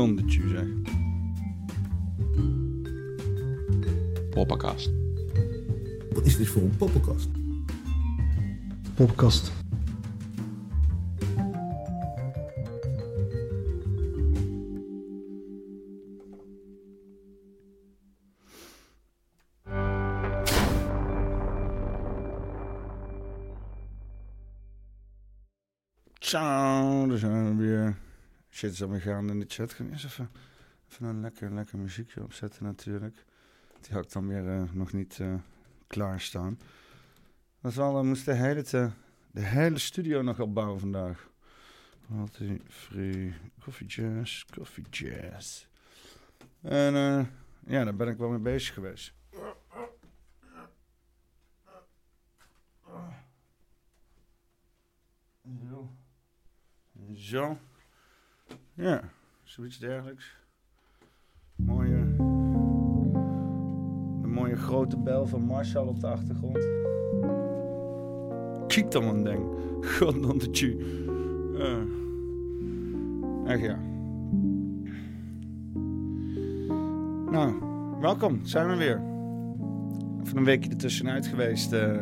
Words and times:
Nonnetje 0.00 0.48
zeg. 0.48 0.66
Poppenkast. 4.30 4.90
Wat 6.12 6.26
is 6.26 6.36
dit 6.36 6.48
voor 6.48 6.62
een 6.62 6.76
poppenkast? 6.76 7.28
Poppenkast. 8.94 9.49
Shit 28.60 28.82
alweer 28.82 29.00
gaande 29.00 29.32
in 29.32 29.40
de 29.40 29.46
chat. 29.48 29.72
Je 29.76 29.84
eens 29.90 30.04
even, 30.04 30.30
even 30.90 31.06
een 31.06 31.20
lekker, 31.20 31.52
lekker 31.54 31.78
muziekje 31.78 32.22
opzetten 32.22 32.64
natuurlijk. 32.64 33.24
Die 33.80 33.92
had 33.92 34.04
ik 34.04 34.12
dan 34.12 34.28
weer 34.28 34.48
eh, 34.48 34.72
nog 34.72 34.92
niet 34.92 35.18
uh, 35.18 35.34
klaarstaan. 35.86 36.58
Dat 37.60 37.70
is 37.70 37.76
wel, 37.76 37.96
we 37.96 38.02
moesten 38.02 38.34
de 38.34 38.40
hele, 38.40 38.62
de 39.30 39.40
hele 39.40 39.78
studio 39.78 40.22
nog 40.22 40.40
opbouwen 40.40 40.80
vandaag. 40.80 41.30
Party 42.08 42.60
free, 42.68 43.34
coffee 43.60 43.86
jazz, 43.86 44.44
coffee 44.44 44.84
jazz. 44.90 45.66
En 46.60 46.94
uh, 46.94 47.26
ja, 47.66 47.84
daar 47.84 47.96
ben 47.96 48.08
ik 48.08 48.18
wel 48.18 48.28
mee 48.28 48.38
bezig 48.38 48.74
geweest. 48.74 49.12
Zo. 55.68 55.90
Zo. 57.14 57.58
Ja, 58.74 59.00
zoiets 59.42 59.78
dergelijks. 59.78 60.36
Mooie. 61.56 62.14
De 64.20 64.26
mooie 64.26 64.56
grote 64.56 64.98
bel 64.98 65.26
van 65.26 65.42
Marshall 65.42 65.86
op 65.86 66.00
de 66.00 66.06
achtergrond. 66.06 66.68
Kijk 68.66 68.90
dan 68.90 69.04
een 69.04 69.24
ding. 69.24 69.44
God 69.98 70.22
dan 70.22 70.38
de 70.38 70.50
tju. 70.50 70.78
Uh. 71.54 71.76
Echt 73.46 73.60
ja. 73.60 73.78
Nou, 77.30 77.54
welkom. 78.00 78.44
Zijn 78.44 78.68
we 78.68 78.76
weer. 78.76 79.02
Even 80.22 80.36
een 80.36 80.44
weekje 80.44 80.70
ertussenuit 80.70 81.26
geweest. 81.26 81.72
Uh, 81.72 81.96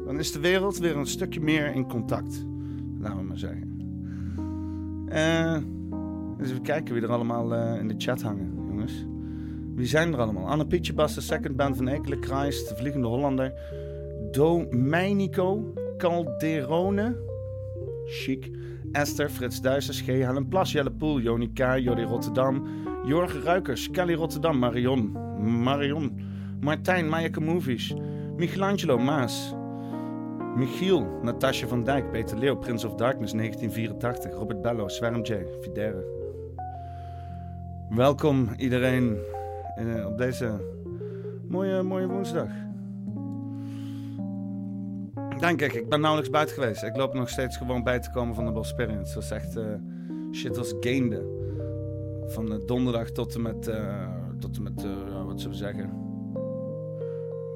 dan 0.05 0.19
is 0.19 0.31
de 0.31 0.39
wereld 0.39 0.77
weer 0.77 0.97
een 0.97 1.07
stukje 1.07 1.41
meer 1.41 1.73
in 1.73 1.87
contact. 1.87 2.45
Laten 2.99 3.17
we 3.17 3.23
maar 3.23 3.37
zeggen. 3.37 3.69
Uh, 5.09 5.57
dus 6.37 6.49
even 6.49 6.61
kijken 6.61 6.93
wie 6.93 7.03
er 7.03 7.11
allemaal 7.11 7.55
in 7.55 7.87
de 7.87 7.95
chat 7.97 8.21
hangen. 8.21 8.60
Wie 9.75 9.85
zijn 9.85 10.13
er 10.13 10.19
allemaal? 10.19 10.47
Anne 10.47 10.67
Pietjebas, 10.67 11.15
de 11.15 11.21
second 11.21 11.55
band 11.55 11.77
van 11.77 11.87
Ekele 11.87 12.17
Christ, 12.19 12.69
de 12.69 12.75
Vliegende 12.75 13.07
Hollander. 13.07 13.53
Domenico 14.31 15.73
Calderone. 15.97 17.15
Chic. 18.05 18.51
Esther, 18.91 19.29
Frits 19.29 19.61
Duisters, 19.61 20.01
G. 20.01 20.05
Helen 20.05 20.47
Plas, 20.47 20.71
Jelle 20.71 20.91
Poel, 20.91 21.19
Jonica, 21.19 21.77
Jordi 21.77 22.03
Rotterdam. 22.03 22.67
Jorge 23.05 23.39
Ruikers, 23.39 23.91
Kelly 23.91 24.13
Rotterdam, 24.13 24.59
Marion. 24.59 25.11
Marion. 25.63 26.19
Martijn, 26.59 27.09
Mayake 27.09 27.41
Movies. 27.41 27.93
Michelangelo, 28.35 28.97
Maas. 28.97 29.53
Michiel, 30.55 31.19
Natasja 31.21 31.67
van 31.67 31.83
Dijk, 31.83 32.11
Peter 32.11 32.37
Leeuw, 32.37 32.55
Prince 32.55 32.87
of 32.87 32.95
Darkness 32.95 33.31
1984, 33.31 34.31
Robert 34.31 34.61
Bello, 34.61 34.87
Swerm 34.87 35.21
J. 35.21 35.33
Welkom 37.95 38.49
iedereen 38.57 39.17
in, 39.75 40.05
op 40.05 40.17
deze 40.17 40.51
mooie, 41.47 41.83
mooie 41.83 42.07
woensdag. 42.07 42.47
Denk 45.39 45.61
ik, 45.61 45.73
ik 45.73 45.89
ben 45.89 45.99
nauwelijks 45.99 46.31
buiten 46.31 46.55
geweest. 46.55 46.83
Ik 46.83 46.95
loop 46.95 47.13
nog 47.13 47.29
steeds 47.29 47.57
gewoon 47.57 47.83
bij 47.83 47.99
te 47.99 48.11
komen 48.11 48.35
van 48.35 48.45
de 48.45 48.51
Bosperians. 48.51 49.13
Het 49.13 49.15
was 49.15 49.31
echt 49.31 49.57
uh, 49.57 49.63
shit 50.31 50.57
als 50.57 50.73
gainde. 50.79 51.23
Van 52.27 52.51
uh, 52.53 52.57
donderdag 52.65 53.09
tot 53.09 53.35
en 53.35 53.41
met, 53.41 53.71
tot 54.39 54.57
en 54.57 54.63
met 54.63 54.85
wat 55.25 55.41
zullen 55.41 55.57
we 55.57 55.63
zeggen, 55.63 55.89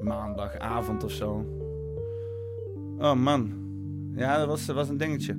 maandagavond 0.00 1.04
of 1.04 1.10
zo. 1.10 1.44
Oh 2.98 3.14
man, 3.14 3.52
ja, 4.14 4.38
dat 4.38 4.46
was, 4.46 4.66
dat 4.66 4.76
was 4.76 4.88
een 4.88 4.96
dingetje. 4.96 5.38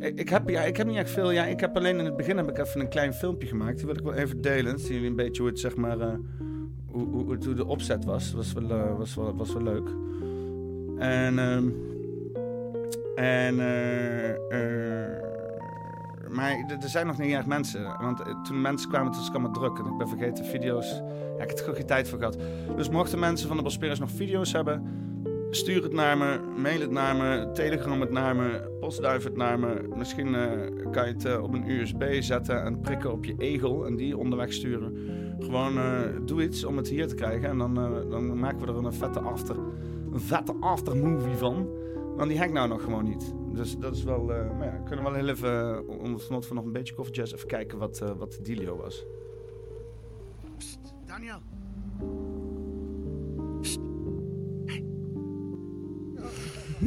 Ik, 0.00 0.18
ik, 0.18 0.28
heb, 0.28 0.48
ja, 0.48 0.62
ik 0.62 0.76
heb 0.76 0.86
niet 0.86 0.96
echt 0.96 1.10
veel. 1.10 1.30
Ja, 1.30 1.44
ik 1.44 1.60
heb 1.60 1.76
alleen 1.76 1.98
in 1.98 2.04
het 2.04 2.16
begin 2.16 2.36
heb 2.36 2.48
ik 2.48 2.58
even 2.58 2.80
een 2.80 2.88
klein 2.88 3.12
filmpje 3.12 3.48
gemaakt. 3.48 3.76
Die 3.76 3.86
wil 3.86 3.96
ik 3.96 4.02
wel 4.02 4.14
even 4.14 4.40
delen. 4.40 4.78
Zien 4.78 4.92
jullie 4.92 5.08
een 5.08 5.16
beetje 5.16 5.42
hoe 5.42 5.50
het 5.50 5.60
zeg 5.60 5.76
maar. 5.76 5.98
Uh, 5.98 6.14
hoe, 6.86 7.06
hoe, 7.06 7.54
de 7.54 7.66
opzet 7.66 8.04
was. 8.04 8.32
Was 8.32 8.52
wel, 8.52 8.70
uh, 8.70 8.96
was 8.96 9.14
wel, 9.14 9.36
was 9.36 9.52
wel 9.52 9.62
leuk. 9.62 9.88
En. 10.98 11.38
Um, 11.38 11.74
en. 13.16 13.54
Uh, 13.54 15.26
maar 16.30 16.78
er 16.82 16.88
zijn 16.88 17.06
nog 17.06 17.18
niet 17.18 17.32
echt 17.32 17.46
mensen. 17.46 17.84
Want 18.00 18.22
toen 18.44 18.60
mensen 18.60 18.88
kwamen, 18.88 19.10
toen 19.10 19.20
was 19.20 19.28
het 19.28 19.36
allemaal 19.36 19.60
druk. 19.60 19.78
En 19.78 19.92
ik 19.92 19.98
ben 19.98 20.08
vergeten 20.08 20.44
video's. 20.44 21.02
Ja, 21.36 21.42
ik 21.42 21.48
heb 21.50 21.58
er 21.58 21.74
geen 21.74 21.86
tijd 21.86 22.08
voor 22.08 22.18
gehad. 22.18 22.38
Dus 22.76 22.88
mochten 22.88 23.18
mensen 23.18 23.48
van 23.48 23.56
de 23.56 23.62
Bosperians 23.62 24.00
nog 24.00 24.10
video's 24.10 24.52
hebben 24.52 24.82
Stuur 25.50 25.82
het 25.82 25.92
naar 25.92 26.18
me, 26.18 26.40
mail 26.56 26.80
het 26.80 26.90
naar 26.90 27.16
me, 27.16 27.50
telegram 27.52 28.00
het 28.00 28.10
naar 28.10 28.36
me, 28.36 28.76
postduif 28.80 29.24
het 29.24 29.36
naar 29.36 29.58
me. 29.58 29.88
Misschien 29.96 30.28
uh, 30.28 30.90
kan 30.90 31.06
je 31.06 31.12
het 31.12 31.24
uh, 31.24 31.42
op 31.42 31.54
een 31.54 31.70
USB 31.70 32.22
zetten 32.22 32.64
en 32.64 32.80
prikken 32.80 33.12
op 33.12 33.24
je 33.24 33.34
egel 33.36 33.86
en 33.86 33.96
die 33.96 34.16
onderweg 34.16 34.52
sturen. 34.52 34.96
Gewoon 35.38 35.76
uh, 35.76 36.00
doe 36.24 36.42
iets 36.42 36.64
om 36.64 36.76
het 36.76 36.88
hier 36.88 37.08
te 37.08 37.14
krijgen 37.14 37.48
en 37.48 37.58
dan, 37.58 37.74
dan 38.10 38.38
maken 38.38 38.60
we 38.60 38.66
er 38.66 38.76
een 38.76 38.92
vette 38.92 39.20
after, 39.20 39.56
een 40.12 40.20
vette 40.20 40.54
aftermovie 40.60 41.36
van. 41.36 41.68
Want 42.16 42.30
die 42.30 42.42
ik 42.42 42.52
nou 42.52 42.68
nog 42.68 42.82
gewoon 42.82 43.04
niet. 43.04 43.34
Dus 43.52 43.78
dat 43.78 43.96
is 43.96 44.04
wel, 44.04 44.24
maar 44.24 44.66
ja, 44.66 44.78
kunnen 44.84 45.04
we 45.04 45.10
wel 45.10 45.20
heel 45.20 45.28
even, 45.28 45.88
onder 45.98 46.20
van 46.20 46.56
nog 46.56 46.64
een 46.64 46.72
beetje 46.72 46.94
coffee 46.94 47.14
jazz, 47.14 47.32
even 47.32 47.48
kijken 47.48 47.78
wat, 47.78 47.98
wat 47.98 48.32
de 48.32 48.42
dealio 48.42 48.76
was. 48.76 49.06
Daniel. 51.06 51.57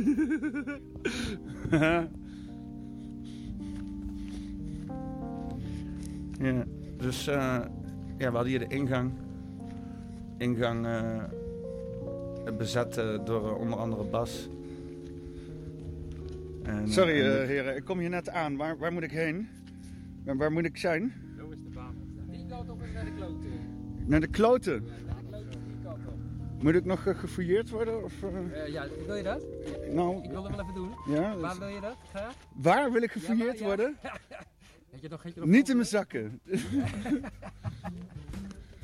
ja, 6.40 6.66
dus 6.98 7.28
uh, 7.28 7.36
ja, 8.18 8.30
we 8.30 8.36
hadden 8.36 8.46
hier 8.46 8.60
de 8.60 8.68
ingang. 8.68 9.12
ingang 10.38 10.86
eh, 10.86 11.24
bezet 12.58 12.98
eh, 12.98 13.26
door 13.26 13.48
eh, 13.50 13.60
onder 13.60 13.80
andere 13.80 14.04
Bas. 14.04 14.50
En, 16.64 16.84
eh, 16.84 16.90
Sorry 16.92 17.22
en 17.22 17.42
eh, 17.42 17.48
heren, 17.48 17.76
ik 17.76 17.84
kom 17.86 18.00
hier 18.00 18.10
net 18.10 18.30
aan. 18.30 18.56
Waar, 18.58 18.78
waar 18.78 18.94
moet 18.94 19.04
ik 19.04 19.12
heen? 19.12 19.48
Waar, 20.24 20.38
waar 20.38 20.52
moet 20.52 20.66
ik 20.66 20.78
zijn? 20.78 21.14
Zo 21.38 21.50
is 21.50 21.58
de 21.64 21.70
baan. 21.74 21.96
Die 22.32 22.46
kant 22.46 22.70
op 22.70 22.80
naar 22.94 23.06
de 23.06 23.12
kloten. 23.12 23.50
Naar 24.06 24.20
de 24.20 24.28
kloten. 24.28 24.84
Moet 26.62 26.76
ik 26.76 26.86
nog 26.86 27.06
eh, 27.06 27.20
gefouilleerd 27.20 27.70
worden? 27.70 28.04
Of, 28.04 28.14
eh, 28.24 28.62
Eh, 28.64 28.72
ja, 28.74 28.86
wil 29.06 29.16
je 29.16 29.24
dat? 29.24 29.42
nou, 29.92 30.24
Ik 30.24 30.30
wil 30.30 30.44
dat 30.44 30.52
wel 30.52 30.62
even 30.62 30.74
doen. 30.74 30.92
ja. 31.08 31.36
Waar 31.38 31.50
dus- 31.50 31.60
wil 31.60 31.68
je 31.68 31.80
dat? 31.82 31.96
Graag? 32.10 32.34
waar 32.56 32.92
wil 32.92 33.02
ik 33.02 33.12
gefouilleerd 33.12 33.60
Ja, 33.60 33.68
maar, 33.68 33.78
ja. 33.78 33.84
worden? 33.84 33.98
Heb 34.92 35.02
je 35.02 35.10
nog, 35.10 35.24
heb 35.24 35.34
je 35.34 35.40
nog 35.40 35.50
Niet 35.50 35.70
in 35.70 35.76
mijn 35.76 35.88
zakken. 35.88 36.40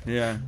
Ja. 0.04 0.40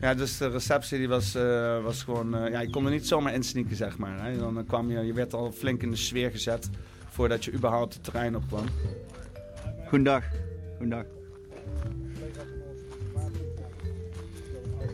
Ja, 0.00 0.14
dus 0.14 0.38
de 0.38 0.48
receptie 0.48 0.98
die 0.98 1.08
was, 1.08 1.34
eh, 1.34 1.82
was 1.82 2.02
gewoon... 2.02 2.34
eh, 2.36 2.50
ja, 2.50 2.60
je 2.60 2.70
kon 2.70 2.84
er 2.84 2.90
niet 2.90 3.06
zomaar 3.06 3.34
insneaken, 3.34 3.76
zeg 3.76 3.98
maar. 3.98 4.24
Hè. 4.24 4.38
Dan 4.38 4.64
kwam 4.66 4.90
je... 4.90 4.98
Je 5.00 5.12
werd 5.12 5.34
al 5.34 5.52
flink 5.52 5.82
in 5.82 5.90
de 5.90 5.96
sfeer 5.96 6.30
gezet... 6.30 6.70
voordat 7.08 7.44
je 7.44 7.52
überhaupt 7.52 7.94
het 7.94 8.04
terrein 8.04 8.36
op 8.36 8.42
kwam. 8.48 8.64
Goedendag. 9.86 10.24
Goedendag. 10.70 11.04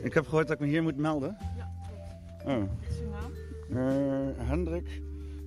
Ik 0.03 0.15
heb 0.15 0.25
gehoord 0.25 0.47
dat 0.47 0.57
ik 0.57 0.63
me 0.63 0.67
hier 0.69 0.83
moet 0.83 0.97
melden. 0.97 1.37
Oh. 2.49 2.59
Wat 2.61 2.69
is 2.91 2.97
uw 3.01 3.11
naam? 3.11 3.33
Eh, 4.39 4.49
Hendrik 4.49 5.03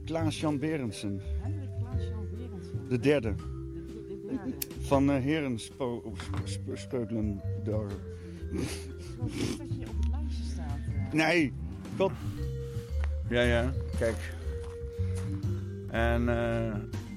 Klaas-Jan 0.06 0.60
Berendsen. 0.60 1.22
Hendrik 1.42 1.70
Klaas-Jan 1.80 2.28
Berendsen. 2.38 2.88
De 2.90 3.00
derde. 3.00 3.36
De, 3.36 3.44
de, 3.86 4.06
de 4.08 4.28
derde. 4.30 4.54
Van 4.80 5.10
uh, 5.10 5.16
Herenspeukelen. 5.24 6.14
Het 6.14 6.48
is 6.50 6.60
wel 9.18 9.28
goed 9.30 9.58
dat 9.58 9.68
je 9.80 9.86
op 9.88 9.96
het 10.00 10.10
lijstje 10.12 10.44
staat. 10.44 10.78
eh. 11.08 11.14
Nee. 11.14 11.54
God. 11.98 12.12
Ja, 13.30 13.42
ja. 13.42 13.72
Kijk. 14.00 14.34
En 15.90 16.30
eh 16.30 16.76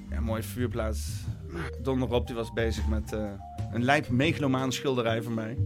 ja, 0.09 0.19
mooie 0.21 0.43
vuurplaats. 0.43 1.23
Donderop 1.81 2.27
die 2.27 2.35
was 2.35 2.53
bezig 2.53 2.87
met 2.87 3.13
eh, 3.13 3.31
een 3.71 3.83
lijp 3.83 4.09
megalomaan 4.09 4.71
schilderij 4.71 5.21
van 5.23 5.33
mij. 5.33 5.57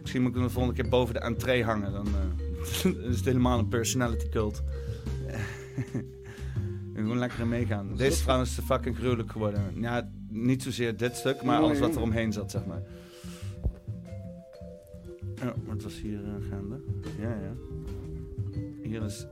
Misschien 0.00 0.22
moet 0.22 0.30
ik 0.30 0.36
hem 0.36 0.46
de 0.46 0.52
volgende 0.52 0.80
keer 0.80 0.90
boven 0.90 1.14
de 1.14 1.20
entree 1.20 1.64
hangen. 1.64 1.92
Dan 1.92 2.06
eh, 2.68 2.84
is 3.10 3.16
het 3.16 3.24
helemaal 3.24 3.58
een 3.58 3.68
personality 3.68 4.28
cult. 4.28 4.62
Gewoon 6.94 7.18
lekker 7.18 7.40
in 7.40 7.48
meegaan. 7.48 7.96
Deze 7.96 8.10
is 8.10 8.22
trouwens 8.22 8.58
fucking 8.64 8.96
gruwelijk 8.96 9.30
geworden. 9.30 9.62
Ja, 9.80 10.10
niet 10.28 10.62
zozeer 10.62 10.96
dit 10.96 11.16
stuk, 11.16 11.42
maar 11.42 11.60
alles 11.60 11.78
wat 11.78 11.94
er 11.94 12.00
omheen 12.00 12.32
zat, 12.32 12.50
zeg 12.50 12.66
maar. 12.66 12.82
Ja, 15.34 15.54
wat 15.66 15.82
was 15.82 16.00
hier 16.00 16.20
uh, 16.20 16.50
gaande? 16.50 16.80
Ja, 17.18 17.28
ja. 17.28 17.54
Hier 18.82 19.02
is... 19.02 19.26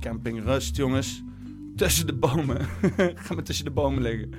Camping 0.00 0.42
Rust, 0.44 0.76
jongens. 0.76 1.22
Tussen 1.76 2.06
de 2.06 2.14
bomen. 2.14 2.60
Ga 3.24 3.34
maar 3.34 3.44
tussen 3.44 3.64
de 3.64 3.70
bomen 3.70 4.02
liggen. 4.02 4.32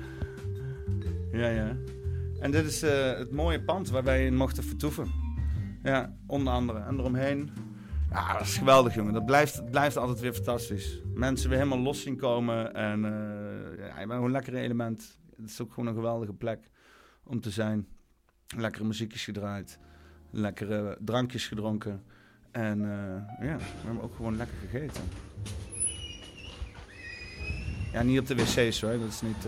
Ja, 1.32 1.48
ja. 1.48 1.76
En 2.44 2.50
dit 2.50 2.64
is 2.64 2.82
eh, 2.82 3.16
het 3.16 3.30
mooie 3.30 3.62
pand 3.62 3.90
waar 3.90 4.04
wij 4.04 4.26
in 4.26 4.36
mochten 4.36 4.64
vertoeven. 4.64 5.12
Ja, 5.82 6.16
onder 6.26 6.52
andere. 6.52 6.78
En 6.78 6.98
eromheen. 6.98 7.50
Ja, 8.10 8.32
dat 8.32 8.46
is 8.46 8.56
geweldig, 8.56 8.94
jongen. 8.94 9.12
Dat 9.12 9.26
blijft, 9.26 9.70
blijft 9.70 9.96
altijd 9.96 10.20
weer 10.20 10.32
fantastisch. 10.32 11.00
Mensen 11.14 11.48
weer 11.48 11.58
helemaal 11.58 11.78
los 11.78 12.02
zien 12.02 12.16
komen. 12.16 12.74
En 12.74 13.04
eh 13.04 13.78
ja, 13.78 13.94
gewoon 13.94 14.24
een 14.24 14.30
lekker 14.30 14.54
element. 14.54 15.18
Het 15.36 15.50
is 15.50 15.60
ook 15.60 15.72
gewoon 15.72 15.88
een 15.88 15.94
geweldige 15.94 16.32
plek 16.32 16.70
om 17.22 17.40
te 17.40 17.50
zijn. 17.50 17.86
Lekkere 18.56 18.84
muziekjes 18.84 19.24
gedraaid. 19.24 19.78
Lekkere 20.30 20.98
drankjes 21.00 21.46
gedronken. 21.46 22.02
En 22.50 22.80
eh, 22.80 23.46
ja, 23.46 23.56
we 23.56 23.84
hebben 23.84 24.02
ook 24.02 24.14
gewoon 24.14 24.36
lekker 24.36 24.56
gegeten. 24.60 25.02
Ja, 27.92 28.02
niet 28.02 28.18
op 28.18 28.26
de 28.26 28.34
wc's 28.34 28.80
hoor. 28.80 28.98
Dat 28.98 29.08
is 29.08 29.22
niet... 29.22 29.46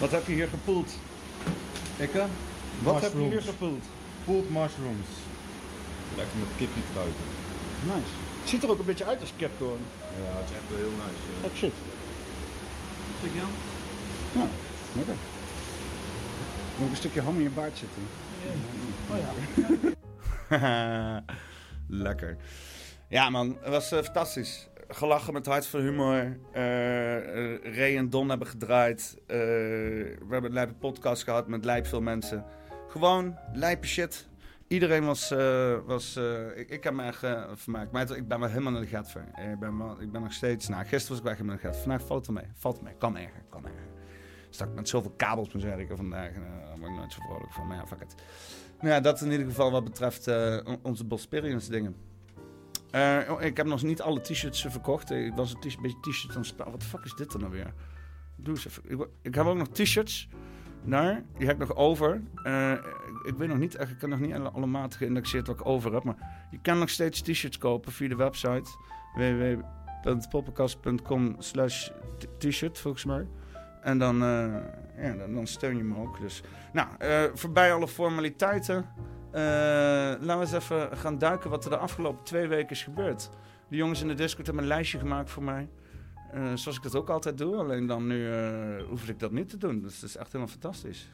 Wat 0.00 0.10
heb 0.10 0.26
je 0.26 0.32
hier 0.32 0.48
gepoeld? 0.48 0.90
Ik 1.96 2.12
hè? 2.12 2.24
Wat 2.82 3.00
heb 3.02 3.12
je 3.12 3.18
hier 3.18 3.42
gepoeld? 3.42 3.84
Pulled 4.24 4.50
mushrooms. 4.50 5.08
Lekker 6.16 6.38
met 6.38 6.48
kipje 6.56 6.80
kruiden. 6.92 7.14
Nice. 7.84 8.12
Het 8.40 8.48
ziet 8.48 8.62
er 8.62 8.70
ook 8.70 8.78
een 8.78 8.84
beetje 8.84 9.04
uit 9.04 9.20
als 9.20 9.32
capcorn. 9.38 9.80
Ja, 10.00 10.38
het 10.38 10.50
is 10.50 10.56
echt 10.56 10.68
wel 10.68 10.78
heel 10.78 10.90
nice. 10.90 11.22
ja. 11.40 11.48
Oh 11.48 11.54
shit. 11.56 11.72
Ja, 14.32 14.46
lekker. 14.96 15.14
Moet 16.76 16.86
ik 16.86 16.90
een 16.90 16.96
stukje 16.96 17.20
ham 17.20 17.36
in 17.36 17.42
je 17.42 17.50
baard 17.50 17.78
zitten? 17.78 18.02
Lekker. 22.06 22.36
Ja 23.08 23.30
man, 23.30 23.56
het 23.60 23.70
was 23.70 23.92
eh, 23.92 24.02
fantastisch. 24.02 24.68
Gelachen 24.92 25.32
met 25.32 25.46
hart 25.46 25.66
voor 25.66 25.80
humor. 25.80 26.38
Eh, 26.52 26.62
Ray 27.76 27.96
en 27.96 28.10
Don 28.10 28.28
hebben 28.28 28.46
gedraaid. 28.48 29.16
Eh, 29.26 29.36
we 29.36 30.26
hebben 30.28 30.56
een 30.56 30.78
podcast 30.78 31.22
gehad 31.24 31.48
met 31.48 31.64
lijp 31.64 31.86
veel 31.86 32.00
mensen. 32.00 32.44
Gewoon 32.88 33.36
lijpe 33.52 33.86
shit. 33.86 34.28
Iedereen 34.68 35.04
was... 35.04 35.30
eh, 35.30 35.78
was 35.86 36.16
ik, 36.54 36.68
ik 36.70 36.84
heb 36.84 36.94
me 36.94 37.02
echt 37.02 37.26
vermaakt. 37.54 37.92
Maar 37.92 38.16
ik 38.16 38.28
ben 38.28 38.40
wel 38.40 38.48
helemaal 38.48 38.72
naar 38.72 38.80
de 38.80 38.86
gat 38.86 39.10
voor. 39.10 39.24
Ik 39.52 39.58
ben, 39.58 39.96
ik 40.00 40.12
ben 40.12 40.22
nog 40.22 40.32
steeds... 40.32 40.68
Nou, 40.68 40.82
gisteren 40.84 41.08
was 41.08 41.18
ik 41.18 41.24
wel 41.24 41.32
helemaal 41.32 41.54
naar 41.54 41.62
de 41.64 41.70
gat. 41.72 41.82
Vandaag 41.82 42.06
valt 42.06 42.26
het 42.26 42.34
mee. 42.34 42.44
Valt 42.54 42.82
mee. 42.82 42.94
Kan 42.98 43.16
erger. 43.16 43.42
Kan 43.48 43.64
erger. 43.64 43.88
Stak 44.50 44.74
met 44.74 44.88
zoveel 44.88 45.12
kabels 45.16 45.52
moet 45.52 45.62
werken 45.62 45.96
vandaag. 45.96 46.32
Daar 46.32 46.78
ben 46.80 46.90
ik 46.90 46.96
nooit 46.96 47.12
zo 47.12 47.20
vrolijk 47.20 47.52
van. 47.52 47.66
Maar 47.66 47.76
ja, 47.76 47.86
fuck 47.86 48.00
it. 48.00 48.14
Nou 48.80 48.94
ja, 48.94 49.00
dat 49.00 49.20
in 49.20 49.30
ieder 49.30 49.46
geval 49.46 49.70
wat 49.70 49.84
betreft 49.84 50.26
on- 50.64 50.78
onze 50.82 51.04
Bosperience 51.04 51.70
dingen. 51.70 51.96
Eh, 52.90 53.18
oh, 53.28 53.42
ik 53.42 53.56
heb 53.56 53.66
nog 53.66 53.82
niet 53.82 54.02
alle 54.02 54.20
t-shirts 54.20 54.64
eh, 54.64 54.70
verkocht. 54.70 55.10
Ik 55.10 55.34
was 55.34 55.52
een 55.52 55.58
beetje 55.60 56.00
t-shirt 56.00 56.36
aan 56.36 56.42
het. 56.42 56.56
Wat 56.56 56.80
de 56.80 56.86
fuck 56.86 57.04
is 57.04 57.14
dit 57.14 57.32
dan 57.32 57.40
nou 57.40 57.52
weer? 57.52 57.72
Doe 58.36 58.54
eens 58.54 58.66
even. 58.66 58.82
Ik, 58.86 59.06
ik 59.22 59.34
heb 59.34 59.46
ook 59.46 59.56
nog 59.56 59.68
t-shirts. 59.68 60.28
Daar, 60.84 61.22
die 61.36 61.46
heb 61.46 61.60
ik 61.60 61.68
nog 61.68 61.76
over. 61.76 62.22
Eh, 62.42 62.72
ik, 63.24 63.34
weet 63.36 63.48
nog 63.48 63.58
niet, 63.58 63.80
ik 63.80 63.96
kan 63.98 64.08
nog 64.08 64.20
niet 64.20 64.34
alle, 64.34 64.66
maten 64.66 64.98
geïndexeerd 64.98 65.46
wat 65.46 65.60
ik 65.60 65.66
over 65.66 65.92
heb. 65.92 66.04
Maar 66.04 66.46
je 66.50 66.58
kan 66.62 66.78
nog 66.78 66.90
steeds 66.90 67.22
t-shirts 67.22 67.58
kopen 67.58 67.92
via 67.92 68.08
de 68.08 68.16
website 68.16 68.70
www.poppenkast.com 69.14 71.36
slash 71.38 71.90
t-shirt 72.38 72.78
volgens 72.78 73.04
mij. 73.04 73.26
En 73.82 73.98
dan, 73.98 74.22
eh, 74.22 74.56
ja, 74.96 75.26
dan, 75.26 75.46
steun 75.46 75.76
je 75.76 75.84
me 75.84 75.96
ook. 75.96 76.20
Dus. 76.20 76.42
Nou, 76.72 76.88
eh, 76.98 77.22
voorbij 77.34 77.74
alle 77.74 77.88
formaliteiten. 77.88 78.86
Eh, 79.32 79.40
laten 80.20 80.38
we 80.38 80.40
eens 80.40 80.52
even 80.52 80.96
gaan 80.96 81.18
duiken 81.18 81.50
wat 81.50 81.64
er 81.64 81.70
de 81.70 81.76
afgelopen 81.76 82.24
twee 82.24 82.48
weken 82.48 82.70
is 82.70 82.82
gebeurd. 82.82 83.30
De 83.68 83.76
jongens 83.76 84.00
in 84.00 84.08
de 84.08 84.14
Discord 84.14 84.46
hebben 84.46 84.64
een 84.64 84.70
lijstje 84.70 84.98
gemaakt 84.98 85.30
voor 85.30 85.42
mij. 85.42 85.68
Eh, 86.32 86.42
zoals 86.54 86.76
ik 86.76 86.82
dat 86.82 86.96
ook 86.96 87.10
altijd 87.10 87.38
doe. 87.38 87.56
Alleen 87.56 87.86
dan 87.86 88.06
nu 88.06 88.32
eh, 88.32 88.82
hoef 88.88 89.08
ik 89.08 89.18
dat 89.18 89.32
niet 89.32 89.48
te 89.48 89.56
doen. 89.56 89.80
Dus 89.80 90.00
dat 90.00 90.08
is 90.08 90.16
echt 90.16 90.32
helemaal 90.32 90.52
fantastisch. 90.52 91.08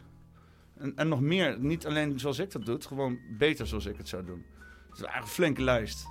En, 0.78 0.92
en 0.96 1.08
nog 1.08 1.20
meer, 1.20 1.58
niet 1.61 1.87
alleen 1.87 2.18
zoals 2.20 2.38
ik 2.38 2.50
dat 2.50 2.64
doe, 2.64 2.80
gewoon 2.80 3.18
beter 3.38 3.66
zoals 3.66 3.87
ik 3.87 3.96
het 3.96 4.08
zou 4.08 4.25
doen. 4.25 4.44
Het 4.88 4.99
is 4.99 5.02
eigenlijk 5.02 5.23
een 5.23 5.28
flinke 5.28 5.62
lijst. 5.62 6.06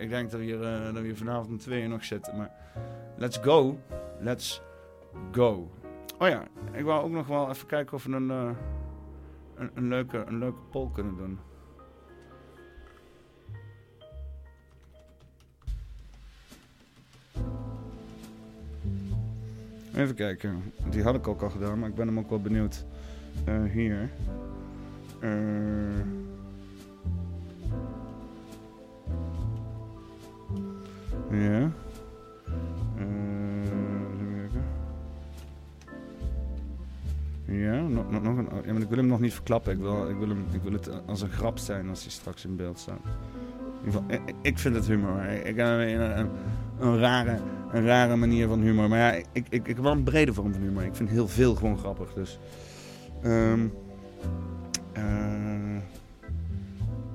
Ik 0.00 0.08
denk 0.08 0.30
dat 0.30 0.40
we, 0.40 0.46
hier, 0.46 0.60
dat 0.60 0.92
we 0.92 1.00
hier 1.00 1.16
vanavond 1.16 1.50
met 1.50 1.60
tweeën 1.60 1.90
nog 1.90 2.04
zitten. 2.04 2.36
Maar 2.36 2.50
let's 3.16 3.38
go. 3.42 3.78
Let's 4.20 4.62
go. 5.32 5.70
Oh 6.18 6.28
ja, 6.28 6.44
ik 6.72 6.84
wou 6.84 7.04
ook 7.04 7.10
nog 7.10 7.26
wel 7.26 7.48
even 7.48 7.66
kijken 7.66 7.94
of 7.94 8.04
we 8.04 8.12
een, 8.12 8.56
een, 9.74 9.88
leuke, 9.88 10.24
een 10.26 10.38
leuke 10.38 10.60
poll 10.70 10.90
kunnen 10.92 11.16
doen. 11.16 11.38
Even 19.94 20.14
kijken. 20.14 20.72
Die 20.90 21.02
had 21.02 21.14
ik 21.14 21.28
ook 21.28 21.42
al 21.42 21.50
gedaan, 21.50 21.78
maar 21.78 21.88
ik 21.88 21.94
ben 21.94 22.06
hem 22.06 22.18
ook 22.18 22.30
wel 22.30 22.40
benieuwd. 22.40 22.84
Eh, 23.44 23.64
hier. 23.64 24.10
Eh. 25.20 25.98
ja. 31.30 31.72
Ja, 37.50 37.80
nog, 37.80 38.10
nog, 38.10 38.36
een, 38.36 38.48
ja, 38.64 38.72
maar 38.72 38.82
ik 38.82 38.88
wil 38.88 38.98
hem 38.98 39.06
nog 39.06 39.20
niet 39.20 39.34
verklappen. 39.34 39.72
Ik 39.72 39.78
wil, 39.78 40.10
ik, 40.10 40.16
wil 40.16 40.28
hem, 40.28 40.44
ik 40.52 40.62
wil 40.62 40.72
het 40.72 40.90
als 41.06 41.22
een 41.22 41.30
grap 41.30 41.58
zijn 41.58 41.88
als 41.88 42.02
hij 42.02 42.10
straks 42.10 42.44
in 42.44 42.56
beeld 42.56 42.78
staat. 42.78 43.00
In 43.84 43.92
geval, 43.92 44.04
ik, 44.08 44.20
ik 44.42 44.58
vind 44.58 44.74
het 44.74 44.86
humor. 44.86 45.24
Ik, 45.24 45.56
heb 45.56 45.66
een, 45.66 46.28
een, 46.78 46.98
rare, 46.98 47.38
een 47.72 47.84
rare 47.84 48.16
manier 48.16 48.48
van 48.48 48.60
humor. 48.60 48.88
Maar 48.88 48.98
ja, 48.98 49.12
ik, 49.12 49.26
ik, 49.32 49.48
ik 49.48 49.66
heb 49.66 49.78
wel 49.78 49.92
een 49.92 50.02
brede 50.02 50.34
vorm 50.34 50.52
van 50.52 50.62
humor. 50.62 50.82
Ik 50.82 50.94
vind 50.94 51.08
heel 51.10 51.28
veel 51.28 51.54
gewoon 51.54 51.78
grappig. 51.78 52.12
Dus. 52.12 52.38
eh, 53.22 53.52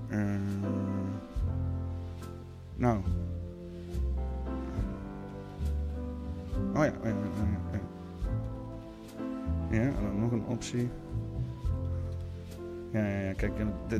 eh, 0.07 0.39
nou. 2.75 2.99
Oh 6.75 6.83
ja, 6.85 6.93
oh 6.99 7.05
ja, 7.05 7.11
oh 7.11 7.27
ja, 7.37 7.59
oh 7.63 7.64
ja. 9.81 9.91
Nog 10.19 10.31
een 10.31 10.45
optie. 10.47 10.89
Ja, 12.91 13.07
ja, 13.07 13.19
ja 13.19 13.33
kijk, 13.33 13.51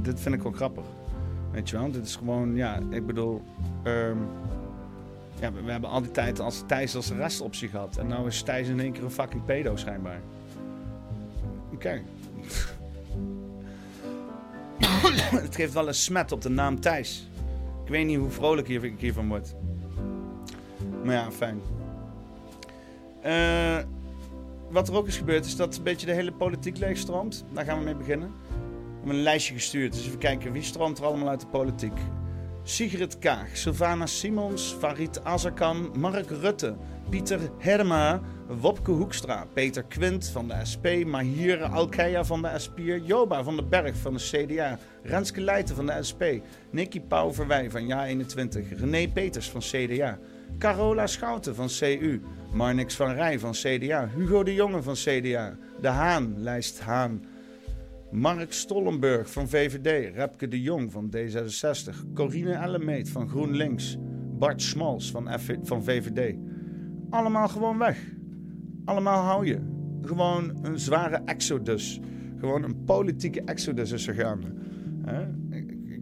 dit, 0.01 0.19
vind 0.19 0.35
ik 0.35 0.41
wel 0.41 0.51
grappig. 0.51 0.85
Weet 1.51 1.69
je 1.69 1.77
wel, 1.77 1.91
dit 1.91 2.05
is 2.05 2.15
gewoon, 2.15 2.55
ja, 2.55 2.79
ik 2.89 3.05
bedoel... 3.05 3.41
ehm, 3.83 4.17
ja, 5.39 5.51
we, 5.51 5.71
hebben 5.71 5.89
al 5.89 6.01
die 6.01 6.11
tijd 6.11 6.39
als 6.39 6.63
Thijs 6.67 6.95
als 6.95 7.11
restoptie 7.11 7.69
gehad. 7.69 7.97
En 7.97 8.07
nou 8.07 8.27
is 8.27 8.41
Thijs 8.41 8.67
in 8.67 8.79
één 8.79 8.91
keer 8.91 9.03
een 9.03 9.11
fucking 9.11 9.45
pedo 9.45 9.75
schijnbaar. 9.75 10.21
Oké. 11.73 12.01
Het 15.45 15.55
geeft 15.55 15.73
wel 15.73 15.87
een 15.87 15.93
smet 15.93 16.31
op 16.31 16.41
de 16.41 16.49
naam 16.49 16.79
Thijs. 16.79 17.29
Ik 17.83 17.91
weet 17.91 18.05
niet 18.05 18.17
hoe 18.17 18.29
vrolijk 18.29 18.67
ik 18.67 18.99
hiervan 18.99 19.27
word. 19.27 19.55
Maar 21.03 21.13
ja, 21.13 21.31
fijn. 21.31 21.61
Eh, 23.21 23.77
wat 24.69 24.87
er 24.87 24.95
ook 24.95 25.07
is 25.07 25.17
gebeurd 25.17 25.45
is 25.45 25.55
dat 25.55 25.77
een 25.77 25.83
beetje 25.83 26.05
de 26.05 26.11
hele 26.11 26.31
politiek 26.31 26.77
leegstroomt. 26.77 27.45
Daar 27.53 27.65
gaan 27.65 27.77
we 27.77 27.83
mee 27.83 27.95
beginnen. 27.95 28.27
We 28.27 28.97
hebben 28.97 29.15
een 29.15 29.23
lijstje 29.23 29.53
gestuurd. 29.53 29.93
Dus 29.93 30.05
even 30.05 30.19
kijken 30.19 30.51
wie 30.51 30.61
stroomt 30.61 30.97
er 30.97 31.05
allemaal 31.05 31.29
uit 31.29 31.39
de 31.39 31.47
politiek. 31.47 31.97
Sigrid 32.67 33.19
Kaag, 33.19 33.57
Sylvana 33.57 34.05
Simons, 34.05 34.75
Farid 34.79 35.23
Azarkan, 35.23 35.91
Mark 35.97 36.29
Rutte, 36.29 36.75
Pieter 37.09 37.39
Herma, 37.57 38.21
Wopke 38.47 38.91
Hoekstra, 38.91 39.45
Peter 39.53 39.83
Quint 39.83 40.27
van 40.27 40.47
de 40.47 40.55
SP, 40.71 40.85
Mahir 41.05 41.63
Alkeya 41.63 42.23
van 42.23 42.41
de 42.41 42.59
SP, 42.65 42.77
Joba 43.03 43.43
van 43.43 43.55
den 43.55 43.69
Berg 43.69 43.95
van 43.97 44.13
de 44.13 44.19
CDA, 44.19 44.79
Renske 45.03 45.41
Leijten 45.41 45.75
van 45.75 45.85
de 45.85 46.03
SP, 46.09 46.23
Nicky 46.71 47.01
Pauw 47.01 47.33
Verwij 47.33 47.69
van 47.69 47.81
JA21, 47.81 48.77
René 48.79 49.07
Peters 49.07 49.49
van 49.49 49.61
CDA, 49.61 50.17
Carola 50.57 51.07
Schouten 51.07 51.55
van 51.55 51.67
CU, 51.67 52.21
Marnix 52.55 52.95
van 52.95 53.13
Rij 53.13 53.39
van 53.39 53.51
CDA, 53.51 54.09
Hugo 54.15 54.43
de 54.43 54.53
Jonge 54.53 54.81
van 54.81 54.93
CDA, 54.93 55.57
De 55.81 55.87
Haan, 55.87 56.33
lijst 56.37 56.79
Haan, 56.79 57.23
Mark 58.11 58.53
Stollenburg 58.53 59.31
van 59.31 59.47
VVD, 59.47 60.15
Repke 60.15 60.47
de 60.47 60.61
Jong 60.61 60.91
van 60.91 61.13
D66, 61.15 62.13
Corine 62.13 62.53
Ellemeet 62.53 63.09
van 63.09 63.29
GroenLinks, 63.29 63.97
Bart 64.37 64.61
Smals 64.61 65.11
van, 65.11 65.29
van 65.63 65.83
VVD. 65.83 66.35
Allemaal 67.09 67.47
gewoon 67.47 67.77
weg. 67.77 67.97
Allemaal 68.85 69.23
hou 69.23 69.45
je. 69.45 69.59
Gewoon 70.01 70.59
een 70.61 70.79
zware 70.79 71.21
exodus. 71.25 71.99
Gewoon 72.39 72.63
een 72.63 72.83
politieke 72.83 73.41
exodus 73.41 73.91
is 73.91 74.07
er 74.07 74.13
gaande. 74.13 74.47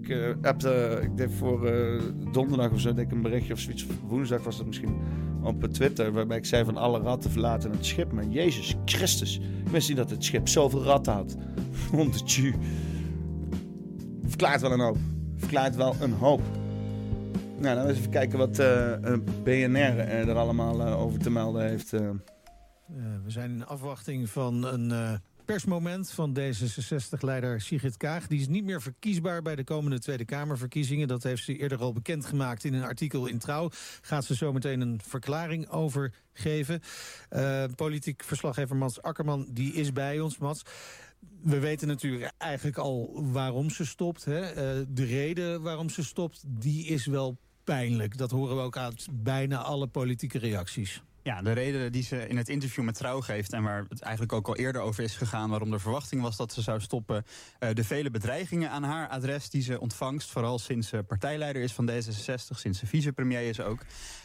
Ik, 0.04 0.10
eh, 0.10 0.34
heb, 0.42 0.64
eh, 0.64 1.04
ik 1.04 1.18
deed 1.18 1.32
voor 1.32 1.68
eh, 1.68 2.02
donderdag 2.32 2.72
of 2.72 2.80
zo 2.80 2.94
deed 2.94 3.06
ik 3.06 3.12
een 3.12 3.22
berichtje 3.22 3.54
of 3.54 3.60
zoiets. 3.60 3.86
Woensdag 4.08 4.44
was 4.44 4.58
dat 4.58 4.66
misschien 4.66 4.98
op 5.44 5.64
Twitter. 5.64 6.12
Waarbij 6.12 6.38
ik 6.38 6.46
zei 6.46 6.66
van 6.66 6.78
alle 6.78 7.00
ratten 7.00 7.32
verlaten 7.32 7.72
het 7.72 7.86
schip. 7.86 8.12
Maar 8.12 8.26
Jezus 8.26 8.76
Christus. 8.86 9.38
Ik 9.66 9.72
wist 9.72 9.88
niet 9.88 9.98
dat 9.98 10.10
het 10.10 10.24
schip 10.24 10.48
zoveel 10.48 10.84
ratten 10.84 11.14
had. 11.14 11.38
Honderdje. 11.92 12.54
Verklaart 14.26 14.62
wel 14.62 14.72
een 14.72 14.80
hoop. 14.80 14.98
Verklaart 15.36 15.76
wel 15.76 15.96
een 16.02 16.14
hoop. 16.14 16.42
Nou, 17.60 17.76
dan 17.76 17.88
eens 17.88 17.98
even 17.98 18.10
kijken 18.10 18.38
wat 18.38 18.60
eh, 18.60 18.94
BNR 19.44 20.00
er 20.00 20.36
allemaal 20.36 20.82
over 20.82 21.20
te 21.20 21.30
melden 21.30 21.68
heeft. 21.68 21.92
we 21.92 23.28
zijn 23.28 23.52
in 23.52 23.66
afwachting 23.66 24.30
van 24.30 24.66
een 24.66 25.20
persmoment 25.46 26.12
van 26.12 26.38
D66-leider 26.40 27.62
Sigrid 27.62 27.98
Kaag. 27.98 28.28
Die 28.28 28.40
is 28.40 28.48
niet 28.48 28.64
meer 28.64 28.82
verkiesbaar 28.82 29.42
bij 29.42 29.56
de 29.56 29.64
komende 29.64 30.00
Tweede 30.00 30.26
Kamerverkiezingen. 30.26 31.08
Dat 31.08 31.24
heeft 31.24 31.44
ze 31.44 31.58
eerder 31.58 31.78
al 31.78 31.94
bekendgemaakt 31.94 32.64
in 32.64 32.74
een 32.74 32.84
artikel 32.84 33.26
in 33.26 33.38
Trouw. 33.38 33.70
Gaat 34.02 34.26
ze 34.26 34.36
zo 34.36 34.54
meteen 34.54 34.82
een 34.82 35.02
verklaring 35.04 35.70
over 35.70 36.14
geven. 36.34 36.82
Eh, 37.30 37.64
politiek 37.76 38.24
verslaggever 38.24 38.76
Mats 38.76 39.02
Akkerman, 39.02 39.48
die 39.52 39.74
is 39.74 39.94
bij 39.94 40.20
ons. 40.20 40.38
Mats, 40.38 40.62
we 41.42 41.60
weten 41.60 41.88
natuurlijk 41.88 42.32
eigenlijk 42.38 42.78
al 42.78 43.24
waarom 43.32 43.70
ze 43.70 43.86
stopt. 43.86 44.26
Hè? 44.26 44.40
Eh, 44.40 44.86
de 44.88 45.06
reden 45.06 45.62
waarom 45.62 45.90
ze 45.90 46.04
stopt, 46.04 46.44
die 46.48 46.86
is 46.86 47.06
wel 47.06 47.38
pijnlijk. 47.64 48.18
Dat 48.18 48.32
horen 48.32 48.56
we 48.56 48.62
ook 48.62 48.78
uit 48.78 49.08
bijna 49.12 49.58
alle 49.58 49.88
politieke 49.88 50.38
reacties. 50.38 51.02
Ja, 51.24 51.42
de 51.42 51.52
reden 51.52 51.92
die 51.92 52.04
ze 52.04 52.28
in 52.28 52.38
het 52.38 52.50
interview 52.50 52.84
met 52.84 52.96
Trouw 52.96 53.22
geeft... 53.22 53.54
en 53.54 53.64
waar 53.64 53.86
het 53.90 54.02
eigenlijk 54.02 54.34
ook 54.34 54.48
al 54.48 54.56
eerder 54.56 54.82
over 54.82 55.04
is 55.04 55.16
gegaan... 55.16 55.50
waarom 55.50 55.72
de 55.72 55.80
verwachting 55.80 56.22
was 56.22 56.38
dat 56.38 56.54
ze 56.54 56.62
zou 56.62 56.80
stoppen... 56.80 57.26
eh, 57.60 57.70
de 57.74 57.84
vele 57.84 58.12
bedreigingen 58.12 58.70
aan 58.70 58.84
haar 58.84 59.08
adres 59.08 59.50
die 59.50 59.62
ze 59.62 59.80
ontvangst... 59.80 60.30
vooral 60.30 60.60
sinds 60.60 60.88
ze 60.88 61.04
partijleider 61.04 61.62
is 61.62 61.74
van 61.74 61.92
D66, 61.92 62.58
sinds 62.58 62.80
ze 62.80 62.86
vicepremier 62.86 63.42
is 63.42 63.60
ook... 63.60 63.80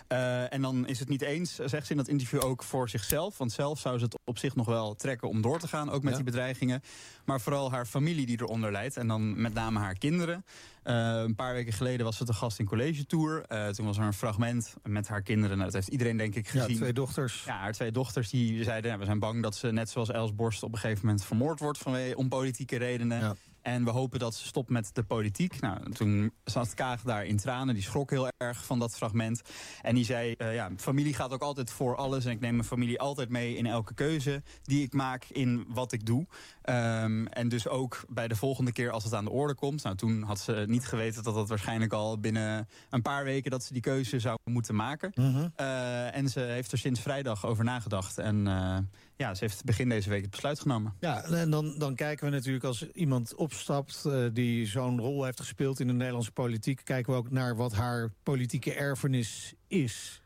Eh, 0.09 0.53
en 0.53 0.62
dan 0.62 0.87
is 0.87 0.99
het 0.99 1.09
niet 1.09 1.23
eens, 1.23 1.55
zegt 1.55 1.87
ze 1.87 1.90
in 1.92 1.97
dat 1.99 2.09
interview 2.09 2.44
ook 2.44 2.62
voor 2.62 2.88
zichzelf. 2.88 3.38
Want 3.38 3.53
zelf 3.53 3.79
zou 3.79 3.99
ze 3.99 4.05
het 4.05 4.18
op 4.25 4.38
zich 4.38 4.55
nog 4.55 4.66
wel 4.66 4.94
trekken 4.94 5.29
om 5.29 5.40
door 5.42 5.59
te 5.59 5.68
gaan, 5.68 5.90
ook 5.90 6.03
met 6.03 6.11
Ja. 6.11 6.16
die 6.16 6.25
bedreigingen. 6.25 6.83
Maar 7.25 7.40
vooral 7.40 7.71
haar 7.71 7.87
familie 7.87 8.27
die 8.27 8.40
eronder 8.40 8.73
leidt. 8.73 8.97
En 8.97 9.07
dan 9.09 9.40
met 9.40 9.55
name 9.55 9.79
haar 9.79 9.94
kinderen. 9.99 10.44
Eh, 10.83 10.94
een 11.25 11.35
paar 11.35 11.55
weken 11.55 11.73
geleden 11.73 12.05
was 12.07 12.16
ze 12.16 12.25
te 12.25 12.33
gast 12.33 12.59
in 12.59 12.66
College 12.66 13.07
Tour. 13.07 13.42
Eh, 13.44 13.68
toen 13.68 13.87
was 13.87 13.97
er 13.99 14.05
een 14.05 14.12
fragment 14.12 14.75
met 14.83 15.09
haar 15.09 15.23
kinderen. 15.23 15.51
Nou, 15.59 15.64
dat 15.64 15.75
heeft 15.75 15.88
iedereen 15.88 16.16
denk 16.16 16.35
ik 16.35 16.47
Ja, 16.53 16.61
gezien. 16.62 16.77
twee 16.77 16.92
dochters. 16.92 17.42
Ja, 17.47 17.59
haar 17.59 17.73
twee 17.73 17.90
dochters 17.92 18.31
die 18.31 18.64
zeiden... 18.64 18.90
Ja, 18.90 18.99
we 18.99 19.05
zijn 19.05 19.18
bang 19.18 19.42
dat 19.42 19.57
ze 19.57 19.71
net 19.73 19.90
zoals 19.90 20.09
Els 20.11 20.35
Borst 20.35 20.62
op 20.62 20.73
een 20.73 20.79
gegeven 20.79 21.07
moment 21.07 21.25
vermoord 21.25 21.61
wordt... 21.61 21.79
Vanwege, 21.79 22.16
om 22.16 22.29
politieke 22.29 22.77
redenen. 22.77 23.21
Ja. 23.21 23.35
En 23.62 23.85
we 23.85 23.90
hopen 23.90 24.18
dat 24.18 24.35
ze 24.35 24.47
stopt 24.47 24.71
met 24.71 24.90
de 24.92 25.03
politiek. 25.03 25.61
Nou, 25.61 25.92
toen 25.92 26.33
zat 26.44 26.75
Kaag 26.75 27.03
daar 27.03 27.25
in 27.25 27.37
tranen. 27.37 27.75
Die 27.75 27.83
schrok 27.83 28.11
heel 28.11 28.29
erg 28.37 28.64
van 28.64 28.79
dat 28.79 28.97
fragment. 28.97 29.42
En 29.83 29.94
die 29.94 30.05
zei, 30.05 30.33
eh, 30.33 30.55
ja, 30.55 30.71
familie 30.77 31.14
gaat 31.14 31.33
ook 31.33 31.42
altijd 31.42 31.71
voor 31.71 31.97
alles. 31.97 32.25
En 32.25 32.31
ik 32.31 32.40
neem 32.40 32.55
mijn 32.55 32.68
familie 32.68 33.01
altijd 33.01 33.29
mee 33.29 33.57
in 33.57 33.66
elke 33.66 33.94
keuze 33.94 34.42
die 34.62 34.83
ik 34.83 34.92
maak 34.92 35.25
in 35.25 35.64
wat 35.68 35.92
ik 35.92 36.07
doe. 36.07 36.27
Ehm, 36.62 37.27
en 37.27 37.49
dus 37.49 37.68
ook 37.68 38.05
bij 38.09 38.29
de 38.29 38.37
volgende 38.37 38.73
keer 38.73 38.90
als 38.90 39.05
het 39.05 39.14
aan 39.14 39.25
de 39.25 39.31
orde 39.31 39.55
komt. 39.55 39.83
Nou, 39.83 39.97
toen 39.97 40.23
had 40.23 40.40
ze 40.40 40.64
niet 40.66 40.87
geweten 40.87 41.23
dat 41.23 41.35
dat 41.35 41.49
waarschijnlijk 41.49 41.92
al 41.92 42.18
binnen 42.18 42.68
een 42.90 43.03
paar 43.03 43.25
weken... 43.25 43.51
dat 43.51 43.64
ze 43.64 43.73
die 43.73 43.83
keuze 43.83 44.21
zou 44.21 44.38
moeten 44.44 44.75
maken. 44.75 45.12
Mhm. 45.14 45.49
Eh, 45.57 46.16
en 46.16 46.29
ze 46.29 46.40
heeft 46.40 46.73
er 46.73 46.79
sinds 46.79 47.01
vrijdag 47.01 47.47
over 47.47 47.64
nagedacht. 47.64 48.18
En 48.18 48.47
eh, 48.47 48.79
ja, 49.19 49.35
ze 49.35 49.45
heeft 49.45 49.65
begin 49.65 49.89
deze 49.89 50.09
week 50.09 50.23
het 50.23 50.31
besluit 50.31 50.61
genomen. 50.61 50.95
Ja, 51.01 51.23
en 51.25 51.51
dan, 51.51 51.79
dan 51.79 51.95
kijken 51.95 52.25
we 52.25 52.31
natuurlijk 52.31 52.65
als 52.65 52.91
iemand 52.91 53.35
opstapt 53.35 54.05
eh, 54.05 54.25
die 54.33 54.67
zo'n 54.67 55.01
rol 55.01 55.25
heeft 55.25 55.41
gespeeld 55.41 55.81
in 55.81 55.87
de 55.87 55.93
Nederlandse 55.93 56.33
politiek, 56.33 56.81
kijken 56.85 57.13
we 57.13 57.19
ook 57.19 57.31
naar 57.31 57.57
wat 57.57 57.73
haar 57.73 58.13
politieke 58.23 58.75
erfenis 58.75 59.55
is. 59.67 60.23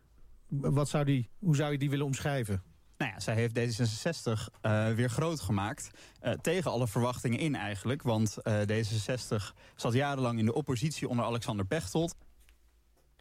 Wat 0.49 0.89
zou 0.89 1.05
die, 1.05 1.29
hoe 1.39 1.57
zou 1.57 1.73
je 1.73 1.79
die 1.79 1.91
willen 1.91 2.07
omschrijven? 2.07 2.63
Nou 2.97 3.15
ja, 3.15 3.21
zij 3.21 3.35
heeft 3.35 3.59
D66 3.59 4.55
eh, 4.61 4.93
weer 4.93 5.11
groot 5.11 5.41
gemaakt. 5.41 5.91
eh, 6.21 6.33
tegen 6.33 6.71
alle 6.71 6.89
verwachtingen 6.89 7.39
in 7.39 7.55
eigenlijk. 7.55 8.03
Want 8.03 8.37
eh, 8.37 8.61
D66 8.61 9.55
zat 9.77 9.93
jarenlang 9.93 10.39
in 10.39 10.45
de 10.45 10.55
oppositie 10.55 11.09
onder 11.09 11.25
Alexander 11.25 11.67
Pechtold. 11.67 12.15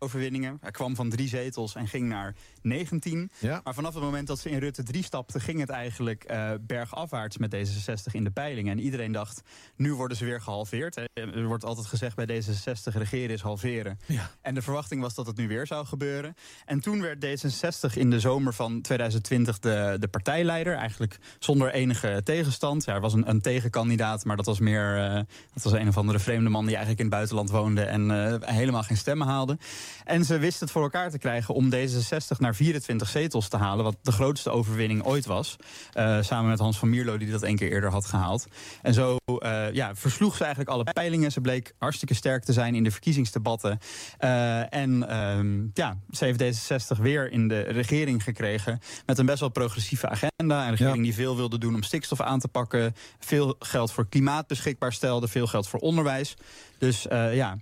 Overwinningen. 0.04 0.58
Hij 0.62 0.72
kwam 0.72 0.96
van 0.96 1.10
drie 1.10 1.28
zetels 1.28 1.76
en 1.76 1.88
ging 1.88 2.08
naar 2.08 2.36
19. 2.62 3.32
Ja. 3.40 3.62
Maar 3.64 3.74
vanaf 3.74 3.94
het 3.94 4.04
moment 4.04 4.28
dat 4.28 4.40
ze 4.40 4.50
in 4.50 4.58
Rutte 4.60 4.84
3 4.84 5.04
stapte, 5.04 5.40
ging 5.40 5.60
het 5.60 5.70
eigenlijk 5.70 6.24
eh, 6.24 6.52
bergafwaarts 6.62 7.38
met 7.38 7.56
D66 7.56 8.12
in 8.12 8.24
de 8.24 8.32
peilingen. 8.32 8.72
En 8.72 8.80
iedereen 8.84 9.12
dacht, 9.12 9.42
nu 9.76 9.94
worden 9.94 10.18
ze 10.18 10.26
weer 10.26 10.42
gehalveerd. 10.42 10.96
hè. 10.96 11.04
Er 11.14 11.46
wordt 11.46 11.66
altijd 11.66 11.88
gezegd 11.88 12.16
bij 12.16 12.26
D66, 12.42 12.94
regeren 12.94 13.30
is 13.36 13.42
halveren. 13.42 14.00
Ja. 14.06 14.32
En 14.42 14.54
de 14.54 14.62
verwachting 14.62 15.02
was 15.02 15.14
dat 15.16 15.28
het 15.28 15.38
nu 15.38 15.48
weer 15.48 15.68
zou 15.68 15.86
gebeuren. 15.86 16.34
En 16.66 16.80
toen 16.80 17.02
werd 17.02 17.26
D66 17.26 17.94
in 17.98 18.10
de 18.10 18.20
zomer 18.20 18.54
van 18.54 18.82
2020 18.82 19.60
de, 19.60 19.96
de 20.00 20.08
partijleider. 20.08 20.76
Eigenlijk 20.76 21.18
zonder 21.40 21.72
enige 21.72 22.22
tegenstand. 22.24 22.84
Ja, 22.86 22.94
er 22.94 23.02
was 23.02 23.14
een, 23.14 23.30
een 23.30 23.42
tegenkandidaat, 23.42 24.26
maar 24.26 24.36
dat 24.36 24.46
was 24.46 24.60
meer... 24.60 24.98
eh, 24.98 25.14
dat 25.54 25.64
was 25.64 25.74
een 25.74 25.88
of 25.88 25.98
andere 25.98 26.20
vreemde 26.20 26.50
man 26.50 26.66
die 26.66 26.76
eigenlijk 26.76 27.00
in 27.00 27.06
het 27.06 27.16
buitenland 27.16 27.50
woonde... 27.50 27.82
en 27.84 28.12
eh, 28.12 28.56
helemaal 28.56 28.84
geen 28.84 28.98
stemmen 28.98 29.28
haalde. 29.28 29.58
En 30.04 30.26
ze 30.26 30.38
wist 30.38 30.60
het 30.60 30.72
voor 30.72 30.82
elkaar 30.82 31.12
te 31.12 31.18
krijgen 31.18 31.54
om 31.54 31.70
D66 31.76 32.38
naar 32.38 32.56
24 32.56 33.10
zetels 33.10 33.48
te 33.48 33.58
halen... 33.58 33.84
wat 33.84 33.98
de 34.02 34.12
grootste 34.12 34.50
overwinning 34.50 35.04
ooit 35.04 35.26
was. 35.26 35.56
Eh, 35.94 36.22
samen 36.22 36.50
met 36.50 36.60
Hans 36.60 36.78
van 36.78 36.90
Mierlo, 36.90 37.18
die 37.18 37.32
dat 37.32 37.44
één 37.44 37.56
keer 37.56 37.72
eerder 37.72 37.92
had 37.92 38.06
gehaald. 38.06 38.48
En 38.82 38.94
zo 38.94 39.18
eh, 39.26 39.72
ja, 39.72 39.96
versloeg 39.96 40.36
ze 40.36 40.44
eigenlijk 40.44 40.74
alle 40.74 40.84
peilingen. 40.84 41.32
Ze 41.32 41.42
bleek 41.42 41.74
hartstikke 41.78 42.14
sterk 42.14 42.44
te 42.44 42.54
zijn 42.54 42.76
in 42.76 42.84
de 42.84 42.92
verkiezingsdebatten. 42.92 43.80
Eh, 44.18 44.74
en 44.74 45.10
ehm, 45.10 45.68
ja, 45.74 45.98
ze 46.12 46.26
heeft 46.26 46.42
D66 46.44 47.02
weer 47.02 47.32
in 47.32 47.48
de 47.48 47.60
regering 47.60 48.24
gekregen... 48.24 48.80
met 49.06 49.18
een 49.18 49.26
best 49.26 49.40
wel 49.40 49.50
progressieve 49.50 50.10
agenda. 50.10 50.64
Een 50.64 50.70
regering 50.70 50.98
Ja. 50.98 51.04
die 51.04 51.14
veel 51.14 51.36
wilde 51.36 51.58
doen 51.58 51.76
om 51.76 51.84
stikstof 51.84 52.22
aan 52.22 52.40
te 52.40 52.48
pakken. 52.48 52.96
Veel 53.20 53.56
geld 53.60 53.92
voor 53.92 54.08
klimaat 54.10 54.48
beschikbaar 54.48 54.94
stelde. 54.94 55.28
Veel 55.28 55.48
geld 55.48 55.68
voor 55.68 55.80
onderwijs. 55.80 56.36
Dus 56.78 57.06
ja, 57.10 57.58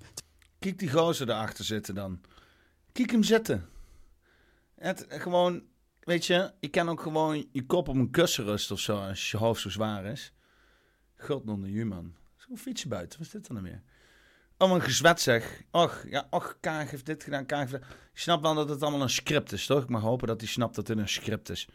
Kijk 0.59 0.79
die 0.79 0.89
gozer 0.89 1.29
erachter 1.29 1.65
zitten 1.65 1.95
dan. 1.95 2.21
Kijk 2.91 3.11
hem 3.11 3.23
zitten. 3.23 3.69
Het, 4.75 5.05
gewoon, 5.09 5.63
weet 5.99 6.25
je, 6.25 6.53
je 6.59 6.67
kan 6.67 6.89
ook 6.89 7.01
gewoon 7.01 7.47
je 7.51 7.65
kop 7.65 7.87
op 7.87 7.95
een 7.95 8.11
kussen 8.11 8.43
rusten 8.43 8.75
of 8.75 8.81
zo 8.81 8.97
als 8.97 9.31
je 9.31 9.37
hoofd 9.37 9.61
zo 9.61 9.69
zwaar 9.69 10.05
is. 10.05 10.33
God 11.17 11.45
non 11.45 11.61
de 11.61 11.85
man. 11.85 12.15
Zo'n 12.37 12.57
fietsje 12.57 12.87
buiten, 12.87 13.17
wat 13.17 13.27
is 13.27 13.33
dit 13.33 13.47
dan 13.47 13.55
nou 13.55 13.69
weer? 13.69 13.83
Oh, 14.57 14.71
een 14.71 14.81
gezwet 14.81 15.21
zeg. 15.21 15.61
Och, 15.71 16.03
ja, 16.07 16.27
och, 16.29 16.57
Kaag 16.59 16.91
heeft 16.91 17.05
dit 17.05 17.23
gedaan, 17.23 17.45
Kaag 17.45 17.59
heeft 17.59 17.71
dat. 17.71 17.81
Je 18.13 18.19
snapt 18.19 18.41
wel 18.41 18.55
dat 18.55 18.69
het 18.69 18.81
allemaal 18.81 19.01
een 19.01 19.09
script 19.09 19.51
is, 19.51 19.65
toch? 19.65 19.83
Ik 19.83 19.89
mag 19.89 20.01
hopen 20.01 20.27
dat 20.27 20.41
hij 20.41 20.49
snapt 20.49 20.75
dat 20.75 20.87
het 20.87 20.97
een 20.97 21.09
script 21.09 21.49
is. 21.49 21.67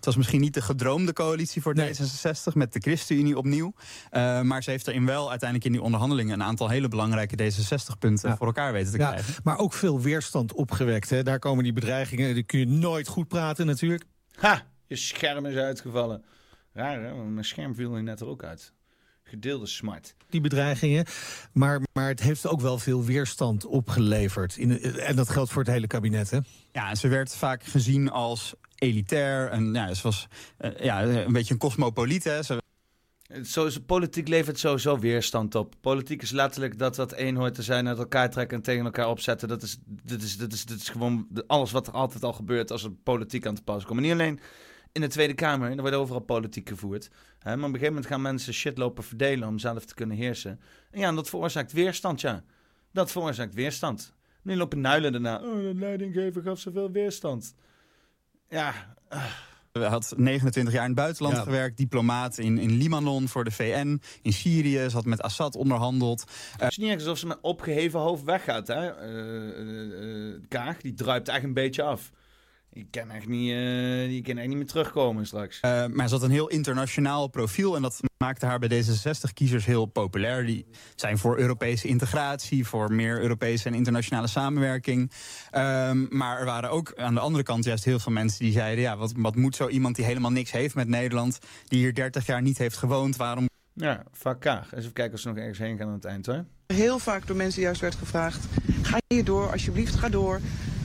Het 0.00 0.08
was 0.08 0.16
misschien 0.16 0.40
niet 0.40 0.54
de 0.54 0.60
gedroomde 0.62 1.12
coalitie 1.12 1.62
voor 1.62 1.74
Nee. 1.74 1.92
D66 1.94 2.52
met 2.54 2.72
de 2.72 2.80
ChristenUnie 2.80 3.36
opnieuw. 3.38 3.72
Eh, 4.10 4.40
maar 4.40 4.62
ze 4.62 4.70
heeft 4.70 4.86
erin 4.88 5.06
wel 5.06 5.28
uiteindelijk 5.30 5.68
in 5.68 5.72
die 5.74 5.82
onderhandelingen 5.82 6.32
een 6.40 6.42
aantal 6.46 6.68
hele 6.68 6.88
belangrijke 6.88 7.36
D66-punten 7.36 8.28
Ja. 8.30 8.36
voor 8.36 8.46
elkaar 8.46 8.72
weten 8.72 8.92
te 8.92 8.98
Ja, 8.98 9.08
krijgen. 9.10 9.34
maar 9.44 9.58
ook 9.58 9.72
veel 9.72 10.00
weerstand 10.00 10.52
opgewekt. 10.52 11.10
Hè. 11.10 11.22
Daar 11.22 11.38
komen 11.38 11.64
die 11.64 11.72
bedreigingen, 11.72 12.34
die 12.34 12.42
kun 12.42 12.58
je 12.58 12.66
nooit 12.66 13.08
goed 13.08 13.28
praten 13.28 13.66
natuurlijk. 13.66 14.04
Ha, 14.34 14.62
je 14.86 14.96
scherm 14.96 15.46
is 15.46 15.56
uitgevallen. 15.56 16.24
Raar, 16.72 17.02
hè? 17.02 17.14
Want 17.14 17.30
mijn 17.30 17.44
scherm 17.44 17.74
viel 17.74 17.94
er 17.94 18.02
net 18.02 18.20
er 18.20 18.26
ook 18.26 18.42
uit. 18.44 18.72
Gedeelde 19.30 19.66
smart. 19.66 20.14
die 20.30 20.40
bedreigingen. 20.40 21.04
Maar, 21.52 21.80
maar 21.92 22.08
het 22.08 22.20
heeft 22.20 22.46
ook 22.46 22.60
wel 22.60 22.78
veel 22.78 23.04
weerstand 23.04 23.66
opgeleverd. 23.66 24.56
In, 24.56 24.82
en 24.82 25.16
dat 25.16 25.28
geldt 25.28 25.50
voor 25.50 25.62
het 25.62 25.70
hele 25.70 25.86
kabinet, 25.86 26.30
hè? 26.30 26.38
Ja, 26.72 26.90
en 26.90 26.96
ze 26.96 27.08
werd 27.08 27.34
vaak 27.34 27.64
gezien 27.64 28.10
als 28.10 28.54
elitair. 28.74 29.48
En 29.50 29.72
ja, 29.74 29.94
ze 29.94 30.02
was 30.02 30.26
eh, 30.56 30.70
ja, 30.84 31.02
een 31.02 31.32
beetje 31.32 31.52
een 31.52 31.60
cosmopoliet. 31.60 32.24
Hè. 32.24 32.42
Ze 32.42 32.58
Het 33.32 33.48
Zo 33.48 33.66
is, 33.66 33.78
politiek 33.86 34.28
levert 34.28 34.58
sowieso 34.58 34.98
weerstand 34.98 35.54
op. 35.54 35.74
Politiek 35.80 36.22
is 36.22 36.30
letterlijk 36.30 36.78
dat 36.78 36.96
wat 36.96 37.12
één 37.12 37.36
hoort 37.36 37.54
te 37.54 37.62
zijn, 37.62 37.88
uit 37.88 37.98
elkaar 37.98 38.30
trekken 38.30 38.56
en 38.56 38.62
tegen 38.62 38.84
elkaar 38.84 39.08
opzetten. 39.08 39.48
Dat 39.48 39.62
is, 39.62 39.78
dit 39.86 40.22
is, 40.22 40.36
dit 40.36 40.52
is, 40.52 40.64
dit 40.64 40.80
is 40.80 40.88
gewoon 40.88 41.26
de- 41.30 41.44
alles 41.46 41.70
wat 41.70 41.86
er 41.86 41.92
altijd 41.92 42.24
al 42.24 42.32
gebeurt 42.32 42.70
als 42.70 42.84
er 42.84 42.90
politiek 42.90 43.46
aan 43.46 43.54
te 43.54 43.62
pas 43.62 43.84
komt. 43.84 43.92
Maar 44.00 44.02
niet 44.08 44.12
alleen 44.20 44.40
in 44.92 45.00
de 45.00 45.06
Tweede 45.08 45.34
Kamer, 45.34 45.70
er 45.70 45.80
wordt 45.80 45.96
overal 45.96 46.20
politiek 46.20 46.68
gevoerd. 46.68 47.10
Hè, 47.38 47.56
maar 47.56 47.58
op 47.58 47.62
een 47.64 47.64
gegeven 47.70 47.86
moment 47.88 48.06
gaan 48.06 48.22
mensen 48.22 48.54
shit 48.54 48.78
lopen 48.78 49.04
verdelen 49.04 49.48
om 49.48 49.58
zelf 49.58 49.84
te 49.84 49.94
kunnen 49.94 50.16
heersen. 50.16 50.60
En 50.90 51.00
ja, 51.00 51.08
en 51.08 51.14
dat 51.14 51.28
veroorzaakt 51.28 51.72
weerstand, 51.72 52.20
ja. 52.20 52.42
Dat 52.92 53.10
veroorzaakt 53.10 53.54
weerstand. 53.54 54.14
Nu 54.42 54.56
lopen 54.56 54.80
nuilen 54.80 55.12
daarna. 55.12 55.36
Oh, 55.42 55.56
de 55.56 55.72
leidinggever 55.74 56.42
gaf 56.42 56.58
zoveel 56.58 56.90
weerstand. 56.90 57.54
Ja, 58.48 58.94
had 59.72 60.14
29 60.16 60.72
jaar 60.72 60.82
in 60.82 60.90
het 60.90 60.98
buitenland 60.98 61.36
Ja. 61.36 61.42
gewerkt. 61.42 61.76
Diplomaat 61.76 62.38
in, 62.38 62.58
in 62.58 62.70
Libanon 62.76 63.28
voor 63.28 63.44
de 63.44 63.50
VN. 63.50 64.00
In 64.22 64.32
Syrië. 64.32 64.88
Ze 64.88 64.96
had 64.96 65.04
met 65.04 65.22
Assad 65.22 65.56
onderhandeld. 65.56 66.24
Het 66.56 66.70
is 66.70 66.76
niet 66.76 66.88
echt 66.90 66.98
alsof 67.00 67.18
ze 67.18 67.26
met 67.26 67.38
opgeheven 67.40 68.00
hoofd 68.00 68.22
weggaat. 68.24 68.66
Hè? 68.68 68.88
Eh, 68.90 69.48
eh, 69.60 70.28
eh, 70.34 70.40
Kaag, 70.48 70.80
die 70.80 70.94
druipt 70.94 71.28
echt 71.28 71.44
een 71.44 71.54
beetje 71.54 71.82
af. 71.82 72.10
Die 72.72 72.86
kan 72.90 73.10
echt 73.10 73.26
niet, 73.26 73.50
eh, 73.50 74.08
die 74.08 74.22
kan 74.22 74.36
echt 74.36 74.48
niet 74.48 74.56
meer 74.56 74.66
terugkomen 74.66 75.26
straks. 75.26 75.60
Eh, 75.60 75.86
maar 75.86 76.08
ze 76.08 76.14
had 76.14 76.22
een 76.22 76.30
heel 76.30 76.48
internationaal 76.48 77.28
profiel. 77.28 77.76
En 77.76 77.82
dat 77.82 78.00
maakte 78.16 78.46
haar 78.46 78.58
bij 78.58 78.68
D66-kiezers 78.68 79.66
heel 79.66 79.86
populair. 79.86 80.46
Die 80.46 80.66
zijn 80.94 81.18
voor 81.18 81.38
Europese 81.38 81.88
integratie, 81.88 82.66
voor 82.66 82.92
meer 82.92 83.20
Europese 83.20 83.68
en 83.68 83.74
internationale 83.74 84.26
samenwerking. 84.26 85.10
Ehm, 85.50 86.06
maar 86.16 86.38
er 86.38 86.44
waren 86.44 86.70
ook 86.70 86.92
aan 86.96 87.14
de 87.14 87.20
andere 87.20 87.44
kant 87.44 87.64
juist 87.64 87.84
heel 87.84 87.98
veel 87.98 88.12
mensen 88.12 88.38
die 88.38 88.52
zeiden: 88.52 88.84
ja, 88.84 88.96
wat, 88.96 89.12
wat 89.16 89.36
moet 89.36 89.56
zo 89.56 89.68
iemand 89.68 89.96
die 89.96 90.04
helemaal 90.04 90.32
niks 90.32 90.50
heeft 90.50 90.74
met 90.74 90.88
Nederland, 90.88 91.38
die 91.68 91.78
hier 91.78 91.94
30 91.94 92.26
jaar 92.26 92.42
niet 92.42 92.58
heeft 92.58 92.76
gewoond, 92.76 93.16
waarom 93.16 93.48
Ja, 93.74 94.02
vaak 94.12 94.40
Kaag. 94.40 94.72
Eens 94.72 94.80
even 94.80 94.92
kijken 94.92 95.14
of 95.14 95.20
ze 95.20 95.28
nog 95.28 95.36
ergens 95.36 95.58
heen 95.58 95.76
gaan 95.76 95.86
aan 95.86 95.92
het 95.92 96.04
eind 96.04 96.26
hoor. 96.26 96.44
Heel 96.66 96.98
vaak 96.98 97.26
door 97.26 97.36
mensen 97.36 97.62
juist 97.62 97.80
werd 97.80 97.94
gevraagd: 97.94 98.44
ga 98.82 98.98
hier 99.06 99.24
door, 99.24 99.50
alsjeblieft, 99.50 99.94
ga 99.94 100.08
door. 100.08 100.40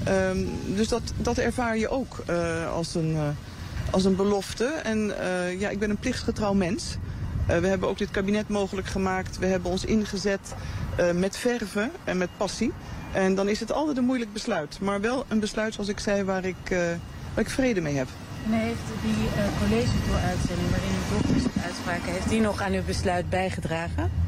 Ehm, 0.05 0.37
dus 0.75 0.87
dat, 0.87 1.01
dat 1.17 1.37
ervaar 1.37 1.77
je 1.77 1.89
ook 1.89 2.23
eh, 2.25 2.73
als, 2.73 2.95
een, 2.95 3.15
eh, 3.15 3.27
als 3.89 4.05
een 4.05 4.15
belofte. 4.15 4.65
En 4.65 5.19
eh, 5.19 5.59
ja, 5.59 5.69
ik 5.69 5.79
ben 5.79 5.89
een 5.89 5.97
plichtgetrouw 5.97 6.53
mens. 6.53 6.97
We 7.45 7.67
hebben 7.67 7.89
ook 7.89 7.97
dit 7.97 8.11
kabinet 8.11 8.47
mogelijk 8.47 8.87
gemaakt. 8.87 9.37
We 9.37 9.45
hebben 9.45 9.71
ons 9.71 9.85
ingezet 9.85 10.53
met 11.13 11.37
verven 11.37 11.91
en 12.03 12.17
met 12.17 12.29
passie. 12.37 12.71
En 13.11 13.35
dan 13.35 13.49
is 13.49 13.59
het 13.59 13.71
altijd 13.71 13.97
een 13.97 14.03
moeilijk 14.05 14.33
besluit. 14.33 14.79
Maar 14.81 15.01
wel 15.01 15.25
een 15.27 15.39
besluit, 15.39 15.73
zoals 15.73 15.89
ik 15.89 15.99
zei, 15.99 16.23
waar 16.23 16.45
ik, 16.45 16.55
waar 17.33 17.43
ik 17.43 17.49
vrede 17.49 17.81
mee 17.81 17.95
heb. 17.95 18.07
En 18.45 18.51
heeft 18.51 18.79
die 19.01 19.15
college-uitzending 19.59 20.69
waarin 20.69 20.89
uw 20.89 21.17
dochters 21.17 21.63
uitspraken, 21.63 22.11
heeft 22.11 22.29
die 22.29 22.41
nog 22.41 22.61
aan 22.61 22.73
uw 22.73 22.83
besluit 22.83 23.29
bijgedragen? 23.29 24.24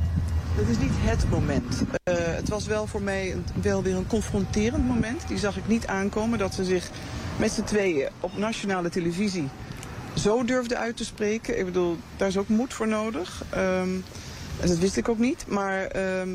Dat 0.57 0.67
is 0.67 0.77
niet 0.77 0.91
het 0.93 1.29
moment. 1.29 1.81
Eh, 2.03 2.15
het 2.17 2.49
was 2.49 2.65
wel 2.65 2.87
voor 2.87 3.01
mij 3.01 3.31
een, 3.33 3.45
wel 3.61 3.83
weer 3.83 3.95
een 3.95 4.07
confronterend 4.07 4.87
moment. 4.87 5.27
Die 5.27 5.37
zag 5.37 5.57
ik 5.57 5.67
niet 5.67 5.87
aankomen 5.87 6.39
dat 6.39 6.53
ze 6.53 6.63
zich 6.63 6.89
met 7.37 7.51
z'n 7.51 7.63
tweeën 7.63 8.09
op 8.19 8.37
nationale 8.37 8.89
televisie 8.89 9.49
zo 10.13 10.43
durfden 10.43 10.77
uit 10.77 10.97
te 10.97 11.05
spreken. 11.05 11.59
Ik 11.59 11.65
bedoel, 11.65 11.97
daar 12.15 12.27
is 12.27 12.37
ook 12.37 12.47
moed 12.47 12.73
voor 12.73 12.87
nodig. 12.87 13.43
Ehm, 13.49 13.89
en 14.59 14.67
dat 14.67 14.77
wist 14.77 14.97
ik 14.97 15.09
ook 15.09 15.19
niet. 15.19 15.45
Maar 15.47 15.85
ehm, 15.85 16.29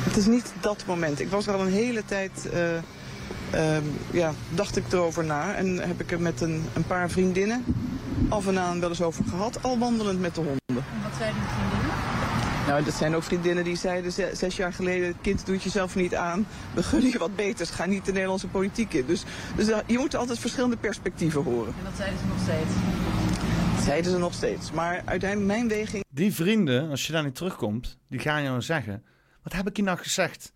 het 0.00 0.16
is 0.16 0.26
niet 0.26 0.52
dat 0.60 0.84
moment. 0.86 1.20
Ik 1.20 1.30
was 1.30 1.48
al 1.48 1.60
een 1.60 1.72
hele 1.72 2.04
tijd. 2.04 2.48
eh, 2.52 2.76
ehm, 3.50 3.84
ja, 4.12 4.32
dacht 4.48 4.76
ik 4.76 4.92
erover 4.92 5.24
na. 5.24 5.54
En 5.54 5.78
heb 5.78 6.00
ik 6.00 6.12
er 6.12 6.20
met 6.20 6.40
een, 6.40 6.64
een 6.74 6.86
paar 6.86 7.10
vriendinnen 7.10 7.64
af 8.28 8.46
en 8.46 8.58
aan 8.58 8.80
wel 8.80 8.88
eens 8.88 9.02
over 9.02 9.24
gehad. 9.24 9.58
Al 9.62 9.78
wandelend 9.78 10.20
met 10.20 10.34
de 10.34 10.40
honden. 10.40 10.60
En 10.66 11.02
wat 11.02 11.12
zeiden 11.18 11.40
uw 11.40 11.48
vriendinnen? 11.48 11.79
Nou, 12.66 12.84
dat 12.84 12.94
zijn 12.94 13.14
ook 13.14 13.22
vriendinnen 13.22 13.64
die 13.64 13.76
zeiden 13.76 14.12
ze- 14.12 14.30
zes 14.34 14.56
jaar 14.56 14.72
geleden... 14.72 15.20
kind, 15.20 15.46
doe 15.46 15.54
het 15.54 15.64
jezelf 15.64 15.94
niet 15.94 16.14
aan. 16.14 16.46
We 16.74 16.82
gunnen 16.82 17.10
je 17.10 17.18
wat 17.18 17.36
beters. 17.36 17.70
Ga 17.70 17.84
niet 17.86 18.04
de 18.04 18.12
Nederlandse 18.12 18.46
politiek 18.46 18.92
in. 18.92 19.06
Dus, 19.06 19.22
dus 19.56 19.68
eh, 19.68 19.78
je 19.86 19.98
moet 19.98 20.14
altijd 20.14 20.38
verschillende 20.38 20.76
perspectieven 20.76 21.42
horen. 21.42 21.74
En 21.78 21.84
dat 21.84 21.92
zeiden 21.96 22.18
ze 22.18 22.24
nog 22.26 22.40
steeds. 22.42 22.70
Dat 23.74 23.84
zeiden 23.84 24.10
ze 24.12 24.18
nog 24.18 24.34
steeds. 24.34 24.72
Maar 24.72 25.02
uiteindelijk 25.04 25.50
mijn 25.52 25.68
weging... 25.68 26.04
Die 26.10 26.34
vrienden, 26.34 26.90
als 26.90 27.06
je 27.06 27.12
daar 27.12 27.24
niet 27.24 27.34
terugkomt, 27.34 27.96
die 28.08 28.18
gaan 28.20 28.42
jou 28.42 28.62
zeggen... 28.62 29.04
Wat 29.42 29.52
heb 29.52 29.68
ik 29.68 29.76
je 29.76 29.82
nou 29.82 29.98
gezegd? 29.98 30.52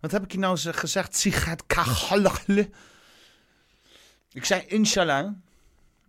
Wat 0.00 0.10
heb 0.10 0.24
ik 0.24 0.32
je 0.32 0.38
nou 0.38 0.56
ze- 0.56 0.72
gezegd? 0.72 1.16
Sigaret 1.16 1.66
kachalachle. 1.66 2.70
Ik 4.32 4.44
zei 4.44 4.62
inshallah. 4.66 5.32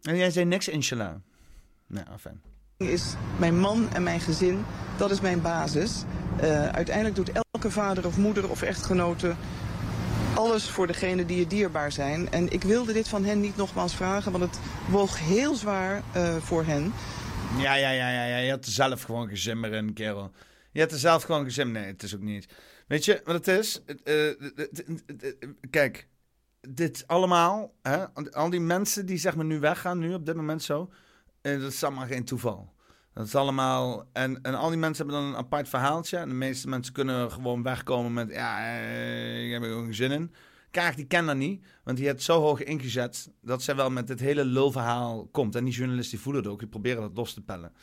En 0.02 0.18
jij 0.18 0.30
zei 0.32 0.46
niks 0.46 0.68
inshallah. 0.68 1.14
Nou, 1.88 2.06
fijn. 2.20 2.42
Is 2.78 3.14
mijn 3.38 3.60
man 3.60 3.90
en 3.94 4.04
mijn 4.04 4.20
gezin. 4.20 4.66
Dat 4.98 5.12
is 5.12 5.22
mijn 5.22 5.42
basis. 5.42 6.04
Eh, 6.40 6.68
uiteindelijk 6.68 7.16
doet 7.16 7.32
elke 7.32 7.72
vader 7.72 8.06
of 8.06 8.18
moeder 8.18 8.50
of 8.50 8.62
echtgenote 8.62 9.36
alles 10.36 10.70
voor 10.70 10.88
degene 10.88 11.26
die 11.26 11.38
je 11.38 11.48
dierbaar 11.48 11.92
zijn. 11.92 12.32
En 12.32 12.52
ik 12.52 12.64
wilde 12.64 12.94
dit 12.94 13.08
van 13.08 13.24
hen 13.24 13.40
niet 13.40 13.58
nogmaals 13.58 13.96
vragen, 13.96 14.32
want 14.32 14.44
het 14.44 14.60
woog 14.90 15.20
heel 15.20 15.56
zwaar 15.56 16.04
eh, 16.14 16.36
voor 16.36 16.66
hen. 16.66 16.94
Ja, 17.58 17.76
ja, 17.76 17.90
ja, 17.90 18.10
ja, 18.10 18.26
ja. 18.26 18.38
Je 18.38 18.50
had 18.50 18.66
er 18.66 18.72
zelf 18.72 19.02
gewoon 19.02 19.28
gezimmer 19.28 19.74
in, 19.74 19.94
kerel. 19.94 20.32
Je 20.72 20.80
had 20.82 20.92
er 20.92 20.98
zelf 20.98 21.24
gewoon 21.24 21.44
gezimmer. 21.44 21.82
Nee, 21.82 21.92
het 21.92 22.04
is 22.04 22.16
ook 22.16 22.22
niet. 22.22 22.48
Weet 22.88 23.06
je 23.06 23.22
wat 23.24 23.36
het 23.36 23.48
is? 23.48 23.82
Eh, 24.04 24.14
kijk, 25.70 26.08
dit 26.70 27.04
allemaal, 27.08 27.74
hè, 27.82 28.06
al 28.32 28.50
die 28.50 28.60
mensen 28.60 29.06
die 29.06 29.18
zeg 29.18 29.36
maar 29.36 29.46
nu 29.46 29.60
weggaan, 29.60 30.00
nu 30.00 30.14
op 30.14 30.26
dit 30.26 30.36
moment 30.36 30.64
zo, 30.64 30.90
eh, 31.46 31.62
dat 31.62 31.72
is 31.72 31.84
allemaal 31.84 32.06
geen 32.06 32.26
toeval. 32.26 32.74
Dat 33.14 33.26
is 33.26 33.36
allemaal. 33.36 34.10
En, 34.14 34.42
en 34.42 34.56
al 34.56 34.70
die 34.70 34.78
mensen 34.78 35.06
hebben 35.06 35.24
dan 35.24 35.34
een 35.34 35.40
apart 35.40 35.70
verhaaltje. 35.70 36.18
En 36.18 36.30
de 36.30 36.36
meeste 36.36 36.70
mensen 36.70 36.94
kunnen 36.94 37.32
gewoon 37.32 37.64
wegkomen 37.64 38.14
met. 38.14 38.32
Ja, 38.32 38.60
eh, 38.60 39.46
ik 39.46 39.52
heb 39.52 39.64
er 39.64 39.70
geen 39.70 39.94
zin 39.94 40.12
in. 40.12 40.34
Kaag 40.72 40.96
die 40.96 41.06
kent 41.06 41.28
dat 41.28 41.36
niet. 41.36 41.66
Want 41.84 41.98
die 41.98 42.08
heeft 42.08 42.24
zo 42.24 42.42
hoog 42.42 42.64
ingezet. 42.64 43.32
dat 43.42 43.64
zij 43.64 43.76
wel 43.76 43.90
met 43.90 44.08
dit 44.08 44.20
hele 44.20 44.46
lulverhaal 44.46 45.28
komt. 45.28 45.56
En 45.56 45.64
die 45.64 45.74
journalisten 45.74 46.12
die 46.12 46.24
voelen 46.24 46.44
het 46.44 46.52
ook. 46.52 46.60
Die 46.60 46.68
proberen 46.68 47.02
dat 47.02 47.12
los 47.16 47.34
te 47.34 47.42
pellen. 47.42 47.74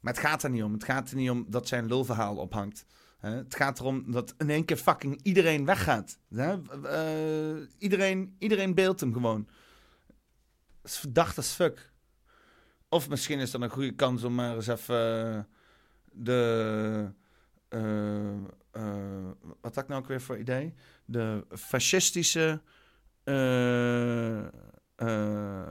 Maar 0.00 0.12
het 0.12 0.22
gaat 0.22 0.42
er 0.42 0.50
niet 0.50 0.62
om. 0.62 0.72
Het 0.72 0.84
gaat 0.84 1.10
er 1.10 1.16
niet 1.16 1.30
om 1.30 1.44
dat 1.48 1.68
zijn 1.68 1.86
lulverhaal 1.86 2.36
ophangt. 2.36 2.86
Het 3.18 3.54
gaat 3.54 3.80
erom 3.80 4.12
dat 4.12 4.34
in 4.38 4.50
één 4.50 4.64
keer 4.64 4.76
fucking 4.76 5.20
iedereen 5.22 5.64
weggaat. 5.64 6.18
Eh, 6.30 6.54
iedereen, 7.78 8.36
iedereen 8.38 8.74
beeldt 8.74 9.00
hem 9.00 9.12
gewoon. 9.12 9.48
Dat 10.82 10.90
is 10.90 10.98
verdacht 10.98 11.36
als 11.36 11.52
fuck. 11.52 11.94
Of 12.96 13.08
misschien 13.08 13.38
is 13.38 13.50
dat 13.50 13.60
een 13.60 13.70
goede 13.70 13.94
kans 13.94 14.24
om 14.24 14.34
maar 14.34 14.54
eens 14.54 14.66
even 14.66 15.34
eh, 15.34 15.40
de. 16.12 17.12
eh, 17.68 18.32
eh, 18.70 19.30
wat 19.60 19.74
had 19.74 19.82
ik 19.84 19.88
nou 19.88 20.02
ook 20.02 20.08
weer 20.08 20.20
voor 20.20 20.38
idee? 20.38 20.74
De 21.04 21.46
fascistische. 21.50 22.62
eh, 23.24 24.44
eh, 24.96 25.70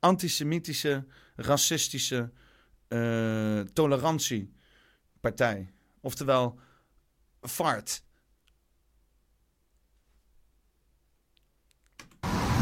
antisemitische, 0.00 1.06
racistische 1.36 2.30
eh, 2.88 3.60
tolerantiepartij. 3.60 5.72
Oftewel, 6.00 6.58
FART. 7.40 8.04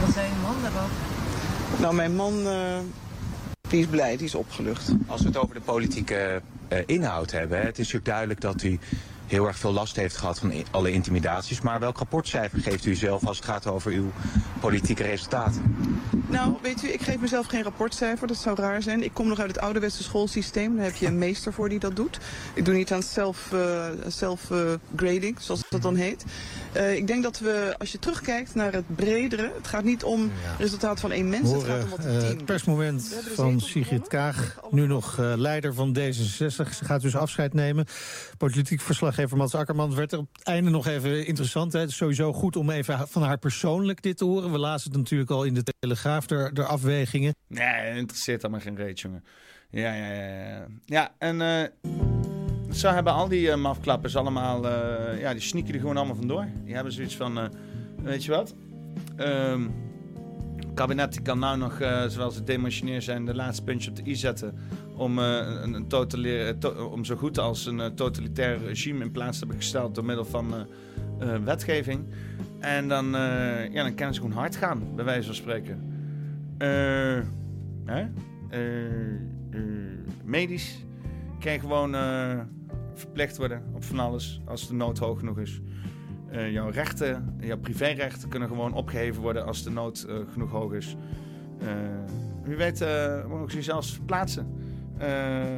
Wat 0.00 0.10
zei 0.12 0.32
uw 0.34 0.40
man 0.40 0.62
daarover? 0.62 0.96
Nou, 1.80 1.94
mijn 1.94 2.14
man 2.14 2.46
eh, 2.46 2.80
die 3.70 3.80
is 3.80 3.86
blij, 3.86 4.16
die 4.16 4.26
is 4.26 4.34
opgelucht. 4.34 4.92
Als 5.06 5.20
we 5.20 5.26
het 5.26 5.36
over 5.36 5.54
de 5.54 5.60
politieke 5.60 6.42
eh, 6.68 6.78
inhoud 6.86 7.30
hebben, 7.30 7.58
het 7.58 7.70
is 7.70 7.76
natuurlijk 7.78 8.04
duidelijk 8.04 8.40
dat 8.40 8.62
u 8.62 8.78
heel 9.28 9.46
erg 9.46 9.58
veel 9.58 9.72
last 9.72 9.96
heeft 9.96 10.16
gehad 10.16 10.38
van 10.38 10.52
alle 10.70 10.92
intimidaties. 10.92 11.60
Maar 11.60 11.80
welk 11.80 11.98
rapportcijfer 11.98 12.60
geeft 12.60 12.84
u 12.84 12.94
zelf 12.94 13.26
als 13.26 13.36
het 13.36 13.46
gaat 13.46 13.66
over 13.66 13.92
uw 13.92 14.10
politieke 14.60 15.02
resultaten? 15.02 15.76
Nou, 16.26 16.54
weet 16.62 16.82
u, 16.82 16.88
ik 16.88 17.00
geef 17.00 17.18
mezelf 17.20 17.46
geen 17.46 17.62
rapportcijfer. 17.62 18.26
Dat 18.26 18.36
zou 18.36 18.56
raar 18.56 18.82
zijn. 18.82 19.02
Ik 19.02 19.14
kom 19.14 19.28
nog 19.28 19.38
uit 19.38 19.50
het 19.50 19.60
ouderwetse 19.60 20.02
schoolsysteem. 20.02 20.76
Daar 20.76 20.84
heb 20.84 20.94
je 20.94 21.06
een 21.06 21.18
meester 21.18 21.52
voor 21.52 21.68
die 21.68 21.78
dat 21.78 21.96
doet. 21.96 22.18
Ik 22.54 22.64
doe 22.64 22.74
niet 22.74 22.92
aan 22.92 23.02
self, 23.02 23.52
eh, 23.52 23.86
self 24.06 24.50
eh, 24.50 24.58
grading, 24.96 25.36
zoals 25.40 25.62
dat 25.68 25.82
dan 25.82 25.96
heet. 25.96 26.24
Eh, 26.72 26.96
ik 26.96 27.06
denk 27.06 27.22
dat 27.22 27.38
we, 27.38 27.74
als 27.78 27.92
je 27.92 27.98
terugkijkt 27.98 28.54
naar 28.54 28.72
het 28.72 28.96
bredere... 28.96 29.52
Het 29.56 29.66
gaat 29.66 29.84
niet 29.84 30.04
om 30.04 30.22
het 30.22 30.58
resultaat 30.58 31.00
van 31.00 31.12
één 31.12 31.28
mens. 31.28 31.50
Het 31.50 31.62
gaat 31.62 31.82
om 31.82 31.90
wat 31.90 32.04
een 32.04 32.18
team 32.18 32.36
het 32.36 32.44
persmoment 32.44 33.14
van 33.34 33.60
Sigrid 33.60 34.08
Kaag. 34.08 34.58
Nu 34.70 34.86
nog 34.86 35.18
eh, 35.18 35.32
leider 35.36 35.74
van 35.74 35.96
D66. 35.98 36.16
Ze 36.36 36.84
gaat 36.84 37.00
dus 37.02 37.16
afscheid 37.16 37.54
nemen. 37.54 37.86
Politiek 38.38 38.80
verslaggever 39.18 39.36
Mats 39.36 39.54
Akkerman 39.54 39.94
werd 39.94 40.12
er 40.12 40.18
op 40.18 40.28
het 40.32 40.46
einde 40.46 40.70
nog 40.70 40.86
even 40.86 41.26
interessant. 41.26 41.72
Hè. 41.72 41.80
Het 41.80 41.88
is 41.88 41.96
sowieso 41.96 42.32
goed 42.32 42.56
om 42.56 42.70
even 42.70 43.08
van 43.08 43.22
haar 43.22 43.38
persoonlijk 43.38 44.02
dit 44.02 44.16
te 44.16 44.24
horen. 44.24 44.52
We 44.52 44.58
lazen 44.58 44.90
het 44.90 44.98
natuurlijk 44.98 45.30
al 45.30 45.44
in 45.44 45.54
de 45.54 45.62
Telegraaf, 45.78 46.26
de, 46.26 46.50
de 46.52 46.64
afwegingen. 46.64 47.34
Nee, 47.46 47.96
interesseert 47.96 48.42
allemaal 48.42 48.60
geen 48.60 48.76
reet, 48.76 49.00
jongen. 49.00 49.24
Ja, 49.70 49.94
ja, 49.94 50.12
ja. 50.12 50.66
Ja, 50.84 51.14
en 51.18 51.40
eh, 51.40 51.68
zo 52.72 52.90
hebben 52.90 53.12
al 53.12 53.28
die 53.28 53.50
eh, 53.50 53.56
mafklappers 53.56 54.16
allemaal... 54.16 54.68
eh, 54.68 55.20
ja, 55.20 55.32
die 55.32 55.42
sneaken 55.42 55.74
er 55.74 55.80
gewoon 55.80 55.96
allemaal 55.96 56.16
vandoor. 56.16 56.46
Die 56.64 56.74
hebben 56.74 56.92
zoiets 56.92 57.16
van... 57.16 57.50
weet 58.02 58.24
je 58.24 58.30
wat? 58.30 58.54
Ehm 59.16 59.66
het 60.56 60.86
kabinet 60.86 61.22
kan 61.22 61.38
nou 61.38 61.58
nog, 61.58 61.76
zoals 62.08 62.34
het 62.34 62.46
demotioneer 62.46 63.02
zijn... 63.02 63.24
de 63.24 63.34
laatste 63.34 63.62
puntje 63.62 63.90
op 63.90 63.96
de 63.96 64.02
i 64.06 64.14
zetten... 64.14 64.58
om, 64.98 65.18
eh, 65.18 65.24
een, 65.62 65.74
een 65.74 65.86
to- 66.58 66.90
om 66.92 67.04
zo 67.04 67.16
goed 67.16 67.38
als 67.38 67.66
een 67.66 67.80
eh, 67.80 67.86
totalitair 67.86 68.58
regime 68.58 69.04
in 69.04 69.10
plaats 69.10 69.32
te 69.32 69.44
hebben 69.44 69.62
gesteld... 69.62 69.94
door 69.94 70.04
middel 70.04 70.24
van 70.24 70.54
eh, 70.54 71.34
eh, 71.34 71.42
wetgeving. 71.42 72.04
En 72.58 72.88
dan, 72.88 73.14
eh, 73.16 73.72
ja, 73.72 73.82
dan 73.82 73.94
ze 74.14 74.20
gewoon 74.20 74.36
hard 74.36 74.56
gaan, 74.56 74.82
bij 74.94 75.04
wijze 75.04 75.26
van 75.26 75.34
spreken. 75.34 75.82
Eh... 76.58 77.16
Eh, 77.88 78.00
eh, 78.50 79.60
medisch 80.24 80.84
kan 81.40 81.60
gewoon 81.60 81.94
eh, 81.94 82.38
verplicht 82.94 83.36
worden 83.36 83.62
op 83.74 83.84
van 83.84 83.98
alles 83.98 84.40
als 84.44 84.68
de 84.68 84.74
nood 84.74 84.98
hoog 84.98 85.18
genoeg 85.18 85.38
is. 85.38 85.60
Eh, 86.30 86.52
jouw 86.52 86.68
rechten, 86.68 87.36
jouw 87.40 87.58
privérechten 87.58 88.28
kunnen 88.28 88.48
gewoon 88.48 88.72
opgeheven 88.74 89.22
worden 89.22 89.46
als 89.46 89.62
de 89.62 89.70
nood 89.70 90.02
eh, 90.08 90.14
genoeg 90.32 90.50
hoog 90.50 90.72
is. 90.72 90.96
Eh, 91.60 91.68
wie 92.44 92.56
weet 92.56 92.80
uh, 92.80 93.26
mogen 93.26 93.50
ze 93.50 93.56
jezelf 93.56 93.86
verplaatsen. 93.86 94.46
Eh, 94.98 95.56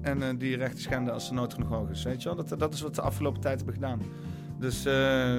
en 0.00 0.22
eh, 0.22 0.28
die 0.38 0.56
rechten 0.56 0.80
schenden 0.80 1.14
als 1.14 1.28
de 1.28 1.34
nood 1.34 1.54
genoeg 1.54 1.68
hoog 1.68 1.90
is. 1.90 2.02
Weet 2.02 2.22
je 2.22 2.34
wel? 2.34 2.44
Dat, 2.44 2.58
dat 2.58 2.74
is 2.74 2.80
wat 2.80 2.94
de 2.94 3.00
afgelopen 3.00 3.40
tijd 3.40 3.56
hebben 3.56 3.74
gedaan. 3.74 4.00
Dus 4.58 4.84
eh, 4.84 5.38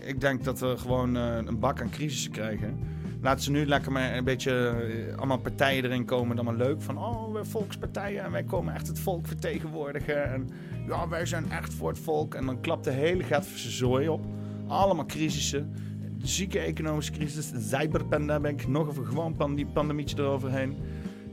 ik 0.00 0.20
denk 0.20 0.44
dat 0.44 0.60
we 0.60 0.76
gewoon 0.78 1.14
een 1.14 1.58
bak 1.58 1.80
aan 1.80 1.90
crisissen 1.90 2.30
krijgen. 2.30 2.78
Laten 3.20 3.42
ze 3.42 3.50
nu 3.50 3.66
lekker 3.66 3.92
maar 3.92 4.16
een 4.16 4.24
beetje 4.24 4.74
allemaal 5.16 5.38
partijen 5.38 5.84
erin 5.84 6.04
komen. 6.04 6.36
Dan 6.36 6.44
maar 6.44 6.54
leuk 6.54 6.82
van, 6.82 6.98
oh, 6.98 7.32
we 7.32 7.44
volkspartijen 7.44 8.24
en 8.24 8.30
wij 8.30 8.44
komen 8.44 8.74
echt 8.74 8.86
het 8.86 8.98
volk 8.98 9.26
vertegenwoordigen. 9.26 10.32
En 10.32 10.48
ja, 10.86 11.08
wij 11.08 11.26
zijn 11.26 11.50
echt 11.50 11.74
voor 11.74 11.88
het 11.88 11.98
volk. 11.98 12.34
En 12.34 12.46
dan 12.46 12.60
klapt 12.60 12.84
de 12.84 12.90
hele 12.90 13.22
Gatverse 13.22 13.70
zooi 13.70 14.08
op. 14.08 14.26
Allemaal 14.66 15.06
crisissen. 15.06 15.74
Zieke 16.22 16.58
economische 16.58 17.12
crisis, 17.12 17.50
de 17.50 17.60
cyberpandemic, 17.60 18.68
nog 18.68 18.96
een 18.96 19.06
gewoon 19.06 19.36
pandemie, 19.36 19.72
pandemietje 19.72 20.16
eroverheen. 20.16 20.76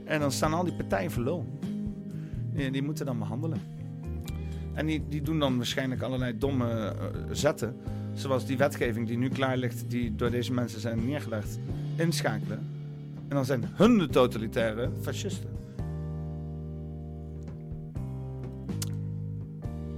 En 0.06 0.20
dan 0.20 0.32
staan 0.32 0.54
al 0.54 0.64
die 0.64 0.74
partijen 0.74 1.12
voor 1.12 1.24
lul. 1.24 1.60
Die, 2.72 2.84
moeten 2.84 3.06
dan 3.06 3.20
behandelen. 3.20 3.60
En 4.74 4.86
die, 4.86 5.04
die 5.10 5.22
doen 5.22 5.40
dan 5.40 5.58
waarschijnlijk 5.58 6.02
allerlei 6.02 6.38
domme 6.38 6.94
uh, 6.96 7.20
zetten. 7.32 7.76
Zoals 8.14 8.46
die 8.46 8.58
wetgeving 8.58 9.08
die 9.08 9.18
nu 9.18 9.30
klaar 9.30 9.58
ligt, 9.58 9.90
die 9.90 10.16
door 10.16 10.32
deze 10.32 10.54
mensen 10.54 10.80
zijn 10.80 11.06
neergelegd, 11.06 11.60
inschakelen. 11.96 12.60
En 13.28 13.36
dan 13.36 13.46
zijn 13.46 13.64
hun 13.74 13.98
de 13.98 14.08
totalitaire 14.08 14.90
fascisten. 15.02 15.50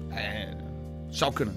Eh, 0.10 0.54
zou 1.10 1.34
kunnen. 1.34 1.56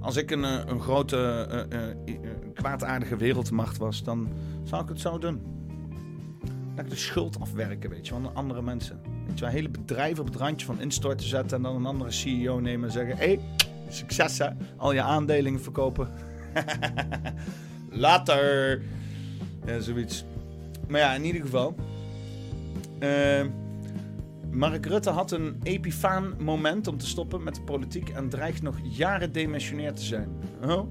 Als 0.00 0.16
ik 0.16 0.30
een, 0.30 0.42
een 0.42 0.80
grote, 0.80 1.48
uh, 1.72 2.16
kwaadaardige 2.54 3.16
wereldmacht 3.16 3.78
was, 3.78 4.02
dan 4.04 4.28
zou 4.64 4.82
ik 4.82 4.88
het 4.88 5.00
zo 5.00 5.18
doen. 5.18 5.59
Dat 6.74 6.84
ik 6.84 6.90
de 6.90 6.96
schuld 6.96 7.40
afwerken, 7.40 7.90
weet 7.90 8.06
je, 8.06 8.12
van 8.12 8.34
andere 8.34 8.62
mensen. 8.62 9.00
Weet 9.26 9.38
je, 9.38 9.46
hele 9.46 9.68
bedrijf 9.68 10.18
op 10.18 10.26
het 10.26 10.36
randje 10.36 10.66
van 10.66 10.80
instorten 10.80 11.28
zetten 11.28 11.56
en 11.56 11.62
dan 11.62 11.76
een 11.76 11.86
andere 11.86 12.10
CEO 12.10 12.60
nemen 12.60 12.86
en 12.86 12.92
zeggen: 12.92 13.16
hé, 13.16 13.26
hey, 13.26 13.40
succes 13.88 14.38
hè, 14.38 14.48
al 14.76 14.92
je 14.92 15.02
aandelingen 15.02 15.60
verkopen. 15.60 16.08
Later. 17.90 18.82
Zoiets. 19.78 20.24
Maar 20.88 21.00
ja, 21.00 21.14
in 21.14 21.24
ieder 21.24 21.40
geval. 21.40 21.74
Uh, 22.98 23.44
Mark 24.50 24.86
Rutte 24.86 25.10
had 25.10 25.30
een 25.30 25.60
epifaan 25.62 26.34
moment 26.38 26.86
om 26.86 26.98
te 26.98 27.06
stoppen 27.06 27.42
met 27.42 27.54
de 27.54 27.62
politiek 27.62 28.08
en 28.08 28.28
dreigt 28.28 28.62
nog 28.62 28.76
jaren 28.82 29.32
demissionair 29.32 29.94
te 29.94 30.02
zijn. 30.02 30.28
Oh. 30.62 30.90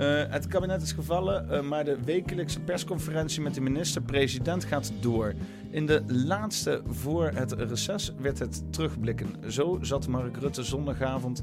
Uh, 0.00 0.22
het 0.28 0.46
kabinet 0.46 0.82
is 0.82 0.92
gevallen, 0.92 1.46
uh, 1.50 1.60
maar 1.60 1.84
de 1.84 1.98
wekelijkse 2.04 2.60
persconferentie 2.60 3.42
met 3.42 3.54
de 3.54 3.60
minister-president 3.60 4.64
gaat 4.64 4.92
door. 5.00 5.34
In 5.70 5.86
de 5.86 6.02
laatste 6.06 6.82
voor 6.86 7.30
het 7.34 7.52
reces 7.52 8.12
werd 8.20 8.38
het 8.38 8.72
terugblikken. 8.72 9.52
Zo 9.52 9.78
zat 9.80 10.08
Mark 10.08 10.36
Rutte 10.36 10.62
zondagavond, 10.62 11.42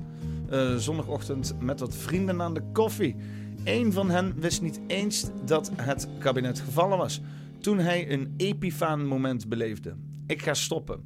uh, 0.51 0.75
zondagochtend 0.75 1.53
met 1.59 1.79
wat 1.79 1.95
vrienden 1.95 2.41
aan 2.41 2.53
de 2.53 2.63
koffie. 2.73 3.15
Eén 3.63 3.93
van 3.93 4.09
hen 4.09 4.39
wist 4.39 4.61
niet 4.61 4.79
eens 4.87 5.29
dat 5.45 5.71
het 5.75 6.07
kabinet 6.19 6.59
gevallen 6.59 6.97
was. 6.97 7.21
Toen 7.59 7.79
hij 7.79 8.11
een 8.11 8.33
epifaan 8.37 9.05
moment 9.05 9.49
beleefde. 9.49 9.95
Ik 10.27 10.41
ga 10.41 10.53
stoppen. 10.53 11.03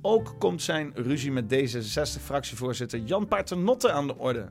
Ook 0.00 0.34
komt 0.38 0.62
zijn 0.62 0.92
ruzie 0.94 1.32
met 1.32 1.54
D66-fractievoorzitter 1.54 2.98
Jan 2.98 3.28
Paternotte 3.28 3.92
aan 3.92 4.06
de 4.06 4.18
orde. 4.18 4.50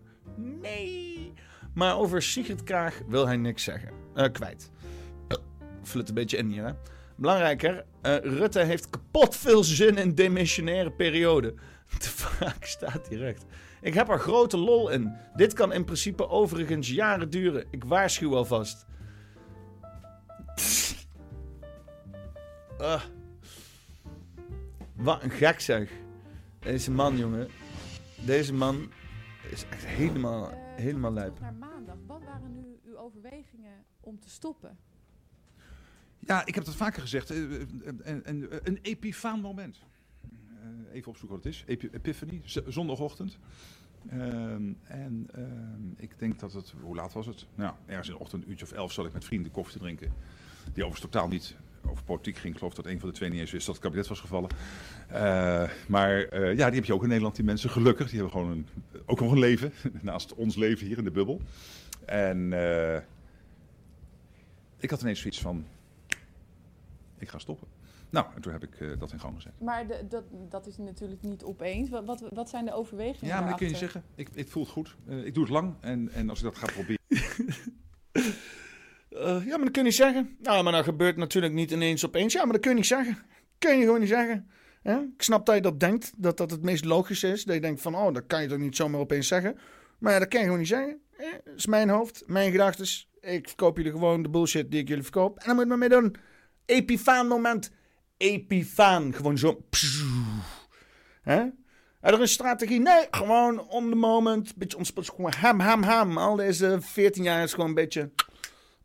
Nee! 0.61 1.08
Maar 1.73 1.97
over 1.97 2.21
Sigrid 2.21 2.63
Kaag 2.63 3.01
wil 3.07 3.27
hij 3.27 3.37
niks 3.37 3.63
zeggen. 3.63 3.89
Uh, 4.15 4.25
kwijt. 4.31 4.71
Flut 5.83 6.09
een 6.09 6.15
beetje 6.15 6.37
in 6.37 6.47
hier, 6.47 6.65
hè. 6.65 6.71
Belangrijker, 7.15 7.85
uh, 8.01 8.15
Rutte 8.17 8.59
heeft 8.59 8.89
kapot 8.89 9.35
veel 9.35 9.63
zin 9.63 9.97
in 9.97 10.15
demissionaire 10.15 10.91
periode. 10.91 11.53
De 11.99 12.09
vraag 12.09 12.57
staat 12.67 13.09
direct. 13.09 13.45
Ik 13.81 13.93
heb 13.93 14.09
er 14.09 14.19
grote 14.19 14.57
lol 14.57 14.89
in. 14.89 15.15
Dit 15.35 15.53
kan 15.53 15.73
in 15.73 15.85
principe 15.85 16.29
overigens 16.29 16.89
jaren 16.89 17.29
duren. 17.29 17.65
Ik 17.71 17.83
waarschuw 17.83 18.35
alvast. 18.35 18.85
Uh. 22.81 23.01
Wat 24.95 25.23
een 25.23 25.29
gek 25.29 25.59
zeg. 25.59 25.89
Deze 26.59 26.91
man, 26.91 27.17
jongen. 27.17 27.47
Deze 28.25 28.53
man 28.53 28.91
is 29.49 29.65
echt 29.69 29.85
helemaal, 29.85 30.53
helemaal 30.79 31.13
lijp. 31.13 31.39
Naar 31.39 31.53
maandag. 31.53 31.97
Wat 32.05 32.23
waren 32.23 32.53
nu 32.53 32.79
uw 32.85 32.97
overwegingen 32.97 33.85
om 33.99 34.19
te 34.19 34.29
stoppen? 34.29 34.77
Ja, 36.19 36.45
ik 36.45 36.55
heb 36.55 36.65
dat 36.65 36.75
vaker 36.75 37.01
gezegd. 37.01 37.29
Een, 37.29 38.01
een, 38.03 38.67
een 38.67 38.79
epifaan 38.81 39.41
moment. 39.41 39.79
Uh, 40.31 40.93
even 40.93 41.11
opzoeken 41.11 41.37
wat 41.37 41.45
het 41.45 41.53
is. 41.53 41.63
Ep 41.67 41.93
Epiphany, 41.93 42.41
zondagochtend. 42.67 43.37
Um, 44.13 44.77
en 44.83 45.27
um, 45.37 45.93
ik 45.97 46.19
denk 46.19 46.39
dat 46.39 46.53
het, 46.53 46.73
hoe 46.81 46.95
laat 46.95 47.13
was 47.13 47.25
het? 47.25 47.47
Nou, 47.55 47.73
ergens 47.85 48.07
in 48.07 48.13
de 48.13 48.19
ochtend, 48.19 48.43
een 48.43 48.49
uurtje 48.49 48.65
of 48.65 48.71
elf, 48.71 48.91
zat 48.91 49.05
ik 49.05 49.13
met 49.13 49.25
vrienden 49.25 49.51
koffie 49.51 49.73
te 49.73 49.79
drinken. 49.79 50.13
Die 50.63 50.83
overigens 50.85 50.99
totaal 50.99 51.27
niet 51.27 51.55
over 51.89 52.03
politiek 52.03 52.37
ging. 52.37 52.53
Ik 52.53 52.59
geloof 52.59 52.73
dat 52.73 52.85
een 52.85 52.99
van 52.99 53.09
de 53.09 53.15
twee 53.15 53.29
niet 53.29 53.39
eens 53.39 53.51
wist 53.51 53.65
dat 53.65 53.75
het 53.75 53.83
kabinet 53.83 54.07
was 54.07 54.19
gevallen. 54.19 54.49
Uh, 55.11 55.69
maar 55.87 56.33
uh, 56.33 56.57
ja, 56.57 56.65
die 56.65 56.75
heb 56.75 56.85
je 56.85 56.93
ook 56.93 57.01
in 57.01 57.07
Nederland, 57.07 57.35
die 57.35 57.45
mensen. 57.45 57.69
Gelukkig, 57.69 58.09
die 58.09 58.19
hebben 58.19 58.39
gewoon 58.39 58.51
een, 58.51 58.67
ook 59.05 59.19
nog 59.19 59.31
een 59.31 59.39
leven. 59.39 59.73
Naast 60.01 60.33
ons 60.33 60.55
leven 60.55 60.87
hier 60.87 60.97
in 60.97 61.03
de 61.03 61.11
bubbel. 61.11 61.41
En 62.05 62.37
uh, 62.37 62.95
ik 64.77 64.89
had 64.89 65.01
ineens 65.01 65.19
zoiets 65.19 65.41
van, 65.41 65.65
ik 67.17 67.29
ga 67.29 67.37
stoppen. 67.39 67.67
Nou, 68.09 68.25
en 68.35 68.41
toen 68.41 68.51
heb 68.51 68.63
ik 68.63 68.79
uh, 68.79 68.99
dat 68.99 69.11
in 69.11 69.19
gang 69.19 69.35
gezet. 69.35 69.51
Maar 69.59 69.87
de, 69.87 70.05
dat, 70.09 70.23
dat 70.49 70.67
is 70.67 70.77
natuurlijk 70.77 71.21
niet 71.21 71.43
opeens. 71.43 71.89
Wat, 71.89 72.05
wat, 72.05 72.23
wat 72.33 72.49
zijn 72.49 72.65
de 72.65 72.73
overwegingen 72.73 73.35
Ja, 73.35 73.41
maar 73.41 73.55
kun 73.55 73.69
je 73.69 73.75
zeggen, 73.75 74.03
ik, 74.15 74.29
ik 74.33 74.47
voel 74.47 74.63
het 74.63 74.71
goed. 74.71 74.95
Uh, 75.07 75.25
ik 75.25 75.33
doe 75.33 75.43
het 75.43 75.51
lang 75.51 75.73
en, 75.79 76.09
en 76.11 76.29
als 76.29 76.37
ik 76.39 76.43
dat 76.43 76.57
ga 76.57 76.65
proberen... 76.65 76.99
Uh, 79.09 79.19
ja, 79.21 79.55
maar 79.55 79.59
dat 79.59 79.71
kun 79.71 79.81
je 79.81 79.87
niet 79.87 79.95
zeggen. 79.95 80.37
Nou, 80.41 80.63
maar 80.63 80.73
dat 80.73 80.83
gebeurt 80.83 81.17
natuurlijk 81.17 81.53
niet 81.53 81.71
ineens 81.71 82.05
opeens. 82.05 82.33
Ja, 82.33 82.43
maar 82.43 82.51
dat 82.53 82.61
kun 82.61 82.71
je 82.71 82.77
niet 82.77 82.85
zeggen. 82.85 83.17
Kun 83.57 83.77
je 83.77 83.83
gewoon 83.83 83.99
niet 83.99 84.09
zeggen. 84.09 84.49
Ik 84.83 85.23
snap 85.23 85.45
dat 85.45 85.55
je 85.55 85.61
dat 85.61 85.79
denkt, 85.79 86.11
dat 86.17 86.37
dat 86.37 86.51
het 86.51 86.63
meest 86.63 86.85
logisch 86.85 87.23
is. 87.23 87.43
Dat 87.43 87.55
je 87.55 87.61
denkt 87.61 87.81
van, 87.81 87.95
oh, 87.95 88.13
dat 88.13 88.23
kan 88.27 88.41
je 88.41 88.47
toch 88.47 88.57
niet 88.57 88.75
zomaar 88.75 88.99
opeens 88.99 89.27
zeggen. 89.27 89.57
Maar 89.99 90.13
ja, 90.13 90.19
dat 90.19 90.27
kan 90.27 90.39
je 90.39 90.45
gewoon 90.45 90.59
niet 90.59 90.69
zeggen. 90.69 91.01
Dat 91.17 91.55
is 91.55 91.65
mijn 91.65 91.89
hoofd, 91.89 92.23
mijn 92.25 92.51
gedachten. 92.51 92.85
Ik 93.21 93.47
verkoop 93.47 93.77
jullie 93.77 93.91
gewoon 93.91 94.23
de 94.23 94.29
bullshit 94.29 94.71
die 94.71 94.79
ik 94.79 94.87
jullie 94.87 95.03
verkoop. 95.03 95.37
En 95.37 95.45
dan 95.45 95.55
moet 95.55 95.63
je 95.63 95.69
maar 95.69 95.77
mee 95.77 95.89
doen. 95.89 96.15
Epifaan 96.65 97.27
moment. 97.27 97.71
Epifaan. 98.17 99.13
Gewoon 99.13 99.37
zo. 99.37 99.65
Hè? 101.21 101.45
Er 102.01 102.13
is 102.13 102.19
een 102.19 102.27
strategie. 102.27 102.79
Nee, 102.79 103.07
gewoon 103.11 103.59
on 103.59 103.89
the 103.89 103.95
moment. 103.95 104.55
Beetje 104.55 104.77
ontspannen. 104.77 105.13
Gewoon 105.13 105.31
ham, 105.31 105.59
ham, 105.59 105.83
ham. 105.83 106.17
Al 106.17 106.35
deze 106.35 106.77
14 106.81 107.23
jaar 107.23 107.43
is 107.43 107.53
gewoon 107.53 107.69
een 107.69 107.75
beetje 107.75 108.11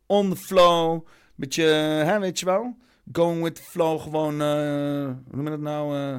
on 0.05 0.29
the 0.29 0.35
flow. 0.35 1.07
Beetje, 1.35 1.63
hè, 1.63 2.19
weet 2.19 2.39
je 2.39 2.45
wel? 2.45 2.77
Going 3.11 3.43
with 3.43 3.55
the 3.55 3.61
flow. 3.61 4.01
Gewoon, 4.01 4.41
eh, 4.41 5.05
hoe 5.05 5.35
noem 5.35 5.43
je 5.43 5.49
dat 5.49 5.59
nou? 5.59 5.95
eh, 5.95 6.15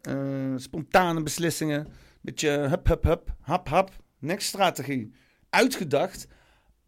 eh, 0.00 0.58
spontane 0.58 1.22
beslissingen. 1.22 1.86
Beetje 2.20 2.48
hup, 2.48 2.86
hup, 2.86 3.02
hup. 3.02 3.34
Hap, 3.40 3.68
hap. 3.68 3.90
Niks 4.18 4.46
strategie. 4.46 5.12
Uitgedacht. 5.50 6.26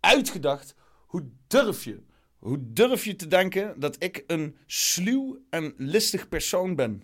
Uitgedacht. 0.01 0.75
Hoe 1.07 1.29
durf 1.47 1.85
je? 1.85 2.03
Hoe 2.39 2.59
durf 2.73 3.05
je 3.05 3.17
te 3.17 3.27
denken 3.27 3.81
dat 3.81 3.97
ik 3.99 4.25
een 4.27 4.57
sluw 4.67 5.39
en 5.51 5.75
listig 5.77 6.29
persoon 6.29 6.75
ben? 6.75 7.03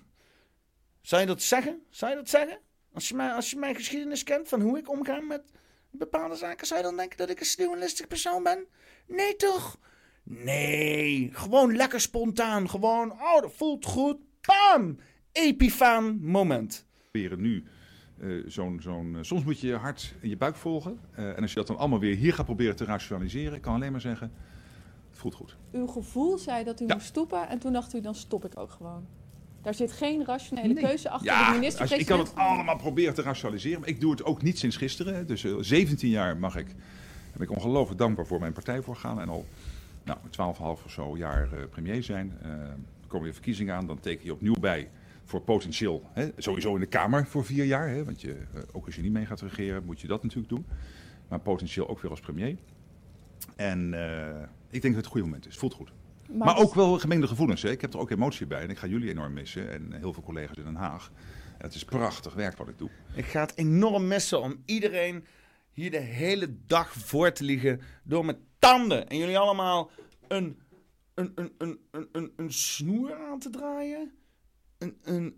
Zou 1.01 1.21
je 1.21 1.27
dat 1.27 1.43
zeggen? 1.43 1.83
Zou 1.91 2.11
je 2.11 2.17
dat 2.17 2.29
zeggen? 2.29 2.59
Als 2.93 3.09
je, 3.09 3.15
mij, 3.15 3.33
als 3.33 3.51
je 3.51 3.59
mijn 3.59 3.75
geschiedenis 3.75 4.23
kent 4.23 4.49
van 4.49 4.61
hoe 4.61 4.79
ik 4.79 4.89
omga 4.91 5.21
met 5.21 5.43
bepaalde 5.91 6.37
zaken, 6.37 6.67
zou 6.67 6.81
je 6.81 6.87
dan 6.87 6.97
denken 6.97 7.19
dat 7.19 7.31
ik 7.31 7.41
een 7.41 7.47
sluw 7.47 7.73
en 7.73 7.79
listig 7.79 8.07
persoon 8.07 8.43
ben? 8.43 8.67
Nee 9.13 9.37
toch? 9.37 9.79
Nee, 10.23 11.31
gewoon 11.33 11.77
lekker 11.77 12.01
spontaan. 12.01 12.71
Gewoon, 12.71 13.13
oh, 13.13 13.41
dat 13.41 13.53
voelt 13.57 13.87
goed. 13.87 14.17
Bam! 14.41 14.99
Epifaan 15.33 16.19
moment. 16.21 16.87
Proberen 17.11 17.41
nu 17.41 17.65
eh, 18.21 18.29
zo'n, 18.47 18.81
zo'n, 18.83 19.17
eh, 19.17 19.23
soms 19.23 19.45
moet 19.45 19.61
je 19.61 19.67
je 19.67 19.75
hart 19.75 20.15
en 20.23 20.29
je 20.29 20.37
buik 20.37 20.57
volgen. 20.57 20.99
Eh, 21.15 21.29
en 21.29 21.41
als 21.41 21.51
je 21.51 21.57
dat 21.57 21.67
dan 21.67 21.79
allemaal 21.79 21.99
weer 21.99 22.17
hier 22.17 22.35
gaat 22.35 22.45
proberen 22.45 22.77
te 22.77 22.85
rationaliseren, 22.85 23.55
ik 23.55 23.63
kan 23.63 23.75
alleen 23.75 23.93
maar 23.93 24.01
zeggen, 24.01 24.33
het 25.11 25.19
voelt 25.19 25.35
goed. 25.35 25.57
Uw 25.73 25.87
gevoel 25.87 26.39
zei 26.39 26.65
dat 26.65 26.81
u 26.81 26.87
moest 26.87 27.07
stoppen 27.07 27.49
en 27.49 27.59
toen 27.59 27.73
dacht 27.73 27.95
u, 27.95 28.01
dan 28.01 28.15
stop 28.15 28.45
ik 28.45 28.59
ook 28.59 28.71
gewoon. 28.71 29.07
Daar 29.63 29.75
zit 29.75 29.93
geen 29.93 30.25
rationele 30.25 30.75
keuze 30.75 31.11
achter 31.11 31.29
de 31.29 31.35
Ja, 31.35 31.47
als, 31.47 31.55
minister-president. 31.55 32.01
ik 32.01 32.07
kan 32.07 32.19
het 32.19 32.35
allemaal 32.35 32.77
proberen 32.77 33.15
te 33.15 33.23
rationaliseren, 33.23 33.81
maar 33.81 33.89
ik 33.89 34.01
doe 34.01 34.11
het 34.11 34.25
ook 34.25 34.43
niet 34.43 34.59
sinds 34.59 34.77
gisteren. 34.77 35.27
Dus 35.27 35.45
eh, 35.45 35.55
17 35.61 36.09
jaar 36.09 36.37
mag 36.37 36.57
ik, 36.57 36.67
ben 37.33 37.43
ik 37.43 37.51
ongelooflijk 37.51 37.99
dankbaar 37.99 38.27
voor 38.27 38.41
mijn 38.41 38.53
partij 38.53 38.83
voor 38.83 38.97
gaan. 38.97 39.21
En 39.21 39.29
al 39.29 39.47
nou, 40.05 40.19
12,5 40.25 40.85
of 40.85 40.91
zo 40.91 41.17
jaar 41.17 41.53
eh, 41.53 41.69
premier 41.71 42.03
zijn. 42.03 42.33
Eh, 42.43 42.51
er 42.51 43.09
komen 43.09 43.25
weer 43.25 43.35
verkiezingen 43.35 43.75
aan, 43.75 43.87
dan 43.87 44.01
teken 44.01 44.25
je 44.25 44.33
opnieuw 44.33 44.61
bij 44.61 44.89
voor 45.25 45.41
potentieel, 45.41 46.03
hè, 46.13 46.31
sowieso 46.37 46.75
in 46.75 46.81
de 46.81 46.87
Kamer 46.87 47.27
voor 47.27 47.45
vier 47.45 47.65
jaar. 47.65 47.89
Hè, 47.89 48.05
want 48.05 48.21
je, 48.21 48.33
eh, 48.33 48.63
ook 48.73 48.87
als 48.87 48.95
je 48.95 49.03
niet 49.03 49.13
mee 49.13 49.27
gaat 49.27 49.41
regeren, 49.41 49.85
moet 49.85 50.01
je 50.01 50.07
dat 50.07 50.23
natuurlijk 50.23 50.49
doen. 50.49 50.67
Maar 51.29 51.41
potentieel 51.41 51.89
ook 51.89 52.01
weer 52.01 52.11
als 52.11 52.21
premier. 52.21 52.57
En 53.57 53.95
eh, 53.95 54.43
ik 54.71 54.83
denk 54.83 54.95
dat 54.95 54.95
het 54.95 55.05
een 55.05 55.11
goede 55.11 55.27
moment 55.27 55.47
is. 55.47 55.57
Voelt 55.57 55.75
goed. 55.75 55.93
Maar 56.29 56.47
Maar, 56.47 56.59
ook 56.59 56.75
wel 56.75 56.99
gemengde 56.99 57.27
gevoelens. 57.27 57.63
Hè. 57.63 57.71
Ik 57.71 57.81
heb 57.81 57.93
er 57.93 57.99
ook 57.99 58.11
emotie 58.11 58.47
bij 58.47 58.63
en 58.63 58.71
ik 58.71 58.79
ga 58.79 58.87
jullie 58.87 59.11
enorm 59.11 59.33
missen. 59.33 59.73
En 59.73 59.93
heel 59.93 60.13
veel 60.13 60.23
collega's 60.23 60.57
in 60.57 60.65
Den 60.65 60.75
Haag. 60.75 61.11
Het 61.59 61.75
is 61.75 61.85
prachtig 61.85 62.35
werk 62.35 62.57
wat 62.57 62.69
ik 62.69 62.79
doe. 62.79 62.91
Ik 63.15 63.25
ga 63.25 63.41
het 63.41 63.53
enorm 63.57 64.07
missen 64.07 64.43
om 64.43 64.63
iedereen 64.65 65.25
hier 65.73 65.91
de 65.91 65.99
hele 65.99 66.57
dag 66.67 66.93
voor 66.93 67.33
te 67.33 67.45
liegen 67.45 67.81
door 68.05 68.25
mijn 68.25 68.39
tanden. 68.59 69.09
En 69.09 69.17
jullie 69.17 69.39
allemaal 69.39 69.91
een, 70.29 70.59
een, 71.15 71.33
een, 71.35 71.53
een, 71.59 71.79
een, 71.91 72.09
een, 72.13 72.33
een 72.37 72.53
snoer 72.53 73.15
aan 73.15 73.39
te 73.39 73.51
draaien. 73.51 74.13
Een, 74.79 74.99
een, 75.03 75.37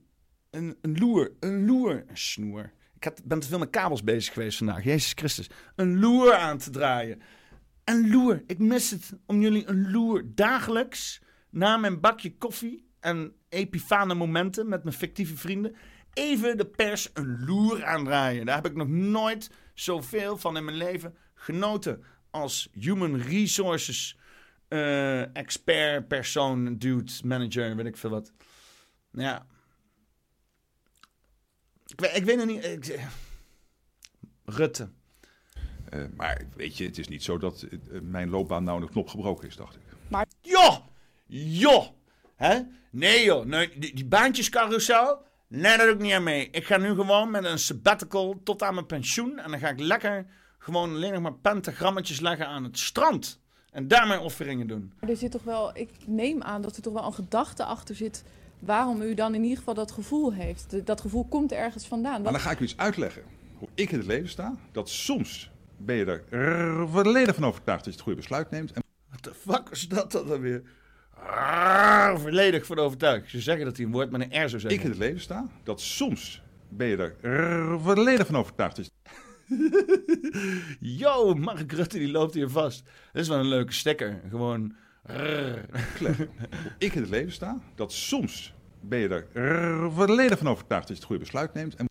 een, 0.50 0.78
een 0.80 0.98
loer, 0.98 1.32
een 1.40 1.66
loer, 1.66 2.04
een 2.06 2.16
snoer. 2.16 2.72
Ik 2.94 3.04
had, 3.04 3.24
ben 3.24 3.40
te 3.40 3.48
veel 3.48 3.58
met 3.58 3.70
kabels 3.70 4.04
bezig 4.04 4.32
geweest 4.32 4.58
vandaag. 4.58 4.84
Jezus 4.84 5.12
Christus. 5.14 5.50
Een 5.76 5.98
loer 5.98 6.34
aan 6.34 6.58
te 6.58 6.70
draaien. 6.70 7.20
Een 7.84 8.10
loer. 8.10 8.42
Ik 8.46 8.58
mis 8.58 8.90
het 8.90 9.12
om 9.26 9.40
jullie 9.40 9.68
een 9.68 9.90
loer 9.90 10.24
dagelijks 10.34 11.22
na 11.50 11.76
mijn 11.76 12.00
bakje 12.00 12.36
koffie 12.36 12.88
en 13.00 13.34
epifane 13.48 14.14
momenten 14.14 14.68
met 14.68 14.84
mijn 14.84 14.96
fictieve 14.96 15.36
vrienden 15.36 15.76
even 16.14 16.56
de 16.56 16.66
pers 16.66 17.10
een 17.14 17.44
loer 17.44 17.84
aandraaien. 17.84 18.46
Daar 18.46 18.54
heb 18.56 18.66
ik 18.66 18.74
nog 18.76 18.88
nooit 18.88 19.50
zoveel 19.74 20.36
van 20.38 20.56
in 20.56 20.64
mijn 20.64 20.76
leven 20.76 21.16
genoten 21.34 22.04
als 22.30 22.68
human 22.72 23.16
resources 23.20 24.18
eh, 24.68 25.36
expert, 25.36 26.08
persoon, 26.08 26.78
dude, 26.78 27.12
manager, 27.24 27.76
weet 27.76 27.86
ik 27.86 27.96
veel 27.96 28.10
wat. 28.10 28.32
Ja. 29.10 29.46
Ik, 31.86 32.00
weet- 32.00 32.16
ik 32.16 32.24
weet 32.24 32.36
nog 32.36 32.46
niet. 32.46 32.64
ik- 32.64 33.00
Rutte. 34.44 34.88
Eh, 35.88 36.04
maar 36.16 36.46
weet 36.56 36.76
je, 36.76 36.84
het 36.84 36.98
is 36.98 37.08
niet 37.08 37.22
zo 37.22 37.38
dat 37.38 37.62
eh, 37.62 38.00
mijn 38.00 38.30
loopbaan 38.30 38.64
nou 38.64 38.82
een 38.82 38.88
knop 38.90 39.08
gebroken 39.08 39.48
is, 39.48 39.56
dacht 39.56 39.74
ik. 39.74 39.80
Maar 40.08 40.26
joh, 40.40 40.76
joh, 41.26 41.86
hè? 42.36 42.60
Nee 42.90 43.24
joh, 43.24 43.44
nee, 43.44 43.78
die, 43.78 43.94
die 43.94 44.04
baantjescarousel, 44.06 45.22
nee, 45.60 45.76
dat 45.76 45.86
doe 45.86 45.94
ik 45.94 46.00
niet 46.00 46.12
aan 46.12 46.22
mee. 46.22 46.48
Ik 46.50 46.64
ga 46.66 46.76
nu 46.76 46.94
gewoon 46.94 47.30
met 47.30 47.44
een 47.44 47.58
sabbatical 47.58 48.40
tot 48.44 48.62
aan 48.62 48.74
mijn 48.74 48.86
pensioen 48.86 49.38
en 49.38 49.50
dan 49.50 49.58
ga 49.60 49.68
ik 49.68 49.80
lekker 49.80 50.26
gewoon 50.58 50.90
alleen 50.94 51.12
nog 51.12 51.22
maar 51.22 51.34
pentagrammetjes 51.34 52.20
leggen 52.20 52.46
aan 52.46 52.64
het 52.64 52.78
strand. 52.78 53.40
En 53.70 53.88
daar 53.88 54.06
mijn 54.06 54.20
offeringen 54.20 54.66
doen. 54.66 54.92
er 55.00 55.16
zit 55.16 55.30
toch 55.30 55.42
wel, 55.42 55.76
ik 55.76 55.90
neem 56.06 56.42
aan 56.42 56.62
dat 56.62 56.76
er 56.76 56.82
toch 56.82 56.92
wel 56.92 57.04
een 57.06 57.14
gedachte 57.14 57.64
achter 57.64 57.94
zit 57.94 58.24
waarom 58.58 59.02
u 59.02 59.14
dan 59.14 59.34
in 59.34 59.42
ieder 59.42 59.58
geval 59.58 59.74
dat 59.74 59.90
gevoel 59.92 60.32
heeft. 60.32 60.86
Dat 60.86 61.00
gevoel 61.00 61.24
komt 61.24 61.52
ergens 61.52 61.86
vandaan. 61.86 62.12
Maar 62.12 62.22
Wat- 62.22 62.32
dan 62.32 62.40
ga 62.40 62.50
ik 62.50 62.60
u 62.60 62.64
iets 62.64 62.76
uitleggen. 62.76 63.22
Hoe 63.58 63.68
ik 63.74 63.90
in 63.90 63.98
het 63.98 64.06
leven 64.06 64.28
sta. 64.28 64.54
Dat 64.72 64.88
soms 64.88 65.50
ben 65.76 65.96
je 65.96 66.22
er 66.30 66.88
volledig 66.88 67.34
van 67.34 67.44
overtuigd 67.44 67.84
dat 67.84 67.92
je 67.94 67.98
het 67.98 68.08
goede 68.08 68.18
besluit 68.20 68.50
neemt. 68.50 68.72
En 68.72 68.82
What 69.08 69.22
the 69.22 69.34
fuck 69.34 69.68
is 69.70 69.88
dat 69.88 70.10
dan 70.12 70.40
weer? 70.40 70.62
Volledig 72.16 72.66
van 72.66 72.78
overtuigd. 72.78 73.30
Ze 73.30 73.40
zeggen 73.40 73.64
dat 73.64 73.76
hij 73.76 73.86
een 73.86 73.92
woord 73.92 74.10
met 74.10 74.20
een 74.20 74.44
R 74.44 74.48
zou 74.48 74.54
ik 74.54 74.60
zeggen. 74.60 74.82
in 74.82 74.90
het 74.90 74.98
leven 74.98 75.20
sta. 75.20 75.48
Dat 75.62 75.80
soms 75.80 76.42
ben 76.68 76.86
je 76.86 76.96
er 76.96 77.80
volledig 77.80 78.26
van 78.26 78.36
overtuigd 78.36 78.76
je 78.76 78.90
Yo, 80.98 81.34
Mark 81.34 81.72
Rutte 81.72 81.98
die 81.98 82.10
loopt 82.10 82.34
hier 82.34 82.48
vast. 82.48 82.84
Dat 83.12 83.22
is 83.22 83.28
wel 83.28 83.38
een 83.38 83.48
leuke 83.48 83.72
stekker. 83.72 84.20
Gewoon... 84.28 84.74
Ik 86.78 86.94
in 86.94 87.00
het 87.00 87.10
leven 87.10 87.32
sta. 87.32 87.60
Dat 87.74 87.92
soms 87.92 88.54
ben 88.80 88.98
je 88.98 89.08
er 89.08 89.92
volledig 89.92 90.38
van 90.38 90.48
overtuigd 90.48 90.88
dat 90.88 90.96
je 90.96 91.02
het 91.02 91.04
goede 91.04 91.22
besluit 91.22 91.54
neemt. 91.54 91.74
En 91.74 91.88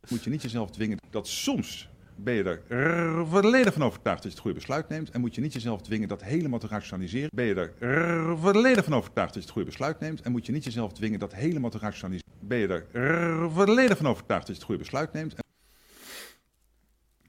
moet 0.10 0.24
je 0.24 0.30
niet 0.30 0.42
jezelf 0.42 0.70
dwingen. 0.70 0.98
Dat 1.10 1.28
soms 1.28 1.88
ben 2.16 2.34
je 2.34 2.60
er 2.68 3.26
volledig 3.26 3.72
van 3.72 3.82
overtuigd 3.82 4.22
dat 4.22 4.30
je 4.32 4.38
het 4.38 4.46
goede 4.46 4.58
besluit 4.58 4.88
neemt. 4.88 5.10
En 5.10 5.20
moet 5.20 5.34
je 5.34 5.40
niet 5.40 5.52
jezelf 5.52 5.82
dwingen 5.82 6.08
dat 6.08 6.22
helemaal 6.22 6.58
te 6.58 6.66
rationaliseren. 6.66 7.30
Ben 7.32 7.44
je 7.44 7.54
er 7.78 8.38
volledig 8.38 8.84
van 8.84 8.94
overtuigd 8.94 9.34
dat 9.34 9.42
je 9.42 9.48
het 9.48 9.58
goede 9.58 9.68
besluit 9.68 10.00
neemt. 10.00 10.20
En 10.20 10.32
moet 10.32 10.46
je 10.46 10.52
niet 10.52 10.64
jezelf 10.64 10.92
dwingen 10.92 11.18
dat 11.18 11.34
helemaal 11.34 11.70
te 11.70 11.78
rationaliseren. 11.78 12.32
Ben 12.40 12.58
je 12.58 12.84
er 12.92 13.50
volledig 13.50 13.96
van 13.96 14.06
overtuigd 14.06 14.46
dat 14.46 14.56
je 14.56 14.60
het 14.60 14.70
goede 14.70 14.82
besluit 14.82 15.12
neemt. 15.12 15.34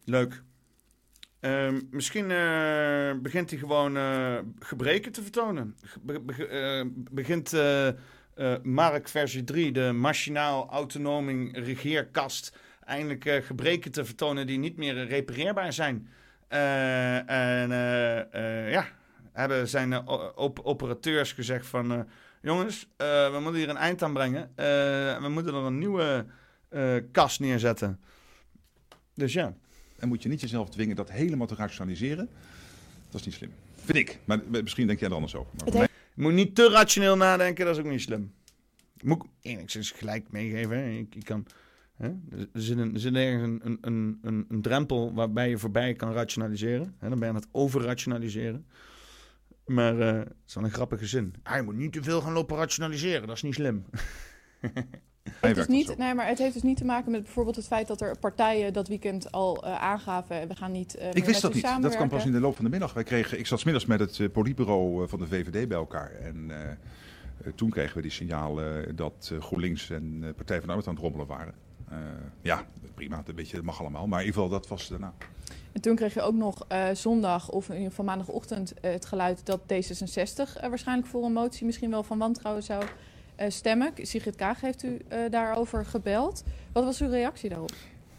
Leuk. 0.04 0.44
Ehm, 1.40 1.82
misschien 1.92 2.32
eh, 2.32 3.12
begint 3.22 3.50
hij 3.50 3.60
gewoon 3.60 3.98
eh, 3.98 4.38
gebreken 4.60 5.12
te 5.12 5.22
vertonen. 5.22 5.76
Eh, 6.50 6.82
begint 7.12 7.56
Mark 8.64 9.08
versie 9.08 9.44
3, 9.44 9.72
de 9.72 9.92
machinaal 9.92 10.70
autonome 10.70 11.50
regeerkast, 11.52 12.58
eindelijk 12.88 13.26
eh, 13.26 13.44
gebreken 13.46 13.92
te 13.92 14.06
vertonen 14.06 14.48
die 14.48 14.58
niet 14.58 14.78
meer 14.78 15.06
repareerbaar 15.08 15.74
zijn. 15.74 16.08
Eh, 16.48 17.18
en 17.18 17.72
eh, 17.72 18.34
eh, 18.66 18.72
ja, 18.72 18.88
hebben 19.32 19.68
zijn 19.68 19.94
eh, 19.94 20.30
op- 20.36 20.60
operateurs 20.64 21.32
gezegd 21.32 21.66
van... 21.66 21.92
eh, 21.92 22.00
jongens, 22.42 22.88
eh, 22.98 23.32
we 23.32 23.40
moeten 23.42 23.60
hier 23.60 23.70
een 23.70 23.78
eind 23.78 24.04
aan 24.04 24.14
brengen. 24.14 24.42
Eh, 24.56 24.66
we 25.22 25.28
moeten 25.30 25.54
er 25.54 25.60
een 25.64 25.78
nieuwe 25.78 26.26
eh, 26.70 26.96
kast 27.12 27.40
neerzetten. 27.40 28.00
Dus 29.14 29.34
ja. 29.34 29.54
En 30.00 30.08
moet 30.08 30.24
je 30.24 30.30
niet 30.30 30.42
jezelf 30.42 30.70
dwingen 30.70 30.96
dat 30.96 31.12
helemaal 31.12 31.48
te 31.48 31.56
rationaliseren. 31.56 32.30
Dat 33.10 33.20
is 33.20 33.26
niet 33.26 33.36
slim. 33.36 33.52
Vind 33.76 33.98
ik. 33.98 34.20
Maar 34.26 34.40
misschien 34.50 34.88
denk 34.88 35.00
jij 35.00 35.10
er 35.10 35.14
anders 35.16 35.36
over. 35.36 35.52
Maar 35.74 35.90
Je 36.16 36.22
moet 36.22 36.34
niet 36.34 36.56
te 36.56 36.70
rationeel 36.70 37.18
nadenken, 37.18 37.66
dat 37.66 37.78
is 37.78 37.84
ook 37.84 37.90
niet 37.92 38.02
slim. 38.02 38.34
Moet 39.04 39.24
ik 39.24 39.30
enigszins 39.42 39.92
gelijk 39.92 40.32
meegeven. 40.32 40.98
Ik, 40.98 41.16
ik 41.16 41.24
kan, 41.26 41.46
hè? 41.98 42.08
Er 42.30 42.48
zit, 42.54 42.78
een, 42.78 42.94
er 42.94 43.00
zit 43.00 43.16
ergens 43.16 43.44
een, 43.44 43.78
een, 43.82 44.18
een, 44.22 44.46
een, 44.50 44.62
drempel 44.62 45.14
waarbij 45.14 45.50
je 45.50 45.58
voorbij 45.58 45.94
kan 45.94 46.12
rationaliseren. 46.12 46.96
Hè? 47.00 47.10
Dan 47.10 47.20
ben 47.20 47.28
je 47.28 47.34
aan 47.34 47.40
het 47.42 47.50
overrationaliseren. 47.52 48.66
Maar 49.66 50.00
eh, 50.00 50.14
het 50.18 50.34
is 50.48 50.54
wel 50.54 50.64
een 50.64 50.72
grappige 50.72 51.06
zin. 51.06 51.34
Ah, 51.44 51.56
je 51.56 51.62
moet 51.62 51.76
niet 51.76 51.94
te 51.94 52.04
veel 52.04 52.22
gaan 52.22 52.34
lopen 52.34 52.58
rationaliseren, 52.58 53.28
dat 53.28 53.36
is 53.36 53.42
niet 53.42 53.54
slim. 53.54 53.86
Het, 55.40 55.58
is 55.58 55.68
niet, 55.68 55.98
nee, 55.98 56.14
maar 56.14 56.28
het 56.28 56.38
heeft 56.38 56.54
dus 56.54 56.64
niet 56.64 56.78
te 56.78 56.86
maken 56.86 57.12
met 57.12 57.24
bijvoorbeeld 57.24 57.56
het 57.56 57.68
feit 57.68 57.88
dat 57.88 58.02
er 58.02 58.20
partijen 58.20 58.74
dat 58.74 58.88
weekend 58.88 59.32
al 59.32 59.66
eh, 59.66 59.82
aangaven. 59.82 60.48
We 60.48 60.56
gaan 60.56 60.72
niet. 60.72 60.96
eh, 60.96 61.04
meer 61.06 61.16
Ik 61.16 61.26
wist 61.26 61.42
dat 61.42 61.54
niet. 61.54 61.62
Dat 61.62 61.72
kwam 61.72 61.84
samenwerken. 61.84 62.18
pas 62.18 62.26
in 62.26 62.32
de 62.32 62.40
loop 62.40 62.56
van 62.56 62.66
de 62.66 62.72
middag. 62.72 62.94
Wij 62.94 63.04
kregen, 63.04 63.40
ik 63.40 63.48
zat 63.48 63.60
's 63.60 63.64
middags 63.64 63.86
met 63.86 64.00
het 64.00 64.32
politbureau 64.32 65.08
van 65.08 65.20
de 65.20 65.28
VVD 65.28 65.68
bij 65.68 65.78
elkaar. 65.78 66.12
En 66.12 66.52
toen 67.56 67.70
kregen 67.70 67.96
we 67.96 68.02
die 68.02 68.12
signalen 68.12 68.96
dat 68.96 69.34
GroenLinks 69.40 69.90
en 69.90 70.20
eh, 70.24 70.30
Partij 70.36 70.58
van 70.58 70.66
de 70.66 70.74
Arbeid 70.74 70.88
aan 70.88 70.94
het 70.94 71.04
rommelen 71.04 71.28
waren. 71.28 71.54
Eh, 71.90 71.98
ja, 72.42 72.66
prima. 72.94 73.22
Dat, 73.26 73.36
weet 73.36 73.50
je, 73.50 73.56
dat 73.56 73.66
mag 73.66 73.80
allemaal. 73.80 74.08
Maar 74.08 74.20
in 74.20 74.26
ieder 74.26 74.42
geval, 74.42 74.60
dat 74.60 74.68
was 74.68 74.88
daarna. 74.88 75.14
En 75.78 75.84
toen 75.84 75.96
kreeg 75.96 76.14
je 76.14 76.22
ook 76.22 76.34
nog 76.34 76.66
eh, 76.68 76.88
zondag 76.94 77.50
of 77.50 77.68
in 77.68 77.74
ieder 77.74 77.90
geval 77.90 78.06
maandagochtend 78.06 78.74
eh, 78.74 78.92
het 78.92 79.06
geluid 79.06 79.46
dat 79.46 79.62
D66 79.62 80.62
eh, 80.62 80.70
waarschijnlijk 80.70 81.08
voor 81.08 81.24
een 81.24 81.34
motie 81.34 81.66
misschien 81.66 81.90
wel 81.90 82.04
van 82.04 82.18
wantrouwen 82.18 82.64
zou 82.64 82.84
stemmen. 83.48 83.92
Sigrid 84.02 84.36
Kaag 84.36 84.62
heeft 84.62 84.84
u 84.84 85.02
daarover 85.30 85.86
gebeld. 85.86 86.44
Wat 86.72 86.84
was 86.84 87.02
uw 87.02 87.10
reactie 87.10 87.50
daarop? 87.50 87.72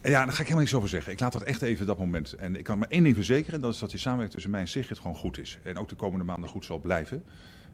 Ja, 0.02 0.24
daar 0.24 0.26
ga 0.26 0.30
ik 0.32 0.38
helemaal 0.38 0.58
niks 0.58 0.74
over 0.74 0.88
zeggen. 0.88 1.12
Ik 1.12 1.20
laat 1.20 1.32
dat 1.32 1.42
echt 1.42 1.62
even 1.62 1.86
dat 1.86 1.98
moment. 1.98 2.32
En 2.32 2.56
ik 2.56 2.64
kan 2.64 2.78
maar 2.78 2.88
één 2.88 3.02
ding 3.02 3.14
verzekeren, 3.14 3.60
dat 3.60 3.72
is 3.72 3.78
dat 3.78 3.90
die 3.90 3.98
samenwerking 3.98 4.34
tussen 4.34 4.50
mij 4.50 4.60
en 4.60 4.68
Sigrid 4.68 4.98
gewoon 4.98 5.16
goed 5.16 5.38
is. 5.38 5.58
En 5.62 5.76
ook 5.76 5.88
de 5.88 5.94
komende 5.94 6.24
maanden 6.24 6.50
goed 6.50 6.64
zal 6.64 6.78
blijven. 6.78 7.24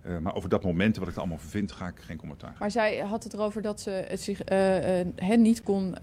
Uh, 0.07 0.19
maar 0.19 0.35
over 0.35 0.49
dat 0.49 0.65
moment, 0.65 0.97
wat 0.97 1.09
ik 1.09 1.15
er 1.15 1.21
allemaal 1.21 1.39
vind, 1.39 1.73
ga 1.73 1.87
ik 1.87 1.95
geen 2.01 2.17
commentaar. 2.17 2.55
Maar 2.59 2.71
zij 2.71 2.99
had 2.99 3.25
het 3.25 3.33
erover 3.33 3.63
dat 3.63 3.81
ze 3.81 3.91
het 3.91 4.21
zich 4.21 4.51
uh, 4.51 4.99
uh, 4.99 5.07
hen 5.17 5.43
niet 5.43 5.63
kon 5.63 5.95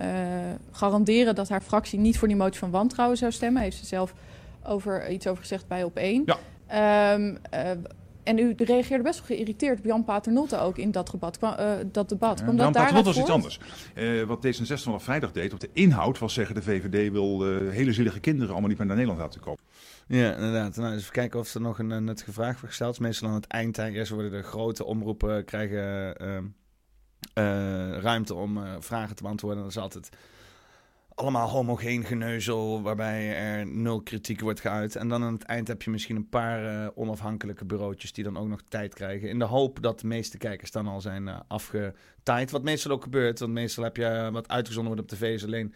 garanderen 0.71 1.35
dat 1.35 1.49
haar 1.49 1.61
fractie 1.61 1.99
niet 1.99 2.17
voor 2.17 2.27
die 2.27 2.37
motie 2.37 2.59
van 2.59 2.71
wantrouwen 2.71 3.17
zou 3.17 3.31
stemmen. 3.31 3.61
Heeft 3.61 3.77
ze 3.77 3.85
zelf 3.85 4.13
over, 4.63 5.09
iets 5.09 5.27
over 5.27 5.41
gezegd 5.41 5.67
bij 5.67 5.83
op 5.83 5.97
één. 5.97 6.23
Ja. 6.25 7.13
Um, 7.13 7.37
en 8.23 8.37
u 8.37 8.53
reageerde 8.57 9.03
best 9.03 9.27
wel 9.27 9.37
geïriteerd 9.37 9.79
op 9.79 9.85
Jan 9.85 10.03
Paternotte 10.03 10.59
ook 10.59 10.77
in 10.77 10.91
dat, 10.91 11.11
debat. 11.11 11.37
Kwam, 11.37 11.55
uh, 11.59 11.71
dat 11.91 12.09
debat. 12.09 12.41
Kwam 12.41 12.55
ja, 12.55 12.63
Jan 12.63 12.71
Paternotte 12.71 13.09
was 13.09 13.19
iets 13.19 13.29
anders. 13.29 13.59
Uh, 13.95 14.23
wat 14.23 14.45
D66 14.47 14.83
vanaf 14.83 15.03
vrijdag 15.03 15.31
deed, 15.31 15.53
op 15.53 15.59
de 15.59 15.69
inhoud 15.73 16.19
was 16.19 16.33
zeggen 16.33 16.55
de 16.55 16.61
VVD 16.61 17.11
wil 17.11 17.51
uh, 17.51 17.71
hele 17.71 17.93
zielige 17.93 18.19
kinderen 18.19 18.51
allemaal 18.51 18.69
niet 18.69 18.77
meer 18.77 18.87
naar 18.87 18.95
Nederland 18.95 19.23
laten 19.23 19.41
komen. 19.41 19.59
Ja, 20.07 20.33
inderdaad. 20.33 20.75
Nou, 20.75 20.91
dus 20.91 21.01
even 21.01 21.13
kijken 21.13 21.39
of 21.39 21.53
er 21.53 21.61
nog 21.61 21.79
een, 21.79 22.03
nuttige 22.03 22.31
vraag 22.31 22.51
wordt 22.51 22.67
gesteld. 22.67 22.99
Meestal 22.99 23.27
aan 23.27 23.33
het 23.33 23.47
eind, 23.47 23.77
eerst 23.77 24.11
worden 24.11 24.31
de 24.31 24.41
grote 24.41 24.85
omroepen 24.85 25.45
krijgen 25.45 26.15
ruimte 28.01 28.33
om 28.33 28.59
vragen 28.79 29.15
te 29.15 29.23
beantwoorden. 29.23 29.61
Dat 29.61 29.71
is 29.71 29.77
altijd 29.77 30.09
allemaal 31.15 31.49
homogeen 31.49 32.03
geneuzel, 32.03 32.81
waarbij 32.81 33.35
er 33.35 33.67
nul 33.67 34.01
kritiek 34.01 34.41
wordt 34.41 34.59
geuit. 34.59 34.95
En 34.95 35.07
dan 35.07 35.23
aan 35.23 35.33
het 35.33 35.43
eind 35.43 35.67
heb 35.67 35.81
je 35.81 35.89
misschien 35.89 36.15
een 36.15 36.29
paar 36.29 36.91
onafhankelijke 36.95 37.65
bureautjes 37.65 38.13
die 38.13 38.23
dan 38.23 38.37
ook 38.37 38.47
nog 38.47 38.61
tijd 38.67 38.93
krijgen. 38.93 39.29
In 39.29 39.39
de 39.39 39.45
hoop 39.45 39.81
dat 39.81 39.99
de 39.99 40.07
meeste 40.07 40.37
kijkers 40.37 40.71
dan 40.71 40.87
al 40.87 41.01
zijn 41.01 41.27
afgetaaid. 41.47 42.51
Wat 42.51 42.63
meestal 42.63 42.91
ook 42.91 43.03
gebeurt, 43.03 43.39
want 43.39 43.51
meestal 43.51 43.83
heb 43.83 43.97
je 43.97 44.29
wat 44.31 44.49
uitgezonden 44.49 44.93
wordt 44.93 45.11
op 45.11 45.17
tv 45.17 45.33
is 45.33 45.45
alleen 45.45 45.73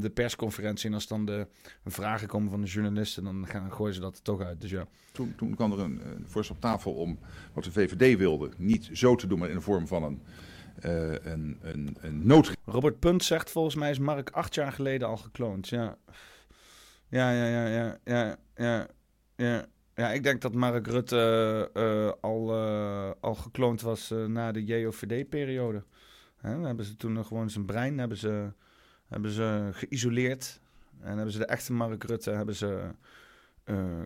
de 0.00 0.10
persconferentie. 0.14 0.88
En 0.88 0.94
als 0.94 1.06
dan 1.06 1.24
de 1.24 1.46
vragen 1.84 2.28
komen 2.28 2.50
van 2.50 2.60
de 2.60 2.66
journalisten, 2.66 3.24
dan 3.24 3.46
gaan, 3.46 3.72
gooien 3.72 3.94
ze 3.94 4.00
dat 4.00 4.16
er 4.16 4.22
toch 4.22 4.40
uit. 4.40 4.60
Dus 4.60 4.70
ja. 4.70 4.86
Toen, 5.12 5.34
toen 5.36 5.54
kwam 5.54 5.72
er 5.72 5.78
een, 5.78 6.00
een 6.06 6.24
voorstel 6.26 6.54
op 6.54 6.60
tafel 6.60 6.92
om 6.92 7.18
wat 7.52 7.64
de 7.64 7.72
VVD 7.72 8.18
wilde, 8.18 8.50
niet 8.56 8.90
zo 8.92 9.14
te 9.14 9.26
doen, 9.26 9.38
maar 9.38 9.48
in 9.48 9.54
de 9.54 9.60
vorm 9.60 9.86
van 9.86 10.02
een 10.02 10.22
uh, 10.84 11.12
een, 11.12 11.58
een, 11.60 11.96
een 12.00 12.26
nood. 12.26 12.56
Robert 12.64 12.98
Punt 12.98 13.24
zegt 13.24 13.50
volgens 13.50 13.74
mij 13.74 13.90
is 13.90 13.98
Mark 13.98 14.30
acht 14.30 14.54
jaar 14.54 14.72
geleden 14.72 15.08
al 15.08 15.16
gekloond. 15.16 15.68
Ja, 15.68 15.96
ja, 17.08 17.30
ja, 17.30 17.46
ja, 17.46 17.66
ja, 17.66 17.98
ja, 18.04 18.36
ja. 18.56 18.86
ja. 19.36 19.66
Ja, 19.94 20.12
ik 20.12 20.22
denk 20.22 20.40
dat 20.40 20.54
Mark 20.54 20.86
Rutte 20.86 21.70
uh, 21.74 22.12
al, 22.20 22.54
uh, 22.54 23.10
al 23.20 23.34
gekloond 23.34 23.80
was 23.80 24.14
na 24.26 24.52
de 24.52 24.64
JOVD-periode. 24.64 25.84
Dan 26.42 26.64
hebben 26.64 26.84
ze 26.84 26.96
toen 26.96 27.24
gewoon 27.24 27.50
zijn 27.50 27.64
brein 27.64 27.98
hebben 27.98 28.18
ze, 28.18 28.52
hebben 29.12 29.30
ze 29.30 29.68
geïsoleerd. 29.72 30.60
En 31.00 31.14
hebben 31.14 31.32
ze 31.32 31.38
de 31.38 31.46
echte 31.46 31.72
Mark 31.72 32.04
Rutte 32.04 32.30
hebben 32.30 32.54
ze, 32.54 32.90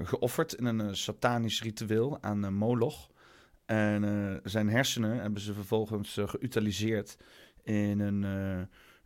geofferd 0.02 0.52
in 0.52 0.64
een 0.64 0.96
satanisch 0.96 1.62
ritueel 1.62 2.22
aan 2.22 2.54
Moloch. 2.54 3.10
En 3.64 4.40
zijn 4.44 4.68
hersenen 4.68 5.20
hebben 5.20 5.40
ze 5.40 5.54
vervolgens 5.54 6.18
geutiliseerd 6.24 7.16
in 7.62 8.00
een, 8.00 8.22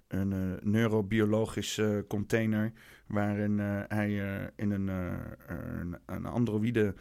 een 0.09 0.59
neurobiologische 0.63 2.05
container. 2.09 2.73
Waarin 3.07 3.59
hij 3.89 4.11
in 4.57 4.71
een, 4.71 4.89
een, 4.89 5.99
een 6.07 6.27
androïde 6.27 6.95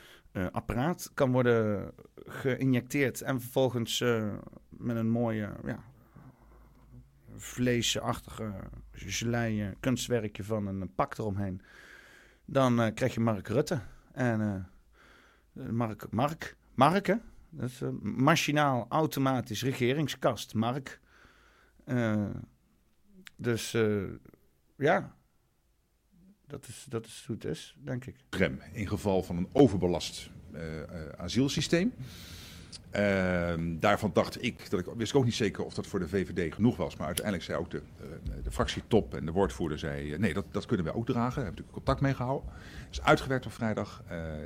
apparaat 0.51 1.11
kan 1.13 1.31
worden 1.31 1.91
geïnjecteerd. 2.15 3.21
En 3.21 3.41
vervolgens 3.41 4.03
met 4.69 4.95
een 4.95 5.09
mooie 5.09 5.49
ja, 5.65 5.83
vleesachtige 7.39 8.53
gelei 8.91 9.73
kunstwerkje 9.79 10.43
van 10.43 10.67
een 10.67 10.93
pak 10.95 11.17
eromheen. 11.17 11.61
Dan 12.45 12.93
krijg 12.93 13.13
je 13.13 13.19
Mark 13.19 13.47
Rutte. 13.47 13.79
En 14.11 14.69
Mark, 15.53 16.11
Mark, 16.11 16.55
Mark 16.73 17.07
hè? 17.07 17.15
Dat 17.49 17.69
is 17.69 17.81
machinaal, 18.01 18.85
automatisch 18.89 19.63
regeringskast, 19.63 20.53
Mark. 20.53 20.99
Dus 23.35 23.71
ja, 24.77 25.15
dat 26.47 26.67
is, 26.67 26.85
dat 26.89 27.05
is 27.05 27.23
hoe 27.27 27.35
het 27.35 27.45
is, 27.45 27.75
denk 27.83 28.05
ik. 28.05 28.15
Rem, 28.29 28.61
in 28.73 28.87
geval 28.87 29.23
van 29.23 29.37
een 29.37 29.49
overbelast 29.51 30.29
asielsysteem. 31.17 31.93
Ehm, 32.91 33.79
daarvan 33.79 34.11
dacht 34.13 34.43
ik, 34.43 34.69
dat 34.69 34.79
ik 34.79 34.85
wist 34.97 35.11
ik 35.11 35.17
ook 35.17 35.25
niet 35.25 35.33
zeker 35.33 35.63
of 35.63 35.73
dat 35.73 35.87
voor 35.87 35.99
de 35.99 36.07
VVD 36.07 36.53
genoeg 36.53 36.77
was. 36.77 36.95
Maar 36.95 37.05
uiteindelijk 37.05 37.45
zei 37.45 37.57
ook 37.57 37.71
de, 37.71 37.81
de 38.43 38.51
fractietop 38.51 39.15
en 39.15 39.25
de 39.25 39.31
woordvoerder, 39.31 39.79
zei, 39.79 40.17
nee, 40.17 40.33
dat, 40.33 40.45
dat 40.51 40.65
kunnen 40.65 40.85
wij 40.85 40.95
ook 40.95 41.05
dragen. 41.05 41.35
Daar 41.35 41.43
hebben 41.43 41.43
we 41.43 41.49
natuurlijk 41.49 41.85
contact 41.85 42.01
mee 42.01 42.13
gehouden. 42.13 42.49
is 42.91 43.01
uitgewerkt 43.01 43.45
op 43.45 43.51
vrijdag. 43.51 44.03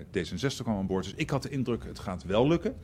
D66 0.07 0.63
kwam 0.63 0.77
aan 0.77 0.87
boord. 0.87 1.03
Dus 1.03 1.13
ik 1.13 1.29
had 1.29 1.43
de 1.43 1.49
indruk, 1.49 1.83
het 1.83 1.99
gaat 1.99 2.23
wel 2.23 2.47
lukken. 2.47 2.75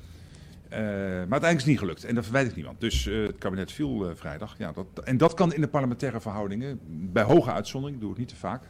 Uh, 0.74 0.78
maar 0.78 0.80
uiteindelijk 0.80 1.56
is 1.56 1.58
het 1.58 1.66
niet 1.66 1.80
gelukt. 1.80 2.04
En 2.04 2.16
dat 2.16 2.24
verwijt 2.24 2.48
ik 2.48 2.56
niemand. 2.56 2.80
Dus 2.80 3.06
uh, 3.06 3.28
het 3.28 3.38
kabinet 3.38 3.72
viel 3.72 4.10
uh, 4.10 4.16
vrijdag. 4.16 4.56
Ja, 4.58 4.72
dat, 4.72 4.86
en 5.04 5.18
dat 5.18 5.34
kan 5.34 5.54
in 5.54 5.62
de 5.62 5.68
parlementaire 5.68 6.22
verhoudingen, 6.22 6.80
bij 6.88 7.24
hoge 7.24 7.52
uitzondering, 7.52 8.00
doe 8.00 8.12
ik 8.12 8.18
niet 8.18 8.28
te 8.28 8.36
vaak. 8.36 8.64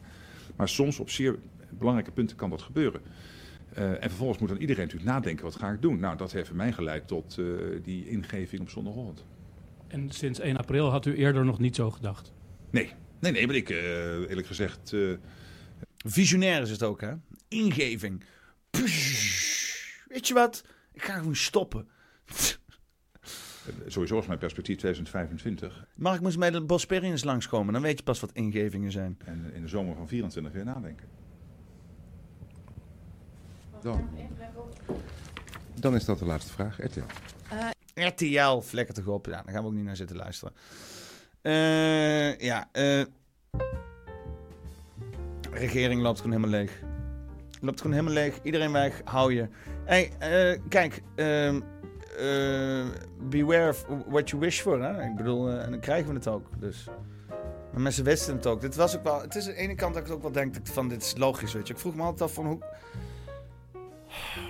Maar 0.56 0.70
soms 0.70 1.00
op 1.00 1.10
zeer 1.10 1.36
belangrijke 1.70 2.12
punten 2.12 2.36
kan 2.36 2.50
dat 2.50 2.62
gebeuren. 2.62 3.02
En 3.74 4.10
vervolgens 4.10 4.40
moet 4.40 4.50
dan 4.50 4.58
iedereen 4.58 4.84
natuurlijk 4.84 5.12
nadenken, 5.12 5.46
wat 5.46 5.56
ga 5.56 5.72
ik 5.72 5.82
doen? 5.82 6.00
Nou, 6.00 6.18
dat 6.18 6.32
heeft 6.32 6.48
voor 6.48 6.58
mij 6.58 6.72
geleid 6.72 7.08
tot 7.08 7.40
die 7.84 8.10
ingeving 8.10 8.62
op 8.62 8.70
zondagochtend. 8.70 9.26
En 9.88 10.12
sinds 10.12 10.40
1 10.40 10.58
april 10.58 10.90
had 10.90 11.06
u 11.06 11.16
eerder 11.16 11.46
nog 11.46 11.60
niet 11.60 11.76
zo 11.76 11.92
gedacht? 11.92 12.34
Nee, 12.70 12.92
nee, 13.20 13.32
nee, 13.32 13.46
maar 13.48 13.56
ik 13.56 13.70
eerlijk 13.70 14.48
gezegd... 14.48 14.96
Visionair 16.06 16.62
is 16.62 16.70
het 16.70 16.84
ook, 16.84 17.02
hè? 17.02 17.14
Ingeving. 17.48 18.24
Psh, 18.70 20.06
weet 20.08 20.28
je 20.28 20.34
wat? 20.34 20.64
Ik 20.94 21.04
ga 21.04 21.18
gewoon 21.18 21.36
stoppen. 21.36 21.88
Sowieso 23.88 24.20
is 24.20 24.28
mijn 24.28 24.40
perspectief 24.40 24.78
2025. 24.78 25.86
Maar 25.96 26.16
ik 26.16 26.22
moest 26.22 26.40
bij 26.40 26.52
de 26.52 26.62
Bosperians 26.62 27.24
langskomen. 27.24 27.74
Dan 27.74 27.82
weet 27.82 27.98
je 27.98 28.04
pas 28.04 28.20
wat 28.20 28.32
ingevingen 28.32 28.92
zijn. 28.92 29.18
En 29.26 29.52
in 29.54 29.62
de 29.62 29.68
zomer 29.68 29.96
van 29.96 30.08
24 30.08 30.54
weer 30.54 30.66
nadenken. 30.66 31.08
Dan. 33.82 34.10
Dan 35.74 35.96
is 35.96 36.06
dat 36.06 36.20
de 36.20 36.26
laatste 36.26 36.54
vraag. 36.54 36.84
RTL. 36.84 37.00
Uh, 37.98 38.08
RTL, 38.08 38.60
vlekken 38.60 38.96
toch 38.96 39.08
op. 39.08 39.26
Ja, 39.26 39.32
daar 39.32 39.54
gaan 39.54 39.62
we 39.62 39.68
ook 39.68 39.74
niet 39.74 39.86
naar 39.86 39.96
zitten 39.96 40.16
luisteren. 40.16 40.54
Uh, 41.42 42.38
ja, 42.38 42.70
uh, 42.74 43.04
regering 45.52 46.02
loopt 46.02 46.22
gewoon 46.22 46.36
helemaal 46.36 46.60
leeg. 46.60 46.82
Loopt 47.62 47.82
gewoon 47.82 47.96
helemaal 47.96 48.16
leeg. 48.16 48.40
Iedereen 48.44 48.72
weg. 48.72 49.02
Hou 49.04 49.34
je. 49.34 49.48
Hey, 49.86 50.12
kijk. 50.70 51.02
Uh, 51.16 52.86
beware 53.30 53.70
of 53.70 53.86
what 54.08 54.30
you 54.30 54.42
wish 54.42 54.62
for. 54.62 54.84
Hè? 54.84 55.04
Ik 55.04 55.16
bedoel, 55.16 55.50
en 55.50 55.72
dan 55.72 55.80
krijgen 55.80 56.08
we 56.08 56.14
het 56.14 56.28
ook. 56.28 56.48
Dus. 56.60 56.88
Maar 57.72 57.82
mensen 57.82 58.04
wisten 58.04 58.36
het 58.36 58.46
ook. 58.46 58.62
Dit 58.62 58.76
was 58.76 58.98
ook 58.98 59.04
wel. 59.04 59.22
Het 59.22 59.36
is 59.36 59.48
aan 59.48 59.54
de 59.54 59.58
ene 59.58 59.76
kant 59.76 59.94
dat 59.94 60.08
ik 60.08 60.14
ook 60.14 60.22
wel 60.22 60.32
denk 60.32 60.56
van 60.64 60.88
dit 60.90 61.02
is 61.02 61.14
logisch, 61.18 61.54
weet 61.54 61.68
je. 61.68 61.74
Ik 61.74 61.80
vroeg 61.80 61.96
me 61.96 62.02
altijd 62.02 62.22
af 62.22 62.34
van 62.34 62.46
hoe. 62.46 62.60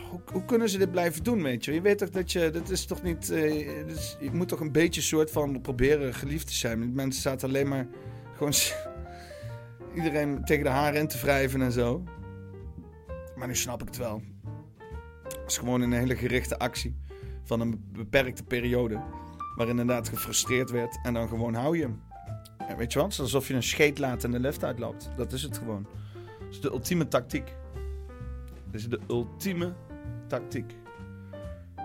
Hoe, 0.10 0.22
hoe 0.32 0.46
kunnen 0.46 0.70
ze 0.70 0.78
dit 0.78 0.92
blijven 0.92 1.24
doen, 1.24 1.44
weet 1.44 1.66
je? 1.66 1.74
Je 1.74 1.82
weet 1.82 1.98
toch 1.98 2.10
dat 2.10 2.32
je. 2.32 2.50
Dit 2.50 2.70
is 2.70 2.86
toch 2.86 3.04
niet. 3.04 3.30
Is, 3.30 4.18
je 4.20 4.32
moet 4.32 4.48
toch 4.48 4.60
een 4.60 4.72
beetje 4.72 5.02
soort 5.02 5.32
van 5.32 5.62
proberen 5.62 6.14
geliefd 6.14 6.48
te 6.48 6.54
zijn. 6.54 6.94
Mensen 6.94 7.22
zaten 7.22 7.48
alleen 7.48 7.68
maar. 7.68 7.88
Gewoon. 8.36 8.54
Iedereen 9.96 10.46
tegen 10.46 10.64
de 10.64 10.70
haren 10.70 11.00
in 11.00 11.08
te 11.08 11.18
wrijven 11.18 11.62
en 11.62 11.72
zo. 11.72 12.04
Maar 13.36 13.48
nu 13.48 13.56
snap 13.56 13.82
ik 13.82 13.88
het 13.88 13.98
wel. 13.98 14.22
Het 15.24 15.38
is 15.48 15.58
gewoon 15.58 15.82
een 15.82 15.92
hele 15.92 16.16
gerichte 16.16 16.60
actie 16.60 16.96
van 17.44 17.60
een 17.60 17.84
beperkte 17.92 18.44
periode. 18.44 19.02
Waarin 19.56 19.80
inderdaad 19.80 20.10
gefrustreerd 20.10 20.70
werd 20.70 21.00
en 21.04 21.14
dan 21.14 21.28
gewoon 21.28 21.54
hou 21.54 21.78
je 21.78 21.82
hem. 21.82 22.02
Weet 22.78 22.94
je 22.94 23.00
wat? 23.00 23.20
Alsof 23.20 23.48
je 23.48 23.54
een 23.54 23.64
scheet 23.64 24.00
laat 24.00 24.24
en 24.24 24.32
de 24.32 24.40
lift 24.40 24.64
uitloopt. 24.64 25.10
Dat 25.18 25.32
is 25.32 25.44
het 25.44 25.58
gewoon. 25.58 25.88
Dat 26.40 26.50
is 26.50 26.62
de 26.62 26.72
ultieme 26.72 27.08
tactiek. 27.08 27.56
Dat 28.66 28.82
is 28.82 28.90
de 28.90 29.00
ultieme 29.08 29.74
tactiek. 30.30 30.76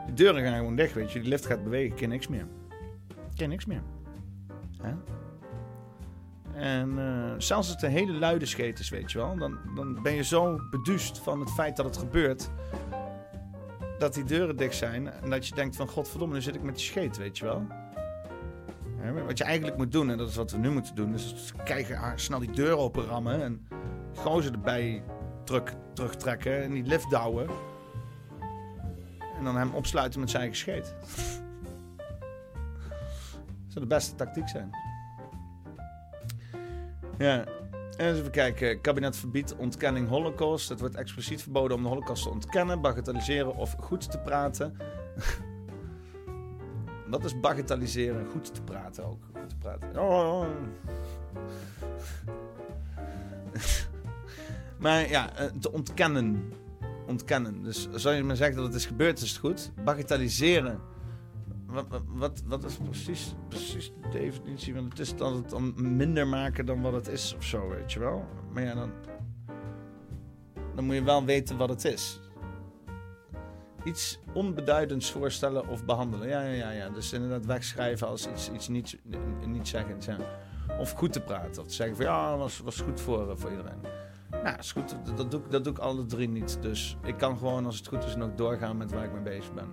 De 0.07 0.13
deuren 0.15 0.43
gaan 0.43 0.57
gewoon 0.57 0.77
dicht, 0.77 0.95
weet 0.95 1.13
je. 1.13 1.21
Die 1.21 1.29
lift 1.29 1.47
gaat 1.47 1.65
bewegen, 1.65 1.97
ken 1.97 2.09
niks 2.09 2.29
meer. 2.29 2.47
Ken 3.37 3.49
niks 3.49 3.67
meer. 3.67 3.83
Hè? 4.83 4.95
En 6.55 6.91
uh, 6.99 7.29
zelfs 7.29 7.51
als 7.51 7.69
het 7.69 7.83
een 7.83 7.91
hele 7.91 8.13
luide 8.13 8.47
scheet 8.47 8.79
is, 8.79 8.89
weet 8.89 9.13
je 9.13 9.19
wel, 9.19 9.37
dan, 9.37 9.59
dan 9.75 10.03
ben 10.03 10.15
je 10.15 10.25
zo 10.25 10.61
beduust 10.71 11.19
van 11.19 11.41
het 11.41 11.51
feit 11.51 11.77
dat 11.77 11.85
het 11.85 11.97
gebeurt. 11.97 12.51
Dat 13.99 14.15
die 14.15 14.25
deuren 14.25 14.57
dicht 14.57 14.75
zijn 14.75 15.13
en 15.13 15.31
dat 15.31 15.47
je 15.47 15.55
denkt 15.55 15.77
van 15.77 15.89
godverdomme, 15.89 16.35
nu 16.35 16.43
zit 16.43 16.55
ik 16.55 16.63
met 16.63 16.75
die 16.75 16.85
scheet, 16.85 17.17
weet 17.17 17.39
je 17.39 17.45
wel. 17.45 17.67
Ja, 19.03 19.13
wat 19.13 19.39
je 19.39 19.45
eigenlijk 19.45 19.77
moet 19.77 19.93
doen, 19.93 20.11
en 20.11 20.19
dat 20.19 20.29
is 20.29 20.37
wat 20.37 20.51
we 20.51 20.59
nu 20.59 20.71
moeten 20.71 20.95
doen, 20.95 21.15
is 21.15 21.53
kijken, 21.65 22.13
snel 22.15 22.39
die 22.39 22.51
deur 22.51 22.77
open 22.77 23.05
rammen 23.05 23.43
en 23.43 23.67
gozer 24.15 24.53
erbij 24.53 25.03
terug, 25.45 25.63
terugtrekken 25.93 26.63
en 26.63 26.73
die 26.73 26.83
lift 26.83 27.11
douwen. 27.11 27.49
En 29.39 29.45
dan 29.45 29.57
hem 29.57 29.75
opsluiten 29.75 30.21
met 30.21 30.31
zijn 30.31 30.43
eigen 30.43 30.61
scheet. 30.61 30.95
zou 33.69 33.81
de 33.81 33.87
beste 33.87 34.15
tactiek 34.15 34.49
zijn. 34.49 34.71
Ja. 37.19 37.45
En 37.97 38.15
even 38.15 38.31
kijken. 38.31 38.81
Kabinet 38.81 39.17
verbiedt 39.17 39.57
ontkenning 39.57 40.09
holocaust. 40.09 40.69
Het 40.69 40.81
wordt 40.81 40.95
expliciet 40.95 41.43
verboden 41.43 41.77
om 41.77 41.83
de 41.83 41.89
holocaust 41.89 42.23
te 42.23 42.31
ontkennen, 42.31 42.81
bagatelliseren 42.81 43.57
of 43.57 43.77
goed 43.81 44.11
te 44.11 44.19
praten. 44.19 44.77
Wat 47.11 47.25
is 47.25 47.41
bagatelliseren? 47.41 48.27
Goed 48.27 48.55
te 48.55 48.63
praten 48.63 49.05
ook. 49.05 49.23
Goed 49.41 49.49
te 49.49 49.57
praten. 49.57 49.99
Oh, 49.99 50.41
oh. 50.41 50.47
maar 54.83 55.09
ja, 55.09 55.37
eh, 55.37 55.47
te 55.47 55.73
ontkennen. 55.73 56.53
Ontkennen. 57.07 57.63
Dus 57.63 57.89
zou 57.91 58.15
je 58.15 58.23
maar 58.23 58.37
zeggen 58.37 58.57
dat 58.57 58.67
het 58.67 58.75
is 58.75 58.87
gebeurd, 58.87 59.21
is 59.21 59.31
het 59.31 59.39
goed. 59.39 59.73
Bagatelliseren. 59.85 60.81
Wat, 61.67 61.87
wat, 62.07 62.43
wat, 62.47 62.65
is 62.65 62.77
precies, 62.77 63.35
precies 63.49 63.93
de 64.03 64.09
definitie? 64.09 64.75
Want 64.75 64.89
het 64.89 64.99
is 64.99 65.17
dan 65.17 65.37
het 65.37 65.51
dan 65.51 65.97
minder 65.97 66.27
maken 66.27 66.67
dan 66.67 66.81
wat 66.81 66.93
het 66.93 67.09
is 67.09 67.35
of 67.37 67.45
zo, 67.45 67.69
weet 67.69 67.93
je 67.93 67.99
wel. 67.99 68.25
Maar 68.53 68.63
ja, 68.63 68.75
dan, 68.75 68.93
dan 70.75 70.85
moet 70.85 70.95
je 70.95 71.03
wel 71.03 71.25
weten 71.25 71.57
wat 71.57 71.69
het 71.69 71.85
is. 71.85 72.21
Iets 73.85 74.19
onbeduidends 74.33 75.11
voorstellen 75.11 75.69
of 75.69 75.85
behandelen. 75.85 76.29
Ja, 76.29 76.43
ja, 76.43 76.53
ja. 76.53 76.71
ja. 76.71 76.89
Dus 76.89 77.13
inderdaad 77.13 77.47
wegschrijven 77.47 78.07
als 78.07 78.29
iets, 78.29 78.51
iets 78.51 78.69
niet, 78.69 78.99
niet 79.47 79.69
zeggend. 79.69 80.05
Ja. 80.05 80.17
Of 80.79 80.93
goed 80.93 81.13
te 81.13 81.21
praten. 81.21 81.63
Of 81.63 81.69
te 81.69 81.75
zeggen 81.75 81.97
van 81.97 82.05
ja, 82.05 82.37
was, 82.37 82.59
was 82.59 82.81
goed 82.81 83.01
voor, 83.01 83.31
eh, 83.31 83.37
voor 83.37 83.51
iedereen. 83.51 83.81
Ja, 84.43 84.59
is 84.59 84.73
goed. 84.73 84.97
Dat, 85.05 85.17
dat, 85.17 85.31
doe, 85.31 85.41
ik- 85.41 85.51
dat 85.51 85.65
doe 85.65 85.73
ik 85.73 85.79
alle 85.79 86.05
drie 86.07 86.29
niet. 86.29 86.59
Dus 86.63 86.97
ik 87.03 87.17
kan 87.17 87.39
gewoon, 87.39 87.67
als 87.67 87.77
het 87.77 87.87
goed 87.87 88.05
is, 88.05 88.17
nog 88.17 88.35
doorgaan 88.35 88.77
met 88.77 88.93
waar 88.93 89.05
ik 89.05 89.13
mee 89.13 89.23
bezig 89.23 89.55
ben. 89.55 89.69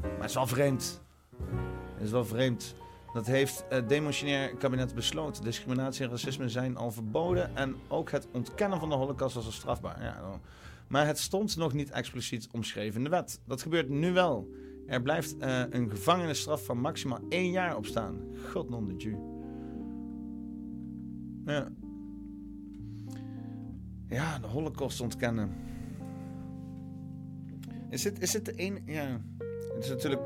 Maar 0.00 0.12
het 0.20 0.28
is 0.28 0.34
wel 0.34 0.46
vreemd. 0.46 1.02
Het 1.94 2.02
is 2.04 2.10
wel 2.10 2.24
vreemd. 2.24 2.74
Dat 3.12 3.26
heeft 3.26 3.64
het 3.68 3.88
demotionair 3.88 4.56
kabinet 4.56 4.94
besloten. 4.94 5.44
Discriminatie 5.44 6.04
en 6.04 6.10
racisme 6.10 6.48
zijn 6.48 6.76
al 6.76 6.90
verboden. 6.90 7.56
En 7.56 7.76
ook 7.88 8.10
het 8.10 8.28
ontkennen 8.32 8.78
van 8.80 8.88
de 8.88 8.94
holocaust 8.94 9.34
was 9.34 9.46
al 9.46 9.52
strafbaar. 9.52 10.02
Ja, 10.02 10.40
maar 10.88 11.06
het 11.06 11.18
stond 11.18 11.56
nog 11.56 11.72
niet 11.72 11.90
expliciet 11.90 12.48
omschreven 12.52 12.96
in 12.98 13.04
de 13.04 13.10
wet. 13.10 13.40
Dat 13.46 13.62
gebeurt 13.62 13.88
nu 13.88 14.12
wel. 14.12 14.48
Er 14.86 15.02
blijft 15.02 15.36
eh, 15.38 15.62
een 15.70 15.90
gevangenisstraf 15.90 16.64
van 16.64 16.78
maximaal 16.78 17.20
één 17.28 17.50
jaar 17.50 17.76
op 17.76 17.86
staan. 17.86 18.20
God 18.52 18.70
non 18.70 18.86
de. 18.98 19.16
Ja. 21.44 21.68
Ja, 24.14 24.38
de 24.38 24.46
holocaust 24.46 25.00
ontkennen. 25.00 25.50
Is 27.90 28.02
dit, 28.02 28.20
is 28.22 28.30
dit 28.30 28.44
de 28.44 28.52
ene... 28.52 28.80
Ja. 28.84 29.20
Het 29.74 29.84
is 29.84 29.88
natuurlijk... 29.88 30.22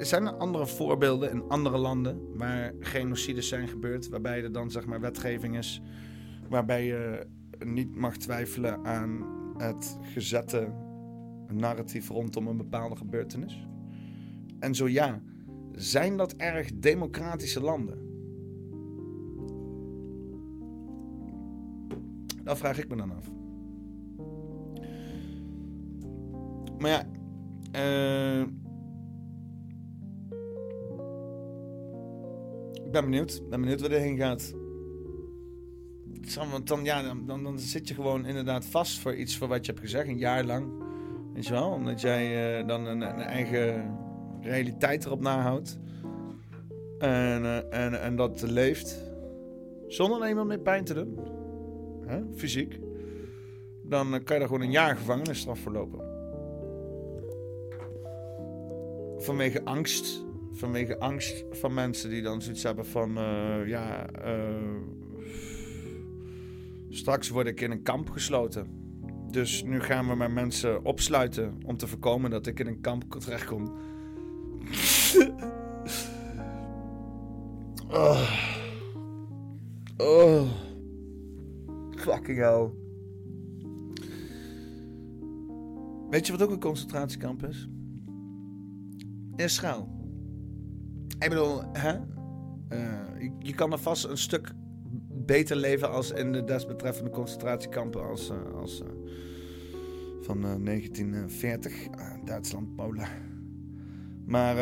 Zijn 0.00 0.26
er 0.26 0.32
andere 0.32 0.66
voorbeelden 0.66 1.30
in 1.30 1.48
andere 1.48 1.78
landen 1.78 2.36
waar 2.36 2.72
genocides 2.80 3.48
zijn 3.48 3.68
gebeurd, 3.68 4.08
waarbij 4.08 4.42
er 4.42 4.52
dan 4.52 4.70
zeg 4.70 4.86
maar 4.86 5.00
wetgeving 5.00 5.56
is, 5.56 5.82
waarbij 6.48 6.86
je 6.86 7.26
niet 7.64 7.96
mag 7.96 8.16
twijfelen 8.16 8.84
aan 8.84 9.24
het 9.56 9.98
gezette 10.02 10.72
narratief 11.48 12.08
rondom 12.08 12.46
een 12.46 12.56
bepaalde 12.56 12.96
gebeurtenis? 12.96 13.66
En 14.58 14.74
zo 14.74 14.88
ja, 14.88 15.22
zijn 15.72 16.16
dat 16.16 16.32
erg 16.32 16.70
democratische 16.74 17.60
landen? 17.60 18.11
Dat 22.44 22.58
vraag 22.58 22.78
ik 22.78 22.88
me 22.88 22.96
dan 22.96 23.16
af. 23.16 23.30
Maar 26.78 26.90
ja, 26.90 27.06
eh, 27.72 28.40
ik 32.84 32.90
ben 32.90 33.04
benieuwd. 33.04 33.48
Ben 33.48 33.60
benieuwd 33.60 33.80
waar 33.80 33.88
dit 33.88 34.00
heen 34.00 34.16
gaat. 34.16 34.54
Want 36.50 36.68
dan, 36.68 36.84
ja, 36.84 37.14
dan, 37.26 37.42
dan, 37.42 37.58
zit 37.58 37.88
je 37.88 37.94
gewoon 37.94 38.26
inderdaad 38.26 38.64
vast 38.64 38.98
voor 38.98 39.14
iets 39.14 39.36
voor 39.36 39.48
wat 39.48 39.66
je 39.66 39.72
hebt 39.72 39.84
gezegd, 39.84 40.08
een 40.08 40.18
jaar 40.18 40.44
lang. 40.44 40.66
Weet 41.34 41.46
je 41.46 41.52
wel? 41.52 41.70
Omdat 41.70 42.00
jij 42.00 42.58
eh, 42.60 42.66
dan 42.66 42.86
een, 42.86 43.00
een 43.00 43.20
eigen 43.20 43.98
realiteit 44.40 45.04
erop 45.04 45.20
nahoudt. 45.20 45.78
En, 46.98 47.44
eh, 47.44 47.84
en, 47.84 48.02
en 48.02 48.16
dat 48.16 48.42
leeft. 48.42 49.12
Zonder 49.86 50.22
er 50.22 50.28
iemand 50.28 50.48
mee 50.48 50.58
pijn 50.58 50.84
te 50.84 50.94
doen. 50.94 51.18
Fysiek. 52.36 52.78
Dan 53.82 54.14
eh, 54.14 54.24
kan 54.24 54.34
je 54.34 54.38
daar 54.40 54.48
gewoon 54.48 54.60
een 54.60 54.70
jaar 54.70 54.96
gevangenisstraf 54.96 55.60
voor 55.60 55.72
lopen. 55.72 56.00
Vanwege 59.18 59.64
angst. 59.64 60.24
Vanwege 60.52 60.98
angst 60.98 61.44
van 61.50 61.74
mensen 61.74 62.10
die 62.10 62.22
dan 62.22 62.42
zoiets 62.42 62.62
hebben 62.62 62.86
van... 62.86 63.16
eh, 63.18 63.66
ja, 63.66 64.06
eh, 64.06 64.80
straks 66.88 67.28
word 67.28 67.46
ik 67.46 67.60
in 67.60 67.70
een 67.70 67.82
kamp 67.82 68.10
gesloten. 68.10 68.80
Dus 69.30 69.62
nu 69.62 69.80
gaan 69.80 70.08
we 70.08 70.14
maar 70.14 70.30
mensen 70.30 70.84
opsluiten 70.84 71.58
om 71.66 71.76
te 71.76 71.86
voorkomen 71.86 72.30
dat 72.30 72.46
ik 72.46 72.60
in 72.60 72.66
een 72.66 72.80
kamp 72.80 73.04
terechtkom. 73.18 73.64
oh. 77.90 78.30
oh. 79.96 80.71
Fucking 82.02 82.38
hell. 82.38 82.70
Weet 86.10 86.26
je 86.26 86.32
wat 86.32 86.42
ook 86.42 86.50
een 86.50 86.60
concentratiekamp 86.60 87.44
is? 87.44 87.68
Israël. 89.36 89.88
Ik 91.18 91.28
bedoel, 91.28 91.62
hè? 91.72 91.92
Eh, 92.68 93.30
je, 93.38 93.54
kan 93.54 93.72
er 93.72 93.78
vast 93.78 94.04
een 94.04 94.18
stuk 94.18 94.52
beter 95.26 95.56
leven 95.56 95.90
als 95.90 96.10
in 96.10 96.32
de 96.32 96.44
desbetreffende 96.44 97.10
concentratiekampen 97.10 98.08
als, 98.08 98.30
eh, 98.30 98.60
als 98.60 98.82
eh, 98.82 98.88
van 100.20 100.44
eh, 100.44 100.54
1940, 100.64 101.86
eh, 101.86 102.12
Duitsland, 102.24 102.74
Polen. 102.76 103.08
Maar 104.26 104.56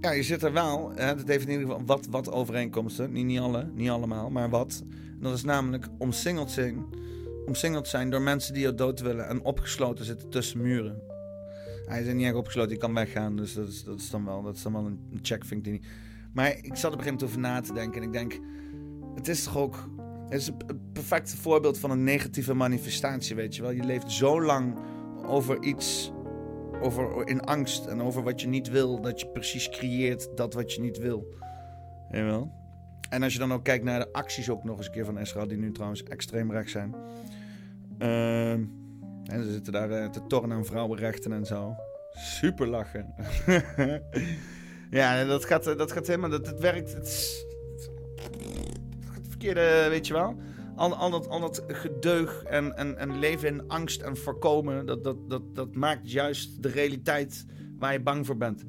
ja, 0.00 0.10
je 0.10 0.22
zit 0.22 0.42
er 0.42 0.52
wel. 0.52 0.92
Hè, 0.94 1.14
dat 1.16 1.28
heeft 1.28 1.46
in 1.46 1.50
ieder 1.50 1.66
geval 1.66 1.84
wat, 1.84 2.06
wat 2.10 2.32
overeenkomsten. 2.32 3.12
Niet, 3.12 3.24
niet 3.24 3.38
alle, 3.38 3.70
niet 3.74 3.88
allemaal, 3.88 4.30
maar 4.30 4.50
wat. 4.50 4.82
Dat 5.20 5.34
is 5.34 5.44
namelijk 5.44 5.86
omsingeld 5.98 6.50
zijn, 6.50 6.84
omsingeld 7.46 7.88
zijn 7.88 8.10
door 8.10 8.20
mensen 8.20 8.54
die 8.54 8.62
je 8.62 8.74
dood 8.74 9.00
willen 9.00 9.28
en 9.28 9.44
opgesloten 9.44 10.04
zitten 10.04 10.28
tussen 10.28 10.60
muren. 10.60 11.02
Hij 11.86 12.02
is 12.02 12.12
niet 12.12 12.26
echt 12.26 12.34
opgesloten, 12.34 12.72
je 12.72 12.78
kan 12.78 12.94
weggaan, 12.94 13.36
dus 13.36 13.54
dat 13.54 13.68
is, 13.68 13.84
dat 13.84 14.00
is 14.00 14.10
dan 14.10 14.24
wel, 14.24 14.42
dat 14.42 14.56
is 14.56 14.62
dan 14.62 14.72
wel 14.72 14.84
een 14.86 15.18
check, 15.22 15.44
vind 15.44 15.66
ik 15.66 15.72
niet. 15.72 15.86
Maar 16.32 16.56
ik 16.56 16.76
zat 16.76 16.92
op 16.92 16.98
een 16.98 17.04
gegeven 17.04 17.04
moment 17.04 17.22
over 17.22 17.38
na 17.38 17.60
te 17.60 17.72
denken 17.72 18.02
en 18.02 18.06
ik 18.06 18.12
denk, 18.12 18.38
het 19.14 19.28
is 19.28 19.44
toch 19.44 19.56
ook, 19.56 19.88
het 20.28 20.40
is 20.40 20.46
een 20.46 20.80
perfect 20.92 21.34
voorbeeld 21.34 21.78
van 21.78 21.90
een 21.90 22.04
negatieve 22.04 22.54
manifestatie, 22.54 23.36
weet 23.36 23.56
je 23.56 23.62
wel. 23.62 23.70
Je 23.70 23.84
leeft 23.84 24.12
zo 24.12 24.42
lang 24.42 24.78
over 25.26 25.62
iets, 25.62 26.12
over, 26.80 27.28
in 27.28 27.40
angst 27.40 27.86
en 27.86 28.02
over 28.02 28.22
wat 28.22 28.40
je 28.40 28.48
niet 28.48 28.68
wil, 28.68 29.00
dat 29.00 29.20
je 29.20 29.28
precies 29.28 29.68
creëert 29.68 30.28
dat 30.36 30.54
wat 30.54 30.72
je 30.72 30.80
niet 30.80 30.98
wil. 30.98 31.34
Weet 32.10 32.20
je 32.20 32.26
wel? 32.26 32.59
En 33.10 33.22
als 33.22 33.32
je 33.32 33.38
dan 33.38 33.52
ook 33.52 33.64
kijkt 33.64 33.84
naar 33.84 33.98
de 33.98 34.12
acties 34.12 34.50
ook 34.50 34.64
nog 34.64 34.76
eens 34.76 34.86
een 34.86 34.92
keer 34.92 35.04
van 35.04 35.18
Israël, 35.18 35.48
die 35.48 35.58
nu 35.58 35.72
trouwens 35.72 36.02
extreem 36.02 36.52
rechts 36.52 36.72
zijn. 36.72 36.94
Ehm, 37.98 38.64
en 39.24 39.44
ze 39.44 39.52
zitten 39.52 39.72
daar 39.72 39.90
eh, 39.90 40.08
te 40.08 40.26
tornen 40.26 40.56
aan 40.56 40.64
vrouwenrechten 40.64 41.32
en 41.32 41.46
zo. 41.46 41.74
Super 42.12 42.66
lachen. 42.66 43.14
ja, 44.90 45.24
dat 45.24 45.44
gaat, 45.44 45.64
dat 45.64 45.92
gaat 45.92 46.06
helemaal. 46.06 46.30
Dat, 46.30 46.46
het 46.46 46.60
werkt. 46.60 46.92
Het, 46.92 47.44
het 49.12 49.28
verkeerde, 49.28 49.86
weet 49.88 50.06
je 50.06 50.12
wel. 50.12 50.36
Al, 50.76 50.94
al, 50.94 51.10
dat, 51.10 51.28
al 51.28 51.40
dat 51.40 51.64
gedeug 51.66 52.42
en 52.42 53.18
leven 53.18 53.48
in 53.48 53.68
angst 53.68 54.00
en 54.00 54.16
voorkomen. 54.16 54.86
Dat, 54.86 55.04
dat, 55.04 55.30
dat, 55.30 55.54
dat 55.54 55.74
maakt 55.74 56.10
juist 56.10 56.62
de 56.62 56.68
realiteit 56.68 57.46
waar 57.78 57.92
je 57.92 58.00
bang 58.00 58.26
voor 58.26 58.36
bent. 58.36 58.64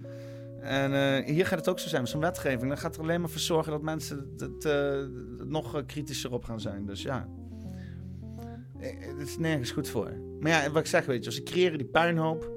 En 0.62 0.94
eh, 0.94 1.26
hier 1.26 1.46
gaat 1.46 1.60
het 1.60 1.70
ook 1.70 1.80
zo 1.80 1.88
zijn. 1.88 2.08
Zo'n 2.08 2.22
wetgeving. 2.22 2.68
Dan 2.68 2.78
gaat 2.78 2.96
er 2.96 3.02
alleen 3.02 3.20
maar 3.22 3.30
voor 3.30 3.40
zorgen 3.40 3.72
dat 3.72 3.82
mensen 3.82 4.34
het, 4.38 4.66
eh, 4.66 5.00
nog 5.48 5.76
eh, 5.76 5.82
kritischer 5.86 6.34
op 6.34 6.44
gaan 6.44 6.60
zijn. 6.60 6.86
Dus 6.86 7.02
ja. 7.02 7.28
Het 8.80 9.28
is 9.28 9.38
nergens 9.38 9.72
goed 9.72 9.90
voor. 9.90 10.12
Maar 10.40 10.52
ja, 10.52 10.72
wat 10.72 10.82
ik 10.82 10.88
zeg, 10.88 11.06
weet 11.06 11.24
je, 11.24 11.32
ze 11.32 11.44
creëren 11.44 11.78
die 11.78 11.88
puinhoop. 11.88 12.52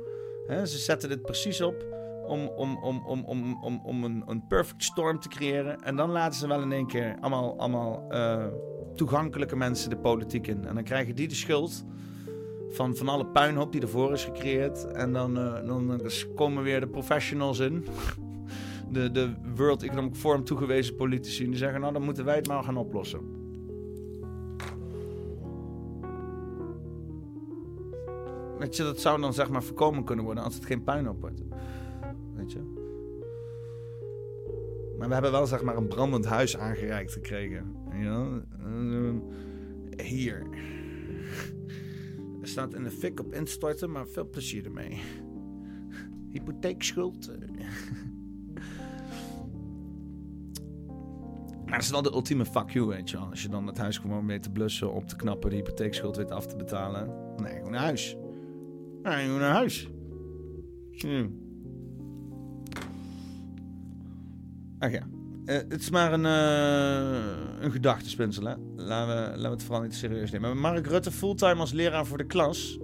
Hè, 0.46 0.66
ze 0.66 0.78
zetten 0.78 1.08
dit 1.08 1.22
precies 1.22 1.60
op 1.60 1.84
om, 2.26 2.46
om, 2.46 2.76
om, 2.76 3.04
om, 3.06 3.24
om, 3.24 3.64
om, 3.64 3.80
om 3.84 4.04
een, 4.04 4.22
een 4.26 4.46
perfect 4.46 4.84
storm 4.84 5.20
te 5.20 5.28
creëren. 5.28 5.82
En 5.82 5.96
dan 5.96 6.10
laten 6.10 6.38
ze 6.38 6.46
wel 6.46 6.62
in 6.62 6.72
één 6.72 6.86
keer 6.86 7.16
allemaal, 7.20 7.58
allemaal 7.58 8.08
toegankelijke 8.94 9.56
mensen 9.56 9.90
de 9.90 9.96
politiek 9.96 10.46
in. 10.46 10.66
En 10.66 10.74
dan 10.74 10.84
krijgen 10.84 11.14
die 11.14 11.28
de 11.28 11.34
schuld 11.34 11.84
van, 12.74 12.96
van 12.96 13.08
alle 13.08 13.26
puinhoop 13.26 13.72
die 13.72 13.80
ervoor 13.80 14.12
is 14.12 14.24
gecreëerd. 14.24 14.84
En 14.84 15.12
dan, 15.12 15.38
eh, 15.38 15.66
dan 15.66 15.92
eh, 15.92 15.98
dus 15.98 16.28
komen 16.34 16.62
weer 16.62 16.80
de 16.80 16.86
professionals 16.86 17.58
in. 17.58 17.84
De, 18.90 19.10
de 19.10 19.32
World 19.54 19.82
Economic 19.82 20.14
Forum 20.14 20.44
toegewezen 20.44 20.94
politici. 20.94 21.44
Die 21.44 21.56
zeggen, 21.56 21.80
nou 21.80 21.92
dan 21.92 22.02
moeten 22.02 22.24
wij 22.24 22.34
het 22.34 22.46
maar 22.46 22.62
gaan 22.62 22.76
oplossen. 22.76 23.20
Weet 28.58 28.76
je, 28.76 28.82
dat 28.82 29.00
zou 29.00 29.20
dan 29.20 29.34
zeg 29.34 29.48
maar 29.48 29.62
voorkomen 29.62 30.04
kunnen 30.04 30.24
worden 30.24 30.44
als 30.44 30.54
het 30.54 30.64
geen 30.64 30.82
puinhoop 30.82 31.20
wordt. 31.20 31.40
Weet 32.34 32.52
je? 32.52 32.60
Maar 34.98 35.08
we 35.08 35.14
hebben 35.14 35.32
wel 35.32 35.46
zeg 35.46 35.62
maar 35.62 35.76
een 35.76 35.88
brandend 35.88 36.24
huis 36.24 36.56
aangereikt 36.56 37.12
gekregen. 37.12 37.76
Ja? 37.92 38.26
Eh, 38.58 40.06
Hier. 40.06 40.46
Er 42.44 42.50
staat 42.50 42.74
in 42.74 42.82
de 42.82 42.90
fik 42.90 43.20
op 43.20 43.32
instorten, 43.32 43.90
maar 43.90 44.06
veel 44.06 44.28
plezier 44.28 44.64
ermee. 44.64 45.00
Hypotheekschuld. 46.28 47.30
Maar 51.64 51.72
dat 51.82 51.82
is 51.82 51.90
wel 51.90 52.02
de 52.02 52.12
ultieme 52.12 52.44
fuck 52.44 52.70
you, 52.70 52.86
weet 52.86 53.10
je 53.10 53.16
wel. 53.16 53.26
Als 53.26 53.42
je 53.42 53.48
dan 53.48 53.66
het 53.66 53.78
huis 53.78 53.98
gewoon 53.98 54.26
weet 54.26 54.42
te 54.42 54.50
blussen, 54.50 54.92
op 54.92 55.08
te 55.08 55.16
knappen, 55.16 55.50
de 55.50 55.56
hypotheekschuld 55.56 56.16
weet 56.16 56.30
af 56.30 56.46
te 56.46 56.56
betalen. 56.56 57.10
Nee, 57.36 57.54
gewoon 57.54 57.70
naar 57.70 57.80
huis. 57.80 58.16
Nee, 59.02 59.24
gewoon 59.24 59.40
naar 59.40 59.52
huis. 59.52 59.88
Hm. 60.90 61.28
Ach 64.78 64.90
ja. 64.90 65.06
Eh, 65.44 65.56
het 65.56 65.80
is 65.80 65.90
maar 65.90 66.12
een, 66.12 66.24
uh, 66.24 67.72
een. 67.72 67.72
Laten 68.76 69.08
we, 69.08 69.36
laten 69.36 69.42
we 69.42 69.48
het 69.48 69.62
vooral 69.62 69.82
niet 69.82 69.94
serieus 69.94 70.30
nemen. 70.30 70.58
Mark 70.58 70.86
Rutte, 70.86 71.10
fulltime 71.10 71.54
als 71.60 71.72
leraar 71.72 72.06
voor 72.06 72.18
de 72.18 72.26
klas. 72.26 72.78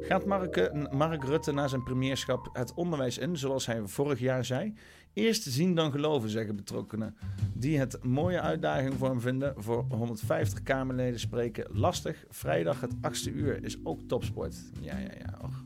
Gaat 0.00 0.24
Mark, 0.24 0.56
eh, 0.56 0.90
Mark 0.90 1.24
Rutte 1.24 1.52
na 1.52 1.68
zijn 1.68 1.82
premierschap 1.82 2.48
het 2.52 2.74
onderwijs 2.74 3.18
in, 3.18 3.36
zoals 3.36 3.66
hij 3.66 3.80
vorig 3.84 4.18
jaar 4.18 4.44
zei? 4.44 4.74
Eerst 5.12 5.42
zien 5.42 5.74
dan 5.74 5.92
geloven, 5.92 6.30
zeggen 6.30 6.56
betrokkenen. 6.56 7.16
Die 7.54 7.78
het 7.78 8.04
mooie 8.04 8.40
uitdaging 8.40 8.94
voor 8.98 9.08
hem 9.08 9.20
vinden. 9.20 9.54
Voor 9.56 9.84
150 9.88 10.62
Kamerleden 10.62 11.20
spreken 11.20 11.66
lastig. 11.70 12.24
Vrijdag 12.28 12.80
het 12.80 12.92
8 13.00 13.26
uur 13.26 13.64
is 13.64 13.76
ook 13.82 14.00
topsport. 14.06 14.56
Ja, 14.80 14.98
ja, 14.98 15.10
ja. 15.18 15.38
Och. 15.42 15.64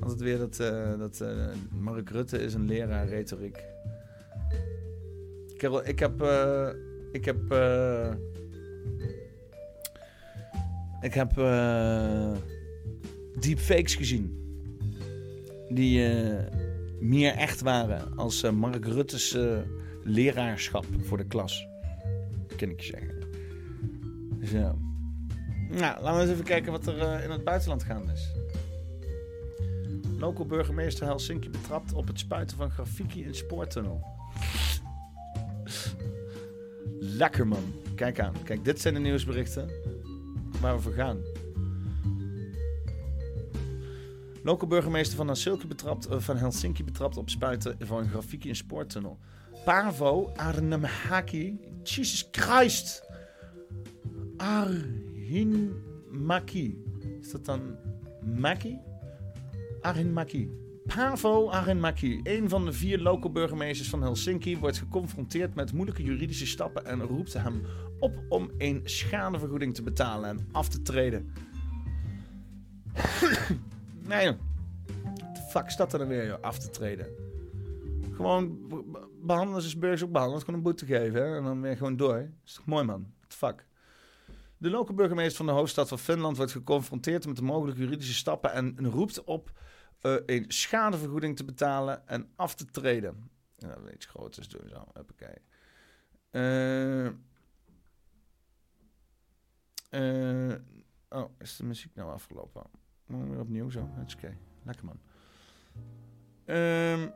Altijd 0.00 0.20
weer 0.20 0.38
dat, 0.38 0.56
dat 0.98 1.24
Mark 1.78 2.10
Rutte 2.10 2.38
is 2.38 2.54
een 2.54 2.66
leraar 2.66 3.08
retoriek. 3.08 3.64
Ik 5.54 5.98
heb... 5.98 6.22
Uh, 6.22 6.68
ik 7.12 7.24
heb... 7.24 7.38
ik 11.00 11.14
heb... 11.14 11.34
deepfakes 13.40 13.94
gezien. 13.94 14.42
Die 15.68 16.08
meer 17.00 17.32
echt 17.32 17.60
waren 17.60 18.16
als 18.16 18.50
Mark 18.50 18.84
Rutte's 18.84 19.38
leraarschap 20.02 20.86
voor 20.98 21.16
de 21.16 21.26
klas. 21.26 21.66
Kan 22.56 22.68
ik 22.68 22.80
je 22.80 22.86
zeggen. 22.86 23.22
Dus 24.38 24.50
ja. 24.50 24.74
Nou, 25.68 26.02
laten 26.02 26.14
we 26.14 26.20
eens 26.20 26.30
even 26.30 26.44
kijken 26.44 26.72
wat 26.72 26.86
er 26.86 27.22
in 27.22 27.30
het 27.30 27.44
buitenland 27.44 27.82
gaande 27.82 28.12
is. 28.12 28.32
Local 30.18 30.46
burgemeester 30.46 31.06
Helsinki 31.06 31.50
betrapt 31.50 31.92
op 31.92 32.06
het 32.06 32.18
spuiten 32.18 32.56
van 32.56 32.70
graffiti 32.70 33.24
in 33.24 33.34
spoortunnel. 33.34 34.04
Lekker 36.98 37.46
man. 37.46 37.64
Kijk 37.94 38.20
aan. 38.20 38.34
Kijk, 38.44 38.64
dit 38.64 38.80
zijn 38.80 38.94
de 38.94 39.00
nieuwsberichten 39.00 39.70
waar 40.60 40.76
we 40.76 40.82
voor 40.82 40.92
gaan. 40.92 41.18
Local 44.42 44.68
burgemeester 44.68 45.16
van 45.16 45.26
Helsinki 45.26 45.66
betrapt, 45.66 46.10
uh, 46.10 46.18
van 46.18 46.36
Helsinki 46.36 46.84
betrapt 46.84 47.16
op 47.16 47.30
spuiten 47.30 47.76
van 47.78 48.08
grafiek 48.08 48.44
in 48.44 48.56
spoortunnel. 48.56 49.18
Paavo 49.64 50.32
Arnamhaki. 50.36 51.60
Jesus 51.82 52.28
Christ. 52.30 53.02
Arhinmaki. 54.36 55.82
Is 57.20 57.30
dat 57.30 57.44
dan 57.44 57.76
Maki? 58.36 58.78
Arhinmaki. 59.80 60.63
Paavo 60.86 61.48
Arhinmaki, 61.50 62.20
een 62.22 62.48
van 62.48 62.64
de 62.64 62.72
vier 62.72 62.98
local 62.98 63.30
burgemeesters 63.30 63.88
van 63.88 64.02
Helsinki, 64.02 64.58
wordt 64.58 64.78
geconfronteerd 64.78 65.54
met 65.54 65.72
moeilijke 65.72 66.02
juridische 66.02 66.46
stappen 66.46 66.86
en 66.86 67.02
roept 67.02 67.32
hem 67.32 67.62
op 67.98 68.22
om 68.28 68.50
een 68.58 68.80
schadevergoeding 68.84 69.74
te 69.74 69.82
betalen 69.82 70.28
en 70.28 70.48
af 70.52 70.68
te 70.68 70.82
treden. 70.82 71.32
Nee, 74.06 74.36
de 75.32 75.40
fuck 75.50 75.70
staat 75.70 75.92
er 75.92 75.98
dan 75.98 76.08
weer 76.08 76.38
af 76.40 76.58
te 76.58 76.70
treden? 76.70 77.06
Gewoon 78.12 78.58
behandelen 79.22 79.62
ze 79.62 79.78
burgers 79.78 80.04
ook 80.04 80.12
behandelen. 80.12 80.40
Gewoon 80.40 80.56
een 80.56 80.64
boete 80.64 80.86
geven 80.86 81.36
en 81.36 81.44
dan 81.44 81.60
weer 81.60 81.76
gewoon 81.76 81.96
door. 81.96 82.30
Is 82.44 82.54
toch 82.54 82.66
mooi 82.66 82.84
man? 82.84 83.06
What 83.18 83.30
the 83.30 83.36
fuck? 83.36 83.66
De 84.56 84.70
lokale 84.70 84.96
burgemeester 84.96 85.36
van 85.36 85.46
de 85.46 85.52
hoofdstad 85.52 85.88
van 85.88 85.98
Finland 85.98 86.36
wordt 86.36 86.52
geconfronteerd 86.52 87.26
met 87.26 87.36
de 87.36 87.42
mogelijke 87.42 87.80
juridische 87.80 88.14
stappen 88.14 88.52
en 88.52 88.76
roept 88.90 89.24
op 89.24 89.52
uh, 90.06 90.16
een 90.26 90.44
schadevergoeding 90.48 91.36
te 91.36 91.44
betalen 91.44 92.08
en 92.08 92.28
af 92.36 92.54
te 92.54 92.64
treden. 92.64 93.30
Ja, 93.56 93.68
dat 93.68 93.92
iets 93.94 94.06
groters 94.06 94.48
doen 94.48 94.68
zo. 94.68 94.84
Uh, 96.30 97.10
uh, 99.90 100.54
oh, 101.08 101.30
is 101.38 101.56
de 101.56 101.64
muziek 101.64 101.94
nou 101.94 102.10
afgelopen? 102.12 102.62
weer 103.06 103.40
opnieuw 103.40 103.70
zo. 103.70 103.90
Dat 103.96 104.06
is 104.06 104.14
oké. 104.14 104.36
Lekker 104.62 104.84
man. 104.84 104.98
Um, 106.56 107.12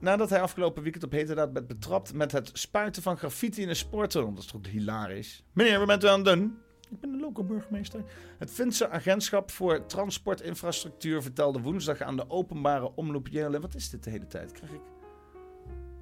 nadat 0.00 0.30
hij 0.30 0.40
afgelopen 0.40 0.82
weekend 0.82 1.04
op 1.04 1.12
heterdaad 1.12 1.52
werd 1.52 1.66
betrapt 1.66 2.12
met 2.12 2.32
het 2.32 2.50
spuiten 2.52 3.02
van 3.02 3.16
graffiti 3.16 3.62
in 3.62 3.68
een 3.68 3.76
sporttunnel. 3.76 4.34
Dat 4.34 4.42
is 4.42 4.50
toch 4.50 4.66
hilarisch. 4.66 5.44
Meneer, 5.52 5.78
wat 5.78 5.86
bent 5.86 6.04
u 6.04 6.06
aan 6.06 6.26
het 6.26 6.38
doen? 6.38 6.58
Ik 6.94 7.00
ben 7.00 7.12
de 7.12 7.18
lokale 7.18 7.46
burgemeester. 7.46 8.04
Het 8.38 8.50
Finse 8.50 8.88
agentschap 8.88 9.50
voor 9.50 9.86
transportinfrastructuur 9.86 11.22
vertelde 11.22 11.60
woensdag 11.60 12.00
aan 12.00 12.16
de 12.16 12.30
openbare 12.30 12.94
omroep 12.94 13.28
Jelle. 13.28 13.60
Wat 13.60 13.74
is 13.74 13.90
dit 13.90 14.04
de 14.04 14.10
hele 14.10 14.26
tijd? 14.26 14.52
Krijg 14.52 14.72
ik... 14.72 14.80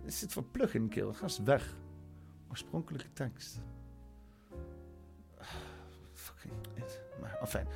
Is 0.04 0.18
dit 0.18 0.32
voor 0.32 0.44
plug-in 0.44 0.88
kill? 0.88 1.12
Ga 1.12 1.22
eens 1.22 1.38
weg. 1.38 1.76
Oorspronkelijke 2.50 3.12
tekst. 3.12 3.60
Fucking 6.12 6.54
it. 6.74 7.00
Maar, 7.20 7.38
afijn. 7.38 7.66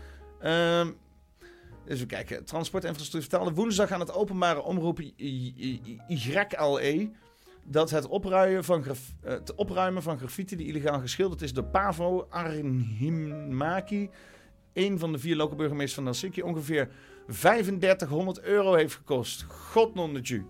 Um, 0.43 0.97
dus 1.85 2.01
we 2.01 2.07
kijken. 2.07 2.45
Transportinfrastructuur 2.45 3.31
vertelde 3.31 3.55
woensdag 3.55 3.91
aan 3.91 4.01
het 4.01 4.13
openbare 4.13 4.63
omroep 4.63 5.01
YLE 5.01 6.01
dat 7.69 7.91
het 7.91 8.07
opruimen 8.07 8.65
van, 8.65 8.85
het 9.21 9.55
opruimen 9.55 10.03
van 10.03 10.19
graffiti 10.19 10.57
die 10.57 10.67
illegaal 10.67 11.01
geschilderd 11.01 11.43
is 11.43 11.53
door 11.53 11.65
Pavo 11.65 12.27
Arnhimaki, 12.31 14.11
een 14.73 14.99
van 14.99 15.13
de 15.13 15.19
vier 15.19 15.37
lokale 15.37 15.57
burgemeesters 15.57 15.95
van 15.95 16.05
Helsinki, 16.05 16.43
ongeveer 16.43 16.89
3500 17.27 18.41
euro 18.41 18.75
heeft 18.75 18.95
gekost. 18.95 19.43
God 19.43 19.95
nonnetje. 19.95 20.45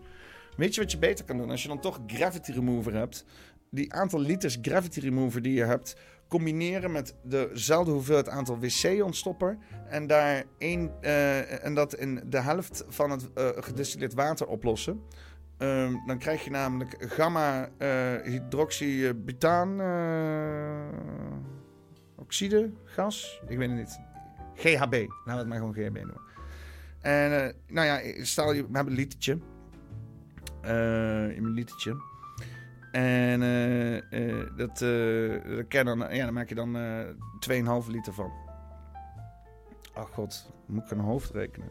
Weet 0.57 0.75
je 0.75 0.81
wat 0.81 0.91
je 0.91 0.99
beter 0.99 1.25
kan 1.25 1.37
doen? 1.37 1.51
Als 1.51 1.63
je 1.63 1.69
dan 1.69 1.81
toch 1.81 2.01
gravity 2.07 2.53
remover 2.53 2.95
hebt, 2.95 3.25
die 3.71 3.93
aantal 3.93 4.21
liters 4.21 4.59
gravity 4.63 5.01
remover 5.01 5.43
die 5.43 5.55
je 5.55 5.65
hebt, 5.65 5.97
combineren 6.29 6.93
met 6.93 7.15
dezelfde 7.23 7.91
hoeveelheid 7.91 8.29
aantal 8.29 8.59
wc-ontstopper. 8.59 9.59
En, 9.89 10.07
daar 10.07 10.45
één, 10.59 10.93
uh, 11.01 11.65
en 11.65 11.75
dat 11.75 11.95
in 11.95 12.23
de 12.27 12.41
helft 12.41 12.85
van 12.89 13.11
het 13.11 13.29
uh, 13.35 13.49
gedistilleerd 13.55 14.15
water 14.15 14.47
oplossen. 14.47 15.03
Um, 15.59 16.03
dan 16.07 16.19
krijg 16.19 16.45
je 16.45 16.51
namelijk 16.51 16.97
gamma-hydroxybutaan 16.99 19.81
oxide 22.15 22.73
gas. 22.85 23.41
Ik 23.49 23.59
weet 23.59 23.69
het 23.69 23.79
niet. 23.79 24.01
GHB. 24.55 24.93
Laten 24.93 25.09
we 25.25 25.33
het 25.33 25.47
maar 25.47 25.59
gewoon 25.59 25.75
GHB 25.75 25.95
noemen. 25.95 26.21
En 27.01 27.33
uh, 27.33 27.49
nou 27.67 27.87
ja, 27.87 28.25
stel 28.25 28.53
je, 28.53 28.67
we 28.67 28.73
hebben 28.73 28.93
een 28.93 28.99
litertje. 28.99 29.33
in 31.35 31.45
een 31.45 31.55
litertje. 31.55 31.97
En 32.93 33.41
dat, 34.57 34.79
dat 34.79 35.71
dan, 35.71 35.99
ja, 35.99 36.25
daar 36.25 36.33
maak 36.33 36.49
je 36.49 36.55
dan 36.55 36.77
2,5 37.85 37.91
liter 37.91 38.13
van. 38.13 38.33
Ach 39.95 40.11
god, 40.11 40.53
moet 40.67 40.85
ik 40.85 40.91
een 40.91 40.99
hoofd 40.99 41.31
rekenen? 41.31 41.71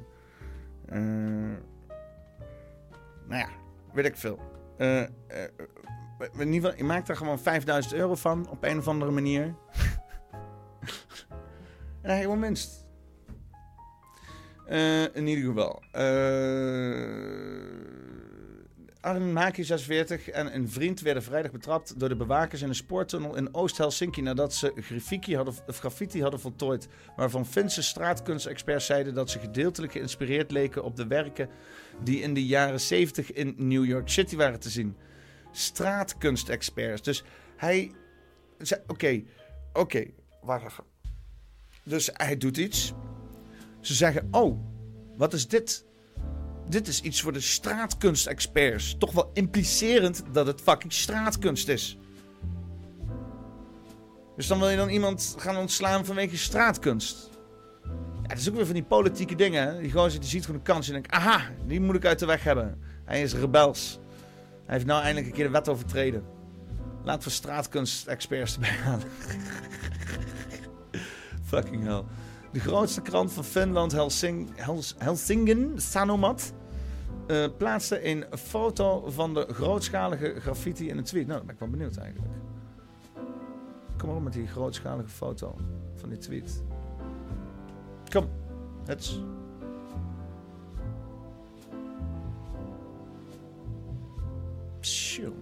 nou 3.28 3.42
ja, 3.42 3.50
weet 3.96 4.06
ik 4.06 4.18
veel. 4.18 4.40
in 4.78 6.54
ieder 6.54 6.54
geval, 6.54 6.78
je 6.78 6.84
maakt 6.84 7.10
er 7.10 7.18
gewoon 7.18 7.40
5000 7.40 7.94
euro 7.94 8.16
van 8.16 8.50
op 8.50 8.64
een 8.64 8.78
of 8.78 8.88
andere 8.88 9.12
manier. 9.12 9.42
en 12.02 12.16
je 12.16 12.22
gewoon 12.22 12.42
winst. 12.42 12.86
in 15.14 15.28
ieder 15.28 15.46
geval. 15.46 15.82
Armin 19.06 19.34
Maki, 19.34 19.64
46, 19.64 20.30
en 20.30 20.56
een 20.56 20.70
vriend 20.70 21.02
werden 21.02 21.24
vrijdag 21.24 21.52
betrapt 21.52 22.00
door 22.00 22.10
de 22.10 22.16
bewakers 22.16 22.62
in 22.62 22.70
een 22.70 22.76
spoortunnel 22.76 23.36
in 23.36 23.54
Oost-Helsinki 23.54 24.22
nadat 24.22 24.54
ze 24.54 24.72
graffiti 24.76 25.36
hadden, 25.36 25.54
graffiti 25.68 26.22
hadden 26.22 26.40
voltooid. 26.40 26.88
Waarvan 27.16 27.46
Finse 27.46 27.84
straatkunstexperts 27.84 28.86
zeiden 28.86 29.14
dat 29.14 29.30
ze 29.30 29.40
gedeeltelijk 29.40 29.92
geïnspireerd 29.92 30.52
leken 30.52 30.84
op 30.84 30.96
de 30.96 31.08
werken 31.08 31.50
die 32.04 32.22
in 32.22 32.34
de 32.34 32.46
jaren 32.46 32.80
70 32.80 33.32
in 33.32 33.56
New 33.58 33.86
York 33.86 34.10
City 34.10 34.36
waren 34.36 34.60
te 34.60 34.70
zien. 34.70 34.96
Straatkunstexperts. 35.52 37.02
Dus 37.02 37.24
hij 37.58 37.92
zei: 38.58 38.82
Oké, 38.88 39.24
oké, 39.74 40.12
okay. 40.44 40.72
Dus 41.84 42.10
hij 42.14 42.38
doet 42.38 42.58
iets. 42.58 42.94
Ze 43.82 43.94
zeggen: 43.94 44.28
Oh, 44.32 44.60
wat 45.18 45.34
is 45.34 45.48
dit? 45.48 45.86
dit 46.70 46.88
is 46.88 47.02
iets 47.02 47.22
voor 47.22 47.34
de 47.34 47.40
straatkunstexperts. 47.40 48.96
Toch 48.98 49.12
wel 49.12 49.30
implicerend 49.34 50.24
dat 50.32 50.48
het 50.48 50.62
fucking 50.62 50.94
straatkunst 50.94 51.68
is. 51.68 51.98
Dus 54.36 54.48
dan 54.48 54.60
wil 54.60 54.70
je 54.70 54.78
dan 54.78 54.90
iemand 54.90 55.36
gaan 55.38 55.58
ontslaan 55.58 56.06
vanwege 56.06 56.38
straatkunst. 56.38 57.30
Ja, 58.26 58.32
dat 58.32 58.40
is 58.40 58.50
ook 58.50 58.56
weer 58.56 58.66
van 58.66 58.74
die 58.74 58.84
politieke 58.84 59.36
dingen. 59.36 59.82
Die 59.82 59.92
gozer 59.92 60.20
die 60.20 60.30
ziet 60.30 60.46
gewoon 60.46 60.60
een 60.60 60.66
kans 60.66 60.88
en 60.88 60.94
denkt... 60.94 61.12
Aha, 61.12 61.42
die 61.66 61.82
moet 61.82 61.96
ik 61.96 62.06
uit 62.06 62.20
de 62.20 62.26
weg 62.26 62.44
hebben. 62.44 62.82
Hij 63.04 63.22
is 63.22 63.34
rebels. 63.34 64.00
Hij 64.66 64.74
heeft 64.74 64.86
nou 64.86 65.02
eindelijk 65.02 65.28
een 65.28 65.34
keer 65.34 65.46
de 65.46 65.52
wet 65.52 65.70
overtreden. 65.70 66.24
Laten 67.04 67.24
we 67.24 67.30
straatkunst-experts 67.34 68.54
erbij 68.54 68.70
halen. 68.70 69.08
Fucking 71.52 71.84
hell. 71.84 72.04
De 72.52 72.60
grootste 72.60 73.02
krant 73.02 73.34
van 73.34 73.44
Finland, 73.44 73.92
Helsing, 73.92 74.50
Hels, 74.56 74.96
Helsingen, 74.98 75.82
Sanomat... 75.82 76.54
eh, 77.28 77.46
plaatste 77.58 78.08
een 78.08 78.26
foto 78.32 79.10
van 79.10 79.34
de 79.34 79.48
grootschalige 79.50 80.36
graffiti 80.40 80.90
in 80.90 80.98
een 80.98 81.04
tweet. 81.04 81.28
Nou, 81.28 81.38
dan 81.38 81.46
ben 81.46 81.56
ik 81.56 81.62
wel 81.62 81.70
benieuwd 81.70 81.98
eigenlijk. 81.98 82.34
Kom 83.98 84.08
maar 84.08 84.18
op 84.18 84.24
met 84.24 84.34
die 84.34 84.48
grootschalige 84.48 85.10
foto 85.10 85.56
van 85.96 86.10
die 86.10 86.18
tweet. 86.18 86.64
Kom, 88.16 88.30
het. 88.86 89.20
Tjonge. 94.80 95.34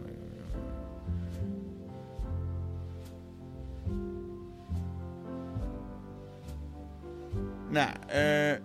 Nou, 7.69 7.89
eh. 8.07 8.55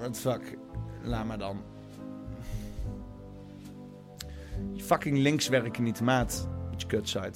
wat 0.00 0.18
fuck. 0.18 0.58
Laat 1.02 1.26
maar 1.26 1.38
dan. 1.38 1.62
Fucking 4.76 5.18
links 5.18 5.48
werken 5.48 5.82
niet, 5.82 6.00
maat. 6.00 6.48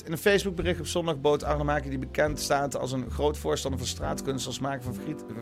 In 0.04 0.12
een 0.12 0.18
Facebookbericht 0.18 0.80
op 0.80 0.86
zondag 0.86 1.20
bood 1.20 1.42
Arnemaker, 1.42 1.90
die 1.90 1.98
bekend 1.98 2.40
staat 2.40 2.76
als 2.76 2.92
een 2.92 3.10
groot 3.10 3.38
voorstander 3.38 3.80
van 3.80 3.88
straatkunst 3.88 4.46
als 4.46 4.58
maker 4.58 4.82
van, 4.82 4.94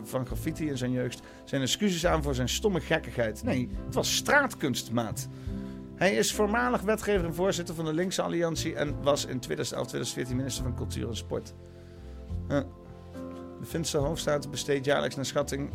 van 0.03 0.25
graffiti 0.25 0.67
in 0.67 0.77
zijn 0.77 0.91
jeugd, 0.91 1.21
zijn 1.45 1.61
excuses 1.61 2.05
aan 2.05 2.23
voor 2.23 2.35
zijn 2.35 2.49
stomme 2.49 2.79
gekkigheid. 2.79 3.43
Nee, 3.43 3.69
het 3.85 3.95
was 3.95 4.15
straatkunst, 4.15 4.91
maat. 4.91 5.27
Hij 5.95 6.15
is 6.15 6.33
voormalig 6.33 6.81
wetgever 6.81 7.25
en 7.25 7.33
voorzitter 7.33 7.75
van 7.75 7.85
de 7.85 7.93
Linkse 7.93 8.21
Alliantie 8.21 8.75
en 8.75 9.01
was 9.01 9.25
in 9.25 9.39
2011-2014 9.39 10.35
minister 10.35 10.63
van 10.63 10.75
Cultuur 10.75 11.07
en 11.07 11.15
Sport. 11.15 11.53
Ja. 12.47 12.63
De 13.59 13.65
Finse 13.65 13.97
hoofdstaat 13.97 14.51
besteedt 14.51 14.85
jaarlijks 14.85 15.15
naar 15.15 15.25
schatting 15.25 15.69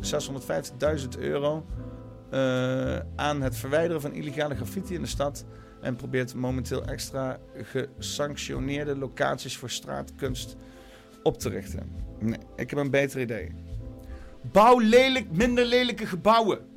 650.000 1.14 1.18
euro 1.18 1.66
eh, 2.30 2.98
aan 3.16 3.42
het 3.42 3.56
verwijderen 3.56 4.00
van 4.00 4.12
illegale 4.12 4.54
graffiti 4.54 4.94
in 4.94 5.00
de 5.00 5.08
stad. 5.08 5.44
En 5.82 5.96
probeert 5.96 6.34
momenteel 6.34 6.84
extra 6.84 7.38
gesanctioneerde 7.54 8.96
locaties 8.96 9.56
voor 9.56 9.70
straatkunst 9.70 10.56
op 11.22 11.38
te 11.38 11.48
richten. 11.48 11.92
Nee, 12.18 12.38
ik 12.56 12.70
heb 12.70 12.78
een 12.78 12.90
beter 12.90 13.20
idee. 13.20 13.52
Bouw 14.52 14.78
lelijk, 14.78 15.36
minder 15.36 15.64
lelijke 15.64 16.06
gebouwen. 16.06 16.70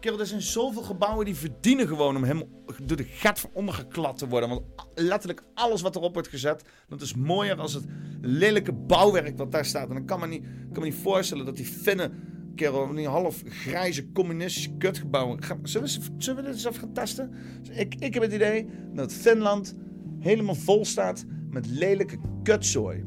Kerel, 0.00 0.20
er 0.20 0.26
zijn 0.26 0.42
zoveel 0.42 0.82
gebouwen 0.82 1.24
die 1.24 1.34
verdienen 1.34 1.86
gewoon 1.86 2.16
om 2.16 2.22
helemaal 2.22 2.48
door 2.82 2.96
de 2.96 3.04
gat 3.04 3.40
van 3.40 3.50
ondergeklad 3.52 4.18
te 4.18 4.28
worden. 4.28 4.48
Want 4.48 4.62
letterlijk 4.94 5.42
alles 5.54 5.80
wat 5.80 5.96
erop 5.96 6.12
wordt 6.12 6.28
gezet, 6.28 6.64
dat 6.88 7.00
is 7.00 7.14
mooier 7.14 7.60
als 7.60 7.72
het 7.72 7.84
lelijke 8.20 8.72
bouwwerk 8.72 9.36
wat 9.36 9.52
daar 9.52 9.64
staat. 9.64 9.88
En 9.88 9.94
dan 9.94 10.04
kan 10.04 10.20
men 10.20 10.28
niet, 10.28 10.44
kan 10.72 10.82
me 10.82 10.88
niet 10.88 11.02
voorstellen 11.02 11.44
dat 11.44 11.56
die 11.56 11.66
Finnen, 11.66 12.12
kerel, 12.60 12.94
die 12.94 13.08
half 13.08 13.42
grijze 13.46 14.12
communistische 14.12 14.76
kutgebouwen. 14.76 15.38
Zullen, 15.62 15.88
we, 15.88 16.08
zullen 16.18 16.42
we 16.42 16.48
dit 16.48 16.52
eens 16.52 16.64
even 16.64 16.80
gaan 16.80 16.92
testen? 16.92 17.30
Ik, 17.70 17.94
ik 17.94 18.14
heb 18.14 18.22
het 18.22 18.32
idee 18.32 18.66
dat 18.94 19.12
Finland 19.12 19.76
helemaal 20.18 20.54
vol 20.54 20.84
staat 20.84 21.24
met 21.50 21.66
lelijke 21.66 22.18
kutzooi. 22.42 23.04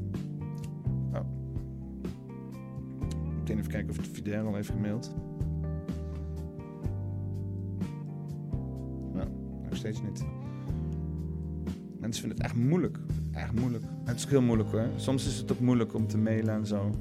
Oh. 1.14 1.20
Meteen 3.38 3.58
even 3.58 3.72
kijken 3.72 3.90
of 3.90 3.98
het 3.98 4.08
Fidel 4.08 4.46
al 4.46 4.56
heeft 4.56 4.70
gemaild. 4.70 5.16
Nou, 9.14 9.28
nog 9.64 9.76
steeds 9.76 10.02
niet. 10.02 10.26
Mensen 12.00 12.22
vinden 12.22 12.38
het 12.38 12.46
echt 12.46 12.56
moeilijk. 12.56 12.98
Echt 13.32 13.60
moeilijk. 13.60 13.84
Het 14.06 14.18
is 14.18 14.26
heel 14.26 14.42
moeilijk 14.42 14.72
hoor. 14.72 14.88
Soms 14.96 15.28
is 15.28 15.38
het 15.38 15.52
ook 15.52 15.60
moeilijk 15.60 15.94
om 15.94 16.08
te 16.08 16.18
mailen 16.18 16.54
en 16.54 16.66
zo. 16.66 16.92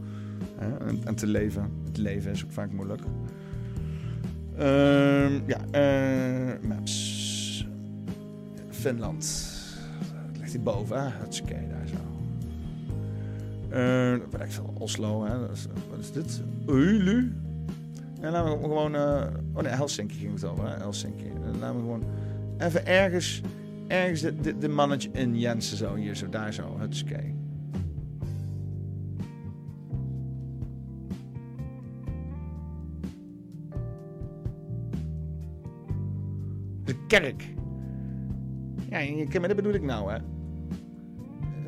En, 0.62 1.00
en 1.04 1.14
te 1.14 1.26
leven. 1.26 1.70
Het 1.84 1.96
leven 1.96 2.30
is 2.30 2.44
ook 2.44 2.52
vaak 2.52 2.72
moeilijk. 2.72 3.02
Ehm, 4.56 5.40
ja, 5.46 5.58
eh, 5.70 6.68
maps. 6.68 7.66
Finland. 8.68 9.50
Dat 10.32 10.38
ligt 10.40 10.52
hierboven, 10.52 11.02
hè? 11.02 11.08
Het 11.10 11.32
is 11.32 11.42
daar 11.42 11.86
zo. 11.86 11.94
Eh, 13.68 14.16
wat 14.30 14.40
ik 14.40 14.50
veel, 14.50 14.72
Oslo, 14.78 15.24
hè? 15.24 15.38
Dat 15.38 15.50
is, 15.50 15.66
wat 15.90 15.98
is 15.98 16.12
dit? 16.12 16.42
Oulu? 16.66 17.32
Ja, 18.20 18.30
laten 18.30 18.56
we 18.56 18.62
gewoon... 18.62 18.94
eh, 18.94 19.26
oh 19.52 19.62
nee, 19.62 19.72
Helsinki 19.72 20.14
ging 20.14 20.34
het 20.34 20.44
over, 20.44 20.68
hè? 20.68 20.76
Helsinki. 20.76 21.24
Eh, 21.24 21.60
Laten 21.60 21.76
we 21.76 21.80
gewoon 21.82 22.04
even 22.58 22.86
ergens... 22.86 23.40
Ergens 23.86 24.20
de, 24.20 24.58
de, 24.58 24.68
mannetje 24.68 25.08
in 25.12 25.38
Jensen 25.38 25.76
zo, 25.76 25.94
hier 25.94 26.14
zo, 26.16 26.28
daar 26.28 26.52
zo. 26.52 26.76
Het 26.78 26.94
is. 26.94 27.04
Kerk. 37.18 37.54
Ja, 38.88 38.98
je, 38.98 39.26
maar 39.38 39.48
dat 39.48 39.56
bedoel 39.56 39.72
ik 39.72 39.82
nou, 39.82 40.12
hè. 40.12 40.18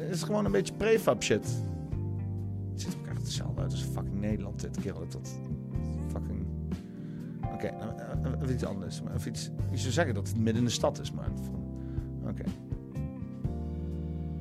Het 0.02 0.14
is 0.14 0.22
gewoon 0.22 0.44
een 0.44 0.52
beetje 0.52 0.74
prefab 0.74 1.22
shit. 1.22 1.44
Het 2.72 2.80
ziet 2.80 2.92
er 2.92 2.98
ook 2.98 3.06
echt 3.06 3.20
hetzelfde 3.20 3.60
uit 3.60 3.70
als 3.70 3.82
fucking 3.82 4.20
Nederland 4.20 4.60
dit 4.60 4.80
keer. 4.80 4.92
Dat 4.92 5.38
fucking... 6.10 6.46
Oké, 7.52 7.70
nou, 7.70 7.92
eh, 8.44 8.54
iets 8.54 8.64
anders. 8.64 9.02
Maar 9.02 9.14
even 9.14 9.30
iets, 9.30 9.50
je 9.70 9.78
zou 9.78 9.92
zeggen 9.92 10.14
dat 10.14 10.28
het 10.28 10.36
midden 10.36 10.56
in 10.56 10.64
de 10.64 10.70
stad 10.70 11.00
is, 11.00 11.12
maar... 11.12 11.28
Oké. 12.28 12.44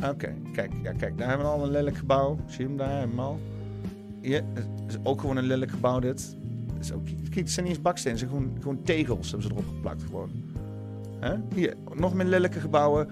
Oké, 0.09 0.33
kijk, 0.51 0.71
ja, 0.83 0.91
kijk, 0.93 1.17
daar 1.17 1.27
hebben 1.27 1.45
we 1.45 1.51
al 1.51 1.63
een 1.63 1.71
lelijk 1.71 1.97
gebouw. 1.97 2.37
Zie 2.45 2.61
je 2.61 2.67
hem 2.67 2.77
daar 2.77 2.99
helemaal? 2.99 3.39
Hier 4.21 4.43
het 4.53 4.67
is 4.87 4.97
ook 5.03 5.21
gewoon 5.21 5.37
een 5.37 5.43
lelijk 5.43 5.71
gebouw 5.71 5.99
dit. 5.99 6.37
Het, 6.73 6.83
is 6.83 6.91
ook, 6.91 7.07
het 7.35 7.51
zijn 7.51 7.65
niet 7.65 7.75
eens 7.75 7.83
bakstenen, 7.83 8.19
het 8.19 8.29
zijn 8.29 8.41
gewoon, 8.41 8.57
gewoon 8.61 8.81
tegels 8.81 9.31
hebben 9.31 9.47
ze 9.47 9.53
erop 9.53 9.67
geplakt 9.67 10.03
gewoon. 10.03 10.29
Hè? 11.23 11.35
Hier, 11.55 11.73
nog 11.93 12.13
meer 12.13 12.25
lelijke 12.25 12.59
gebouwen. 12.59 13.07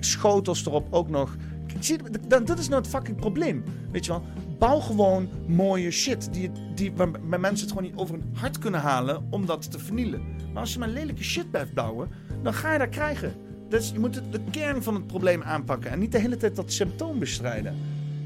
Schotels 0.00 0.66
erop 0.66 0.86
ook 0.90 1.08
nog. 1.08 1.36
Zie 1.80 1.98
dat, 2.28 2.46
dat 2.46 2.58
is 2.58 2.68
nou 2.68 2.82
het 2.82 2.90
fucking 2.90 3.16
probleem. 3.16 3.64
Weet 3.90 4.04
je 4.04 4.10
wel? 4.10 4.22
Bouw 4.58 4.78
gewoon 4.80 5.28
mooie 5.46 5.90
shit. 5.90 6.32
Die, 6.32 6.50
die, 6.74 6.92
waar, 6.92 7.40
mensen 7.40 7.66
het 7.66 7.76
gewoon 7.76 7.90
niet 7.90 8.00
over 8.00 8.14
hun 8.14 8.24
hart 8.34 8.58
kunnen 8.58 8.80
halen 8.80 9.26
om 9.30 9.46
dat 9.46 9.70
te 9.70 9.78
vernielen. 9.78 10.22
Maar 10.52 10.62
als 10.62 10.72
je 10.72 10.78
maar 10.78 10.88
lelijke 10.88 11.24
shit 11.24 11.50
blijft 11.50 11.74
bouwen, 11.74 12.08
dan 12.42 12.54
ga 12.54 12.72
je 12.72 12.78
dat 12.78 12.88
krijgen. 12.88 13.32
Dus 13.68 13.90
je 13.90 13.98
moet 13.98 14.14
de 14.30 14.40
kern 14.50 14.82
van 14.82 14.94
het 14.94 15.06
probleem 15.06 15.42
aanpakken. 15.42 15.90
En 15.90 15.98
niet 15.98 16.12
de 16.12 16.18
hele 16.18 16.36
tijd 16.36 16.56
dat 16.56 16.72
symptoom 16.72 17.18
bestrijden. 17.18 17.74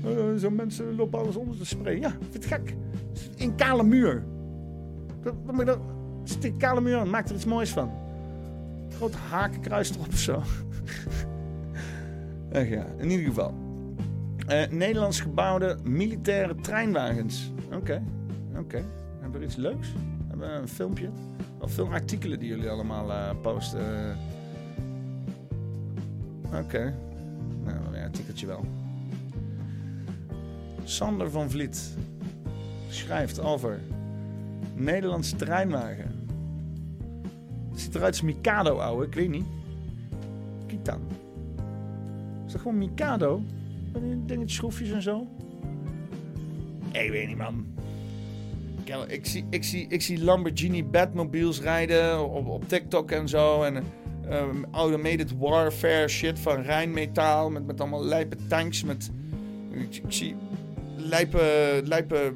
Eh, 0.05 0.11
Zo'n 0.36 0.55
mensen 0.55 0.97
lopen 0.97 1.18
alles 1.18 1.36
onder 1.36 1.57
te 1.57 1.64
sprayen. 1.64 2.01
Ja, 2.01 2.11
vind 2.11 2.34
het 2.34 2.45
gek. 2.45 2.74
Een 3.36 3.55
kale 3.55 3.82
muur. 3.82 4.24
Je 5.57 5.64
dan? 5.64 5.80
Zet 6.24 6.43
die 6.43 6.57
kale 6.57 6.80
muur 6.80 7.07
maak 7.07 7.28
er 7.28 7.34
iets 7.34 7.45
moois 7.45 7.70
van. 7.70 7.91
Groot 8.97 9.14
hakenkruis 9.14 9.91
erop 9.91 10.09
of 10.09 10.18
zo. 10.18 10.43
Ja, 12.53 12.86
in 12.99 13.11
ieder 13.11 13.26
geval. 13.26 13.55
Eh, 14.47 14.70
Nederlands 14.70 15.20
gebouwde 15.20 15.78
militaire 15.82 16.55
treinwagens. 16.55 17.53
Oké, 17.72 18.03
oké. 18.57 18.84
Hebben 19.20 19.41
we 19.41 19.47
iets 19.47 19.57
leuks? 19.57 19.89
Hebben 20.28 20.49
we 20.49 20.55
een 20.55 20.68
filmpje? 20.68 21.09
Wel 21.59 21.68
veel 21.68 21.89
artikelen 21.89 22.39
die 22.39 22.49
jullie 22.49 22.70
allemaal 22.70 23.11
eh, 23.11 23.30
posten. 23.43 24.16
Oké. 26.55 26.95
Nou, 27.64 27.78
wel 27.82 27.95
een 27.95 28.05
artikeltje 28.05 28.47
wel. 28.47 28.64
Sander 30.84 31.30
van 31.30 31.51
Vliet 31.51 31.97
schrijft 32.89 33.41
over 33.41 33.80
Nederlandse 34.74 35.36
treinwagen. 35.36 36.18
Ziet 37.81 37.95
eruit 37.95 38.12
als 38.12 38.22
Mikado, 38.22 38.79
ouwe. 38.79 39.07
Ik 39.07 39.14
weet 39.14 39.29
niet. 39.29 39.45
Kijk 40.66 40.85
dan. 40.85 41.01
Is 42.47 42.53
dat 42.53 42.61
gewoon 42.61 42.79
Mikado? 42.79 43.43
Met 43.93 44.29
dingetjes, 44.29 44.57
schroefjes 44.57 44.91
en 44.91 45.03
zo? 45.03 45.26
Ik 46.93 47.11
weet 47.11 47.26
niet, 47.26 47.37
man. 47.37 47.66
Kel, 48.85 49.11
Ik 49.11 49.26
zie, 49.26 49.45
ik, 49.51 49.64
zie, 49.64 49.87
ik 49.89 50.03
zie 50.03 50.24
Lamborghini 50.24 50.85
Batmobiles 50.85 51.61
rijden 51.61 52.29
op, 52.29 52.49
op 52.49 52.68
TikTok 52.68 53.11
en 53.11 53.29
zo. 53.29 53.62
En 53.62 53.85
um, 54.31 54.66
automated 54.70 55.39
warfare 55.39 56.09
shit 56.09 56.39
van 56.39 56.62
Rijnmetaal. 56.62 57.51
Met, 57.51 57.66
met 57.66 57.81
allemaal 57.81 58.05
lijpe 58.05 58.37
tanks. 58.49 58.85
Met, 58.85 59.11
ik, 59.70 59.97
ik 59.97 60.12
zie 60.12 60.35
lijpe, 60.97 61.81
lijpe 61.85 62.33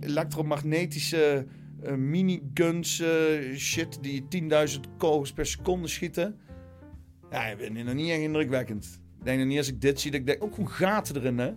elektromagnetische 0.00 1.46
miniguns 1.94 3.00
eh, 3.00 3.56
shit 3.56 3.98
die 4.02 4.26
10.000 4.68 4.80
kogels 4.98 5.32
per 5.32 5.46
seconde 5.46 5.88
schieten. 5.88 6.40
Ja, 7.30 7.46
ik 7.46 7.58
vind 7.58 7.76
het 7.76 7.86
nog 7.86 7.94
niet 7.94 8.10
echt 8.10 8.20
indrukwekkend. 8.20 9.00
Ik 9.18 9.24
denk 9.24 9.38
nog 9.38 9.46
niet 9.46 9.58
als 9.58 9.68
ik 9.68 9.80
dit 9.80 10.00
zie, 10.00 10.10
dat 10.10 10.20
ik 10.20 10.26
denk, 10.26 10.42
ook 10.42 10.54
gewoon 10.54 10.70
gaten 10.70 11.16
erin, 11.16 11.38
hè. 11.38 11.52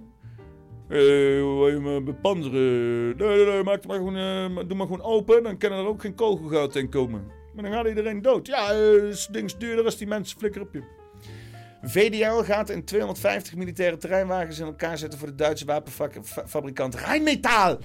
Eh, 0.89 1.41
hoe 1.41 1.57
wil 1.57 1.67
je 1.67 1.80
me 1.80 2.01
bepanzeren? 2.01 3.17
Nee, 3.17 3.45
nee, 3.45 3.63
maak 3.63 3.75
het 3.75 3.88
maar 3.88 3.97
gewoon, 3.97 4.15
eh, 4.15 4.67
doe 4.67 4.77
maar 4.77 4.88
gewoon 4.88 5.01
open, 5.01 5.43
dan 5.43 5.57
kan 5.57 5.71
er 5.71 5.86
ook 5.86 6.01
geen 6.01 6.15
kogelgoud 6.15 6.75
in 6.75 6.89
komen. 6.89 7.23
Maar 7.53 7.63
dan 7.63 7.73
gaat 7.73 7.88
iedereen 7.88 8.21
dood. 8.21 8.47
Ja, 8.47 8.71
eh, 8.71 9.15
ding 9.32 9.45
is 9.45 9.57
duurder 9.57 9.86
als 9.86 9.97
die 9.97 10.07
mensen 10.07 10.39
flikker 10.39 10.61
op 10.61 10.73
je. 10.73 10.84
VDL 11.82 12.43
gaat 12.43 12.69
in 12.69 12.86
250 12.86 13.55
militaire 13.55 13.97
terreinwagens 13.97 14.59
in 14.59 14.65
elkaar 14.65 14.97
zetten 14.97 15.19
voor 15.19 15.27
de 15.27 15.36
Duitse 15.36 15.65
wapenfabrikant 15.65 16.95
Rheinmetall. 16.95 17.77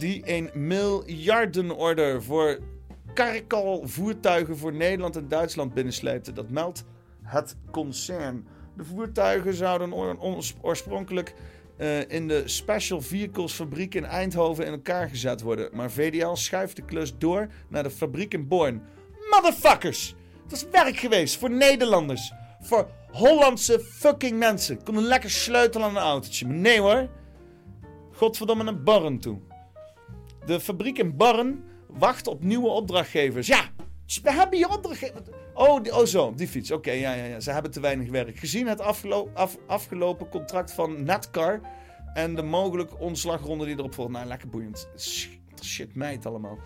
Die 0.00 0.22
een 0.24 0.50
miljardenorder 0.54 2.22
voor 2.22 2.58
Karkal 3.14 3.82
voertuigen 3.84 4.56
voor 4.56 4.72
Nederland 4.72 5.16
en 5.16 5.28
Duitsland 5.28 5.74
binnensleepte. 5.74 6.32
Dat 6.32 6.50
meldt 6.50 6.84
het 7.22 7.56
concern. 7.70 8.46
De 8.76 8.84
voertuigen 8.84 9.54
zouden 9.54 9.94
oorspronkelijk 10.60 11.34
eh, 11.76 12.10
in 12.10 12.28
de 12.28 12.42
Special 12.48 13.00
Vehicles 13.00 13.52
fabriek 13.52 13.94
in 13.94 14.04
Eindhoven 14.04 14.66
in 14.66 14.72
elkaar 14.72 15.08
gezet 15.08 15.40
worden. 15.40 15.70
Maar 15.72 15.90
VDL 15.90 16.34
schuift 16.34 16.76
de 16.76 16.84
klus 16.84 17.18
door 17.18 17.48
naar 17.68 17.82
de 17.82 17.90
fabriek 17.90 18.34
in 18.34 18.48
Born. 18.48 18.82
Motherfuckers! 19.30 20.14
Het 20.42 20.52
is 20.52 20.66
werk 20.70 20.96
geweest 20.96 21.38
voor 21.38 21.50
Nederlanders. 21.50 22.32
Voor 22.60 22.90
Hollandse 23.12 23.80
fucking 23.80 24.38
mensen. 24.38 24.82
Konden 24.84 25.04
lekker 25.04 25.30
sleutelen 25.30 25.86
aan 25.86 25.96
een 25.96 26.02
autootje. 26.02 26.46
Maar 26.46 26.56
nee 26.56 26.80
hoor. 26.80 27.08
Godverdomme 28.12 28.64
naar 28.64 28.82
Barren 28.82 29.18
toe. 29.18 29.49
De 30.50 30.60
fabriek 30.60 30.98
in 30.98 31.16
Barren 31.16 31.64
wacht 31.86 32.26
op 32.26 32.42
nieuwe 32.42 32.68
opdrachtgevers. 32.68 33.46
Ja, 33.46 33.68
we 34.22 34.32
hebben 34.32 34.56
hier 34.58 34.68
opdrachtgevers. 34.68 35.28
Oh, 35.54 35.80
oh 35.84 36.04
zo, 36.04 36.34
die 36.34 36.48
fiets. 36.48 36.70
Oké, 36.70 36.90
ja, 36.90 37.12
ja, 37.14 37.24
ja. 37.24 37.40
Ze 37.40 37.50
hebben 37.50 37.70
te 37.70 37.80
weinig 37.80 38.10
werk. 38.10 38.38
Gezien 38.38 38.66
het 38.66 38.80
afgelo- 38.80 39.30
af- 39.34 39.56
afgelopen 39.66 40.28
contract 40.28 40.72
van 40.72 41.04
Netcar 41.04 41.60
en 42.14 42.34
de 42.34 42.42
mogelijke 42.42 42.98
ontslagronde 42.98 43.64
die 43.64 43.78
erop 43.78 43.94
volgt. 43.94 44.12
Nou, 44.12 44.26
lekker 44.26 44.48
boeiend. 44.48 44.88
Shit, 44.98 45.38
shit 45.62 45.94
meid 45.94 46.26
allemaal. 46.26 46.58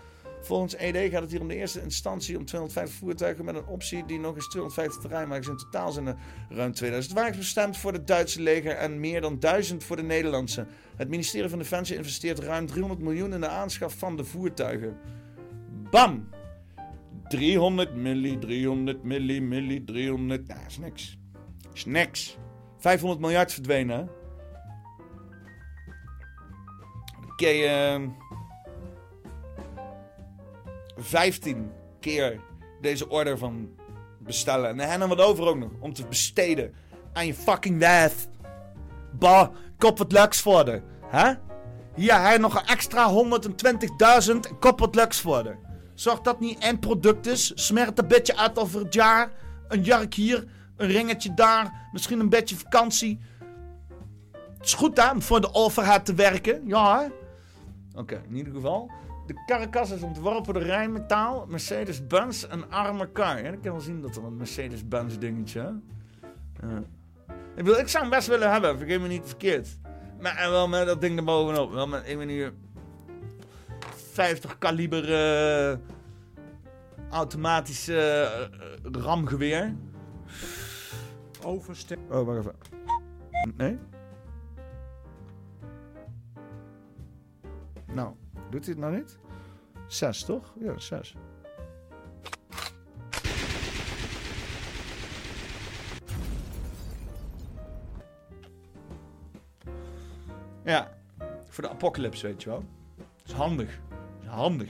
Volgens 0.45 0.75
ED 0.75 1.11
gaat 1.11 1.21
het 1.21 1.31
hier 1.31 1.41
om 1.41 1.47
de 1.47 1.55
eerste 1.55 1.81
instantie 1.81 2.37
om 2.37 2.45
250 2.45 2.99
voertuigen 2.99 3.45
met 3.45 3.55
een 3.55 3.65
optie 3.65 4.05
die 4.05 4.19
nog 4.19 4.35
eens 4.35 4.47
250 4.47 5.01
terreinwagens. 5.01 5.47
In 5.47 5.57
totaal 5.57 5.91
zijn 5.91 6.07
er 6.07 6.15
ruim 6.49 6.73
2000 6.73 7.15
wagens 7.15 7.37
bestemd 7.37 7.77
voor 7.77 7.93
het 7.93 8.07
Duitse 8.07 8.41
leger 8.41 8.71
en 8.71 8.99
meer 8.99 9.21
dan 9.21 9.39
1000 9.39 9.83
voor 9.83 9.95
de 9.95 10.03
Nederlandse. 10.03 10.67
Het 10.95 11.09
ministerie 11.09 11.49
van 11.49 11.59
Defensie 11.59 11.95
investeert 11.95 12.39
ruim 12.39 12.65
300 12.65 13.01
miljoen 13.01 13.33
in 13.33 13.41
de 13.41 13.47
aanschaf 13.47 13.97
van 13.97 14.17
de 14.17 14.23
voertuigen. 14.23 14.97
Bam! 15.89 16.29
300 17.27 17.95
milli, 17.95 18.37
300 18.37 19.03
milli, 19.03 19.41
milli, 19.41 19.83
300. 19.83 20.47
Nou, 20.47 20.59
is 20.67 20.77
niks. 20.77 21.17
Is 21.73 21.85
niks. 21.85 22.37
500 22.77 23.21
miljard 23.21 23.53
verdwenen. 23.53 24.09
kun 27.35 27.47
je 27.47 27.65
ehm, 27.65 28.09
15 30.97 31.71
keer 31.99 32.39
deze 32.81 33.09
order 33.09 33.37
van 33.37 33.69
bestellen. 34.19 34.79
En 34.79 34.99
dan 34.99 35.09
wat 35.09 35.21
over 35.21 35.47
ook 35.47 35.57
nog. 35.57 35.71
Om 35.79 35.93
te 35.93 36.07
besteden 36.07 36.73
aan 37.13 37.25
je 37.25 37.33
fucking 37.33 37.79
wijf. 37.79 38.27
Bah, 39.11 39.49
kop 39.77 39.97
wat 39.97 40.11
leuks 40.11 40.41
voor 40.41 40.65
de. 40.65 40.81
Hè? 41.05 41.33
Hier, 41.95 42.21
hij 42.21 42.37
nog 42.37 42.55
een 42.55 42.67
extra 42.67 43.11
120.000. 44.23 44.57
Kop 44.59 44.79
wat 44.79 44.95
leuks 44.95 45.21
voor 45.21 45.43
de. 45.43 45.55
Zorg 45.93 46.21
dat 46.21 46.39
niet 46.39 46.59
één 46.59 46.79
product 46.79 47.27
is. 47.27 47.51
Smer 47.55 47.85
het 47.85 47.99
een 47.99 48.07
beetje 48.07 48.37
uit 48.37 48.59
over 48.59 48.79
het 48.79 48.93
jaar. 48.93 49.31
Een 49.67 49.81
jark 49.81 50.13
hier, 50.13 50.45
een 50.77 50.87
ringetje 50.87 51.33
daar. 51.33 51.87
Misschien 51.91 52.19
een 52.19 52.29
beetje 52.29 52.55
vakantie. 52.55 53.19
Het 54.57 54.65
is 54.65 54.73
goed 54.73 54.97
hè, 54.97 55.11
om 55.11 55.21
voor 55.21 55.41
de 55.41 55.53
overheid 55.53 56.05
te 56.05 56.13
werken. 56.13 56.61
Ja? 56.67 57.11
Oké, 57.95 58.21
in 58.29 58.35
ieder 58.35 58.53
geval. 58.53 58.91
De 59.25 59.43
karkas 59.45 59.91
is 59.91 60.01
ontworpen 60.01 60.53
door 60.53 60.63
Rijnmetaal, 60.63 61.45
Mercedes-Benz 61.47 62.43
en 62.43 62.71
Arme 62.71 63.11
Car. 63.11 63.43
Ja, 63.43 63.49
ik 63.49 63.61
kan 63.61 63.71
wel 63.71 63.81
zien 63.81 64.01
dat 64.01 64.15
er 64.15 64.23
een 64.23 64.37
Mercedes-Benz 64.37 65.17
dingetje? 65.17 65.79
Ja. 66.61 66.83
Ik, 67.27 67.63
bedoel, 67.63 67.79
ik 67.79 67.87
zou 67.87 68.03
hem 68.03 68.13
best 68.13 68.27
willen 68.27 68.51
hebben, 68.51 68.77
vergeet 68.77 69.01
me 69.01 69.07
niet 69.07 69.25
verkeerd. 69.25 69.79
Maar 70.21 70.37
en 70.37 70.51
wel 70.51 70.67
met 70.67 70.85
dat 70.85 71.01
ding 71.01 71.17
erbovenop. 71.17 71.71
Wel 71.71 71.87
met 71.87 72.07
een 72.07 72.17
manier 72.17 72.53
50 73.95 74.57
kaliber 74.57 75.13
eh 75.13 75.77
automatisch 77.09 77.87
eh, 77.87 78.23
eh, 78.23 78.49
ramgeweer. 78.81 79.75
Overstep. 81.43 81.99
Oh, 82.11 82.25
wacht 82.25 82.37
even. 82.39 82.55
Nee? 83.55 83.79
Nou, 87.93 88.15
doet 88.55 88.65
hij 88.65 88.73
het 88.73 88.83
nou 88.83 88.95
niet? 88.95 89.17
Zes, 89.87 90.23
toch? 90.23 90.53
Ja, 90.59 90.79
zes. 90.79 91.15
Ja, 100.63 100.97
voor 101.47 101.63
de 101.63 101.69
apocalypse, 101.69 102.27
weet 102.27 102.43
je 102.43 102.49
wel. 102.49 102.63
Is 103.25 103.31
handig. 103.31 103.79
Is 104.21 104.27
handig. 104.27 104.69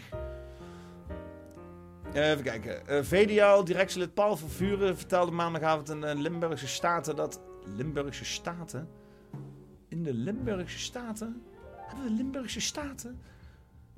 Eh, 2.14 2.30
even 2.30 2.44
kijken. 2.44 2.88
Eh 2.88 3.04
VDL, 3.04 3.64
directielid 3.64 4.14
Paul 4.14 4.38
van 4.38 4.50
Vuren, 4.50 4.98
vertelde 4.98 5.32
maandagavond 5.32 5.90
in 5.90 6.02
de 6.02 6.16
Limburgse 6.16 6.68
Staten 6.68 7.16
dat... 7.16 7.40
Limburgse 7.76 8.26
Staten? 8.26 8.90
In 9.88 10.04
de 10.04 10.14
Limburgse 10.14 10.80
Staten? 10.80 11.44
Hebben 11.76 12.06
we 12.06 12.12
Limburgse 12.12 12.62
Staten? 12.62 13.22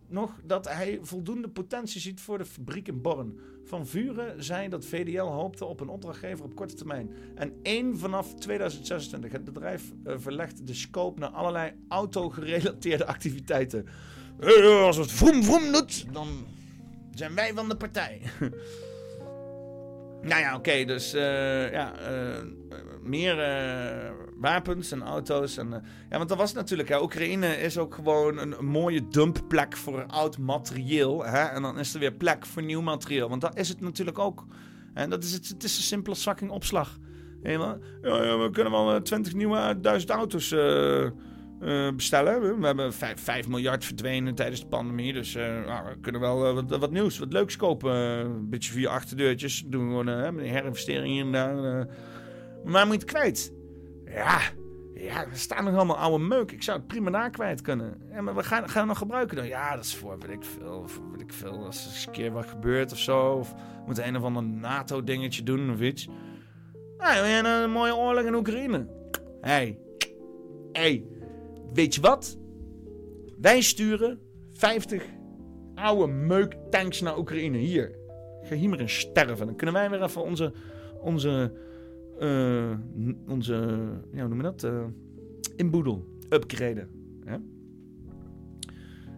Nog 0.09 0.39
dat 0.43 0.67
hij 0.67 0.99
voldoende 1.01 1.49
potentie 1.49 2.01
ziet 2.01 2.21
voor 2.21 2.37
de 2.37 2.45
fabriek 2.45 2.87
in 2.87 3.01
Born. 3.01 3.39
Van 3.63 3.87
Vuren 3.87 4.43
zei 4.43 4.69
dat 4.69 4.85
VDL 4.85 5.21
hoopte 5.21 5.65
op 5.65 5.79
een 5.79 5.89
opdrachtgever 5.89 6.45
op 6.45 6.55
korte 6.55 6.75
termijn. 6.75 7.11
En 7.35 7.53
één 7.63 7.97
vanaf 7.97 8.33
2026. 8.35 9.31
Het 9.31 9.43
bedrijf 9.43 9.93
eh, 10.03 10.13
verlegt 10.17 10.67
de 10.67 10.73
scope 10.73 11.19
naar 11.19 11.29
allerlei 11.29 11.71
auto-gerelateerde 11.87 13.05
activiteiten. 13.15 13.85
Eh, 14.39 14.81
als 14.81 14.97
het 14.97 15.11
vroom 15.11 15.43
vroom 15.43 15.71
doet, 15.71 16.13
dan 16.13 16.27
zijn 17.13 17.35
wij 17.35 17.53
van 17.53 17.69
de 17.69 17.77
partij. 17.77 18.21
nou 20.21 20.41
ja, 20.41 20.55
oké, 20.55 20.85
dus 20.85 21.13
eh, 21.13 21.71
ja, 21.71 21.93
eh, 21.99 22.43
meer 23.01 23.39
eh, 23.39 24.11
wapens 24.39 24.91
en 24.91 25.03
auto's. 25.03 25.57
En, 25.57 25.69
ja, 26.09 26.17
want 26.17 26.29
dat 26.29 26.37
was 26.37 26.53
natuurlijk, 26.53 26.89
hè, 26.89 27.01
Oekraïne 27.01 27.57
is 27.57 27.77
ook 27.77 27.93
gewoon 27.93 28.37
een, 28.37 28.65
mooie 28.65 29.07
dumpplek 29.07 29.77
voor 29.77 30.05
oud 30.07 30.37
materieel. 30.37 31.25
Hè? 31.25 31.43
En 31.43 31.61
dan 31.61 31.79
is 31.79 31.93
er 31.93 31.99
weer 31.99 32.13
plek 32.13 32.45
voor 32.45 32.63
nieuw 32.63 32.81
materieel. 32.81 33.29
Want 33.29 33.41
dat 33.41 33.57
is 33.57 33.69
het 33.69 33.81
natuurlijk 33.81 34.19
ook. 34.19 34.45
En 34.93 35.09
dat 35.09 35.23
is 35.23 35.33
het, 35.33 35.47
het 35.47 35.63
is 35.63 35.77
een 35.77 35.83
simpele 35.83 36.15
fucking 36.15 36.51
opslag. 36.51 36.97
Helemaal. 37.41 37.77
Ja, 38.01 38.23
ja, 38.23 38.37
we 38.37 38.49
kunnen 38.49 38.71
wel 38.71 39.01
20 39.01 39.33
nieuwe 39.33 39.77
duizend 39.81 40.11
auto's 40.11 40.49
eh, 41.59 41.91
bestellen. 41.95 42.59
We 42.59 42.65
hebben 42.65 42.93
5, 42.93 43.21
5 43.21 43.47
miljard 43.47 43.85
verdwenen 43.85 44.35
tijdens 44.35 44.59
de 44.59 44.67
pandemie. 44.67 45.13
Dus 45.13 45.35
eh, 45.35 45.65
nou, 45.65 45.87
we 45.87 45.99
kunnen 46.01 46.21
wel 46.21 46.57
eh, 46.57 46.79
wat, 46.79 46.91
nieuws, 46.91 47.19
wat 47.19 47.33
leuks 47.33 47.55
kopen. 47.55 47.93
Een 47.93 48.49
beetje 48.49 48.71
via 48.71 48.89
achterdeurtjes. 48.89 49.63
Doen 49.65 49.83
we 49.83 49.89
gewoon 49.89 50.07
een 50.07 50.39
herinvestering 50.39 51.13
hier 51.13 51.25
en 51.25 51.31
daar. 51.31 51.87
Maar 52.65 52.85
moet 52.87 52.95
je 52.95 53.01
het 53.01 53.11
kwijt? 53.11 53.53
Ja, 54.05 54.39
ja, 54.93 55.25
er 55.25 55.37
staan 55.37 55.63
nog 55.63 55.75
allemaal 55.75 55.97
oude 55.97 56.23
meuk. 56.23 56.51
Ik 56.51 56.63
zou 56.63 56.77
het 56.77 56.87
prima 56.87 57.09
daar 57.09 57.29
kwijt 57.29 57.61
kunnen. 57.61 58.01
Ja, 58.11 58.21
maar 58.21 58.35
we 58.35 58.43
gaan, 58.43 58.69
gaan 58.69 58.81
we 58.81 58.87
nog 58.87 58.97
gebruiken 58.97 59.35
dan? 59.35 59.47
Ja, 59.47 59.75
dat 59.75 59.83
is 59.83 59.95
voor, 59.95 60.19
weet 60.19 60.31
ik 60.31 60.43
veel. 60.43 60.87
Voor, 60.87 61.03
ik 61.17 61.33
veel. 61.33 61.65
Als 61.65 61.85
er 61.85 61.91
eens 61.91 62.05
een 62.05 62.11
keer 62.11 62.31
wat 62.31 62.45
gebeurt 62.45 62.91
of 62.91 62.97
zo. 62.97 63.31
Of 63.31 63.51
we 63.53 63.83
moeten 63.85 64.07
een 64.07 64.17
of 64.17 64.23
ander 64.23 64.43
NATO-dingetje 64.43 65.43
doen 65.43 65.71
of 65.71 65.79
iets. 65.79 66.07
Nou, 66.97 67.27
je 67.27 67.63
een 67.63 67.71
mooie 67.71 67.95
oorlog 67.95 68.23
in 68.23 68.35
Oekraïne? 68.35 68.87
Hé, 69.41 69.51
hey. 69.51 69.79
hey, 70.71 71.16
weet 71.73 71.95
je 71.95 72.01
wat? 72.01 72.37
Wij 73.41 73.61
sturen 73.61 74.19
50 74.53 75.03
oude 75.75 76.11
meuk-tanks 76.13 77.01
naar 77.01 77.17
Oekraïne. 77.17 77.57
Hier. 77.57 77.95
Ga 78.41 78.55
hier 78.55 78.69
maar 78.69 78.79
in 78.79 78.89
sterven. 78.89 79.45
Dan 79.45 79.55
kunnen 79.55 79.75
wij 79.75 79.89
weer 79.89 80.03
even 80.03 80.23
onze... 80.23 80.53
onze 81.01 81.53
n- 82.23 83.17
onze, 83.27 83.77
ja, 84.11 84.27
noem 84.27 84.37
je 84.37 84.43
dat? 84.43 84.63
Eh, 84.63 84.83
inboedel, 85.55 86.05
upgraden. 86.29 86.89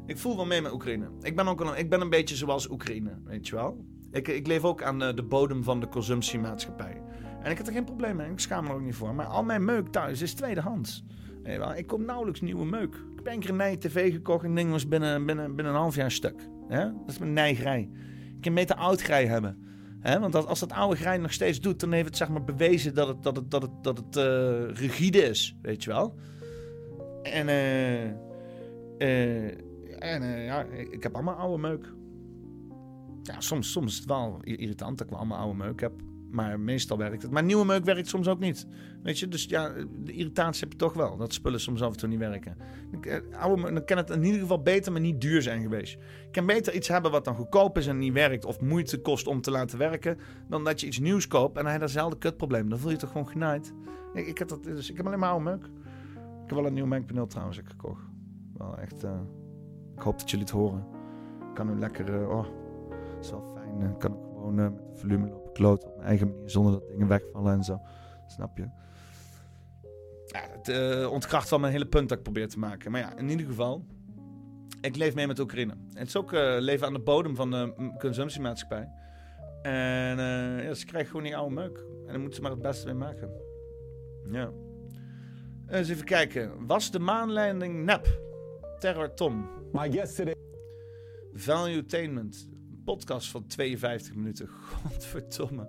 Ik 0.06 0.18
voel 0.18 0.36
wel 0.36 0.45
mee 0.45 0.62
met 0.62 0.74
Oekraïne. 0.74 1.06
Ik 1.22 1.36
ben 1.36 1.47
ook 1.47 1.62
een, 1.62 1.78
ik 1.78 1.89
ben 1.89 2.02
een 2.02 2.10
beetje 2.10 2.36
zoals 2.36 2.70
Oekraïne, 2.70 3.18
weet 3.24 3.47
je 3.47 3.56
wel. 3.56 3.86
Ik, 4.12 4.28
ik 4.28 4.47
leef 4.47 4.64
ook 4.64 4.84
aan 4.84 5.04
eh, 5.04 5.16
de 5.16 5.24
bodem 5.24 5.64
van 5.64 5.80
de 5.80 5.88
consumptiemaatschappij. 5.88 7.02
En 7.43 7.52
ik 7.52 7.58
heb 7.58 7.68
er 7.68 7.74
geen 7.74 7.84
probleem 7.86 8.16
mee, 8.16 8.32
ik 8.32 8.39
schaam 8.39 8.64
me 8.64 8.70
er 8.70 8.76
ook 8.76 8.82
niet 8.82 8.95
voor. 8.95 9.16
Maar 9.16 9.26
al 9.26 9.43
mijn 9.43 9.66
meuk 9.66 9.88
thuis 9.88 10.22
is 10.22 10.34
tweedehands. 10.34 11.04
Ik 11.76 11.88
koop 11.88 12.00
nauwelijks 12.00 12.42
nieuwe 12.42 12.66
meuk. 12.66 12.96
Ik 12.96 13.16
heb 13.16 13.26
één 13.26 13.40
keer 13.40 13.50
een 13.50 13.56
nieuwe 13.56 13.78
tv 13.78 14.12
gekocht 14.12 14.44
en 14.44 14.56
ding 14.56 14.72
was 14.72 14.88
binnen, 14.88 15.26
binnen, 15.26 15.56
binnen 15.56 15.74
een 15.74 15.80
half 15.80 15.96
jaar 15.96 16.12
stuk. 16.12 16.48
Hè? 16.68 16.84
Dat 16.84 17.10
is 17.10 17.18
mijn 17.18 17.34
nijgrij. 17.34 17.90
Ik 18.36 18.42
kan 18.42 18.54
beter 18.54 18.76
oud 18.76 19.02
grij 19.02 19.26
hebben. 19.26 19.58
Hè? 20.00 20.20
Want 20.20 20.36
als 20.36 20.60
dat 20.60 20.72
oude 20.72 20.96
grij 20.96 21.18
nog 21.18 21.34
steeds 21.34 21.60
doet, 21.60 21.80
dan 21.80 21.92
heeft 21.92 22.06
het 22.06 22.18
zeg 22.18 22.30
maar 22.30 22.44
bewezen 22.44 22.94
dat 22.94 23.08
het, 23.08 23.24
dat 23.24 23.36
het, 23.36 23.52
dat 23.52 23.62
het, 23.62 23.72
dat 23.82 23.98
het 23.98 24.16
eh, 24.16 24.76
rigide 24.76 25.18
is. 25.18 25.56
Weet 25.62 25.84
je 25.84 25.90
wel? 25.90 26.16
En, 27.24 27.48
eh, 27.48 28.06
eh, 28.98 29.58
en 30.00 30.44
ja, 30.44 30.64
ik 30.92 31.04
heb 31.04 31.16
allemaal 31.16 31.36
oude 31.36 31.62
meuk. 31.62 31.94
Ja, 33.24 33.40
soms, 33.40 33.72
soms 33.72 33.92
is 33.92 33.98
het 33.98 34.08
wel 34.08 34.40
irritant 34.42 34.98
dat 34.98 35.08
ik 35.08 35.14
allemaal 35.14 35.40
oude 35.40 35.58
meuk 35.58 35.82
heb. 35.82 35.94
Maar 36.32 36.60
meestal 36.60 36.98
werkt 36.98 37.22
het. 37.22 37.32
Maar 37.32 37.44
nieuwe 37.44 37.66
meuk 37.66 37.86
werkt 37.86 38.08
soms 38.08 38.28
ook 38.28 38.40
niet. 38.40 38.68
Weet 39.04 39.20
je, 39.20 39.28
dus 39.28 39.46
ja, 39.46 39.74
de 40.04 40.12
irritatie 40.12 40.60
heb 40.62 40.72
je 40.72 40.78
toch 40.78 40.94
wel. 40.94 41.18
Dat 41.18 41.34
spullen 41.34 41.60
soms 41.60 41.82
af 41.82 41.92
en 41.92 41.98
toe 41.98 42.10
niet 42.10 42.20
werken. 42.20 42.58
Ik, 42.92 43.06
eh, 43.06 43.40
oude 43.40 43.74
dan 43.74 43.86
kan 43.86 43.98
het 43.98 44.10
in 44.10 44.24
ieder 44.24 44.40
geval 44.40 44.62
beter, 44.62 44.92
maar 44.92 45.02
niet 45.02 45.22
duur 45.22 45.42
zijn 45.42 45.62
geweest. 45.62 45.94
Ik 45.94 46.32
kan 46.32 46.46
beter 46.46 46.74
iets 46.74 46.88
hebben 46.88 47.12
wat 47.12 47.26
dan 47.26 47.36
goedkoop 47.36 47.78
is 47.78 47.88
en 47.88 47.98
niet 47.98 48.14
werkt. 48.14 48.46
Of 48.46 48.62
moeite 48.62 49.02
kost 49.02 49.28
om 49.28 49.42
te 49.42 49.52
laten 49.52 49.78
werken. 49.78 50.18
Dan 50.48 50.64
dat 50.64 50.82
je 50.82 50.88
iets 50.88 51.00
nieuws 51.00 51.28
koopt 51.28 51.58
en 51.58 51.64
dan 51.64 51.72
heb 51.72 51.82
datzelfde 51.82 52.18
kutprobleem. 52.18 52.70
Dan 52.70 52.80
voel 52.80 52.92
je 52.92 52.98
toch 52.98 53.12
gewoon 53.12 53.30
genaaid. 53.30 53.74
Ik, 54.14 54.28
ik, 54.28 54.38
heb 54.38 54.48
dat, 54.48 54.64
dus 54.64 54.90
ik 54.90 54.98
heb 54.98 55.06
alleen 55.06 55.20
maar 55.20 55.30
oude 55.30 55.44
meuk. 55.44 55.64
Ik 56.44 56.46
heb 56.46 56.58
wel 56.58 56.66
een 56.66 56.74
nieuwe 56.74 56.90
Mac 56.90 57.30
trouwens 57.30 57.58
ik 57.58 57.68
gekocht. 57.68 58.04
Wel 58.58 58.78
echt... 58.78 59.04
eh, 59.04 59.20
ik 59.96 60.02
hoop 60.02 60.20
dat 60.20 60.30
jullie 60.30 60.46
het 60.46 60.54
horen. 60.54 60.86
Ik 61.50 61.56
kan 61.56 61.68
nu 61.68 61.80
lekker... 61.80 62.22
eh, 62.22 62.30
oh, 62.30 62.46
het 63.16 63.26
is 63.26 63.32
wel 63.32 63.54
fijn. 63.56 63.82
eh, 63.82 63.98
kan 63.98 64.12
ik 64.12 64.18
gewoon 64.34 64.56
met 64.56 64.74
het 64.74 65.00
volume 65.00 65.30
lopen 65.30 65.49
kloten 65.60 65.88
op 65.89 65.95
mijn 65.95 66.07
eigen 66.07 66.28
manier. 66.28 66.49
Zonder 66.49 66.72
dat 66.72 66.88
dingen 66.89 67.07
wegvallen 67.07 67.53
en 67.53 67.64
zo. 67.64 67.82
Snap 68.28 68.57
je? 68.57 68.70
Ja, 70.26 70.47
het 70.51 70.68
eh, 70.70 71.12
ontkracht 71.12 71.49
wel 71.49 71.60
mijn 71.60 71.72
hele 71.72 71.88
punt 71.88 72.10
dat 72.10 72.18
ik 72.18 72.24
probeer 72.24 72.47
te 72.47 72.60
maken. 72.60 72.91
Maar 72.91 73.01
ja, 73.01 73.18
in 73.18 73.30
ieder 73.30 73.45
geval... 73.45 73.86
Ik 74.82 74.95
leef 74.95 75.16
mee 75.16 75.28
met 75.28 75.39
Oekraïne. 75.39 75.72
En 75.72 75.97
het 75.97 76.07
is 76.07 76.16
ook 76.16 76.34
eh, 76.34 76.55
leven 76.60 76.88
aan 76.88 76.93
de 76.93 76.99
bodem 76.99 77.36
van 77.36 77.51
de 77.51 77.93
consumptiemaatschappij. 77.97 78.89
En 79.62 80.20
eh, 80.20 80.64
ja, 80.64 80.74
ze 80.74 80.86
krijgen 80.86 81.10
gewoon 81.10 81.26
die 81.26 81.38
oude 81.38 81.55
meuk. 81.55 81.78
En 81.78 82.07
daar 82.07 82.20
moeten 82.20 82.36
ze 82.36 82.41
maar 82.41 82.51
het 82.51 82.62
beste 82.62 82.86
mee 82.86 82.95
maken. 82.95 83.32
Ja. 84.32 84.51
Eens 85.68 85.89
even 85.89 86.05
kijken. 86.05 86.66
Was 86.68 86.91
de 86.91 86.99
maanlanding 86.99 87.84
nep? 87.84 88.20
Terror 88.80 89.14
Tom. 89.14 89.49
My 89.72 89.88
yesterday. 89.88 90.36
Valuetainment. 91.34 92.47
Podcast 92.84 93.32
van 93.32 93.48
52 93.48 94.16
minuten. 94.16 94.48
Godverdomme. 94.84 95.68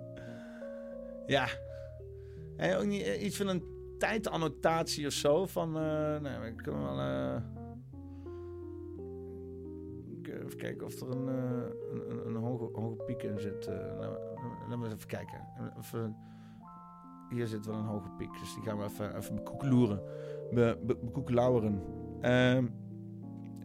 Ja. 1.25 1.47
En 2.57 2.77
ook 2.77 2.85
niet 2.85 3.01
eh, 3.01 3.23
iets 3.23 3.37
van 3.37 3.47
een 3.47 3.63
tijdannotatie 3.97 5.05
of 5.05 5.13
zo. 5.13 5.45
Van, 5.45 5.77
eh 5.77 6.19
nee, 6.19 6.39
we 6.39 6.53
kunnen 6.55 6.83
wel... 6.83 6.99
eh, 6.99 7.41
even 10.45 10.57
kijken 10.57 10.85
of 10.85 11.01
er 11.01 11.09
een, 11.09 11.29
eh, 11.29 11.69
een, 12.09 12.27
een, 12.27 12.35
hoge, 12.35 13.03
piek 13.05 13.23
in 13.23 13.39
zit. 13.39 13.67
eh 13.67 13.75
nou, 13.75 14.17
laten 14.69 14.79
we 14.79 14.85
even 14.85 15.07
kijken. 15.07 15.47
Hier 17.29 17.47
zit 17.47 17.65
wel 17.65 17.75
een 17.75 17.85
hoge 17.85 18.09
piek, 18.17 18.39
dus 18.39 18.53
die 18.53 18.63
gaan 18.63 18.77
we 18.77 18.83
even, 18.83 19.17
even 19.17 19.35
bekoekeloeren. 19.35 20.01
Be, 20.51 20.77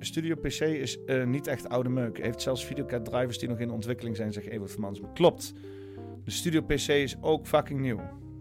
Studio 0.05 0.35
PC 0.35 0.61
is 0.61 1.05
eh, 1.05 1.25
niet 1.25 1.47
echt 1.47 1.69
oude 1.69 1.89
meuk. 1.89 2.23
Heeft 2.23 2.43
zelfs 2.43 2.67
videocard 2.67 3.05
drivers 3.05 3.39
die 3.39 3.49
nog 3.49 3.59
in 3.59 3.71
ontwikkeling 3.71 4.17
zijn, 4.17 4.33
zegt 4.33 4.47
Ewout 4.47 4.71
van 4.73 4.81
Mansman. 4.81 5.15
Klopt. 5.15 5.53
De 6.25 6.31
Studio 6.31 6.63
PC 6.63 6.89
is 6.89 7.17
ook 7.21 7.47
fucking 7.47 7.81
nieuw. 7.81 8.01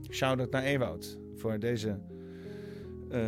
Shout-out 0.09 0.51
naar 0.51 0.63
Ewout 0.63 1.17
voor 1.35 1.59
deze 1.59 1.99
eh, 3.09 3.21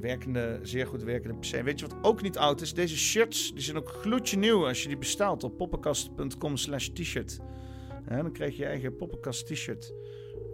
werkende, 0.00 0.58
zeer 0.62 0.86
goed 0.86 1.02
werkende 1.02 1.38
PC. 1.38 1.62
Weet 1.62 1.80
je 1.80 1.86
wat 1.86 1.96
ook 2.02 2.22
niet 2.22 2.38
oud 2.38 2.60
is? 2.60 2.74
Deze 2.74 2.96
shirts 2.96 3.52
die 3.52 3.62
zijn 3.62 3.76
ook 3.76 3.88
gloedje 3.88 4.38
nieuw 4.38 4.66
als 4.66 4.82
je 4.82 4.88
die 4.88 4.98
bestelt 4.98 5.44
op 5.44 5.56
poppenkast.com 5.56 6.56
slash 6.56 6.88
t-shirt. 6.88 7.40
Ja, 8.08 8.22
dan 8.22 8.32
krijg 8.32 8.56
je 8.56 8.62
je 8.62 8.68
eigen 8.68 8.96
poppenkast 8.96 9.46
t-shirt. 9.46 9.94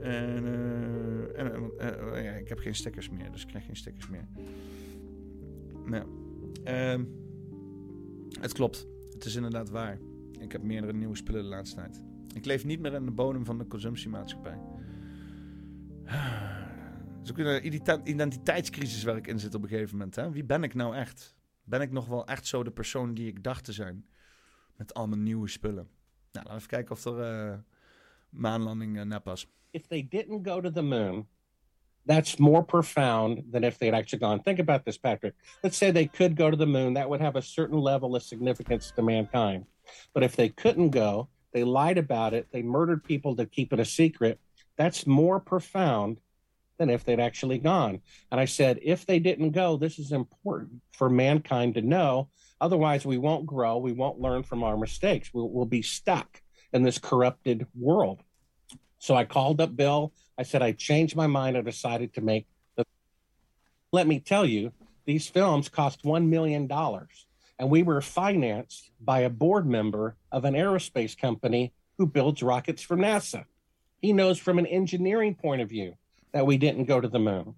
En, 0.00 0.44
eh, 0.44 1.44
en 1.44 1.70
eh, 1.78 2.24
ja, 2.24 2.32
ik 2.32 2.48
heb 2.48 2.58
geen 2.58 2.74
stickers 2.74 3.10
meer, 3.10 3.30
dus 3.30 3.42
ik 3.42 3.48
krijg 3.48 3.64
geen 3.64 3.76
stickers 3.76 4.08
meer. 4.08 4.28
Nou, 5.84 6.04
ehm, 6.64 7.04
het 8.40 8.52
klopt. 8.52 8.86
Het 9.10 9.24
is 9.24 9.34
inderdaad 9.34 9.70
waar. 9.70 9.98
Ik 10.38 10.52
heb 10.52 10.62
meerdere 10.62 10.92
nieuwe 10.92 11.16
spullen 11.16 11.42
de 11.42 11.48
laatste 11.48 11.76
tijd. 11.76 12.02
Ik 12.34 12.44
leef 12.44 12.64
niet 12.64 12.80
meer 12.80 12.92
in 12.92 13.04
de 13.04 13.10
bodem 13.10 13.44
van 13.44 13.58
de 13.58 13.66
consumptiemaatschappij. 13.66 14.58
Het 17.22 17.38
is 17.38 17.46
ook 17.90 18.06
identiteitscrisis 18.06 19.02
waar 19.02 19.16
ik 19.16 19.26
in 19.26 19.38
zit 19.38 19.54
op 19.54 19.62
een 19.62 19.68
gegeven 19.68 19.96
moment. 19.96 20.16
Hè? 20.16 20.30
Wie 20.30 20.44
ben 20.44 20.62
ik 20.62 20.74
nou 20.74 20.96
echt? 20.96 21.36
Ben 21.64 21.80
ik 21.80 21.90
nog 21.90 22.06
wel 22.06 22.26
echt 22.26 22.46
zo 22.46 22.62
de 22.62 22.70
persoon 22.70 23.14
die 23.14 23.26
ik 23.26 23.42
dacht 23.42 23.64
te 23.64 23.72
zijn? 23.72 24.06
Met 24.76 24.94
al 24.94 25.08
mijn 25.08 25.22
nieuwe 25.22 25.48
spullen. 25.48 25.88
Nou, 26.32 26.46
laten 26.46 26.50
we 26.50 26.56
even 26.56 26.68
kijken 26.68 26.94
of 26.94 27.04
er 27.04 27.50
eh, 27.50 27.58
maanlanding 28.28 28.96
uh, 28.96 29.02
nep 29.02 29.24
was. 29.24 29.48
if 29.72 29.86
they 29.88 30.02
didn't 30.02 30.44
go 30.44 30.60
to 30.60 30.70
the 30.70 30.82
moon, 30.82 31.26
that's 32.06 32.38
more 32.38 32.62
profound 32.62 33.44
than 33.50 33.64
if 33.64 33.78
they'd 33.78 33.94
actually 33.94 34.18
gone. 34.18 34.42
Think 34.42 34.58
about 34.58 34.84
this, 34.84 34.98
Patrick. 34.98 35.34
Let's 35.62 35.76
say 35.76 35.90
they 35.90 36.06
could 36.06 36.36
go 36.36 36.50
to 36.50 36.56
the 36.56 36.66
moon, 36.66 36.94
that 36.94 37.08
would 37.08 37.20
have 37.20 37.36
a 37.36 37.42
certain 37.42 37.78
level 37.78 38.16
of 38.16 38.22
significance 38.22 38.92
to 38.96 39.02
mankind. 39.02 39.66
But 40.14 40.22
if 40.22 40.36
they 40.36 40.48
couldn't 40.48 40.90
go, 40.90 41.28
they 41.52 41.64
lied 41.64 41.98
about 41.98 42.34
it, 42.34 42.48
they 42.52 42.62
murdered 42.62 43.04
people 43.04 43.36
to 43.36 43.46
keep 43.46 43.72
it 43.72 43.80
a 43.80 43.84
secret, 43.84 44.40
that's 44.76 45.06
more 45.06 45.40
profound 45.40 46.18
than 46.78 46.88
if 46.88 47.04
they'd 47.04 47.20
actually 47.20 47.58
gone. 47.58 48.00
And 48.30 48.40
I 48.40 48.46
said, 48.46 48.78
if 48.82 49.04
they 49.04 49.18
didn't 49.18 49.50
go, 49.50 49.76
this 49.76 49.98
is 49.98 50.12
important 50.12 50.80
for 50.92 51.10
mankind 51.10 51.74
to 51.74 51.82
know. 51.82 52.28
Otherwise, 52.60 53.04
we 53.04 53.18
won't 53.18 53.46
grow, 53.46 53.76
we 53.76 53.92
won't 53.92 54.20
learn 54.20 54.42
from 54.42 54.62
our 54.62 54.76
mistakes, 54.76 55.30
we'll, 55.34 55.50
we'll 55.50 55.66
be 55.66 55.82
stuck 55.82 56.40
in 56.72 56.82
this 56.82 56.98
corrupted 56.98 57.66
world. 57.74 58.22
So 58.98 59.14
I 59.14 59.24
called 59.24 59.60
up 59.60 59.76
Bill. 59.76 60.12
I 60.40 60.42
said, 60.42 60.62
I 60.62 60.72
changed 60.72 61.16
my 61.16 61.26
mind. 61.26 61.58
I 61.58 61.60
decided 61.60 62.14
to 62.14 62.22
make 62.22 62.46
the. 62.74 62.86
Let 63.92 64.06
me 64.06 64.20
tell 64.20 64.46
you, 64.46 64.72
these 65.04 65.28
films 65.28 65.68
cost 65.68 66.02
$1 66.02 66.28
million. 66.28 66.66
And 67.58 67.68
we 67.68 67.82
were 67.82 68.00
financed 68.00 68.90
by 69.02 69.20
a 69.20 69.28
board 69.28 69.66
member 69.66 70.16
of 70.32 70.46
an 70.46 70.54
aerospace 70.54 71.14
company 71.14 71.74
who 71.98 72.06
builds 72.06 72.42
rockets 72.42 72.80
for 72.80 72.96
NASA. 72.96 73.44
He 74.00 74.14
knows 74.14 74.38
from 74.38 74.58
an 74.58 74.64
engineering 74.64 75.34
point 75.34 75.60
of 75.60 75.68
view 75.68 75.92
that 76.32 76.46
we 76.46 76.56
didn't 76.56 76.86
go 76.86 77.02
to 77.02 77.08
the 77.08 77.18
moon. 77.18 77.56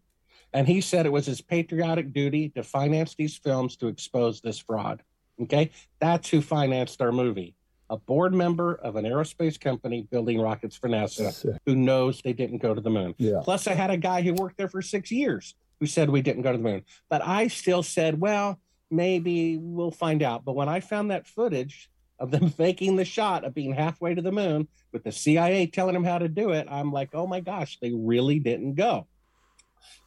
And 0.53 0.67
he 0.67 0.81
said 0.81 1.07
it 1.07 1.13
was 1.13 1.27
his 1.27 1.41
patriotic 1.41 2.13
duty 2.13 2.49
to 2.57 2.65
finance 2.65 3.15
these 3.15 3.37
films 3.37 3.77
to 3.77 3.87
expose 3.87 4.41
this 4.41 4.59
fraud. 4.59 5.05
Okay. 5.41 5.71
That's 6.01 6.29
who 6.29 6.41
financed 6.41 7.01
our 7.01 7.13
movie 7.13 7.55
a 7.93 7.99
board 7.99 8.33
member 8.33 8.75
of 8.75 8.97
an 8.97 9.05
aerospace 9.05 9.61
company 9.61 10.09
building 10.11 10.41
rockets 10.41 10.75
for 10.75 10.89
NASA 10.89 11.27
who 11.67 11.77
knows 11.77 12.23
they 12.23 12.33
didn't 12.33 12.59
go 12.63 12.73
to 12.75 12.81
the 12.81 12.89
moon. 12.89 13.15
Plus, 13.45 13.67
I 13.67 13.75
had 13.75 13.91
a 13.91 13.99
guy 13.99 14.23
who 14.23 14.33
worked 14.33 14.57
there 14.57 14.69
for 14.69 14.81
six 14.81 15.11
years 15.13 15.55
who 15.79 15.85
said 15.87 16.09
we 16.09 16.23
didn't 16.23 16.41
go 16.41 16.53
to 16.53 16.59
the 16.59 16.65
moon. 16.65 16.85
But 17.11 17.23
I 17.23 17.49
still 17.49 17.83
said, 17.83 18.19
well, 18.19 18.59
maybe 18.91 19.59
we'll 19.59 19.91
find 19.91 20.23
out. 20.23 20.43
But 20.43 20.55
when 20.55 20.71
I 20.71 20.81
found 20.81 21.11
that 21.11 21.27
footage 21.27 21.91
of 22.19 22.31
them 22.31 22.49
faking 22.63 22.97
the 22.97 23.05
shot 23.05 23.45
of 23.45 23.53
being 23.53 23.75
halfway 23.75 24.15
to 24.15 24.23
the 24.23 24.33
moon 24.33 24.69
with 24.91 25.05
the 25.05 25.13
CIA 25.13 25.67
telling 25.67 25.93
them 25.93 26.05
how 26.05 26.17
to 26.17 26.29
do 26.29 26.53
it, 26.53 26.69
I'm 26.71 26.93
like, 26.93 27.11
oh 27.13 27.27
my 27.27 27.41
gosh, 27.41 27.79
they 27.83 27.93
really 27.93 28.39
didn't 28.39 28.75
go. 28.75 29.07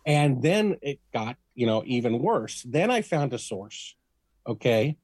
And 0.08 0.42
then 0.42 0.78
it 0.82 1.00
got, 1.14 1.38
you 1.54 1.68
know, 1.68 1.84
even 1.86 2.18
worse. 2.18 2.64
Then 2.68 2.90
I 2.90 3.04
found 3.04 3.32
a 3.34 3.38
source, 3.38 3.96
okay, 4.48 4.98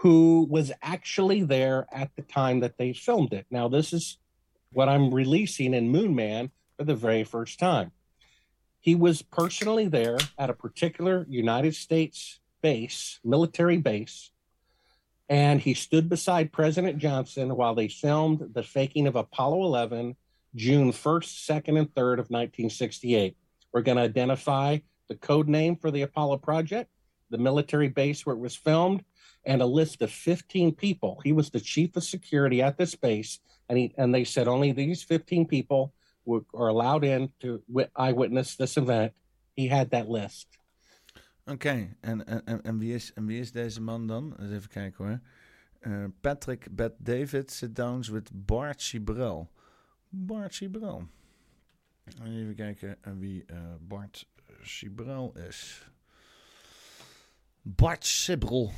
who 0.00 0.46
was 0.48 0.72
actually 0.80 1.42
there 1.42 1.86
at 1.92 2.10
the 2.16 2.22
time 2.22 2.60
that 2.60 2.78
they 2.78 2.90
filmed 2.90 3.34
it. 3.34 3.44
Now, 3.50 3.68
this 3.68 3.92
is 3.92 4.16
what 4.72 4.88
I'm 4.88 5.12
releasing 5.12 5.74
in 5.74 5.90
Moon 5.90 6.14
Man 6.14 6.50
for 6.78 6.84
the 6.84 6.94
very 6.94 7.22
first 7.22 7.58
time. 7.58 7.92
He 8.78 8.94
was 8.94 9.20
personally 9.20 9.88
there 9.88 10.16
at 10.38 10.48
a 10.48 10.54
particular 10.54 11.26
United 11.28 11.74
States 11.74 12.40
base, 12.62 13.20
military 13.22 13.76
base, 13.76 14.30
and 15.28 15.60
he 15.60 15.74
stood 15.74 16.08
beside 16.08 16.50
President 16.50 16.96
Johnson 16.96 17.54
while 17.54 17.74
they 17.74 17.88
filmed 17.88 18.54
the 18.54 18.62
faking 18.62 19.06
of 19.06 19.16
Apollo 19.16 19.64
11, 19.64 20.16
June 20.54 20.92
1st, 20.92 21.46
2nd, 21.46 21.78
and 21.78 21.94
3rd 21.94 22.14
of 22.14 22.30
1968. 22.30 23.36
We're 23.70 23.82
going 23.82 23.98
to 23.98 24.02
identify 24.02 24.78
the 25.08 25.16
code 25.16 25.48
name 25.48 25.76
for 25.76 25.90
the 25.90 26.02
Apollo 26.02 26.38
project, 26.38 26.88
the 27.28 27.36
military 27.36 27.88
base 27.88 28.24
where 28.24 28.34
it 28.34 28.40
was 28.40 28.56
filmed, 28.56 29.04
and 29.44 29.62
a 29.62 29.66
list 29.66 30.02
of 30.02 30.10
15 30.10 30.74
people. 30.74 31.20
He 31.24 31.32
was 31.32 31.50
the 31.50 31.60
chief 31.60 31.96
of 31.96 32.04
security 32.04 32.62
at 32.62 32.76
this 32.76 32.94
base, 32.94 33.40
and 33.68 33.78
he 33.78 33.94
and 33.96 34.14
they 34.14 34.24
said 34.24 34.48
only 34.48 34.72
these 34.72 35.02
15 35.02 35.46
people 35.46 35.92
were, 36.24 36.44
are 36.54 36.68
allowed 36.68 37.04
in 37.04 37.30
to 37.40 37.62
wi- 37.68 37.90
eyewitness 37.96 38.56
this 38.56 38.76
event. 38.76 39.12
He 39.56 39.68
had 39.68 39.90
that 39.90 40.08
list. 40.08 40.46
Oké, 41.46 41.96
en, 42.00 42.26
en, 42.26 42.42
en, 42.44 42.62
en, 42.62 42.78
wie 42.78 42.94
is, 42.94 43.12
en 43.12 43.26
wie 43.26 43.40
is 43.40 43.52
deze 43.52 43.80
man 43.80 44.06
dan? 44.06 44.34
Eens 44.38 44.50
even 44.50 44.68
kijken 44.68 45.04
hoor. 45.04 45.20
Eh, 45.80 46.04
Patrick 46.20 46.68
Bet 46.70 46.92
David 46.98 47.50
sit 47.50 47.74
downs 47.74 48.08
with 48.08 48.30
Bart 48.32 48.82
Sibrel. 48.82 49.48
Bart 50.08 50.54
Sibrel. 50.54 51.08
Even 52.24 52.54
kijken 52.54 52.96
eh, 53.02 53.12
wie 53.18 53.44
eh, 53.46 53.58
Bart 53.80 54.26
Sibrel 54.62 55.32
is. 55.48 55.88
Bart 57.62 58.06
Sibrel. 58.06 58.72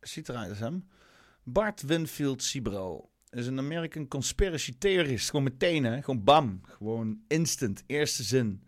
Eruit 0.00 0.48
als 0.48 0.58
hem. 0.58 0.88
Bart 1.42 1.82
Winfield 1.82 2.42
Sibro 2.42 3.10
is 3.30 3.46
een 3.46 3.58
American 3.58 4.08
conspiracy 4.08 4.74
theorist. 4.78 5.30
Gewoon 5.30 5.44
meteen, 5.44 5.84
hè? 5.84 6.02
Gewoon 6.02 6.24
bam. 6.24 6.60
Gewoon 6.62 7.20
instant. 7.28 7.82
Eerste 7.86 8.22
zin. 8.22 8.62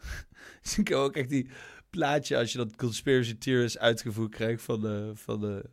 Zie 0.62 0.80
ik 0.80 0.94
ook 0.94 1.16
echt 1.16 1.28
die 1.28 1.50
plaatje 1.90 2.36
als 2.36 2.52
je 2.52 2.58
dat 2.58 2.76
conspiracy 2.76 3.38
theorist 3.38 3.78
uitgevoerd 3.78 4.30
krijgt 4.30 4.62
van, 4.62 4.80
de, 4.80 5.12
van, 5.14 5.40
de, 5.40 5.70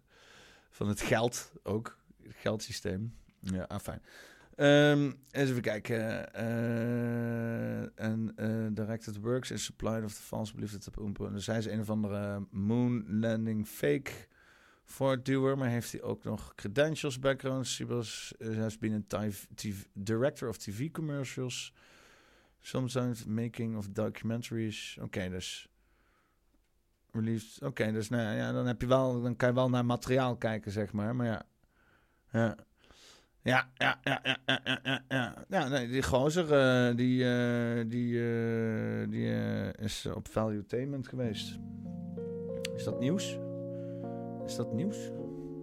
van 0.70 0.88
het 0.88 1.02
geld 1.02 1.52
ook. 1.64 1.98
Het 2.24 2.36
geldsysteem. 2.36 3.14
Ja, 3.40 3.64
ah, 3.64 3.80
fijn. 3.80 4.02
Ehm, 4.56 5.12
eens 5.32 5.50
even 5.50 5.62
kijken. 5.62 6.34
Eh, 6.34 8.00
en 8.00 8.32
eh, 8.36 8.68
directed 8.72 9.20
works 9.22 9.52
is 9.52 9.64
supplied 9.64 10.04
of 10.04 10.14
the 10.14 10.22
false 10.22 10.54
belief 10.54 10.72
that 10.72 10.82
the. 10.82 11.32
Dus 11.32 11.48
hij 11.48 11.58
is 11.58 11.66
een 11.66 11.80
of 11.80 11.90
andere 11.90 12.46
moon 12.52 13.20
landing 13.20 13.68
fake 13.68 14.12
voortduwer, 14.88 15.58
maar 15.58 15.70
heeft 15.70 15.92
hij 15.92 16.02
ook 16.02 16.24
nog 16.24 16.56
credentials, 16.56 17.20
backgrounds. 17.20 17.78
He 17.78 17.86
was, 17.86 18.34
has 18.56 18.78
been 18.78 19.06
a 19.14 19.30
director 19.94 20.50
of 20.50 20.58
TV 20.58 20.92
commercials. 20.92 21.74
Sometimes 22.60 23.26
making 23.26 23.78
of 23.78 23.88
documentaries. 23.90 24.98
Oké, 25.02 25.30
dus 25.30 25.68
released. 27.12 27.62
Oké, 27.64 27.92
dus 27.92 28.10
nou 28.10 28.36
ja, 28.36 28.52
dan 28.52 28.68
heb 28.68 28.82
je 28.82 28.88
wel, 28.88 29.22
dan 29.22 29.36
kan 29.36 29.50
je 29.50 29.56
wel 29.56 29.70
naar 29.70 29.86
materiaal 29.86 30.36
kijken, 30.36 30.72
zeg 30.72 30.94
maar. 30.94 31.16
Maar 31.16 31.28
ja, 31.28 31.46
ja. 32.32 32.56
Ja, 33.42 33.70
ja, 33.74 34.00
ja, 34.04 34.22
ja, 34.24 35.02
ja, 35.10 35.46
ja, 35.50 35.68
nee, 35.68 35.88
die 35.88 36.04
gozer, 36.04 36.44
uh, 36.90 36.96
die, 36.96 37.24
uh, 37.24 37.90
die, 37.90 38.14
uh, 38.14 39.10
die 39.10 39.28
is 39.72 40.06
op 40.06 40.28
Valuetainment 40.28 41.08
geweest. 41.08 41.60
Is 42.76 42.84
dat 42.84 43.00
nieuws? 43.00 43.47
Is 44.48 44.56
dat 44.56 44.74
nieuws? 44.74 44.98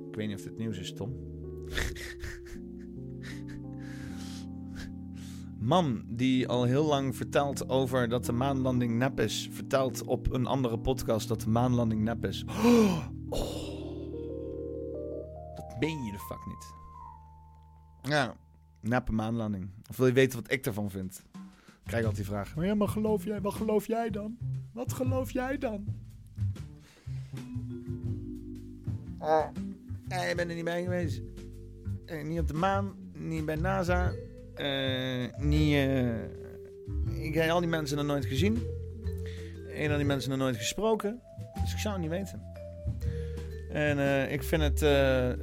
Ik 0.08 0.14
weet 0.14 0.28
niet 0.28 0.36
of 0.36 0.42
dit 0.42 0.56
nieuws 0.56 0.78
is, 0.78 0.94
Tom. 0.94 1.14
Man 5.58 6.04
die 6.08 6.48
al 6.48 6.64
heel 6.64 6.84
lang 6.84 7.16
vertelt 7.16 7.68
over 7.68 8.08
dat 8.08 8.24
de 8.24 8.32
maanlanding 8.32 8.98
nep 8.98 9.20
is, 9.20 9.48
vertelt 9.52 10.04
op 10.04 10.32
een 10.32 10.46
andere 10.46 10.78
podcast 10.78 11.28
dat 11.28 11.40
de 11.40 11.48
maanlanding 11.48 12.02
nep 12.02 12.24
is. 12.24 12.44
Oh, 13.28 13.46
dat 15.56 15.76
meen 15.80 16.04
je 16.04 16.12
de 16.12 16.18
fuck 16.18 16.46
niet. 16.46 16.74
Ja, 18.12 18.36
neppe 18.80 19.12
maanlanding. 19.12 19.70
Of 19.90 19.96
wil 19.96 20.06
je 20.06 20.12
weten 20.12 20.42
wat 20.42 20.50
ik 20.52 20.66
ervan 20.66 20.90
vind? 20.90 21.22
Krijg 21.84 22.04
altijd 22.04 22.16
die 22.16 22.24
vraag. 22.24 22.54
Maar 22.54 22.66
ja, 22.66 22.74
maar 22.74 22.88
geloof 22.88 23.24
jij, 23.24 23.40
wat 23.40 23.54
geloof 23.54 23.86
jij 23.86 24.10
dan? 24.10 24.38
Wat 24.72 24.92
geloof 24.92 25.30
jij 25.30 25.58
dan? 25.58 26.03
Ja, 30.08 30.24
je 30.28 30.34
bent 30.34 30.48
er 30.50 30.56
niet 30.56 30.64
bij 30.64 30.82
geweest. 30.82 31.22
Eh, 32.06 32.24
niet 32.24 32.38
op 32.38 32.48
de 32.48 32.54
maan, 32.54 32.94
niet 33.18 33.44
bij 33.44 33.54
NASA. 33.54 34.12
Uh, 34.56 35.26
niet, 35.36 35.72
uh, 35.72 37.24
ik 37.24 37.34
heb 37.34 37.50
al 37.50 37.60
die 37.60 37.68
mensen 37.68 37.96
nog 37.96 38.06
nooit 38.06 38.24
gezien. 38.24 38.62
Een 39.68 39.88
van 39.88 39.96
die 39.96 40.06
mensen 40.06 40.30
nog 40.30 40.38
nooit 40.38 40.56
gesproken. 40.56 41.20
Dus 41.60 41.72
ik 41.72 41.78
zou 41.78 41.94
het 41.94 42.02
niet 42.02 42.10
weten. 42.10 42.42
En 43.70 43.98
uh, 43.98 44.32
ik 44.32 44.42
vind 44.42 44.62
het 44.62 44.80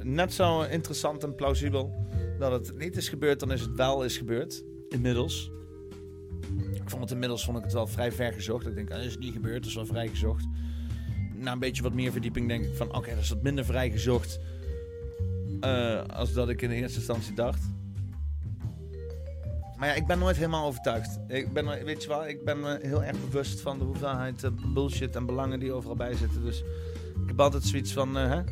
net 0.04 0.32
zo 0.32 0.62
interessant 0.62 1.24
en 1.24 1.34
plausibel 1.34 2.06
dat 2.38 2.52
het 2.52 2.78
niet 2.78 2.96
is 2.96 3.08
gebeurd, 3.08 3.40
dan 3.40 3.52
is 3.52 3.60
het 3.60 3.74
wel 3.74 4.04
is 4.04 4.16
gebeurd. 4.16 4.64
Inmiddels. 4.88 5.50
Ik 6.74 6.90
vond 6.90 7.02
het 7.02 7.10
inmiddels 7.10 7.44
vond 7.44 7.58
ik 7.58 7.64
het 7.64 7.72
wel 7.72 7.86
vrij 7.86 8.12
ver 8.12 8.32
gezocht. 8.32 8.66
Ik 8.66 8.74
denk, 8.74 8.90
ah, 8.90 9.02
is 9.02 9.12
het 9.12 9.20
niet 9.20 9.32
gebeurd, 9.32 9.56
dat 9.56 9.66
is 9.66 9.74
wel 9.74 9.86
vrij 9.86 10.08
gezocht. 10.08 10.44
Na 11.42 11.52
een 11.52 11.58
beetje 11.58 11.82
wat 11.82 11.92
meer 11.92 12.12
verdieping 12.12 12.48
denk 12.48 12.64
ik 12.64 12.74
van, 12.74 12.94
oké, 12.94 13.10
dat 13.10 13.22
is 13.22 13.28
wat 13.28 13.42
minder 13.42 13.64
vrij 13.64 13.90
gezocht. 13.90 14.40
Uh, 15.60 16.02
als 16.02 16.32
dat 16.32 16.48
ik 16.48 16.62
in 16.62 16.70
eerste 16.70 16.98
instantie 16.98 17.34
dacht. 17.34 17.62
Maar 19.76 19.88
ja, 19.88 19.94
ik 19.94 20.06
ben 20.06 20.18
nooit 20.18 20.36
helemaal 20.36 20.66
overtuigd. 20.66 21.18
Ik 21.28 21.52
ben, 21.52 21.84
weet 21.84 22.02
je 22.02 22.08
wel, 22.08 22.26
ik 22.26 22.44
ben 22.44 22.60
me 22.60 22.78
heel 22.82 23.04
erg 23.04 23.16
bewust 23.20 23.60
van 23.60 23.78
de 23.78 23.84
hoeveelheid 23.84 24.42
uh, 24.42 24.50
bullshit 24.74 25.16
en 25.16 25.26
belangen 25.26 25.60
die 25.60 25.72
overal 25.72 25.96
bij 25.96 26.14
zitten. 26.14 26.44
Dus 26.44 26.58
ik 27.22 27.28
heb 27.28 27.40
altijd 27.40 27.62
zoiets 27.62 27.92
van, 27.92 28.14
hè, 28.14 28.42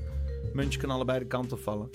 muntje 0.53 0.81
kan 0.81 0.91
allebei 0.91 1.19
de 1.19 1.27
kant 1.27 1.53
op 1.53 1.61
vallen. 1.61 1.91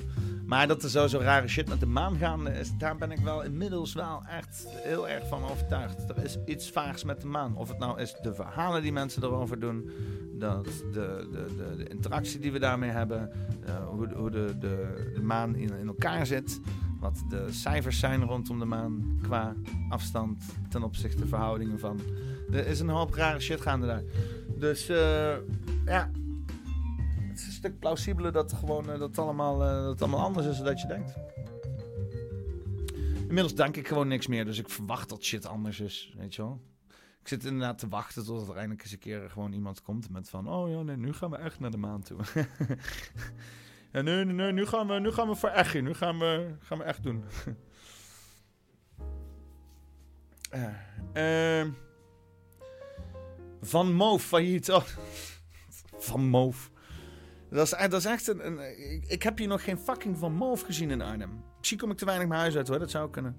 Maar 0.45 0.67
dat 0.67 0.83
er 0.83 0.89
zo, 0.89 1.07
zo 1.07 1.19
rare 1.19 1.47
shit 1.47 1.67
met 1.67 1.79
de 1.79 1.85
maan 1.85 2.17
gaande 2.17 2.51
is, 2.51 2.71
daar 2.77 2.97
ben 2.97 3.11
ik 3.11 3.19
wel 3.19 3.43
inmiddels 3.43 3.93
wel 3.93 4.23
echt 4.29 4.65
heel 4.69 5.09
erg 5.09 5.27
van 5.27 5.43
overtuigd. 5.43 6.09
Er 6.09 6.23
is 6.23 6.37
iets 6.45 6.71
vaags 6.71 7.03
met 7.03 7.21
de 7.21 7.27
maan. 7.27 7.55
Of 7.55 7.67
het 7.67 7.79
nou 7.79 7.99
is 7.99 8.15
de 8.21 8.33
verhalen 8.33 8.81
die 8.81 8.91
mensen 8.91 9.23
erover 9.23 9.59
doen, 9.59 9.89
dat 10.33 10.65
de, 10.65 11.27
de, 11.31 11.75
de, 11.77 11.89
interactie 11.89 12.39
die 12.39 12.51
we 12.51 12.59
daarmee 12.59 12.89
hebben, 12.89 13.31
uh, 13.67 13.87
hoe, 13.87 14.13
hoe 14.15 14.29
de, 14.29 14.57
de, 14.59 15.21
maan 15.21 15.55
in, 15.55 15.77
in 15.77 15.87
elkaar 15.87 16.25
zit, 16.25 16.59
wat 16.99 17.23
de 17.29 17.45
cijfers 17.49 17.99
zijn 17.99 18.23
rondom 18.23 18.59
de 18.59 18.65
maan 18.65 19.19
qua 19.21 19.53
afstand 19.89 20.43
ten 20.69 20.83
opzichte 20.83 21.27
verhoudingen 21.27 21.79
van. 21.79 21.99
Er 22.51 22.67
is 22.67 22.79
een 22.79 22.89
hoop 22.89 23.13
rare 23.13 23.39
shit 23.39 23.61
gaande 23.61 23.85
daar. 23.87 24.03
Dus 24.57 24.89
uh, 24.89 25.35
ja, 25.85 26.11
stuk 27.65 27.79
plausibeler 27.79 28.31
dat, 28.31 28.53
gewoon, 28.53 28.83
uh, 28.83 28.99
dat, 28.99 29.09
het 29.09 29.17
allemaal, 29.17 29.61
uh, 29.61 29.81
dat 29.81 29.89
het 29.89 30.01
allemaal 30.01 30.19
anders 30.25 30.45
is 30.45 30.55
dan 30.55 30.65
dat 30.65 30.81
je 30.81 30.87
denkt. 30.87 31.13
Inmiddels 33.19 33.55
denk 33.55 33.77
ik 33.77 33.87
gewoon 33.87 34.07
niks 34.07 34.27
meer, 34.27 34.45
dus 34.45 34.59
ik 34.59 34.69
verwacht 34.69 35.09
dat 35.09 35.23
shit 35.23 35.45
anders 35.45 35.79
is, 35.79 36.13
weet 36.17 36.35
je 36.35 36.41
wel. 36.41 36.61
Ik 37.21 37.27
zit 37.27 37.45
inderdaad 37.45 37.77
te 37.77 37.87
wachten 37.87 38.25
tot 38.25 38.47
er 38.47 38.55
eindelijk 38.55 38.81
eens 38.81 38.91
een 38.91 38.99
keer 38.99 39.29
gewoon 39.29 39.53
iemand 39.53 39.81
komt 39.81 40.09
met 40.09 40.29
van... 40.29 40.49
Oh 40.49 40.69
ja, 40.69 40.81
nee, 40.81 40.97
nu 40.97 41.13
gaan 41.13 41.29
we 41.29 41.37
echt 41.37 41.59
naar 41.59 41.71
de 41.71 41.77
maan 41.77 42.01
toe. 42.01 42.17
ja, 43.93 44.01
nee, 44.01 44.25
nee, 44.25 44.51
nu 44.51 44.65
gaan 44.65 44.87
we, 44.87 44.99
nu 44.99 45.11
gaan 45.11 45.27
we 45.27 45.35
voor 45.35 45.49
echt 45.49 45.73
in. 45.73 45.83
Nu 45.83 45.93
gaan 45.93 46.19
we, 46.19 46.55
gaan 46.59 46.77
we 46.77 46.83
echt 46.83 47.03
doen. 47.03 47.23
uh, 51.13 51.65
van 53.71 53.93
Moof 53.93 54.23
failliet. 54.23 54.71
Oh. 54.71 54.83
van 56.07 56.27
Moof. 56.27 56.73
Dat 57.55 57.65
is, 57.65 57.87
dat 57.89 57.93
is 57.93 58.05
echt 58.05 58.27
een, 58.27 58.59
ik, 59.07 59.23
heb 59.23 59.37
hier 59.37 59.47
nog 59.47 59.63
geen 59.63 59.77
fucking 59.77 60.17
Van 60.17 60.33
Moof 60.33 60.61
gezien 60.61 60.91
in 60.91 61.01
Arnhem. 61.01 61.43
Misschien 61.57 61.79
kom 61.79 61.91
ik 61.91 61.97
te 61.97 62.05
weinig 62.05 62.27
mijn 62.27 62.39
huis 62.39 62.55
uit 62.55 62.67
hoor, 62.67 62.79
dat 62.79 62.91
zou 62.91 63.09
kunnen. 63.09 63.37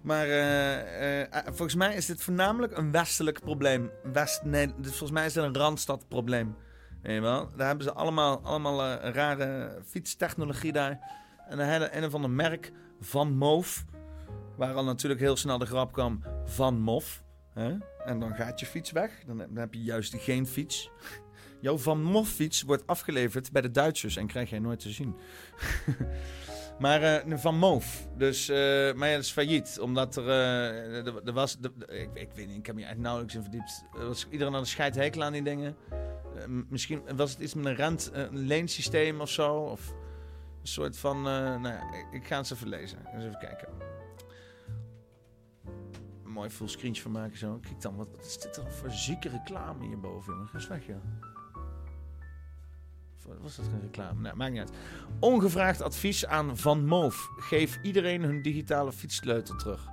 Maar 0.00 0.26
uh, 0.26 1.20
uh, 1.20 1.26
volgens 1.44 1.74
mij 1.74 1.94
is 1.94 2.06
dit 2.06 2.22
voornamelijk 2.22 2.76
een 2.76 2.90
westelijk 2.90 3.40
probleem. 3.40 3.90
West, 4.12 4.42
nee, 4.42 4.66
dit, 4.66 4.86
volgens 4.86 5.10
mij 5.10 5.26
is 5.26 5.32
dit 5.32 5.44
een 5.44 5.56
Randstad-probleem. 5.56 6.56
Weet 7.02 7.14
je 7.14 7.20
wel? 7.20 7.50
Daar 7.56 7.66
hebben 7.66 7.84
ze 7.84 7.92
allemaal, 7.92 8.40
allemaal 8.42 8.94
rare 8.94 9.78
fietstechnologie 9.86 10.72
daar. 10.72 11.00
En 11.48 11.56
dan 11.56 11.66
hebben 11.66 11.96
een 11.96 12.04
of 12.04 12.14
ander 12.14 12.30
merk 12.30 12.72
van 13.00 13.36
Moof. 13.36 13.84
Waar 14.56 14.74
al 14.74 14.84
natuurlijk 14.84 15.20
heel 15.20 15.36
snel 15.36 15.58
de 15.58 15.66
grap 15.66 15.92
kwam 15.92 16.22
van 16.44 16.80
Mof. 16.80 17.22
Hè? 17.52 17.76
En 18.04 18.20
dan 18.20 18.34
gaat 18.34 18.60
je 18.60 18.66
fiets 18.66 18.90
weg. 18.90 19.10
Dan, 19.26 19.38
dan 19.38 19.56
heb 19.56 19.74
je 19.74 19.82
juist 19.82 20.14
geen 20.18 20.46
fiets. 20.46 20.90
Jouw 21.64 21.78
Van 21.78 22.02
Mof 22.02 22.28
fiets 22.28 22.62
wordt 22.62 22.86
afgeleverd 22.86 23.52
bij 23.52 23.62
de 23.62 23.70
Duitsers 23.70 24.16
en 24.16 24.26
krijg 24.26 24.50
jij 24.50 24.58
nooit 24.58 24.80
te 24.80 24.90
zien. 24.90 25.16
Maar 26.78 27.26
uh, 27.28 27.36
Van 27.38 27.58
Moof. 27.58 28.08
Dus, 28.16 28.50
uh, 28.50 28.56
maar 28.92 29.10
dat 29.10 29.22
is 29.22 29.30
failliet. 29.30 29.78
Omdat 29.80 30.16
er, 30.16 30.26
uh, 30.26 31.06
er, 31.06 31.32
was... 31.32 31.58
Ik, 31.86 32.08
ik, 32.14 32.28
weet 32.34 32.46
niet, 32.46 32.56
ik 32.56 32.66
heb 32.66 32.74
me 32.74 32.94
nauwelijks 32.96 33.34
in 33.34 33.42
verdiept. 33.42 33.84
Er 33.98 34.06
was 34.06 34.26
iedereen 34.30 34.54
aan 34.54 34.62
de 34.62 34.68
scheidhekel 34.68 35.22
aan 35.22 35.32
die 35.32 35.42
dingen. 35.42 35.76
misschien 36.68 37.02
was 37.16 37.30
het 37.30 37.40
iets 37.40 37.54
met 37.54 37.64
een 37.64 37.74
rent, 37.74 38.10
een 38.12 38.38
leensysteem 38.38 39.20
of 39.20 39.30
zo. 39.30 39.54
Of 39.56 39.88
een 40.60 40.68
soort 40.68 40.98
van... 40.98 41.22
nou 41.22 41.68
ja, 41.68 41.82
ik 42.12 42.26
ga 42.26 42.36
het 42.36 42.50
even 42.50 42.68
lezen. 42.68 42.98
Eens 43.14 43.24
even 43.24 43.38
kijken. 43.38 43.68
Een 46.24 46.30
mooi 46.30 46.50
fullscreen 46.50 46.96
van 46.96 47.10
maken 47.10 47.38
zo. 47.38 47.58
Kijk 47.62 47.80
dan, 47.80 47.96
wat, 47.96 48.08
wat 48.10 48.24
is 48.24 48.38
dit 48.38 48.54
dan 48.54 48.70
voor 48.70 48.90
zieke 48.90 49.28
reclame 49.28 49.86
hierboven? 49.86 50.46
Ga 50.46 50.54
eens 50.54 50.66
weg, 50.66 50.86
was 53.40 53.56
dat 53.56 53.64
geen 53.64 53.80
reclame? 53.80 54.20
Nee, 54.20 54.32
maakt 54.34 54.52
niet 54.52 54.60
uit. 54.60 54.72
Ongevraagd 55.20 55.82
advies 55.82 56.26
aan 56.26 56.56
Van 56.56 56.86
Moof. 56.86 57.30
Geef 57.36 57.78
iedereen 57.82 58.22
hun 58.22 58.42
digitale 58.42 58.92
fietssleutel 58.92 59.56
terug. 59.56 59.92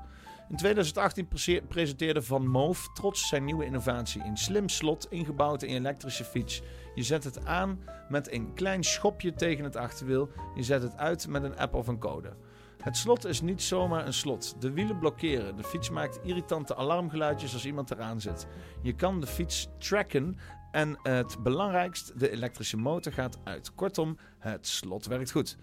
In 0.49 0.57
2018 0.57 1.27
presenteerde 1.67 2.21
Van 2.21 2.47
Moof 2.47 2.89
trots 2.93 3.27
zijn 3.27 3.45
nieuwe 3.45 3.65
innovatie. 3.65 4.23
Een 4.23 4.37
slim 4.37 4.69
slot 4.69 5.07
ingebouwd 5.09 5.63
in 5.63 5.69
je 5.69 5.75
elektrische 5.75 6.23
fiets. 6.23 6.61
Je 6.95 7.03
zet 7.03 7.23
het 7.23 7.45
aan 7.45 7.79
met 8.09 8.31
een 8.31 8.53
klein 8.53 8.83
schopje 8.83 9.33
tegen 9.33 9.63
het 9.63 9.75
achterwiel. 9.75 10.29
Je 10.55 10.63
zet 10.63 10.81
het 10.81 10.97
uit 10.97 11.27
met 11.27 11.43
een 11.43 11.57
app 11.57 11.73
of 11.73 11.87
een 11.87 11.99
code. 11.99 12.33
Het 12.81 12.97
slot 12.97 13.25
is 13.25 13.41
niet 13.41 13.61
zomaar 13.61 14.05
een 14.05 14.13
slot. 14.13 14.61
De 14.61 14.71
wielen 14.71 14.99
blokkeren. 14.99 15.55
De 15.55 15.63
fiets 15.63 15.89
maakt 15.89 16.19
irritante 16.23 16.75
alarmgeluidjes 16.75 17.53
als 17.53 17.65
iemand 17.65 17.91
eraan 17.91 18.21
zit. 18.21 18.47
Je 18.81 18.93
kan 18.93 19.19
de 19.19 19.27
fiets 19.27 19.69
tracken 19.77 20.37
en 20.71 20.99
het 21.03 21.43
belangrijkst, 21.43 22.19
de 22.19 22.29
elektrische 22.29 22.77
motor 22.77 23.13
gaat 23.13 23.39
uit. 23.43 23.75
Kortom, 23.75 24.17
het 24.39 24.67
slot 24.67 25.05
werkt 25.05 25.31
goed. 25.31 25.57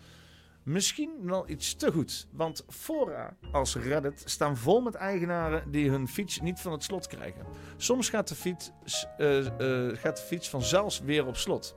Misschien 0.62 1.10
wel 1.22 1.48
iets 1.48 1.74
te 1.74 1.92
goed, 1.92 2.28
want 2.32 2.64
fora 2.68 3.36
als 3.52 3.76
Reddit 3.76 4.22
staan 4.24 4.56
vol 4.56 4.80
met 4.80 4.94
eigenaren 4.94 5.70
die 5.70 5.90
hun 5.90 6.08
fiets 6.08 6.40
niet 6.40 6.60
van 6.60 6.72
het 6.72 6.82
slot 6.82 7.06
krijgen. 7.06 7.46
Soms 7.76 8.08
gaat 8.08 8.28
de 8.28 8.34
fiets, 8.34 8.72
uh, 9.18 9.46
gaat 9.92 10.16
de 10.16 10.22
fiets 10.26 10.48
vanzelfs 10.50 11.00
weer 11.00 11.26
op 11.26 11.36
slot. 11.36 11.76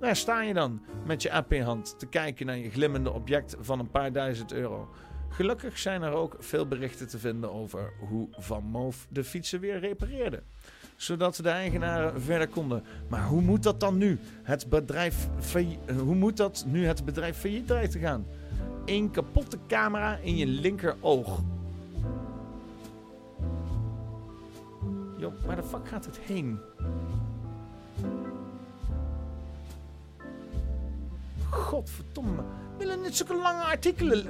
Daar 0.00 0.16
sta 0.16 0.42
je 0.42 0.54
dan 0.54 0.82
met 1.06 1.22
je 1.22 1.32
app 1.32 1.52
in 1.52 1.62
hand 1.62 1.98
te 1.98 2.06
kijken 2.06 2.46
naar 2.46 2.56
je 2.56 2.70
glimmende 2.70 3.10
object 3.12 3.56
van 3.60 3.78
een 3.78 3.90
paar 3.90 4.12
duizend 4.12 4.52
euro. 4.52 4.88
Gelukkig 5.28 5.78
zijn 5.78 6.02
er 6.02 6.12
ook 6.12 6.36
veel 6.38 6.66
berichten 6.66 7.08
te 7.08 7.18
vinden 7.18 7.52
over 7.52 7.92
hoe 7.98 8.28
Van 8.30 8.64
Moof 8.64 9.06
de 9.10 9.24
fietsen 9.24 9.60
weer 9.60 9.78
repareerde. 9.78 10.42
Zodat 11.00 11.36
de 11.36 11.48
eigenaren 11.48 12.22
verder 12.22 12.48
konden. 12.48 12.82
Maar 13.08 13.26
hoe 13.26 13.40
moet 13.40 13.62
dat 13.62 13.80
dan 13.80 13.98
nu? 13.98 14.18
Het 14.42 14.68
bedrijf 14.68 15.28
eh, 15.54 15.66
hoe 15.96 16.14
moet 16.14 16.36
dat 16.36 16.64
nu 16.66 16.86
het 16.86 17.04
bedrijf 17.04 17.36
failliet 17.36 17.66
dreigt 17.66 17.92
te 17.92 17.98
gaan? 17.98 18.26
Eén 18.84 19.10
kapotte 19.10 19.58
camera 19.68 20.16
in 20.16 20.36
je 20.36 20.46
linkeroog. 20.46 21.40
Joh, 25.18 25.32
waar 25.46 25.56
de 25.56 25.62
fuck 25.62 25.88
gaat 25.88 26.04
het 26.04 26.18
heen? 26.18 26.58
Godverdomme. 31.50 32.42
We 32.78 32.78
willen 32.78 33.02
niet 33.02 33.16
zulke 33.16 33.36
lange 33.36 33.62
artikelen. 33.62 34.26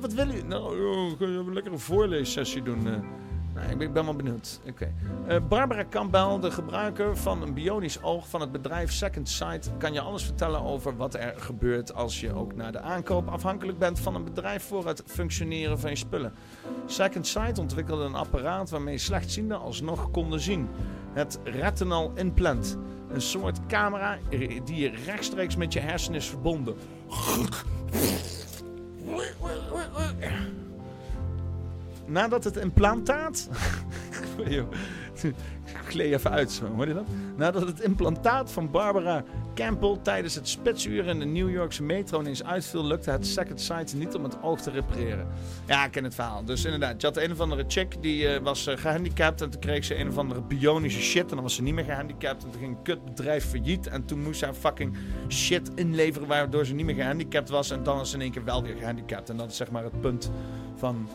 Wat, 0.00 0.12
wil 0.12 0.30
u? 0.30 0.42
Nou, 0.42 0.80
joh, 0.80 1.18
kun 1.18 1.30
je 1.30 1.62
een 1.70 1.78
voorleessessie 1.78 2.62
doen. 2.62 2.86
eh. 2.86 3.23
Nou, 3.54 3.70
ik 3.70 3.92
ben, 3.92 4.04
wel 4.04 4.16
benieuwd. 4.16 4.60
Oké. 4.68 4.92
Eh, 5.26 5.36
Barbara 5.48 5.84
Campbell, 5.90 6.38
de 6.40 6.50
gebruiker 6.50 7.16
van 7.16 7.42
een 7.42 7.54
bionisch 7.54 8.02
oog 8.02 8.28
van 8.28 8.40
het 8.40 8.52
bedrijf 8.52 8.92
Second 8.92 9.28
Sight, 9.28 9.70
kan 9.78 9.92
je 9.92 10.00
alles 10.00 10.24
vertellen 10.24 10.62
over 10.62 10.96
wat 10.96 11.14
er 11.14 11.34
gebeurt 11.36 11.94
als 11.94 12.20
je 12.20 12.34
ook 12.34 12.54
na 12.54 12.70
de 12.70 12.80
aankoop 12.80 13.28
afhankelijk 13.28 13.78
bent 13.78 14.00
van 14.00 14.14
een 14.14 14.24
bedrijf 14.24 14.62
voor 14.62 14.86
het 14.86 15.02
functioneren 15.06 15.80
van 15.80 15.90
je 15.90 15.96
spullen. 15.96 16.32
Second 16.86 17.26
Sight 17.26 17.58
ontwikkelde 17.58 18.04
een 18.04 18.14
apparaat 18.14 18.70
waarmee 18.70 18.98
slechtzienden 18.98 19.60
alsnog 19.60 20.10
konden 20.10 20.40
zien. 20.40 20.68
Het 21.12 21.38
retinal 21.44 22.12
implant. 22.14 22.78
Een 23.08 23.20
soort 23.20 23.66
camera 23.66 24.18
die 24.64 24.90
rechtstreeks 25.04 25.56
met 25.56 25.72
je 25.72 25.80
hersenen 25.80 26.18
is 26.18 26.28
verbonden. 26.28 26.74
Nadat 32.06 32.44
het 32.44 32.56
implantaat. 32.56 33.48
Ik 35.22 35.90
gleed 35.90 36.12
even 36.12 36.30
uit 36.30 36.62
hoor 36.76 36.88
je 36.88 36.94
dat? 36.94 37.06
Nadat 37.36 37.66
het 37.66 37.80
implantaat 37.80 38.52
van 38.52 38.70
Barbara 38.70 39.24
Campbell 39.54 39.98
tijdens 40.02 40.34
het 40.34 40.48
spitsuur 40.48 41.06
in 41.06 41.18
de 41.18 41.24
New 41.24 41.50
Yorkse 41.50 41.82
metro 41.82 42.20
ineens 42.20 42.44
uitviel, 42.44 42.84
lukte 42.84 43.10
het 43.10 43.26
Second 43.26 43.60
Sight 43.60 43.94
niet 43.94 44.14
om 44.14 44.24
het 44.24 44.42
oog 44.42 44.60
te 44.60 44.70
repareren. 44.70 45.26
Ja, 45.66 45.84
ik 45.84 45.90
ken 45.90 46.04
het 46.04 46.14
verhaal. 46.14 46.44
Dus 46.44 46.64
inderdaad, 46.64 47.00
je 47.00 47.06
had 47.06 47.16
een 47.16 47.32
of 47.32 47.40
andere 47.40 47.64
chick 47.68 48.02
die 48.02 48.28
eh, 48.28 48.42
was 48.42 48.66
eh, 48.66 48.76
gehandicapt 48.76 49.40
en 49.40 49.50
toen 49.50 49.60
kreeg 49.60 49.84
ze 49.84 49.98
een 49.98 50.08
of 50.08 50.18
andere 50.18 50.40
bionische 50.40 51.00
shit 51.00 51.22
en 51.22 51.34
dan 51.34 51.42
was 51.42 51.54
ze 51.54 51.62
niet 51.62 51.74
meer 51.74 51.84
gehandicapt 51.84 52.44
en 52.44 52.50
toen 52.50 52.60
ging 52.60 52.76
een 52.76 52.82
kutbedrijf 52.82 53.44
failliet 53.44 53.86
en 53.86 54.04
toen 54.04 54.22
moest 54.22 54.38
ze 54.38 54.44
haar 54.44 54.54
fucking 54.54 54.96
shit 55.28 55.70
inleveren 55.74 56.28
waardoor 56.28 56.66
ze 56.66 56.74
niet 56.74 56.86
meer 56.86 56.94
gehandicapt 56.94 57.48
was 57.48 57.70
en 57.70 57.82
dan 57.82 58.00
is 58.00 58.10
ze 58.10 58.16
in 58.16 58.22
één 58.22 58.32
keer 58.32 58.44
wel 58.44 58.62
weer 58.62 58.76
gehandicapt. 58.76 59.30
En 59.30 59.36
dat 59.36 59.50
is 59.50 59.56
zeg 59.56 59.70
maar 59.70 59.84
het 59.84 60.00
punt 60.00 60.30
van 60.76 61.08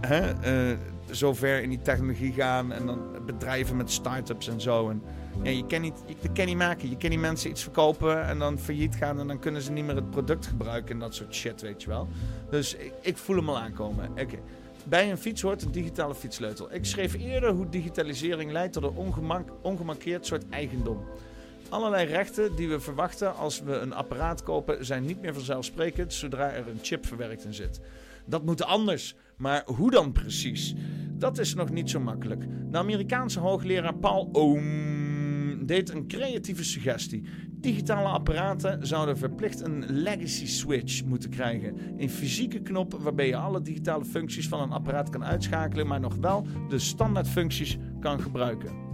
hè, 0.00 0.30
eh, 0.30 0.76
zo 1.10 1.34
ver 1.34 1.62
in 1.62 1.68
die 1.68 1.82
technologie 1.82 2.32
gaan 2.32 2.72
en 2.72 2.86
dan 2.86 3.00
bedrijven 3.26 3.76
met 3.76 3.90
start-ups 3.90 4.48
en 4.48 4.60
zo. 4.60 4.90
En 4.90 5.02
ja, 5.42 5.50
je 5.50 5.66
kan 5.66 5.80
niet, 5.80 6.02
je, 6.20 6.32
kan 6.32 6.46
niet 6.46 6.56
maken. 6.56 6.90
Je 6.90 6.96
kan 6.96 7.10
niet 7.10 7.20
mensen 7.20 7.50
iets 7.50 7.62
verkopen 7.62 8.26
en 8.26 8.38
dan 8.38 8.58
failliet 8.58 8.94
gaan 8.94 9.20
en 9.20 9.26
dan 9.26 9.38
kunnen 9.38 9.62
ze 9.62 9.72
niet 9.72 9.84
meer 9.84 9.94
het 9.96 10.10
product 10.10 10.46
gebruiken 10.46 10.94
en 10.94 10.98
dat 10.98 11.14
soort 11.14 11.34
shit, 11.34 11.60
weet 11.60 11.82
je 11.82 11.88
wel. 11.88 12.08
Dus 12.50 12.74
ik, 12.74 12.92
ik 13.02 13.16
voel 13.16 13.36
hem 13.36 13.48
al 13.48 13.58
aankomen. 13.58 14.10
Oké. 14.10 14.38
Bij 14.84 15.10
een 15.10 15.18
fiets 15.18 15.42
hoort 15.42 15.62
een 15.62 15.72
digitale 15.72 16.14
fietssleutel. 16.14 16.74
Ik 16.74 16.84
schreef 16.84 17.14
eerder 17.14 17.50
hoe 17.50 17.68
digitalisering 17.68 18.52
leidt 18.52 18.72
tot 18.72 18.82
een 18.82 19.26
ongemarkeerd 19.62 20.26
soort 20.26 20.44
eigendom. 20.50 21.04
Allerlei 21.68 22.06
rechten 22.06 22.56
die 22.56 22.68
we 22.68 22.80
verwachten 22.80 23.36
als 23.36 23.62
we 23.62 23.72
een 23.72 23.94
apparaat 23.94 24.42
kopen 24.42 24.84
zijn 24.84 25.04
niet 25.04 25.20
meer 25.20 25.34
vanzelfsprekend 25.34 26.12
zodra 26.12 26.50
er 26.50 26.68
een 26.68 26.78
chip 26.82 27.06
verwerkt 27.06 27.44
in 27.44 27.54
zit. 27.54 27.80
Dat 28.24 28.44
moet 28.44 28.64
anders. 28.64 29.14
Maar 29.40 29.62
hoe 29.66 29.90
dan 29.90 30.12
precies? 30.12 30.74
Dat 31.12 31.38
is 31.38 31.54
nog 31.54 31.70
niet 31.70 31.90
zo 31.90 32.00
makkelijk. 32.00 32.46
De 32.70 32.78
Amerikaanse 32.78 33.40
hoogleraar 33.40 33.94
Paul 33.94 34.28
Ohm 34.32 35.66
deed 35.66 35.90
een 35.90 36.06
creatieve 36.06 36.64
suggestie. 36.64 37.24
Digitale 37.50 38.08
apparaten 38.08 38.86
zouden 38.86 39.18
verplicht 39.18 39.60
een 39.60 39.84
legacy 39.88 40.46
switch 40.46 41.04
moeten 41.04 41.30
krijgen. 41.30 41.76
Een 41.96 42.10
fysieke 42.10 42.60
knop 42.60 42.92
waarbij 42.92 43.26
je 43.26 43.36
alle 43.36 43.62
digitale 43.62 44.04
functies 44.04 44.48
van 44.48 44.60
een 44.60 44.72
apparaat 44.72 45.08
kan 45.08 45.24
uitschakelen, 45.24 45.86
maar 45.86 46.00
nog 46.00 46.14
wel 46.14 46.46
de 46.68 46.78
standaard 46.78 47.28
functies 47.28 47.78
kan 48.00 48.20
gebruiken. 48.20 48.89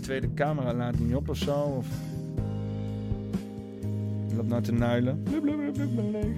Tweede 0.00 0.34
camera 0.34 0.74
laat 0.74 0.98
niet 0.98 1.14
op 1.14 1.28
of 1.28 1.36
zo. 1.36 1.54
Of... 1.54 1.86
Loop 4.36 4.48
nou 4.48 4.62
te 4.62 4.72
nuilen. 4.72 5.22
Blub, 5.22 5.44
leeg. 6.12 6.36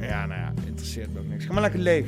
Ja, 0.00 0.26
nou 0.26 0.40
ja, 0.40 0.52
interesseert 0.66 1.12
me 1.12 1.18
ook 1.18 1.28
niks. 1.28 1.44
Ga 1.44 1.52
maar 1.52 1.62
lekker 1.62 1.80
leeg. 1.80 2.06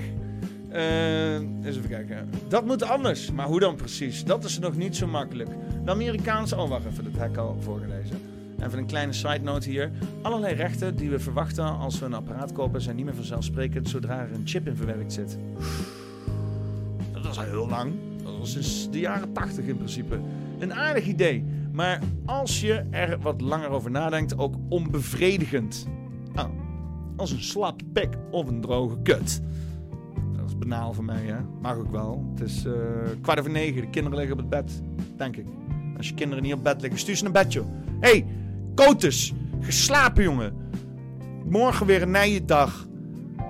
Eh, 0.69 1.35
eens 1.35 1.77
even 1.77 1.89
kijken. 1.89 2.31
Dat 2.49 2.67
moet 2.67 2.83
anders. 2.83 3.33
Maar 3.33 3.47
hoe 3.47 3.61
dan 3.61 3.77
precies? 3.77 4.25
Dat 4.25 4.45
is 4.45 4.59
nog 4.59 4.77
niet 4.77 4.97
zo 4.97 5.07
makkelijk. 5.07 5.51
De 5.85 5.91
Amerikaanse... 5.91 6.57
Oh, 6.57 6.69
wacht 6.69 6.87
even. 6.87 7.05
Dat 7.05 7.13
heb 7.17 7.31
ik 7.31 7.37
al 7.37 7.57
voorgelezen. 7.61 8.17
Even 8.63 8.79
een 8.79 8.87
kleine 8.87 9.13
side 9.13 9.41
note 9.43 9.71
hier. 9.71 9.91
Allerlei 10.23 10.55
rechten 10.55 10.97
die 10.97 11.11
we 11.11 11.19
verwachten 11.19 11.65
als 11.65 11.99
we 11.99 12.07
een 12.07 12.15
apparaat 12.15 12.53
kopen... 12.53 12.81
zijn 12.81 12.97
niet 12.97 13.05
meer 13.05 13.15
vanzelfsprekend 13.15 13.89
zodra 13.89 14.21
er 14.21 14.33
een 14.33 14.43
chip 14.45 14.67
in 14.67 14.77
verwerkt 14.77 15.13
zit. 15.13 15.39
Dat 17.13 17.25
is 17.31 17.39
al 17.39 17.45
heel 17.45 17.69
lang. 17.69 17.93
Sinds 18.47 18.91
de 18.91 18.99
jaren 18.99 19.33
80 19.33 19.65
in 19.65 19.77
principe. 19.77 20.21
Een 20.59 20.75
aardig 20.75 21.07
idee. 21.07 21.45
Maar 21.73 22.01
als 22.25 22.61
je 22.61 22.85
er 22.91 23.19
wat 23.21 23.41
langer 23.41 23.69
over 23.69 23.91
nadenkt, 23.91 24.39
ook 24.39 24.55
onbevredigend. 24.69 25.87
Oh, 26.35 26.45
als 27.17 27.31
een 27.31 27.43
slap 27.43 27.81
pik 27.93 28.09
of 28.31 28.49
een 28.49 28.61
droge 28.61 28.97
kut. 29.03 29.43
Dat 30.37 30.49
is 30.49 30.59
banaal 30.59 30.93
voor 30.93 31.05
mij, 31.05 31.23
hè? 31.23 31.37
Mag 31.61 31.77
ook 31.77 31.91
wel. 31.91 32.31
Het 32.35 32.49
is 32.49 32.65
eh, 32.65 32.73
kwart 33.21 33.39
over 33.39 33.51
negen. 33.51 33.81
De 33.81 33.91
kinderen 33.91 34.19
liggen 34.19 34.37
op 34.37 34.41
het 34.41 34.49
bed, 34.49 34.83
denk 35.17 35.37
ik. 35.37 35.47
Als 35.97 36.09
je 36.09 36.15
kinderen 36.15 36.43
niet 36.43 36.55
op 36.55 36.63
bed 36.63 36.81
liggen, 36.81 37.01
stuur 37.01 37.17
ze 37.17 37.23
naar 37.23 37.33
bed, 37.33 37.53
joh. 37.53 37.67
Hé, 38.01 38.11
hey, 38.11 38.27
Kotus, 38.75 39.33
geslapen, 39.61 40.23
jongen. 40.23 40.55
Morgen 41.49 41.87
weer 41.87 42.03
een 42.03 42.11
nije 42.11 42.45
dag. 42.45 42.89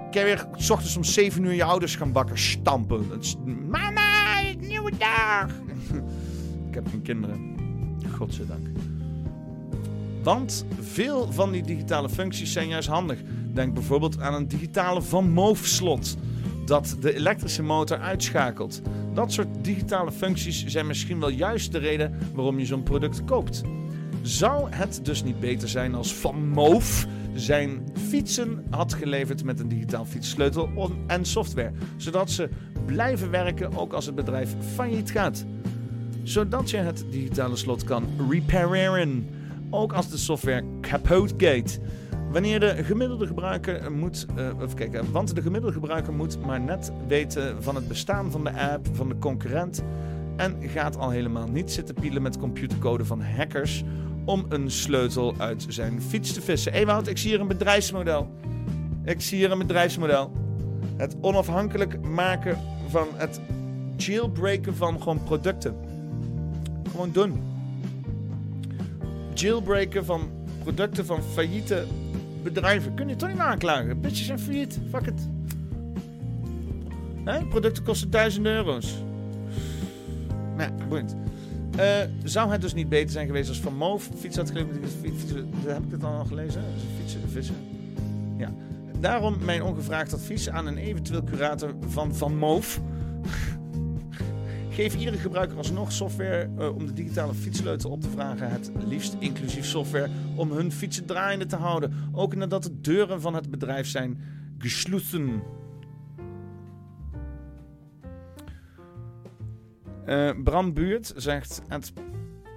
Ik 0.08 0.16
heb 0.16 0.24
weer 0.24 0.46
s 0.56 0.70
ochtends 0.70 0.96
om 0.96 1.04
7 1.04 1.44
uur 1.44 1.52
je 1.52 1.64
ouders 1.64 1.96
gaan 1.96 2.12
bakken 2.12 2.38
stampen. 2.38 3.08
Dat 3.08 3.36
dag. 4.98 5.50
ik 6.68 6.74
heb 6.74 6.88
geen 6.88 7.02
kinderen. 7.02 7.56
Godzijdank. 8.16 8.66
Want 10.22 10.64
veel 10.80 11.32
van 11.32 11.52
die 11.52 11.62
digitale 11.62 12.08
functies 12.08 12.52
zijn 12.52 12.68
juist 12.68 12.88
handig. 12.88 13.18
Denk 13.52 13.74
bijvoorbeeld 13.74 14.20
aan 14.20 14.34
een 14.34 14.48
digitale 14.48 15.02
Van 15.02 15.30
Moof-slot 15.30 16.16
dat 16.70 16.96
de 17.00 17.14
elektrische 17.14 17.62
motor 17.62 17.98
uitschakelt. 17.98 18.82
Dat 19.14 19.32
soort 19.32 19.48
digitale 19.60 20.12
functies 20.12 20.66
zijn 20.66 20.86
misschien 20.86 21.20
wel 21.20 21.28
juist 21.28 21.72
de 21.72 21.78
reden 21.78 22.18
waarom 22.34 22.58
je 22.58 22.66
zo'n 22.66 22.82
product 22.82 23.24
koopt. 23.24 23.62
Zou 24.22 24.70
het 24.70 25.00
dus 25.02 25.22
niet 25.22 25.40
beter 25.40 25.68
zijn 25.68 25.94
als 25.94 26.14
Van 26.14 26.48
Moof 26.48 27.06
zijn 27.34 27.82
fietsen 28.08 28.64
had 28.70 28.94
geleverd 28.94 29.44
met 29.44 29.60
een 29.60 29.68
digitaal 29.68 30.04
fietssleutel 30.04 30.92
en 31.06 31.24
software, 31.24 31.72
zodat 31.96 32.30
ze 32.30 32.48
blijven 32.86 33.30
werken 33.30 33.76
ook 33.76 33.92
als 33.92 34.06
het 34.06 34.14
bedrijf 34.14 34.54
failliet 34.74 35.10
gaat? 35.10 35.44
Zodat 36.22 36.70
je 36.70 36.76
het 36.76 37.04
digitale 37.10 37.56
slot 37.56 37.84
kan 37.84 38.04
repareren, 38.30 39.28
ook 39.70 39.92
als 39.92 40.10
de 40.10 40.16
software 40.16 40.64
kapot 40.80 41.34
gaat. 41.36 41.78
Wanneer 42.30 42.60
de 42.60 42.84
gemiddelde 42.84 43.26
gebruiker 43.26 43.92
moet, 43.92 44.26
even 44.36 44.74
kijken, 44.74 45.12
want 45.12 45.34
de 45.34 45.42
gemiddelde 45.42 45.74
gebruiker 45.74 46.12
moet 46.12 46.46
maar 46.46 46.60
net 46.60 46.92
weten 47.06 47.62
van 47.62 47.74
het 47.74 47.88
bestaan 47.88 48.30
van 48.30 48.44
de 48.44 48.52
app, 48.52 48.88
van 48.92 49.08
de 49.08 49.18
concurrent 49.18 49.82
en 50.36 50.56
gaat 50.68 50.96
al 50.96 51.10
helemaal 51.10 51.48
niet 51.48 51.72
zitten 51.72 51.94
pielen 51.94 52.22
met 52.22 52.38
computercode 52.38 53.04
van 53.04 53.22
hackers 53.22 53.84
om 54.24 54.44
een 54.48 54.70
sleutel 54.70 55.34
uit 55.38 55.66
zijn 55.68 56.02
fiets 56.02 56.32
te 56.32 56.40
vissen. 56.40 56.72
Hé 56.72 56.84
Wout, 56.84 57.06
ik 57.06 57.18
zie 57.18 57.30
hier 57.30 57.40
een 57.40 57.48
bedrijfsmodel. 57.48 58.34
Ik 59.04 59.20
zie 59.20 59.38
hier 59.38 59.50
een 59.50 59.58
bedrijfsmodel. 59.58 60.32
Het 60.96 61.16
onafhankelijk 61.20 62.00
maken 62.02 62.58
van 62.88 63.08
het 63.14 63.40
jailbreken 63.96 64.76
van 64.76 65.02
gewoon 65.02 65.22
producten. 65.22 65.74
Gewoon 66.90 67.12
doen. 67.12 67.42
Jailbreken 69.34 70.04
van 70.04 70.30
producten 70.62 71.06
van 71.06 71.22
failliete 71.22 71.84
bedrijven. 72.42 72.94
Kun 72.94 73.08
je 73.08 73.16
toch 73.16 73.28
niet 73.28 73.38
aanklagen? 73.38 74.00
Bitches 74.00 74.26
zijn 74.26 74.38
failliet. 74.38 74.80
Fuck 74.90 75.06
it. 75.06 75.28
Producten 77.48 77.84
kosten 77.84 78.10
duizenden 78.10 78.52
euro's. 78.52 78.94
Nou, 80.56 80.70
ja, 80.78 80.86
boeiend. 80.86 81.16
Eh, 81.80 82.08
zou 82.24 82.50
het 82.50 82.60
dus 82.60 82.74
niet 82.74 82.88
beter 82.88 83.10
zijn 83.10 83.26
geweest 83.26 83.48
als 83.48 83.60
Van 83.60 83.74
Moof 83.74 84.10
fiets 84.18 84.36
had? 84.36 84.52
Fietsen, 85.00 85.48
heb 85.66 85.82
ik 85.82 85.90
dit 85.90 86.00
dan 86.00 86.14
al 86.14 86.24
gelezen? 86.24 86.62
Fietsen, 86.98 87.20
vissen. 87.30 87.54
Ja. 88.38 88.52
daarom 89.00 89.36
mijn 89.44 89.62
ongevraagd 89.62 90.12
advies 90.12 90.48
aan 90.48 90.66
een 90.66 90.76
eventueel 90.76 91.24
curator 91.24 91.74
van 91.88 92.14
Van 92.14 92.36
Moof. 92.36 92.80
Geef 94.76 94.96
iedere 94.96 95.16
gebruiker 95.16 95.56
alsnog 95.56 95.92
software 95.92 96.50
eh, 96.58 96.74
om 96.76 96.86
de 96.86 96.92
digitale 96.92 97.34
fietsleutel 97.34 97.90
op 97.90 98.00
te 98.00 98.10
vragen. 98.10 98.50
Het 98.50 98.70
liefst 98.86 99.16
inclusief 99.18 99.66
software 99.66 100.08
om 100.34 100.52
hun 100.52 100.72
fietsen 100.72 101.04
draaiende 101.04 101.46
te 101.46 101.56
houden. 101.56 101.92
Ook 102.12 102.34
nadat 102.34 102.62
de 102.62 102.80
deuren 102.80 103.20
van 103.20 103.34
het 103.34 103.50
bedrijf 103.50 103.86
zijn 103.86 104.20
gesloten. 104.58 105.42
Eh, 110.04 110.30
Bram 110.44 110.72
Buurt 110.72 111.12
zegt: 111.16 111.62
Het 111.68 111.92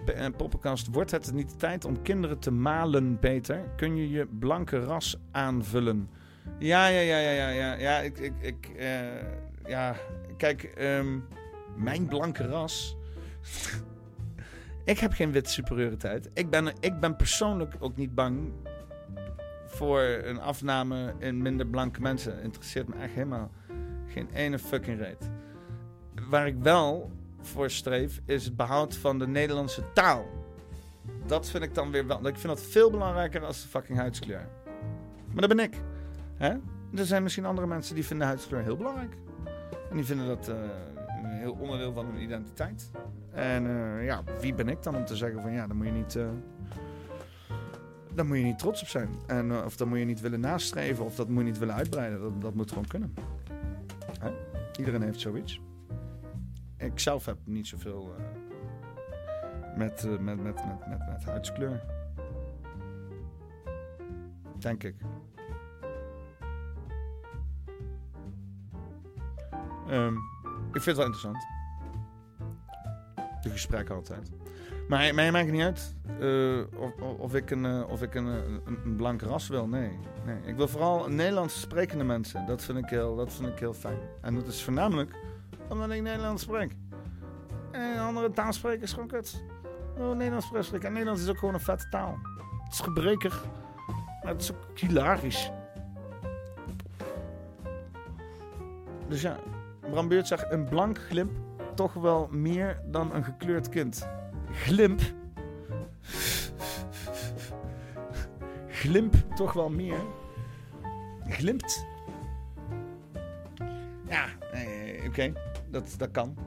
eh, 0.05 0.25
poppenkast, 0.37 0.87
wordt 0.91 1.11
het 1.11 1.33
niet 1.33 1.59
tijd 1.59 1.85
om 1.85 2.01
kinderen 2.01 2.39
te 2.39 2.51
malen, 2.51 3.19
Peter? 3.19 3.69
Kun 3.75 3.95
je 3.95 4.09
je 4.09 4.25
blanke 4.25 4.79
ras 4.79 5.17
aanvullen? 5.31 6.09
Ja, 6.57 6.87
ja, 6.87 6.99
ja, 6.99 7.17
ja, 7.17 7.31
ja, 7.31 7.49
ja. 7.49 7.73
Ja, 7.73 7.99
ik, 7.99 8.17
ik, 8.17 8.33
ik 8.39 8.71
eh, 8.77 8.97
ja, 9.65 9.95
kijk, 10.37 10.63
ehm, 10.63 11.19
mijn 11.75 12.05
blanke 12.05 12.47
ras. 12.47 12.97
ik 14.85 14.99
heb 14.99 15.13
geen 15.13 15.31
witte 15.31 15.49
superioriteit. 15.49 16.29
Ik 16.33 16.49
ben, 16.49 16.73
ik 16.79 16.99
ben 16.99 17.15
persoonlijk 17.15 17.75
ook 17.79 17.95
niet 17.95 18.15
bang 18.15 18.51
voor 19.65 20.01
een 20.01 20.39
afname 20.39 21.13
in 21.19 21.41
minder 21.41 21.67
blanke 21.67 22.01
mensen. 22.01 22.41
Interesseert 22.41 22.87
me 22.87 22.95
echt 22.95 23.13
helemaal 23.13 23.51
geen 24.07 24.29
ene 24.33 24.59
fucking 24.59 24.99
reet. 24.99 25.29
Waar 26.29 26.47
ik 26.47 26.55
wel 26.57 27.11
voor 27.45 27.69
streef, 27.69 28.21
is 28.25 28.45
het 28.45 28.55
behoud 28.55 28.95
van 28.95 29.19
de 29.19 29.27
Nederlandse 29.27 29.83
taal. 29.93 30.25
Dat 31.25 31.49
vind 31.49 31.63
ik 31.63 31.75
dan 31.75 31.91
weer 31.91 32.07
wel. 32.07 32.27
Ik 32.27 32.37
vind 32.37 32.47
dat 32.47 32.61
veel 32.61 32.91
belangrijker 32.91 33.45
als 33.45 33.61
de 33.61 33.67
fucking 33.67 33.97
huidskleur. 33.97 34.47
Maar 35.31 35.47
dat 35.47 35.57
ben 35.57 35.65
ik. 35.65 35.77
Hè? 36.35 36.49
Er 36.95 37.05
zijn 37.05 37.23
misschien 37.23 37.45
andere 37.45 37.67
mensen 37.67 37.95
die 37.95 38.05
vinden 38.05 38.27
huidskleur 38.27 38.63
heel 38.63 38.77
belangrijk. 38.77 39.17
En 39.89 39.95
die 39.95 40.05
vinden 40.05 40.27
dat 40.27 40.47
eh, 40.47 40.55
een 41.23 41.31
heel 41.31 41.57
onderdeel 41.59 41.93
van 41.93 42.05
hun 42.05 42.21
identiteit. 42.21 42.91
En 43.31 43.67
eh, 43.67 44.05
ja, 44.05 44.23
wie 44.39 44.53
ben 44.53 44.67
ik 44.67 44.83
dan 44.83 44.95
om 44.95 45.05
te 45.05 45.15
zeggen 45.15 45.41
van 45.41 45.51
ja, 45.51 45.67
daar 45.67 45.75
moet 45.75 45.85
je 45.85 45.91
niet... 45.91 46.15
Uh, 46.15 46.27
daar 48.13 48.25
moet 48.25 48.37
je 48.37 48.43
niet 48.43 48.59
trots 48.59 48.81
op 48.81 48.87
zijn. 48.87 49.09
En, 49.27 49.63
of 49.63 49.75
dat 49.75 49.87
moet 49.87 49.99
je 49.99 50.05
niet 50.05 50.21
willen 50.21 50.39
nastreven. 50.39 51.05
Of 51.05 51.15
dat 51.15 51.29
moet 51.29 51.37
je 51.37 51.43
niet 51.43 51.57
willen 51.57 51.75
uitbreiden. 51.75 52.21
Dat, 52.21 52.41
dat 52.41 52.53
moet 52.53 52.69
gewoon 52.69 52.87
kunnen. 52.87 53.13
Iedereen 54.77 55.01
heeft 55.01 55.19
zoiets 55.19 55.61
ik 56.83 56.99
zelf 56.99 57.25
heb 57.25 57.37
niet 57.43 57.67
zoveel 57.67 58.15
uh, 58.19 58.25
met, 59.77 60.03
uh, 60.05 60.11
met, 60.11 60.43
met, 60.43 60.65
met, 60.65 60.87
met, 60.87 61.07
met 61.09 61.23
huidskleur. 61.23 61.83
Denk 64.59 64.83
ik. 64.83 64.95
Um, 69.89 70.17
ik 70.71 70.81
vind 70.81 70.85
het 70.85 70.95
wel 70.95 71.05
interessant. 71.05 71.37
De 73.41 73.49
gesprekken 73.49 73.95
altijd. 73.95 74.31
Maar 74.87 75.15
mij 75.15 75.31
maakt 75.31 75.51
niet 75.51 75.61
uit 75.61 75.95
uh, 76.19 76.63
of, 76.77 76.91
of, 77.01 77.35
ik, 77.35 77.49
een, 77.49 77.85
of 77.85 78.01
ik 78.01 78.15
een, 78.15 78.25
een, 78.65 78.95
blanke 78.95 79.25
ras 79.25 79.47
wil. 79.47 79.67
Nee. 79.67 79.99
nee. 80.25 80.37
Ik 80.45 80.55
wil 80.55 80.67
vooral 80.67 81.09
Nederlands 81.09 81.59
sprekende 81.59 82.03
mensen. 82.03 82.45
Dat 82.45 82.63
vind, 82.63 82.77
ik 82.77 82.89
heel, 82.89 83.15
dat 83.15 83.33
vind 83.33 83.47
ik 83.47 83.59
heel 83.59 83.73
fijn. 83.73 83.97
En 84.21 84.35
dat 84.35 84.47
is 84.47 84.63
voornamelijk 84.63 85.15
omdat 85.69 85.89
ik 85.89 86.01
Nederlands 86.01 86.43
spreek. 86.43 86.75
En 87.71 87.99
andere 87.99 88.31
taalsprekers 88.31 88.93
gewoon 88.93 89.07
kut. 89.07 89.43
Oh, 89.97 90.15
Nederlands 90.15 90.45
spreken. 90.45 90.87
En 90.87 90.91
Nederlands 90.91 91.21
is 91.21 91.29
ook 91.29 91.37
gewoon 91.37 91.53
een 91.53 91.59
vette 91.59 91.89
taal. 91.89 92.17
Het 92.63 92.73
is 92.73 92.79
gebrekig. 92.79 93.45
Maar 94.23 94.31
het 94.31 94.41
is 94.41 94.51
ook 94.51 94.79
hilarisch. 94.79 95.51
Dus 99.07 99.21
ja, 99.21 99.39
Bram 99.89 100.07
Beurt 100.07 100.27
zegt 100.27 100.51
een 100.51 100.63
blank 100.63 100.97
glimp 100.97 101.31
toch 101.75 101.93
wel 101.93 102.27
meer 102.31 102.81
dan 102.85 103.13
een 103.13 103.23
gekleurd 103.23 103.69
kind. 103.69 104.07
Glimp. 104.51 105.01
Glimp 108.67 109.15
toch 109.35 109.53
wel 109.53 109.69
meer. 109.69 109.99
Glimpt. 111.27 111.85
Ja, 114.07 114.25
nee, 114.53 115.07
oké. 115.07 115.33
Dat, 115.73 115.93
dat 115.97 116.11
kan. 116.11 116.37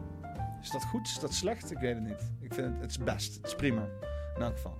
Is 0.62 0.70
dat 0.70 0.84
goed? 0.84 1.06
Is 1.06 1.18
dat 1.18 1.34
slecht? 1.34 1.70
Ik 1.70 1.78
weet 1.78 1.94
het 1.94 2.04
niet. 2.04 2.32
Ik 2.40 2.54
vind 2.54 2.66
het, 2.66 2.80
het 2.80 2.90
is 2.90 2.98
best. 2.98 3.36
Het 3.36 3.46
is 3.46 3.54
prima. 3.54 3.88
In 4.36 4.42
elk 4.42 4.52
geval. 4.52 4.78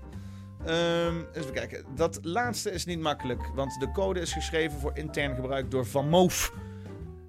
Um, 0.69 1.27
even 1.33 1.53
kijken. 1.53 1.85
Dat 1.95 2.19
laatste 2.23 2.71
is 2.71 2.85
niet 2.85 3.01
makkelijk, 3.01 3.51
want 3.55 3.81
de 3.81 3.91
code 3.91 4.21
is 4.21 4.33
geschreven 4.33 4.79
voor 4.79 4.91
intern 4.95 5.35
gebruik 5.35 5.71
door 5.71 5.87
Van. 5.87 6.31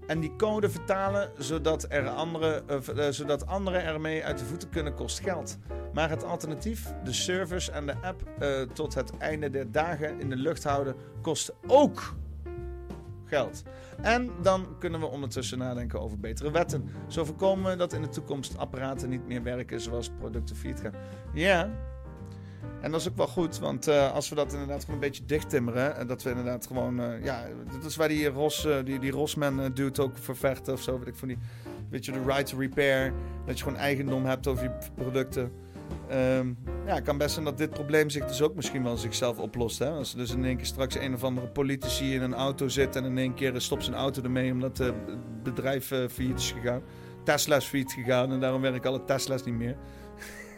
En 0.08 0.20
die 0.20 0.36
code 0.36 0.70
vertalen 0.70 1.32
zodat, 1.38 1.86
er 1.90 2.10
andere, 2.10 2.64
uh, 2.96 3.10
zodat 3.10 3.48
anderen 3.48 3.84
ermee 3.84 4.26
uit 4.26 4.38
de 4.38 4.46
voeten 4.46 4.70
kunnen 4.70 4.94
kost 4.94 5.20
geld. 5.20 5.58
Maar 5.94 6.10
het 6.10 6.24
alternatief, 6.24 6.94
de 7.04 7.14
servers 7.14 7.70
en 7.70 7.86
de 7.86 7.96
app 8.02 8.24
uh, 8.40 8.62
tot 8.62 8.94
het 8.94 9.18
einde 9.18 9.50
der 9.50 9.72
dagen 9.72 10.20
in 10.20 10.30
de 10.30 10.36
lucht 10.36 10.64
houden, 10.64 10.96
kost 11.22 11.54
ook 11.68 12.16
geld. 13.28 13.64
En 14.02 14.32
dan 14.42 14.68
kunnen 14.80 15.00
we 15.00 15.06
ondertussen 15.06 15.58
nadenken 15.58 16.02
over 16.02 16.20
betere 16.20 16.52
wetten. 16.52 16.90
Zo 17.08 17.26
voorkomen 17.26 17.72
we 17.72 17.78
dat 17.78 17.94
in 17.94 18.02
de 18.02 18.10
toekomst 18.10 18.58
apparaten 18.58 19.10
niet 19.10 19.28
meer 19.28 19.44
werken 19.44 19.82
zoals 19.82 20.10
producten 20.20 20.56
failliet 20.56 20.82
gaan. 20.82 20.94
Ja, 21.34 21.70
en 22.82 22.92
dat 22.92 23.02
is 23.02 23.10
ook 23.10 23.18
wel 23.18 23.28
goed, 23.28 23.60
want 23.60 23.88
uh, 23.88 24.14
als 24.14 24.30
we 24.30 24.36
dat 24.36 24.54
inderdaad 24.54 24.80
gewoon 24.80 24.96
een 24.96 25.08
beetje 25.08 25.26
dichttimmeren. 25.26 25.96
En 25.96 26.08
dat 26.08 26.24
we 26.24 26.30
inderdaad 26.30 26.68
gewoon. 26.68 27.00
Uh, 27.00 27.24
ja, 27.24 27.44
dat 27.72 27.86
is 27.86 27.96
waar 27.96 28.08
die 28.08 28.28
Ros, 28.28 28.66
uh, 28.66 28.76
die, 28.84 29.00
die 29.00 29.12
Rosman 29.12 29.72
duwt 29.74 30.00
ook 30.00 30.18
voor 30.18 30.36
vechten 30.36 30.74
of 30.74 30.82
zo. 30.82 30.98
Weet 30.98 31.08
ik 31.08 31.16
van 31.16 31.28
die. 31.28 31.38
Weet 31.90 32.06
je, 32.06 32.12
de 32.12 32.24
right 32.26 32.46
to 32.46 32.58
repair. 32.58 33.14
Dat 33.46 33.58
je 33.58 33.64
gewoon 33.64 33.80
eigendom 33.80 34.26
hebt 34.26 34.48
over 34.48 34.64
je 34.64 34.72
producten. 34.96 35.52
Um, 36.12 36.58
ja, 36.86 36.96
het 36.96 37.04
kan 37.04 37.18
best 37.18 37.34
zijn 37.34 37.46
dat 37.46 37.58
dit 37.58 37.70
probleem 37.70 38.10
zich 38.10 38.26
dus 38.26 38.42
ook 38.42 38.56
misschien 38.56 38.84
wel 38.84 38.98
zichzelf 38.98 39.38
oplost. 39.38 39.80
Hè? 39.80 39.90
Als 39.90 40.12
er 40.12 40.18
dus 40.18 40.32
in 40.32 40.46
één 40.46 40.58
keer 40.58 40.66
straks 40.66 40.96
een 40.96 41.14
of 41.14 41.24
andere 41.24 41.48
politici 41.48 42.14
in 42.14 42.22
een 42.22 42.34
auto 42.34 42.68
zit 42.68 42.96
en 42.96 43.04
in 43.04 43.18
één 43.18 43.34
keer 43.34 43.62
stopt 43.62 43.84
zijn 43.84 43.96
auto 43.96 44.22
ermee 44.24 44.52
omdat 44.52 44.78
het 44.78 44.96
bedrijf 45.44 45.92
uh, 45.92 46.08
failliet 46.08 46.40
is 46.40 46.52
gegaan. 46.52 46.82
Tesla 47.24 47.56
is 47.56 47.66
failliet 47.66 47.92
gegaan 47.92 48.32
en 48.32 48.40
daarom 48.40 48.62
werken 48.62 48.90
alle 48.90 49.04
Tesla's 49.04 49.44
niet 49.44 49.56
meer. 49.56 49.78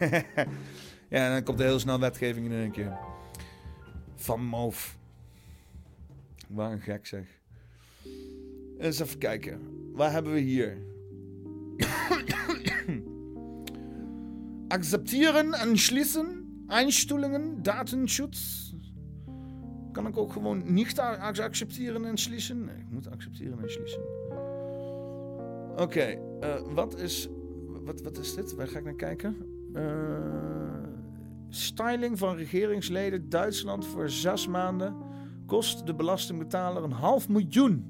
ja, 1.08 1.24
en 1.26 1.32
dan 1.32 1.42
komt 1.42 1.60
er 1.60 1.66
heel 1.66 1.78
snel 1.78 2.00
wetgeving 2.00 2.46
in 2.46 2.52
één 2.52 2.70
keer. 2.70 2.98
Van 4.16 4.44
Moof. 4.44 4.96
Waar 6.48 6.72
een 6.72 6.80
gek 6.80 7.06
zeg. 7.06 7.24
Eens 8.78 9.00
even 9.00 9.18
kijken. 9.18 9.60
Waar 9.92 10.12
hebben 10.12 10.32
we 10.32 10.40
hier? 10.40 10.76
Accepteren 14.70 15.52
en 15.52 15.78
schließen. 15.78 16.64
Datenschutz. 17.62 18.72
Kan 19.92 20.06
ik 20.06 20.16
ook 20.16 20.32
gewoon 20.32 20.62
niet 20.72 21.40
accepteren 21.40 22.04
en 22.04 22.18
schließen? 22.18 22.64
Nee, 22.64 22.76
ik 22.76 22.90
moet 22.90 23.10
accepteren 23.10 23.62
en 23.62 23.70
schließen. 23.70 24.02
Oké, 25.76 26.18
uh, 26.42 26.74
wat 26.74 26.98
is... 26.98 27.28
Wat, 27.84 28.02
wat 28.02 28.18
is 28.18 28.34
dit? 28.34 28.54
Waar 28.54 28.68
ga 28.68 28.78
ik 28.78 28.84
naar 28.84 28.94
kijken? 28.94 29.36
Uh, 29.72 29.82
styling 31.48 32.18
van 32.18 32.36
regeringsleden 32.36 33.28
Duitsland 33.28 33.86
voor 33.86 34.10
zes 34.10 34.46
maanden 34.46 34.96
kost 35.46 35.86
de 35.86 35.94
belastingbetaler 35.94 36.82
een 36.82 36.92
half 36.92 37.28
miljoen. 37.28 37.84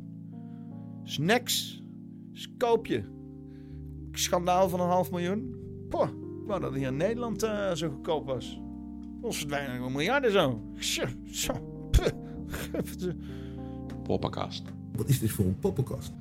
Is 1.04 1.18
koopje. 2.58 3.04
Schandaal 4.12 4.68
van 4.68 4.80
een 4.80 4.88
half 4.88 5.10
miljoen. 5.10 5.54
Poh 5.88 6.19
wou 6.50 6.62
dat 6.62 6.74
hier 6.74 6.86
in 6.86 6.96
Nederland 6.96 7.44
uh, 7.44 7.72
zo 7.72 7.88
goedkoop 7.88 8.26
was. 8.26 8.60
Ons 9.20 9.38
verdwijnen 9.38 9.82
een 9.82 9.92
miljarden 9.92 10.32
zo. 10.32 10.62
Zo, 10.78 11.04
zo. 11.24 11.52
Poppenkast. 14.02 14.62
Wat 14.92 15.08
is 15.08 15.18
dit 15.18 15.30
voor 15.30 15.44
een 15.44 15.58
poppenkast? 15.58 16.12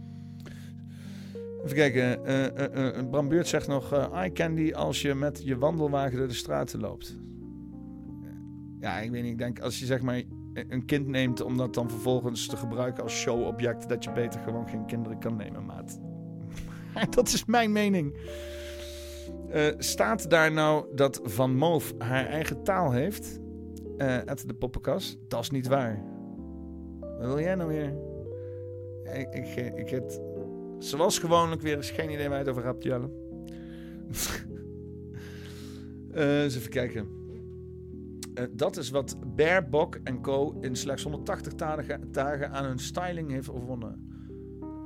Even 1.63 1.75
kijken. 1.75 2.19
Uh, 2.27 2.97
uh, 2.97 3.09
Bram 3.09 3.27
Beurt 3.27 3.47
zegt 3.47 3.67
nog... 3.67 3.93
eye 3.93 4.31
candy 4.31 4.73
als 4.73 5.01
je 5.01 5.13
met 5.13 5.41
je 5.43 5.57
wandelwagen 5.57 6.17
door 6.17 6.27
de 6.27 6.33
straten 6.33 6.79
loopt. 6.79 7.17
Ja, 8.79 8.99
ik 8.99 9.11
weet 9.11 9.23
niet. 9.23 9.31
Ik 9.31 9.37
denk 9.37 9.59
als 9.59 9.79
je 9.79 9.85
zeg 9.85 10.01
maar 10.01 10.21
een 10.53 10.85
kind 10.85 11.07
neemt... 11.07 11.41
om 11.41 11.57
dat 11.57 11.73
dan 11.73 11.89
vervolgens 11.89 12.47
te 12.47 12.57
gebruiken 12.57 13.03
als 13.03 13.13
showobject... 13.13 13.89
dat 13.89 14.03
je 14.03 14.11
beter 14.11 14.39
gewoon 14.39 14.67
geen 14.67 14.85
kinderen 14.85 15.19
kan 15.19 15.35
nemen, 15.35 15.65
maat. 15.65 15.99
dat 17.15 17.27
is 17.27 17.45
mijn 17.45 17.71
mening. 17.71 18.13
Uh, 19.53 19.67
staat 19.77 20.29
daar 20.29 20.51
nou 20.51 20.95
dat 20.95 21.19
Van 21.23 21.55
Moof 21.55 21.93
haar 21.97 22.25
eigen 22.25 22.63
taal 22.63 22.91
heeft? 22.91 23.39
Uh, 23.97 24.17
uit 24.17 24.47
de 24.47 24.53
poppenkast? 24.53 25.17
Dat 25.27 25.41
is 25.41 25.49
niet 25.49 25.67
waar. 25.67 26.03
Wat 26.99 27.27
wil 27.27 27.39
jij 27.39 27.55
nou 27.55 27.69
weer? 27.69 27.93
Ik, 29.13 29.33
ik, 29.33 29.75
ik 29.75 29.89
heb 29.89 30.11
zoals 30.79 31.19
gewoonlijk 31.19 31.61
weer 31.61 31.75
eens 31.75 31.91
geen 31.91 32.11
idee 32.11 32.29
waar 32.29 32.37
het 32.37 32.47
over 32.47 32.65
hebt, 32.65 32.83
Jelle. 32.83 33.09
uh, 36.11 36.41
eens 36.43 36.55
even 36.55 36.69
kijken. 36.69 37.19
Eh, 38.33 38.45
dat 38.51 38.77
is 38.77 38.89
wat 38.89 39.35
Baerbock 39.35 39.99
en 40.03 40.21
Co. 40.21 40.57
in 40.61 40.75
slechts 40.75 41.03
180 41.03 41.55
dagen, 41.55 42.11
dagen 42.11 42.51
aan 42.51 42.65
hun 42.65 42.79
styling 42.79 43.31
heeft 43.31 43.49
overwonnen. 43.49 44.07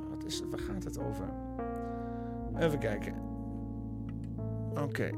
Wat 0.10 0.26
is 0.26 0.40
het? 0.40 0.50
Waar 0.50 0.60
gaat 0.60 0.84
het 0.84 1.00
over? 1.00 1.30
Even 2.60 2.80
kijken. 2.80 3.33
Oké. 4.82 5.10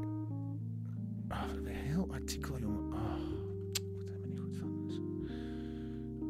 Ah, 1.28 1.40
wat 1.46 1.56
een 1.56 1.66
heel 1.66 2.06
artikel, 2.10 2.58
jongen. 2.58 2.92
Ah, 2.92 3.18
ik 3.72 3.82
word 3.94 4.08
er 4.08 4.14
helemaal 4.14 4.28
niet 4.28 4.38
goed 4.38 4.56
van. 4.56 5.26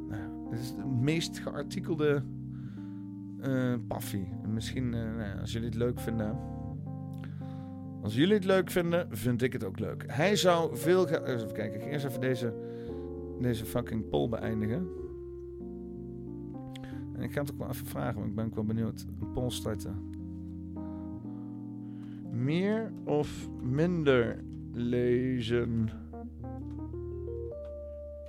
Nou, 0.09 0.51
dit 0.51 0.59
is 0.61 0.74
de 0.74 0.85
meest 1.01 1.39
geartikelde 1.39 2.23
eh 3.40 3.74
paffie. 3.89 4.28
En 4.43 4.53
Misschien, 4.55 4.94
eh, 4.94 5.01
nou 5.16 5.40
als 5.40 5.53
jullie 5.53 5.69
het 5.69 5.77
leuk 5.77 6.01
vinden. 6.01 6.36
Als 8.03 8.15
jullie 8.15 8.35
het 8.35 8.44
leuk 8.44 8.70
vinden, 8.70 9.07
vind 9.11 9.43
ik 9.43 9.53
het 9.53 9.65
ook 9.65 9.78
leuk. 9.78 10.05
Hij 10.07 10.36
zou 10.36 10.77
veel. 10.77 11.07
ge- 11.07 11.24
Even 11.27 11.53
kijken, 11.53 11.77
ik 11.78 11.82
ga 11.82 11.89
eerst 11.90 12.05
even 12.07 12.20
deze, 12.20 12.55
deze 13.40 13.65
fucking 13.65 14.09
poll 14.09 14.28
beëindigen. 14.28 14.86
En 17.15 17.23
ik 17.23 17.32
ga 17.32 17.40
het 17.40 17.53
ook 17.53 17.59
wel 17.59 17.69
even 17.69 17.86
vragen, 17.86 18.15
want 18.15 18.28
ik 18.28 18.35
ben 18.35 18.44
ook 18.44 18.55
wel 18.55 18.65
benieuwd. 18.65 19.07
Een 19.20 19.32
poll 19.32 19.51
starten. 19.51 19.94
Meer 22.37 22.93
of 23.05 23.49
minder 23.63 24.45
lezen? 24.73 25.91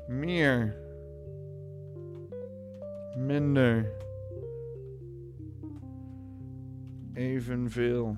Meer. 0.08 0.76
Minder. 3.18 3.92
Evenveel. 7.14 8.18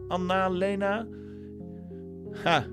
Annalena. 0.09 1.07
Ha. 2.33 2.67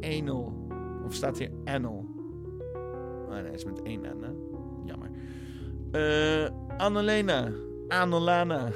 Enel. 0.00 0.68
Of 1.06 1.14
staat 1.14 1.38
hier 1.38 1.50
Enel? 1.64 2.06
Oh 3.28 3.42
nee, 3.42 3.52
is 3.52 3.64
met 3.64 3.82
één 3.82 4.00
N, 4.00 4.22
hè? 4.22 4.30
Jammer. 4.84 5.10
Eh 5.90 6.50
Annalena. 6.76 7.52
Annalena. 7.88 8.68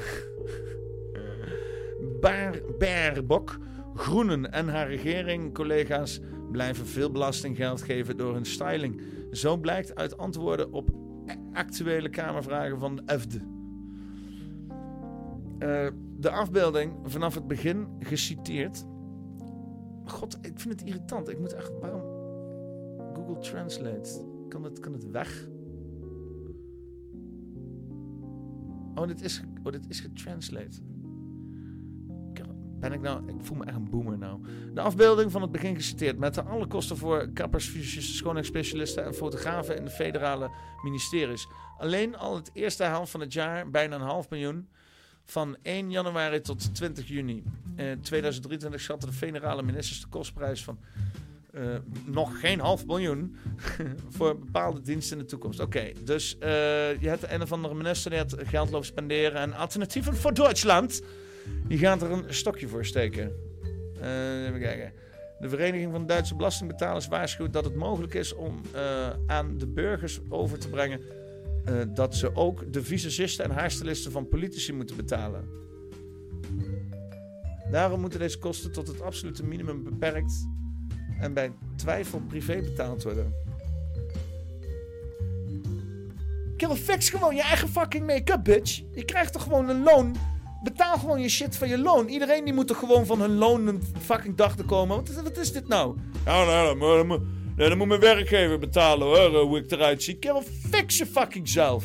Baerbok. 2.79 3.59
Groenen 3.95 4.53
en 4.53 4.69
haar 4.69 4.89
regering, 4.89 5.55
collega's, 5.55 6.20
blijven 6.53 6.87
veel 6.87 7.11
belastinggeld 7.11 7.83
geven 7.83 8.16
door 8.16 8.35
hun 8.35 8.47
styling. 8.47 9.01
Zo 9.31 9.57
blijkt 9.57 9.95
uit 9.95 10.16
antwoorden 10.16 10.73
op 10.73 11.03
actuele 11.52 12.09
Kamervragen 12.09 12.78
van 12.78 12.96
de 12.96 13.02
EFD. 13.06 13.34
Eh, 15.59 15.86
de 16.18 16.30
afbeelding 16.30 16.94
vanaf 17.04 17.34
het 17.34 17.46
begin 17.46 17.86
geciteerd. 17.98 18.84
God, 20.04 20.38
ik 20.40 20.60
vind 20.60 20.80
het 20.80 20.88
irritant. 20.88 21.28
Ik 21.28 21.38
moet 21.38 21.52
echt. 21.52 21.72
Waarom. 21.80 22.02
Google 23.14 23.38
Translate. 23.38 24.24
Kan 24.48 24.64
het, 24.64 24.80
kan 24.80 24.92
het 24.92 25.10
weg? 25.10 25.48
Oh, 28.94 29.06
dit 29.06 29.22
is, 29.22 29.42
oh, 29.62 29.72
dit 29.72 29.88
is 29.88 30.00
getranslate. 30.00 30.80
Ben 32.82 32.92
ik 32.92 33.00
nou... 33.00 33.28
Ik 33.28 33.34
voel 33.40 33.56
me 33.56 33.64
echt 33.64 33.76
een 33.76 33.90
boomer 33.90 34.18
nou. 34.18 34.40
De 34.74 34.80
afbeelding 34.80 35.30
van 35.30 35.42
het 35.42 35.52
begin 35.52 35.74
geciteerd. 35.74 36.18
Met 36.18 36.34
de 36.34 36.42
alle 36.42 36.66
kosten 36.66 36.96
voor 36.96 37.28
kappers, 37.28 37.66
fysicisten, 37.66 38.14
schoonheidsspecialisten 38.14 39.04
en 39.04 39.14
fotografen 39.14 39.76
in 39.76 39.84
de 39.84 39.90
federale 39.90 40.50
ministeries. 40.82 41.46
Alleen 41.78 42.16
al 42.16 42.34
het 42.34 42.50
eerste 42.52 42.84
helft 42.84 43.10
van 43.10 43.20
het 43.20 43.32
jaar 43.32 43.70
bijna 43.70 43.94
een 43.94 44.00
half 44.00 44.30
miljoen. 44.30 44.68
Van 45.24 45.56
1 45.62 45.90
januari 45.90 46.40
tot 46.40 46.74
20 46.74 47.09
juni. 47.09 47.42
In 47.76 48.00
2023 48.00 48.80
schatten 48.80 49.09
de 49.09 49.14
federale 49.14 49.62
ministers 49.62 50.00
de 50.00 50.09
kostprijs 50.09 50.64
van 50.64 50.78
eh, 51.52 51.62
nog 52.04 52.40
geen 52.40 52.60
half 52.60 52.86
miljoen 52.86 53.36
voor 54.16 54.38
bepaalde 54.38 54.80
diensten 54.80 55.16
in 55.16 55.22
de 55.22 55.28
toekomst. 55.28 55.60
Oké, 55.60 55.92
dus 56.04 56.38
eh, 56.38 56.48
je 57.00 57.09
hebt 57.09 57.30
een 57.30 57.42
of 57.42 57.52
andere 57.52 57.74
minister 57.74 58.10
die 58.10 58.20
het 58.20 58.36
geld 58.38 58.70
loopt 58.70 58.86
spenderen 58.86 59.40
en 59.40 59.52
alternatieven 59.52 60.16
voor 60.16 60.34
Duitsland. 60.34 61.02
Die 61.69 61.78
gaat 61.78 62.02
er 62.02 62.10
een 62.10 62.35
stokje 62.35 62.69
voor 62.69 62.85
steken. 62.85 63.32
Eh, 64.01 64.47
even 64.47 64.60
kijken. 64.60 64.93
De 65.40 65.48
Vereniging 65.48 65.93
van 65.93 66.06
Duitse 66.06 66.35
Belastingbetalers 66.35 67.09
waarschuwt 67.09 67.52
dat 67.52 67.64
het 67.64 67.74
mogelijk 67.74 68.14
is 68.14 68.35
om 68.35 68.60
eh, 68.73 69.09
aan 69.27 69.59
de 69.59 69.66
burgers 69.66 70.20
over 70.28 70.59
te 70.59 70.69
brengen 70.69 71.01
eh, 71.64 71.74
dat 71.89 72.14
ze 72.14 72.36
ook 72.36 72.73
de 72.73 72.82
visagisten 72.82 73.44
en 73.44 73.51
haarstylisten 73.51 74.12
van 74.12 74.28
politici 74.28 74.73
moeten 74.73 74.97
betalen. 74.97 75.48
Daarom 77.70 78.01
moeten 78.01 78.19
deze 78.19 78.39
kosten 78.39 78.73
tot 78.73 78.89
het 78.89 79.01
absolute 79.01 79.44
minimum 79.44 79.82
beperkt 79.82 80.32
en 81.20 81.32
bij 81.32 81.52
twijfel 81.77 82.20
privé 82.28 82.60
betaald 82.60 83.02
worden. 83.02 83.35
Kill 86.56 86.74
fix 86.74 87.10
gewoon 87.10 87.35
je 87.35 87.43
eigen 87.43 87.69
fucking 87.69 88.06
make-up, 88.06 88.44
bitch. 88.44 88.82
Je 88.93 89.05
krijgt 89.05 89.32
toch 89.32 89.43
gewoon 89.43 89.69
een 89.69 89.82
loon. 89.82 90.16
Betaal 90.62 90.98
gewoon 90.98 91.20
je 91.20 91.28
shit 91.28 91.56
van 91.56 91.68
je 91.68 91.78
loon. 91.78 92.09
Iedereen 92.09 92.44
die 92.44 92.55
moet 92.55 92.66
toch 92.66 92.78
gewoon 92.78 93.06
van 93.06 93.20
hun 93.20 93.34
loon 93.34 93.66
een 93.66 93.82
fucking 94.01 94.36
dag 94.36 94.56
te 94.56 94.64
komen. 94.64 94.97
Wat, 94.97 95.09
is- 95.09 95.14
wat 95.22 95.36
is 95.39 95.52
dit 95.52 95.68
nou? 95.68 95.97
Ja, 96.24 96.44
nou, 96.44 96.78
dat 96.78 97.06
moet, 97.78 97.89
mijn 97.89 98.01
werkgever 98.01 98.59
betalen 98.59 99.06
hoor, 99.06 99.40
hoe 99.40 99.59
ik 99.59 99.70
eruit 99.70 100.02
zie. 100.02 100.18
Kill 100.18 100.43
fix 100.70 100.98
je 100.98 101.06
fucking 101.06 101.48
zelf. 101.48 101.84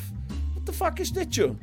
What 0.54 0.66
the 0.66 0.74
fuck 0.74 1.00
is 1.00 1.12
dit, 1.12 1.36
joh? 1.36 1.60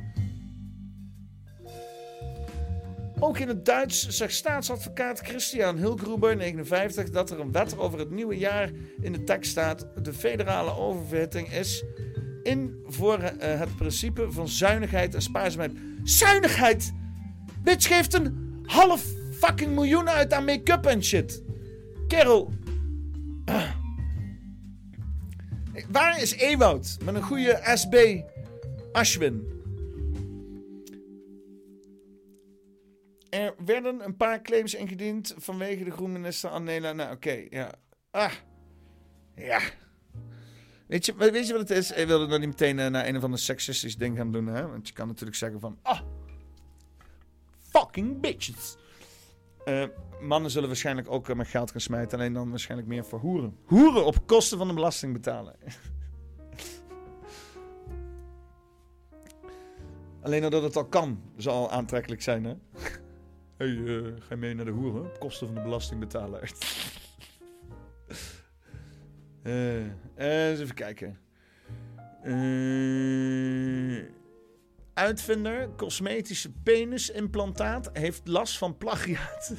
Ook 3.18 3.38
in 3.38 3.48
het 3.48 3.64
Duits 3.64 4.08
zegt 4.08 4.34
staatsadvocaat 4.34 5.20
Christian 5.20 5.76
Hilgruber, 5.76 6.36
59, 6.36 7.10
dat 7.10 7.30
er 7.30 7.40
een 7.40 7.52
wet 7.52 7.78
over 7.78 7.98
het 7.98 8.10
nieuwe 8.10 8.36
jaar 8.38 8.70
in 9.00 9.12
de 9.12 9.24
tekst 9.24 9.50
staat. 9.50 9.86
De 10.02 10.12
federale 10.12 10.76
oververhitting 10.76 11.52
is 11.52 11.84
in 12.42 12.82
voor 12.86 13.18
eh, 13.18 13.58
het 13.58 13.76
principe 13.76 14.32
van 14.32 14.48
zuinigheid 14.48 15.14
en 15.14 15.22
spaarzaamheid. 15.22 15.72
Zuinigheid! 16.02 16.92
Bitch 17.64 17.86
geeft 17.86 18.14
een 18.14 18.62
half 18.66 19.04
fucking 19.32 19.74
miljoen 19.74 20.08
uit 20.08 20.32
aan 20.32 20.44
make-up 20.44 20.86
en 20.86 21.04
shit. 21.04 21.42
Kerel. 22.08 22.50
Waar 25.90 26.22
is 26.22 26.32
Ewoud 26.32 26.96
met 27.04 27.14
een 27.14 27.22
goede 27.22 27.60
SB 27.74 28.22
Ashwin? 28.92 29.52
Er 33.30 33.54
werden 33.64 34.04
een 34.04 34.16
paar 34.16 34.42
claims 34.42 34.74
ingediend 34.74 35.34
vanwege 35.36 35.84
de 35.84 35.90
groenminister 35.90 36.50
Annela. 36.50 36.92
Nou, 36.92 37.14
oké, 37.14 37.46
ja. 37.50 37.72
Ah. 38.10 38.32
Ja. 39.36 39.60
Weet 40.86 41.06
je, 41.06 41.14
weet 41.16 41.46
je 41.46 41.52
wat 41.52 41.68
het 41.68 41.78
is? 41.78 41.92
Ik 41.92 42.06
wilde 42.06 42.26
dan 42.26 42.40
niet 42.40 42.48
meteen 42.48 42.78
eh, 42.78 42.90
naar 42.90 43.06
een 43.06 43.16
of 43.16 43.24
ander 43.24 43.38
seksistisch 43.38 43.96
ding 43.96 44.16
gaan 44.16 44.32
doen, 44.32 44.46
hè? 44.46 44.68
Want 44.68 44.88
je 44.88 44.94
kan 44.94 45.06
natuurlijk 45.06 45.36
zeggen 45.36 45.60
van... 45.60 45.78
Ah, 45.82 46.00
fucking 47.78 48.20
bitches. 48.20 48.76
Eh, 49.64 49.84
mannen 50.20 50.50
zullen 50.50 50.68
waarschijnlijk 50.68 51.10
ook 51.10 51.28
eh, 51.28 51.36
met 51.36 51.48
geld 51.48 51.70
gaan 51.70 51.80
smijten. 51.80 52.18
Alleen 52.18 52.32
dan 52.32 52.50
waarschijnlijk 52.50 52.88
meer 52.88 53.04
voor 53.04 53.18
hoeren. 53.18 53.56
Hoeren 53.64 54.04
op 54.04 54.26
kosten 54.26 54.58
van 54.58 54.68
de 54.68 54.74
belastingbetaler. 54.74 55.54
alleen 60.22 60.50
dat 60.50 60.62
het 60.62 60.76
al 60.76 60.86
kan, 60.86 61.22
zal 61.36 61.70
aantrekkelijk 61.70 62.22
zijn, 62.22 62.44
hè? 62.44 62.54
hey, 63.58 63.68
eh, 63.68 64.02
ga 64.18 64.26
je 64.28 64.36
mee 64.36 64.54
naar 64.54 64.64
de 64.64 64.70
hoeren? 64.70 65.04
Op 65.04 65.18
kosten 65.18 65.46
van 65.46 65.56
de 65.56 65.62
belastingbetaler. 65.62 66.52
Eh, 69.42 69.80
eh, 70.14 70.48
eens 70.48 70.60
even 70.60 70.74
kijken. 70.74 71.18
Eh, 72.22 72.32
uitvinder 74.94 75.68
cosmetische 75.76 76.52
penisimplantaat 76.52 77.90
heeft 77.92 78.28
last 78.28 78.58
van 78.58 78.76
plagiaat. 78.76 79.54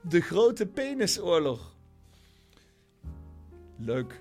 De 0.00 0.20
grote 0.20 0.66
penisoorlog. 0.66 1.74
Leuk. 3.76 4.20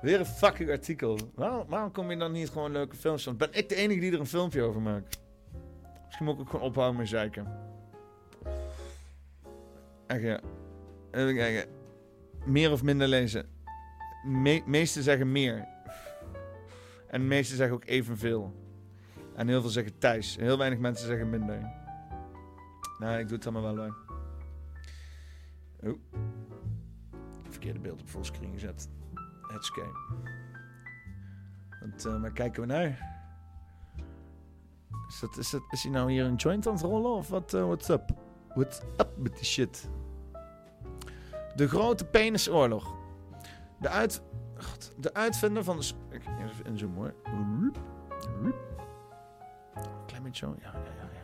Weer 0.00 0.18
een 0.18 0.26
fucking 0.26 0.70
artikel. 0.70 1.18
Waarom, 1.34 1.68
waarom 1.68 1.92
kom 1.92 2.10
je 2.10 2.16
dan 2.16 2.32
niet 2.32 2.48
gewoon 2.48 2.72
leuke 2.72 2.96
films 2.96 3.22
van? 3.22 3.36
Ben 3.36 3.48
ik 3.52 3.68
de 3.68 3.74
enige 3.74 4.00
die 4.00 4.12
er 4.12 4.20
een 4.20 4.26
filmpje 4.26 4.62
over 4.62 4.80
maakt? 4.80 5.20
Misschien 6.04 6.26
moet 6.26 6.34
ik 6.34 6.40
ook 6.40 6.50
gewoon 6.50 6.66
ophouden 6.66 6.96
met 6.96 7.08
zeiken. 7.08 7.46
Echt 10.06 10.22
ja. 10.22 10.40
Even 11.10 11.34
kijken. 11.34 11.70
Meer 12.44 12.72
of 12.72 12.82
minder 12.82 13.08
lezen. 13.08 13.48
Me 14.24 14.62
meesten 14.66 15.02
zeggen 15.02 15.32
meer. 15.32 15.68
En 17.08 17.20
de 17.20 17.26
meesten 17.26 17.56
zeggen 17.56 17.76
ook 17.76 17.84
evenveel. 17.84 18.66
En 19.34 19.48
heel 19.48 19.60
veel 19.60 19.70
zeggen 19.70 19.98
Thijs. 19.98 20.36
Heel 20.36 20.58
weinig 20.58 20.78
mensen 20.78 21.06
zeggen 21.06 21.30
minder. 21.30 21.70
Nou, 22.98 23.18
ik 23.18 23.28
doe 23.28 23.36
het 23.36 23.46
allemaal 23.46 23.74
wel 23.74 23.84
hoor. 23.84 23.96
Oh. 25.82 25.98
Verkeerde 27.48 27.78
beeld 27.78 28.00
op 28.00 28.08
fullscreen 28.08 28.52
gezet. 28.52 28.88
Is 29.58 29.70
oké. 29.70 29.86
Want 31.80 32.04
eh, 32.04 32.20
waar 32.20 32.32
kijken 32.32 32.60
we 32.60 32.66
naar? 32.66 33.16
Is, 35.08 35.20
dat, 35.20 35.36
is, 35.36 35.56
is 35.70 35.82
hij 35.82 35.92
nou 35.92 36.10
hier 36.10 36.24
een 36.24 36.34
joint 36.34 36.66
aan 36.66 36.72
het 36.72 36.82
rollen? 36.82 37.10
Of 37.10 37.28
wat? 37.28 37.54
eh, 37.54 37.64
what's 37.64 37.88
up? 37.88 38.10
What's 38.54 38.80
up 38.96 39.08
met 39.16 39.36
die 39.36 39.44
shit? 39.44 39.90
De 41.54 41.68
grote 41.68 42.04
penisoorlog. 42.04 42.94
De, 43.80 43.88
uit, 43.88 44.22
De 44.96 45.14
uitvinder 45.14 45.64
van 45.64 45.78
de... 45.78 45.90
even 46.10 46.64
inzoomen 46.64 46.96
hoor. 46.96 47.14
Klein 50.06 50.34
zo. 50.34 50.56
Ja, 50.60 50.72
ja, 50.72 51.08
ja. 51.12 51.18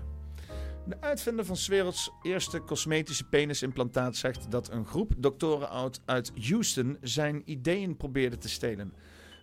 De 0.87 1.01
uitvinder 1.01 1.45
van 1.45 1.57
's 1.57 1.69
werelds 1.69 2.11
eerste 2.23 2.65
cosmetische 2.65 3.25
penisimplantaat 3.25 4.17
zegt 4.17 4.51
dat 4.51 4.71
een 4.71 4.87
groep 4.87 5.13
doktoren 5.17 5.93
uit 6.05 6.33
Houston 6.49 6.97
zijn 7.01 7.43
ideeën 7.45 7.97
probeerde 7.97 8.39
te 8.39 8.49
stelen. 8.49 8.95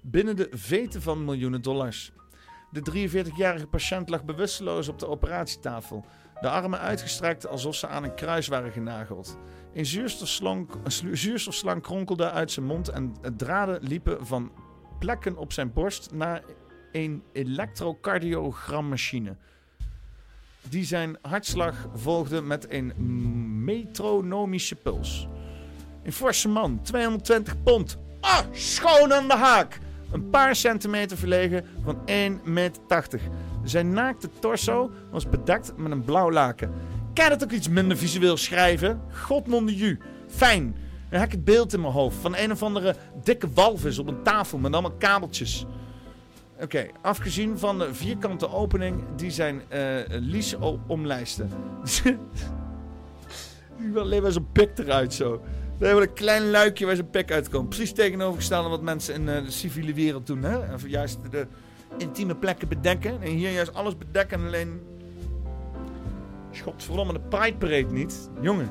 Binnen 0.04 0.36
de 0.36 0.48
veten 0.52 1.02
van 1.02 1.26
miljoenen 1.26 1.62
dollars. 1.62 2.12
De 2.72 3.10
43-jarige 3.10 3.68
patiënt 3.68 4.10
lag 4.10 4.24
bewusteloos 4.24 4.88
op 4.88 5.00
de 5.00 5.08
operatietafel. 5.08 6.06
De 6.42 6.50
armen 6.50 6.80
uitgestrekt 6.80 7.48
alsof 7.48 7.76
ze 7.76 7.88
aan 7.88 8.04
een 8.04 8.16
kruis 8.16 8.48
waren 8.48 8.72
genageld. 8.72 9.38
Een 9.74 9.86
zuurstofslang, 11.12 11.82
kronkelde 11.82 12.32
uit 12.32 12.52
zijn 12.52 12.66
mond 12.66 12.90
en 12.90 13.16
draden 13.38 13.84
liepen 13.84 14.26
van 14.26 14.52
plekken 15.00 15.38
op 15.38 15.54
zijn 15.54 15.74
borst 15.74 16.14
naar 16.14 16.44
een 16.92 17.24
elektrocardiogrammmachine. 17.34 19.36
Die 20.70 20.86
zijn 20.86 21.18
hartslag 21.22 21.88
volgde 21.94 22.42
met 22.42 22.72
een 22.72 22.94
metronomische 23.64 24.76
puls. 24.76 25.28
Een 26.04 26.14
forse 26.14 26.48
man, 26.48 26.82
220 26.82 27.64
pond. 27.64 27.98
Ah, 28.20 28.40
schoon 28.52 29.14
aan 29.14 29.28
de 29.28 29.36
haak! 29.36 29.80
Een 30.12 30.30
paar 30.30 30.56
centimeter 30.56 31.18
verlegen 31.18 31.66
van 31.84 31.98
1,80 31.98 32.04
meter. 32.44 33.22
Zijn 33.64 33.94
naakte 33.94 34.30
torso 34.40 34.92
was 35.12 35.30
bedekt 35.30 35.78
met 35.78 35.92
een 35.92 36.04
blauw 36.04 36.32
laken. 36.32 36.72
Kan 37.14 37.30
het 37.30 37.44
ook 37.44 37.52
iets 37.52 37.70
minder 37.70 37.98
visueel 37.98 38.38
schrijven? 38.38 39.02
God 39.26 39.48
non 39.48 39.66
de 39.66 39.76
ju. 39.76 40.00
Fijn. 40.28 40.76
Dan 41.10 41.20
heb 41.20 41.30
ik 41.30 41.36
het 41.36 41.46
beeld 41.46 41.74
in 41.74 41.82
mijn 41.82 41.94
hoofd 41.94 42.18
van 42.18 42.36
een 42.36 42.52
of 42.52 42.64
andere 42.64 42.96
dikke 43.24 43.48
walvis 43.54 44.00
op 44.00 44.08
een 44.08 44.24
tafel 44.24 44.58
met 44.58 44.74
allemaal 44.74 44.98
kabeltjes. 44.98 45.66
Oké, 46.62 46.88
afgezien 47.02 47.58
van 47.58 47.80
de 47.80 47.94
vierkante 47.94 48.50
opening 48.50 49.04
die 49.16 49.32
zijn 49.32 49.62
eh 49.70 49.80
lies 50.08 50.56
omlijsten. 50.88 51.50
Die 53.78 53.92
wil 53.92 54.02
alleen 54.02 54.22
maar 54.22 54.32
zo'n 54.32 54.52
pik 54.52 54.78
eruit 54.78 55.14
zo. 55.14 55.42
We 55.78 55.86
hebben 55.86 56.04
een 56.04 56.14
klein 56.14 56.50
luikje 56.50 56.86
waar 56.86 56.96
zijn 56.96 57.10
pik 57.10 57.32
uitkomt. 57.32 57.70
Precies 57.70 57.92
tegenovergestelde 57.92 58.70
wat 58.70 58.82
mensen 58.82 59.14
in 59.14 59.30
eh, 59.30 59.46
de 59.46 59.52
civiele 59.52 59.94
wereld 59.94 60.28
doen. 60.28 60.44
Hè? 60.44 60.58
Juist 60.86 61.20
de 61.32 61.48
intieme 61.98 62.36
plekken 62.36 62.68
bedekken. 62.68 63.22
En 63.22 63.30
hier 63.30 63.52
juist 63.52 63.74
alles 63.74 63.98
bedekken 63.98 64.40
en 64.40 64.46
alleen... 64.46 64.82
Godverdomme, 66.60 67.14
de 67.14 67.20
Pride 67.20 67.58
Parade 67.58 67.92
niet. 67.94 68.30
Jongen. 68.42 68.70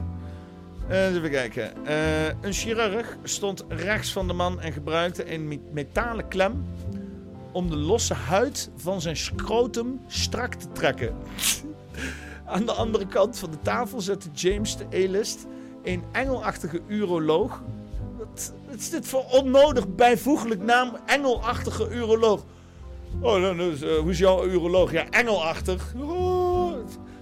Eh, 0.88 1.14
even 1.14 1.30
kijken. 1.30 1.86
Eh, 1.86 2.26
een 2.26 2.52
chirurg 2.52 3.16
stond 3.22 3.64
rechts 3.68 4.12
van 4.12 4.26
de 4.26 4.32
man 4.32 4.60
en 4.60 4.72
gebruikte 4.72 5.32
een 5.34 5.48
me- 5.48 5.60
metalen 5.72 6.28
klem 6.28 6.64
om 7.52 7.70
de 7.70 7.76
losse 7.76 8.14
huid 8.14 8.70
van 8.76 9.00
zijn 9.00 9.16
scrotum 9.16 10.00
strak 10.06 10.54
te 10.54 10.72
trekken. 10.72 11.14
Aan 12.46 12.66
de 12.66 12.72
andere 12.72 13.06
kant 13.06 13.38
van 13.38 13.50
de 13.50 13.58
tafel 13.62 14.00
zette 14.00 14.28
James 14.32 14.76
de 14.76 14.84
A-list 14.84 15.46
een 15.82 16.02
engelachtige 16.12 16.80
uroloog. 16.86 17.62
Wat, 18.18 18.52
wat 18.68 18.78
is 18.78 18.90
dit 18.90 19.06
voor 19.06 19.24
onnodig 19.30 19.94
bijvoeglijk 19.94 20.62
naam? 20.62 20.96
Engelachtige 21.06 21.90
uroloog. 21.90 22.44
Oh, 23.20 23.40
nou, 23.40 23.56
dus, 23.56 23.82
eh, 23.82 23.98
hoe 23.98 24.10
is 24.10 24.18
jouw 24.18 24.44
uroloog? 24.46 24.92
Ja, 24.92 25.08
engelachtig. 25.10 25.94
Oh, 25.96 26.39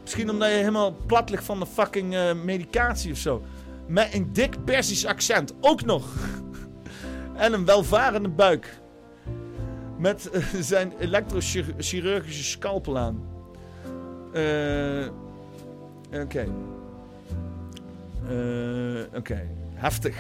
misschien 0.08 0.30
omdat 0.30 0.48
je 0.48 0.54
helemaal 0.54 0.96
plat 1.06 1.30
ligt 1.30 1.44
van 1.44 1.58
de 1.58 1.66
fucking 1.66 2.14
eh, 2.14 2.32
medicatie 2.32 3.12
of 3.12 3.18
zo. 3.18 3.42
Met 3.86 4.14
een 4.14 4.32
dik 4.32 4.64
Persisch 4.64 5.06
accent. 5.06 5.54
Ook 5.60 5.84
nog. 5.84 6.14
en 7.36 7.52
een 7.52 7.64
welvarende 7.64 8.28
buik. 8.28 8.80
Met 9.98 10.30
eh, 10.30 10.42
zijn 10.60 10.92
elektrochirurgische 10.98 12.44
scalpel 12.44 12.98
aan. 12.98 13.22
Eh, 14.32 15.08
Oké. 16.22 16.46
Eh, 18.28 19.16
Oké. 19.18 19.48
Heftig. 19.74 20.16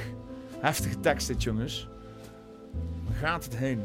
Heftige 0.58 1.00
tekst 1.00 1.26
dit, 1.26 1.42
jongens. 1.42 1.88
Waar 3.04 3.16
gaat 3.16 3.44
het 3.44 3.56
heen? 3.56 3.82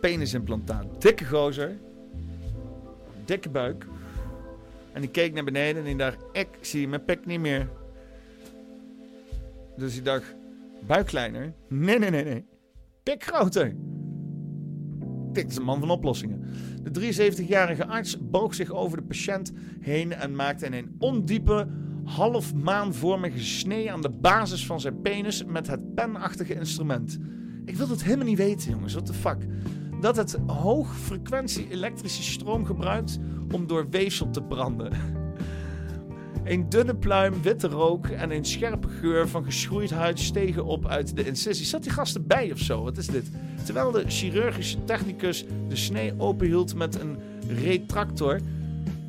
Penisimplantaat. 0.00 0.84
Dikke 0.98 1.24
gozer. 1.24 1.76
Dikke 3.28 3.50
buik. 3.50 3.86
En 4.92 5.00
die 5.00 5.10
keek 5.10 5.34
naar 5.34 5.44
beneden 5.44 5.76
en 5.76 5.84
die 5.84 5.96
dacht... 5.96 6.24
Ik 6.32 6.48
zie 6.60 6.88
mijn 6.88 7.04
pik 7.04 7.26
niet 7.26 7.40
meer. 7.40 7.68
Dus 9.76 9.94
hij 9.94 10.02
dacht... 10.02 10.34
Buik 10.86 11.06
kleiner? 11.06 11.52
Nee, 11.68 11.98
nee, 11.98 12.10
nee, 12.10 12.24
nee. 12.24 12.44
Pik 13.02 13.24
groter. 13.24 13.74
Dit 15.32 15.50
is 15.50 15.56
een 15.56 15.62
man 15.62 15.80
van 15.80 15.90
oplossingen. 15.90 16.44
De 16.82 17.12
73-jarige 17.12 17.86
arts 17.86 18.18
boog 18.20 18.54
zich 18.54 18.70
over 18.70 18.96
de 18.96 19.04
patiënt 19.04 19.52
heen 19.80 20.12
en 20.12 20.36
maakte 20.36 20.76
een 20.76 20.96
ondiepe, 20.98 21.68
half 22.04 22.54
maanvormige 22.54 23.44
snee 23.44 23.92
aan 23.92 24.02
de 24.02 24.10
basis 24.10 24.66
van 24.66 24.80
zijn 24.80 25.00
penis 25.00 25.44
met 25.44 25.66
het 25.66 25.94
penachtige 25.94 26.54
instrument. 26.54 27.18
Ik 27.64 27.76
wil 27.76 27.88
het 27.88 28.04
helemaal 28.04 28.26
niet 28.26 28.38
weten, 28.38 28.70
jongens. 28.70 28.92
What 28.92 29.06
the 29.06 29.14
fuck? 29.14 29.38
Dat 30.00 30.16
het 30.16 30.38
hoogfrequentie 30.46 31.70
elektrische 31.70 32.22
stroom 32.22 32.64
gebruikt 32.64 33.18
om 33.52 33.66
door 33.66 33.88
weefsel 33.90 34.30
te 34.30 34.42
branden. 34.42 34.92
Een 36.44 36.68
dunne 36.68 36.94
pluim 36.94 37.42
witte 37.42 37.68
rook 37.68 38.06
en 38.06 38.30
een 38.30 38.44
scherpe 38.44 38.88
geur 38.88 39.28
van 39.28 39.44
geschroeid 39.44 39.90
huid 39.90 40.18
stegen 40.18 40.64
op 40.64 40.86
uit 40.86 41.16
de 41.16 41.26
incisie. 41.26 41.66
Zat 41.66 41.82
die 41.82 41.92
gast 41.92 42.14
erbij 42.14 42.52
of 42.52 42.58
zo? 42.58 42.82
Wat 42.82 42.96
is 42.96 43.06
dit? 43.06 43.30
Terwijl 43.64 43.90
de 43.90 44.04
chirurgische 44.06 44.84
technicus 44.84 45.44
de 45.68 45.76
snee 45.76 46.14
openhield 46.16 46.74
met 46.74 47.00
een 47.00 47.16
retractor, 47.48 48.40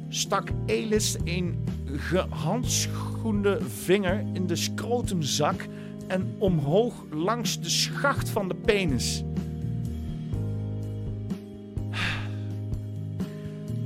stak 0.09 0.49
Elis 0.65 1.17
een 1.23 1.65
gehandschoende 1.85 3.59
vinger 3.67 4.25
in 4.33 4.47
de 4.47 4.55
scrotumzak 4.55 5.67
en 6.07 6.35
omhoog 6.37 6.93
langs 7.11 7.59
de 7.59 7.69
schacht 7.69 8.29
van 8.29 8.47
de 8.47 8.55
penis. 8.55 9.23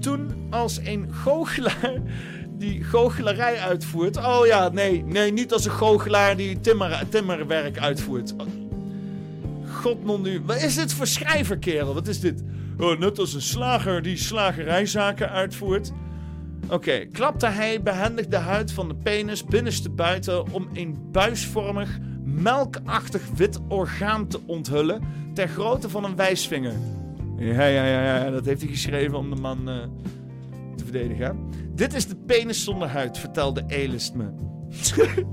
Toen 0.03 0.47
als 0.49 0.79
een 0.83 1.13
goochelaar 1.13 2.01
die 2.57 2.83
goochelarij 2.83 3.59
uitvoert. 3.59 4.17
Oh 4.17 4.45
ja, 4.45 4.69
nee, 4.69 5.03
nee, 5.03 5.31
niet 5.31 5.53
als 5.53 5.65
een 5.65 5.71
goochelaar 5.71 6.37
die 6.37 6.59
timmer, 6.59 7.03
timmerwerk 7.09 7.77
uitvoert. 7.77 8.33
God 9.81 10.05
non 10.05 10.21
nu. 10.21 10.41
Wat 10.45 10.61
is 10.61 10.75
dit 10.75 10.93
voor 10.93 11.07
schrijver, 11.07 11.57
kerel? 11.57 11.93
Wat 11.93 12.07
is 12.07 12.19
dit? 12.19 12.43
Oh, 12.79 12.99
net 12.99 13.19
als 13.19 13.33
een 13.33 13.41
slager 13.41 14.01
die 14.01 14.17
slagerijzaken 14.17 15.29
uitvoert. 15.29 15.91
Oké, 16.69 17.05
klapte 17.11 17.47
hij 17.47 17.81
behendig 17.81 18.27
de 18.27 18.37
huid 18.37 18.71
van 18.71 18.87
de 18.87 18.95
penis 18.95 19.43
binnenste 19.43 19.89
buiten 19.89 20.51
om 20.51 20.69
een 20.73 20.97
buisvormig, 21.11 21.97
melkachtig 22.23 23.21
wit 23.35 23.59
orgaan 23.67 24.27
te 24.27 24.39
onthullen 24.45 25.01
ter 25.33 25.47
grootte 25.47 25.89
van 25.89 26.03
een 26.03 26.15
wijsvinger. 26.15 27.02
Ja, 27.37 27.65
ja, 27.65 27.85
ja, 27.85 28.03
ja, 28.23 28.29
dat 28.29 28.45
heeft 28.45 28.61
hij 28.61 28.69
geschreven 28.69 29.17
om 29.17 29.29
de 29.29 29.41
man 29.41 29.69
eh, 29.69 29.75
te 30.75 30.83
verdedigen. 30.83 31.37
Dit 31.75 31.93
is 31.93 32.07
de 32.07 32.15
penis 32.15 32.63
zonder 32.63 32.87
huid, 32.87 33.17
vertelde 33.17 33.63
Elist 33.67 34.13
me. 34.15 34.25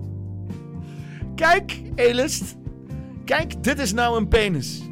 Kijk, 1.34 1.82
Elist. 1.94 2.56
Kijk, 3.24 3.62
dit 3.64 3.78
is 3.78 3.92
nou 3.92 4.16
een 4.18 4.28
penis. 4.28 4.82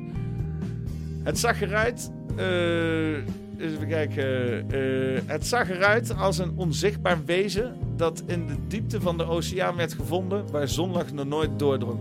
Het 1.22 1.38
zag 1.38 1.60
eruit. 1.60 2.10
eh, 2.36 3.12
even 3.58 3.88
kijken. 3.88 4.70
eh, 4.70 5.20
het 5.26 5.46
zag 5.46 5.70
eruit 5.70 6.16
als 6.16 6.38
een 6.38 6.52
onzichtbaar 6.56 7.24
wezen 7.24 7.76
dat 7.96 8.22
in 8.26 8.46
de 8.46 8.56
diepte 8.68 9.00
van 9.00 9.16
de 9.18 9.24
oceaan 9.24 9.76
werd 9.76 9.92
gevonden, 9.92 10.50
waar 10.50 10.68
zonlicht 10.68 11.12
nog 11.12 11.26
nooit 11.26 11.58
doordrong. 11.58 11.98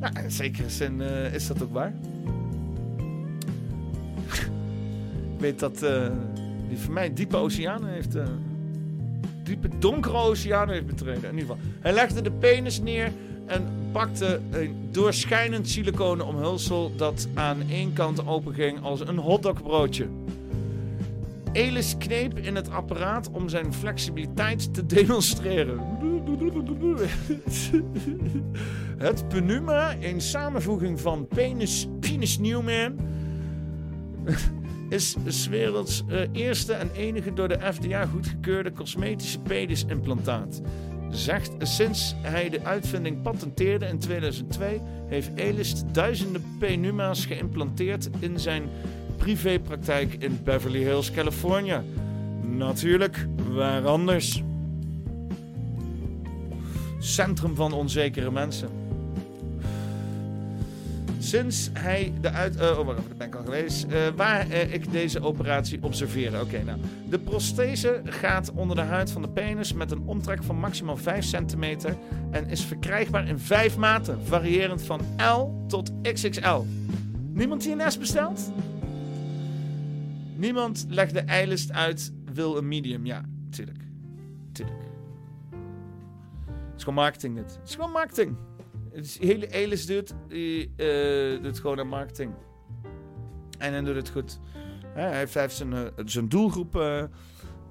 Ja, 0.00 0.16
in 0.22 0.30
zekere 0.30 0.70
zin 0.70 1.00
is 1.32 1.46
dat 1.46 1.62
ook 1.62 1.72
waar. 1.72 1.92
Weet 5.46 5.58
dat 5.58 5.82
eh, 5.82 6.06
die 6.68 6.78
voor 6.78 6.92
mij 6.92 7.12
diepe 7.12 7.36
oceanen 7.36 7.88
heeft. 7.92 8.14
eh, 8.14 8.24
diepe 9.42 9.68
donkere 9.78 10.16
oceanen 10.16 10.74
heeft 10.74 10.86
betreden. 10.86 11.30
In 11.30 11.38
ieder 11.38 11.40
geval. 11.40 11.58
Hij 11.80 11.92
legde 11.92 12.22
de 12.22 12.30
penis 12.30 12.80
neer 12.80 13.12
en 13.46 13.64
pakte 13.92 14.40
een 14.50 14.74
doorschijnend 14.90 15.68
siliconen 15.68 16.26
omhulsel 16.26 16.96
dat 16.96 17.28
aan 17.34 17.56
één 17.70 17.92
kant 17.92 18.26
openging 18.26 18.82
als 18.82 19.00
een 19.00 19.18
hotdogbroodje. 19.18 20.06
Elis 21.52 21.94
kneep 21.98 22.38
in 22.38 22.54
het 22.54 22.70
apparaat 22.70 23.30
om 23.30 23.48
zijn 23.48 23.72
flexibiliteit 23.72 24.74
te 24.74 24.86
demonstreren. 24.96 25.80
Het 28.98 29.28
Penuma, 29.28 29.94
een 30.00 30.20
samenvoeging 30.20 31.00
van 31.00 31.26
Penis, 31.26 31.88
Penis 32.00 32.38
Newman, 32.38 32.94
is 34.88 35.16
's 35.28 35.46
werelds 35.46 36.02
eh, 36.08 36.20
eerste 36.32 36.72
en 36.72 36.90
enige 36.94 37.32
door 37.32 37.48
de 37.48 37.58
FDA 37.72 38.06
goedgekeurde 38.06 38.72
cosmetische 38.72 39.38
pedisimplantaat. 39.38 40.60
Zegt, 41.10 41.52
sinds 41.58 42.14
hij 42.22 42.48
de 42.48 42.64
uitvinding 42.64 43.22
patenteerde 43.22 43.86
in 43.86 43.98
2002, 43.98 44.80
heeft 45.08 45.30
Elist 45.34 45.84
duizenden 45.92 46.44
penuma's 46.58 47.26
geïmplanteerd 47.26 48.08
in 48.18 48.38
zijn 48.38 48.62
privépraktijk 49.16 50.14
in 50.14 50.38
Beverly 50.44 50.82
Hills, 50.82 51.10
Californië. 51.10 51.80
Natuurlijk, 52.42 53.26
waar 53.50 53.86
anders? 53.86 54.42
Centrum 56.98 57.54
van 57.54 57.72
onzekere 57.72 58.30
mensen. 58.30 58.85
Sinds 61.26 61.70
hij 61.72 62.12
de 62.20 62.30
uit... 62.30 62.56
eh, 62.56 62.78
oh, 62.78 62.86
wacht 62.86 63.16
ben 63.16 63.26
ik 63.26 63.34
al 63.34 63.44
geweest. 63.44 63.84
Eh, 63.84 64.08
waar 64.16 64.50
eh, 64.50 64.74
ik 64.74 64.92
deze 64.92 65.20
operatie 65.20 65.82
observeerde. 65.82 66.40
Oké, 66.40 66.62
nou. 66.62 66.78
De 67.08 67.18
prosthese 67.18 68.00
gaat 68.04 68.52
onder 68.52 68.76
de 68.76 68.82
huid 68.82 69.10
van 69.10 69.22
de 69.22 69.28
penis 69.28 69.72
met 69.72 69.90
een 69.90 70.02
omtrek 70.04 70.42
van 70.42 70.56
maximaal 70.56 70.96
5 70.96 71.24
centimeter. 71.24 71.96
En 72.30 72.48
is 72.48 72.64
verkrijgbaar 72.64 73.28
in 73.28 73.38
vijf 73.38 73.76
maten. 73.76 74.24
Variërend 74.24 74.82
van 74.82 75.00
L 75.16 75.64
tot 75.68 75.92
XXL. 76.02 76.60
Niemand 77.32 77.62
die 77.62 77.72
een 77.72 77.92
S 77.92 77.98
bestelt? 77.98 78.50
Niemand 80.36 80.86
legt 80.88 81.14
de 81.14 81.20
eilist 81.20 81.72
uit, 81.72 82.12
wil 82.32 82.56
een 82.56 82.68
medium. 82.68 83.06
Ja, 83.06 83.24
tuurlijk. 83.50 83.78
Tuurlijk. 84.52 84.78
Het 86.48 86.76
is 86.76 86.82
gewoon 86.82 86.94
marketing 86.94 87.34
dit. 87.34 87.58
Het 87.60 87.68
is 87.68 87.74
gewoon 87.74 87.92
marketing. 87.92 88.36
Is 88.96 89.18
hele 89.18 89.46
Elis 89.50 89.86
doet, 89.86 90.14
die 90.28 90.72
eh, 90.76 91.42
doet 91.42 91.58
gewoon 91.58 91.78
aan 91.78 91.88
marketing. 91.88 92.32
En 93.58 93.72
hij 93.72 93.82
doet 93.82 93.94
het 93.96 94.10
goed. 94.10 94.40
Hij 94.94 95.16
heeft, 95.18 95.32
hij 95.34 95.42
heeft 95.42 95.56
zijn, 95.56 95.72
eh, 95.72 95.80
zijn 96.04 96.28
doelgroep. 96.28 96.76
eh, 96.76 97.02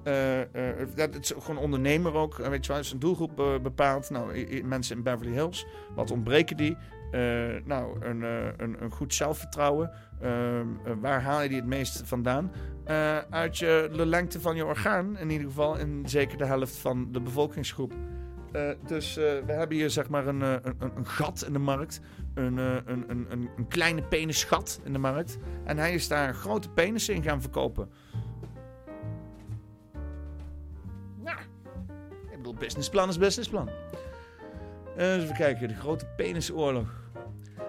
eh, 0.04 0.40
eh, 0.80 0.88
dat 0.94 1.14
is 1.18 1.32
gewoon 1.38 1.62
ondernemer 1.62 2.14
ook. 2.14 2.38
eh, 2.38 2.48
Weet 2.48 2.66
je 2.66 2.72
wel, 2.72 2.84
zijn 2.84 3.00
doelgroep 3.00 3.40
eh, 3.40 3.58
bepaald. 3.62 4.10
Nou, 4.10 4.46
mensen 4.64 4.96
in 4.96 5.02
Beverly 5.02 5.32
Hills. 5.32 5.66
Wat 5.94 6.10
ontbreken 6.10 6.56
die? 6.56 6.76
Eh, 7.10 7.20
nou, 7.64 8.04
een, 8.04 8.22
eh, 8.24 8.44
een, 8.56 8.82
een 8.82 8.90
goed 8.90 9.14
zelfvertrouwen. 9.14 9.90
Ehm, 10.20 10.66
eh, 10.84 10.92
waar 11.00 11.22
haal 11.22 11.42
je 11.42 11.48
die 11.48 11.56
het 11.58 11.66
meest 11.66 12.02
vandaan? 12.04 12.52
Eh, 12.84 13.18
uit 13.18 13.58
je, 13.58 13.90
de 13.92 14.06
lengte 14.06 14.40
van 14.40 14.56
je 14.56 14.64
orgaan. 14.64 15.18
In 15.18 15.30
ieder 15.30 15.46
geval 15.46 15.76
in 15.78 16.02
zeker 16.08 16.38
de 16.38 16.44
helft 16.46 16.76
van 16.76 17.12
de 17.12 17.20
bevolkingsgroep. 17.20 17.92
Eh, 18.56 18.70
dus 18.86 19.16
eh, 19.16 19.24
we 19.46 19.52
hebben 19.52 19.76
hier 19.76 19.90
zeg 19.90 20.08
maar 20.08 20.26
een, 20.26 20.42
eh, 20.42 20.50
een, 20.50 20.76
een, 20.78 20.92
een 20.96 21.06
gat 21.06 21.44
in 21.46 21.52
de 21.52 21.58
markt. 21.58 22.00
Een, 22.34 22.56
een, 22.56 23.26
een, 23.28 23.68
kleine 23.68 24.02
penisgat 24.02 24.80
in 24.84 24.92
de 24.92 24.98
markt. 24.98 25.38
En 25.64 25.78
hij 25.78 25.94
is 25.94 26.08
daar 26.08 26.34
grote 26.34 26.70
penissen 26.70 27.14
in 27.14 27.22
gaan 27.22 27.40
verkopen. 27.40 27.90
Ja, 31.24 31.38
ik 32.30 32.36
bedoel, 32.36 32.54
businessplan 32.54 33.08
is 33.08 33.18
businessplan. 33.18 33.68
Eens 34.96 35.22
even 35.22 35.36
kijken, 35.36 35.68
de 35.68 35.74
grote 35.74 36.06
penisoorlog. 36.16 36.88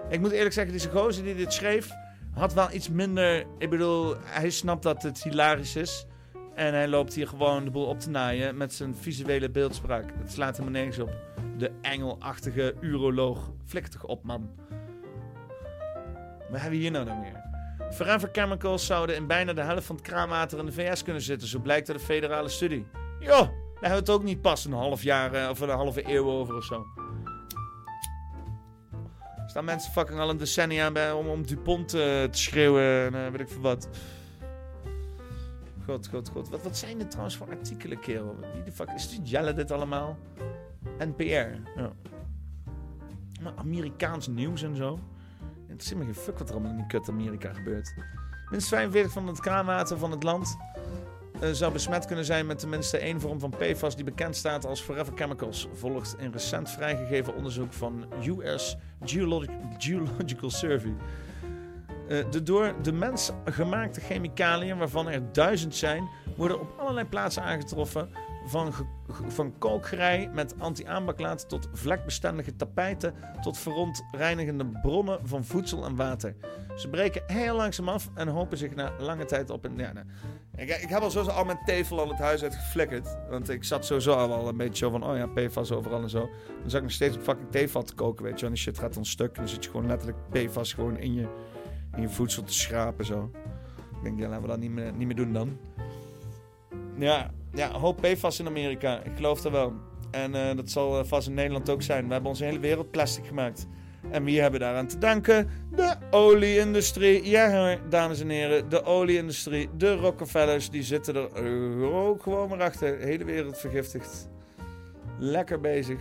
Ik 0.08 0.20
moet 0.20 0.30
eerlijk 0.30 0.54
zeggen, 0.54 0.72
deze 0.72 0.90
gozer 0.90 1.24
die 1.24 1.34
dit 1.34 1.52
schreef, 1.52 1.90
had 2.34 2.54
wel 2.54 2.72
iets 2.72 2.88
minder... 2.88 3.46
Ik 3.58 3.70
bedoel, 3.70 4.16
hij 4.20 4.50
snapt 4.50 4.82
dat 4.82 5.02
het 5.02 5.22
hilarisch 5.22 5.76
is. 5.76 6.06
En 6.58 6.74
hij 6.74 6.88
loopt 6.88 7.14
hier 7.14 7.28
gewoon 7.28 7.64
de 7.64 7.70
boel 7.70 7.86
op 7.86 8.00
te 8.00 8.10
naaien 8.10 8.56
met 8.56 8.74
zijn 8.74 8.96
visuele 8.96 9.50
beeldspraak. 9.50 10.12
Het 10.18 10.32
slaat 10.32 10.56
helemaal 10.56 10.80
nergens 10.80 10.98
op. 10.98 11.16
De 11.58 11.70
engelachtige 11.80 12.74
uroloog. 12.80 13.50
Toch 13.90 14.04
op, 14.04 14.24
man. 14.24 14.50
Wat 16.50 16.60
hebben 16.60 16.70
we 16.70 16.76
hier 16.76 16.90
nou 16.90 17.04
dan 17.04 17.20
weer? 17.20 17.42
Forever 17.92 18.28
Chemicals 18.32 18.86
zouden 18.86 19.16
in 19.16 19.26
bijna 19.26 19.52
de 19.52 19.60
helft 19.60 19.86
van 19.86 19.96
het 19.96 20.04
kraanwater 20.04 20.58
in 20.58 20.66
de 20.66 20.72
VS 20.72 21.02
kunnen 21.02 21.22
zitten. 21.22 21.48
Zo 21.48 21.58
blijkt 21.58 21.88
uit 21.88 21.98
een 21.98 22.04
federale 22.04 22.48
studie. 22.48 22.86
Jo, 23.20 23.28
daar 23.28 23.50
hebben 23.72 23.90
we 23.90 23.94
het 23.94 24.10
ook 24.10 24.22
niet 24.22 24.40
pas 24.40 24.64
een 24.64 24.72
half 24.72 25.02
jaar 25.02 25.34
eh, 25.34 25.48
of 25.50 25.60
een 25.60 25.68
halve 25.68 26.14
eeuw 26.14 26.30
over 26.30 26.56
of 26.56 26.64
zo. 26.64 26.86
Staan 29.46 29.64
mensen 29.64 29.92
fucking 29.92 30.18
al 30.18 30.30
een 30.30 30.36
decennia 30.36 30.90
bij 30.90 31.12
om, 31.12 31.28
om 31.28 31.46
Dupont 31.46 31.94
eh, 31.94 32.00
te 32.00 32.38
schreeuwen 32.38 33.14
en 33.14 33.24
eh, 33.24 33.30
weet 33.30 33.40
ik 33.40 33.48
veel 33.48 33.60
wat. 33.60 33.88
God, 35.88 36.08
god, 36.08 36.28
god. 36.28 36.48
Wat, 36.48 36.62
wat 36.62 36.76
zijn 36.76 36.98
dit 36.98 37.10
trouwens 37.10 37.36
voor 37.36 37.48
artikelen, 37.48 38.00
kerel? 38.00 38.36
Wie 38.54 38.62
de 38.62 38.72
fuck 38.72 38.90
is 38.90 39.08
dit? 39.08 39.30
Jelle 39.30 39.52
dit 39.52 39.70
allemaal? 39.70 40.18
NPR. 40.98 41.22
Ja. 41.76 41.92
Maar 43.42 43.52
Amerikaans 43.56 44.26
nieuws 44.26 44.62
en 44.62 44.76
zo. 44.76 44.98
Het 45.66 45.82
is 45.82 45.88
helemaal 45.88 46.12
geen 46.12 46.22
fuck 46.22 46.38
wat 46.38 46.48
er 46.48 46.54
allemaal 46.54 46.70
in 46.70 46.76
die 46.76 46.86
kut 46.86 47.08
Amerika 47.08 47.52
gebeurt. 47.52 47.94
Minstens 48.50 48.68
45 48.68 49.12
van 49.12 49.26
het 49.26 49.40
kraanwater 49.40 49.98
van 49.98 50.10
het 50.10 50.22
land 50.22 50.56
eh, 51.40 51.50
zou 51.50 51.72
besmet 51.72 52.06
kunnen 52.06 52.24
zijn 52.24 52.46
met 52.46 52.58
tenminste 52.58 52.98
één 52.98 53.20
vorm 53.20 53.40
van 53.40 53.50
PFAS 53.50 53.96
die 53.96 54.04
bekend 54.04 54.36
staat 54.36 54.64
als 54.64 54.80
Forever 54.80 55.12
Chemicals. 55.16 55.68
Volgt 55.72 56.16
een 56.18 56.32
recent 56.32 56.70
vrijgegeven 56.70 57.34
onderzoek 57.34 57.72
van 57.72 58.04
US 58.24 58.76
Geologic, 59.04 59.50
Geological 59.78 60.50
Survey. 60.50 60.94
Eh, 62.08 62.30
de 62.30 62.42
door 62.42 62.74
de 62.82 62.92
mens 62.92 63.32
gemaakte 63.44 64.00
chemicaliën, 64.00 64.78
waarvan 64.78 65.08
er 65.08 65.32
duizend 65.32 65.74
zijn, 65.74 66.08
worden 66.36 66.60
op 66.60 66.74
allerlei 66.78 67.06
plaatsen 67.06 67.42
aangetroffen. 67.42 68.08
Van, 68.46 68.72
van 69.28 69.54
kookgerei 69.58 70.28
met 70.28 70.54
anti-aanbaklaat 70.58 71.48
tot 71.48 71.68
vlekbestendige 71.72 72.56
tapijten 72.56 73.14
tot 73.40 73.58
verontreinigende 73.58 74.66
bronnen 74.82 75.18
van 75.22 75.44
voedsel 75.44 75.84
en 75.84 75.96
water. 75.96 76.34
Ze 76.76 76.88
breken 76.88 77.22
heel 77.26 77.56
langzaam 77.56 77.88
af 77.88 78.10
en 78.14 78.28
hopen 78.28 78.58
zich 78.58 78.74
na 78.74 78.92
lange 78.98 79.24
tijd 79.24 79.50
op. 79.50 79.64
En, 79.64 79.76
ja, 79.76 79.92
nou, 79.92 80.06
ik, 80.56 80.68
ik 80.68 80.88
heb 80.88 81.02
al 81.02 81.10
sowieso 81.10 81.36
al 81.36 81.44
mijn 81.44 81.58
tevel 81.64 82.00
al 82.00 82.08
het 82.08 82.18
huis 82.18 82.42
uit 82.42 82.54
geflikkerd. 82.54 83.16
Want 83.30 83.50
ik 83.50 83.64
zat 83.64 83.84
sowieso 83.84 84.12
al 84.12 84.48
een 84.48 84.56
beetje 84.56 84.76
zo 84.76 84.90
van, 84.90 85.04
oh 85.04 85.16
ja, 85.16 85.26
PFAS 85.26 85.72
overal 85.72 86.02
en 86.02 86.10
zo. 86.10 86.20
Dan 86.60 86.70
zat 86.70 86.74
ik 86.74 86.82
nog 86.82 86.92
steeds 86.92 87.16
op 87.16 87.22
fucking 87.22 87.50
theevat 87.50 87.86
te 87.86 87.94
koken, 87.94 88.24
weet 88.24 88.40
je. 88.40 88.46
En 88.46 88.52
die 88.52 88.60
shit 88.60 88.78
gaat 88.78 88.94
dan 88.94 89.04
stuk. 89.04 89.34
Dan 89.34 89.48
zit 89.48 89.64
je 89.64 89.70
gewoon 89.70 89.86
letterlijk 89.86 90.18
PFAS 90.30 90.72
gewoon 90.72 90.98
in 90.98 91.14
je, 91.14 91.28
je 92.00 92.08
voedsel 92.08 92.42
te 92.42 92.52
schrapen 92.54 93.04
zo. 93.04 93.30
Ik 93.96 94.02
denk, 94.02 94.18
ja, 94.18 94.28
laten 94.28 94.42
we 94.42 94.48
dat 94.48 94.58
niet 94.58 94.70
meer, 94.70 94.92
niet 94.92 95.06
meer 95.06 95.16
doen 95.16 95.32
dan. 95.32 95.58
Ja, 96.96 97.30
ja, 97.52 97.70
hoop 97.70 98.00
PFAS 98.00 98.38
in 98.38 98.46
Amerika. 98.46 99.02
Ik 99.02 99.12
geloof 99.16 99.44
er 99.44 99.50
wel. 99.50 99.72
En 100.10 100.34
eh, 100.34 100.56
dat 100.56 100.70
zal 100.70 100.98
eh, 100.98 101.04
vast 101.04 101.28
in 101.28 101.34
Nederland 101.34 101.70
ook 101.70 101.82
zijn. 101.82 102.06
We 102.06 102.12
hebben 102.12 102.30
onze 102.30 102.44
hele 102.44 102.58
wereld 102.58 102.90
plastic 102.90 103.26
gemaakt. 103.26 103.66
En 104.10 104.24
wie 104.24 104.40
hebben 104.40 104.60
daaraan 104.60 104.86
te 104.86 104.98
danken? 104.98 105.48
De 105.74 105.96
olieindustrie. 106.10 107.28
Ja 107.28 107.78
dames 107.88 108.20
en 108.20 108.28
heren. 108.28 108.68
De 108.68 108.84
olieindustrie. 108.84 109.68
De 109.76 109.94
Rockefellers. 109.94 110.70
Die 110.70 110.82
zitten 110.82 111.14
er 111.14 111.92
ook 111.92 112.22
gewoon 112.22 112.48
maar 112.48 112.62
achter. 112.62 112.98
De 112.98 113.04
hele 113.04 113.24
wereld 113.24 113.58
vergiftigd. 113.58 114.28
Lekker 115.18 115.60
bezig. 115.60 116.00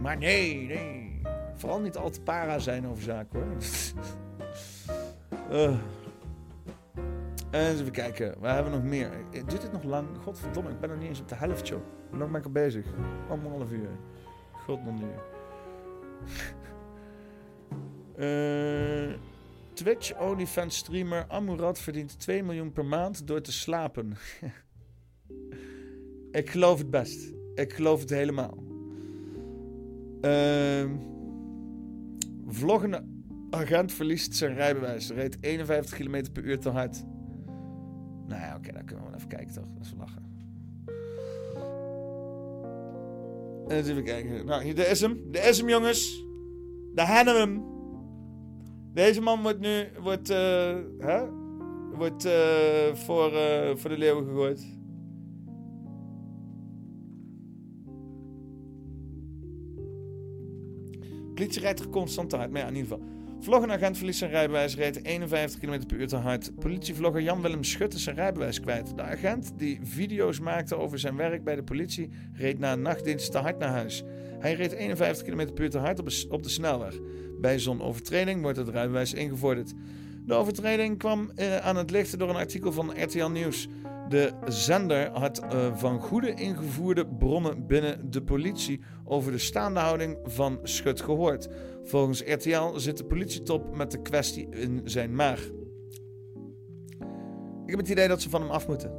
Maar 0.00 0.18
nee, 0.18 0.66
nee. 0.66 1.17
Vooral 1.58 1.80
niet 1.80 1.96
al 1.96 2.10
te 2.10 2.20
para 2.20 2.58
zijn 2.58 2.86
over 2.86 3.02
zaken 3.02 3.40
hoor. 3.40 3.50
Eens 7.50 7.80
even 7.80 7.92
kijken. 7.92 8.34
Waar 8.38 8.54
hebben 8.54 8.72
we 8.72 8.78
nog 8.78 8.86
meer? 8.86 9.10
Eh, 9.10 9.42
Duurt 9.46 9.60
dit 9.60 9.72
nog 9.72 9.82
lang? 9.82 10.08
Godverdomme, 10.22 10.70
ik 10.70 10.80
ben 10.80 10.88
nog 10.88 10.98
niet 10.98 11.08
eens 11.08 11.20
op 11.20 11.28
de 11.28 11.34
helft, 11.34 11.68
joh. 11.68 11.80
Hoe 12.10 12.18
lang 12.18 12.30
ben 12.30 12.40
ik 12.40 12.46
al 12.46 12.52
bezig? 12.52 12.86
Anderhalf 13.28 13.72
uur. 13.72 13.90
God 14.52 14.84
nog 14.84 14.94
niet. 14.94 15.10
Eh, 18.16 19.12
Twitch 19.72 20.20
OnlyFans 20.20 20.76
streamer 20.76 21.24
Amurat 21.28 21.78
verdient 21.78 22.20
2 22.20 22.42
miljoen 22.42 22.72
per 22.72 22.84
maand 22.84 23.26
door 23.26 23.40
te 23.40 23.52
slapen. 23.52 24.16
ik 26.40 26.50
geloof 26.50 26.78
het 26.78 26.90
best. 26.90 27.32
Ik 27.54 27.72
geloof 27.72 28.00
het 28.00 28.10
helemaal. 28.10 28.58
Ehm 30.20 30.90
vloggende 32.48 33.04
agent 33.50 33.92
verliest 33.92 34.36
zijn 34.36 34.54
rijbewijs. 34.54 35.10
Reed 35.10 35.38
51 35.40 35.98
km 35.98 36.24
per 36.32 36.44
uur 36.44 36.58
te 36.58 36.68
hard. 36.68 37.04
Nou 38.26 38.40
ja, 38.40 38.56
oké, 38.56 38.72
dan 38.72 38.84
kunnen 38.84 39.04
we 39.04 39.10
wel 39.10 39.18
even 39.18 39.28
kijken 39.28 39.54
toch. 39.54 39.64
Dat 39.74 39.86
is 39.86 39.94
lachen. 39.98 40.26
Eens 43.68 43.88
even 43.88 44.04
kijken. 44.04 44.46
Nou, 44.46 44.62
hier, 44.62 44.74
hem. 45.00 45.22
Daar 45.30 45.48
is 45.48 45.58
hem, 45.58 45.68
jongens. 45.68 46.24
Daar 46.94 47.06
hebben. 47.06 47.64
Deze 48.92 49.20
man 49.20 49.42
wordt 49.42 49.60
nu 49.60 49.88
wordt, 50.02 50.30
eh, 50.30 50.76
hè? 50.98 51.24
wordt 51.94 52.24
eh, 52.24 52.94
voor, 52.94 53.32
eh, 53.32 53.76
voor 53.76 53.90
de 53.90 53.98
leeuwen 53.98 54.24
gegooid. 54.24 54.77
Politie 61.38 61.60
rijdt 61.60 61.80
er 61.80 61.88
constant 61.88 62.30
te 62.30 62.36
hard. 62.36 62.50
Maar 62.50 62.60
ja, 62.60 62.66
in 62.66 62.74
ieder 62.74 62.90
geval. 62.90 63.08
Vloggenagent 63.40 63.96
verliest 63.96 64.18
zijn 64.18 64.30
rijbewijs, 64.30 64.76
reed 64.76 65.04
51 65.04 65.60
km 65.60 65.86
per 65.86 65.96
uur 65.96 66.08
te 66.08 66.16
hard. 66.16 66.54
Politievlogger 66.58 67.20
Jan-Willem 67.20 67.64
Schut 67.64 67.94
is 67.94 68.02
zijn 68.02 68.16
rijbewijs 68.16 68.60
kwijt. 68.60 68.96
De 68.96 69.02
agent 69.02 69.52
die 69.56 69.80
video's 69.82 70.40
maakte 70.40 70.76
over 70.76 70.98
zijn 70.98 71.16
werk 71.16 71.44
bij 71.44 71.54
de 71.54 71.62
politie, 71.62 72.10
reed 72.32 72.58
na 72.58 72.74
nachtdienst 72.74 73.32
te 73.32 73.38
hard 73.38 73.58
naar 73.58 73.68
huis. 73.68 74.02
Hij 74.38 74.54
reed 74.54 74.72
51 74.72 75.26
km 75.26 75.52
per 75.52 75.64
uur 75.64 75.70
te 75.70 75.78
hard 75.78 75.98
op 75.98 76.08
de, 76.08 76.26
op 76.30 76.42
de 76.42 76.48
snelweg. 76.48 76.94
Bij 77.40 77.58
zo'n 77.58 77.82
overtreding 77.82 78.42
wordt 78.42 78.58
het 78.58 78.68
rijbewijs 78.68 79.14
ingevorderd. 79.14 79.72
De 80.26 80.34
overtreding 80.34 80.98
kwam 80.98 81.30
eh, 81.34 81.56
aan 81.56 81.76
het 81.76 81.90
licht 81.90 82.18
door 82.18 82.28
een 82.28 82.36
artikel 82.36 82.72
van 82.72 83.02
RTL 83.02 83.26
Nieuws. 83.26 83.68
De 84.08 84.32
zender 84.46 85.10
had 85.10 85.38
eh, 85.38 85.76
van 85.76 86.00
goede 86.00 86.34
ingevoerde 86.34 87.06
bronnen 87.06 87.66
binnen 87.66 88.10
de 88.10 88.22
politie 88.22 88.80
over 89.04 89.32
de 89.32 89.38
staande 89.38 89.80
houding 89.80 90.18
van 90.24 90.58
Schut 90.62 91.00
gehoord. 91.00 91.48
Volgens 91.84 92.22
RTL 92.26 92.76
zit 92.76 92.96
de 92.96 93.04
politietop 93.04 93.76
met 93.76 93.90
de 93.90 94.02
kwestie 94.02 94.48
in 94.50 94.80
zijn 94.84 95.14
maag. 95.14 95.50
Ik 97.64 97.70
heb 97.74 97.78
het 97.78 97.88
idee 97.88 98.08
dat 98.08 98.22
ze 98.22 98.30
van 98.30 98.40
hem 98.40 98.50
af 98.50 98.68
moeten. 98.68 98.92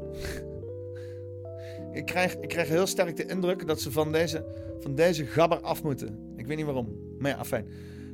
ik, 1.99 2.05
krijg, 2.05 2.35
ik 2.35 2.49
krijg 2.49 2.67
heel 2.67 2.87
sterk 2.87 3.15
de 3.15 3.25
indruk 3.25 3.67
dat 3.67 3.81
ze 3.81 3.91
van 3.91 4.11
deze, 4.11 4.45
van 4.79 4.95
deze 4.95 5.25
gabber 5.25 5.59
af 5.61 5.83
moeten. 5.83 6.33
Ik 6.35 6.47
weet 6.47 6.57
niet 6.57 6.65
waarom. 6.65 7.15
Maar 7.19 7.31
ja, 7.31 7.37
afijn. 7.37 7.67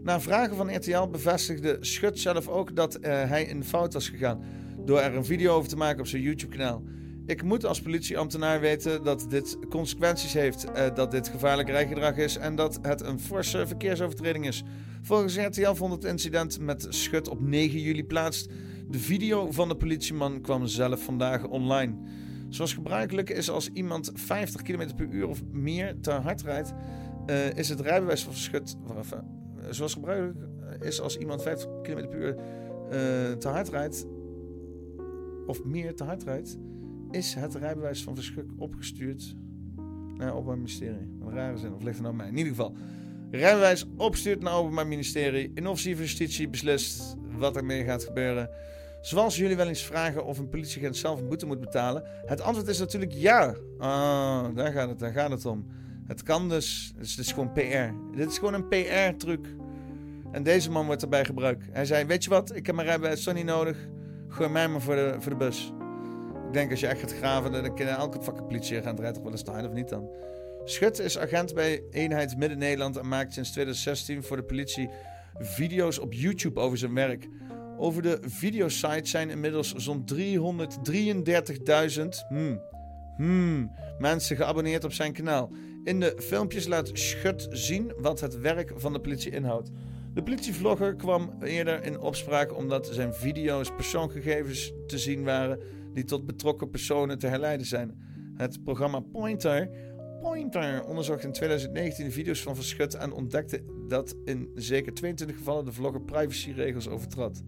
Na 0.04 0.20
vragen 0.20 0.56
van 0.56 0.76
RTL 0.76 1.08
bevestigde 1.08 1.78
Schut 1.80 2.20
zelf 2.20 2.48
ook 2.48 2.76
dat 2.76 2.96
eh, 2.96 3.30
hij 3.30 3.44
in 3.44 3.64
fout 3.64 3.94
was 3.94 4.10
gegaan. 4.10 4.44
Door 4.86 5.00
er 5.00 5.16
een 5.16 5.26
video 5.26 5.54
over 5.54 5.70
te 5.70 5.78
maken 5.78 6.00
op 6.00 6.08
zijn 6.08 6.22
YouTube-kanaal. 6.22 6.84
Ik 7.26 7.44
moet 7.44 7.66
als 7.66 7.82
politieambtenaar 7.82 8.60
weten 8.60 9.04
dat 9.04 9.26
dit 9.30 9.58
consequenties 9.70 10.34
heeft, 10.34 10.72
eh, 10.72 10.96
dat 10.96 11.12
dit 11.12 11.28
gevaarlijk 11.28 11.70
rijgedrag 11.70 12.18
is 12.18 12.38
en 12.38 12.56
dat 12.56 12.80
het 12.82 13.02
een 13.02 13.20
forse 13.20 13.68
verkeersovertreding 13.68 14.48
is. 14.48 14.64
Volgens 15.02 15.38
RTL 15.38 15.74
vond 15.74 15.94
het 15.94 16.04
incident 16.04 16.60
met 16.60 16.86
Schut 16.90 17.28
op 17.28 17.42
9 17.42 17.80
juli 17.80 18.04
plaats. 18.04 18.48
De 18.90 19.00
video 19.00 19.52
van 19.52 19.68
de 19.68 19.76
politieman 19.76 20.42
kwam 20.42 20.68
zelf 20.68 21.04
vandaag 21.04 21.48
online. 21.48 21.96
Zoals 22.50 22.74
gebruikelijk 22.74 23.30
is 23.30 23.50
als 23.50 23.70
iemand 23.74 24.12
50 24.14 24.62
km 24.62 24.96
per 24.96 25.08
uur 25.10 25.28
of 25.28 25.44
meer 25.52 25.96
te 26.02 26.12
hard 26.12 26.42
rijdt, 26.42 26.74
eh, 27.26 27.58
is 27.58 27.70
het 27.70 27.80
rijbewijs 27.80 28.24
van 28.24 28.34
Schut. 28.34 28.76
Eh, 28.88 29.18
zoals 29.70 29.94
gebruikelijk 29.94 30.38
is 30.80 31.02
als 31.02 31.18
iemand 31.18 31.42
50 31.42 31.70
km 31.82 32.08
per 32.10 32.20
uur 32.20 32.36
te 33.40 33.48
hard 33.48 33.70
rijdt, 33.70 34.06
of 35.46 35.64
meer 35.64 35.96
te 35.96 36.04
hard 36.04 36.24
rijdt, 36.24 36.58
is 37.12 37.34
het 37.34 37.56
rijbewijs 37.56 38.04
van 38.04 38.16
Verschuk 38.16 38.50
opgestuurd 38.58 39.36
naar 40.18 40.28
het 40.28 40.36
Openbaar 40.36 40.58
Ministerie. 40.58 41.16
Wat 41.20 41.30
een 41.30 41.36
rare 41.36 41.58
zin, 41.58 41.74
of 41.74 41.84
ligt 41.84 41.98
er 41.98 42.04
nou 42.04 42.16
mij? 42.16 42.28
In 42.28 42.38
ieder 42.38 42.52
geval, 42.52 42.76
rijbewijs 43.32 43.86
opgestuurd 43.98 44.42
naar 44.42 44.52
het 44.52 44.62
Openbaar 44.62 44.88
Ministerie. 44.88 45.52
Innovatieve 45.54 46.02
justitie 46.02 46.50
beslist 46.50 47.16
wat 47.38 47.56
ermee 47.56 47.84
gaat 47.84 48.04
gebeuren. 48.04 48.50
Zoals 49.02 49.38
jullie 49.38 49.56
wel 49.56 49.68
eens 49.68 49.84
vragen 49.84 50.26
of 50.26 50.38
een 50.38 50.50
politieagent 50.50 50.98
zelf 50.98 51.20
een 51.20 51.28
boete 51.28 51.46
moet 51.46 51.60
betalen. 51.60 52.04
Het 52.26 52.42
antwoord 52.42 52.68
is 52.68 52.80
natuurlijk 52.80 53.12
ja. 53.12 53.56
Ah, 53.78 54.56
daar 54.56 54.72
gaat 54.72 54.90
het, 54.90 55.00
daar 55.00 55.12
gaat 55.12 55.32
het 55.32 55.46
om. 55.46 55.66
Het 56.08 56.24
kan 56.24 56.50
dus, 56.50 56.94
dus 56.98 57.16
dit 57.16 57.26
is 57.26 57.32
gewoon 57.32 57.52
PR. 57.52 58.18
Dit 58.18 58.30
is 58.30 58.38
gewoon 58.38 58.54
een 58.54 58.68
PR-truc. 58.68 59.48
En 60.32 60.44
deze 60.44 60.72
man 60.72 60.86
wordt 60.86 61.02
erbij 61.02 61.26
gebruikt. 61.26 61.66
Hij 61.72 61.86
zei, 61.86 62.06
weet 62.06 62.24
je 62.24 62.30
wat, 62.30 62.56
ik 62.56 62.66
heb 62.66 62.76
mijn 62.76 62.88
rijbewijs 62.88 63.24
zo 63.24 63.32
niet 63.32 63.46
nodig. 63.46 63.78
Gooi 64.36 64.50
mij 64.50 64.68
maar 64.68 64.82
voor 64.82 64.96
de, 64.96 65.16
voor 65.20 65.32
de 65.32 65.38
bus. 65.38 65.74
Ik 66.48 66.54
denk 66.54 66.72
als 66.72 66.80
je 66.80 66.88
echt 66.88 67.00
gaat 67.00 67.14
graven, 67.14 67.52
dan 67.52 67.76
kan 67.76 67.88
elke 67.88 68.22
fucking 68.22 68.66
toch 68.66 69.24
wel 69.24 69.32
eens 69.32 69.44
te 69.44 69.52
hard 69.52 69.66
of 69.66 69.74
niet 69.74 69.90
dan. 69.90 70.10
Schut 70.64 71.00
is 71.00 71.18
agent 71.18 71.54
bij 71.54 71.84
eenheid 71.92 72.38
Midden-Nederland 72.38 72.98
en 72.98 73.08
maakt 73.08 73.34
sinds 73.34 73.52
2016 73.52 74.24
voor 74.24 74.38
de 74.38 74.44
politie 74.44 74.90
video's 75.38 76.00
op 76.00 76.14
YouTube 76.14 76.60
over 76.60 76.78
zijn 76.78 76.94
werk. 76.94 77.28
Over 77.78 78.02
de 78.02 78.20
videosite 78.22 79.10
zijn 79.10 79.30
inmiddels 79.30 79.74
zo'n 79.74 80.06
333.000 80.14 80.18
hmm, 82.28 82.62
hmm, 83.16 83.72
mensen 84.00 84.36
geabonneerd 84.36 84.84
op 84.84 84.94
zijn 84.94 85.14
kanaal. 85.14 85.52
In 85.84 86.00
de 86.00 86.14
filmpjes 86.18 86.68
laat 86.68 86.90
Schut 86.94 87.48
zien 87.50 87.94
wat 87.98 88.20
het 88.20 88.40
werk 88.40 88.74
van 88.76 88.94
de 88.94 89.00
politie 89.00 89.32
inhoudt. 89.32 89.72
De 90.16 90.24
politievlogger 90.24 90.96
kwam 90.96 91.30
eerder 91.42 91.84
in 91.84 92.00
opspraak 92.00 92.58
omdat 92.58 92.88
zijn 92.92 93.14
video's 93.14 93.72
persoonsgegevens 93.76 94.74
te 94.88 94.98
zien 94.98 95.24
waren 95.24 95.60
die 95.94 96.04
tot 96.04 96.26
betrokken 96.26 96.70
personen 96.70 97.20
te 97.20 97.28
herleiden 97.28 97.66
zijn. 97.66 98.04
Het 98.36 98.64
programma 98.64 99.00
Pointer, 99.00 99.70
Pointer 100.22 100.86
onderzocht 100.86 101.24
in 101.24 101.32
2019 101.32 102.06
de 102.06 102.12
video's 102.12 102.42
van 102.42 102.56
Verschut 102.56 102.94
en 102.94 103.14
ontdekte 103.14 103.62
dat 103.88 104.16
in 104.26 104.52
zeker 104.54 104.94
22 104.94 105.38
gevallen 105.38 105.66
de 105.66 105.72
vlogger 105.72 106.02
privacyregels 106.02 106.90
overtrad. 106.90 107.44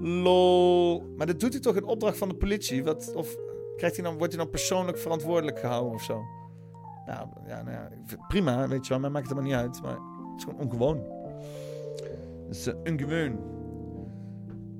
Lol. 0.00 1.02
Maar 1.16 1.26
dat 1.26 1.40
doet 1.40 1.52
hij 1.52 1.62
toch 1.62 1.76
in 1.76 1.84
opdracht 1.84 2.18
van 2.18 2.28
de 2.28 2.36
politie? 2.36 2.84
Wat, 2.84 3.14
of 3.14 3.36
krijgt 3.76 3.96
hij 3.96 4.04
dan, 4.04 4.16
wordt 4.18 4.32
hij 4.32 4.42
dan 4.42 4.50
persoonlijk 4.50 4.98
verantwoordelijk 4.98 5.58
gehouden 5.58 5.92
of 5.92 6.02
zo? 6.02 6.22
Nou, 7.06 7.28
ja, 7.46 7.62
nou 7.62 7.76
ja, 7.76 7.90
prima, 8.28 8.68
weet 8.68 8.86
je 8.86 8.88
wel, 8.88 9.00
mij 9.00 9.10
maakt 9.10 9.28
het 9.28 9.36
helemaal 9.38 9.58
niet 9.58 9.68
uit. 9.68 9.82
Maar 9.82 9.98
het 10.30 10.36
is 10.36 10.44
gewoon 10.44 10.60
ongewoon. 10.60 11.13
Uh, 12.54 12.74
ongewoon. 12.92 13.38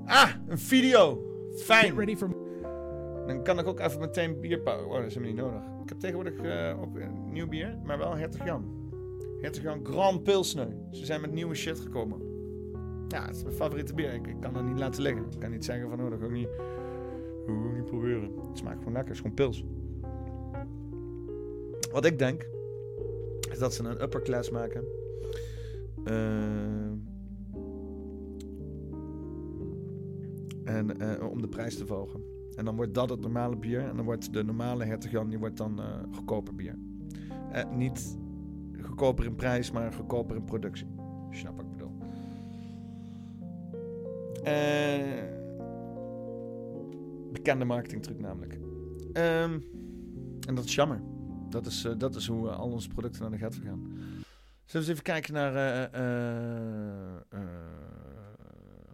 Ah, 0.05 0.31
een 0.49 0.59
video. 0.59 1.23
Fijn. 1.57 1.97
ready 1.97 2.17
for... 2.17 2.29
Dan 3.27 3.43
kan 3.43 3.59
ik 3.59 3.67
ook 3.67 3.81
even 3.81 4.01
meteen 4.01 4.41
bier 4.41 4.63
bouwen. 4.63 4.89
Oh, 4.89 4.97
dat 4.97 5.05
is 5.05 5.15
helemaal 5.15 5.35
niet 5.35 5.45
nodig. 5.45 5.63
Ik 5.83 5.89
heb 5.89 5.99
tegenwoordig 5.99 6.43
uh, 6.43 6.83
ook 6.83 6.97
een 6.97 7.33
nieuw 7.33 7.49
bier, 7.49 7.79
maar 7.85 7.99
wel 7.99 8.17
Hertog 8.17 8.45
Jan. 8.45 8.65
Hertog 9.41 9.63
Jan 9.63 9.81
Grand 9.85 10.23
Pilsner. 10.23 10.69
Ze 10.91 11.05
zijn 11.05 11.21
met 11.21 11.33
nieuwe 11.33 11.55
shit 11.55 11.81
gekomen. 11.81 12.19
Ja, 13.09 13.27
het 13.27 13.37
is 13.37 13.43
mijn 13.43 13.55
favoriete 13.55 13.95
bier. 13.95 14.13
Ik, 14.15 14.27
ik 14.27 14.41
kan 14.41 14.53
dat 14.53 14.65
niet 14.65 14.79
laten 14.79 15.03
liggen. 15.03 15.25
Ik 15.31 15.41
kan 15.41 15.51
niet 15.51 15.65
zeggen 15.65 15.89
van, 15.89 16.03
oh, 16.03 16.11
dat 16.11 16.19
ga 16.19 16.25
ik 16.25 16.31
niet, 16.31 16.49
dat 17.47 17.57
ga 17.57 17.69
ik 17.69 17.75
niet 17.75 17.85
proberen. 17.85 18.31
Het 18.49 18.59
smaakt 18.59 18.79
gewoon 18.79 18.93
lekker. 18.93 19.15
Het 19.15 19.25
is 19.25 19.31
gewoon 19.31 19.35
pils. 19.35 19.65
Wat 21.93 22.05
ik 22.05 22.19
denk, 22.19 22.49
is 23.51 23.59
dat 23.59 23.75
ze 23.75 23.85
een 23.85 24.03
upper 24.03 24.23
class 24.23 24.51
maken. 24.51 24.85
Uh, 26.05 26.93
en 30.65 31.03
uh, 31.03 31.31
om 31.31 31.41
de 31.41 31.49
prijs 31.49 31.77
te 31.77 31.87
verhogen. 31.87 32.21
En 32.57 32.65
dan 32.65 32.77
wordt 32.77 32.95
dat 32.95 33.11
het 33.11 33.21
normale 33.21 33.57
bier. 33.57 33.81
En 33.81 33.97
dan 33.97 34.05
wordt 34.05 34.33
de 34.33 34.45
normale 34.45 34.85
Hertog 34.85 35.29
die 35.29 35.39
wordt 35.39 35.57
dan 35.57 35.81
uh, 35.81 35.87
goedkoper 36.13 36.55
bier. 36.55 36.79
Uh, 37.53 37.71
niet 37.71 38.19
goedkoper 38.83 39.25
in 39.25 39.35
prijs, 39.35 39.71
maar 39.71 39.93
goedkoper 39.93 40.37
in 40.37 40.45
productie. 40.45 40.87
Snap 41.31 41.57
wat 41.57 41.65
ik 41.65 41.71
bedoel. 41.71 41.93
Bekende 47.33 47.65
marketingtruc 47.65 48.21
namelijk. 48.21 48.55
Um, 49.13 49.65
en 50.47 50.55
dat 50.55 50.65
is 50.65 50.75
jammer. 50.75 51.03
Dat 51.49 51.67
is, 51.67 51.89
dat 51.99 52.15
is 52.15 52.27
hoe 52.27 52.51
al 52.51 52.71
onze 52.71 52.89
producten 52.89 53.23
naar 53.23 53.31
de 53.31 53.37
gaat 53.37 53.55
gaan. 53.55 53.83
Zullen 54.65 54.65
we 54.65 54.79
eens 54.79 54.89
even 54.89 55.03
kijken 55.03 55.35
naar 55.35 55.53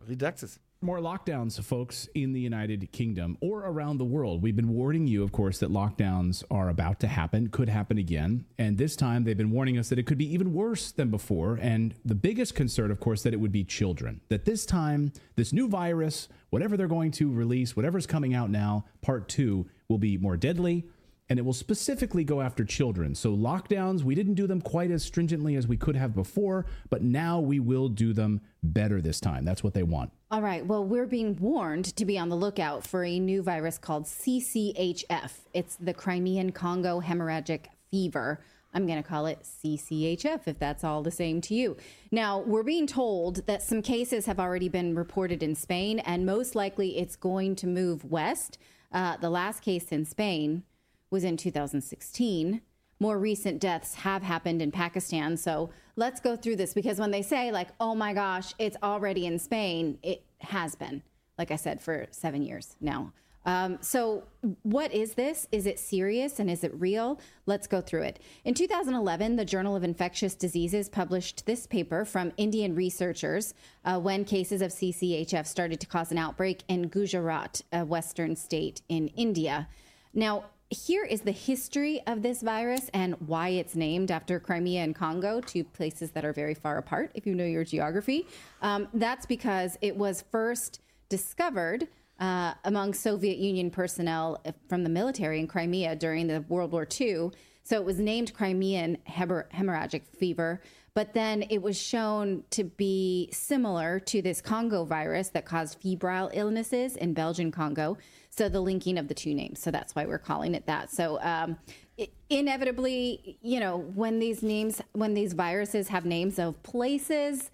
Redacted. 0.06 0.60
More 0.82 0.98
lockdowns, 0.98 1.62
folks, 1.62 2.08
in 2.14 2.32
the 2.32 2.40
United 2.40 2.90
Kingdom 2.90 3.36
or 3.42 3.66
around 3.66 3.98
the 3.98 4.04
world. 4.04 4.40
We've 4.40 4.56
been 4.56 4.70
warning 4.70 5.06
you, 5.06 5.22
of 5.22 5.30
course, 5.30 5.58
that 5.58 5.70
lockdowns 5.70 6.42
are 6.50 6.70
about 6.70 7.00
to 7.00 7.06
happen, 7.06 7.48
could 7.48 7.68
happen 7.68 7.98
again. 7.98 8.46
And 8.56 8.78
this 8.78 8.96
time 8.96 9.24
they've 9.24 9.36
been 9.36 9.50
warning 9.50 9.76
us 9.76 9.90
that 9.90 9.98
it 9.98 10.06
could 10.06 10.16
be 10.16 10.32
even 10.32 10.54
worse 10.54 10.90
than 10.90 11.10
before. 11.10 11.58
And 11.60 11.94
the 12.06 12.14
biggest 12.14 12.54
concern, 12.54 12.90
of 12.90 12.98
course, 12.98 13.22
that 13.24 13.34
it 13.34 13.36
would 13.36 13.52
be 13.52 13.62
children. 13.62 14.22
That 14.30 14.46
this 14.46 14.64
time, 14.64 15.12
this 15.36 15.52
new 15.52 15.68
virus, 15.68 16.28
whatever 16.48 16.78
they're 16.78 16.88
going 16.88 17.10
to 17.12 17.30
release, 17.30 17.76
whatever's 17.76 18.06
coming 18.06 18.34
out 18.34 18.48
now, 18.48 18.86
part 19.02 19.28
two, 19.28 19.66
will 19.88 19.98
be 19.98 20.16
more 20.16 20.38
deadly 20.38 20.86
and 21.30 21.38
it 21.38 21.42
will 21.42 21.54
specifically 21.54 22.24
go 22.24 22.40
after 22.40 22.64
children. 22.64 23.14
So, 23.14 23.34
lockdowns, 23.34 24.02
we 24.02 24.16
didn't 24.16 24.34
do 24.34 24.48
them 24.48 24.60
quite 24.60 24.90
as 24.90 25.04
stringently 25.04 25.54
as 25.54 25.68
we 25.68 25.76
could 25.76 25.94
have 25.94 26.12
before, 26.12 26.66
but 26.90 27.02
now 27.02 27.38
we 27.38 27.60
will 27.60 27.88
do 27.88 28.12
them 28.12 28.40
better 28.64 29.00
this 29.00 29.20
time. 29.20 29.44
That's 29.44 29.62
what 29.62 29.72
they 29.72 29.84
want. 29.84 30.10
All 30.32 30.42
right. 30.42 30.66
Well, 30.66 30.84
we're 30.84 31.06
being 31.06 31.36
warned 31.36 31.96
to 31.96 32.04
be 32.04 32.18
on 32.18 32.28
the 32.28 32.36
lookout 32.36 32.84
for 32.84 33.04
a 33.04 33.18
new 33.20 33.42
virus 33.42 33.78
called 33.78 34.04
CCHF. 34.04 35.30
It's 35.54 35.76
the 35.76 35.94
Crimean 35.94 36.50
Congo 36.50 37.00
hemorrhagic 37.00 37.66
fever. 37.92 38.40
I'm 38.74 38.86
going 38.86 39.02
to 39.02 39.08
call 39.08 39.26
it 39.26 39.40
CCHF 39.42 40.42
if 40.46 40.58
that's 40.58 40.84
all 40.84 41.02
the 41.02 41.10
same 41.10 41.40
to 41.42 41.54
you. 41.54 41.76
Now, 42.10 42.40
we're 42.40 42.62
being 42.64 42.86
told 42.86 43.46
that 43.46 43.62
some 43.62 43.82
cases 43.82 44.26
have 44.26 44.40
already 44.40 44.68
been 44.68 44.94
reported 44.94 45.42
in 45.42 45.54
Spain, 45.54 46.00
and 46.00 46.26
most 46.26 46.54
likely 46.54 46.98
it's 46.98 47.16
going 47.16 47.56
to 47.56 47.66
move 47.66 48.04
west. 48.04 48.58
Uh, 48.92 49.16
the 49.18 49.30
last 49.30 49.62
case 49.62 49.86
in 49.92 50.04
Spain 50.04 50.64
was 51.10 51.24
in 51.24 51.36
2016. 51.36 52.60
More 52.98 53.18
recent 53.18 53.60
deaths 53.60 53.94
have 53.94 54.22
happened 54.22 54.60
in 54.60 54.70
Pakistan. 54.70 55.36
So 55.36 55.70
let's 55.96 56.20
go 56.20 56.36
through 56.36 56.56
this 56.56 56.74
because 56.74 56.98
when 56.98 57.10
they 57.10 57.22
say, 57.22 57.50
like, 57.50 57.68
oh 57.80 57.94
my 57.94 58.12
gosh, 58.12 58.52
it's 58.58 58.76
already 58.82 59.26
in 59.26 59.38
Spain, 59.38 59.98
it 60.02 60.22
has 60.40 60.74
been, 60.74 61.02
like 61.38 61.50
I 61.50 61.56
said, 61.56 61.80
for 61.80 62.06
seven 62.10 62.42
years 62.42 62.76
now. 62.80 63.12
Um, 63.46 63.78
so, 63.80 64.24
what 64.62 64.92
is 64.92 65.14
this? 65.14 65.48
Is 65.50 65.66
it 65.66 65.78
serious 65.78 66.40
and 66.40 66.50
is 66.50 66.62
it 66.62 66.78
real? 66.78 67.18
Let's 67.46 67.66
go 67.66 67.80
through 67.80 68.02
it. 68.02 68.20
In 68.44 68.52
2011, 68.52 69.36
the 69.36 69.46
Journal 69.46 69.74
of 69.74 69.82
Infectious 69.82 70.34
Diseases 70.34 70.90
published 70.90 71.46
this 71.46 71.66
paper 71.66 72.04
from 72.04 72.32
Indian 72.36 72.74
researchers 72.74 73.54
uh, 73.86 73.98
when 73.98 74.26
cases 74.26 74.60
of 74.60 74.72
CCHF 74.72 75.46
started 75.46 75.80
to 75.80 75.86
cause 75.86 76.12
an 76.12 76.18
outbreak 76.18 76.64
in 76.68 76.88
Gujarat, 76.88 77.62
a 77.72 77.84
western 77.84 78.36
state 78.36 78.82
in 78.90 79.08
India. 79.08 79.68
Now, 80.12 80.44
here 80.70 81.04
is 81.04 81.22
the 81.22 81.32
history 81.32 82.00
of 82.06 82.22
this 82.22 82.42
virus 82.42 82.88
and 82.94 83.14
why 83.26 83.48
it's 83.48 83.74
named 83.74 84.10
after 84.12 84.38
Crimea 84.38 84.82
and 84.82 84.94
Congo, 84.94 85.40
two 85.40 85.64
places 85.64 86.12
that 86.12 86.24
are 86.24 86.32
very 86.32 86.54
far 86.54 86.78
apart, 86.78 87.10
if 87.14 87.26
you 87.26 87.34
know 87.34 87.44
your 87.44 87.64
geography. 87.64 88.26
Um, 88.62 88.86
that's 88.94 89.26
because 89.26 89.76
it 89.80 89.96
was 89.96 90.24
first 90.30 90.80
discovered 91.08 91.88
uh, 92.20 92.54
among 92.64 92.94
Soviet 92.94 93.38
Union 93.38 93.70
personnel 93.70 94.40
from 94.68 94.84
the 94.84 94.90
military 94.90 95.40
in 95.40 95.48
Crimea 95.48 95.96
during 95.96 96.28
the 96.28 96.44
World 96.48 96.70
War 96.70 96.86
II. 97.00 97.30
So 97.64 97.76
it 97.76 97.84
was 97.84 97.98
named 97.98 98.32
Crimean 98.32 98.98
hemorrhagic 99.08 100.02
fever, 100.16 100.60
but 100.94 101.14
then 101.14 101.42
it 101.50 101.60
was 101.62 101.80
shown 101.80 102.44
to 102.50 102.64
be 102.64 103.28
similar 103.32 103.98
to 104.00 104.22
this 104.22 104.40
Congo 104.40 104.84
virus 104.84 105.30
that 105.30 105.44
caused 105.44 105.80
febrile 105.80 106.30
illnesses 106.32 106.96
in 106.96 107.12
Belgian 107.12 107.50
Congo. 107.50 107.98
So 108.30 108.48
the 108.48 108.60
linking 108.60 108.96
of 108.96 109.08
the 109.08 109.14
two 109.14 109.34
names. 109.34 109.60
So 109.60 109.70
that's 109.70 109.94
why 109.94 110.06
we're 110.06 110.18
calling 110.18 110.54
it 110.54 110.64
that. 110.66 110.90
So 110.90 111.20
um, 111.20 111.58
it, 111.96 112.12
inevitably, 112.30 113.38
you 113.42 113.60
know, 113.60 113.78
when 113.94 114.18
these 114.18 114.42
names, 114.42 114.80
when 114.92 115.14
these 115.14 115.32
viruses 115.32 115.88
have 115.88 116.04
names 116.04 116.38
of 116.38 116.62
places, 116.62 117.50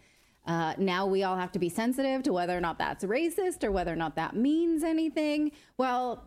uh, 0.46 0.74
now 0.78 1.06
we 1.06 1.24
all 1.24 1.36
have 1.36 1.50
to 1.52 1.58
be 1.58 1.68
sensitive 1.68 2.22
to 2.22 2.32
whether 2.32 2.56
or 2.56 2.60
not 2.60 2.78
that's 2.78 3.04
racist 3.04 3.64
or 3.64 3.72
whether 3.72 3.92
or 3.92 3.96
not 3.96 4.14
that 4.16 4.36
means 4.36 4.84
anything. 4.84 5.50
Well, 5.76 6.24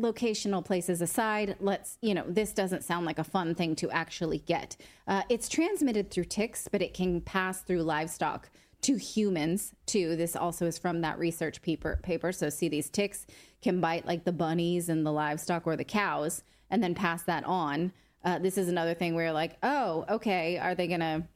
locational 0.00 0.64
places 0.64 1.02
aside, 1.02 1.56
let's, 1.60 1.98
you 2.00 2.14
know, 2.14 2.24
this 2.26 2.52
doesn't 2.52 2.82
sound 2.82 3.04
like 3.04 3.18
a 3.18 3.24
fun 3.24 3.54
thing 3.54 3.76
to 3.76 3.90
actually 3.90 4.38
get. 4.38 4.76
Uh, 5.06 5.22
it's 5.28 5.48
transmitted 5.48 6.10
through 6.10 6.24
ticks, 6.24 6.68
but 6.70 6.80
it 6.80 6.94
can 6.94 7.20
pass 7.20 7.60
through 7.60 7.82
livestock 7.82 8.50
to 8.82 8.96
humans 8.96 9.74
too. 9.86 10.16
This 10.16 10.36
also 10.36 10.66
is 10.66 10.78
from 10.78 11.00
that 11.00 11.18
research 11.18 11.62
paper. 11.62 12.00
Paper. 12.02 12.32
So 12.32 12.48
see, 12.50 12.68
these 12.68 12.90
ticks 12.90 13.26
can 13.62 13.80
bite 13.80 14.06
like 14.06 14.24
the 14.24 14.32
bunnies 14.32 14.88
and 14.88 15.06
the 15.06 15.12
livestock 15.12 15.66
or 15.66 15.76
the 15.76 15.84
cows, 15.84 16.42
and 16.70 16.82
then 16.82 16.94
pass 16.94 17.22
that 17.24 17.44
on. 17.44 17.92
Uh, 18.24 18.38
this 18.38 18.58
is 18.58 18.68
another 18.68 18.94
thing 18.94 19.14
where 19.14 19.32
like, 19.32 19.56
oh, 19.62 20.04
okay, 20.08 20.58
are 20.58 20.74
they 20.74 20.86
gonna, 20.86 21.26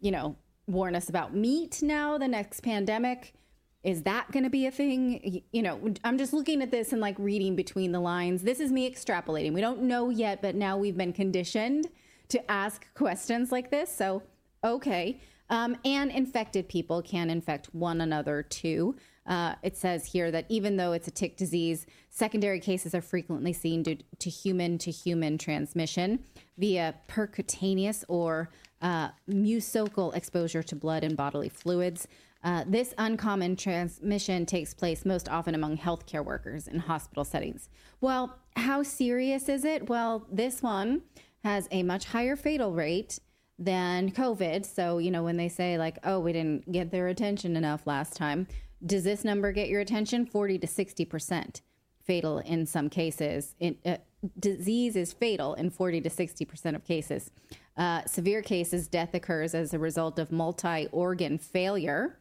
you 0.00 0.10
know, 0.10 0.36
warn 0.66 0.94
us 0.94 1.08
about 1.08 1.34
meat 1.34 1.82
now? 1.82 2.18
The 2.18 2.28
next 2.28 2.60
pandemic 2.60 3.34
is 3.82 4.02
that 4.02 4.30
going 4.30 4.42
to 4.42 4.50
be 4.50 4.66
a 4.66 4.70
thing? 4.70 5.42
You 5.52 5.62
know, 5.62 5.94
I'm 6.04 6.18
just 6.18 6.32
looking 6.32 6.60
at 6.62 6.70
this 6.70 6.92
and 6.92 7.00
like 7.00 7.16
reading 7.18 7.56
between 7.56 7.92
the 7.92 8.00
lines. 8.00 8.42
This 8.42 8.60
is 8.60 8.70
me 8.70 8.90
extrapolating. 8.90 9.54
We 9.54 9.62
don't 9.62 9.82
know 9.82 10.10
yet, 10.10 10.42
but 10.42 10.54
now 10.54 10.76
we've 10.76 10.96
been 10.96 11.14
conditioned 11.14 11.88
to 12.28 12.50
ask 12.50 12.86
questions 12.94 13.50
like 13.50 13.70
this. 13.70 13.94
So, 13.94 14.22
okay. 14.62 15.20
Um, 15.50 15.76
and 15.84 16.10
infected 16.10 16.68
people 16.68 17.02
can 17.02 17.28
infect 17.28 17.74
one 17.74 18.00
another 18.00 18.42
too. 18.42 18.96
Uh, 19.26 19.54
it 19.62 19.76
says 19.76 20.06
here 20.06 20.30
that 20.30 20.46
even 20.48 20.76
though 20.76 20.92
it's 20.92 21.08
a 21.08 21.10
tick 21.10 21.36
disease, 21.36 21.86
secondary 22.08 22.60
cases 22.60 22.94
are 22.94 23.02
frequently 23.02 23.52
seen 23.52 23.82
due 23.82 23.98
to 24.18 24.30
human 24.30 24.78
to 24.78 24.90
human 24.90 25.36
transmission 25.36 26.20
via 26.56 26.94
percutaneous 27.08 28.04
or 28.08 28.50
uh, 28.80 29.08
mucosal 29.28 30.14
exposure 30.14 30.62
to 30.62 30.74
blood 30.74 31.04
and 31.04 31.16
bodily 31.16 31.48
fluids. 31.48 32.08
Uh, 32.42 32.64
this 32.66 32.94
uncommon 32.96 33.54
transmission 33.54 34.46
takes 34.46 34.72
place 34.72 35.04
most 35.04 35.28
often 35.28 35.54
among 35.54 35.76
healthcare 35.76 36.24
workers 36.24 36.66
in 36.66 36.78
hospital 36.78 37.24
settings. 37.24 37.68
Well, 38.00 38.38
how 38.56 38.82
serious 38.82 39.48
is 39.48 39.64
it? 39.64 39.90
Well, 39.90 40.26
this 40.32 40.62
one 40.62 41.02
has 41.44 41.68
a 41.70 41.82
much 41.82 42.06
higher 42.06 42.36
fatal 42.36 42.72
rate 42.72 43.18
than 43.60 44.10
COVID. 44.10 44.64
So, 44.64 44.98
you 44.98 45.10
know, 45.10 45.22
when 45.22 45.36
they 45.36 45.50
say, 45.50 45.76
like, 45.76 45.98
oh, 46.02 46.18
we 46.18 46.32
didn't 46.32 46.72
get 46.72 46.90
their 46.90 47.08
attention 47.08 47.56
enough 47.56 47.86
last 47.86 48.16
time, 48.16 48.48
does 48.84 49.04
this 49.04 49.22
number 49.22 49.52
get 49.52 49.68
your 49.68 49.82
attention? 49.82 50.24
40 50.24 50.58
to 50.60 50.66
60% 50.66 51.60
fatal 52.02 52.38
in 52.38 52.64
some 52.64 52.88
cases. 52.88 53.54
Uh, 53.84 53.96
disease 54.38 54.96
is 54.96 55.12
fatal 55.12 55.54
in 55.54 55.68
40 55.68 56.00
to 56.00 56.08
60% 56.08 56.74
of 56.74 56.84
cases. 56.84 57.30
Uh, 57.76 58.04
severe 58.06 58.40
cases, 58.40 58.88
death 58.88 59.14
occurs 59.14 59.54
as 59.54 59.74
a 59.74 59.78
result 59.78 60.18
of 60.18 60.32
multi 60.32 60.88
organ 60.90 61.36
failure, 61.36 62.18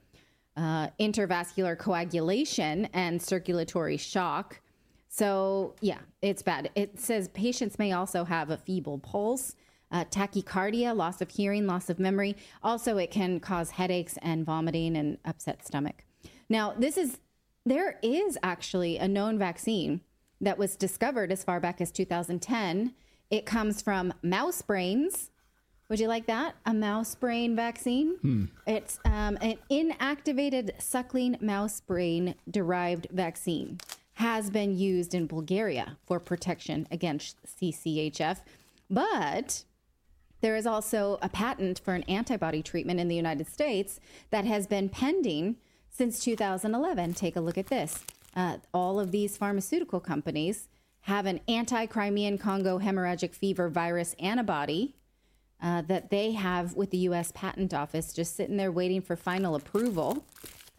uh, 0.58 0.90
intervascular 1.00 1.78
coagulation, 1.78 2.86
and 2.94 3.22
circulatory 3.22 3.98
shock. 3.98 4.60
So, 5.08 5.76
yeah, 5.80 6.00
it's 6.22 6.44
bad. 6.44 6.70
It 6.76 7.00
says 7.00 7.30
patients 7.30 7.80
may 7.80 7.94
also 7.94 8.26
have 8.26 8.50
a 8.50 8.58
feeble 8.58 9.00
pulse 9.00 9.56
uh, 9.92 10.06
tachycardia, 10.06 10.96
loss 10.96 11.22
of 11.22 11.30
hearing, 11.32 11.66
loss 11.68 11.90
of 11.90 12.00
memory. 12.00 12.36
Also, 12.64 12.98
it 12.98 13.12
can 13.12 13.40
cause 13.40 13.72
headaches 13.72 14.18
and 14.22 14.46
vomiting 14.46 14.96
and 14.96 15.18
upset 15.26 15.66
stomach. 15.66 16.04
Now, 16.48 16.74
this 16.78 16.98
is 16.98 17.20
there 17.66 18.00
is 18.02 18.38
actually 18.42 18.98
a 18.98 19.08
known 19.08 19.38
vaccine 19.38 20.02
that 20.42 20.58
was 20.58 20.76
discovered 20.76 21.32
as 21.32 21.44
far 21.44 21.60
back 21.60 21.82
as 21.82 21.92
2010. 21.92 22.94
It 23.30 23.46
comes 23.46 23.82
from 23.82 24.14
mouse 24.24 24.62
brains. 24.62 25.30
Would 25.90 26.00
you 26.00 26.08
like 26.08 26.28
that? 26.28 26.56
A 26.66 26.74
mouse 26.74 27.16
brain 27.16 27.56
vaccine? 27.56 28.18
Hmm. 28.22 28.46
It's 28.66 29.00
um, 29.06 29.38
an 29.42 29.58
inactivated 29.70 30.82
suckling 30.82 31.38
mouse 31.42 31.82
brain 31.82 32.36
derived 32.50 33.08
vaccine. 33.12 33.80
Has 34.14 34.50
been 34.50 34.78
used 34.78 35.14
in 35.14 35.28
Bulgaria 35.28 35.98
for 36.06 36.20
protection 36.20 36.88
against 36.92 37.38
CCHF. 37.46 38.40
But 38.90 39.64
there 40.42 40.56
is 40.56 40.66
also 40.66 41.20
a 41.22 41.30
patent 41.30 41.80
for 41.80 41.94
an 41.94 42.04
antibody 42.04 42.62
treatment 42.62 43.00
in 43.00 43.08
the 43.08 43.16
United 43.16 43.48
States 43.48 44.00
that 44.30 44.46
has 44.46 44.68
been 44.68 44.90
pending 44.90 45.58
since 45.90 46.20
2011. 46.20 47.14
Take 47.14 47.36
a 47.36 47.42
look 47.42 47.58
at 47.58 47.68
this. 47.68 48.04
Uh, 48.36 48.58
all 48.74 49.00
of 49.00 49.12
these 49.12 49.38
pharmaceutical 49.38 50.00
companies 50.00 50.68
have 51.02 51.26
an 51.26 51.40
anti 51.48 51.86
Crimean 51.86 52.38
Congo 52.38 52.80
hemorrhagic 52.80 53.34
fever 53.34 53.70
virus 53.70 54.16
antibody 54.20 54.96
uh, 55.62 55.82
that 55.84 56.10
they 56.10 56.32
have 56.32 56.76
with 56.76 56.92
the 56.92 57.00
U.S. 57.00 57.32
Patent 57.34 57.74
Office 57.74 58.14
just 58.14 58.36
sitting 58.36 58.58
there 58.58 58.72
waiting 58.72 59.02
for 59.02 59.16
final 59.16 59.56
approval 59.56 60.26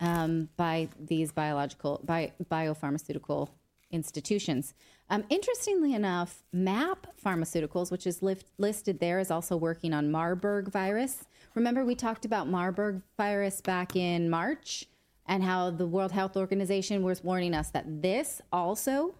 um, 0.00 0.48
by 0.56 0.88
these 0.98 1.32
biological, 1.32 2.00
bi- 2.04 2.32
biopharmaceutical 2.50 3.48
institutions. 3.90 4.74
Um, 5.12 5.24
interestingly 5.28 5.92
enough, 5.92 6.44
MAP 6.52 7.08
Pharmaceuticals, 7.22 7.90
which 7.90 8.06
is 8.06 8.22
lift, 8.22 8.46
listed 8.58 9.00
there, 9.00 9.18
is 9.18 9.32
also 9.32 9.56
working 9.56 9.92
on 9.92 10.12
Marburg 10.12 10.70
virus. 10.70 11.24
Remember, 11.56 11.84
we 11.84 11.96
talked 11.96 12.24
about 12.24 12.46
Marburg 12.48 13.02
virus 13.16 13.60
back 13.60 13.96
in 13.96 14.30
March 14.30 14.86
and 15.26 15.42
how 15.42 15.70
the 15.70 15.86
World 15.86 16.12
Health 16.12 16.36
Organization 16.36 17.02
was 17.02 17.24
warning 17.24 17.54
us 17.54 17.70
that 17.70 18.02
this 18.02 18.40
also 18.52 19.16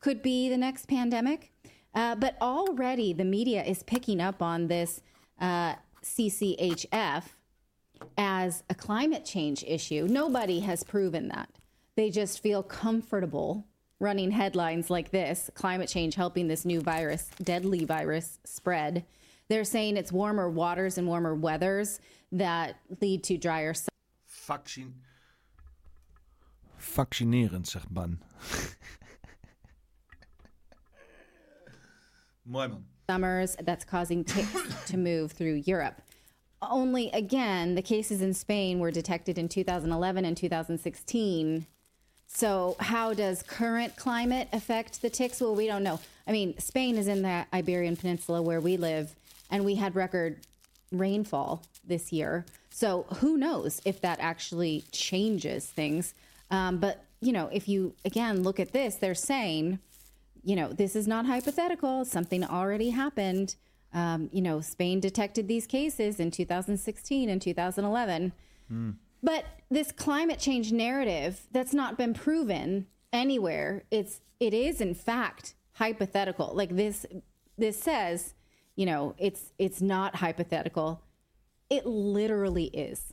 could 0.00 0.22
be 0.22 0.48
the 0.48 0.56
next 0.56 0.86
pandemic. 0.88 1.52
Uh, 1.94 2.16
but 2.16 2.36
already 2.42 3.12
the 3.12 3.24
media 3.24 3.62
is 3.62 3.84
picking 3.84 4.20
up 4.20 4.42
on 4.42 4.66
this 4.66 5.02
uh, 5.40 5.74
CCHF 6.02 7.22
as 8.16 8.64
a 8.68 8.74
climate 8.74 9.24
change 9.24 9.64
issue. 9.66 10.08
Nobody 10.10 10.60
has 10.60 10.82
proven 10.82 11.28
that. 11.28 11.48
They 11.94 12.10
just 12.10 12.42
feel 12.42 12.64
comfortable 12.64 13.67
running 14.00 14.30
headlines 14.30 14.90
like 14.90 15.10
this 15.10 15.50
climate 15.54 15.88
change 15.88 16.14
helping 16.14 16.48
this 16.48 16.64
new 16.64 16.80
virus, 16.80 17.30
deadly 17.42 17.84
virus, 17.84 18.38
spread. 18.44 19.04
They're 19.48 19.64
saying 19.64 19.96
it's 19.96 20.12
warmer 20.12 20.48
waters 20.48 20.98
and 20.98 21.08
warmer 21.08 21.34
weathers 21.34 22.00
that 22.32 22.76
lead 23.00 23.24
to 23.24 23.36
drier 23.38 23.74
Vaccin... 24.46 24.92
Vaccinerend, 26.80 27.66
zegt 27.66 27.90
Ban. 27.90 28.18
Mooi 32.46 32.68
man. 32.68 32.84
summers 33.08 33.56
that's 33.62 33.84
causing 33.84 34.24
ticks 34.24 34.86
to 34.86 34.96
move 34.96 35.32
through 35.32 35.62
Europe. 35.66 36.00
Only 36.62 37.10
again, 37.10 37.74
the 37.74 37.82
cases 37.82 38.22
in 38.22 38.32
Spain 38.34 38.78
were 38.78 38.90
detected 38.90 39.38
in 39.38 39.48
2011 39.48 40.24
and 40.24 40.36
2016. 40.36 41.66
So, 42.28 42.76
how 42.78 43.14
does 43.14 43.42
current 43.42 43.96
climate 43.96 44.48
affect 44.52 45.02
the 45.02 45.10
ticks? 45.10 45.40
Well, 45.40 45.54
we 45.54 45.66
don't 45.66 45.82
know. 45.82 45.98
I 46.26 46.32
mean, 46.32 46.56
Spain 46.58 46.96
is 46.96 47.08
in 47.08 47.22
the 47.22 47.46
Iberian 47.52 47.96
Peninsula 47.96 48.42
where 48.42 48.60
we 48.60 48.76
live, 48.76 49.16
and 49.50 49.64
we 49.64 49.74
had 49.74 49.96
record 49.96 50.40
rainfall 50.92 51.64
this 51.84 52.12
year. 52.12 52.44
So, 52.70 53.06
who 53.16 53.36
knows 53.36 53.80
if 53.84 54.00
that 54.02 54.20
actually 54.20 54.84
changes 54.92 55.66
things? 55.66 56.14
Um, 56.50 56.78
but, 56.78 57.04
you 57.20 57.32
know, 57.32 57.48
if 57.52 57.68
you 57.68 57.94
again 58.04 58.42
look 58.42 58.60
at 58.60 58.72
this, 58.72 58.96
they're 58.96 59.14
saying 59.14 59.80
you 60.48 60.56
know, 60.56 60.72
this 60.72 60.96
is 60.96 61.06
not 61.06 61.26
hypothetical. 61.26 62.06
Something 62.06 62.42
already 62.42 62.90
happened. 62.90 63.56
Um, 63.92 64.30
you 64.32 64.40
know, 64.40 64.60
Spain 64.60 64.98
detected 64.98 65.46
these 65.46 65.66
cases 65.66 66.20
in 66.20 66.30
2016 66.30 67.28
and 67.28 67.40
2011. 67.40 68.32
But 69.22 69.44
this 69.70 69.92
climate 69.92 70.38
change 70.38 70.72
narrative 70.72 71.46
that's 71.50 71.74
not 71.74 71.98
been 71.98 72.14
proven 72.14 72.86
anywhere, 73.12 73.84
it's 73.90 74.20
it 74.40 74.54
is 74.54 74.80
in 74.80 74.94
fact 74.94 75.54
hypothetical. 75.72 76.52
Like 76.54 76.74
this 76.76 77.04
this 77.56 77.78
says, 77.78 78.34
you 78.76 78.86
know, 78.86 79.14
it's 79.18 79.52
it's 79.58 79.80
not 79.80 80.16
hypothetical. 80.16 81.02
It 81.68 81.84
literally 81.86 82.66
is. 82.66 83.12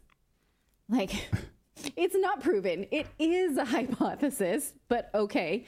Like 0.88 1.30
it's 1.96 2.16
not 2.16 2.42
proven. 2.42 2.86
It 2.92 3.08
is 3.18 3.58
a 3.58 3.66
hypothesis, 3.66 4.74
but 4.88 5.10
okay. 5.14 5.66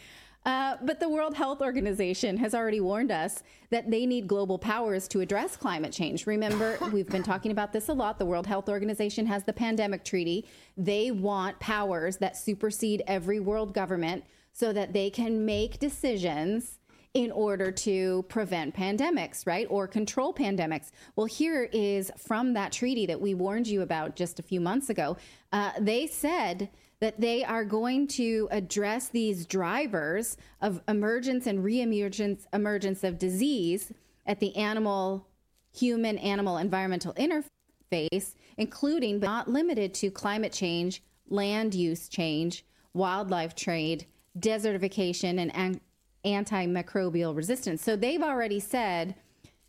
Uh, 0.48 0.78
but 0.82 1.02
the 1.02 1.10
World 1.10 1.36
Health 1.36 1.62
Organization 1.62 2.38
has 2.38 2.56
already 2.56 2.80
warned 2.80 3.12
us 3.12 3.44
that 3.70 3.92
they 3.92 4.06
need 4.06 4.28
global 4.30 4.58
powers 4.58 5.06
to 5.10 5.20
address 5.20 5.58
climate 5.58 5.92
change. 5.92 6.26
Remember, 6.26 6.78
we've 6.94 7.10
been 7.10 7.22
talking 7.22 7.52
about 7.52 7.74
this 7.74 7.90
a 7.90 7.94
lot. 7.94 8.18
The 8.18 8.26
World 8.26 8.48
Health 8.48 8.70
Organization 8.70 9.26
has 9.26 9.44
the 9.44 9.52
pandemic 9.52 10.06
treaty. 10.06 10.48
They 10.78 11.12
want 11.12 11.60
powers 11.60 12.16
that 12.18 12.38
supersede 12.38 13.04
every 13.08 13.42
world 13.42 13.74
government 13.74 14.24
so 14.54 14.72
that 14.72 14.94
they 14.94 15.10
can 15.10 15.46
make 15.46 15.80
decisions 15.80 16.80
in 17.14 17.30
order 17.32 17.70
to 17.70 18.24
prevent 18.30 18.74
pandemics, 18.74 19.46
right? 19.46 19.68
Or 19.70 19.86
control 19.86 20.34
pandemics. 20.34 20.92
Well, 21.18 21.26
here 21.26 21.68
is 21.74 22.10
from 22.18 22.54
that 22.54 22.72
treaty 22.72 23.06
that 23.08 23.20
we 23.20 23.34
warned 23.34 23.68
you 23.68 23.82
about 23.82 24.16
just 24.16 24.40
a 24.40 24.44
few 24.44 24.62
months 24.62 24.90
ago. 24.90 25.18
Uh, 25.52 25.72
they 25.78 26.08
said 26.08 26.70
that 27.00 27.20
they 27.20 27.44
are 27.44 27.64
going 27.64 28.08
to 28.08 28.48
address 28.52 29.10
these 29.10 29.46
drivers 29.46 30.38
of 30.62 30.82
emergence 30.88 31.48
and 31.48 31.64
reemergence 31.64 32.46
emergence 32.54 33.04
of 33.04 33.18
disease 33.18 33.92
at 34.26 34.40
the 34.40 34.56
animal 34.56 35.28
human 35.74 36.18
animal 36.18 36.58
environmental 36.58 37.14
interface 37.14 38.34
including 38.58 39.20
but 39.20 39.28
not 39.28 39.48
limited 39.50 39.94
to 39.94 40.10
climate 40.10 40.52
change 40.52 41.04
land 41.30 41.76
use 41.76 42.10
change 42.10 42.66
wildlife 42.94 43.54
trade 43.54 44.06
desertification 44.40 45.40
and 45.40 45.56
an- 45.56 45.82
antimicrobial 46.26 47.36
resistance 47.36 47.82
so 47.82 47.96
they've 47.96 48.24
already 48.24 48.60
said 48.60 49.16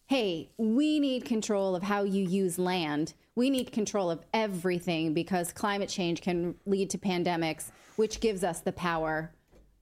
hey, 0.09 0.49
we 0.57 0.99
need 0.99 1.27
control 1.27 1.77
of 1.77 1.83
how 1.83 2.03
you 2.03 2.25
use 2.25 2.59
land. 2.59 3.13
We 3.39 3.51
need 3.51 3.71
control 3.71 4.11
of 4.11 4.25
everything 4.35 5.15
because 5.15 5.53
climate 5.53 5.89
change 5.89 6.23
can 6.23 6.57
lead 6.67 6.91
to 6.91 6.99
pandemics, 6.99 7.71
which 7.95 8.19
gives 8.19 8.43
us 8.43 8.63
the 8.63 8.73
power 8.73 9.31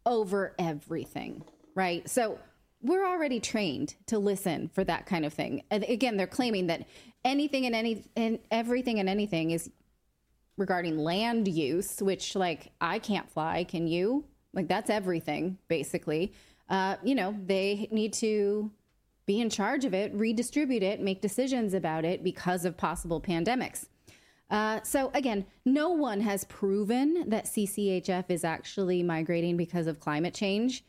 over 0.04 0.54
everything, 0.58 1.42
right? 1.74 2.06
So 2.06 2.38
we're 2.82 3.06
already 3.06 3.40
trained 3.40 3.94
to 4.08 4.18
listen 4.18 4.68
for 4.74 4.84
that 4.84 5.06
kind 5.06 5.24
of 5.24 5.32
thing. 5.32 5.62
And 5.70 5.84
again, 5.84 6.18
they're 6.18 6.26
claiming 6.26 6.66
that 6.66 6.86
anything 7.24 7.64
and 7.64 7.74
any 7.74 8.04
and 8.14 8.40
everything 8.50 9.00
and 9.00 9.08
anything 9.08 9.52
is 9.52 9.70
regarding 10.58 10.98
land 10.98 11.48
use, 11.48 12.02
which 12.02 12.36
like 12.36 12.72
I 12.82 12.98
can't 12.98 13.30
fly, 13.30 13.64
can 13.64 13.86
you? 13.86 14.26
Like 14.52 14.68
that's 14.68 14.90
everything 14.90 15.56
basically. 15.66 16.34
Uh, 16.68 16.96
you 17.02 17.14
know, 17.14 17.34
they 17.46 17.88
need 17.90 18.12
to 18.12 18.70
be 19.26 19.40
in 19.40 19.50
charge 19.50 19.84
of 19.84 19.92
it, 19.92 20.14
redistribute 20.14 20.82
it, 20.82 21.00
make 21.00 21.20
decisions 21.20 21.74
about 21.74 22.04
it 22.04 22.22
because 22.22 22.64
of 22.64 22.76
possible 22.76 23.20
pandemics. 23.20 23.86
Uh, 24.48 24.80
so 24.84 25.10
again, 25.14 25.44
no 25.64 25.90
one 25.90 26.20
has 26.20 26.44
proven 26.44 27.28
that 27.28 27.46
CCHF 27.46 28.24
is 28.28 28.44
actually 28.44 29.02
migrating 29.02 29.56
because 29.56 29.88
of 29.88 29.98
climate 29.98 30.32
change. 30.34 30.84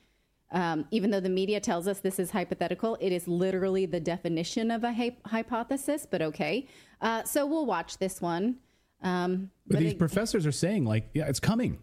Um, 0.52 0.86
even 0.92 1.10
though 1.10 1.20
the 1.20 1.28
media 1.30 1.60
tells 1.60 1.88
us 1.88 2.00
this 2.00 2.20
is 2.20 2.30
hypothetical, 2.32 2.96
it 3.02 3.12
is 3.12 3.28
literally 3.28 3.86
the 3.88 4.00
definition 4.00 4.70
of 4.72 4.84
a 4.84 4.94
hy- 4.94 5.18
hypothesis. 5.26 6.08
But 6.10 6.22
okay, 6.22 6.68
uh, 7.02 7.24
so 7.24 7.46
we'll 7.46 7.66
watch 7.66 7.98
this 7.98 8.22
one. 8.22 8.58
Um, 9.02 9.50
But, 9.68 9.80
these 9.80 9.94
it- 9.94 10.00
professors 10.00 10.46
are 10.46 10.52
saying, 10.52 10.86
like, 10.86 11.10
yeah, 11.14 11.28
it's 11.28 11.40
coming. 11.40 11.80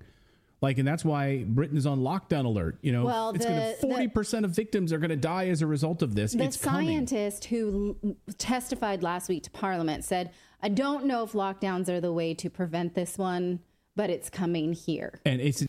Like, 0.67 0.79
and 0.81 0.87
that's 0.89 1.05
why 1.05 1.45
Britain 1.45 1.77
is 1.77 1.87
on 1.87 1.99
lockdown 2.01 2.45
alert. 2.45 2.75
You 2.83 2.93
know, 2.93 3.05
Well, 3.07 3.31
it's 3.35 3.47
going 3.47 3.61
to 3.61 3.77
forty 3.89 4.09
percent 4.09 4.45
of 4.47 4.51
victims 4.57 4.93
are 4.93 4.99
going 4.99 5.21
to 5.21 5.29
die 5.29 5.51
as 5.53 5.63
a 5.63 5.67
result 5.67 6.03
of 6.03 6.15
this. 6.15 6.33
The 6.33 6.45
it's 6.45 6.57
coming. 6.57 6.87
scientist 6.89 7.45
who 7.51 7.97
l- 8.03 8.17
testified 8.37 9.03
last 9.03 9.29
week 9.29 9.43
to 9.43 9.51
Parliament 9.51 10.05
said, 10.05 10.31
I 10.67 10.69
don't 10.71 11.03
know 11.05 11.25
if 11.25 11.33
lockdowns 11.33 11.89
are 11.89 12.01
the 12.01 12.13
way 12.13 12.35
to 12.35 12.49
prevent 12.51 12.95
this 12.95 13.17
one, 13.19 13.59
but 13.95 14.09
it's 14.11 14.31
coming 14.31 14.77
here. 14.87 15.11
And 15.25 15.41
it's 15.41 15.65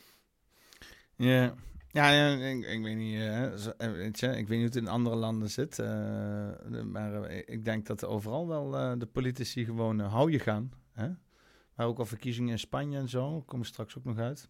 Ja, 1.18 1.54
ja, 1.92 2.10
ja 2.12 2.36
ik, 2.50 2.66
ik 2.66 2.82
weet 2.84 2.96
niet. 2.98 3.16
eh, 3.20 3.44
eh, 3.78 3.92
weet 3.92 4.20
je, 4.20 4.28
ik 4.28 4.48
weet 4.48 4.50
niet 4.50 4.50
hoe 4.58 4.66
het 4.66 4.76
in 4.76 4.88
andere 4.88 5.16
landen 5.16 5.50
zit. 5.50 5.80
eh, 5.80 5.88
maar 6.84 7.30
ik 7.32 7.66
denk 7.66 7.86
dat 7.86 8.02
er 8.02 8.08
overal 8.08 8.48
wel 8.48 8.78
eh, 8.78 8.92
de 8.98 9.06
politici 9.06 9.66
gewoon 9.66 10.00
hou 10.00 10.32
je 10.32 10.40
gaan. 10.40 10.72
Hè? 10.94 11.08
Maar 11.76 11.88
ook 11.88 12.00
al 12.00 12.06
verkiezingen 12.06 12.52
in 12.52 12.60
Spanje 12.60 12.98
en 12.98 13.10
zo. 13.10 13.32
Daar 13.32 13.42
komen 13.46 13.66
straks 13.66 13.98
ook 13.98 14.04
nog 14.04 14.18
uit. 14.18 14.50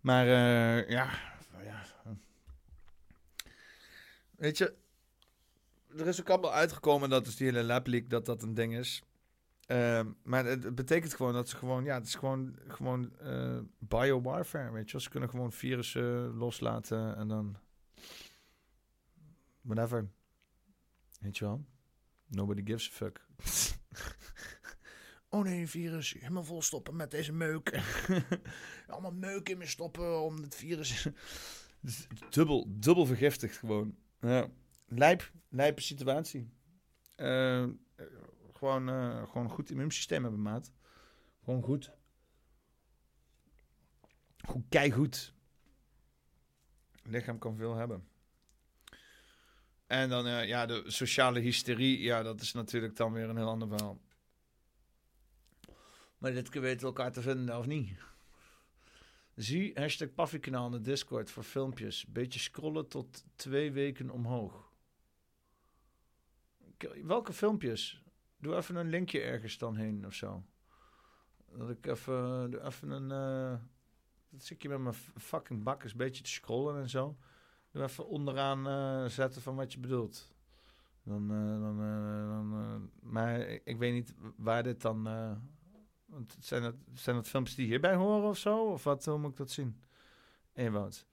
Maar 0.00 0.26
eh, 0.26 0.88
ja, 0.88 1.10
ja. 1.62 1.84
Weet 4.30 4.58
je, 4.58 4.74
er 5.96 6.06
is 6.06 6.20
ook 6.20 6.30
allemaal 6.30 6.52
uitgekomen 6.52 7.10
dat 7.10 7.24
dus 7.24 7.36
die 7.36 7.46
hele 7.46 7.64
lab 7.64 7.86
leak, 7.86 8.10
dat 8.10 8.26
dat 8.26 8.42
een 8.42 8.54
ding 8.54 8.76
is. 8.76 9.02
Ehm, 9.66 10.10
maar 10.22 10.44
het, 10.44 10.74
betekent 10.74 11.14
gewoon 11.14 11.32
dat 11.32 11.48
ze 11.48 11.56
gewoon, 11.56 11.84
ja, 11.84 11.94
het 11.94 12.06
is 12.06 12.14
gewoon, 12.14 12.56
gewoon 12.68 13.18
eh 13.18 13.58
biowarfare, 13.78 14.72
weet 14.72 14.90
je. 14.90 15.00
Ze 15.00 15.08
kunnen 15.08 15.28
gewoon 15.28 15.52
virussen 15.52 16.36
loslaten 16.36 17.16
en 17.16 17.28
dan 17.28 17.56
whatever. 19.60 20.08
Weet 21.20 21.38
je 21.38 21.44
wel? 21.44 21.64
Nobody 22.26 22.62
gives 22.64 22.88
a 22.88 22.92
fuck. 22.92 23.26
oh 25.28 25.42
nee, 25.42 25.68
virus, 25.68 26.12
helemaal 26.12 26.44
vol 26.44 26.62
stoppen 26.62 26.96
met 26.96 27.10
deze 27.10 27.32
meuk. 27.32 27.80
Allemaal 28.86 29.12
meuk 29.12 29.48
in 29.48 29.58
me 29.58 29.66
stoppen 29.66 30.20
om 30.22 30.36
het 30.36 30.54
virus... 30.54 31.08
Is 31.82 32.06
dubbel, 32.30 32.66
dubbel 32.68 33.06
vergiftigd 33.06 33.56
gewoon. 33.56 33.96
Ja. 34.20 34.48
Lijp, 34.86 35.32
lijpe 35.48 35.80
situatie. 35.80 36.50
Eh, 37.16 37.66
gewoon, 38.52 38.88
eh, 38.88 39.22
gewoon 39.26 39.44
een 39.44 39.50
goed 39.50 39.70
immuunsysteem 39.70 40.22
hebben, 40.22 40.42
maat. 40.42 40.72
Gewoon 41.44 41.62
goed. 41.62 41.92
Goed. 44.92 45.34
Het 47.02 47.12
lichaam 47.12 47.38
kan 47.38 47.56
veel 47.56 47.74
hebben. 47.74 48.08
En 49.86 50.08
dan, 50.08 50.26
eh, 50.26 50.46
ja, 50.46 50.66
de 50.66 50.82
sociale 50.86 51.40
hysterie. 51.40 52.00
Ja, 52.00 52.22
dat 52.22 52.40
is 52.40 52.52
natuurlijk 52.52 52.96
dan 52.96 53.12
weer 53.12 53.28
een 53.28 53.36
heel 53.36 53.48
ander 53.48 53.68
verhaal. 53.68 54.00
Maar 56.18 56.32
dit 56.32 56.48
weten 56.48 56.80
we 56.80 56.86
elkaar 56.86 57.12
te 57.12 57.22
vinden, 57.22 57.58
of 57.58 57.66
niet? 57.66 57.90
Zie 59.34 59.72
hashtag 59.74 60.14
Paffykanaal 60.14 60.66
in 60.66 60.72
de 60.72 60.80
Discord 60.80 61.30
voor 61.30 61.42
filmpjes. 61.42 62.06
Beetje 62.06 62.40
scrollen 62.40 62.88
tot 62.88 63.24
twee 63.34 63.72
weken 63.72 64.10
omhoog. 64.10 64.72
Welke 67.02 67.32
filmpjes? 67.32 68.02
Doe 68.36 68.56
even 68.56 68.76
een 68.76 68.88
linkje 68.88 69.20
ergens 69.20 69.58
dan 69.58 69.76
heen 69.76 70.06
of 70.06 70.14
zo. 70.14 70.44
Dat 71.56 71.70
ik 71.70 71.86
even, 71.86 72.50
doe 72.50 72.62
even 72.64 72.90
een... 72.90 73.10
eh 73.10 73.60
dat 74.30 74.42
zit 74.42 74.62
je 74.62 74.68
met 74.68 74.80
mijn 74.80 74.94
fucking 75.16 75.62
bakkers 75.62 75.92
een 75.92 75.98
beetje 75.98 76.22
te 76.22 76.30
scrollen 76.30 76.80
en 76.80 76.88
zo. 76.88 77.16
Doe 77.70 77.82
even 77.82 78.06
onderaan 78.06 78.68
eh, 78.68 79.10
zetten 79.10 79.42
van 79.42 79.56
wat 79.56 79.72
je 79.72 79.78
bedoelt. 79.78 80.32
Dan, 81.02 81.30
eh, 81.30 81.60
dan, 81.60 81.78
dan, 82.28 82.90
maar 83.00 83.40
ik, 83.40 83.62
ik 83.64 83.76
weet 83.76 83.92
niet 83.92 84.14
waar 84.36 84.62
dit 84.62 84.82
dan... 84.82 85.06
want 86.08 86.36
zijn, 86.40 86.62
het, 86.62 86.76
zijn 86.94 87.16
dat 87.16 87.28
filmpjes 87.28 87.56
die 87.56 87.66
hierbij 87.66 87.94
horen 87.94 88.28
of 88.28 88.38
zo? 88.38 88.70
Of 88.70 88.84
wat, 88.84 89.04
hoe 89.04 89.18
moet 89.18 89.30
ik 89.30 89.36
dat 89.36 89.50
zien? 89.50 89.82
Ewout. 90.52 91.06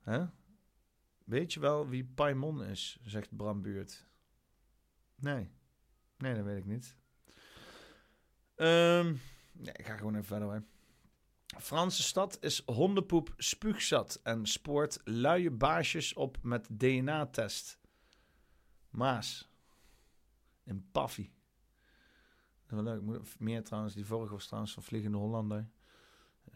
Hè? 0.00 0.26
Weet 1.24 1.52
je 1.52 1.60
wel 1.60 1.88
wie 1.88 2.04
Paimon 2.04 2.64
is, 2.64 2.98
zegt 3.02 3.36
Bram 3.36 3.62
Buurt. 3.62 4.06
Nee. 5.14 5.50
Nee, 6.18 6.34
dat 6.34 6.44
weet 6.44 6.58
ik 6.58 6.66
niet. 6.66 6.96
Ehm, 8.54 9.06
nee, 9.52 9.74
ik 9.74 9.86
ga 9.86 9.96
gewoon 9.96 10.14
even 10.14 10.26
verder 10.26 10.48
hoor. 10.48 10.62
Franse 11.60 12.02
stad 12.02 12.38
is 12.40 12.62
hondenpoep 12.64 13.34
spuugzat 13.36 14.20
en 14.22 14.46
spoort 14.46 15.00
luie 15.04 15.50
baasjes 15.50 16.14
op 16.14 16.38
met 16.42 16.66
DNA-test. 16.70 17.78
Maas. 18.90 19.50
In 20.64 20.88
Paffy. 20.92 21.30
Leuk. 22.80 23.02
Meer 23.38 23.64
trouwens, 23.64 23.94
die 23.94 24.06
vorige 24.06 24.32
was 24.32 24.46
trouwens 24.46 24.74
van 24.74 24.82
Vliegende 24.82 25.18
Hollander. 25.18 25.68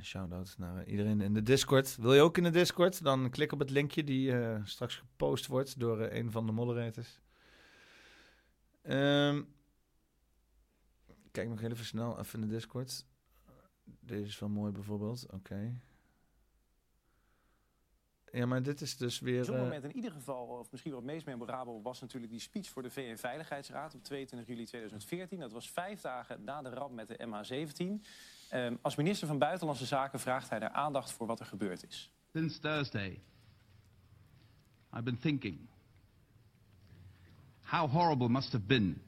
Shout-out 0.02 0.54
naar 0.58 0.86
iedereen 0.86 1.20
in 1.20 1.34
de 1.34 1.42
Discord. 1.42 1.96
Wil 1.96 2.14
je 2.14 2.20
ook 2.20 2.36
in 2.36 2.42
de 2.42 2.50
Discord? 2.50 3.02
Dan 3.02 3.30
klik 3.30 3.52
op 3.52 3.58
het 3.58 3.70
linkje 3.70 4.04
die 4.04 4.38
eh, 4.38 4.64
straks 4.64 4.96
gepost 4.96 5.46
wordt 5.46 5.78
door 5.80 6.00
eh, 6.00 6.18
een 6.18 6.30
van 6.30 6.46
de 6.46 6.52
moderators. 6.52 7.20
Ehm, 8.82 9.42
kijk 11.30 11.48
nog 11.48 11.60
even 11.60 11.84
snel 11.84 12.18
even 12.18 12.40
in 12.40 12.48
de 12.48 12.54
Discord. 12.54 13.06
Deze 13.84 14.26
is 14.26 14.38
wel 14.38 14.48
mooi 14.48 14.72
bijvoorbeeld. 14.72 15.26
Oké. 15.32 15.78
Ja, 18.36 18.46
maar 18.46 18.62
dit 18.62 18.80
is 18.80 18.96
dus 18.96 19.20
weer... 19.20 19.44
Zo'n 19.44 19.54
eh, 19.54 19.62
moment 19.62 19.84
in 19.84 19.96
ieder 19.96 20.10
geval, 20.10 20.46
of 20.46 20.70
misschien 20.70 20.92
wel 20.92 21.00
het 21.00 21.10
meest 21.10 21.26
memorabel, 21.26 21.82
was 21.82 22.00
natuurlijk 22.00 22.32
die 22.32 22.40
speech 22.40 22.68
voor 22.68 22.82
de 22.82 22.90
VN-veiligheidsraad 22.90 23.94
op 23.94 24.02
22 24.02 24.48
juli 24.48 24.64
2014. 24.64 25.38
Dat 25.38 25.52
was 25.52 25.70
vijf 25.70 26.00
dagen 26.00 26.44
na 26.44 26.62
de 26.62 26.68
ramp 26.68 26.94
met 26.94 27.08
de 27.08 27.26
MH17. 27.26 28.02
Ehm, 28.48 28.76
als 28.82 28.96
minister 28.96 29.26
van 29.26 29.38
Buitenlandse 29.38 29.86
Zaken 29.86 30.20
vraagt 30.20 30.50
hij 30.50 30.58
daar 30.58 30.70
aandacht 30.70 31.12
voor 31.12 31.26
wat 31.26 31.40
er 31.40 31.46
gebeurd 31.46 31.86
is. 31.86 32.12
Since 32.32 32.60
Thursday, 32.60 33.20
I've 34.92 35.02
been 35.02 35.18
thinking 35.18 35.58
how 37.60 37.90
horrible 37.90 38.28
must 38.28 38.52
have 38.52 38.64
been 38.64 39.02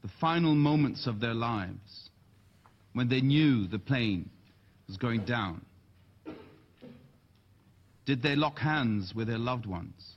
the 0.00 0.08
final 0.08 0.54
moments 0.54 1.06
of 1.06 1.18
their 1.18 1.34
lives 1.34 2.12
when 2.92 3.08
they 3.08 3.20
knew 3.20 3.68
the 3.68 3.78
plane 3.78 4.24
was 4.86 4.96
going 4.96 5.24
down. 5.24 5.62
Did 8.06 8.22
they 8.22 8.36
lock 8.36 8.58
hands 8.58 9.14
with 9.14 9.26
their 9.26 9.38
loved 9.38 9.66
ones? 9.66 10.16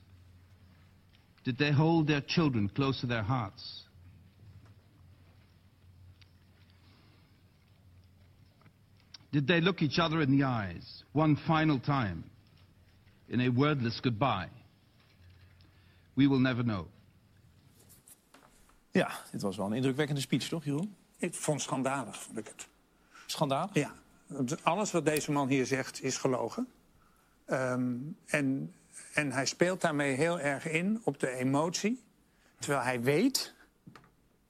Did 1.44 1.58
they 1.58 1.72
hold 1.72 2.06
their 2.06 2.22
children 2.22 2.70
close 2.72 3.00
to 3.00 3.06
their 3.06 3.22
hearts? 3.22 3.88
Did 9.32 9.46
they 9.46 9.60
look 9.60 9.82
each 9.82 9.98
other 9.98 10.20
in 10.20 10.38
the 10.38 10.44
eyes 10.44 11.04
one 11.12 11.36
final 11.36 11.78
time 11.78 12.24
in 13.28 13.40
a 13.40 13.48
wordless 13.48 14.00
goodbye? 14.00 14.48
We 16.14 16.28
will 16.28 16.40
never 16.40 16.62
know. 16.62 16.86
Ja, 18.92 19.10
dit 19.30 19.42
was 19.42 19.56
wel 19.56 19.66
een 19.66 19.72
indrukwekkende 19.72 20.20
speech, 20.20 20.48
toch, 20.48 20.64
Jeroen? 20.64 20.94
Ik 21.18 21.34
vond 21.34 21.56
het 21.56 21.68
schandalig, 21.68 22.22
vond 22.22 22.38
ik 22.38 22.46
het. 22.46 22.68
Schandalig? 23.26 23.74
Ja. 23.74 23.92
Alles 24.62 24.90
wat 24.90 25.04
deze 25.04 25.32
man 25.32 25.48
hier 25.48 25.66
zegt 25.66 26.02
is 26.02 26.16
gelogen. 26.16 26.68
Ehm, 27.50 27.96
en, 28.26 28.74
en 29.14 29.32
hij 29.32 29.46
speelt 29.46 29.80
daarmee 29.80 30.14
heel 30.14 30.40
erg 30.40 30.68
in 30.68 31.00
op 31.04 31.20
de 31.20 31.30
emotie. 31.30 32.02
Terwijl 32.58 32.82
hij 32.82 33.00
weet, 33.00 33.54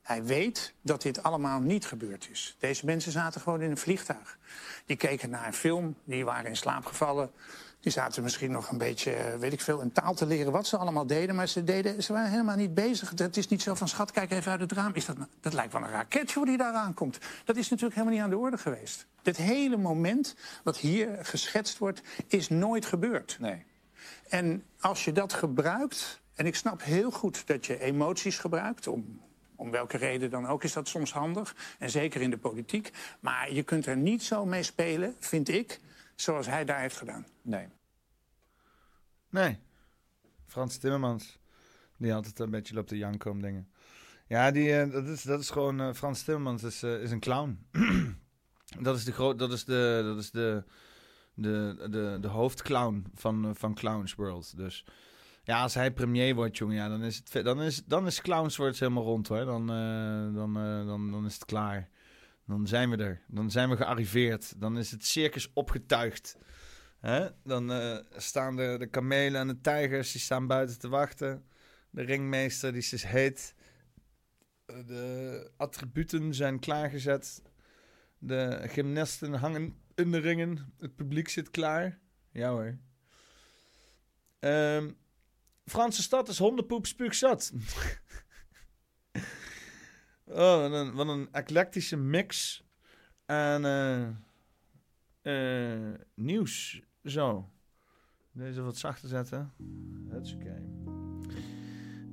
hij 0.02 0.24
weet 0.24 0.74
dat 0.82 1.02
dit 1.02 1.22
allemaal 1.22 1.60
niet 1.60 1.86
gebeurd 1.86 2.28
is. 2.30 2.56
Deze 2.58 2.86
mensen 2.86 3.12
zaten 3.12 3.40
gewoon 3.40 3.60
in 3.60 3.70
een 3.70 3.76
vliegtuig. 3.76 4.38
Die 4.86 4.96
keken 4.96 5.30
naar 5.30 5.46
een 5.46 5.52
film, 5.52 5.96
die 6.04 6.24
waren 6.24 6.50
in 6.50 6.56
slaap 6.56 6.84
gevallen. 6.84 7.30
Die 7.80 7.92
zaten 7.92 8.22
misschien 8.22 8.50
nog 8.50 8.70
een 8.70 8.78
beetje, 8.78 9.12
eh, 9.12 9.38
weet 9.38 9.52
ik 9.52 9.60
veel, 9.60 9.80
een 9.80 9.92
taal 9.92 10.14
te 10.14 10.26
leren 10.26 10.52
wat 10.52 10.66
ze 10.66 10.76
allemaal 10.76 11.06
deden. 11.06 11.34
Maar 11.34 11.48
ze, 11.48 11.64
deden, 11.64 12.02
ze 12.02 12.12
waren 12.12 12.30
helemaal 12.30 12.56
niet 12.56 12.74
bezig. 12.74 13.12
Het 13.16 13.36
is 13.36 13.48
niet 13.48 13.62
zo 13.62 13.74
van, 13.74 13.88
schat, 13.88 14.10
kijk 14.10 14.30
even 14.30 14.50
uit 14.50 14.60
het 14.60 14.72
raam. 14.72 14.94
Is 14.94 15.04
dat, 15.04 15.18
nou- 15.18 15.30
dat 15.40 15.52
lijkt 15.52 15.72
wel 15.72 15.82
een 15.82 15.90
raket 15.90 16.30
joh, 16.30 16.44
die 16.44 16.56
daar 16.56 16.74
aankomt. 16.74 17.18
Dat 17.44 17.56
is 17.56 17.68
natuurlijk 17.68 17.94
helemaal 17.94 18.14
niet 18.14 18.24
aan 18.24 18.30
de 18.30 18.44
orde 18.44 18.58
geweest. 18.58 19.06
Dit 19.22 19.36
hele 19.36 19.76
moment 19.76 20.34
wat 20.64 20.76
hier 20.76 21.18
geschetst 21.22 21.78
wordt, 21.78 22.02
is 22.26 22.48
nooit 22.48 22.86
gebeurd. 22.86 23.36
Nee. 23.40 23.64
En 24.28 24.64
als 24.80 25.04
je 25.04 25.12
dat 25.12 25.32
gebruikt, 25.32 26.20
en 26.34 26.46
ik 26.46 26.54
snap 26.54 26.82
heel 26.82 27.10
goed 27.10 27.46
dat 27.46 27.66
je 27.66 27.80
emoties 27.80 28.38
gebruikt, 28.38 28.86
om, 28.86 29.20
om 29.56 29.70
welke 29.70 29.96
reden 29.96 30.30
dan 30.30 30.46
ook 30.46 30.64
is 30.64 30.72
dat 30.72 30.88
soms 30.88 31.12
handig, 31.12 31.56
en 31.78 31.90
zeker 31.90 32.20
in 32.20 32.30
de 32.30 32.38
politiek. 32.38 32.90
Maar 33.20 33.52
je 33.52 33.62
kunt 33.62 33.86
er 33.86 33.96
niet 33.96 34.22
zo 34.22 34.46
mee 34.46 34.62
spelen, 34.62 35.16
vind 35.18 35.48
ik, 35.48 35.80
zoals 36.20 36.46
hij 36.46 36.64
daar 36.64 36.80
heeft 36.80 36.96
gedaan. 36.96 37.26
Nee. 37.42 37.68
Nee. 39.30 39.58
Frans 40.46 40.78
Timmermans. 40.78 41.38
Die 41.96 42.14
altijd 42.14 42.38
een 42.38 42.50
beetje 42.50 42.74
loopt 42.74 42.88
te 42.88 42.96
janken 42.96 43.30
om 43.30 43.42
dingen. 43.42 43.70
Ja, 44.26 44.50
die, 44.50 44.76
eh, 44.80 44.90
dat, 44.90 45.06
is, 45.06 45.22
dat 45.22 45.40
is 45.40 45.50
gewoon... 45.50 45.80
eh, 45.80 45.92
Frans 45.92 46.22
Timmermans 46.22 46.62
is, 46.62 46.82
eh, 46.82 47.02
is 47.02 47.10
een 47.10 47.20
clown. 47.20 47.66
dat 48.80 48.96
is 48.96 49.04
de, 49.04 49.12
groot, 49.12 49.38
dat 49.38 49.52
is 49.52 49.64
de, 49.64 50.00
dat 50.04 50.18
is 50.18 50.30
de, 50.30 50.64
de, 51.34 51.86
de, 51.90 52.18
de 52.20 52.28
hoofdclown 52.28 53.06
van, 53.14 53.56
van 53.56 53.74
Clowns 53.74 54.14
World. 54.14 54.56
Dus 54.56 54.84
ja, 55.44 55.62
als 55.62 55.74
hij 55.74 55.92
premier 55.92 56.34
wordt, 56.34 56.56
jongen, 56.56 56.76
ja, 56.76 56.88
dan 56.88 57.02
is 57.02 57.16
het 57.16 57.44
dan 57.44 57.62
is, 57.62 57.84
dan 57.84 58.06
is 58.06 58.20
Clowns 58.20 58.56
World 58.56 58.78
helemaal 58.78 59.04
rond, 59.04 59.28
hoor. 59.28 59.44
Dan, 59.44 59.70
eh, 59.70 60.34
dan, 60.34 60.56
eh, 60.56 60.86
dan, 60.86 61.10
dan 61.10 61.26
is 61.26 61.34
het 61.34 61.44
klaar. 61.44 61.88
Dan 62.50 62.66
zijn 62.66 62.90
we 62.90 62.96
er. 62.96 63.20
Dan 63.28 63.50
zijn 63.50 63.68
we 63.70 63.76
gearriveerd. 63.76 64.60
Dan 64.60 64.78
is 64.78 64.90
het 64.90 65.06
circus 65.06 65.52
opgetuigd. 65.52 66.36
Dan 67.44 67.72
eh, 67.72 67.98
staan 68.16 68.56
de, 68.56 68.76
de 68.78 68.86
kamelen 68.86 69.40
en 69.40 69.46
de 69.46 69.60
tijgers, 69.60 70.12
die 70.12 70.20
staan 70.20 70.46
buiten 70.46 70.78
te 70.78 70.88
wachten. 70.88 71.44
De 71.90 72.02
ringmeester, 72.02 72.72
die 72.72 72.82
is 72.90 73.02
heet. 73.02 73.54
Eh, 74.66 74.86
De 74.86 75.50
attributen 75.56 76.34
zijn 76.34 76.58
klaargezet. 76.58 77.42
De 78.18 78.60
gymnasten 78.66 79.32
hangen 79.32 79.74
in 79.94 80.10
de 80.10 80.18
ringen. 80.18 80.74
Het 80.78 80.96
publiek 80.96 81.28
zit 81.28 81.50
klaar. 81.50 81.98
Ja 82.32 82.50
hoor. 82.50 82.78
Ehm, 84.38 84.90
Franse 85.64 86.02
stad 86.02 86.28
is 86.28 86.38
hondenpoep 86.38 86.86
spuugzat. 86.86 87.52
oh, 90.30 90.94
wat 90.94 91.08
een, 91.08 91.08
een 91.08 91.28
eclectische 91.32 91.96
mix 91.96 92.64
aan 93.26 93.64
eh, 93.64 94.06
eh, 95.22 95.94
nieuws. 96.14 96.82
Zo. 97.04 97.50
Deze 98.32 98.62
wat 98.62 98.76
zachter 98.76 99.08
zetten. 99.08 99.52
Dat 100.08 100.24
is 100.24 100.34
oké. 100.34 100.62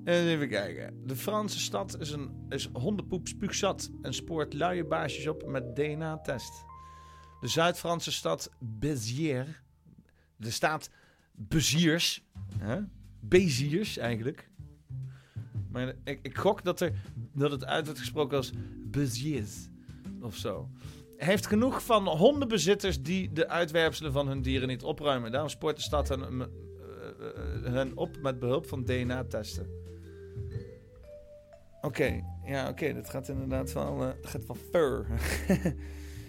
Even 0.03 0.49
kijken. 0.49 1.07
De 1.07 1.15
Franse 1.15 1.59
stad 1.59 1.99
is, 1.99 2.11
een, 2.11 2.45
is 2.49 2.69
hondenpoep 2.73 3.27
en 4.01 4.13
spoort 4.13 4.53
luie 4.53 4.85
baasjes 4.85 5.27
op 5.27 5.45
met 5.45 5.75
DNA-test. 5.75 6.65
De 7.39 7.47
Zuid-Franse 7.47 8.11
stad 8.11 8.51
Béziers, 8.59 9.61
de 10.35 10.51
staat 10.51 10.89
Beziers, 11.31 12.25
hè? 12.57 12.79
Beziers 13.19 13.97
eigenlijk. 13.97 14.49
Ik, 16.03 16.19
ik 16.21 16.37
gok 16.37 16.63
dat, 16.63 16.79
er, 16.79 16.93
dat 17.33 17.51
het 17.51 17.65
uit 17.65 17.85
wordt 17.85 17.99
gesproken 17.99 18.37
als 18.37 18.51
Beziers 18.83 19.69
of 20.21 20.35
zo. 20.35 20.69
Heeft 21.17 21.47
genoeg 21.47 21.83
van 21.83 22.07
hondenbezitters 22.07 23.01
die 23.01 23.33
de 23.33 23.47
uitwerpselen 23.47 24.11
van 24.11 24.27
hun 24.27 24.41
dieren 24.41 24.67
niet 24.67 24.83
opruimen. 24.83 25.31
Daarom 25.31 25.49
spoort 25.49 25.75
de 25.75 25.81
stad 25.81 26.09
hen, 26.09 26.21
eh, 26.21 26.45
eh, 27.65 27.73
hen 27.73 27.97
op 27.97 28.21
met 28.21 28.39
behulp 28.39 28.67
van 28.67 28.83
DNA-testen. 28.83 29.67
Oké, 31.81 32.23
ja, 32.45 32.69
oké, 32.69 32.93
dat 32.93 33.09
gaat 33.09 33.29
inderdaad 33.29 33.73
wel, 33.73 34.01
eh, 34.01 34.09
dat 34.21 34.29
gaat 34.29 34.45
wel 34.45 34.57
fur. 34.71 35.05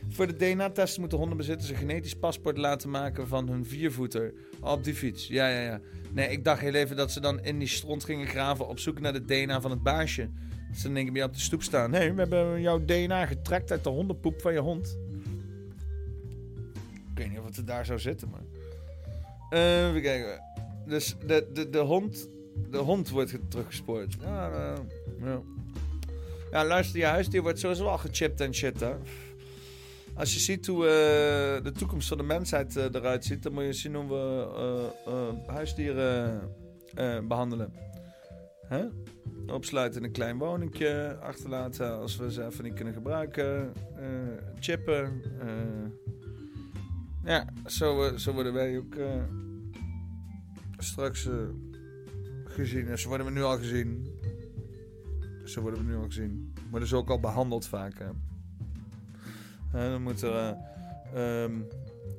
Voor 0.08 0.26
de 0.26 0.36
DNA-testen 0.36 1.00
moeten 1.00 1.18
hondenbezitters 1.18 1.70
een 1.70 1.76
genetisch 1.76 2.14
paspoort 2.14 2.58
laten 2.58 2.90
maken 2.90 3.28
van 3.28 3.48
hun 3.48 3.64
viervoeter 3.66 4.32
op 4.60 4.84
die 4.84 4.94
fiets. 4.94 5.26
Ja, 5.26 5.48
ja, 5.48 5.60
ja. 5.60 5.80
Nee, 6.12 6.28
ik 6.28 6.44
dacht 6.44 6.60
heel 6.60 6.74
even 6.74 6.96
dat 6.96 7.12
ze 7.12 7.20
dan 7.20 7.44
in 7.44 7.58
die 7.58 7.68
stront 7.68 8.04
gingen 8.04 8.26
graven 8.26 8.68
op 8.68 8.78
zoek 8.78 9.00
naar 9.00 9.12
de 9.12 9.24
DNA 9.24 9.60
van 9.60 9.70
het 9.70 9.82
baasje. 9.82 10.28
Ze 10.74 10.82
dan 10.82 10.94
denk 10.94 11.06
ik 11.06 11.12
bij 11.12 11.22
op 11.24 11.32
de 11.34 11.40
stoep 11.40 11.62
staan. 11.62 11.90
Nee, 11.90 12.12
we 12.12 12.20
hebben 12.20 12.60
jouw 12.60 12.84
DNA 12.84 13.26
getrekt 13.26 13.70
uit 13.70 13.84
de 13.84 13.90
hondenpoep 13.90 14.40
van 14.40 14.52
je 14.52 14.58
hond. 14.58 14.98
Ik 17.10 17.18
weet 17.24 17.28
niet 17.30 17.38
of 17.38 17.44
het 17.44 17.56
er 17.56 17.64
daar 17.64 17.86
zou 17.86 17.98
zitten, 17.98 18.28
maar... 18.30 18.40
Eh, 19.50 19.88
even 19.88 20.02
kijken. 20.02 20.40
Dus 20.86 21.16
de, 21.26 21.46
de, 21.52 21.70
de, 21.70 21.78
hond, 21.78 22.28
de 22.70 22.78
hond 22.78 23.08
wordt 23.10 23.30
ge- 23.30 23.48
teruggespoord. 23.48 24.16
Ja, 24.20 24.50
eh, 24.50 24.78
ja. 25.24 25.40
ja, 26.50 26.64
luister, 26.64 26.98
je 26.98 27.04
huisdier 27.04 27.42
wordt 27.42 27.58
sowieso 27.58 27.86
al 27.86 27.98
gechipt 27.98 28.40
en 28.40 28.54
shit, 28.54 28.80
hè. 28.80 28.92
Als 30.18 30.34
je 30.34 30.40
ziet 30.40 30.66
hoe 30.66 30.84
eh, 30.86 31.64
de 31.64 31.72
toekomst 31.72 32.08
van 32.08 32.16
de 32.16 32.22
mensheid 32.22 32.76
eh, 32.76 32.84
eruit 32.84 33.24
ziet, 33.24 33.42
dan 33.42 33.52
moet 33.52 33.64
je 33.64 33.72
zien 33.72 33.94
hoe 33.94 34.08
we 34.08 34.48
eh, 35.06 35.54
huisdieren 35.54 36.40
eh, 36.94 37.18
behandelen. 37.20 37.72
Opsluiten 39.46 40.00
in 40.00 40.06
een 40.06 40.12
klein 40.12 40.38
woningje, 40.38 41.18
achterlaten 41.22 41.98
als 41.98 42.16
we 42.16 42.32
ze 42.32 42.44
even 42.44 42.64
niet 42.64 42.74
kunnen 42.74 42.94
gebruiken, 42.94 43.72
chippen. 44.60 45.22
ja, 47.24 47.52
zo, 47.66 48.16
zo 48.16 48.32
worden 48.32 48.52
wij 48.52 48.78
ook 48.78 48.94
straks 50.78 51.28
gezien. 52.44 52.88
En 52.88 52.98
zo 52.98 53.08
worden 53.08 53.26
we 53.26 53.32
nu 53.32 53.42
al 53.42 53.58
gezien. 53.58 54.06
Zo 55.44 55.60
worden 55.60 55.80
we 55.80 55.90
nu 55.90 55.96
al 55.96 56.04
gezien. 56.04 56.54
Worden 56.70 56.88
ze 56.88 56.96
ook 56.96 57.10
al 57.10 57.20
behandeld 57.20 57.66
vaak. 57.66 57.98
hè. 57.98 58.27
Dan 59.72 60.02
moet 60.02 60.22
eh, 60.22 60.48
ehm, 61.14 61.60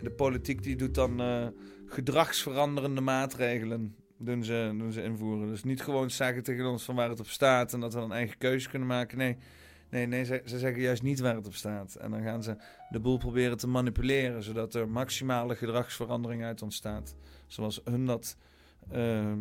de 0.02 0.12
politiek 0.16 0.64
die 0.64 0.76
doet 0.76 0.96
dan 0.96 1.22
eh, 1.22 1.48
gedragsveranderende 1.86 3.02
maatregelen 3.02 3.96
doen 4.18 4.44
ze, 4.44 4.76
doen 4.78 4.92
ze 4.92 5.04
invoeren. 5.04 5.48
Dus 5.48 5.64
niet 5.64 5.82
gewoon 5.82 6.10
zeggen 6.10 6.44
tegen 6.44 6.66
ons 6.66 6.84
van 6.84 6.96
waar 6.96 7.10
het 7.10 7.20
op 7.20 7.28
staat 7.28 7.74
en 7.74 7.80
dat 7.80 7.94
we 7.94 8.00
dan 8.00 8.14
eigen 8.14 8.38
keuze 8.38 8.70
kunnen 8.70 8.88
maken. 8.88 9.18
Nee, 9.18 9.38
nee, 9.90 10.06
nee 10.06 10.26
ze, 10.26 10.42
ze 10.46 10.60
zeggen 10.60 10.82
juist 10.82 11.04
niet 11.04 11.20
waar 11.20 11.36
het 11.36 11.48
op 11.48 11.54
staat. 11.54 11.96
En 11.96 12.12
dan 12.12 12.22
gaan 12.22 12.44
ze 12.44 12.56
de 12.90 13.00
boel 13.00 13.18
proberen 13.18 13.58
te 13.58 13.68
manipuleren, 13.68 14.44
zodat 14.44 14.74
er 14.74 14.90
maximale 14.90 15.56
gedragsverandering 15.56 16.44
uit 16.44 16.62
ontstaat. 16.62 17.16
Zoals 17.48 17.82
hun 17.84 18.06
dat. 18.06 18.38
ehm, 18.92 19.40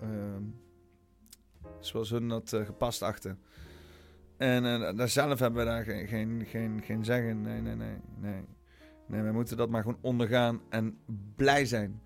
ehm, 0.00 0.42
zoals 1.80 2.10
hun 2.10 2.28
dat 2.28 2.52
eh, 2.52 2.64
gepast 2.64 3.02
achten. 3.02 3.38
En 4.38 4.64
eh, 4.64 4.96
daar 4.96 5.08
zelf 5.08 5.38
hebben 5.38 5.64
we 5.64 5.70
daar 5.70 5.84
geen, 5.84 6.06
geen, 6.06 6.44
geen, 6.46 6.82
geen 6.82 7.04
zeggen. 7.04 7.42
Nee, 7.42 7.60
nee, 7.60 7.74
nee, 7.74 7.96
nee. 8.18 8.44
Nee, 9.06 9.22
we 9.22 9.32
moeten 9.32 9.56
dat 9.56 9.68
maar 9.70 9.82
gewoon 9.82 9.98
ondergaan 10.00 10.60
en 10.68 10.98
blij 11.36 11.64
zijn. 11.64 12.02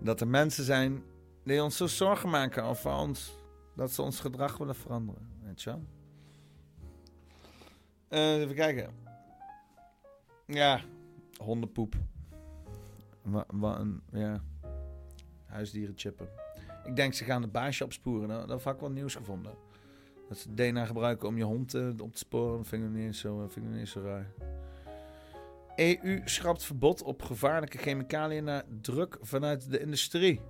Dat 0.00 0.20
er 0.20 0.28
mensen 0.28 0.64
zijn 0.64 1.02
die 1.44 1.62
ons 1.62 1.76
zo 1.76 1.86
zorgen 1.86 2.30
maken 2.30 2.62
over 2.64 2.92
ons. 2.92 3.36
Dat 3.76 3.92
ze 3.92 4.02
ons 4.02 4.20
gedrag 4.20 4.56
willen 4.58 4.74
veranderen. 4.74 5.28
Weet 5.44 5.62
je 5.62 5.70
wel? 5.70 5.82
Eh, 8.08 8.40
even 8.40 8.54
kijken. 8.54 8.90
Ja, 10.46 10.80
hondenpoep. 11.42 11.94
Wa, 13.22 13.44
wa- 13.46 13.78
een, 13.78 14.02
ja, 14.12 14.40
huisdieren 15.46 15.94
chippen. 15.96 16.28
Ik 16.84 16.96
denk 16.96 17.14
ze 17.14 17.24
gaan 17.24 17.42
de 17.42 17.48
baasje 17.48 17.84
opsporen. 17.84 18.28
Dat 18.28 18.64
heb 18.64 18.74
ik 18.74 18.80
wel 18.80 18.90
nieuws 18.90 19.14
gevonden. 19.14 19.52
Dat 20.28 20.38
ze 20.38 20.54
DNA 20.54 20.84
gebruiken 20.84 21.28
om 21.28 21.36
je 21.36 21.44
hond 21.44 21.74
eh, 21.74 21.86
op 21.86 22.12
te 22.12 22.18
sporen. 22.18 22.64
Vind 22.64 22.84
ik 22.84 22.90
niet 22.90 23.16
zo, 23.16 23.48
vind 23.48 23.66
ik 23.66 23.72
niet 23.72 23.88
zo 23.88 24.00
raar. 24.00 24.26
EU 25.76 26.20
schrapt 26.24 26.64
verbod 26.64 27.02
op 27.02 27.22
gevaarlijke 27.22 27.78
chemicaliën 27.78 28.44
na 28.44 28.64
druk 28.80 29.18
vanuit 29.20 29.70
de 29.70 29.80
industrie. 29.80 30.40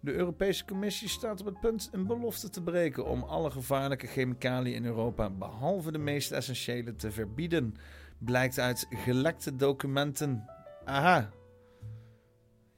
De 0.00 0.12
Europese 0.12 0.64
Commissie 0.64 1.08
staat 1.08 1.40
op 1.40 1.46
het 1.46 1.60
punt 1.60 1.88
een 1.92 2.06
belofte 2.06 2.50
te 2.50 2.62
breken 2.62 3.06
om 3.06 3.22
alle 3.22 3.50
gevaarlijke 3.50 4.06
chemicaliën 4.06 4.74
in 4.74 4.84
Europa, 4.84 5.30
behalve 5.30 5.92
de 5.92 5.98
meest 5.98 6.32
essentiële, 6.32 6.96
te 6.96 7.10
verbieden. 7.10 7.74
Blijkt 8.18 8.58
uit 8.58 8.86
gelekte 8.90 9.56
documenten. 9.56 10.48
Aha. 10.84 11.30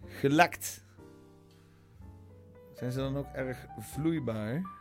Gelekt. 0.06 0.84
Zijn 2.74 2.92
ze 2.92 2.98
dan 2.98 3.16
ook 3.16 3.32
erg 3.32 3.66
vloeibaar? 3.78 4.75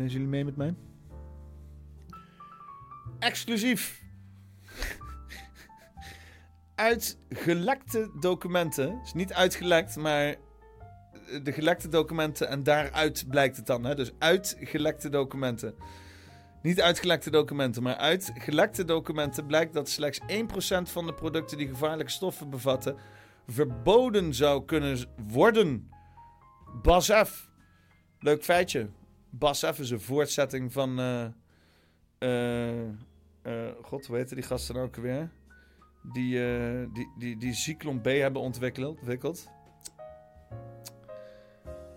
Lezen 0.00 0.14
jullie 0.14 0.28
mee 0.28 0.44
met 0.44 0.56
mij? 0.56 0.74
Exclusief. 3.18 4.02
Uit 6.74 7.18
gelekte 7.28 8.10
documenten. 8.20 8.98
Dus 9.00 9.12
niet 9.12 9.32
uitgelekt, 9.32 9.96
maar 9.96 10.34
de 11.42 11.52
gelekte 11.52 11.88
documenten 11.88 12.48
en 12.48 12.62
daaruit 12.62 13.24
blijkt 13.28 13.56
het 13.56 13.66
dan. 13.66 13.84
Hè? 13.84 13.94
Dus 13.94 14.12
uit 14.18 14.56
gelekte 14.60 15.08
documenten. 15.08 15.74
Niet 16.62 16.80
uitgelekte 16.80 17.30
documenten, 17.30 17.82
maar 17.82 17.96
uit 17.96 18.32
gelekte 18.34 18.84
documenten 18.84 19.46
blijkt 19.46 19.72
dat 19.72 19.88
slechts 19.88 20.20
1% 20.20 20.22
van 20.82 21.06
de 21.06 21.14
producten 21.14 21.58
die 21.58 21.68
gevaarlijke 21.68 22.12
stoffen 22.12 22.50
bevatten 22.50 22.96
verboden 23.46 24.34
zou 24.34 24.64
kunnen 24.64 24.98
worden. 25.26 25.90
BASF. 26.82 27.48
Leuk 28.18 28.44
feitje. 28.44 28.88
BASF 29.30 29.78
is 29.78 29.90
een 29.90 30.00
voortzetting 30.00 30.72
van. 30.72 30.98
eh, 33.42 33.68
God, 33.82 34.06
hoe 34.06 34.16
heette 34.16 34.34
die 34.34 34.44
gasten 34.44 34.76
ook 34.76 34.96
weer? 34.96 35.30
Die, 36.02 36.44
eh, 36.56 36.86
die, 36.92 37.08
die, 37.18 37.36
die 37.36 37.54
B 38.00 38.04
hebben 38.04 38.42
ontwikkeld. 38.42 39.48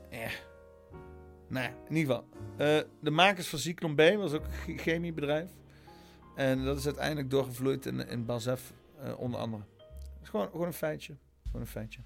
Eh. 0.10 0.31
Nou, 1.47 1.65
ja, 1.65 1.73
in 1.89 1.95
ieder 1.95 2.15
geval. 2.15 2.85
de 3.01 3.11
makers 3.11 3.47
van 3.47 3.60
Zyklon 3.60 3.95
B 3.95 4.01
was 4.18 4.34
ook 4.34 4.43
een 4.68 4.77
ch- 4.77 4.81
chemiebedrijf. 4.81 5.51
En 6.35 6.64
dat 6.64 6.77
is 6.77 6.85
uiteindelijk 6.85 7.30
doorgevloeid 7.30 7.85
in, 7.85 8.07
in 8.07 8.26
BASF, 8.26 8.73
onder 9.18 9.39
andere. 9.39 9.64
Is 10.22 10.30
gewoon, 10.30 10.49
gewoon 10.49 10.68
een 10.68 10.73
feitje. 10.73 11.15
Gewoon 11.45 11.61
een 11.61 11.68
feitje. 11.68 12.01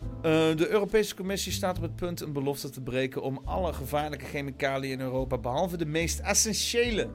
Eh, 0.00 0.56
de 0.56 0.68
Europese 0.68 1.14
Commissie 1.14 1.52
staat 1.52 1.76
op 1.76 1.82
het 1.82 1.96
punt 1.96 2.20
een 2.20 2.32
belofte 2.32 2.70
te 2.70 2.80
breken 2.80 3.22
om 3.22 3.40
alle 3.44 3.72
gevaarlijke 3.72 4.24
chemicaliën 4.24 4.92
in 4.92 5.00
Europa, 5.00 5.38
behalve 5.38 5.76
de 5.76 5.86
meest 5.86 6.18
essentiële. 6.18 7.08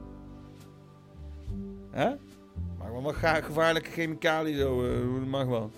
Hè? 1.90 2.08
Mag 2.78 2.90
wel 2.90 3.02
wat 3.02 3.14
gevaarlijke 3.14 3.90
chemicaliën 3.90 4.56
zo, 4.56 4.84
eh, 4.84 5.18
dat 5.18 5.26
mag 5.26 5.46
wel. 5.46 5.70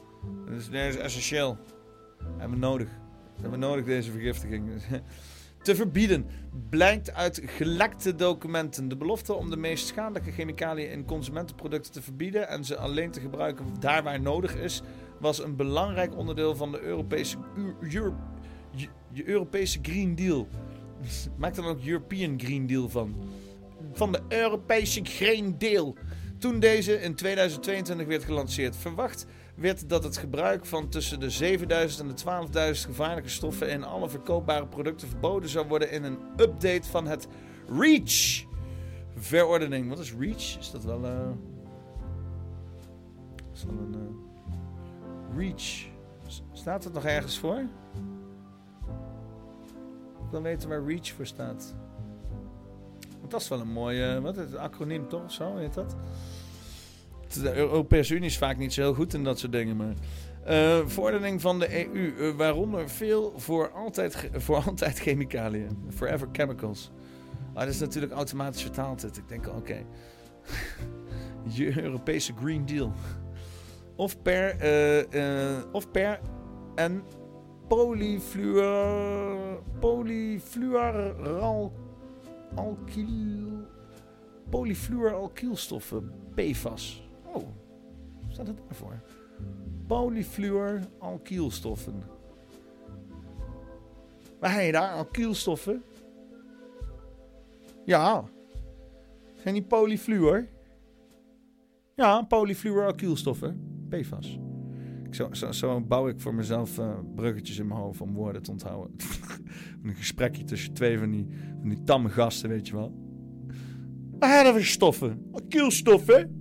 Dat 0.46 0.56
is, 0.56 0.70
dat 0.70 0.94
essentieel. 0.94 1.58
Hebben 2.36 2.60
we 2.60 2.66
nodig. 2.66 2.88
Hebben 3.34 3.60
we 3.60 3.66
nodig 3.66 3.84
deze 3.84 4.10
vergiftiging. 4.10 4.70
te 5.62 5.74
verbieden. 5.74 6.26
Blijkt 6.68 7.12
uit 7.12 7.42
gelekte 7.44 8.14
documenten. 8.14 8.88
De 8.88 8.96
belofte 8.96 9.34
om 9.34 9.50
de 9.50 9.56
meest 9.56 9.86
schadelijke 9.86 10.30
chemicaliën 10.30 10.90
in 10.90 11.04
consumentenproducten 11.04 11.92
te 11.92 12.02
verbieden 12.02 12.48
en 12.48 12.64
ze 12.64 12.76
alleen 12.76 13.10
te 13.10 13.20
gebruiken 13.20 13.66
daar 13.80 14.02
waar 14.02 14.20
nodig 14.20 14.56
is, 14.56 14.82
was 15.20 15.42
een 15.42 15.56
belangrijk 15.56 16.16
onderdeel 16.16 16.56
van 16.56 16.72
de 16.72 16.80
Europese, 19.24 19.78
Green 19.82 20.14
Deal. 20.14 20.48
Maak 21.38 21.54
dan 21.54 21.64
ook 21.64 21.84
European 21.84 22.40
Green 22.40 22.66
Deal 22.66 22.88
van. 22.88 23.14
Van 23.92 24.12
de 24.12 24.20
Europese 24.28 25.00
Green 25.04 25.58
Deal. 25.58 25.94
Toen 26.38 26.60
deze 26.60 27.00
in 27.00 27.14
2022 27.14 28.06
werd 28.06 28.24
gelanceerd, 28.24 28.76
verwacht 28.76 29.26
werd 29.54 29.88
dat 29.88 30.04
het 30.04 30.16
gebruik 30.16 30.66
van 30.66 30.88
tussen 30.88 31.20
de 31.20 31.30
7000 31.30 32.00
en 32.00 32.14
de 32.50 32.74
12.000 32.74 32.86
gevaarlijke 32.86 33.28
stoffen 33.28 33.70
in 33.70 33.84
alle 33.84 34.08
verkoopbare 34.08 34.66
producten 34.66 35.08
verboden 35.08 35.48
zou 35.48 35.68
worden 35.68 35.90
in 35.90 36.04
een 36.04 36.18
update 36.36 36.88
van 36.88 37.06
het 37.06 37.28
REACH 37.78 38.44
verordening. 39.16 39.88
Wat 39.88 39.98
is 39.98 40.14
REACH? 40.18 40.58
Is 40.58 40.70
dat 40.70 40.84
wel. 40.84 41.04
eh 41.04 41.30
is 43.52 43.60
dat 43.60 43.70
een. 43.70 43.94
eh, 43.94 44.27
REACH. 45.36 45.86
Staat 46.52 46.84
het 46.84 46.92
nog 46.92 47.04
ergens 47.04 47.38
voor? 47.38 47.58
Ik 50.24 50.30
wil 50.30 50.42
weten 50.42 50.68
waar 50.68 50.84
REACH 50.84 51.12
voor 51.12 51.26
staat. 51.26 51.74
Dat 53.28 53.40
is 53.40 53.48
wel 53.48 53.60
een 53.60 53.72
mooie. 53.72 54.20
Wat 54.20 54.36
is 54.36 54.44
het? 54.44 54.56
Acroniem 54.56 55.08
toch? 55.08 55.32
Zo 55.32 55.56
heet 55.56 55.74
dat? 55.74 55.96
De 57.42 57.54
Europese 57.54 58.14
Unie 58.14 58.28
is 58.28 58.38
vaak 58.38 58.56
niet 58.56 58.72
zo 58.72 58.80
heel 58.80 58.94
goed 58.94 59.14
in 59.14 59.24
dat 59.24 59.38
soort 59.38 59.52
dingen. 59.52 59.76
Maar. 59.76 59.94
Verordening 60.86 61.40
van 61.40 61.58
de 61.58 61.86
EU, 61.86 62.14
eh, 62.18 62.36
waaronder 62.36 62.90
veel 62.90 63.32
voor 63.36 63.70
altijd, 63.70 64.30
voor 64.32 64.56
altijd 64.66 64.98
chemicaliën. 64.98 65.78
Forever 65.94 66.28
chemicals. 66.32 66.90
Dat 67.54 67.68
is 67.68 67.80
natuurlijk 67.80 68.12
automatisch 68.12 68.62
vertaald. 68.62 69.00
dit. 69.00 69.16
Ik 69.16 69.28
denk, 69.28 69.48
oké. 69.48 69.84
Je 71.56 71.82
Europese 71.82 72.32
Green 72.40 72.66
Deal. 72.66 72.92
Of 73.98 74.22
per, 74.22 74.56
eh, 74.60 75.12
eh, 75.12 75.58
of 75.72 75.90
per 75.90 76.20
en 76.74 77.02
polyfluor, 77.68 79.62
polyfluoral 79.80 81.72
alkyl, 82.54 83.66
polyfluoralkylstoffen, 84.50 86.12
PFAS. 86.34 87.08
Oh, 87.24 87.44
staat 88.28 88.46
het 88.46 88.58
daarvoor? 88.68 89.00
Polyfluoralkylstoffen. 89.86 92.02
Waar 94.38 94.54
heb 94.54 94.64
je 94.64 94.72
daar? 94.72 94.92
Alkylstoffen? 94.92 95.82
Ja. 97.84 98.24
Zijn 99.42 99.54
die 99.54 99.62
polyfluor? 99.62 100.46
Ja, 101.94 102.22
polyfluoralkylstoffen. 102.22 103.67
PFAS. 103.88 104.38
Zo, 105.10 105.28
zo, 105.32 105.52
zo 105.52 105.80
bouw 105.80 106.08
ik 106.08 106.20
voor 106.20 106.34
mezelf 106.34 106.78
eh, 106.78 106.98
bruggetjes 107.14 107.58
in 107.58 107.66
mijn 107.66 107.80
hoofd 107.80 108.00
om 108.00 108.14
woorden 108.14 108.42
te 108.42 108.50
onthouden. 108.50 108.96
een 109.82 109.94
gesprekje 109.94 110.44
tussen 110.44 110.72
twee 110.72 110.98
van 110.98 111.10
die, 111.10 111.26
van 111.60 111.68
die 111.68 111.82
tamme 111.84 112.08
gasten, 112.08 112.48
weet 112.48 112.66
je 112.66 112.74
wel. 112.74 112.92
Wat 114.18 114.28
hebben 114.28 114.54
we 114.54 114.62
stoffen? 114.62 115.28
Alkylstoffen? 115.32 116.36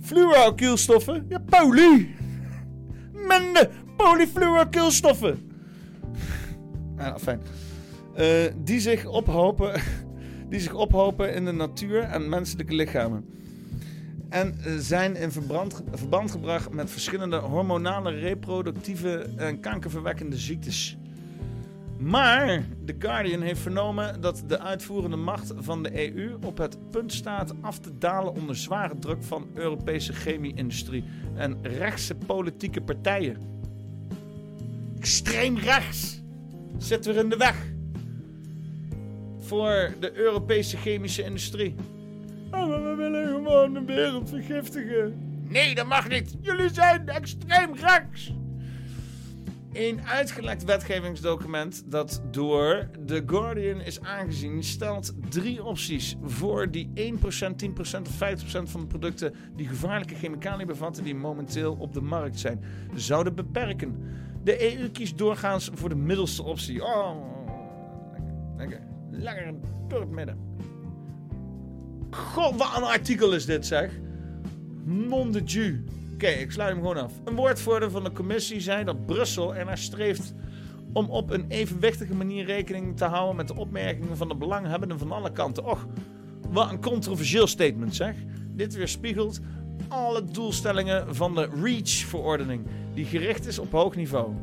Fluoralkylstoffen? 0.00 1.26
Ja, 1.28 1.38
poly. 1.38 2.08
Men 3.12 3.52
de 3.52 3.68
polyfluorokilstoffen. 3.96 5.50
Ja, 6.96 7.18
fijn. 7.18 7.40
Eh, 8.14 8.26
die, 8.64 8.80
zich 8.80 9.06
ophopen, 9.06 9.80
die 10.50 10.60
zich 10.60 10.74
ophopen 10.74 11.34
in 11.34 11.44
de 11.44 11.52
natuur 11.52 12.02
en 12.02 12.28
menselijke 12.28 12.74
lichamen. 12.74 13.24
En 14.28 14.58
eh, 14.64 14.72
zijn 14.78 15.16
in 15.16 15.30
verband 15.30 16.30
gebracht 16.30 16.72
met 16.72 16.90
verschillende 16.90 17.36
hormonale, 17.36 18.10
reproductieve 18.10 19.30
en 19.36 19.60
kankerverwekkende 19.60 20.36
ziektes. 20.36 20.96
Maar 21.98 22.64
The 22.84 22.94
Guardian 22.98 23.40
heeft 23.40 23.60
vernomen 23.60 24.20
dat 24.20 24.42
de 24.46 24.60
uitvoerende 24.60 25.16
macht 25.16 25.52
van 25.56 25.82
de 25.82 26.14
EU 26.14 26.36
op 26.44 26.58
het 26.58 26.90
punt 26.90 27.12
staat 27.12 27.54
af 27.60 27.78
te 27.78 27.98
dalen 27.98 28.34
onder 28.34 28.56
zware 28.56 28.98
druk 28.98 29.22
van 29.22 29.46
Europese 29.54 30.12
chemie-industrie 30.12 31.04
en 31.34 31.58
rechtse 31.62 32.14
politieke 32.14 32.80
partijen. 32.80 33.36
Extreem 34.98 35.58
rechts 35.58 36.22
zit 36.78 37.06
weer 37.06 37.16
in 37.16 37.28
de 37.28 37.36
weg 37.36 37.66
voor 39.38 39.94
de 40.00 40.16
Europese 40.16 40.76
chemische 40.76 41.24
industrie. 41.24 41.74
Oh, 42.50 42.68
maar 42.68 42.82
we 42.82 42.94
willen 42.96 43.28
gewoon 43.28 43.72
de 43.72 43.84
wereld 43.84 44.28
vergiftigen. 44.28 45.26
Nee, 45.48 45.74
dat 45.74 45.86
mag 45.86 46.08
niet. 46.08 46.36
Jullie 46.40 46.72
zijn 46.72 47.08
extreem 47.08 47.74
rechts. 47.74 48.32
Een 49.72 50.00
uitgelekt 50.06 50.64
wetgevingsdocument 50.64 51.82
dat 51.90 52.22
door 52.30 52.90
The 53.06 53.22
Guardian 53.26 53.80
is 53.80 54.00
aangezien 54.00 54.64
stelt 54.64 55.14
drie 55.28 55.64
opties 55.64 56.16
voor 56.22 56.70
die 56.70 56.90
1%, 56.94 57.16
10% 57.56 57.70
of 58.02 58.14
50% 58.14 58.62
van 58.62 58.80
de 58.80 58.86
producten 58.86 59.34
die 59.56 59.68
gevaarlijke 59.68 60.14
chemicaliën 60.14 60.66
bevatten 60.66 61.04
die 61.04 61.14
momenteel 61.14 61.76
op 61.78 61.92
de 61.94 62.00
markt 62.00 62.38
zijn, 62.38 62.64
zouden 62.94 63.34
beperken. 63.34 63.96
De 64.44 64.78
EU 64.78 64.90
kiest 64.90 65.18
doorgaans 65.18 65.70
voor 65.74 65.88
de 65.88 65.96
middelste 65.96 66.42
optie. 66.42 66.84
Oh, 66.84 67.16
lekker, 68.12 68.34
lekker, 68.56 68.80
lekker 69.10 69.54
door 69.88 70.00
het 70.00 70.10
midden. 70.10 70.47
God, 72.10 72.56
wat 72.56 72.76
een 72.76 72.82
artikel 72.82 73.32
is 73.32 73.46
dit 73.46 73.66
zeg. 73.66 73.90
Non 74.84 75.32
de 75.32 75.42
Dieu. 75.42 75.84
Oké, 76.12 76.26
ik 76.26 76.50
sluit 76.50 76.72
hem 76.72 76.80
gewoon 76.80 77.04
af. 77.04 77.12
Een 77.24 77.34
woordvoerder 77.34 77.90
van 77.90 78.04
de 78.04 78.12
commissie 78.12 78.60
zei 78.60 78.84
dat 78.84 79.06
Brussel 79.06 79.54
ernaar 79.54 79.78
streeft 79.78 80.34
om 80.92 81.10
op 81.10 81.30
een 81.30 81.44
evenwichtige 81.48 82.14
manier 82.14 82.44
rekening 82.44 82.96
te 82.96 83.04
houden 83.04 83.36
met 83.36 83.48
de 83.48 83.56
opmerkingen 83.56 84.16
van 84.16 84.28
de 84.28 84.34
belanghebbenden 84.34 84.98
van 84.98 85.12
alle 85.12 85.32
kanten. 85.32 85.64
Och, 85.64 85.86
wat 86.48 86.70
een 86.70 86.80
controversieel 86.80 87.46
statement 87.46 87.94
zeg. 87.94 88.14
Dit 88.54 88.74
weerspiegelt 88.74 89.40
alle 89.88 90.24
doelstellingen 90.24 91.14
van 91.14 91.34
de 91.34 91.48
REACH-verordening, 91.62 92.66
die 92.94 93.04
gericht 93.04 93.46
is 93.46 93.58
op 93.58 93.72
hoog 93.72 93.96
niveau. 93.96 94.34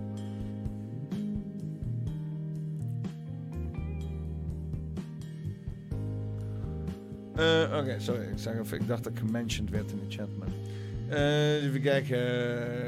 Eh, 7.35 7.77
Oké, 7.79 7.95
sorry. 7.99 8.21
Ik, 8.21 8.71
ik 8.71 8.87
dacht 8.87 9.03
dat 9.03 9.13
ik 9.13 9.19
gementiond 9.19 9.69
werd 9.69 9.91
in 9.91 9.99
de 10.07 10.15
chat. 10.15 10.29
Maar... 10.37 10.47
Eh, 11.09 11.63
even 11.63 11.81
kijken. 11.81 12.17
Eh, 12.17 12.85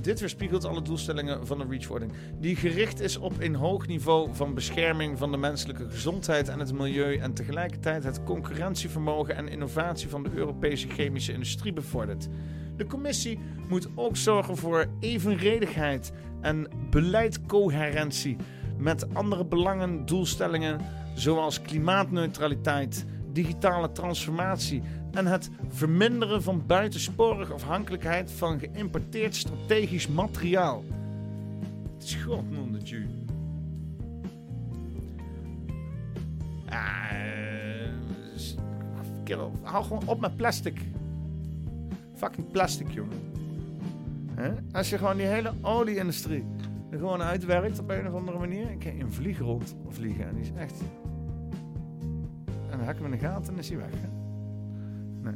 dit 0.00 0.20
weerspiegelt 0.20 0.64
alle 0.64 0.82
doelstellingen 0.82 1.46
van 1.46 1.58
de 1.58 1.64
REACH-verordening. 1.68 2.18
Die 2.40 2.56
gericht 2.56 3.00
is 3.00 3.16
op 3.16 3.32
een 3.38 3.54
hoog 3.54 3.86
niveau 3.86 4.28
van 4.32 4.54
bescherming 4.54 5.18
van 5.18 5.30
de 5.30 5.36
menselijke 5.36 5.90
gezondheid 5.90 6.48
en 6.48 6.58
het 6.58 6.72
milieu. 6.72 7.16
En 7.16 7.34
tegelijkertijd 7.34 8.04
het 8.04 8.24
concurrentievermogen 8.24 9.36
en 9.36 9.48
innovatie 9.48 10.08
van 10.08 10.22
de 10.22 10.30
Europese 10.34 10.88
chemische 10.88 11.32
industrie 11.32 11.72
bevordert. 11.72 12.28
De 12.76 12.86
commissie 12.86 13.38
moet 13.68 13.88
ook 13.94 14.16
zorgen 14.16 14.56
voor 14.56 14.86
evenredigheid 15.00 16.12
en 16.40 16.68
beleidcoherentie 16.90 18.36
met 18.78 19.14
andere 19.14 19.44
belangen, 19.44 20.06
doelstellingen 20.06 20.80
zoals 21.20 21.62
klimaatneutraliteit, 21.62 23.04
digitale 23.32 23.92
transformatie 23.92 24.82
en 25.12 25.26
het 25.26 25.50
verminderen 25.68 26.42
van 26.42 26.66
buitensporige 26.66 27.52
afhankelijkheid 27.52 28.30
van 28.30 28.58
geïmporteerd 28.58 29.36
strategisch 29.36 30.08
materiaal. 30.08 30.84
Het 31.94 32.02
is 32.02 32.14
god 32.14 32.50
non 32.50 32.72
de 32.72 32.78
Dieu. 32.78 33.06
Ah, 36.68 37.10
kerel, 39.24 39.52
hou 39.62 39.84
gewoon 39.84 40.06
op 40.06 40.20
met 40.20 40.36
plastic. 40.36 40.80
Fucking 42.14 42.50
plastic, 42.50 42.90
jongen. 42.90 43.26
Als 44.72 44.90
je 44.90 44.98
gewoon 44.98 45.16
die 45.16 45.26
hele 45.26 45.52
olie-industrie 45.62 46.44
er 46.90 46.98
gewoon 46.98 47.22
uitwerkt 47.22 47.78
op 47.78 47.90
een 47.90 48.06
of 48.06 48.14
andere 48.14 48.38
manier. 48.38 48.70
Ik 48.70 48.78
kan 48.78 49.00
een 49.00 49.12
vlieg 49.12 49.38
rond 49.38 49.76
vliegen 49.88 50.28
en 50.28 50.34
die 50.34 50.42
is 50.42 50.50
echt... 50.56 50.82
En 52.78 52.84
dan 52.84 52.94
hak 52.94 52.96
ik 52.96 53.02
hem 53.02 53.12
in 53.12 53.18
de 53.18 53.26
gaten 53.26 53.52
en 53.52 53.58
is 53.58 53.68
hij 53.68 53.78
weg. 53.78 53.90
Hè? 53.90 54.08
Nee. 55.20 55.34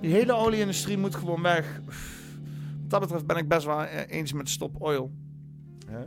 Die 0.00 0.10
hele 0.10 0.32
olie-industrie 0.32 0.98
moet 0.98 1.14
gewoon 1.14 1.42
weg. 1.42 1.80
Wat 2.80 2.90
dat 2.90 3.00
betreft 3.00 3.26
ben 3.26 3.36
ik 3.36 3.48
best 3.48 3.66
wel 3.66 3.82
eh, 3.82 4.16
eens 4.16 4.32
met 4.32 4.48
stop 4.48 4.80
oil. 4.80 5.10
Hè? 5.86 6.04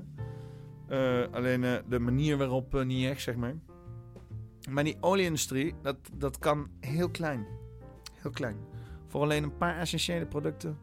Eh, 0.87 1.33
alleen 1.33 1.63
eh, 1.63 1.73
de 1.87 1.99
manier 1.99 2.37
waarop 2.37 2.75
eh, 2.75 2.85
niet 2.85 3.05
echt, 3.05 3.21
zeg 3.21 3.35
maar. 3.35 3.55
Maar 4.69 4.83
die 4.83 4.97
olie-industrie, 4.99 5.75
dat, 5.81 5.97
dat 6.13 6.39
kan 6.39 6.67
heel 6.79 7.09
klein. 7.09 7.45
Heel 8.13 8.31
klein. 8.31 8.55
Voor 9.07 9.21
alleen 9.21 9.43
een 9.43 9.57
paar 9.57 9.77
essentiële 9.77 10.25
producten. 10.25 10.77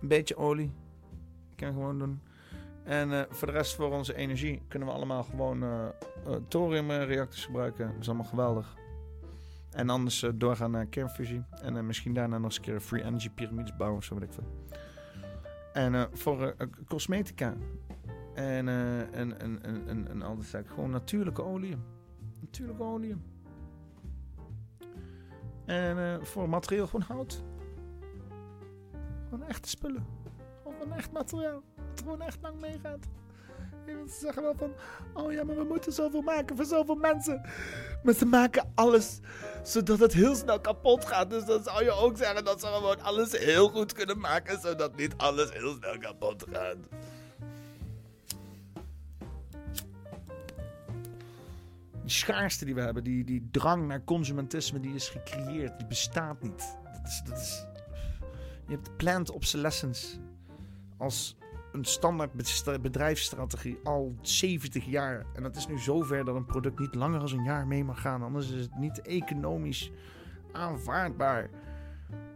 Een 0.00 0.08
beetje 0.08 0.36
olie. 0.36 0.72
Kan 1.56 1.72
gewoon 1.72 1.98
doen. 1.98 2.20
En 2.90 3.12
eh, 3.12 3.22
voor 3.28 3.46
de 3.46 3.52
rest, 3.52 3.74
voor 3.74 3.90
onze 3.90 4.14
energie, 4.14 4.62
kunnen 4.68 4.88
we 4.88 4.94
allemaal 4.94 5.22
gewoon 5.22 5.62
eh 5.62 5.86
eh, 6.26 6.34
thoriumreactors 6.48 7.44
gebruiken. 7.44 7.86
Dat 7.86 8.00
is 8.00 8.06
allemaal 8.08 8.26
geweldig. 8.26 8.76
En 9.70 9.90
anders 9.90 10.26
doorgaan 10.34 10.70
naar 10.70 10.86
kernfusie. 10.86 11.44
En 11.62 11.86
misschien 11.86 12.14
daarna 12.14 12.36
nog 12.36 12.44
eens 12.44 12.56
een 12.56 12.62
keer 12.62 12.80
free 12.80 13.02
energy 13.02 13.30
piramides 13.30 13.76
bouwen 13.76 13.98
of 13.98 14.04
zo, 14.04 14.14
weet 14.14 14.22
ik 14.28 14.32
veel. 14.32 14.78
En 15.72 16.08
voor 16.12 16.56
cosmetica. 16.86 17.54
En, 18.34 18.68
en, 18.68 19.12
en, 19.12 19.40
en, 19.40 19.86
en, 19.86 20.08
en 20.08 20.22
al 20.22 20.36
die 20.36 20.44
zaken. 20.44 20.70
Gewoon 20.70 20.90
natuurlijke 20.90 21.42
olie. 21.42 21.76
Natuurlijke 22.40 22.82
olie. 22.82 23.16
En 25.66 26.26
voor 26.26 26.48
materieel 26.48 26.86
gewoon 26.86 27.06
hout. 27.06 27.44
Gewoon 29.28 29.46
echte 29.46 29.68
spullen. 29.68 30.06
Gewoon 30.62 30.92
echt 30.92 31.12
materiaal. 31.12 31.62
Het 31.90 32.00
gewoon 32.00 32.22
echt 32.22 32.38
lang 32.42 32.60
meegaat. 32.60 33.06
Ze 33.86 34.16
zeggen 34.20 34.42
wel 34.42 34.54
van, 34.54 34.72
oh 35.14 35.32
ja, 35.32 35.44
maar 35.44 35.56
we 35.56 35.64
moeten 35.64 35.92
zoveel 35.92 36.22
maken 36.22 36.56
voor 36.56 36.64
zoveel 36.64 36.94
mensen. 36.94 37.40
Maar 38.02 38.14
ze 38.14 38.26
maken 38.26 38.72
alles 38.74 39.20
zodat 39.62 39.98
het 39.98 40.12
heel 40.12 40.34
snel 40.34 40.60
kapot 40.60 41.04
gaat. 41.04 41.30
Dus 41.30 41.44
dan 41.44 41.62
zou 41.62 41.84
je 41.84 41.90
ook 41.90 42.16
zeggen 42.16 42.44
dat 42.44 42.60
ze 42.60 42.66
gewoon 42.66 43.02
alles 43.02 43.38
heel 43.38 43.68
goed 43.68 43.92
kunnen 43.92 44.18
maken, 44.18 44.60
zodat 44.60 44.96
niet 44.96 45.14
alles 45.16 45.52
heel 45.52 45.74
snel 45.74 45.98
kapot 45.98 46.44
gaat. 46.52 46.76
Die 52.02 52.10
schaarste 52.18 52.64
die 52.64 52.74
we 52.74 52.80
hebben, 52.80 53.04
die, 53.04 53.24
die 53.24 53.48
drang 53.50 53.86
naar 53.86 54.04
consumentisme, 54.04 54.80
die 54.80 54.94
is 54.94 55.08
gecreëerd. 55.08 55.78
Die 55.78 55.86
bestaat 55.86 56.42
niet. 56.42 56.76
Dat 56.84 57.06
is, 57.06 57.22
dat 57.24 57.38
is, 57.38 57.64
je 58.66 58.72
hebt 58.74 58.96
plant 58.96 59.30
obsolescence 59.30 60.16
als 60.96 61.36
een 61.72 61.84
standaard 61.84 62.32
bedrijfsstrategie 62.82 63.78
al 63.84 64.14
70 64.20 64.84
jaar. 64.84 65.26
En 65.34 65.42
dat 65.42 65.56
is 65.56 65.66
nu 65.66 65.78
zover 65.78 66.24
dat 66.24 66.34
een 66.34 66.46
product 66.46 66.78
niet 66.78 66.94
langer 66.94 67.20
dan 67.20 67.38
een 67.38 67.44
jaar 67.44 67.66
mee 67.66 67.84
mag 67.84 68.00
gaan. 68.00 68.22
Anders 68.22 68.50
is 68.50 68.60
het 68.60 68.78
niet 68.78 69.00
economisch 69.02 69.90
aanvaardbaar. 70.52 71.50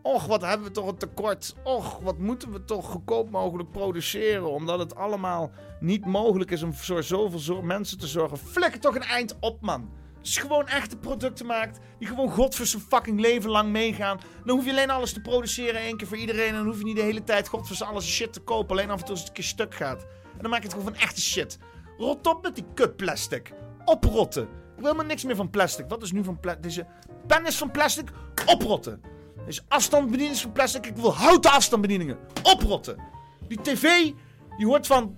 Och, 0.02 0.27
wat 0.27 0.43
hebben 0.43 0.66
we 0.66 0.73
toch 0.73 0.89
een 0.89 0.97
tekort. 0.97 1.55
Och, 1.65 1.98
wat 1.98 2.19
moeten 2.19 2.52
we 2.52 2.65
toch 2.65 2.86
goedkoop 2.86 3.31
mogelijk 3.31 3.70
produceren. 3.70 4.51
Omdat 4.51 4.78
het 4.78 4.94
allemaal 4.94 5.51
niet 5.81 6.06
mogelijk 6.06 6.51
is 6.51 6.62
om 6.62 6.74
voor 6.74 7.02
zoveel 7.02 7.39
zo- 7.39 7.62
mensen 7.62 7.98
te 7.98 8.06
zorgen. 8.06 8.39
Flikker 8.39 8.81
toch 8.81 8.94
een 8.94 9.02
eind 9.02 9.36
op, 9.40 9.61
man. 9.61 9.90
Je 10.32 10.40
gewoon 10.40 10.68
echte 10.68 10.96
producten 10.96 11.46
maakt. 11.46 11.78
Die 11.98 12.09
gewoon 12.09 12.30
god 12.30 12.55
voor 12.55 12.66
zijn 12.66 12.82
fucking 12.82 13.20
leven 13.20 13.51
lang 13.51 13.70
meegaan. 13.70 14.20
Dan 14.44 14.56
hoef 14.56 14.64
je 14.64 14.70
alleen 14.70 14.90
alles 14.90 15.12
te 15.12 15.20
produceren 15.20 15.80
één 15.80 15.96
keer 15.96 16.06
voor 16.06 16.16
iedereen. 16.16 16.48
En 16.48 16.55
dan 16.55 16.66
hoef 16.66 16.78
je 16.78 16.84
niet 16.84 16.96
de 16.96 17.02
hele 17.02 17.24
tijd 17.24 17.48
god 17.48 17.66
voor 17.66 17.76
zijn 17.76 17.90
alles 17.90 18.06
shit 18.06 18.32
te 18.32 18.40
kopen. 18.40 18.76
Alleen 18.76 18.90
af 18.90 18.98
en 18.98 19.05
toe 19.05 19.10
als 19.10 19.18
het 19.18 19.28
een 19.28 19.34
keer 19.34 19.44
stuk 19.44 19.74
gaat. 19.74 20.02
En 20.02 20.40
dan 20.40 20.51
maak 20.51 20.59
je 20.62 20.68
het 20.68 20.76
gewoon 20.76 20.92
van 20.92 21.02
echte 21.02 21.20
shit. 21.20 21.59
Rot 21.96 22.26
op 22.26 22.42
met 22.42 22.55
die 22.55 22.64
kut 22.74 22.96
plastic. 22.96 23.52
Oprotten. 23.84 24.42
Ik 24.42 24.48
wil 24.76 24.84
helemaal 24.84 25.06
niks 25.06 25.24
meer 25.24 25.36
van 25.36 25.51
plastic. 25.51 25.88
Wat 25.88 26.02
is 26.02 26.12
nu 26.12 26.24
van 26.24 26.40
plastic? 26.40 26.62
Deze 26.62 26.86
pen 27.26 27.46
is 27.46 27.56
van 27.56 27.70
plastic. 27.70 28.10
Oprotten. 28.46 29.01
Deze 29.46 29.62
afstandsbediening 29.68 30.34
is 30.36 30.42
van 30.42 30.52
plastic. 30.52 30.86
Ik 30.86 30.96
wil 30.96 31.14
houten 31.14 31.51
afstandsbedieningen. 31.51 32.18
Oprotten. 32.42 32.96
Die 33.48 33.60
tv, 33.60 34.12
die 34.56 34.66
hoort 34.66 34.86
van 34.86 35.16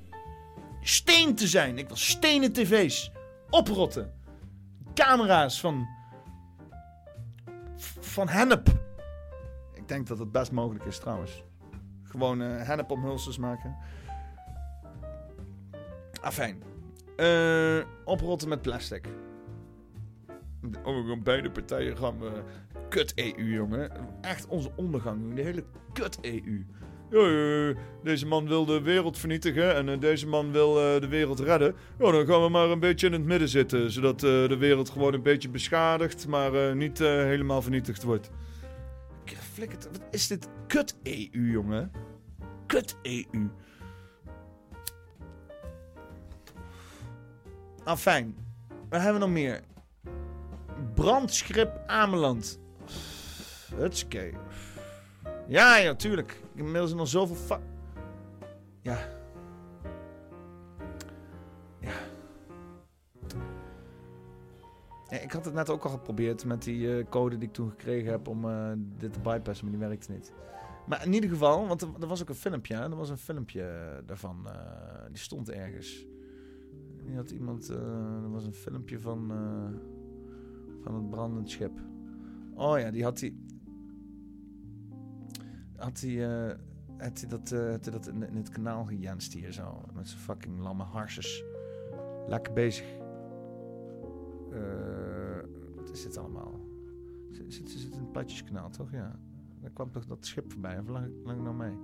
steen 0.81 1.35
te 1.35 1.47
zijn. 1.47 1.79
Ik 1.79 1.87
wil 1.87 1.97
stenen 1.97 2.53
tv's. 2.53 3.11
Oprotten. 3.51 4.16
Camera's 4.97 5.61
van... 5.61 5.89
van 8.01 8.29
hennep. 8.29 8.69
Ik 9.75 9.89
denk 9.89 10.07
dat 10.07 10.19
het 10.19 10.33
best 10.33 10.53
mogelijk 10.53 10.85
is 10.85 10.99
trouwens. 10.99 11.45
Gewoon 12.03 12.43
uh, 12.43 12.63
hennepomhulsels 12.63 13.39
maken. 13.39 13.77
Afijn. 16.21 16.63
Uh, 17.17 17.85
oprotten 18.05 18.49
met 18.49 18.63
plastic. 18.63 19.09
Oh, 20.85 21.23
beide 21.23 21.51
partijen 21.51 21.97
gaan 21.97 22.19
we... 22.19 22.43
Kut 22.89 23.13
EU, 23.15 23.45
jongen. 23.45 23.91
Echt 24.21 24.47
onze 24.47 24.71
ondergang, 24.77 25.21
jongen. 25.21 25.35
De 25.37 25.43
hele 25.43 25.65
kut 25.93 26.19
EU. 26.21 26.67
Ja, 27.11 27.75
deze 28.03 28.27
man 28.27 28.49
wil 28.49 28.65
de 28.65 28.81
wereld 28.81 29.19
vernietigen 29.19 29.75
en 29.75 29.89
uh, 29.89 30.01
deze 30.01 30.27
man 30.27 30.53
wil 30.53 30.95
uh, 30.95 31.01
de 31.01 31.09
wereld 31.09 31.41
redden. 31.41 31.75
Ja, 31.99 32.11
dan 32.11 32.27
gaan 32.27 32.43
we 32.43 32.49
maar 32.49 32.71
een 32.71 32.81
beetje 32.81 33.07
in 33.07 33.13
het 33.13 33.25
midden 33.25 33.49
zitten. 33.49 33.91
Zodat 33.91 34.21
de 34.21 34.57
wereld 34.59 34.91
gewoon 34.91 35.15
een 35.15 35.23
beetje 35.23 35.49
beschadigd, 35.49 36.27
maar 36.27 36.77
niet 36.77 36.99
helemaal 36.99 37.63
vernietigd 37.63 38.03
wordt. 38.03 38.31
Flikker, 39.57 39.79
wat 39.93 40.03
is 40.11 40.27
dit 40.27 40.49
kut 40.67 40.97
EU, 41.03 41.51
jongen? 41.51 41.91
Kut 42.67 42.97
EU. 43.03 43.51
Ah, 47.85 47.97
fijn. 47.97 48.37
Wat 48.89 49.01
hebben 49.01 49.21
we 49.21 49.27
nog 49.27 49.35
meer? 49.35 49.61
Brandschip 50.95 51.81
Ameland. 51.87 52.61
Hutske. 53.75 54.33
Ja, 55.49 55.77
ja, 55.77 55.95
tuurlijk. 55.95 56.31
Ik 56.31 56.39
heb 56.55 56.67
inmiddels 56.67 56.95
nog 56.95 57.09
zoveel 57.09 57.37
fa... 57.37 57.61
Ja. 58.81 58.99
Ja. 61.81 61.93
ja. 65.09 65.19
Ik 65.19 65.33
had 65.33 65.45
het 65.45 65.55
net 65.55 65.71
ook 65.71 65.85
al 65.85 65.91
geprobeerd 65.91 66.45
met 66.45 66.63
die 66.63 66.87
uh, 66.87 67.05
code 67.09 67.39
die 67.39 67.49
ik 67.49 67.55
toen 67.55 67.71
gekregen 67.71 68.11
heb 68.11 68.29
om 68.29 68.45
uh, 68.45 68.73
dit 68.77 69.13
te 69.13 69.21
bypassen, 69.21 69.67
maar 69.67 69.79
die 69.79 69.89
werkte 69.89 70.13
niet. 70.13 70.33
Maar 70.87 71.07
in 71.07 71.13
ieder 71.13 71.31
geval, 71.31 71.67
want 71.67 71.83
er, 71.83 72.07
was 72.07 72.23
ook 72.23 72.29
een 72.29 72.35
filmpje, 72.35 72.75
hè? 72.75 72.83
er 72.83 72.97
was 72.97 73.11
een 73.11 73.19
filmpje 73.19 74.03
daarvan, 74.07 74.47
uh, 74.47 74.53
die 75.09 75.19
stond 75.19 75.51
ergens. 75.51 76.07
Die 77.05 77.17
had 77.17 77.31
iemand, 77.31 77.69
er 77.69 78.31
was 78.31 78.47
een 78.47 78.55
filmpje 78.55 79.01
van, 79.01 79.33
van 80.83 80.95
het 80.95 81.11
brandend 81.11 81.51
schip. 81.51 81.81
Oh 82.55 82.79
ja, 82.79 82.91
die 82.91 83.03
had 83.03 83.21
hij 83.21 83.35
had 85.77 86.01
hij, 86.01 86.11
uh, 86.11 86.55
had 86.99 87.25
dat, 87.29 87.51
hij 87.51 87.79
dat 87.79 88.07
in, 88.07 88.37
het 88.37 88.49
kanaal 88.49 88.85
gejanst 88.85 89.33
hier 89.33 89.53
zo. 89.53 89.83
Met 89.95 90.09
zijn 90.09 90.21
fucking 90.21 90.59
lamme 90.59 90.83
harses. 90.83 91.45
Lekker 92.27 92.53
bezig. 92.53 92.87
Uh, 94.53 95.43
wat 95.75 95.91
is 95.91 96.03
dit 96.03 96.17
allemaal? 96.17 96.61
Ze 97.31 97.45
zit, 97.49 97.71
zit 97.71 97.95
in 97.95 98.01
het 98.01 98.13
Platjeskanaal, 98.13 98.71
toch? 98.71 98.93
Ja. 98.93 99.19
Daar 99.61 99.71
kwam 99.71 99.91
toch 99.91 100.07
dat 100.07 100.27
schip 100.27 100.53
voorbij. 100.53 100.79
Of 100.79 100.89
lang, 100.89 101.11
lang 101.25 101.43
nou 101.43 101.55
mee? 101.55 101.77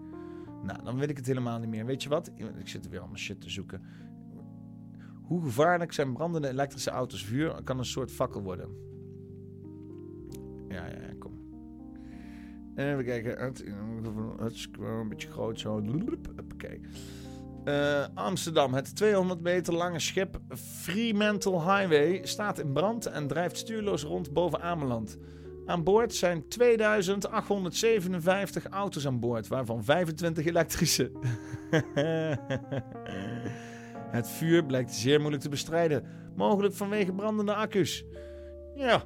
Nou, 0.63 0.85
dan 0.85 0.99
weet 0.99 1.11
ik 1.11 1.17
het 1.17 1.27
helemaal 1.27 1.59
niet 1.59 1.69
meer. 1.69 1.87
Weet 1.87 2.03
je 2.03 2.09
wat? 2.09 2.31
Ik 2.59 2.69
zit 2.69 2.89
weer 2.89 2.99
allemaal 2.99 3.19
shit 3.19 3.41
te 3.41 3.51
zoeken. 3.51 3.83
Hoe 5.23 5.43
gevaarlijk 5.43 5.93
zijn 5.93 6.13
brandende 6.13 6.49
elektrische 6.49 6.91
auto's? 6.91 7.25
Vuur 7.25 7.63
kan 7.65 7.79
een 7.79 7.85
soort 7.85 8.11
fakkel 8.11 8.43
worden. 8.43 8.69
Ja, 10.69 10.87
ja, 10.87 11.01
ja, 11.01 11.15
kom. 12.75 12.85
Even 12.85 13.05
kijken. 13.05 13.39
Het, 13.39 13.65
het 14.39 14.69
een 14.81 15.09
beetje 15.09 15.31
groot 15.31 15.61
zo. 15.61 15.83
Uh, 17.65 18.05
Amsterdam. 18.15 18.75
Het 18.75 18.97
200 18.97 19.41
meter 19.41 19.75
lange 19.75 19.99
schip 19.99 20.39
Fremantle 20.81 21.61
Highway 21.61 22.21
staat 22.23 22.59
in 22.59 22.73
brand 22.73 23.07
en 23.07 23.27
drijft 23.27 23.57
stuurloos 23.57 24.03
rond 24.03 24.33
boven 24.33 24.61
Ameland. 24.61 25.19
Aan 25.67 25.83
boord 25.83 26.15
zijn 26.15 26.49
2857 26.49 28.67
auto's 28.67 29.07
aan 29.07 29.21
boord, 29.21 29.49
waarvan 29.49 29.85
25 29.85 30.47
elektrische. 30.47 31.11
het 34.19 34.29
vuur 34.29 34.65
blijkt 34.65 34.95
zeer 34.95 35.19
moeilijk 35.19 35.43
te 35.43 35.49
bestrijden, 35.49 36.05
mogelijk 36.37 36.75
vanwege 36.75 37.13
brandende 37.13 37.55
accu's. 37.55 38.05
Ja, 38.75 39.05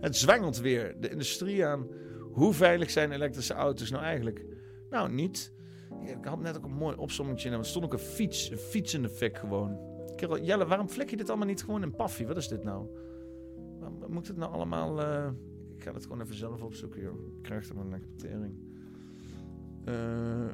het 0.00 0.16
zwengelt 0.16 0.58
weer 0.58 0.94
de 1.00 1.10
industrie 1.10 1.66
aan. 1.66 1.86
Hoe 2.30 2.52
veilig 2.52 2.90
zijn 2.90 3.12
elektrische 3.12 3.54
auto's 3.54 3.90
nou 3.90 4.04
eigenlijk? 4.04 4.44
Nou, 4.90 5.12
niet. 5.12 5.52
Ik 6.04 6.24
had 6.24 6.40
net 6.40 6.56
ook 6.56 6.64
een 6.64 6.76
mooi 6.76 6.96
opsommetje. 6.96 7.50
Er 7.50 7.64
stond 7.64 7.84
ook 7.84 7.92
een 7.92 7.98
fiets, 7.98 8.50
een 8.50 8.58
fiets 8.58 8.94
in 8.94 9.02
de 9.02 9.08
fik 9.08 9.36
gewoon. 9.36 9.78
Kerel, 10.16 10.40
Jelle, 10.40 10.66
waarom 10.66 10.88
flik 10.88 11.10
je 11.10 11.16
dit 11.16 11.28
allemaal 11.28 11.46
niet 11.46 11.62
gewoon 11.62 11.82
in 11.82 11.94
paffie? 11.94 12.26
Wat 12.26 12.36
is 12.36 12.48
dit 12.48 12.64
nou? 12.64 12.86
Waarom 13.78 14.12
moet 14.12 14.28
het 14.28 14.36
nou 14.36 14.52
allemaal... 14.52 15.00
Uh... 15.00 15.28
Ik 15.76 15.86
ga 15.86 15.92
het 15.92 16.02
gewoon 16.02 16.20
even 16.20 16.34
zelf 16.34 16.62
opzoeken, 16.62 17.02
joh. 17.02 17.36
Ik 17.36 17.42
krijg 17.42 17.68
er 17.68 17.76
een 17.76 18.16
tering. 18.16 18.54
Uh, 19.88 20.52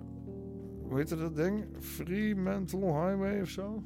hoe 0.82 0.98
heet 0.98 1.08
dat 1.08 1.36
ding? 1.36 1.66
Fremantle 1.78 2.80
Highway 2.80 3.40
of 3.40 3.48
zo? 3.48 3.82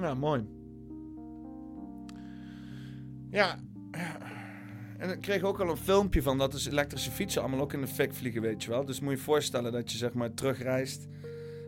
Ja, 0.00 0.14
mooi. 0.14 0.46
Ja. 3.30 3.58
En 4.98 5.10
ik 5.10 5.20
kreeg 5.20 5.42
ook 5.42 5.60
al 5.60 5.70
een 5.70 5.76
filmpje 5.76 6.22
van 6.22 6.38
dat 6.38 6.52
dus 6.52 6.66
elektrische 6.66 7.10
fietsen 7.10 7.42
allemaal 7.42 7.60
ook 7.60 7.72
in 7.72 7.80
de 7.80 7.86
fik 7.86 8.14
vliegen, 8.14 8.42
weet 8.42 8.62
je 8.62 8.70
wel. 8.70 8.84
Dus 8.84 9.00
moet 9.00 9.10
je 9.10 9.16
je 9.16 9.22
voorstellen 9.22 9.72
dat 9.72 9.92
je 9.92 9.98
zeg 9.98 10.12
maar 10.12 10.34
terugreist 10.34 11.08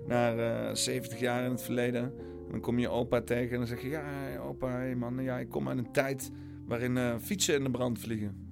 naar 0.07 0.37
uh, 0.37 0.69
eh, 0.69 0.75
70 0.75 1.21
jaar 1.21 1.45
in 1.45 1.51
het 1.51 1.63
verleden. 1.63 2.03
En 2.47 2.51
dan 2.51 2.61
kom 2.61 2.79
je 2.79 2.89
opa 2.89 3.21
tegen 3.21 3.51
en 3.51 3.59
dan 3.59 3.67
zeg 3.67 3.83
je, 3.83 3.89
ja 3.89 4.03
opa, 4.39 4.69
hey 4.69 4.95
man, 4.95 5.23
ja, 5.23 5.39
ik 5.39 5.49
kom 5.49 5.69
uit 5.69 5.79
een 5.79 5.93
tijd 5.93 6.31
waarin 6.67 6.97
uh, 6.97 7.15
fietsen 7.19 7.55
in 7.55 7.65
de 7.65 7.71
brand 7.71 7.99
vliegen. 7.99 8.49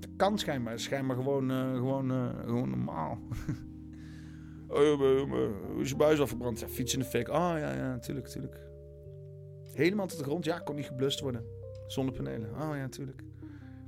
Dat 0.00 0.10
kan 0.16 0.38
schijnbaar, 0.38 0.78
schijnbaar 0.78 1.16
gewoon, 1.16 1.50
uh, 1.50 1.74
gewoon, 1.74 2.10
gewoon 2.44 2.70
normaal. 2.70 3.18
Oh, 4.72 5.80
is 5.80 5.88
je 5.88 5.96
buis 5.96 6.20
al 6.20 6.26
verbrand? 6.26 6.60
Ja, 6.60 6.68
fiets 6.68 6.92
in 6.92 6.98
de 6.98 7.04
fik. 7.04 7.28
Ah, 7.28 7.52
oh, 7.52 7.58
ja, 7.58 7.72
ja, 7.74 7.98
tuurlijk, 7.98 8.26
tuurlijk. 8.26 8.60
Helemaal 9.72 10.06
tot 10.06 10.18
de 10.18 10.24
grond? 10.24 10.44
Ja, 10.44 10.58
kon 10.58 10.74
niet 10.74 10.86
geblust 10.86 11.20
worden. 11.20 11.44
Zonder 11.86 12.14
panelen. 12.14 12.50
Oh 12.50 12.76
ja, 12.76 12.88
tuurlijk. 12.88 13.22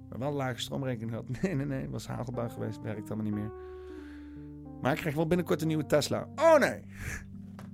Maar 0.08 0.18
wel 0.18 0.28
een 0.28 0.34
lage 0.34 0.60
stroomrekening 0.60 1.10
gehad. 1.10 1.28
Nee, 1.42 1.54
nee, 1.54 1.66
nee. 1.66 1.90
Was 1.90 2.06
hagelbui 2.06 2.48
geweest. 2.48 2.80
Werkt 2.80 3.10
allemaal 3.10 3.32
niet 3.32 3.34
meer. 3.34 3.52
Maar 4.80 4.92
ik 4.92 4.98
krijg 4.98 5.14
wel 5.14 5.26
binnenkort 5.26 5.60
een 5.60 5.66
nieuwe 5.66 5.86
Tesla. 5.86 6.28
Oh 6.36 6.58
nee! 6.58 6.82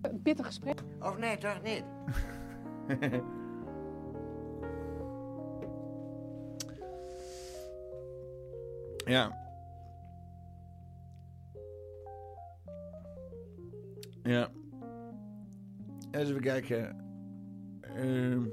Een 0.03 0.23
pittig 0.23 0.47
gesprek. 0.47 0.83
Of 1.01 1.19
nee, 1.19 1.39
toch 1.39 1.63
niet? 1.63 1.85
ja. 9.15 9.50
Ja. 14.31 14.51
Eens 16.11 16.29
even 16.29 16.41
kijken. 16.41 16.97
Uh, 17.97 18.47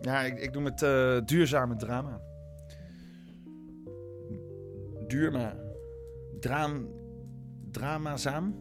ja, 0.00 0.20
ik, 0.20 0.38
ik 0.38 0.52
noem 0.52 0.64
het 0.64 0.82
uh, 0.82 1.20
duurzame 1.24 1.76
drama. 1.76 2.20
Duurma. 5.06 5.56
Draam. 6.40 6.88
Dramazaam? 7.70 8.54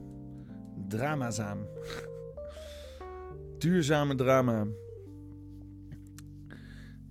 Dramazaam. 0.88 1.68
Duurzame 3.58 4.16
drama. 4.16 4.68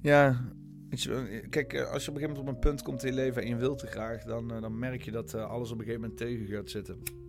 Ja, 0.01 0.51
kijk, 1.51 1.73
eh, 1.73 1.91
als 1.91 2.05
je 2.05 2.11
op 2.11 2.17
een 2.17 2.21
gegeven 2.21 2.29
moment 2.29 2.39
op 2.39 2.47
een 2.47 2.59
punt 2.59 2.83
komt 2.83 3.03
in 3.05 3.09
je 3.09 3.15
leven 3.15 3.43
en 3.43 3.49
je 3.49 3.57
wilt 3.57 3.79
te 3.79 3.87
graag, 3.87 4.25
dan, 4.25 4.49
dan 4.49 4.79
merk 4.79 5.03
je 5.03 5.11
dat 5.11 5.35
alles 5.35 5.71
op 5.71 5.79
een 5.79 5.85
gegeven 5.85 6.01
moment 6.01 6.19
tegen 6.19 6.47
gaat 6.47 6.71
zitten. 6.71 7.22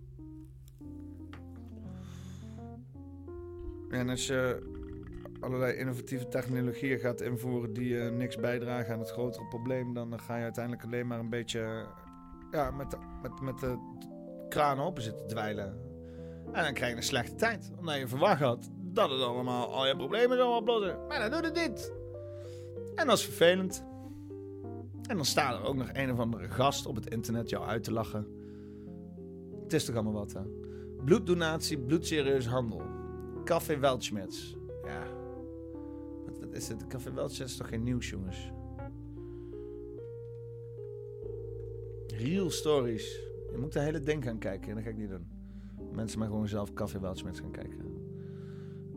En 3.94 4.10
als 4.10 4.28
je 4.28 4.60
allerlei 5.40 5.74
innovatieve 5.74 6.28
technologieën 6.28 7.00
gaat 7.00 7.22
invoeren 7.22 7.74
die 7.74 7.96
niks 7.96 8.36
bijdragen 8.36 8.94
aan 8.94 9.00
het 9.00 9.10
grotere 9.12 9.46
probleem, 9.48 9.94
dan 9.94 10.20
ga 10.20 10.38
je 10.38 10.44
uiteindelijk 10.44 10.84
alleen 10.86 11.08
maar 11.08 11.20
een 11.20 11.30
beetje 11.30 11.86
ja, 12.52 12.72
met, 12.72 12.92
de, 12.92 12.98
met, 13.22 13.42
met 13.42 13.60
de 13.60 13.78
kraan 14.50 14.80
open 14.80 15.04
zitten 15.04 15.28
dweilen. 15.28 15.92
En 16.52 16.64
dan 16.64 16.74
krijg 16.74 16.92
je 16.92 16.98
een 16.98 17.04
slechte 17.04 17.36
tijd, 17.36 17.72
omdat 17.78 17.98
je 17.98 18.08
verwacht 18.08 18.42
had 18.42 18.70
dat 18.82 19.10
het 19.10 19.22
allemaal 19.22 19.74
al 19.74 19.88
je 19.88 19.96
problemen 19.96 20.38
zou 20.38 20.56
oplossen. 20.56 21.08
Maar 21.08 21.20
dan 21.20 21.32
doet 21.32 21.56
het 21.56 21.68
niet. 21.68 21.94
En 22.96 23.08
dat 23.08 23.18
is 23.18 23.24
vervelend. 23.24 23.84
En 25.08 25.16
dan 25.16 25.26
staat 25.26 25.60
er 25.60 25.66
ook 25.66 25.76
nog 25.76 25.90
een 25.94 26.12
of 26.12 26.20
andere 26.20 26.50
gast 26.50 26.86
op 26.86 26.96
het 26.96 27.10
internet 27.10 27.50
jou 27.50 27.66
uit 27.66 27.84
te 27.84 27.92
lachen. 27.92 28.28
Het 29.64 29.74
is 29.74 29.86
toch 29.86 29.96
allemaal 29.96 30.14
wat, 30.14 30.34
hè? 30.34 30.42
Bloeddonatie, 31.06 31.80
bloedserieus 31.80 32.48
handel. 32.48 32.93
Café 33.44 33.80
Weltschmerz. 33.80 34.56
Ja. 34.84 35.04
Wat, 36.26 36.54
is 36.54 36.68
het? 36.68 36.88
Café 36.88 37.14
Weltschmerz 37.14 37.52
is 37.52 37.58
toch 37.58 37.68
geen 37.68 37.84
nieuws, 37.84 38.10
jongens? 38.10 38.52
Real 42.08 42.50
stories. 42.50 43.20
Je 43.52 43.58
moet 43.58 43.74
de 43.74 43.80
hele 43.80 44.00
ding 44.00 44.24
gaan 44.24 44.38
kijken 44.38 44.70
en 44.70 44.76
dat 44.76 44.84
ga 44.84 44.90
ik 44.90 44.98
niet 44.98 45.10
doen. 45.10 45.28
Mensen 45.94 46.20
maar 46.20 46.28
gewoon 46.28 46.48
zelf 46.48 46.74
Café 46.74 47.00
Weltschmerz 47.00 47.40
gaan 47.40 47.52
kijken. 47.52 47.94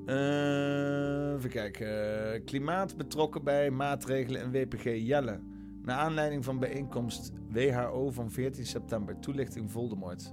Eh, 0.07 1.33
even 1.35 1.51
kijken. 1.51 2.45
Klimaat 2.45 2.97
betrokken 2.97 3.45
bij 3.45 3.71
maatregelen 3.71 4.41
en 4.41 4.51
WPG 4.51 4.85
Jelle. 4.85 5.41
Naar 5.83 5.97
aanleiding 5.97 6.45
van 6.45 6.59
bijeenkomst 6.59 7.33
WHO 7.51 8.11
van 8.11 8.31
14 8.31 8.67
september. 8.67 9.19
Toelichting 9.19 9.71
Voldemort. 9.71 10.33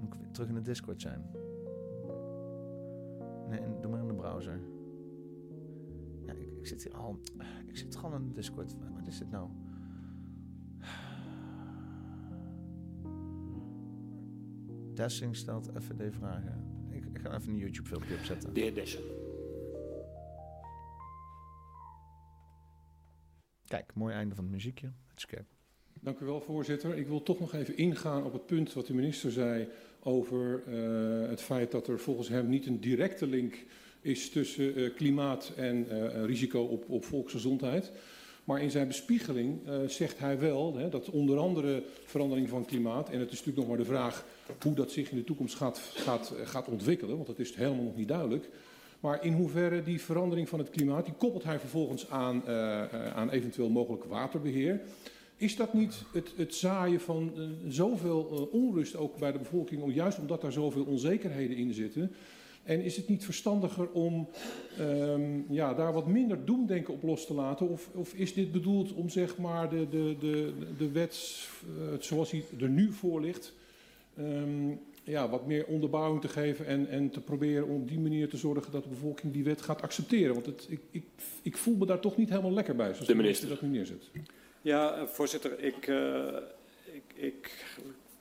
Moet 0.00 0.14
ik 0.14 0.20
weer 0.20 0.30
terug 0.30 0.48
in 0.48 0.54
de 0.54 0.62
Discord 0.62 1.00
zijn? 1.00 1.49
Nee, 3.50 3.60
doe 3.80 3.90
maar 3.90 4.00
in 4.00 4.06
de 4.06 4.14
browser. 4.14 4.60
Ja, 6.26 6.32
ik, 6.32 6.48
ik 6.58 6.66
zit 6.66 6.82
hier 6.82 6.94
al... 6.94 7.20
Ik 7.66 7.76
zit 7.76 7.96
gewoon 7.96 8.22
in 8.22 8.32
Discord. 8.32 8.74
Wat 8.94 9.06
is 9.06 9.18
dit 9.18 9.30
nou? 9.30 9.48
Dessing 14.94 15.36
stelt 15.36 15.70
FVD 15.78 16.14
vragen. 16.14 16.86
Ik, 16.90 17.04
ik 17.04 17.18
ga 17.18 17.34
even 17.34 17.52
een 17.52 17.58
YouTube 17.58 17.88
filmpje 17.88 18.14
opzetten. 18.14 18.54
De 18.54 18.60
heer 18.60 18.74
Dessen. 18.74 19.02
Kijk, 23.64 23.94
mooi 23.94 24.14
einde 24.14 24.34
van 24.34 24.44
het 24.44 24.52
muziekje. 24.52 24.92
Let's 25.08 25.24
go. 25.24 25.36
Dank 26.00 26.20
u 26.20 26.24
wel, 26.24 26.40
voorzitter. 26.40 26.96
Ik 26.96 27.06
wil 27.06 27.22
toch 27.22 27.40
nog 27.40 27.52
even 27.52 27.76
ingaan 27.76 28.24
op 28.24 28.32
het 28.32 28.46
punt 28.46 28.72
wat 28.72 28.86
de 28.86 28.94
minister 28.94 29.32
zei 29.32 29.68
over 30.02 30.62
eh, 30.66 31.28
het 31.28 31.42
feit 31.42 31.70
dat 31.70 31.88
er 31.88 31.98
volgens 31.98 32.28
hem 32.28 32.48
niet 32.48 32.66
een 32.66 32.80
directe 32.80 33.26
link 33.26 33.64
is 34.00 34.30
tussen 34.30 34.76
eh, 34.76 34.94
klimaat 34.94 35.52
en 35.56 35.86
eh, 35.90 36.24
risico 36.24 36.62
op, 36.62 36.84
op 36.88 37.04
volksgezondheid. 37.04 37.92
Maar 38.44 38.62
in 38.62 38.70
zijn 38.70 38.86
bespiegeling 38.86 39.60
zegt 39.86 40.18
hij 40.18 40.38
wel 40.38 40.76
hè, 40.76 40.88
dat 40.88 41.10
onder 41.10 41.38
andere 41.38 41.82
verandering 42.04 42.48
van 42.48 42.64
klimaat, 42.64 43.10
en 43.10 43.20
het 43.20 43.32
is 43.32 43.38
natuurlijk 43.38 43.56
nog 43.56 43.68
maar 43.68 43.76
de 43.76 43.92
vraag 43.92 44.26
hoe 44.62 44.74
dat 44.74 44.90
zich 44.90 45.10
in 45.10 45.16
de 45.16 45.24
toekomst 45.24 45.54
gaat, 45.54 45.78
gaat, 45.94 46.34
gaat 46.44 46.68
ontwikkelen, 46.68 47.14
want 47.14 47.26
dat 47.26 47.38
is 47.38 47.54
helemaal 47.54 47.84
nog 47.84 47.96
niet 47.96 48.08
duidelijk. 48.08 48.48
Maar 49.00 49.24
in 49.24 49.32
hoeverre 49.32 49.82
die 49.82 50.00
verandering 50.00 50.48
van 50.48 50.58
het 50.58 50.70
klimaat, 50.70 51.04
die 51.04 51.14
koppelt 51.14 51.44
hij 51.44 51.58
vervolgens 51.58 52.10
aan, 52.10 52.46
aan 53.14 53.30
eventueel 53.30 53.70
mogelijk 53.70 54.04
waterbeheer. 54.04 54.80
Is 55.40 55.56
dat 55.56 55.74
niet 55.74 56.02
het, 56.12 56.32
het 56.36 56.54
zaaien 56.54 57.00
van 57.00 57.32
eh, 57.36 57.42
zoveel 57.68 58.30
eh, 58.32 58.54
onrust 58.60 58.96
ook 58.96 59.18
bij 59.18 59.32
de 59.32 59.38
bevolking, 59.38 59.82
om- 59.82 59.90
juist 59.90 60.18
omdat 60.18 60.40
daar 60.40 60.52
zoveel 60.52 60.84
onzekerheden 60.84 61.56
in 61.56 61.72
zitten? 61.74 62.12
En 62.62 62.82
is 62.82 62.96
het 62.96 63.08
niet 63.08 63.24
verstandiger 63.24 63.90
om 63.90 64.28
ehm, 64.78 65.52
ja, 65.52 65.74
daar 65.74 65.92
wat 65.92 66.06
minder 66.06 66.44
doemdenken 66.44 66.94
op 66.94 67.02
los 67.02 67.26
te 67.26 67.34
laten? 67.34 67.68
Of, 67.68 67.88
of 67.94 68.14
is 68.14 68.34
dit 68.34 68.52
bedoeld 68.52 68.92
om 68.92 69.08
zeg 69.08 69.36
maar 69.38 69.70
de, 69.70 69.86
de, 69.90 70.16
de, 70.20 70.52
de 70.78 70.90
wet 70.90 71.48
eh, 71.78 71.98
zoals 72.00 72.30
die 72.30 72.44
er 72.60 72.68
nu 72.68 72.92
voor 72.92 73.20
ligt, 73.20 73.54
ehm, 74.16 74.68
ja, 75.04 75.28
wat 75.28 75.46
meer 75.46 75.66
onderbouwing 75.66 76.20
te 76.20 76.28
geven 76.28 76.66
en, 76.66 76.88
en 76.88 77.10
te 77.10 77.20
proberen 77.20 77.66
om 77.68 77.74
op 77.80 77.88
die 77.88 77.98
manier 78.00 78.28
te 78.28 78.36
zorgen 78.36 78.72
dat 78.72 78.82
de 78.82 78.88
bevolking 78.88 79.32
die 79.32 79.44
wet 79.44 79.62
gaat 79.62 79.82
accepteren? 79.82 80.34
Want 80.34 80.46
het, 80.46 80.66
ik, 80.68 80.80
ik, 80.90 81.04
ik 81.42 81.56
voel 81.56 81.76
me 81.76 81.86
daar 81.86 82.00
toch 82.00 82.16
niet 82.16 82.28
helemaal 82.28 82.52
lekker 82.52 82.76
bij, 82.76 82.92
zoals 82.92 83.06
De 83.06 83.14
minister. 83.14 83.48
dat 83.48 83.62
nu 83.62 83.68
neerzet. 83.68 84.10
Ja, 84.62 84.94
eh, 84.94 85.06
voorzitter, 85.06 85.58
ik, 85.58 85.86
eh, 85.86 86.36
ik, 86.84 87.12
ik 87.14 87.66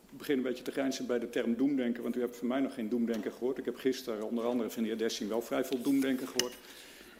begin 0.10 0.38
een 0.38 0.44
beetje 0.44 0.64
te 0.64 0.72
grijnzen 0.72 1.08
bij 1.08 1.20
de 1.20 1.30
term 1.30 1.56
doemdenken, 1.56 2.04
want 2.04 2.16
u 2.16 2.20
hebt 2.20 2.38
van 2.38 2.48
mij 2.48 2.60
nog 2.60 2.74
geen 2.74 2.90
doemdenken 2.90 3.32
gehoord. 3.32 3.58
Ik 3.58 3.66
heb 3.66 3.76
gisteren 3.76 4.24
onder 4.28 4.46
andere 4.46 4.70
van 4.70 4.84
de 4.84 4.96
heer 4.96 5.28
wel 5.28 5.42
vrij 5.42 5.66
veel 5.66 5.82
doemdenken 5.82 6.28
gehoord. 6.28 6.58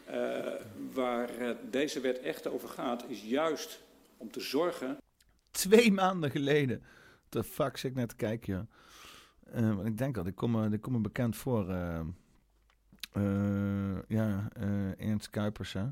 Eh, 0.04 0.54
waar 0.92 1.30
deze 1.70 2.00
wet 2.00 2.20
echt 2.20 2.46
over 2.46 2.68
gaat, 2.68 3.04
is 3.08 3.22
juist 3.22 3.82
om 4.16 4.30
te 4.30 4.40
zorgen 4.40 4.96
Twee 5.50 5.92
maanden 5.92 6.30
geleden. 6.30 6.82
De 7.28 7.44
fuck 7.44 7.76
zit 7.76 7.90
ik 7.90 7.96
net 7.96 8.08
te 8.08 8.16
kijken, 8.16 8.68
ja. 9.52 9.74
Want 9.74 9.86
ik 9.86 9.98
denk 9.98 10.16
al, 10.16 10.26
ik 10.26 10.34
kom, 10.34 10.50
me- 10.50 10.70
ik 10.70 10.80
kom 10.80 11.02
bekend 11.02 11.36
voor. 11.36 11.66
ja, 14.08 14.48
Ernst 14.98 15.30
Kuipers, 15.30 15.72
hè. 15.72 15.84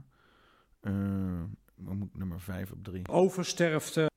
Moet 1.78 2.08
ik, 2.08 2.16
nummer 2.16 2.40
5 2.40 2.70
op 2.70 2.84
3. 2.84 3.08
Oversterfte. 3.08 4.10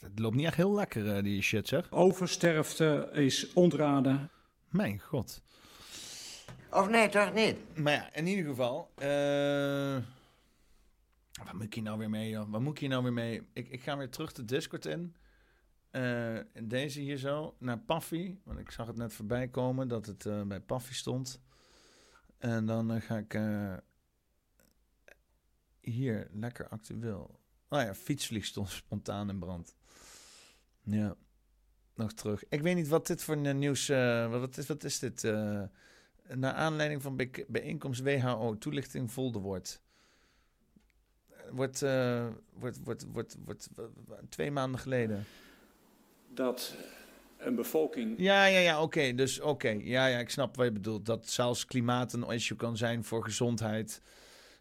Het 0.00 0.18
loopt 0.18 0.34
niet 0.36 0.46
echt 0.46 0.56
heel 0.56 0.74
lekker, 0.74 1.16
eh, 1.16 1.22
die 1.22 1.42
shit, 1.42 1.68
zeg. 1.68 1.90
Oversterfte 1.90 3.08
is 3.12 3.52
ontraden. 3.52 4.30
Mijn 4.68 5.00
god. 5.00 5.42
Of 6.70 6.88
nee, 6.88 7.08
toch 7.08 7.32
niet? 7.32 7.56
Maar 7.76 7.92
ja, 7.92 8.14
in 8.14 8.26
ieder 8.26 8.44
geval. 8.44 8.90
eh 8.94 9.96
wat 11.44 11.52
moet 11.52 11.62
ik 11.62 11.74
hier 11.74 11.82
nou 11.82 11.98
weer 11.98 12.10
mee, 12.10 12.28
joh? 12.28 12.50
Wat 12.50 12.60
moet 12.60 12.72
ik 12.72 12.78
hier 12.78 12.88
nou 12.88 13.02
weer 13.02 13.12
mee? 13.12 13.42
Ik, 13.52 13.68
ik 13.68 13.82
ga 13.82 13.96
weer 13.96 14.10
terug 14.10 14.32
de 14.32 14.44
Discord 14.44 14.86
in. 14.86 15.14
In 16.52 16.68
deze 16.68 17.00
hier 17.00 17.16
zo. 17.16 17.54
Naar 17.58 17.78
Paffy. 17.78 18.36
Want 18.44 18.58
ik 18.58 18.70
zag 18.70 18.86
het 18.86 18.96
net 18.96 19.12
voorbij 19.12 19.48
komen 19.48 19.88
dat 19.88 20.06
het 20.06 20.26
eh, 20.26 20.42
bij 20.42 20.60
Paffy 20.60 20.94
stond. 20.94 21.40
En 22.38 22.66
dan 22.66 22.92
eh, 22.92 23.00
ga 23.00 23.16
ik 23.16 23.38
hier 25.80 26.28
lekker 26.32 26.68
actueel. 26.68 27.40
Oh 27.68 27.80
ja, 27.82 27.94
fietsvlieg 27.94 28.44
stond 28.44 28.68
spontaan 28.84 29.28
in 29.28 29.38
brand. 29.38 29.74
Ja, 30.82 31.16
nog 31.94 32.12
terug. 32.12 32.44
Ik 32.48 32.62
weet 32.62 32.74
niet 32.74 32.88
wat 32.88 33.06
dit 33.06 33.22
voor 33.22 33.36
nieuws... 33.36 33.88
wat, 34.28 34.56
is, 34.56 34.66
wat 34.66 34.84
is 34.84 34.98
dit? 34.98 35.22
naar 36.34 36.52
aanleiding 36.52 37.02
van 37.02 37.16
bij- 37.16 37.44
bijeenkomst 37.48 38.00
WHO 38.02 38.58
toelichting 38.58 39.12
Voldemort. 39.12 39.80
Wordt, 41.50 41.82
eh, 41.82 42.26
wordt, 42.52 42.78
wordt, 42.84 43.06
wordt, 43.12 43.38
wordt, 43.44 43.68
twee 44.28 44.50
maanden 44.50 44.80
geleden. 44.80 45.24
Dat 46.38 46.74
een 47.38 47.54
bevolking 47.54 48.14
Ja, 48.18 48.44
ja, 48.46 48.58
ja, 48.58 48.82
oké. 48.82 49.14
dus 49.14 49.40
oké. 49.40 49.68
Ja, 49.68 50.06
ja, 50.06 50.18
ik 50.18 50.30
snap 50.30 50.56
wat 50.56 50.66
je 50.66 50.72
bedoelt. 50.72 51.06
Dat 51.06 51.28
zelfs 51.28 51.64
klimaat 51.64 52.12
een 52.12 52.30
issue 52.30 52.56
kan 52.56 52.76
zijn 52.76 53.04
voor 53.04 53.24
gezondheid. 53.24 54.02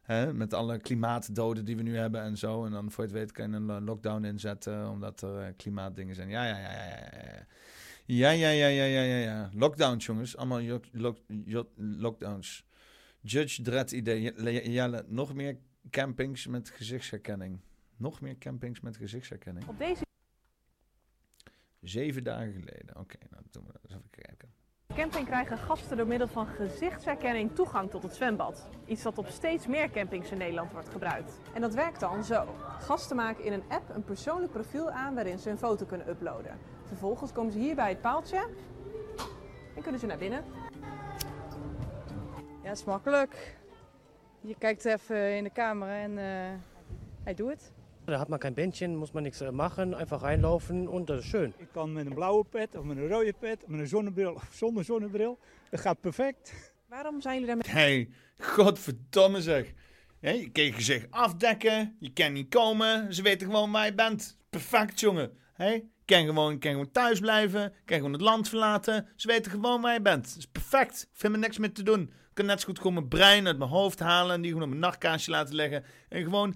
Hè? 0.02 0.34
Met 0.34 0.54
alle 0.54 0.80
klimaatdoden 0.80 1.66
die 1.66 1.76
we 1.76 1.82
nu 1.84 1.98
hebben 1.98 2.22
en 2.22 2.38
zo. 2.38 2.66
En 2.66 2.72
dan 2.72 2.92
voor 2.92 3.04
je 3.04 3.10
het 3.10 3.20
weet 3.20 3.32
kan 3.32 3.50
je 3.50 3.56
een 3.56 3.66
lo- 3.66 3.80
lockdown 3.82 4.24
inzetten 4.24 4.90
omdat 4.90 5.22
er 5.22 5.40
eh, 5.40 5.48
klimaatdingen 5.58 6.16
zijn. 6.16 6.30
Ja, 6.30 6.46
ja, 6.46 6.58
ja, 6.60 6.72
ja, 6.72 6.86
ja, 6.86 7.20
ja. 7.24 7.46
Ja, 8.06 8.30
ja, 8.30 8.50
ja, 8.50 8.68
ja, 8.68 8.84
ja, 8.84 9.02
ja, 9.02 9.18
ja. 9.18 9.50
Lockdowns, 9.54 10.06
jongens. 10.06 10.38
Allemaal 10.38 10.62
jo- 10.62 10.80
lock- 10.92 11.20
jo- 11.46 11.70
lockdowns. 11.76 12.66
Judge 13.22 13.62
Dredd 13.62 13.92
idee. 13.92 14.22
Je- 14.22 14.72
Jelle, 14.72 15.06
nog 15.08 15.34
meer 15.34 15.58
campings 15.90 16.48
met 16.48 16.70
gezichtsherkenning. 16.70 17.60
Nog 17.98 18.22
meer 18.22 18.38
campings 18.38 18.80
met 18.80 18.98
gezichtsherkenning. 18.98 19.68
Op 19.68 19.78
deze 19.78 20.06
Zeven 21.82 22.24
dagen 22.24 22.52
geleden. 22.52 22.98
Oké, 22.98 23.18
nou 23.30 23.44
doen 23.52 23.64
we 23.66 23.72
dat 23.72 23.82
eens 23.84 23.94
even 23.94 24.10
kijken. 24.10 24.54
camping 24.96 25.26
krijgen 25.26 25.58
gasten 25.58 25.98
door 25.98 26.08
middel 26.08 26.28
van 26.28 26.48
gezichtsherkenning 26.48 27.56
toegang 27.56 27.90
tot 27.90 28.04
het 28.04 28.16
zwembad. 28.16 28.70
Iets 28.86 29.04
dat 29.04 29.18
op 29.18 29.28
steeds 29.28 29.68
meer 29.68 29.90
campings 29.90 30.32
in 30.32 30.38
Nederland 30.38 30.72
wordt 30.72 30.90
gebruikt. 30.90 31.40
En 31.54 31.62
dat 31.62 31.74
werkt 31.74 32.00
dan 32.00 32.24
zo. 32.24 32.56
Gasten 32.80 33.16
maken 33.16 33.44
in 33.44 33.54
een 33.54 33.64
app 33.68 33.90
een 33.90 34.04
persoonlijk 34.04 34.52
profiel 34.52 34.90
aan 34.92 35.16
waarin 35.16 35.40
ze 35.40 35.50
een 35.50 35.58
foto 35.58 35.86
kunnen 35.86 36.10
uploaden. 36.10 36.58
Vervolgens 36.84 37.32
komen 37.32 37.52
ze 37.52 37.60
hier 37.60 37.76
bij 37.76 37.90
het 37.90 38.02
paaltje 38.02 38.48
en 39.76 39.82
kunnen 39.82 40.00
ze 40.00 40.06
naar 40.06 40.18
binnen. 40.18 40.44
Ja, 42.64 42.70
het 42.70 42.78
is 42.78 42.84
makkelijk. 42.84 43.58
Je 44.42 44.56
kijkt 44.58 44.86
even 44.86 45.36
in 45.36 45.44
de 45.44 45.52
camera 45.52 45.98
en 45.98 46.18
eh, 46.18 46.60
hij 47.24 47.34
doet 47.34 47.50
het. 47.50 47.72
Da 48.08 48.20
hat 48.20 48.30
man 48.30 48.40
kein 48.40 48.56
Bändchen, 48.56 48.96
muss 48.96 49.14
man 49.14 49.24
nichts 49.24 49.42
äh, 49.42 49.52
machen, 49.52 49.94
einfach 49.94 50.22
reinlaufen 50.22 50.88
und 50.88 51.10
das 51.10 51.20
ist 51.20 51.30
schön. 51.30 51.54
Ik 51.58 51.68
kan 51.74 51.94
met 51.94 52.06
een 52.06 52.14
blauwe 52.14 52.44
pet 52.46 52.76
of 52.76 52.84
met 52.84 52.98
een 52.98 53.08
rode 53.08 53.34
pet, 53.34 53.68
met 53.68 53.80
een 53.80 53.88
zonnebril 53.88 54.34
of 54.34 54.48
zonder 54.64 54.84
zonnebril. 54.84 55.40
Dat 55.70 55.80
gaat 55.80 56.02
perfect. 56.02 56.74
Waarom 56.90 57.22
zijn 57.22 57.34
jullie 57.40 57.48
daarmee? 57.48 57.84
Hey, 57.84 58.10
godverdomme 58.38 59.42
zeg. 59.42 59.74
Hé, 60.20 60.32
je 60.32 60.52
kan 60.52 60.64
je 60.64 60.74
gezicht 60.74 61.08
afdekken, 61.10 61.96
je 62.00 62.14
kan 62.14 62.34
niet 62.34 62.50
komen, 62.50 63.14
ze 63.14 63.22
weten 63.22 63.48
gewoon 63.48 63.72
waar 63.72 63.86
je 63.86 63.94
bent. 63.94 64.38
Perfect, 64.50 65.00
jongen. 65.00 65.32
Hé, 65.54 65.72
je 65.72 65.86
kan 66.06 66.26
gewoon, 66.26 66.52
je 66.52 66.58
kan 66.58 66.72
gewoon 66.72 66.92
thuis 66.92 67.20
blijven, 67.20 67.62
je 67.62 67.86
kan 67.86 67.98
gewoon 67.98 68.14
het 68.14 68.22
land 68.22 68.50
verlaten. 68.50 69.08
Ze 69.16 69.28
weten 69.28 69.52
gewoon 69.52 69.82
waar 69.82 69.94
je 69.94 70.02
bent. 70.02 70.24
Dat 70.28 70.38
is 70.38 70.48
perfect. 70.48 71.02
Ik 71.02 71.20
vind 71.20 71.34
er 71.34 71.40
niks 71.40 71.58
meer 71.58 71.74
te 71.74 71.84
doen. 71.84 72.02
Ik 72.02 72.34
kan 72.34 72.46
net 72.46 72.60
zo 72.60 72.66
goed 72.68 72.78
gewoon 72.78 72.94
mijn 72.94 73.08
brein 73.08 73.48
uit 73.48 73.58
mijn 73.58 73.70
hoofd 73.70 74.00
halen 74.00 74.36
en 74.36 74.42
die 74.42 74.52
gewoon 74.52 74.66
op 74.66 74.70
mijn 74.76 74.82
nachtkaarsje 74.82 75.32
laten 75.32 75.56
leggen. 75.56 75.84
En 76.10 76.24
gewoon 76.24 76.56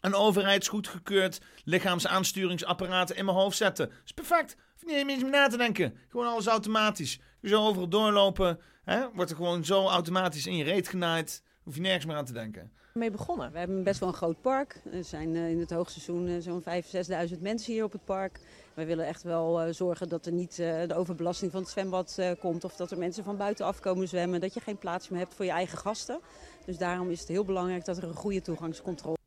een 0.00 0.14
overheidsgoedgekeurd 0.14 1.40
lichaamsaansturingsapparaat 1.64 3.12
in 3.12 3.24
mijn 3.24 3.36
hoofd 3.36 3.56
zetten. 3.56 3.88
Dat 3.88 3.96
is 4.04 4.12
perfect. 4.12 4.56
Hoef 4.72 4.84
niet 4.84 5.08
eens 5.08 5.22
meer 5.22 5.30
na 5.30 5.48
te 5.48 5.56
denken. 5.56 5.94
Gewoon 6.08 6.26
alles 6.26 6.46
automatisch. 6.46 7.20
Je 7.40 7.48
zo 7.48 7.66
overal 7.66 7.88
doorlopen. 7.88 8.58
Hè? 8.84 9.06
Wordt 9.14 9.30
er 9.30 9.36
gewoon 9.36 9.64
zo 9.64 9.86
automatisch 9.86 10.46
in 10.46 10.56
je 10.56 10.64
reet 10.64 10.88
genaaid. 10.88 11.42
Hoef 11.62 11.74
je 11.74 11.80
nergens 11.80 12.06
meer 12.06 12.16
aan 12.16 12.24
te 12.24 12.32
denken. 12.32 12.72
mee 12.92 13.10
begonnen? 13.10 13.52
We 13.52 13.58
hebben 13.58 13.82
best 13.82 14.00
wel 14.00 14.08
een 14.08 14.14
groot 14.14 14.40
park. 14.40 14.80
Er 14.92 15.04
zijn 15.04 15.36
eh, 15.36 15.50
in 15.50 15.60
het 15.60 15.70
hoogseizoen 15.70 16.28
eh, 16.28 16.34
zo'n 16.40 16.62
5.000, 16.62 17.32
6.000 17.34 17.40
mensen 17.40 17.72
hier 17.72 17.84
op 17.84 17.92
het 17.92 18.04
park. 18.04 18.40
Wij 18.74 18.86
willen 18.86 19.06
echt 19.06 19.22
wel 19.22 19.60
eh, 19.60 19.72
zorgen 19.72 20.08
dat 20.08 20.26
er 20.26 20.32
niet 20.32 20.56
de 20.56 20.94
overbelasting 20.94 21.50
van 21.50 21.60
het 21.60 21.70
zwembad 21.70 22.18
komt. 22.40 22.64
Of 22.64 22.76
dat 22.76 22.90
er 22.90 22.98
mensen 22.98 23.24
van 23.24 23.36
buitenaf 23.36 23.80
komen 23.80 24.08
zwemmen. 24.08 24.40
Dat 24.40 24.54
je 24.54 24.60
geen 24.60 24.78
plaats 24.78 25.08
meer 25.08 25.20
hebt 25.20 25.34
voor 25.34 25.44
je 25.44 25.50
eigen 25.50 25.78
gasten. 25.78 26.20
Dus 26.66 26.78
daarom 26.78 27.10
is 27.10 27.20
het 27.20 27.28
heel 27.28 27.44
belangrijk 27.44 27.84
dat 27.84 27.96
er 27.96 28.04
een 28.04 28.14
goede 28.14 28.40
toegangscontrole 28.40 29.17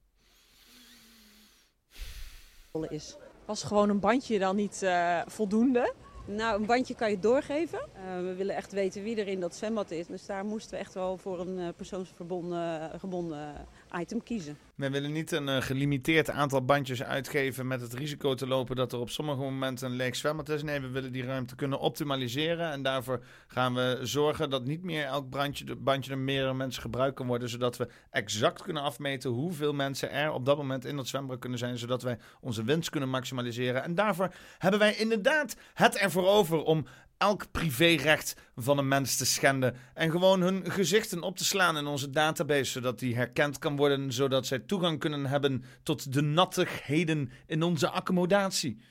is. 2.80 3.18
Was 3.46 3.64
gewoon 3.64 3.90
een 3.90 4.00
bandje 4.00 4.40
dan 4.40 4.56
niet 4.56 4.84
eh, 4.84 5.22
voldoende? 5.26 5.94
Nou, 6.26 6.60
een 6.60 6.66
bandje 6.66 6.96
kan 6.96 7.10
je 7.10 7.20
doorgeven. 7.20 7.80
Uh, 7.80 8.16
we 8.16 8.34
willen 8.36 8.56
echt 8.56 8.72
weten 8.72 9.04
wie 9.04 9.16
er 9.16 9.28
in 9.28 9.40
dat 9.40 9.56
zwembad 9.56 9.92
is. 9.92 10.08
Dus 10.08 10.26
daar 10.26 10.46
moesten 10.46 10.72
we 10.72 10.78
echt 10.78 10.94
wel 10.94 11.18
voor 11.18 11.40
een 11.40 11.60
uh, 11.60 11.68
persoonsgebonden 11.76 13.00
gebonden 13.00 13.54
item 14.00 14.24
kiezen. 14.24 14.58
We 14.76 14.90
willen 14.90 15.12
niet 15.12 15.32
een 15.32 15.48
uh, 15.48 15.62
gelimiteerd 15.62 16.30
aantal 16.30 16.66
bandjes 16.66 17.04
uitgeven 17.04 17.68
met 17.68 17.82
het 17.82 17.94
risico 17.94 18.34
te 18.34 18.48
lopen 18.48 18.76
dat 18.76 18.92
er 18.94 19.00
op 19.00 19.10
sommige 19.10 19.40
momenten 19.40 19.90
een 19.90 19.96
leeg 19.96 20.16
zwembad 20.16 20.50
is. 20.50 20.64
Nee, 20.64 20.80
we 20.80 20.90
willen 20.90 21.12
die 21.12 21.26
ruimte 21.26 21.56
kunnen 21.56 21.80
optimaliseren. 21.80 22.72
En 22.72 22.82
daarvoor 22.82 23.24
gaan 23.48 23.74
we 23.74 24.00
zorgen 24.02 24.50
dat 24.50 24.66
niet 24.66 24.84
meer 24.84 25.06
elk 25.06 25.30
bandje, 25.30 25.76
bandje 25.76 26.10
door 26.10 26.20
meerdere 26.20 26.54
mensen 26.54 26.82
gebruikt 26.82 27.16
kan 27.16 27.28
worden. 27.28 27.50
Zodat 27.50 27.78
we 27.78 27.88
exact 28.10 28.62
kunnen 28.62 28.84
afmeten 28.84 29.30
hoeveel 29.30 29.74
mensen 29.74 30.12
er 30.12 30.32
op 30.32 30.46
dat 30.46 30.58
moment 30.58 30.86
in 30.86 30.96
dat 30.96 31.08
zwembad 31.08 31.40
kunnen 31.40 31.60
zijn. 31.60 31.78
Zodat 31.78 32.02
wij 32.02 32.18
onze 32.40 32.64
winst 32.64 32.90
kunnen 32.90 33.10
maximaliseren. 33.10 33.84
En 33.84 33.96
daarvoor 33.96 34.34
hebben 34.58 34.80
wij 34.80 34.96
inderdaad 34.96 35.56
het 35.74 35.98
ervoor 35.98 36.28
over 36.28 36.64
om 36.64 36.86
elk 37.22 37.52
privérecht 37.52 38.36
van 38.56 38.78
een 38.78 38.88
mens 38.88 39.18
te 39.18 39.26
schenden. 39.26 39.76
En 39.94 40.12
gewoon 40.12 40.42
hun 40.42 40.72
gezichten 40.72 41.22
op 41.22 41.38
te 41.38 41.46
slaan 41.46 41.78
in 41.78 41.86
onze 41.86 42.10
database, 42.10 42.72
zodat 42.72 43.00
die 43.00 43.16
herkend 43.16 43.58
kan 43.58 43.76
worden, 43.76 44.12
zodat 44.12 44.48
zij 44.48 44.60
toegang 44.60 45.00
kunnen 45.00 45.26
hebben 45.26 45.64
tot 45.84 46.14
de 46.14 46.22
nattigheden 46.22 47.32
in 47.46 47.64
onze 47.64 47.90
accommodatie. 47.90 48.82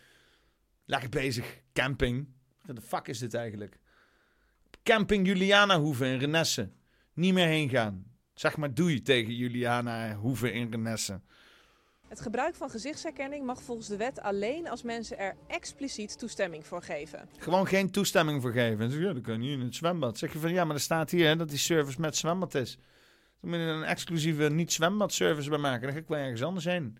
Lekker 0.84 1.08
bezig. 1.08 1.60
Camping. 1.72 2.28
Wat 2.64 2.76
de 2.76 2.82
fuck 2.82 3.08
is 3.08 3.18
dit 3.18 3.34
eigenlijk? 3.34 3.78
Camping 4.82 5.26
Juliana 5.26 5.80
Hoeve 5.80 6.06
in 6.06 6.18
Renesse. 6.18 6.70
Niet 7.14 7.34
meer 7.34 7.46
heen 7.46 7.68
gaan. 7.68 8.04
Zeg 8.34 8.56
maar 8.56 8.74
doei 8.74 9.02
tegen 9.02 9.34
Juliana 9.34 10.14
Hoeve 10.14 10.52
in 10.52 10.70
Renesse. 10.70 11.20
Het 12.10 12.20
gebruik 12.20 12.54
van 12.54 12.70
gezichtsherkenning 12.70 13.44
mag 13.44 13.62
volgens 13.62 13.88
de 13.88 13.96
wet 13.96 14.20
alleen 14.20 14.68
als 14.68 14.82
mensen 14.82 15.18
er 15.18 15.36
expliciet 15.46 16.18
toestemming 16.18 16.66
voor 16.66 16.82
geven. 16.82 17.28
Gewoon 17.38 17.66
geen 17.66 17.90
toestemming 17.90 18.42
voor 18.42 18.52
geven. 18.52 19.00
Ja, 19.00 19.12
dan 19.12 19.22
kan 19.22 19.42
je 19.42 19.52
in 19.52 19.60
het 19.60 19.74
zwembad. 19.74 20.18
Zeg 20.18 20.32
je 20.32 20.38
van 20.38 20.52
ja, 20.52 20.64
maar 20.64 20.74
er 20.74 20.80
staat 20.80 21.10
hier 21.10 21.26
hè, 21.26 21.36
dat 21.36 21.48
die 21.48 21.58
service 21.58 22.00
met 22.00 22.16
zwembad 22.16 22.54
is. 22.54 22.78
Dan 23.40 23.50
moet 23.50 23.58
je 23.58 23.64
een 23.64 23.82
exclusieve 23.84 24.48
niet-zwembad-service 24.48 25.48
bij 25.48 25.58
maken. 25.58 25.82
Dan 25.82 25.92
ga 25.92 25.98
ik 25.98 26.08
wel 26.08 26.18
ergens 26.18 26.42
anders 26.42 26.64
heen. 26.64 26.98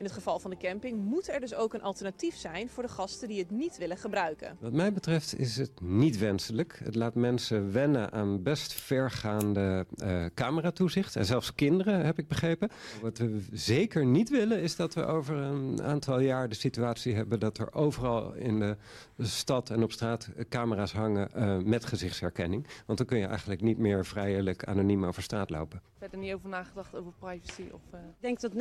In 0.00 0.06
het 0.06 0.14
geval 0.14 0.38
van 0.38 0.50
de 0.50 0.56
camping 0.56 1.04
moet 1.04 1.28
er 1.28 1.40
dus 1.40 1.54
ook 1.54 1.74
een 1.74 1.82
alternatief 1.82 2.36
zijn 2.36 2.68
voor 2.68 2.82
de 2.82 2.88
gasten 2.88 3.28
die 3.28 3.38
het 3.38 3.50
niet 3.50 3.78
willen 3.78 3.96
gebruiken. 3.96 4.56
Wat 4.60 4.72
mij 4.72 4.92
betreft 4.92 5.38
is 5.38 5.56
het 5.56 5.80
niet 5.80 6.18
wenselijk. 6.18 6.80
Het 6.84 6.94
laat 6.94 7.14
mensen 7.14 7.72
wennen 7.72 8.12
aan 8.12 8.42
best 8.42 8.72
vergaande 8.72 9.86
uh, 9.94 10.24
cameratoezicht. 10.34 11.16
En 11.16 11.24
zelfs 11.24 11.54
kinderen, 11.54 12.04
heb 12.04 12.18
ik 12.18 12.28
begrepen. 12.28 12.70
Wat 13.02 13.18
we 13.18 13.42
zeker 13.52 14.06
niet 14.06 14.30
willen 14.30 14.60
is 14.60 14.76
dat 14.76 14.94
we 14.94 15.04
over 15.04 15.36
een 15.36 15.82
aantal 15.82 16.20
jaar 16.20 16.48
de 16.48 16.54
situatie 16.54 17.14
hebben... 17.14 17.40
dat 17.40 17.58
er 17.58 17.74
overal 17.74 18.32
in 18.34 18.58
de 18.58 18.76
stad 19.26 19.70
en 19.70 19.82
op 19.82 19.92
straat 19.92 20.28
camera's 20.48 20.92
hangen 20.92 21.28
uh, 21.36 21.58
met 21.58 21.84
gezichtsherkenning. 21.84 22.66
Want 22.86 22.98
dan 22.98 23.06
kun 23.06 23.18
je 23.18 23.26
eigenlijk 23.26 23.60
niet 23.60 23.78
meer 23.78 24.06
vrijelijk 24.06 24.64
anoniem 24.64 25.04
over 25.04 25.22
straat 25.22 25.50
lopen. 25.50 25.82
Verder 25.98 26.18
niet 26.18 26.34
over 26.34 26.48
nagedacht 26.48 26.94
over 26.94 27.12
privacy? 27.18 27.64
Of, 27.72 27.80
uh... 27.94 28.00
Ik 28.00 28.20
denk 28.20 28.40
dat 28.40 28.52
99% 28.52 28.56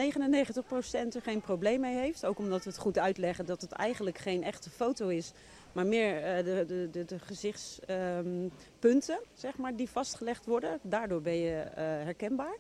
er 1.16 1.22
geen 1.22 1.42
probleem 1.42 1.80
mee 1.80 1.96
heeft. 1.96 2.26
Ook 2.26 2.40
omdat 2.40 2.64
we 2.64 2.70
het 2.70 2.80
goed 2.80 2.98
uitleggen 2.98 3.46
dat 3.46 3.62
het 3.62 3.72
eigenlijk 3.72 4.18
geen 4.18 4.44
echte 4.44 4.70
foto 4.70 5.08
is. 5.08 5.34
Maar 5.72 5.86
meer 5.86 6.16
uh, 6.16 6.46
de, 6.46 6.64
de, 6.68 6.90
de, 6.92 7.06
de 7.06 7.20
gezichtspunten, 7.20 9.16
um, 9.16 9.22
zeg 9.34 9.58
maar, 9.58 9.76
die 9.76 9.90
vastgelegd 9.90 10.46
worden. 10.46 10.80
Daardoor 10.82 11.22
ben 11.22 11.38
je 11.38 11.64
uh, 11.66 11.74
herkenbaar. 11.78 12.58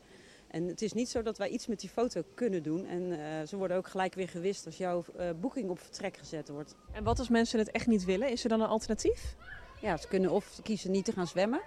En 0.49 0.67
het 0.67 0.81
is 0.81 0.93
niet 0.93 1.09
zo 1.09 1.21
dat 1.21 1.37
wij 1.37 1.49
iets 1.49 1.67
met 1.67 1.79
die 1.79 1.89
foto 1.89 2.21
kunnen 2.33 2.63
doen. 2.63 2.85
En 2.85 3.01
uh, 3.01 3.17
ze 3.47 3.57
worden 3.57 3.77
ook 3.77 3.87
gelijk 3.87 4.13
weer 4.13 4.29
gewist 4.29 4.65
als 4.65 4.77
jouw 4.77 5.05
boeking 5.39 5.69
op 5.69 5.79
vertrek 5.79 6.17
gezet 6.17 6.49
wordt. 6.49 6.75
En 6.91 7.03
wat 7.03 7.19
als 7.19 7.29
mensen 7.29 7.59
het 7.59 7.71
echt 7.71 7.87
niet 7.87 8.05
willen? 8.05 8.29
Is 8.29 8.43
er 8.43 8.49
dan 8.49 8.61
een 8.61 8.67
alternatief? 8.67 9.35
Ja, 9.81 9.97
ze 9.97 10.07
kunnen 10.07 10.31
of 10.31 10.59
kiezen 10.63 10.91
niet 10.91 11.05
te 11.05 11.11
gaan 11.11 11.27
zwemmen. 11.27 11.61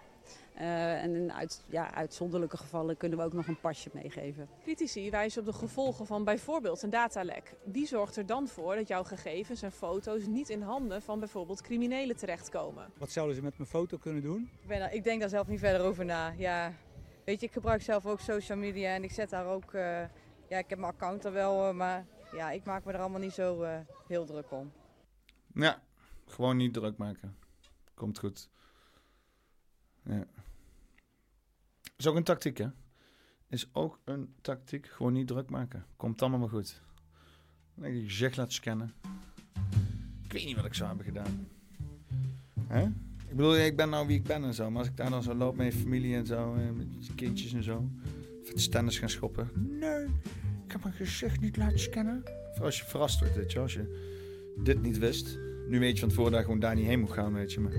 Uh, 0.61 1.03
en 1.03 1.15
in 1.15 1.33
uit, 1.33 1.63
ja, 1.67 1.95
uitzonderlijke 1.95 2.57
gevallen 2.57 2.97
kunnen 2.97 3.19
we 3.19 3.25
ook 3.25 3.33
nog 3.33 3.47
een 3.47 3.61
pasje 3.61 3.91
meegeven. 3.93 4.49
Critici 4.63 5.11
wijzen 5.11 5.41
op 5.41 5.47
de 5.47 5.53
gevolgen 5.53 6.07
van 6.07 6.25
bijvoorbeeld 6.25 6.83
een 6.83 6.91
datalek. 6.91 7.55
Wie 7.65 7.87
zorgt 7.87 8.17
er 8.17 8.27
dan 8.27 8.49
voor 8.49 8.75
dat 8.75 8.89
jouw 8.89 9.05
gegevens 9.05 9.63
en 9.63 9.73
foto's 9.73 10.27
niet 10.27 10.49
in 10.49 10.63
handen 10.63 11.03
van 11.03 11.19
bijvoorbeeld 11.19 11.61
criminelen 11.61 12.17
terechtkomen? 12.17 12.87
Wat 12.99 13.11
zouden 13.11 13.37
ze 13.37 13.43
met 13.43 13.59
mijn 13.59 13.69
foto 13.69 13.97
kunnen 13.97 14.23
doen? 14.23 14.51
Ik, 14.63 14.69
ben, 14.69 14.95
ik 14.95 15.05
denk 15.05 15.21
daar 15.21 15.29
zelf 15.29 15.47
niet 15.47 15.61
verder 15.61 15.81
over 15.81 16.05
na. 16.05 16.35
Ja, 16.37 16.73
weet 17.25 17.41
je, 17.41 17.47
ik 17.47 17.53
gebruik 17.53 17.83
zelf 17.83 18.07
ook 18.07 18.21
social 18.21 18.59
media 18.59 18.95
en 18.95 19.05
ik 19.05 19.11
zet 19.11 19.31
daar 19.31 19.47
ook... 19.47 19.73
Uh, 19.73 20.01
ja, 20.49 20.59
ik 20.59 20.69
heb 20.69 20.79
mijn 20.79 20.93
account 20.93 21.25
er 21.25 21.33
wel, 21.33 21.69
uh, 21.69 21.75
maar 21.75 22.07
ja, 22.33 22.51
ik 22.51 22.65
maak 22.65 22.85
me 22.85 22.93
er 22.93 23.01
allemaal 23.01 23.21
niet 23.21 23.33
zo 23.33 23.67
heel 24.07 24.25
druk 24.25 24.51
om. 24.51 24.73
Ja, 25.55 25.83
gewoon 26.27 26.57
niet 26.57 26.75
druk 26.75 26.97
maken. 26.97 27.37
Komt 27.95 28.19
goed. 28.19 28.51
Ja. 30.05 30.27
Is 31.97 32.07
ook 32.07 32.17
een 32.17 32.25
tactiek, 32.25 32.59
hè? 32.59 32.69
Is 33.49 33.69
ook 33.73 34.01
een 34.05 34.35
tactiek. 34.41 34.87
Gewoon 34.87 35.13
niet 35.13 35.27
druk 35.27 35.51
maken. 35.51 35.87
Komt 35.97 36.21
allemaal 36.21 36.41
maar 36.41 36.49
goed. 36.49 36.83
Dan 37.75 37.97
je 37.97 38.05
gezicht 38.05 38.37
laat 38.37 38.53
scannen. 38.53 38.95
Ik 40.25 40.33
weet 40.33 40.45
niet 40.45 40.57
wat 40.57 40.65
ik 40.65 40.75
zou 40.75 40.89
hebben 40.89 41.07
gedaan. 41.07 41.49
Hè? 42.67 42.89
Ik 43.33 43.39
bedoel, 43.39 43.57
ik 43.59 43.77
ben 43.77 43.89
nou 43.89 44.07
wie 44.07 44.17
ik 44.17 44.23
ben 44.23 44.45
en 44.45 44.55
zo. 44.55 44.71
Maar 44.71 44.79
als 44.79 44.89
ik 44.89 44.97
daar 44.97 45.11
dan 45.11 45.23
zo 45.23 45.35
loop 45.35 45.57
met 45.57 45.73
je 45.73 45.79
familie 45.79 46.15
en 46.15 46.27
zo. 46.27 46.55
En 46.55 46.77
met 46.77 46.87
kindjes 47.15 47.53
en 47.53 47.63
zo. 47.63 47.91
Of 48.43 48.61
standers 48.61 48.99
gaan 48.99 49.09
schoppen. 49.09 49.51
Nee, 49.55 50.05
ik 50.67 50.73
heb 50.73 50.83
mijn 50.83 50.95
gezicht 50.95 51.41
niet 51.41 51.57
laten 51.57 51.79
scannen. 51.79 52.23
Voor 52.55 52.65
als 52.65 52.79
je 52.79 52.85
verrast 52.85 53.21
wordt, 53.21 53.37
weet 53.37 53.53
je. 53.53 53.59
Als 53.59 53.73
je 53.73 54.13
dit 54.57 54.83
niet 54.83 54.99
wist. 54.99 55.39
Nu 55.69 55.79
weet 55.79 55.95
je 55.95 56.01
van 56.01 56.09
tevoren 56.09 56.31
dat 56.31 56.41
je 56.41 56.47
gewoon 56.47 56.61
daar 56.61 56.75
niet 56.75 56.87
heen 56.87 57.01
moet 57.01 57.13
gaan, 57.13 57.33
weet 57.33 57.53
je. 57.53 57.61
Maar 57.61 57.73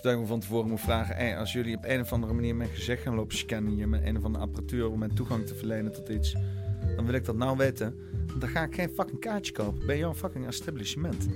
dat 0.00 0.12
ik 0.12 0.18
me 0.18 0.26
van 0.26 0.40
tevoren 0.40 0.68
moet 0.68 0.80
vragen: 0.80 1.36
als 1.36 1.52
jullie 1.52 1.76
op 1.76 1.84
een 1.84 2.00
of 2.00 2.12
andere 2.12 2.32
manier 2.32 2.56
mijn 2.56 2.70
gezicht 2.70 3.02
gaan 3.02 3.14
lopen 3.14 3.36
scannen 3.36 3.72
hier 3.72 3.88
met 3.88 4.04
een 4.04 4.16
of 4.16 4.24
andere 4.24 4.44
apparatuur 4.44 4.90
om 4.90 4.98
mijn 4.98 5.14
toegang 5.14 5.46
te 5.46 5.54
verlenen 5.54 5.92
tot 5.92 6.08
iets, 6.08 6.36
dan 6.96 7.04
wil 7.04 7.14
ik 7.14 7.24
dat 7.24 7.36
nou 7.36 7.56
weten. 7.56 7.94
Dan 8.38 8.48
ga 8.48 8.64
ik 8.64 8.74
geen 8.74 8.90
fucking 8.90 9.20
kaartje 9.20 9.52
kopen 9.52 9.86
bij 9.86 9.98
jouw 9.98 10.14
fucking 10.14 10.46
establishment. 10.46 11.28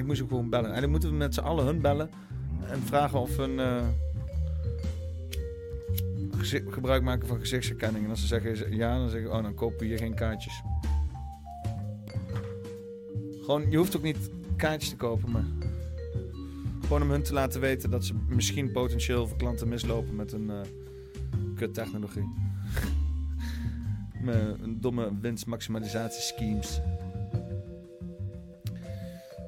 Ik 0.00 0.06
moest 0.06 0.22
ook 0.22 0.28
gewoon 0.28 0.48
bellen. 0.48 0.74
En 0.74 0.80
dan 0.80 0.90
moeten 0.90 1.10
we 1.10 1.16
met 1.16 1.34
z'n 1.34 1.40
allen 1.40 1.64
hun 1.64 1.80
bellen 1.80 2.10
en 2.66 2.80
vragen 2.82 3.20
of 3.20 3.36
hun 3.36 3.58
uh, 3.58 3.82
gebruik 6.70 7.02
maken 7.02 7.28
van 7.28 7.38
gezichtsherkenning. 7.38 8.04
En 8.04 8.10
als 8.10 8.20
ze 8.20 8.26
zeggen 8.26 8.76
ja, 8.76 8.98
dan 8.98 9.08
zeg 9.08 9.20
ik: 9.20 9.28
oh, 9.28 9.42
dan 9.42 9.54
kopen 9.54 9.78
we 9.78 9.84
hier 9.84 9.98
geen 9.98 10.14
kaartjes. 10.14 10.62
Gewoon, 13.40 13.70
je 13.70 13.76
hoeft 13.76 13.96
ook 13.96 14.02
niet 14.02 14.30
kaartjes 14.56 14.90
te 14.90 14.96
kopen, 14.96 15.30
maar 15.30 15.44
gewoon 16.80 17.02
om 17.02 17.10
hun 17.10 17.22
te 17.22 17.32
laten 17.32 17.60
weten 17.60 17.90
dat 17.90 18.04
ze 18.04 18.14
misschien 18.28 18.72
potentieel 18.72 19.26
voor 19.26 19.36
klanten 19.36 19.68
mislopen 19.68 20.16
met 20.16 20.32
een 20.32 20.50
uh, 20.50 20.60
kut 21.56 21.74
technologie. 21.74 22.28
met 24.22 24.36
een 24.62 24.80
domme 24.80 25.10
winstmaximalisatie 25.20 26.22
schemes. 26.22 26.80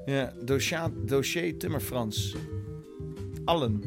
Ja, 0.04 0.32
dossier, 0.44 0.90
dossier 1.06 1.58
Timmer 1.58 1.80
Frans. 1.80 2.36
Allen. 3.44 3.82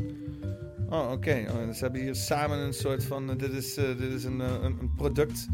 Oh, 0.89 1.11
oké. 1.11 1.45
Oh, 1.49 1.71
ze 1.71 1.83
hebben 1.83 2.01
hier 2.01 2.15
samen 2.15 2.57
een 2.57 2.73
soort 2.73 3.03
van... 3.03 3.29
Uh, 3.29 3.37
dit 3.37 3.51
is, 3.51 3.77
uh, 3.77 3.97
dit 3.97 4.11
is 4.11 4.23
een, 4.23 4.39
een, 4.39 4.63
een, 4.63 4.93
product 4.95 5.47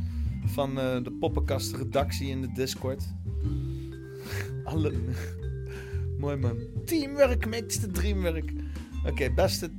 van 0.45 0.75
de 0.75 1.17
poppenkast 1.19 1.75
redactie 1.75 2.29
in 2.29 2.41
de 2.41 2.51
Discord. 2.53 3.03
Allen. 4.63 5.05
Mooi 6.19 6.35
man. 6.35 6.57
Teamwork 6.85 7.45
makes 7.45 7.79
the 7.79 7.87
dreamwork. 7.87 8.51
Oké, 8.99 9.09
okay, 9.09 9.33
beste 9.33 9.71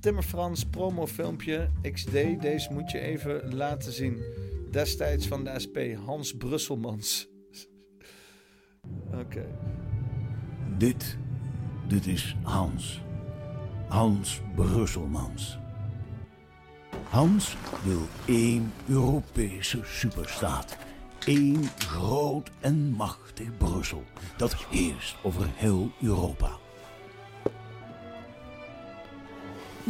Timmer 0.00 0.22
Frans 0.22 0.64
promofilmpje 0.64 1.70
XD. 1.92 2.12
Deze 2.40 2.72
moet 2.72 2.90
je 2.90 3.00
even 3.00 3.54
laten 3.54 3.92
zien. 3.92 4.22
Destijds 4.70 5.26
van 5.26 5.44
de 5.44 5.60
SP, 5.64 5.76
Hans 6.04 6.36
Brusselmans. 6.36 7.28
Oké. 9.22 9.46
Dit, 10.80 11.16
dit 11.86 12.06
is 12.06 12.36
Hans. 12.42 13.00
Hans 13.88 14.40
Brusselmans. 14.54 15.58
Hans 17.08 17.56
wil 17.84 18.08
één 18.24 18.72
Europese 18.88 19.80
superstaat 19.84 20.76
Eén 21.26 21.68
groot 21.78 22.50
en 22.60 22.90
machtig 22.90 23.56
Brussel 23.56 24.04
dat 24.36 24.56
heerst 24.70 25.16
over 25.22 25.46
heel 25.54 25.90
Europa. 26.00 26.50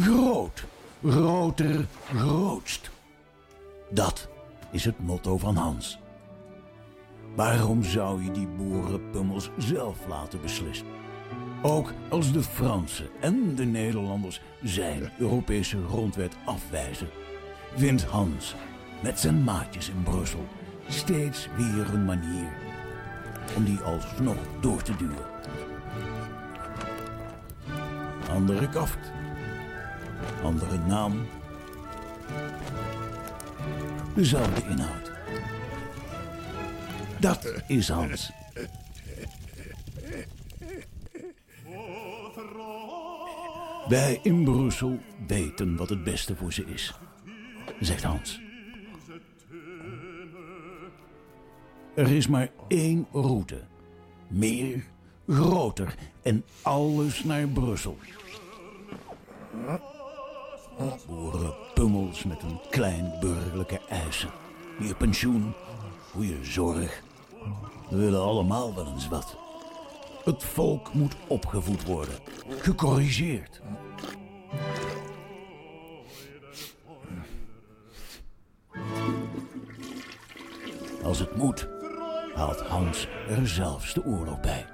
Groot, 0.00 0.64
groter, 1.04 1.86
grootst. 2.14 2.90
Dat 3.90 4.28
is 4.70 4.84
het 4.84 4.98
motto 4.98 5.38
van 5.38 5.56
Hans. 5.56 5.99
Waarom 7.34 7.83
zou 7.83 8.25
je 8.25 8.31
die 8.31 8.49
boerenpummels 8.49 9.50
zelf 9.57 10.07
laten 10.09 10.41
beslissen? 10.41 10.86
Ook 11.62 11.92
als 12.09 12.33
de 12.33 12.42
Fransen 12.42 13.09
en 13.20 13.55
de 13.55 13.65
Nederlanders 13.65 14.41
zijn 14.62 15.10
Europese 15.18 15.78
grondwet 15.89 16.36
afwijzen, 16.44 17.09
vindt 17.76 18.05
Hans 18.05 18.55
met 19.02 19.20
zijn 19.20 19.44
maatjes 19.44 19.89
in 19.89 20.02
Brussel 20.02 20.47
steeds 20.89 21.49
weer 21.57 21.94
een 21.94 22.05
manier 22.05 22.52
om 23.57 23.65
die 23.65 23.78
alsnog 23.78 24.36
door 24.60 24.83
te 24.83 24.97
duwen. 24.97 25.28
Andere 28.31 28.68
kaft, 28.68 29.12
andere 30.42 30.78
naam, 30.78 31.26
dezelfde 34.15 34.62
inhoud. 34.68 35.09
Dat 37.20 37.52
is 37.66 37.89
Hans. 37.89 38.31
Wij 43.89 44.20
in 44.23 44.44
Brussel 44.44 44.99
weten 45.26 45.76
wat 45.76 45.89
het 45.89 46.05
beste 46.05 46.36
voor 46.36 46.52
ze 46.52 46.65
is, 46.65 46.94
zegt 47.81 48.02
Hans. 48.02 48.40
Er 51.94 52.10
is 52.10 52.26
maar 52.26 52.50
één 52.68 53.07
route. 53.12 53.60
Meer, 54.28 54.84
groter 55.28 55.94
en 56.23 56.44
alles 56.62 57.24
naar 57.24 57.49
Brussel. 57.49 57.99
Boerenpummels 61.07 62.24
met 62.24 62.42
een 62.42 62.60
klein 62.70 63.12
burgerlijke 63.20 63.81
eisen. 63.89 64.31
Meer 64.78 64.97
pensioen, 64.97 65.52
goede 66.12 66.44
zorg. 66.44 67.02
We 67.88 67.96
willen 67.96 68.22
allemaal 68.22 68.74
wel 68.74 68.86
eens 68.86 69.08
wat. 69.08 69.36
Het 70.24 70.44
volk 70.44 70.92
moet 70.92 71.16
opgevoed 71.26 71.84
worden, 71.84 72.14
gecorrigeerd. 72.48 73.60
Als 81.02 81.18
het 81.18 81.36
moet, 81.36 81.68
haalt 82.34 82.60
Hans 82.60 83.08
er 83.28 83.48
zelfs 83.48 83.94
de 83.94 84.04
oorlog 84.04 84.40
bij. 84.40 84.66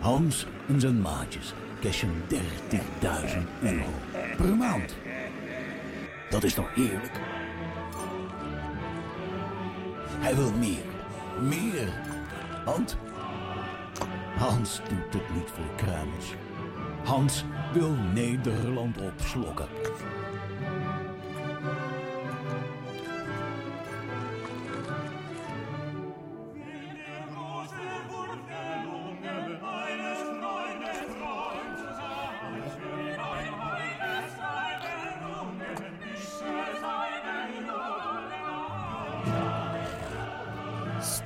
Hans 0.00 0.46
en 0.68 0.80
zijn 0.80 1.00
maatjes 1.00 1.54
cashen 1.80 2.22
30.000 2.28 3.38
euro 3.62 3.90
per 4.36 4.56
maand. 4.56 4.96
Dat 6.30 6.44
is 6.44 6.54
toch 6.54 6.74
heerlijk? 6.74 7.20
Hij 10.18 10.36
wil 10.36 10.52
meer, 10.52 10.84
meer. 11.40 11.88
Want 12.64 12.96
Hans 14.36 14.80
doet 14.88 15.22
het 15.22 15.34
niet 15.34 15.50
voor 15.54 15.74
kruimels. 15.76 16.34
Hans 17.04 17.44
wil 17.72 17.94
Nederland 18.14 19.00
opslokken. 19.00 19.68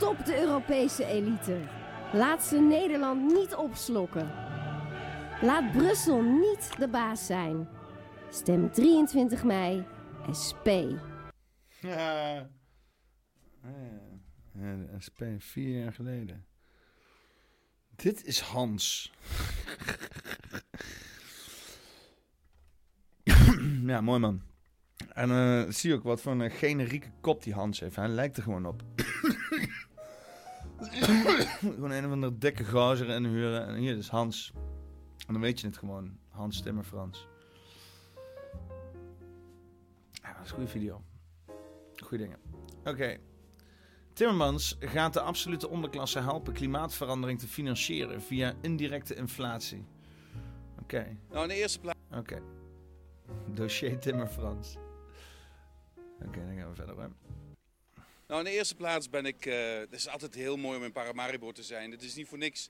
Stop 0.04 0.24
de 0.24 0.40
Europese 0.40 1.04
elite. 1.04 1.60
Laat 2.12 2.44
ze 2.44 2.60
Nederland 2.60 3.32
niet 3.32 3.54
opslokken. 3.54 4.30
Laat 5.40 5.72
Brussel 5.72 6.22
niet 6.22 6.70
de 6.78 6.88
baas 6.88 7.26
zijn. 7.26 7.68
Stem 8.30 8.72
23 8.72 9.44
mei 9.44 9.86
SP. 10.42 10.66
Ja. 11.80 12.50
Ja, 14.52 14.76
de 14.76 14.86
SP 15.06 15.20
vier 15.38 15.80
jaar 15.80 15.92
geleden. 15.92 16.46
Dit 17.96 18.24
is 18.24 18.40
Hans. 18.40 19.12
ja, 23.86 24.00
mooi 24.00 24.18
man. 24.18 24.42
En 25.12 25.30
eh, 25.30 25.62
zie 25.68 25.90
je 25.90 25.96
ook 25.96 26.02
wat 26.02 26.20
voor 26.20 26.32
een 26.32 26.50
generieke 26.50 27.10
kop 27.20 27.42
die 27.42 27.54
Hans 27.54 27.80
heeft. 27.80 27.96
Hij 27.96 28.08
lijkt 28.08 28.36
er 28.36 28.42
gewoon 28.42 28.66
op. 28.66 28.82
gewoon 31.60 31.90
een 31.90 32.04
of 32.04 32.12
andere 32.12 32.38
dikke 32.38 32.64
gozer 32.64 33.08
inhuren. 33.08 33.66
En 33.66 33.74
hier 33.74 33.96
is 33.96 34.08
Hans. 34.08 34.52
En 35.26 35.32
dan 35.32 35.40
weet 35.40 35.60
je 35.60 35.66
het 35.66 35.76
gewoon. 35.76 36.18
Hans 36.28 36.62
Timmer 36.62 36.84
Frans. 36.84 37.28
Ja, 40.10 40.32
dat 40.32 40.44
is 40.44 40.50
een 40.50 40.54
goede 40.54 40.70
video. 40.70 41.02
Goeie 41.94 42.24
dingen. 42.24 42.38
Oké. 42.84 43.18
Timmermans 44.12 44.76
gaat 44.80 45.12
de 45.12 45.20
absolute 45.20 45.68
onderklasse 45.68 46.20
helpen 46.20 46.52
klimaatverandering 46.52 47.38
te 47.38 47.48
financieren 47.48 48.22
via 48.22 48.54
indirecte 48.60 49.14
inflatie. 49.14 49.84
Oké. 50.82 51.16
Nou, 51.30 51.42
in 51.42 51.48
de 51.48 51.54
eerste 51.54 51.80
plaats. 51.80 51.98
Oké. 52.12 52.42
Dossier 53.46 53.98
Timmer 53.98 54.26
Frans. 54.26 54.76
Oké, 56.26 56.46
dan 56.46 56.56
gaan 56.56 56.68
we 56.68 56.74
verder. 56.74 57.00
Hè. 57.00 57.08
Nou, 58.34 58.46
in 58.46 58.52
de 58.52 58.58
eerste 58.58 58.74
plaats 58.74 59.10
ben 59.10 59.26
ik. 59.26 59.46
eh, 59.46 59.78
het 59.78 59.92
is 59.92 60.08
altijd 60.08 60.34
heel 60.34 60.56
mooi 60.56 60.78
om 60.78 60.84
in 60.84 60.92
Paramaribo 60.92 61.52
te 61.52 61.62
zijn. 61.62 61.90
Het 61.90 62.02
is 62.02 62.14
niet 62.14 62.28
voor 62.28 62.38
niks 62.38 62.68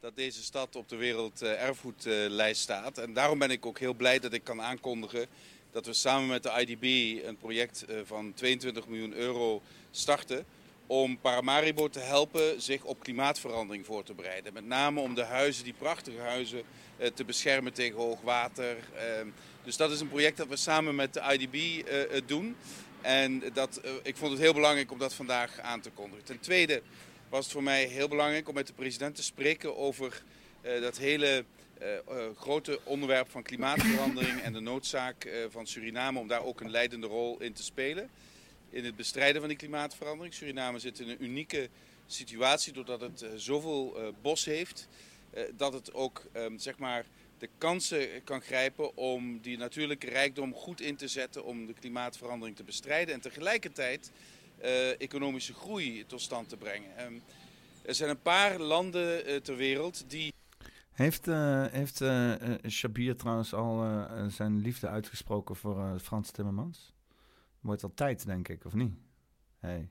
dat 0.00 0.16
deze 0.16 0.42
stad 0.42 0.76
op 0.76 0.88
de 0.88 0.96
wereld 0.96 1.42
eh, 1.42 1.62
erfgoedlijst 1.62 2.60
staat. 2.60 2.98
En 2.98 3.12
daarom 3.12 3.38
ben 3.38 3.50
ik 3.50 3.66
ook 3.66 3.78
heel 3.78 3.94
blij 3.94 4.18
dat 4.18 4.32
ik 4.32 4.44
kan 4.44 4.62
aankondigen 4.62 5.26
dat 5.70 5.86
we 5.86 5.92
samen 5.92 6.28
met 6.28 6.42
de 6.42 6.50
IDB 6.66 6.84
een 7.26 7.36
project 7.36 7.84
eh, 7.84 7.96
van 8.04 8.34
22 8.34 8.86
miljoen 8.86 9.12
euro 9.14 9.62
starten. 9.90 10.44
Om 10.86 11.18
Paramaribo 11.18 11.88
te 11.88 12.00
helpen 12.00 12.62
zich 12.62 12.84
op 12.84 13.00
klimaatverandering 13.00 13.86
voor 13.86 14.04
te 14.04 14.14
bereiden. 14.14 14.52
Met 14.52 14.66
name 14.66 15.00
om 15.00 15.14
de 15.14 15.24
huizen, 15.24 15.64
die 15.64 15.74
prachtige 15.78 16.20
huizen, 16.20 16.62
eh, 16.96 17.10
te 17.14 17.24
beschermen 17.24 17.72
tegen 17.72 17.98
hoog 17.98 18.20
water. 18.20 18.76
Ehm, 18.94 19.26
dus 19.64 19.76
dat 19.76 19.90
is 19.90 20.00
een 20.00 20.08
project 20.08 20.36
dat 20.36 20.48
we 20.48 20.56
samen 20.56 20.94
met 20.94 21.14
de 21.14 21.20
IDB 21.20 21.86
doen. 22.26 22.56
En 23.06 23.42
dat, 23.52 23.76
eh, 23.76 23.92
ik 24.02 24.16
vond 24.16 24.30
het 24.30 24.40
heel 24.40 24.54
belangrijk 24.54 24.92
om 24.92 24.98
dat 24.98 25.14
vandaag 25.14 25.58
aan 25.60 25.80
te 25.80 25.90
kondigen. 25.90 26.24
Ten 26.24 26.40
tweede 26.40 26.82
was 27.28 27.44
het 27.44 27.52
voor 27.52 27.62
mij 27.62 27.84
heel 27.84 28.08
belangrijk 28.08 28.48
om 28.48 28.54
met 28.54 28.66
de 28.66 28.72
president 28.72 29.14
te 29.14 29.22
spreken 29.22 29.76
over 29.76 30.22
eh, 30.60 30.80
dat 30.80 30.98
hele 30.98 31.44
eh, 31.78 31.88
grote 32.36 32.80
onderwerp 32.84 33.30
van 33.30 33.42
klimaatverandering 33.42 34.40
en 34.40 34.52
de 34.52 34.60
noodzaak 34.60 35.28
van 35.50 35.66
Suriname 35.66 36.18
om 36.18 36.28
daar 36.28 36.44
ook 36.44 36.60
een 36.60 36.70
leidende 36.70 37.06
rol 37.06 37.40
in 37.40 37.52
te 37.52 37.62
spelen. 37.62 38.10
In 38.70 38.84
het 38.84 38.96
bestrijden 38.96 39.40
van 39.40 39.48
die 39.48 39.58
klimaatverandering. 39.58 40.34
Suriname 40.34 40.78
zit 40.78 41.00
in 41.00 41.08
een 41.08 41.24
unieke 41.24 41.68
situatie 42.06 42.72
doordat 42.72 43.00
het 43.00 43.24
zoveel 43.36 44.14
bos 44.22 44.44
heeft. 44.44 44.88
dat 45.56 45.72
het 45.72 45.94
ook 45.94 46.26
ehm, 46.32 46.58
zeg 46.58 46.78
maar 46.78 47.04
de 47.38 47.48
kansen 47.58 48.24
kan 48.24 48.40
grijpen 48.40 48.96
om 48.96 49.40
die 49.40 49.58
natuurlijke 49.58 50.08
rijkdom 50.08 50.54
goed 50.54 50.80
in 50.80 50.96
te 50.96 51.08
zetten 51.08 51.44
om 51.44 51.66
de 51.66 51.72
klimaatverandering 51.72 52.56
te 52.56 52.64
bestrijden 52.64 53.14
en 53.14 53.20
tegelijkertijd 53.20 54.12
eh, 54.58 55.00
economische 55.00 55.54
groei 55.54 56.06
tot 56.06 56.20
stand 56.20 56.48
te 56.48 56.56
brengen. 56.56 56.96
Ehm, 56.96 57.14
er 57.82 57.94
zijn 57.94 58.10
een 58.10 58.22
paar 58.22 58.58
landen 58.58 59.24
eh, 59.24 59.36
ter 59.36 59.56
wereld 59.56 60.10
die 60.10 60.32
Heeft, 60.92 61.28
eh, 61.28 61.66
heeft 61.66 62.04
Shabir 62.68 63.16
trouwens 63.16 63.54
al 63.54 64.06
zijn 64.30 64.58
liefde 64.60 64.88
uitgesproken 64.88 65.56
voor 65.56 65.98
Frans 66.00 66.30
Timmermans? 66.30 66.94
Wordt 67.60 67.82
al 67.82 67.94
tijd, 67.94 68.26
denk 68.26 68.48
ik, 68.48 68.64
of 68.64 68.74
niet? 68.74 68.94
Hé, 69.58 69.68
hey. 69.68 69.88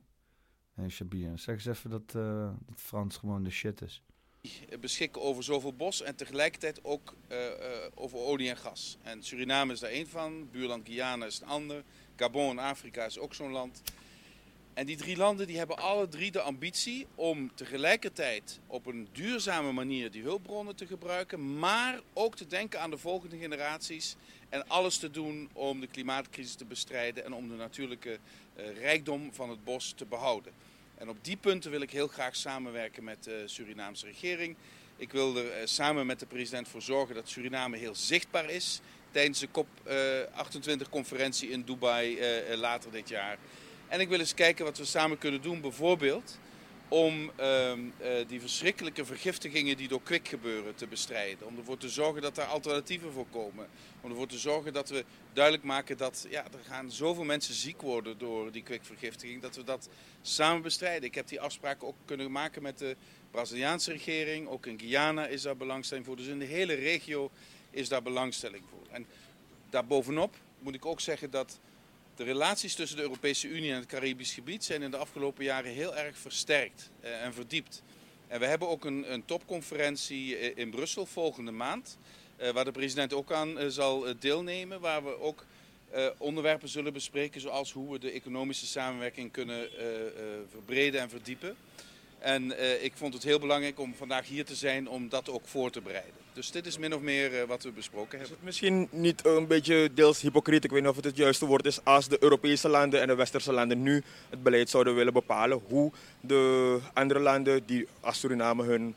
hey, 0.74 0.90
Shabir, 0.90 1.40
zeg 1.40 1.56
eens 1.56 1.66
even 1.66 1.90
dat, 1.90 2.12
dat 2.12 2.82
Frans 2.82 3.18
gewoon 3.18 3.44
de 3.44 3.50
shit 3.50 3.82
is. 3.82 4.04
Beschikken 4.80 5.22
over 5.22 5.44
zoveel 5.44 5.74
bos 5.74 6.02
en 6.02 6.16
tegelijkertijd 6.16 6.80
ook 6.84 7.14
eh, 7.28 7.48
eh, 7.48 7.92
over 7.96 8.18
olie 8.18 8.50
en 8.50 8.58
gas. 8.58 8.98
En 9.04 9.24
Suriname 9.24 9.74
is 9.74 9.80
daar 9.80 9.90
één 9.90 10.08
van, 10.08 10.50
buurland 10.52 10.88
Guyana 10.88 11.26
is 11.26 11.40
een 11.40 11.48
ander, 11.48 11.84
Gabon 12.16 12.50
in 12.50 12.60
Afrika 12.60 13.06
is 13.06 13.20
ook 13.20 13.34
zo'n 13.34 13.52
land. 13.52 13.82
En 14.74 14.86
die 14.86 14.98
drie 14.98 15.18
landen 15.18 15.48
die 15.48 15.58
hebben 15.58 15.78
alle 15.78 16.08
drie 16.08 16.32
de 16.32 16.42
ambitie 16.42 17.08
om 17.16 17.52
tegelijkertijd 17.56 18.60
op 18.68 18.86
een 18.86 19.08
duurzame 19.12 19.72
manier 19.72 20.12
die 20.12 20.22
hulpbronnen 20.22 20.76
te 20.76 20.88
gebruiken, 20.88 21.60
maar 21.60 22.00
ook 22.14 22.36
te 22.36 22.48
denken 22.48 22.82
aan 22.82 22.90
de 22.90 22.98
volgende 22.98 23.38
generaties 23.38 24.16
en 24.50 24.68
alles 24.68 24.98
te 24.98 25.12
doen 25.12 25.50
om 25.54 25.80
de 25.80 25.88
klimaatcrisis 25.88 26.56
te 26.56 26.66
bestrijden 26.66 27.26
en 27.26 27.34
om 27.34 27.50
de 27.50 27.56
natuurlijke 27.56 28.20
eh, 28.56 28.78
rijkdom 28.82 29.34
van 29.34 29.50
het 29.50 29.64
bos 29.64 29.94
te 29.96 30.06
behouden. 30.06 30.54
En 30.98 31.10
op 31.10 31.18
die 31.22 31.38
punten 31.38 31.72
wil 31.72 31.82
ik 31.82 31.92
heel 31.92 32.08
graag 32.08 32.36
samenwerken 32.36 33.04
met 33.04 33.24
de 33.24 33.44
Surinaamse 33.46 34.06
regering. 34.06 34.56
Ik 34.98 35.12
wil 35.12 35.38
er 35.38 35.52
eh, 35.52 35.66
samen 35.66 36.06
met 36.06 36.20
de 36.20 36.26
president 36.26 36.68
voor 36.68 36.82
zorgen 36.82 37.16
dat 37.16 37.30
Suriname 37.30 37.78
heel 37.78 37.96
zichtbaar 37.96 38.50
is 38.50 38.82
tijdens 39.12 39.40
de 39.40 39.48
COP28-conferentie 39.48 41.50
in 41.50 41.62
Dubai 41.62 42.18
eh, 42.18 42.52
eh, 42.52 42.60
later 42.60 42.92
dit 42.92 43.10
jaar. 43.10 43.38
En 43.88 44.00
ik 44.00 44.10
wil 44.10 44.20
eens 44.20 44.34
kijken 44.34 44.66
wat 44.66 44.78
we 44.78 44.86
samen 44.86 45.18
kunnen 45.18 45.42
doen, 45.42 45.62
bijvoorbeeld 45.62 46.38
om 46.96 47.32
ehm, 47.36 47.80
eh, 47.98 48.28
die 48.28 48.40
verschrikkelijke 48.40 49.06
vergiftigingen 49.06 49.78
die 49.78 49.88
door 49.88 50.02
kwik 50.02 50.28
gebeuren 50.28 50.76
te 50.76 50.88
bestrijden. 50.88 51.48
Om 51.48 51.58
ervoor 51.58 51.78
te 51.78 51.90
zorgen 51.90 52.22
dat 52.22 52.38
er 52.38 52.44
alternatieven 52.44 53.12
voor 53.12 53.26
komen. 53.32 53.68
Om 54.02 54.10
ervoor 54.10 54.28
te 54.28 54.38
zorgen 54.38 54.74
dat 54.74 54.90
we 54.90 55.06
duidelijk 55.34 55.64
maken 55.64 55.98
dat 55.98 56.26
ja, 56.30 56.44
er 56.44 56.64
gaan 56.68 56.92
zoveel 56.92 57.24
mensen 57.24 57.54
ziek 57.54 57.82
worden 57.82 58.18
door 58.18 58.52
die 58.52 58.64
kwikvergiftiging. 58.64 59.42
Dat 59.42 59.56
we 59.56 59.64
dat 59.64 59.90
samen 60.22 60.62
bestrijden. 60.62 61.04
Ik 61.04 61.16
heb 61.16 61.28
die 61.28 61.42
afspraken 61.42 61.88
ook 61.88 61.96
kunnen 62.06 62.32
maken 62.32 62.62
met 62.62 62.78
de 62.78 62.96
Braziliaanse 63.32 63.92
regering. 63.92 64.48
Ook 64.48 64.66
in 64.66 64.80
Guyana 64.80 65.28
is 65.28 65.42
daar 65.42 65.58
belangstelling 65.58 66.06
voor. 66.06 66.16
Dus 66.16 66.28
in 66.28 66.40
de 66.40 66.46
hele 66.46 66.74
regio 66.74 67.32
is 67.72 67.90
daar 67.90 68.04
belangstelling 68.04 68.64
voor. 68.70 68.88
En 68.92 69.06
daarbovenop 69.70 70.36
moet 70.60 70.76
ik 70.76 70.86
ook 70.86 71.02
zeggen 71.02 71.32
dat 71.32 71.60
de 72.16 72.24
relaties 72.24 72.76
tussen 72.76 72.98
de 72.98 73.04
Europese 73.04 73.48
Unie 73.48 73.72
en 73.72 73.76
het 73.76 73.86
Caribisch 73.86 74.34
gebied 74.34 74.64
zijn 74.64 74.82
in 74.82 74.92
de 74.92 74.98
afgelopen 74.98 75.44
jaren 75.44 75.72
heel 75.72 75.96
erg 75.96 76.18
versterkt 76.18 76.92
eh, 77.00 77.24
en 77.24 77.34
verdiept. 77.34 77.84
En 78.28 78.40
we 78.40 78.46
hebben 78.46 78.68
ook 78.68 78.86
een, 78.86 79.14
een 79.14 79.26
topconferentie 79.26 80.38
eh, 80.38 80.58
in 80.58 80.70
Brussel 80.70 81.06
volgende 81.06 81.52
maand, 81.52 81.98
eh, 82.36 82.50
waar 82.50 82.66
de 82.66 82.72
president 82.72 83.14
ook 83.14 83.32
aan 83.32 83.72
zal 83.72 84.06
deelnemen, 84.20 84.80
waar 84.80 85.04
we 85.04 85.20
ook 85.20 85.46
onderwerpen 86.18 86.70
zullen 86.70 86.94
bespreken 86.94 87.42
zoals 87.42 87.72
hoe 87.72 87.92
we 87.92 88.00
de 88.00 88.12
economische 88.12 88.66
samenwerking 88.66 89.32
kunnen 89.32 89.70
verbreden 90.52 91.02
en 91.02 91.10
verdiepen. 91.10 91.56
En 92.20 92.44
ik 92.84 92.94
vond 92.96 93.14
het 93.14 93.24
heel 93.24 93.40
belangrijk 93.40 93.80
om 93.80 93.96
vandaag 93.96 94.28
hier 94.28 94.46
te 94.46 94.56
zijn 94.56 94.90
om 94.90 95.10
dat 95.10 95.30
ook 95.30 95.48
voor 95.48 95.72
te 95.72 95.82
bereiden. 95.82 96.25
Dus 96.36 96.52
dit 96.52 96.66
is 96.66 96.78
min 96.78 96.94
of 96.94 97.02
meer 97.02 97.40
eh, 97.40 97.48
wat 97.48 97.64
we 97.64 97.72
besproken 97.72 98.20
hebben. 98.20 98.38
Misschien 98.42 98.88
niet 98.92 99.26
een 99.26 99.48
beetje 99.48 99.90
deels 99.94 100.22
hypocriet, 100.22 100.64
ik 100.64 100.72
weet 100.72 100.82
niet 100.82 100.90
of 100.90 100.96
het 100.96 101.06
het 101.06 101.18
juiste 101.18 101.46
woord 101.46 101.66
is, 101.66 101.84
als 101.84 102.08
de 102.08 102.18
Europese 102.20 102.68
landen 102.68 103.02
en 103.02 103.08
de 103.08 103.16
westerse 103.16 103.54
landen 103.54 103.82
nu 103.82 104.04
het 104.30 104.44
beleid 104.44 104.70
zouden 104.70 104.96
willen 104.96 105.14
bepalen, 105.14 105.62
hoe 105.68 105.92
de 106.22 106.80
andere 106.94 107.20
landen 107.20 107.66
die 107.66 107.88
als 108.00 108.20
Suriname 108.20 108.64
hun 108.64 108.96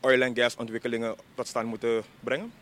oil- 0.00 0.22
en 0.22 0.36
gas 0.36 0.56
ontwikkelingen 0.56 1.14
tot 1.34 1.46
stand 1.46 1.66
moeten 1.66 2.02
brengen? 2.20 2.52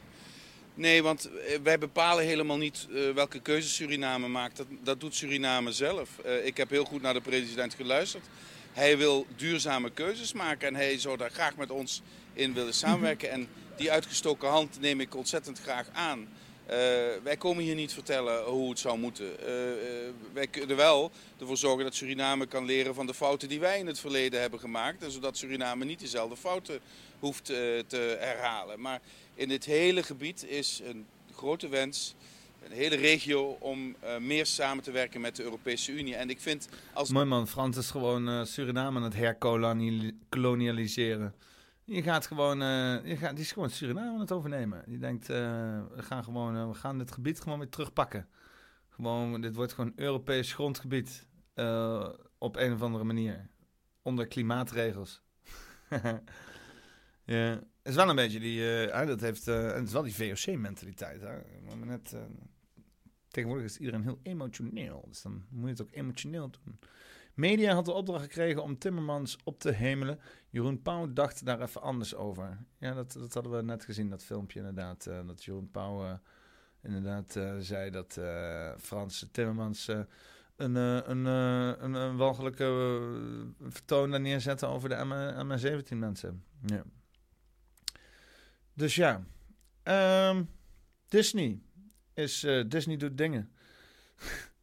Nee, 0.74 1.02
want 1.02 1.30
eh, 1.30 1.58
wij 1.62 1.78
bepalen 1.78 2.24
helemaal 2.24 2.58
niet 2.58 2.86
uh, 2.90 3.10
welke 3.14 3.40
keuze 3.40 3.68
Suriname 3.68 4.28
maakt. 4.28 4.56
Dat, 4.56 4.66
dat 4.82 5.00
doet 5.00 5.14
Suriname 5.14 5.72
zelf. 5.72 6.08
Ik 6.44 6.56
heb 6.56 6.70
heel 6.70 6.84
goed 6.84 7.02
naar 7.02 7.14
de 7.14 7.20
president 7.20 7.74
geluisterd. 7.74 8.24
Hij 8.72 8.98
wil 8.98 9.26
duurzame 9.36 9.90
keuzes 9.90 10.32
maken 10.32 10.68
en 10.68 10.74
hij 10.74 10.98
zou 10.98 11.16
daar 11.16 11.30
graag 11.30 11.56
met 11.56 11.70
ons 11.70 12.02
in 12.32 12.54
willen 12.54 12.74
samenwerken. 12.74 13.30
En 13.30 13.48
die 13.78 13.92
uitgestoken 13.92 14.48
hand 14.48 14.80
neem 14.80 15.00
ik 15.00 15.16
ontzettend 15.16 15.60
graag 15.60 15.88
aan. 15.92 16.20
Uh, 16.20 16.26
wij 17.22 17.36
komen 17.38 17.64
hier 17.64 17.74
niet 17.74 17.92
vertellen 17.92 18.44
hoe 18.44 18.70
het 18.70 18.78
zou 18.78 18.98
moeten. 18.98 19.24
Uh, 19.24 19.26
uh, 19.26 19.34
wij 20.32 20.46
kunnen 20.46 20.76
wel 20.76 21.10
ervoor 21.40 21.56
zorgen 21.56 21.84
dat 21.84 21.94
Suriname 21.94 22.46
kan 22.46 22.64
leren 22.64 22.94
van 22.94 23.06
de 23.06 23.14
fouten 23.14 23.48
die 23.48 23.60
wij 23.60 23.78
in 23.78 23.86
het 23.86 23.98
verleden 23.98 24.40
hebben 24.40 24.60
gemaakt. 24.60 25.02
En 25.02 25.10
zodat 25.10 25.36
Suriname 25.36 25.84
niet 25.84 26.00
dezelfde 26.00 26.36
fouten 26.36 26.80
hoeft 27.18 27.44
te 27.44 28.16
herhalen. 28.18 28.80
Maar 28.80 29.00
in 29.34 29.48
dit 29.48 29.64
hele 29.64 30.02
gebied 30.02 30.44
is 30.44 30.80
een 30.84 31.06
grote 31.34 31.68
wens, 31.68 32.14
een 32.64 32.72
hele 32.72 32.96
regio, 32.96 33.56
om 33.60 33.96
meer 34.18 34.46
samen 34.46 34.84
te 34.84 34.90
werken 34.90 35.20
met 35.20 35.36
de 35.36 35.42
Europese 35.42 35.92
Unie. 35.92 36.16
En 36.16 36.30
ik 36.30 36.40
vind 36.40 36.68
als... 36.92 37.10
Mooi 37.10 37.26
man, 37.26 37.48
Frans 37.48 37.76
is 37.76 37.90
gewoon 37.90 38.46
Suriname 38.46 38.98
aan 38.98 39.04
het 39.04 39.14
herkolonialiseren. 39.14 41.34
Je 41.90 42.02
gaat 42.02 42.26
gewoon, 42.26 42.62
uh, 42.62 43.06
je 43.06 43.16
gaat, 43.16 43.34
die 43.34 43.44
is 43.44 43.52
gewoon 43.52 43.70
Suriname 43.70 44.10
aan 44.10 44.20
het 44.20 44.32
overnemen. 44.32 44.82
Je 44.86 44.98
denkt, 44.98 45.30
uh, 45.30 45.36
we 45.94 46.02
gaan 46.02 46.24
gewoon, 46.24 46.56
uh, 46.56 46.68
we 46.68 46.74
gaan 46.74 46.98
dit 46.98 47.12
gebied 47.12 47.40
gewoon 47.40 47.58
weer 47.58 47.68
terugpakken. 47.68 48.28
Gewoon, 48.88 49.40
dit 49.40 49.54
wordt 49.54 49.72
gewoon 49.72 49.92
Europees 49.96 50.52
grondgebied 50.52 51.26
op 52.38 52.56
een 52.56 52.72
of 52.72 52.82
andere 52.82 53.04
manier. 53.04 53.48
Onder 54.02 54.26
klimaatregels. 54.26 55.22
ja, 57.24 57.50
het 57.54 57.64
is 57.82 57.94
wel 57.94 58.08
een 58.08 58.16
beetje 58.16 58.40
die, 58.40 58.86
dat 59.06 59.20
heeft, 59.20 59.46
het 59.46 59.86
is 59.86 59.92
wel 59.92 60.02
die 60.02 60.14
VOC-mentaliteit. 60.14 61.22
Net, 61.84 62.16
tegenwoordig 63.28 63.66
is 63.66 63.78
iedereen 63.78 64.02
heel 64.02 64.20
emotioneel, 64.22 65.04
dus 65.08 65.22
dan 65.22 65.44
moet 65.48 65.64
je 65.64 65.70
het 65.70 65.82
ook 65.82 65.92
emotioneel 65.92 66.50
doen. 66.50 66.78
Media 67.38 67.74
had 67.74 67.84
de 67.84 67.92
opdracht 67.92 68.22
gekregen 68.22 68.62
om 68.62 68.78
Timmermans 68.78 69.38
op 69.44 69.60
te 69.60 69.70
hemelen. 69.70 70.20
Jeroen 70.48 70.82
Pauw 70.82 71.12
dacht 71.12 71.44
daar 71.44 71.60
even 71.60 71.82
anders 71.82 72.14
over. 72.14 72.58
Ja, 72.78 72.94
dat, 72.94 73.12
dat 73.12 73.34
hadden 73.34 73.52
we 73.52 73.62
net 73.62 73.84
gezien, 73.84 74.10
dat 74.10 74.24
filmpje 74.24 74.58
inderdaad. 74.58 75.06
Uh, 75.06 75.26
dat 75.26 75.44
Jeroen 75.44 75.70
Pauw 75.70 76.04
uh, 76.04 76.12
inderdaad 76.82 77.36
uh, 77.36 77.54
zei 77.58 77.90
dat 77.90 78.20
Frans 78.80 79.26
Timmermans 79.32 79.88
een, 80.56 80.74
een, 80.74 81.24
een, 81.24 81.94
een 81.94 82.16
walgelijke 82.16 82.64
vertoon 83.60 84.10
daar 84.10 84.20
neerzette 84.20 84.66
over 84.66 84.88
de 84.88 84.96
MH17 85.44 85.96
mensen. 85.96 86.44
Ja. 86.66 86.82
Dus 88.72 88.94
ja, 88.94 89.24
um, 90.30 90.50
Disney 91.08 91.60
is 92.14 92.46
Disney 92.68 92.96
doet 92.96 93.18
dingen. 93.18 93.52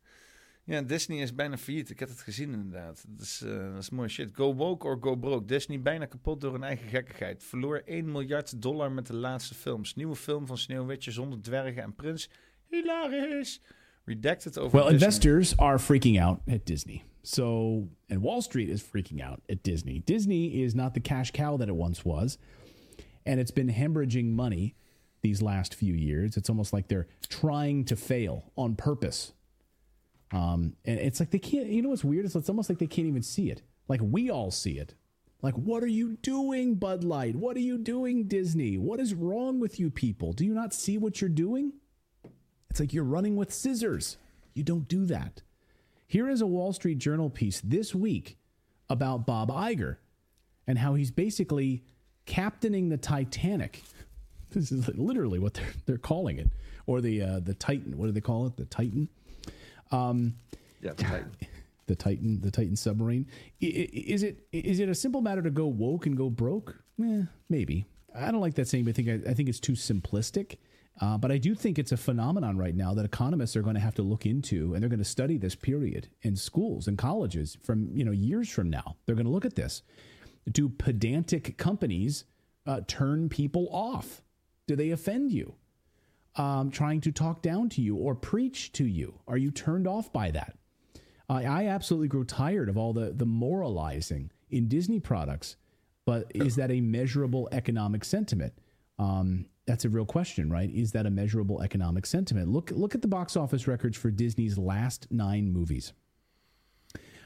Ja, 0.68 0.82
Disney 0.82 1.18
is 1.22 1.36
bijna 1.36 1.58
failliet. 1.58 1.90
Ik 1.90 2.00
heb 2.00 2.10
het 2.10 2.20
gezien 2.22 2.54
inderdaad. 2.54 3.06
Dat 3.08 3.22
is, 3.26 3.42
uh, 3.46 3.74
dat 3.74 3.82
is 3.82 3.90
mooi 3.90 4.10
shit. 4.10 4.30
Go 4.34 4.54
woke 4.56 4.88
or 4.88 4.98
go 5.02 5.16
broke. 5.16 5.46
Disney 5.46 5.82
bijna 5.82 6.06
kapot 6.06 6.42
door 6.42 6.52
hun 6.52 6.64
eigen 6.64 6.88
gekkigheid. 6.90 7.44
Verloor 7.44 7.82
1 7.86 8.12
miljard 8.12 8.62
dollar 8.62 8.92
met 8.92 9.08
de 9.08 9.14
laatste 9.14 9.54
films. 9.56 9.96
Nieuwe 9.96 10.16
film 10.16 10.48
van 10.48 10.58
Sneeuwwitje 10.58 11.12
zonder 11.12 11.42
dwergen 11.42 11.84
en 11.84 11.96
prins. 11.96 12.30
Hilarisch. 12.70 13.60
Redacted 14.06 14.58
over 14.58 14.72
Well, 14.80 14.90
Disney. 14.90 15.08
investors 15.08 15.58
are 15.58 15.80
freaking 15.80 16.22
out 16.22 16.40
at 16.48 16.66
Disney. 16.66 17.04
So, 17.22 17.74
and 18.10 18.22
Wall 18.22 18.42
Street 18.42 18.70
is 18.70 18.84
freaking 18.84 19.24
out 19.24 19.40
at 19.50 19.64
Disney. 19.64 20.02
Disney 20.06 20.46
is 20.64 20.74
not 20.74 20.94
the 20.94 21.00
cash 21.02 21.32
cow 21.32 21.58
that 21.58 21.68
it 21.68 21.76
once 21.76 22.04
was. 22.04 22.38
And 23.24 23.40
it's 23.40 23.54
been 23.54 23.70
hemorrhaging 23.70 24.36
money 24.36 24.76
these 25.22 25.42
last 25.42 25.74
few 25.76 25.94
years. 25.94 26.38
It's 26.38 26.50
almost 26.50 26.74
like 26.74 26.88
they're 26.88 27.08
trying 27.30 27.86
to 27.86 27.96
fail 27.96 28.52
on 28.56 28.76
purpose 28.76 29.34
Um, 30.36 30.76
and 30.84 31.00
it's 31.00 31.20
like 31.20 31.32
they 31.32 31.40
can't, 31.40 31.68
you 31.68 31.82
know 31.82 31.90
what's 31.90 32.04
weird? 32.04 32.26
It's, 32.26 32.36
it's 32.36 32.50
almost 32.50 32.70
like 32.70 32.80
they 32.80 32.88
can't 32.88 33.08
even 33.08 33.24
see 33.24 33.50
it. 33.50 33.62
Like 33.88 34.02
we 34.04 34.30
all 34.30 34.52
see 34.52 34.78
it. 34.78 34.96
Like, 35.42 35.54
what 35.54 35.84
are 35.84 35.88
you 35.88 36.18
doing, 36.24 36.74
Bud 36.74 37.04
Light? 37.04 37.36
What 37.36 37.56
are 37.56 37.62
you 37.62 37.78
doing, 37.78 38.28
Disney? 38.28 38.80
What 38.80 39.00
is 39.00 39.14
wrong 39.14 39.60
with 39.60 39.80
you 39.80 39.92
people? 39.92 40.34
Do 40.34 40.44
you 40.44 40.56
not 40.56 40.74
see 40.74 40.98
what 40.98 41.22
you're 41.22 41.30
doing? 41.30 41.74
It's 42.72 42.80
like 42.80 42.94
you're 42.94 43.04
running 43.04 43.36
with 43.36 43.54
scissors. 43.54 44.18
You 44.56 44.64
don't 44.64 44.88
do 44.88 45.06
that. 45.06 45.44
Here 46.08 46.30
is 46.30 46.42
a 46.42 46.48
Wall 46.48 46.74
Street 46.74 46.98
Journal 46.98 47.30
piece 47.30 47.62
this 47.62 47.94
week 47.94 48.38
about 48.90 49.28
Bob 49.28 49.52
Iger 49.52 49.98
and 50.66 50.80
how 50.80 50.96
he's 50.96 51.12
basically 51.12 51.84
captaining 52.26 52.90
the 52.90 52.98
Titanic. 52.98 53.84
This 54.52 54.72
is 54.72 54.88
literally 54.88 55.38
what 55.38 55.56
they're, 55.56 55.74
they're 55.86 55.98
calling 55.98 56.40
it, 56.40 56.50
or 56.86 57.02
the 57.02 57.22
uh, 57.22 57.40
the 57.42 57.54
Titan. 57.54 57.98
What 57.98 58.06
do 58.06 58.14
they 58.14 58.22
call 58.22 58.46
it? 58.46 58.56
The 58.56 58.64
Titan. 58.64 59.10
Um, 59.92 60.36
yeah, 60.82 60.94
the 60.94 61.04
Titan. 61.04 61.32
the 61.88 61.96
Titan, 61.96 62.42
the 62.42 62.52
Titan 62.52 62.76
submarine. 62.76 63.28
Is 63.60 64.24
it 64.24 64.48
is 64.52 64.80
it 64.80 64.90
a 64.90 64.96
simple 64.96 65.22
matter 65.22 65.42
to 65.42 65.52
go 65.52 65.68
woke 65.68 66.06
and 66.06 66.18
go 66.18 66.30
broke? 66.30 66.76
Eh, 67.04 67.24
maybe. 67.50 67.86
I 68.18 68.32
don't 68.32 68.42
like 68.42 68.56
that 68.56 68.68
saying, 68.68 68.86
but 68.86 68.92
I 68.92 68.94
think 68.94 69.10
I, 69.10 69.32
I 69.32 69.34
think 69.34 69.50
it's 69.50 69.60
too 69.60 69.74
simplistic. 69.74 70.58
Uh, 71.02 71.18
but 71.18 71.30
I 71.30 71.38
do 71.38 71.54
think 71.56 71.78
it's 71.78 71.92
a 71.92 71.98
phenomenon 71.98 72.58
right 72.58 72.74
now 72.74 72.94
that 72.94 73.04
economists 73.04 73.58
are 73.58 73.62
going 73.62 73.76
to 73.76 73.82
have 73.82 73.96
to 73.96 74.02
look 74.02 74.26
into, 74.26 74.74
and 74.74 74.82
they're 74.82 74.90
going 74.90 75.00
to 75.00 75.06
study 75.06 75.38
this 75.38 75.56
period 75.56 76.08
in 76.22 76.38
schools 76.38 76.88
and 76.88 76.98
colleges 76.98 77.58
from 77.64 77.90
you 77.94 78.06
know 78.06 78.12
years 78.12 78.50
from 78.50 78.70
now. 78.70 78.96
They're 79.06 79.16
going 79.16 79.26
to 79.26 79.32
look 79.32 79.46
at 79.46 79.56
this. 79.56 79.82
Do 80.50 80.70
pedantic 80.70 81.58
companies 81.58 82.26
uh, 82.66 82.82
turn 82.88 83.30
people 83.30 83.68
off? 83.72 84.22
Do 84.68 84.76
they 84.76 84.92
offend 84.92 85.32
you? 85.32 85.56
Um, 86.36 86.72
trying 86.72 87.02
to 87.02 87.12
talk 87.12 87.42
down 87.42 87.70
to 87.70 87.82
you 87.82 87.96
or 87.96 88.16
preach 88.16 88.72
to 88.74 88.86
you? 88.86 89.20
Are 89.28 89.38
you 89.38 89.52
turned 89.52 89.88
off 89.88 90.12
by 90.12 90.32
that? 90.32 90.58
I 91.28 91.68
absolutely 91.68 92.08
grow 92.08 92.24
tired 92.24 92.70
of 92.70 92.78
all 92.78 92.94
the, 92.94 93.12
the 93.12 93.26
moralizing 93.26 94.32
in 94.52 94.68
Disney 94.68 95.00
products, 95.00 95.56
but 96.06 96.32
is 96.36 96.56
that 96.58 96.70
a 96.70 96.82
measurable 96.82 97.50
economic 97.52 98.06
sentiment? 98.06 98.54
Um, 99.00 99.48
that's 99.66 99.86
a 99.86 99.90
real 99.90 100.06
question, 100.06 100.52
right? 100.52 100.70
Is 100.70 100.92
that 100.92 101.08
a 101.08 101.10
measurable 101.10 101.62
economic 101.62 102.06
sentiment? 102.06 102.50
Look, 102.50 102.72
look 102.72 102.94
at 102.94 103.02
the 103.02 103.08
box 103.08 103.36
office 103.36 103.68
records 103.68 103.98
for 103.98 104.12
Disney's 104.12 104.58
last 104.58 105.08
nine 105.10 105.52
movies. 105.52 105.94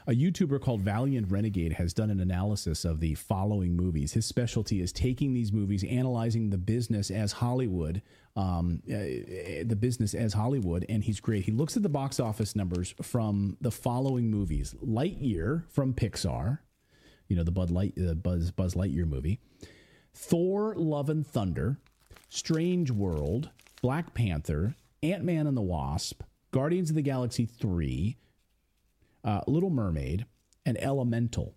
A 0.06 0.12
YouTuber 0.12 0.60
called 0.60 0.80
Valiant 0.80 1.30
Renegade 1.30 1.74
has 1.74 1.92
done 1.92 2.10
an 2.10 2.20
analysis 2.20 2.84
of 2.84 3.00
the 3.00 3.14
following 3.14 3.76
movies. 3.76 4.12
His 4.12 4.24
specialty 4.24 4.80
is 4.80 4.92
taking 4.92 5.34
these 5.34 5.52
movies, 5.52 5.84
analyzing 5.84 6.50
the 6.50 6.58
business 6.58 7.10
as 7.10 7.32
Hollywood, 7.32 8.02
um, 8.34 8.82
uh, 8.88 9.64
the 9.64 9.76
business 9.78 10.14
as 10.14 10.32
Hollywood, 10.32 10.86
and 10.88 11.04
he's 11.04 11.20
great. 11.20 11.44
He 11.44 11.52
looks 11.52 11.76
at 11.76 11.82
the 11.82 11.88
box 11.88 12.18
office 12.18 12.56
numbers 12.56 12.94
from 13.02 13.56
the 13.60 13.70
following 13.70 14.30
movies: 14.30 14.74
Lightyear 14.82 15.68
from 15.68 15.92
Pixar, 15.92 16.60
you 17.28 17.36
know 17.36 17.44
the 17.44 17.50
Bud 17.50 17.70
Light, 17.70 17.94
uh, 17.98 18.14
Buzz 18.14 18.50
Buzz 18.50 18.74
Lightyear 18.74 19.06
movie, 19.06 19.40
Thor: 20.14 20.74
Love 20.76 21.10
and 21.10 21.26
Thunder, 21.26 21.78
Strange 22.28 22.90
World, 22.90 23.50
Black 23.82 24.14
Panther, 24.14 24.76
Ant 25.02 25.24
Man 25.24 25.46
and 25.46 25.56
the 25.56 25.62
Wasp, 25.62 26.22
Guardians 26.52 26.90
of 26.90 26.96
the 26.96 27.02
Galaxy 27.02 27.44
three 27.44 28.16
uh, 29.24 29.40
Little 29.46 29.70
Mermaid, 29.70 30.26
and 30.66 30.82
Elemental. 30.82 31.54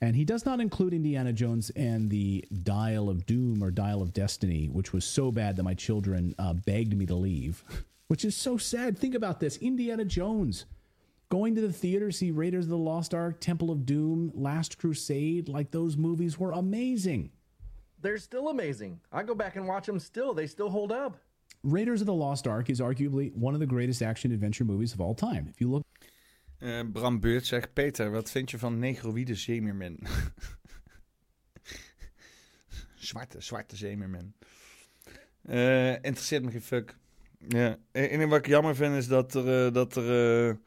And 0.00 0.16
he 0.16 0.24
does 0.24 0.44
not 0.44 0.60
include 0.60 0.92
Indiana 0.92 1.32
Jones 1.32 1.70
and 1.70 2.10
the 2.10 2.44
Dial 2.62 3.08
of 3.08 3.26
Doom 3.26 3.62
or 3.62 3.70
Dial 3.70 4.02
of 4.02 4.12
Destiny, 4.12 4.66
which 4.66 4.92
was 4.92 5.04
so 5.04 5.32
bad 5.32 5.56
that 5.56 5.62
my 5.62 5.74
children 5.74 6.34
uh, 6.38 6.52
begged 6.52 6.96
me 6.96 7.06
to 7.06 7.14
leave, 7.14 7.64
which 8.08 8.24
is 8.24 8.36
so 8.36 8.56
sad. 8.56 8.98
Think 8.98 9.14
about 9.14 9.40
this 9.40 9.56
Indiana 9.58 10.04
Jones 10.04 10.66
going 11.30 11.54
to 11.54 11.60
the 11.60 11.72
theater, 11.72 12.10
see 12.10 12.30
Raiders 12.30 12.66
of 12.66 12.70
the 12.70 12.76
Lost 12.76 13.14
Ark, 13.14 13.40
Temple 13.40 13.70
of 13.70 13.86
Doom, 13.86 14.30
Last 14.34 14.78
Crusade. 14.78 15.48
Like 15.48 15.70
those 15.70 15.96
movies 15.96 16.38
were 16.38 16.52
amazing. 16.52 17.30
They're 18.00 18.18
still 18.18 18.48
amazing. 18.48 19.00
I 19.10 19.22
go 19.22 19.34
back 19.34 19.56
and 19.56 19.66
watch 19.66 19.86
them 19.86 19.98
still. 19.98 20.34
They 20.34 20.46
still 20.46 20.68
hold 20.68 20.92
up. 20.92 21.16
Raiders 21.62 22.02
of 22.02 22.06
the 22.06 22.14
Lost 22.14 22.46
Ark 22.46 22.68
is 22.68 22.78
arguably 22.78 23.34
one 23.34 23.54
of 23.54 23.60
the 23.60 23.66
greatest 23.66 24.02
action 24.02 24.32
adventure 24.32 24.64
movies 24.64 24.92
of 24.92 25.00
all 25.00 25.14
time. 25.14 25.46
If 25.48 25.62
you 25.62 25.70
look 25.70 25.86
Eh, 26.64 26.80
Bram 26.92 27.20
Beurt 27.20 27.46
zegt: 27.46 27.72
Peter, 27.72 28.10
wat 28.10 28.30
vind 28.30 28.50
je 28.50 28.58
van 28.58 28.78
negroïde 28.78 29.34
zeemeermin? 29.34 29.98
zwarte, 32.94 33.40
zwarte 33.40 33.76
zeemeermin. 33.76 34.34
Eh, 35.42 35.92
interesseert 35.92 36.42
me 36.42 36.50
geen 36.50 36.62
fuck. 36.62 36.96
Ja. 37.48 37.78
En 37.92 38.28
wat 38.28 38.38
ik 38.38 38.46
jammer 38.46 38.76
vind 38.76 38.94
is 38.94 39.06
dat 39.06 39.34
er, 39.34 39.66
eh, 39.66 39.72
dat 39.72 39.96
er, 39.96 40.58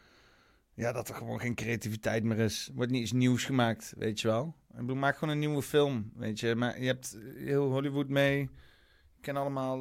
ja, 0.73 0.91
dat 0.91 1.09
er 1.09 1.15
gewoon 1.15 1.39
geen 1.39 1.55
creativiteit 1.55 2.23
meer 2.23 2.39
is. 2.39 2.71
Wordt 2.73 2.91
niet 2.91 3.01
eens 3.01 3.11
nieuws 3.11 3.43
gemaakt, 3.43 3.93
weet 3.97 4.21
je 4.21 4.27
wel. 4.27 4.55
Ik 4.77 4.93
maak 4.93 5.17
gewoon 5.17 5.33
een 5.33 5.39
nieuwe 5.39 5.61
film, 5.61 6.11
weet 6.15 6.39
je. 6.39 6.55
Maar 6.55 6.81
je 6.81 6.87
hebt 6.87 7.17
heel 7.35 7.71
Hollywood 7.71 8.09
mee. 8.09 8.39
Je 9.13 9.21
kent 9.21 9.37
allemaal... 9.37 9.79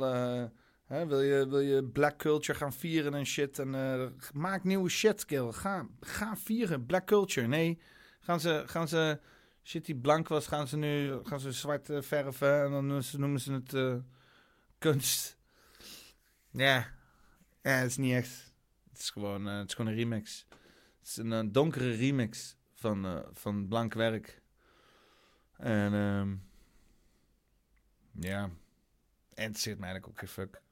wil, 0.87 1.21
je, 1.21 1.49
wil 1.49 1.61
je 1.61 1.85
black 1.85 2.19
culture 2.19 2.59
gaan 2.59 2.73
vieren 2.73 3.15
en 3.15 3.27
shit? 3.27 3.59
En 3.59 3.75
eh, 3.75 4.07
maak 4.33 4.65
nieuwe 4.65 4.89
shit, 4.89 5.25
kill. 5.25 5.53
Ga, 5.53 5.89
ga 6.01 6.37
vieren, 6.37 6.87
black 6.87 7.07
culture. 7.07 7.47
Nee, 7.47 7.81
gaan 8.21 8.41
ze, 8.41 8.63
gaan 8.67 8.89
ze 8.89 9.21
shit 9.63 9.87
die 9.87 9.97
blank 9.97 10.29
was, 10.29 10.47
gaan 10.47 10.69
ze 10.69 10.77
nu 10.77 11.19
gaan 11.23 11.41
ze 11.41 11.53
zwart 11.53 11.91
eh, 11.91 12.03
verven 12.03 12.65
en 12.65 12.71
dan 12.71 12.87
noemen 13.19 13.41
ze, 13.41 13.53
het 13.53 13.75
eh, 13.75 13.97
kunst. 14.79 15.39
Ja, 16.51 16.77
ja, 17.63 17.71
het 17.71 17.91
is 17.91 17.97
niet 17.97 18.15
echt. 18.15 18.55
Het 18.89 18.99
is 18.99 19.11
gewoon, 19.11 19.47
het 19.47 19.69
is 19.69 19.75
gewoon 19.75 19.91
een 19.91 19.97
remix. 19.97 20.47
Het 20.99 21.09
is 21.09 21.17
een, 21.17 21.53
donkere 21.53 21.91
remix 21.91 22.57
van, 22.75 23.25
van 23.33 23.69
blank 23.69 23.95
werk. 23.95 24.43
En 25.57 25.95
ehm 25.95 26.35
ja, 28.21 28.51
en 29.35 29.49
het 29.51 29.59
zit 29.59 29.79
mij 29.79 29.89
eigenlijk 29.89 30.07
ook 30.07 30.19
geen 30.19 30.29
fuck. 30.29 30.65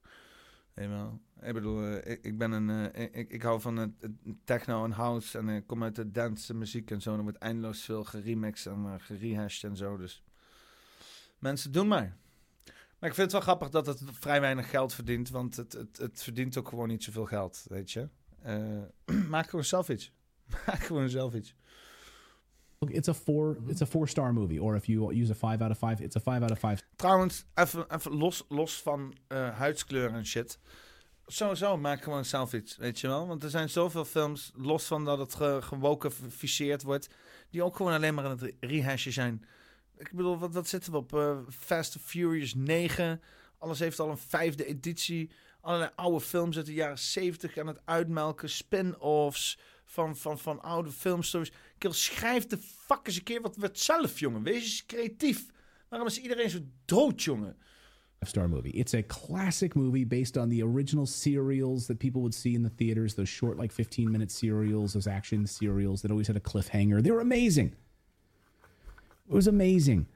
Eenmaal. 0.74 1.20
Ik 1.40 1.52
bedoel, 1.52 1.86
eh, 1.86 2.18
ik, 2.22 2.38
ben 2.38 2.52
een. 2.52 2.92
eh, 2.92 3.04
ik, 3.12 3.30
ik 3.30 3.42
hou 3.42 3.60
van 3.60 3.76
het, 3.76 3.90
techno 4.44 4.84
en 4.84 4.90
house. 4.90 5.38
En 5.38 5.48
ik 5.48 5.66
kom 5.66 5.82
uit 5.82 5.94
de 5.94 6.10
dance 6.10 6.54
muziek 6.54 6.90
en 6.90 7.02
zo. 7.02 7.10
En 7.10 7.16
er 7.16 7.22
wordt 7.22 7.38
eindeloos 7.38 7.84
veel 7.84 8.04
geremixed 8.04 8.72
en 8.72 8.82
uh, 8.84 8.94
gerehashed 8.98 9.70
en 9.70 9.76
zo. 9.76 9.96
Dus 9.96 10.22
mensen 11.38 11.72
doen 11.72 11.88
maar. 11.88 12.16
Maar 12.98 13.12
ik 13.12 13.14
vind 13.14 13.32
het 13.32 13.32
wel 13.32 13.40
grappig 13.40 13.70
dat 13.70 13.86
het 13.86 14.02
vrij 14.10 14.40
weinig 14.40 14.70
geld 14.70 14.94
verdient. 14.94 15.28
Want 15.28 15.56
het, 15.56 15.72
het, 15.72 15.96
het 15.96 16.22
verdient 16.22 16.56
ook 16.56 16.68
gewoon 16.68 16.88
niet 16.88 17.04
zoveel 17.04 17.24
geld, 17.26 17.64
weet 17.68 17.90
je. 17.90 18.08
Eh, 18.42 18.82
maak 19.28 19.48
gewoon 19.48 19.64
zelf 19.64 19.88
iets. 19.88 20.12
maak 20.66 20.84
gewoon 20.84 21.08
zelf 21.08 21.34
iets. 21.34 21.54
Look, 22.78 22.90
it's 22.90 23.08
a 23.08 23.14
four 23.14 23.56
it's 23.66 23.80
a 23.82 23.86
four 23.86 24.08
star 24.08 24.32
movie. 24.32 24.58
Or 24.58 24.76
if 24.76 24.86
you 24.86 25.12
use 25.12 25.30
a 25.30 25.34
five 25.34 25.62
out 25.62 25.70
of 25.70 25.78
five, 25.78 26.04
it's 26.04 26.16
a 26.16 26.20
five 26.20 26.42
out 26.42 26.50
of 26.50 26.58
five. 26.58 26.82
Trouwens, 26.96 27.44
even, 27.54 27.84
even 27.94 28.12
los, 28.12 28.44
los 28.48 28.82
van 28.82 29.14
eh, 29.28 29.48
huidskleur 29.58 30.12
en 30.12 30.26
shit. 30.26 30.58
Sowieso, 31.26 31.76
maak 31.76 32.02
gewoon 32.02 32.24
zelf 32.24 32.52
iets, 32.52 32.76
weet 32.76 33.00
je 33.00 33.06
wel. 33.06 33.26
Want 33.26 33.42
er 33.42 33.50
zijn 33.50 33.70
zoveel 33.70 34.04
films, 34.04 34.50
los 34.54 34.84
van 34.84 35.04
dat 35.04 35.18
het 35.18 35.34
ge, 35.34 35.58
gewokenficeerd 35.62 36.82
wordt... 36.82 37.08
die 37.50 37.62
ook 37.62 37.76
gewoon 37.76 37.92
alleen 37.92 38.14
maar 38.14 38.24
aan 38.24 38.38
het 38.38 38.54
rehashen 38.60 39.12
zijn. 39.12 39.44
Ik 39.96 40.10
bedoel, 40.12 40.38
wat, 40.38 40.54
wat 40.54 40.68
zitten 40.68 40.92
we 40.92 40.98
op? 40.98 41.14
eh, 41.14 41.38
Fast 41.48 41.96
and 41.96 42.04
Furious 42.04 42.54
9. 42.54 43.20
Alles 43.58 43.78
heeft 43.78 44.00
al 44.00 44.10
een 44.10 44.18
vijfde 44.18 44.64
editie. 44.66 45.30
Allerlei 45.60 45.90
oude 45.94 46.20
films 46.20 46.56
uit 46.56 46.66
de 46.66 46.74
jaren 46.74 46.98
70 46.98 47.58
aan 47.58 47.66
het 47.66 47.80
uitmelken. 47.84 48.50
Spin-offs 48.50 49.58
van, 49.94 50.16
van, 50.16 50.38
van 50.38 50.62
oude 50.62 50.90
filmstories. 50.90 51.52
Kill, 51.78 51.92
schrijf 51.92 52.46
de 52.46 52.58
fuck 52.58 53.06
eens 53.06 53.16
een 53.16 53.22
keer 53.22 53.40
wat, 53.40 53.56
wat 53.56 53.78
zelf, 53.78 54.18
jongen. 54.18 54.42
Wees 54.42 54.62
eens 54.62 54.86
creatief. 54.86 55.46
Waarom 55.88 56.08
is 56.08 56.18
iedereen 56.18 56.50
zo 56.50 56.58
dood, 56.84 57.22
jongen? 57.22 57.56
star 58.26 58.48
movie. 58.48 58.70
It's 58.70 58.94
a 58.94 59.02
classic 59.02 59.76
movie 59.76 60.06
based 60.06 60.38
on 60.38 60.48
the 60.48 60.62
original 60.62 61.04
serials 61.04 61.86
that 61.88 61.98
people 61.98 62.22
would 62.22 62.32
see 62.32 62.54
in 62.54 62.62
the 62.62 62.70
theaters, 62.70 63.14
those 63.14 63.28
short, 63.28 63.58
like 63.58 63.70
15 63.70 64.10
minute 64.10 64.30
serials, 64.30 64.94
those 64.94 65.06
action 65.06 65.46
serials 65.46 66.00
that 66.00 66.10
always 66.10 66.26
had 66.26 66.36
a 66.36 66.40
cliffhanger. 66.40 67.02
They 67.02 67.10
were 67.10 67.20
amazing. 67.20 67.74
It 69.28 69.34
was 69.34 69.46
amazing. 69.46 70.06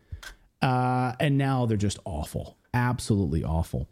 Uh, 0.63 1.13
and 1.21 1.37
now 1.37 1.67
they're 1.67 1.77
just 1.77 1.99
awful. 2.07 2.57
Absolutely 2.73 3.45
awful. 3.45 3.91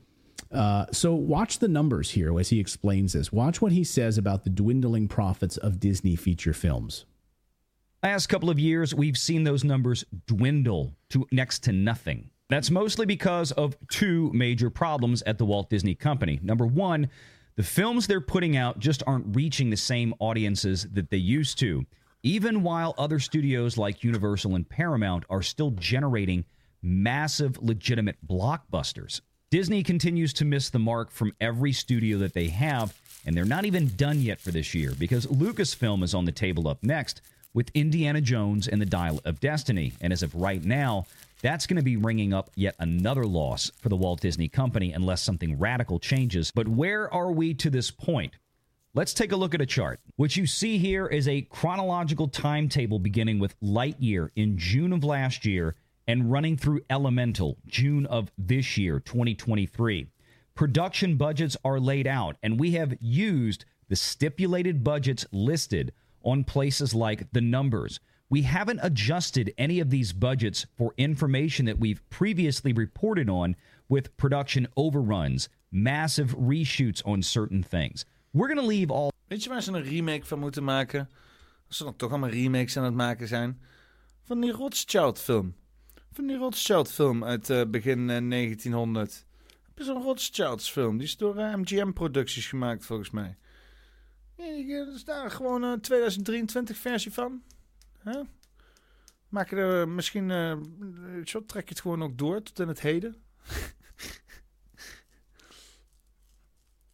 Uh, 0.57 0.87
so 0.91 1.15
watch 1.15 1.59
the 1.59 1.69
numbers 1.69 2.11
here 2.11 2.39
as 2.41 2.49
he 2.49 2.59
explains 2.59 3.13
this. 3.13 3.31
Watch 3.31 3.61
what 3.61 3.73
he 3.73 3.85
says 3.85 4.17
about 4.17 4.45
the 4.45 4.51
dwindling 4.51 5.07
profits 5.07 5.59
of 5.59 5.79
Disney 5.79 6.17
feature 6.17 6.55
films. 6.55 7.05
Last 8.03 8.29
couple 8.29 8.49
of 8.49 8.59
years, 8.59 8.95
we've 8.95 9.19
seen 9.19 9.45
those 9.45 9.65
numbers 9.65 10.05
dwindle 10.27 10.95
to 11.11 11.27
next 11.31 11.63
to 11.65 11.73
nothing. 11.73 12.31
That's 12.49 12.71
mostly 12.71 13.05
because 13.05 13.53
of 13.53 13.77
two 13.91 14.31
major 14.33 14.71
problems 14.71 15.23
at 15.23 15.37
the 15.39 15.45
Walt 15.45 15.69
Disney 15.69 15.95
Company. 15.95 16.39
Number 16.43 16.67
one, 16.67 17.11
the 17.57 17.63
films 17.63 18.07
they're 18.07 18.21
putting 18.21 18.57
out 18.57 18.79
just 18.79 19.03
aren't 19.07 19.35
reaching 19.35 19.71
the 19.71 19.77
same 19.77 20.15
audiences 20.21 20.87
that 20.93 21.11
they 21.11 21.17
used 21.17 21.59
to, 21.59 21.85
even 22.23 22.63
while 22.63 22.95
other 22.97 23.19
studios 23.19 23.77
like 23.77 24.05
Universal 24.05 24.55
and 24.55 24.69
Paramount 24.69 25.25
are 25.29 25.43
still 25.43 25.73
generating 25.73 26.45
massive, 26.83 27.59
legitimate 27.61 28.17
blockbusters. 28.27 29.21
Disney 29.57 29.83
continues 29.83 30.35
to 30.35 30.45
miss 30.45 30.69
the 30.69 30.79
mark 30.79 31.11
from 31.11 31.33
every 31.41 31.73
studio 31.73 32.19
that 32.19 32.35
they 32.35 32.49
have, 32.49 32.95
and 33.25 33.35
they're 33.35 33.47
not 33.47 33.65
even 33.65 33.89
done 33.97 34.21
yet 34.21 34.39
for 34.39 34.51
this 34.51 34.75
year 34.75 34.93
because 34.99 35.25
Lucasfilm 35.29 36.03
is 36.03 36.13
on 36.13 36.27
the 36.27 36.31
table 36.31 36.69
up 36.69 36.83
next 36.83 37.23
with 37.55 37.71
Indiana 37.73 38.21
Jones 38.21 38.69
and 38.69 38.83
the 38.83 38.85
Dial 38.85 39.19
of 39.25 39.41
Destiny. 39.41 39.95
And 40.03 40.13
as 40.13 40.23
of 40.23 40.35
right 40.35 40.63
now, 40.63 41.07
that's 41.41 41.67
going 41.67 41.79
to 41.79 41.83
be 41.83 41.97
ringing 41.97 42.35
up 42.35 42.51
yet 42.55 42.75
another 42.81 43.25
loss 43.25 43.71
for 43.81 43.89
the 43.89 43.97
Walt 43.97 44.21
Disney 44.21 44.47
Company 44.47 44.93
unless 44.93 45.23
something 45.23 45.59
radical 45.59 45.99
changes. 45.99 46.51
But 46.55 46.69
where 46.69 47.11
are 47.11 47.33
we 47.33 47.55
to 47.55 47.71
this 47.71 47.91
point? 47.91 48.35
Let's 48.93 49.15
take 49.15 49.33
a 49.33 49.37
look 49.37 49.55
at 49.55 49.63
a 49.63 49.67
chart. 49.67 50.01
What 50.17 50.37
you 50.37 50.47
see 50.47 50.77
here 50.77 51.07
is 51.07 51.27
a 51.29 51.41
chronological 51.49 52.29
timetable 52.29 52.99
beginning 52.99 53.39
with 53.39 53.59
Lightyear 53.63 54.29
in 54.37 54.59
June 54.59 54.93
of 54.93 55.03
last 55.03 55.47
year 55.47 55.75
and 56.07 56.31
running 56.31 56.57
through 56.57 56.81
Elemental 56.89 57.59
June 57.67 58.07
of 58.07 58.31
this 58.39 58.77
year, 58.77 59.01
2023. 59.01 60.07
Production 60.55 61.17
budgets 61.17 61.57
are 61.65 61.81
laid 61.81 62.07
out, 62.07 62.37
and 62.43 62.59
we 62.59 62.73
have 62.73 62.97
used 63.01 63.65
the 63.89 63.97
stipulated 63.97 64.83
budgets 64.83 65.27
listed 65.33 65.93
on 66.23 66.45
places 66.45 66.95
like 66.95 67.31
the 67.33 67.41
numbers. 67.41 68.01
We 68.29 68.43
haven't 68.43 68.81
adjusted 68.83 69.53
any 69.57 69.81
of 69.81 69.91
these 69.91 70.13
budgets 70.13 70.67
for 70.77 70.95
information 70.97 71.67
that 71.67 71.79
we've 71.79 72.03
previously 72.11 72.73
reported 72.73 73.29
on 73.29 73.55
with 73.89 74.17
production 74.17 74.67
overruns, 74.77 75.49
massive 75.71 76.35
reshoots 76.37 77.03
on 77.07 77.23
certain 77.23 77.63
things. 77.63 78.05
We're 78.33 78.49
going 78.49 78.61
to 78.61 78.67
leave 78.67 78.91
all. 78.91 79.11
Weet 79.29 79.43
je 79.43 79.49
waar 79.49 79.63
ze 79.63 79.73
een 79.73 79.83
remake 79.83 80.25
van 80.25 80.39
moeten 80.39 80.65
maken? 80.65 81.09
Als 81.69 81.77
ze 81.77 81.85
dan 81.85 81.97
toch 81.97 82.11
allemaal 82.11 82.31
remakes 82.31 82.77
aan 82.77 82.85
het 82.85 82.95
maken 82.95 83.29
zijn. 83.29 83.61
Van 84.23 84.41
die 84.41 84.53
Rothschild-film. 84.53 85.55
Van 86.17 86.27
die 86.27 86.37
Rothschild-film 86.37 87.25
uit 87.25 87.51
eh, 87.51 87.63
begin 87.69 88.11
eh, 88.11 88.29
1900. 88.29 89.27
Heb 89.67 89.79
je 89.79 89.85
zo'n 89.85 90.03
Rothschilds-film? 90.03 90.97
Die 90.99 91.07
is 91.07 91.17
door 91.17 91.37
eh, 91.37 91.55
MGM-producties 91.55 92.47
gemaakt, 92.49 92.87
volgens 92.87 93.11
mij. 93.11 93.37
Er 94.37 94.95
is 94.95 95.05
daar 95.05 95.31
gewoon 95.31 95.63
een 95.63 95.81
2023 95.81 96.77
versie 96.77 97.13
van. 97.13 97.43
Maak 99.29 99.51
je 99.51 99.57
er 99.57 99.89
misschien... 99.89 100.31
eh, 100.31 100.57
zo 101.25 101.45
trek 101.45 101.65
je 101.69 101.75
het 101.75 101.81
gewoon 101.81 102.03
ook 102.03 102.19
door 102.19 102.43
tot 102.43 102.59
in 102.61 102.69
het 102.69 102.81
heden. 102.81 103.17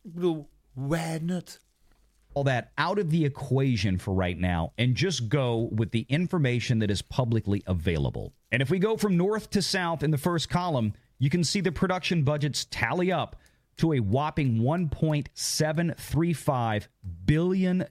Ik 0.03 0.13
bedoel, 0.13 0.49
why 0.73 1.19
not? 1.23 1.61
All 2.35 2.45
that 2.45 2.73
out 2.79 2.99
of 2.99 3.11
the 3.11 3.25
equation 3.25 3.99
for 3.99 4.15
right 4.15 4.39
now 4.39 4.73
and 4.79 4.95
just 4.95 5.29
go 5.29 5.69
with 5.73 5.91
the 5.91 6.07
information 6.09 6.79
that 6.81 6.91
is 6.91 7.03
publicly 7.03 7.63
available. 7.67 8.33
And 8.51 8.63
if 8.63 8.71
we 8.71 8.79
go 8.79 8.97
from 8.97 9.17
north 9.17 9.51
to 9.51 9.63
south 9.63 10.03
in 10.03 10.11
the 10.11 10.19
first 10.19 10.49
column, 10.49 10.95
you 11.19 11.31
can 11.31 11.45
see 11.45 11.61
the 11.61 11.73
production 11.73 12.23
budgets 12.23 12.67
tally 12.71 13.13
up 13.13 13.37
to 13.79 13.93
a 13.93 14.01
whopping 14.01 14.59
$1.735 14.59 16.89
billion. 17.25 17.85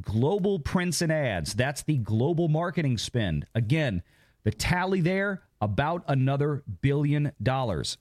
Global 0.00 0.58
prints 0.58 1.02
and 1.02 1.12
ads, 1.12 1.52
that's 1.52 1.82
the 1.82 1.98
global 1.98 2.48
marketing 2.48 2.96
spend. 2.96 3.44
Again, 3.54 4.02
the 4.44 4.50
tally 4.50 5.02
there, 5.02 5.42
about 5.60 6.02
another 6.08 6.62
billion 6.80 7.32
dollars. 7.42 7.98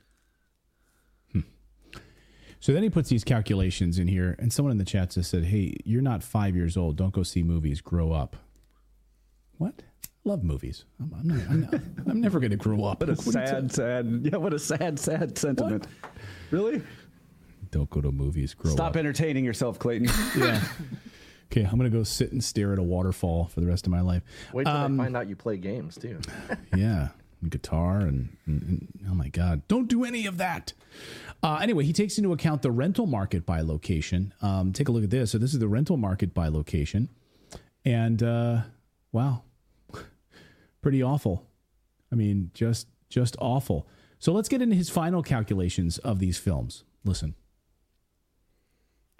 So 2.62 2.72
then 2.74 2.84
he 2.84 2.90
puts 2.90 3.10
these 3.10 3.24
calculations 3.26 4.00
in 4.00 4.08
here, 4.08 4.36
and 4.40 4.54
someone 4.54 4.72
in 4.72 4.78
the 4.78 4.86
chat 4.86 5.10
just 5.12 5.30
said, 5.30 5.44
"Hey, 5.46 5.76
you're 5.84 6.02
not 6.02 6.24
five 6.24 6.56
years 6.56 6.78
old. 6.78 6.96
Don't 6.96 7.12
go 7.14 7.24
see 7.24 7.44
movies. 7.44 7.82
Grow 7.82 8.14
up." 8.14 8.38
What? 9.58 9.82
Love 10.24 10.44
movies. 10.44 10.86
I'm, 11.00 11.14
I'm, 11.20 11.28
not, 11.28 11.50
I'm, 11.50 11.62
not, 11.62 11.74
I'm 12.08 12.22
never 12.22 12.40
going 12.40 12.52
to 12.52 12.58
grow 12.58 12.84
up. 12.86 13.00
What 13.02 13.10
a 13.10 13.14
What 13.24 13.34
sad, 13.34 13.70
t- 13.70 13.76
sad. 13.76 14.30
Yeah, 14.32 14.38
what 14.38 14.54
a 14.54 14.60
sad, 14.60 15.00
sad 15.00 15.38
sentiment. 15.38 15.88
Really? 16.52 16.82
Don't 17.72 17.90
go 17.90 18.02
to 18.02 18.12
movies. 18.12 18.54
Grow 18.54 18.70
up 18.72 18.76
Stop 18.78 18.90
up. 18.92 18.98
entertaining 18.98 19.44
yourself, 19.44 19.80
Clayton. 19.80 20.10
yeah. 20.38 20.62
Okay, 21.52 21.64
I'm 21.64 21.78
going 21.80 21.90
to 21.92 21.98
go 21.98 22.04
sit 22.04 22.32
and 22.32 22.44
stare 22.44 22.72
at 22.74 22.80
a 22.80 22.84
waterfall 22.84 23.46
for 23.48 23.60
the 23.62 23.66
rest 23.68 23.88
of 23.88 23.92
my 23.92 24.02
life. 24.02 24.22
Wait 24.54 24.66
till 24.66 24.74
Um, 24.76 25.00
I 25.00 25.06
find 25.06 25.18
out 25.18 25.28
you 25.28 25.36
play 25.36 25.58
games 25.58 25.98
too. 25.98 26.20
yeah, 26.78 27.10
and 27.10 27.10
guitar 27.50 28.00
and, 28.02 28.38
and- 28.46 28.62
and- 28.64 28.88
oh 29.10 29.14
my 29.14 29.30
god, 29.30 29.68
don't 29.68 29.88
do 29.88 30.04
any 30.04 30.26
of 30.26 30.38
that. 30.38 30.74
Uh, 31.44 31.60
anyway, 31.62 31.84
he 31.84 31.94
takes 31.94 32.18
into 32.18 32.34
account 32.34 32.62
the 32.62 32.72
rental 32.72 33.08
market 33.08 33.46
by 33.46 33.62
location. 33.62 34.34
Um, 34.42 34.74
take 34.74 34.90
a 34.90 34.92
look 34.92 35.04
at 35.04 35.10
this. 35.10 35.32
So 35.32 35.38
this 35.38 35.54
is 35.54 35.60
the 35.60 35.68
rental 35.68 35.98
market 35.98 36.34
by 36.34 36.48
location, 36.50 37.10
and 37.84 38.22
uh, 38.22 38.62
wow, 39.12 39.44
pretty 40.82 41.02
awful. 41.02 41.48
I 42.12 42.16
mean, 42.16 42.52
just 42.54 42.88
just 43.10 43.36
awful. 43.40 43.88
So 44.20 44.32
let's 44.34 44.50
get 44.50 44.62
into 44.62 44.76
his 44.76 44.90
final 44.90 45.24
calculations 45.24 45.98
of 46.00 46.20
these 46.20 46.38
films. 46.38 46.84
Listen. 47.04 47.34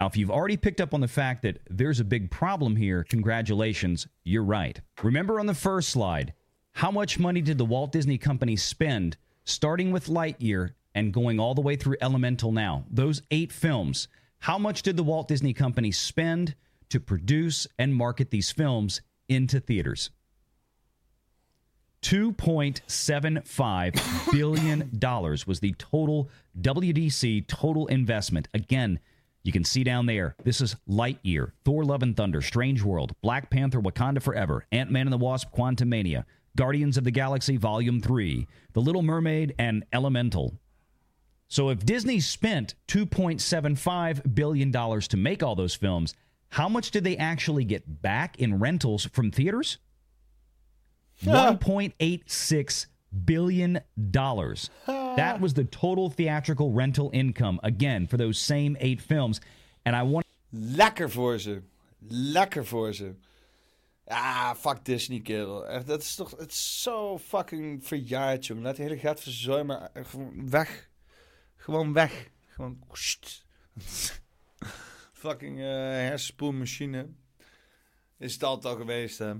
Now, 0.00 0.06
if 0.08 0.16
you've 0.16 0.30
already 0.32 0.56
picked 0.56 0.80
up 0.80 0.94
on 0.94 1.00
the 1.00 1.06
fact 1.08 1.42
that 1.42 1.60
there's 1.70 2.00
a 2.00 2.04
big 2.04 2.30
problem 2.30 2.74
here, 2.74 3.04
congratulations, 3.04 4.08
you're 4.24 4.42
right. 4.42 4.80
Remember 5.02 5.38
on 5.38 5.46
the 5.46 5.54
first 5.54 5.90
slide, 5.90 6.34
how 6.72 6.90
much 6.90 7.18
money 7.18 7.40
did 7.40 7.56
the 7.58 7.64
Walt 7.64 7.92
Disney 7.92 8.18
Company 8.18 8.56
spend 8.56 9.16
starting 9.44 9.92
with 9.92 10.06
Lightyear 10.06 10.70
and 10.94 11.12
going 11.12 11.38
all 11.38 11.54
the 11.54 11.60
way 11.60 11.76
through 11.76 11.96
Elemental 12.00 12.50
now? 12.52 12.84
Those 12.90 13.22
eight 13.30 13.52
films. 13.52 14.08
How 14.40 14.58
much 14.58 14.82
did 14.82 14.96
the 14.96 15.04
Walt 15.04 15.28
Disney 15.28 15.52
Company 15.52 15.92
spend 15.92 16.56
to 16.88 16.98
produce 16.98 17.66
and 17.78 17.94
market 17.94 18.30
these 18.30 18.50
films 18.50 19.02
into 19.28 19.60
theaters? 19.60 20.10
$2.75 22.02 24.32
billion 24.32 24.90
was 25.46 25.60
the 25.60 25.72
total 25.78 26.28
WDC 26.60 27.46
total 27.46 27.86
investment. 27.86 28.48
Again, 28.52 28.98
you 29.44 29.52
can 29.52 29.64
see 29.64 29.84
down 29.84 30.06
there, 30.06 30.34
this 30.42 30.60
is 30.60 30.74
Lightyear, 30.88 31.52
Thor 31.64 31.84
Love 31.84 32.02
and 32.02 32.16
Thunder, 32.16 32.42
Strange 32.42 32.82
World, 32.82 33.14
Black 33.22 33.50
Panther, 33.50 33.80
Wakanda 33.80 34.20
Forever, 34.20 34.66
Ant 34.72 34.90
Man 34.90 35.06
and 35.06 35.12
the 35.12 35.18
Wasp, 35.18 35.54
Quantumania, 35.54 36.24
Guardians 36.56 36.96
of 36.96 37.04
the 37.04 37.10
Galaxy 37.10 37.56
Volume 37.56 38.00
3, 38.00 38.46
The 38.72 38.80
Little 38.80 39.02
Mermaid, 39.02 39.54
and 39.58 39.84
Elemental. 39.92 40.54
So 41.48 41.68
if 41.70 41.84
Disney 41.84 42.20
spent 42.20 42.74
$2.75 42.88 44.34
billion 44.34 44.72
to 44.72 45.16
make 45.16 45.42
all 45.42 45.54
those 45.54 45.74
films, 45.74 46.14
how 46.48 46.68
much 46.68 46.90
did 46.90 47.04
they 47.04 47.16
actually 47.16 47.64
get 47.64 48.02
back 48.02 48.38
in 48.38 48.58
rentals 48.58 49.06
from 49.06 49.30
theaters? 49.30 49.78
$1.86 51.24 52.86
billion. 53.24 53.80
That 53.96 55.40
was 55.40 55.54
the 55.54 55.64
total 55.64 56.10
theatrical 56.10 56.72
rental 56.72 57.10
income, 57.12 57.60
again, 57.62 58.06
for 58.06 58.16
those 58.16 58.38
same 58.38 58.76
eight 58.80 59.00
films. 59.00 59.40
And 59.84 59.94
I 59.94 60.02
want. 60.02 60.26
Lekker 60.52 61.10
voor 61.10 61.38
ze. 61.38 61.62
Lekker 62.08 62.66
voor 62.66 62.94
ze. 62.94 63.14
Ah, 64.04 64.54
fuck 64.54 64.84
Disney, 64.84 65.20
kerel. 65.20 65.66
Echt, 65.66 65.86
dat 65.86 66.02
is 66.02 66.14
toch... 66.14 66.36
Het 66.38 66.54
zo 66.54 67.18
fucking 67.18 67.86
verjaard, 67.86 68.46
jongen. 68.46 68.62
Laat 68.62 68.76
die 68.76 68.84
hele 68.84 68.98
gat 68.98 69.20
verzuimen. 69.20 69.94
Eh, 69.94 70.04
Gewoon 70.04 70.50
weg. 70.50 70.88
Gewoon 71.56 71.92
weg. 71.92 72.30
Gewoon... 72.46 72.82
Fucking 75.12 75.58
eh 75.58 75.64
hersenspoelmachine. 75.64 77.08
Is 78.18 78.32
het 78.32 78.42
altijd 78.42 78.74
al 78.74 78.80
geweest, 78.80 79.18
hè. 79.18 79.34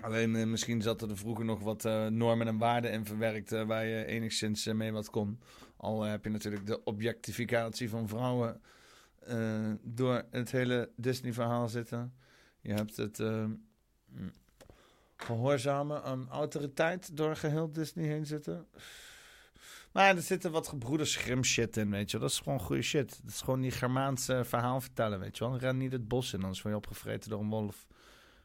Alleen 0.00 0.36
eh, 0.36 0.46
misschien 0.46 0.82
zat 0.82 1.02
er 1.02 1.16
vroeger 1.16 1.44
nog 1.44 1.60
wat 1.60 1.82
normen 2.10 2.46
en 2.46 2.58
waarden 2.58 2.92
in 2.92 3.06
verwerkt... 3.06 3.50
waar 3.50 3.86
je 3.86 4.04
enigszins 4.04 4.66
mee 4.66 4.92
wat 4.92 5.10
kon. 5.10 5.40
Al 5.76 6.02
heb 6.02 6.24
je 6.24 6.30
natuurlijk 6.30 6.66
de 6.66 6.84
objectificatie 6.84 7.88
van 7.88 8.08
vrouwen... 8.08 8.60
door 9.82 10.24
het 10.30 10.50
hele 10.50 10.90
Disney-verhaal 10.96 11.68
zitten. 11.68 12.12
Je 12.66 12.74
hebt 12.74 12.96
het 12.96 13.18
mm, 13.18 14.32
gehoorzamen 15.16 16.02
aan 16.02 16.28
autoriteit 16.30 17.16
door 17.16 17.36
geheel 17.36 17.72
Disney 17.72 18.06
heen 18.06 18.26
zitten. 18.26 18.66
Maar 19.92 20.16
er 20.16 20.22
zitten 20.22 20.50
wat 20.50 20.68
gebroeders 20.68 21.16
Grimm 21.16 21.44
shit 21.44 21.76
in, 21.76 21.90
weet 21.90 22.10
je 22.10 22.18
wel. 22.18 22.26
Dat 22.26 22.36
is 22.36 22.42
gewoon 22.42 22.60
goede 22.60 22.82
shit. 22.82 23.20
Dat 23.22 23.32
is 23.32 23.40
gewoon 23.40 23.60
die 23.60 23.70
Germaanse 23.70 24.44
verhaal 24.44 24.80
vertellen, 24.80 25.20
weet 25.20 25.38
je 25.38 25.44
wel. 25.44 25.58
Ren 25.58 25.76
niet 25.76 25.92
het 25.92 26.08
bos 26.08 26.32
in, 26.32 26.42
anders 26.42 26.62
word 26.62 26.74
je 26.74 26.80
opgevreten 26.80 27.30
door 27.30 27.40
een 27.40 27.48
wolf. 27.48 27.86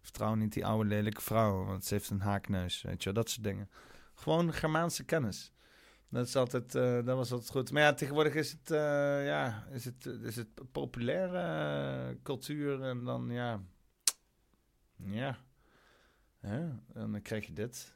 Vertrouw 0.01 0.35
niet 0.35 0.53
die 0.53 0.65
oude 0.65 0.89
lelijke 0.89 1.21
vrouw, 1.21 1.65
want 1.65 1.85
ze 1.85 1.93
heeft 1.93 2.09
een 2.09 2.21
haakneus, 2.21 2.81
weet 2.81 3.03
je 3.03 3.13
wel. 3.13 3.23
Dat 3.23 3.29
soort 3.31 3.43
dingen. 3.43 3.69
Gewoon 4.13 4.53
Germaanse 4.53 5.03
kennis. 5.03 5.51
Dat, 6.09 6.27
is 6.27 6.35
altijd, 6.35 6.75
eh, 6.75 7.05
dat 7.05 7.17
was 7.17 7.31
altijd 7.31 7.51
goed. 7.51 7.71
Maar 7.71 7.81
ja, 7.81 7.93
tegenwoordig 7.93 8.33
is 8.33 8.51
het, 8.51 8.71
eh, 8.71 9.25
ja, 9.25 9.65
is 9.71 9.85
het, 9.85 10.05
is 10.05 10.35
het 10.35 10.71
populaire 10.71 11.39
eh, 12.09 12.15
cultuur 12.23 12.81
en 12.81 13.03
dan, 13.03 13.29
ja... 13.29 13.61
Ja. 15.05 15.37
ja. 16.41 16.79
En 16.93 17.11
dan 17.11 17.21
krijg 17.21 17.45
je 17.45 17.53
dit. 17.53 17.95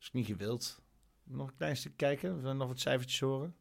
is 0.00 0.12
niet 0.12 0.26
gewild. 0.26 0.82
Nog 1.24 1.48
een 1.48 1.56
klein 1.56 1.76
stuk 1.76 1.96
kijken. 1.96 2.56
Nog 2.56 2.68
wat 2.68 2.80
cijfertjes 2.80 3.20
horen. 3.20 3.54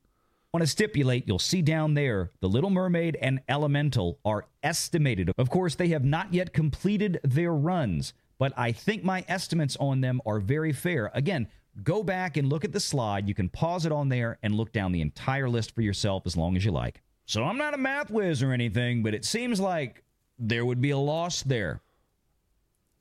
want 0.53 0.61
to 0.61 0.67
stipulate 0.67 1.25
you'll 1.25 1.39
see 1.39 1.63
down 1.63 1.95
there 1.95 2.29
the 2.41 2.47
Little 2.47 2.69
Mermaid 2.69 3.17
and 3.23 3.39
Elemental 3.49 4.19
are 4.23 4.45
estimated. 4.61 5.31
Of 5.39 5.49
course, 5.49 5.73
they 5.73 5.87
have 5.87 6.03
not 6.03 6.31
yet 6.31 6.53
completed 6.53 7.19
their 7.23 7.53
runs, 7.55 8.13
but 8.37 8.53
I 8.55 8.71
think 8.71 9.03
my 9.03 9.25
estimates 9.27 9.75
on 9.79 10.01
them 10.01 10.21
are 10.27 10.39
very 10.39 10.71
fair. 10.71 11.09
Again, 11.15 11.47
go 11.81 12.03
back 12.03 12.37
and 12.37 12.49
look 12.49 12.63
at 12.63 12.71
the 12.71 12.79
slide. 12.79 13.27
You 13.27 13.33
can 13.33 13.49
pause 13.49 13.87
it 13.87 13.91
on 13.91 14.09
there 14.09 14.37
and 14.43 14.53
look 14.53 14.71
down 14.71 14.91
the 14.91 15.01
entire 15.01 15.49
list 15.49 15.73
for 15.73 15.81
yourself 15.81 16.21
as 16.27 16.37
long 16.37 16.55
as 16.55 16.63
you 16.63 16.71
like. 16.71 17.01
So 17.25 17.43
I'm 17.43 17.57
not 17.57 17.73
a 17.73 17.77
math 17.77 18.11
whiz 18.11 18.43
or 18.43 18.51
anything, 18.51 19.01
but 19.01 19.15
it 19.15 19.25
seems 19.25 19.59
like 19.59 20.03
there 20.37 20.65
would 20.65 20.81
be 20.81 20.91
a 20.91 20.97
loss 20.99 21.41
there. 21.41 21.81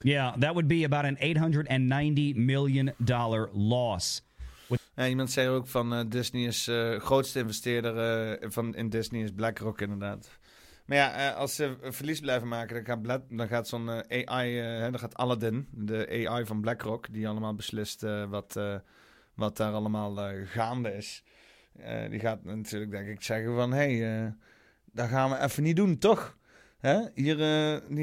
Yeah, 0.02 0.36
that 0.38 0.52
would 0.52 0.68
be 0.68 0.84
about 0.84 1.04
an 1.04 1.16
$890 1.16 2.34
million 2.36 2.94
loss. 3.52 4.22
Ja, 4.94 5.06
iemand 5.06 5.30
zei 5.30 5.48
ook 5.48 5.66
van 5.66 5.94
eh, 5.94 6.00
Disney 6.08 6.46
is 6.46 6.68
eh 6.68 7.00
grootste 7.00 7.38
investeerder 7.38 7.96
eh, 8.38 8.50
van, 8.50 8.74
in 8.74 8.88
Disney 8.88 9.22
is 9.22 9.32
BlackRock 9.32 9.80
inderdaad. 9.80 10.38
Maar 10.86 10.96
ja, 10.96 11.30
als 11.30 11.54
ze 11.54 11.76
verlies 11.80 12.20
blijven 12.20 12.48
maken, 12.48 12.84
dan 12.84 13.18
gaat, 13.38 13.48
gaat 13.48 13.68
zo'n 13.68 13.88
AI, 14.08 14.56
hè, 14.56 14.90
dan 14.90 14.98
gaat 14.98 15.16
Aladdin, 15.16 15.68
de 15.70 16.26
AI 16.28 16.46
van 16.46 16.60
BlackRock, 16.60 17.12
die 17.12 17.28
allemaal 17.28 17.54
beslist 17.54 18.00
wat, 18.28 18.60
wat 19.34 19.56
daar 19.56 19.72
allemaal 19.72 20.18
gaande 20.44 20.92
is. 20.96 21.24
die 22.10 22.20
gaat 22.20 22.44
natuurlijk 22.44 22.90
denk 22.90 23.08
ik 23.08 23.22
zeggen 23.22 23.54
van, 23.54 23.72
hé, 23.72 23.98
hey, 23.98 24.34
dat 24.92 25.08
gaan 25.08 25.30
we 25.30 25.38
even 25.38 25.62
niet 25.62 25.76
doen, 25.76 25.98
toch? 25.98 26.36
Hè? 26.82 27.00
Eh, 27.00 27.06
hier, 27.14 27.36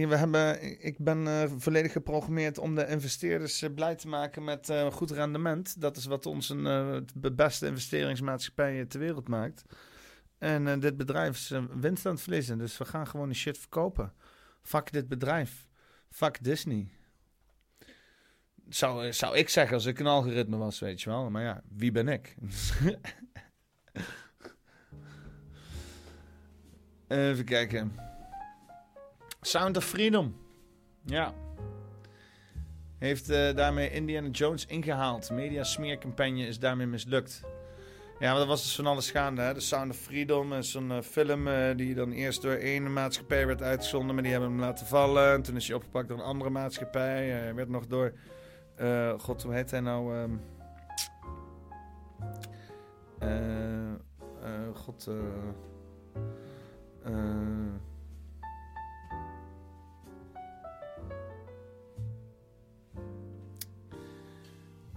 we 0.08 0.16
hebben, 0.16 0.62
ik 0.86 0.98
ben 0.98 1.28
eh, 1.28 1.52
volledig 1.58 1.92
geprogrammeerd 1.92 2.58
om 2.58 2.76
de 2.76 2.88
investeerders 2.88 3.62
eh, 3.62 3.74
blij 3.74 3.96
te 3.96 4.08
maken 4.08 4.44
met 4.44 4.74
goed 4.92 5.12
rendement. 5.12 5.82
Dat 5.82 5.98
is 5.98 6.06
wat 6.06 6.26
ons 6.26 6.50
een 6.50 6.64
de 7.14 7.32
beste 7.32 7.68
investeringsmaatschappij 7.68 8.86
ter 8.86 9.00
wereld 9.00 9.28
maakt. 9.28 9.64
En 10.38 10.80
dit 10.80 10.98
bedrijf 10.98 11.36
is 11.36 11.54
winst 11.80 12.06
aan 12.06 12.12
het 12.12 12.22
verliezen. 12.22 12.58
Dus 12.58 12.78
we 12.78 12.86
gaan 12.86 13.08
gewoon 13.08 13.28
die 13.28 13.38
shit 13.38 13.58
verkopen. 13.58 14.14
Fuck 14.62 14.92
dit 14.92 15.08
bedrijf. 15.08 15.68
Fuck 16.10 16.44
Disney. 16.44 16.90
Zou, 18.70 19.14
zou 19.14 19.38
ik 19.38 19.50
zeggen 19.50 19.76
als 19.76 19.86
ik 19.86 20.00
een 20.00 20.08
algoritme 20.08 20.58
was, 20.58 20.80
weet 20.80 21.02
je 21.02 21.10
wel. 21.10 21.30
Maar 21.30 21.44
ja, 21.44 21.62
wie 21.76 21.92
ben 21.92 22.08
ik? 22.08 22.36
Even 27.08 27.46
kijken. 27.46 28.09
Sound 29.50 29.78
of 29.78 29.86
Freedom. 29.86 30.36
Ja. 31.06 31.34
Heeft 32.98 33.30
eh, 33.30 33.56
daarmee 33.56 33.92
Indiana 33.92 34.28
Jones 34.30 34.66
ingehaald. 34.66 35.32
Media 35.32 35.64
smeercampagne 35.64 36.48
is 36.48 36.60
daarmee 36.60 36.88
mislukt. 36.88 37.44
Ja, 38.20 38.30
maar 38.30 38.40
dat 38.40 38.48
was 38.48 38.62
dus 38.62 38.76
van 38.76 38.86
alles 38.86 39.12
gaande. 39.12 39.42
Hè? 39.42 39.54
De 39.54 39.60
Sound 39.60 39.92
of 39.92 39.98
Freedom 39.98 40.54
is 40.54 40.72
zo'n 40.72 40.92
eh, 40.92 41.02
film 41.02 41.48
eh, 41.48 41.76
die 41.76 41.96
dan 41.96 42.12
eerst 42.12 42.42
door 42.42 42.54
één 42.54 42.94
maatschappij 42.94 43.48
werd 43.48 43.62
uitgezonden, 43.62 44.14
maar 44.14 44.24
die 44.24 44.32
hebben 44.32 44.50
hem 44.50 44.60
laten 44.60 44.86
vallen. 44.86 45.34
En 45.34 45.42
toen 45.42 45.56
is 45.56 45.68
hij 45.68 45.76
opgepakt 45.76 46.08
door 46.08 46.18
een 46.18 46.24
andere 46.24 46.50
maatschappij. 46.50 47.30
Hij 47.30 47.56
werd 47.56 47.70
nog 47.70 47.88
door, 47.88 48.14
god, 49.18 49.44
hoe 49.44 49.54
heet 49.54 49.72
hij 49.72 49.80
nou? 49.80 50.16
ehm 50.16 50.34
eh, 53.20 53.94
eh, 54.44 54.76
god, 54.76 55.08
eh, 55.08 55.16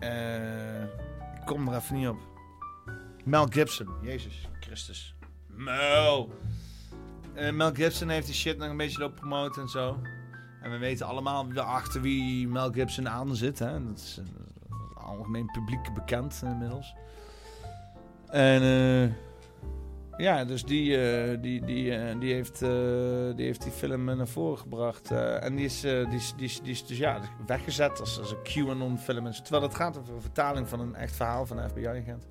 eh, 0.02 0.82
eh, 0.82 0.88
ik 1.40 1.44
kom 1.44 1.68
er 1.68 1.76
even 1.76 1.96
niet 1.96 2.08
op. 2.08 2.18
Mel 3.24 3.46
Gibson. 3.46 3.88
Jezus 4.02 4.48
Christus. 4.60 5.14
Mel. 5.46 6.32
Eh, 7.34 7.52
Mel 7.52 7.74
Gibson 7.74 8.08
heeft 8.08 8.26
die 8.26 8.34
shit 8.34 8.58
nog 8.58 8.68
een 8.68 8.76
beetje 8.76 8.98
lopen 8.98 9.52
en 9.62 9.68
zo. 9.68 9.98
En 10.62 10.70
we 10.70 10.78
weten 10.78 11.06
allemaal 11.06 11.52
achter 11.54 12.00
wie 12.00 12.48
Mel 12.48 12.72
Gibson 12.72 13.08
aan 13.08 13.36
zit. 13.36 13.58
Hè? 13.58 13.84
Dat 13.84 13.98
is 13.98 14.18
uh, 14.18 15.06
algemeen 15.06 15.46
publiek 15.46 15.94
bekend 15.94 16.40
inmiddels. 16.44 16.94
En 18.26 18.62
uh, 18.62 19.12
ja, 20.16 20.44
dus 20.44 20.64
die, 20.64 20.96
uh, 20.96 21.42
die, 21.42 21.64
die, 21.64 22.18
die, 22.18 22.34
heeft, 22.34 22.58
die 23.36 23.46
heeft 23.46 23.62
die 23.62 23.72
film 23.72 24.04
naar 24.04 24.28
voren 24.28 24.58
gebracht. 24.58 25.10
en 25.10 25.56
die 25.56 25.64
is, 25.64 25.80
die, 25.80 26.06
die, 26.36 26.60
die 26.62 26.72
is 26.72 26.86
dus 26.86 26.98
ja, 26.98 27.20
weggezet 27.46 28.00
als, 28.00 28.18
als 28.18 28.30
een 28.30 28.42
QAnon-film. 28.42 29.32
Terwijl 29.32 29.62
het 29.62 29.74
gaat 29.74 29.98
over 29.98 30.14
een 30.14 30.20
vertaling 30.20 30.68
van 30.68 30.80
een 30.80 30.94
echt 30.94 31.16
verhaal 31.16 31.46
van 31.46 31.58
een 31.58 31.70
FBI-agent. 31.70 32.26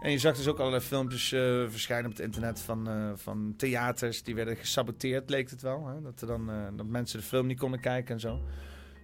En 0.00 0.10
je 0.10 0.18
zag 0.18 0.36
dus 0.36 0.48
ook 0.48 0.58
allerlei 0.58 0.82
filmpjes 0.82 1.28
verschijnen 1.68 2.10
op 2.10 2.16
het 2.16 2.26
internet 2.26 2.60
van, 2.60 3.12
van 3.16 3.54
theaters 3.56 4.22
die 4.22 4.34
werden 4.34 4.56
gesaboteerd, 4.56 5.30
leek 5.30 5.50
het 5.50 5.62
wel. 5.62 5.86
Hè? 5.86 6.02
Dat, 6.02 6.20
er 6.20 6.26
dan, 6.26 6.50
dat 6.76 6.86
mensen 6.86 7.18
de 7.18 7.24
film 7.24 7.46
niet 7.46 7.58
konden 7.58 7.80
kijken 7.80 8.14
en 8.14 8.20
zo. 8.20 8.40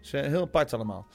Dus 0.05 0.13
eh, 0.13 0.21
heel 0.21 0.41
apart 0.41 0.73
allemaal. 0.73 1.07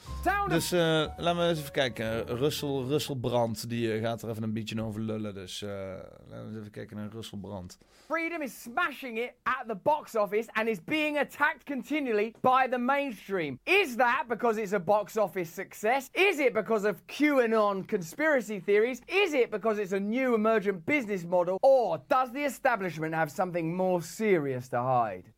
Dus 0.48 0.72
eh, 0.72 0.80
laten 1.16 1.36
we 1.36 1.48
eens 1.48 1.58
even 1.58 1.72
kijken. 1.72 2.26
Russell, 2.26 2.84
Russell 2.88 3.16
Brand, 3.16 3.68
die 3.68 3.92
eh, 3.92 4.02
gaat 4.02 4.22
er 4.22 4.30
even 4.30 4.42
een 4.42 4.52
beetje 4.52 4.82
over 4.82 5.00
lullen. 5.00 5.34
Dus 5.34 5.60
laten 5.60 6.26
we 6.28 6.46
eens 6.46 6.56
even 6.58 6.70
kijken 6.70 6.96
naar 6.96 7.08
Russell 7.12 7.38
Brand. 7.38 7.78
Freedom 8.06 8.42
is 8.42 8.62
smashing 8.62 9.18
it 9.18 9.32
at 9.42 9.64
the 9.68 9.74
box 9.74 10.16
office 10.16 10.48
and 10.52 10.68
is 10.68 10.84
being 10.84 11.18
attacked 11.18 11.64
continually 11.64 12.34
by 12.40 12.66
the 12.70 12.78
mainstream. 12.78 13.58
Is 13.64 13.96
that 13.96 14.24
because 14.28 14.60
it's 14.60 14.72
a 14.72 14.80
box 14.80 15.16
office 15.16 15.54
success? 15.54 16.08
Is 16.12 16.38
it 16.38 16.52
because 16.52 16.88
of 16.88 16.96
QAnon 17.06 17.86
conspiracy 17.86 18.60
theories? 18.60 19.00
Is 19.06 19.32
it 19.32 19.50
because 19.50 19.82
it's 19.82 19.92
a 19.92 20.00
new 20.00 20.34
emergent 20.34 20.84
business 20.84 21.24
model? 21.24 21.58
Or 21.62 22.00
does 22.08 22.32
the 22.32 22.44
establishment 22.44 23.14
have 23.14 23.30
something 23.30 23.76
more 23.76 24.02
serious 24.02 24.68
to 24.68 24.78
hide? 24.78 25.32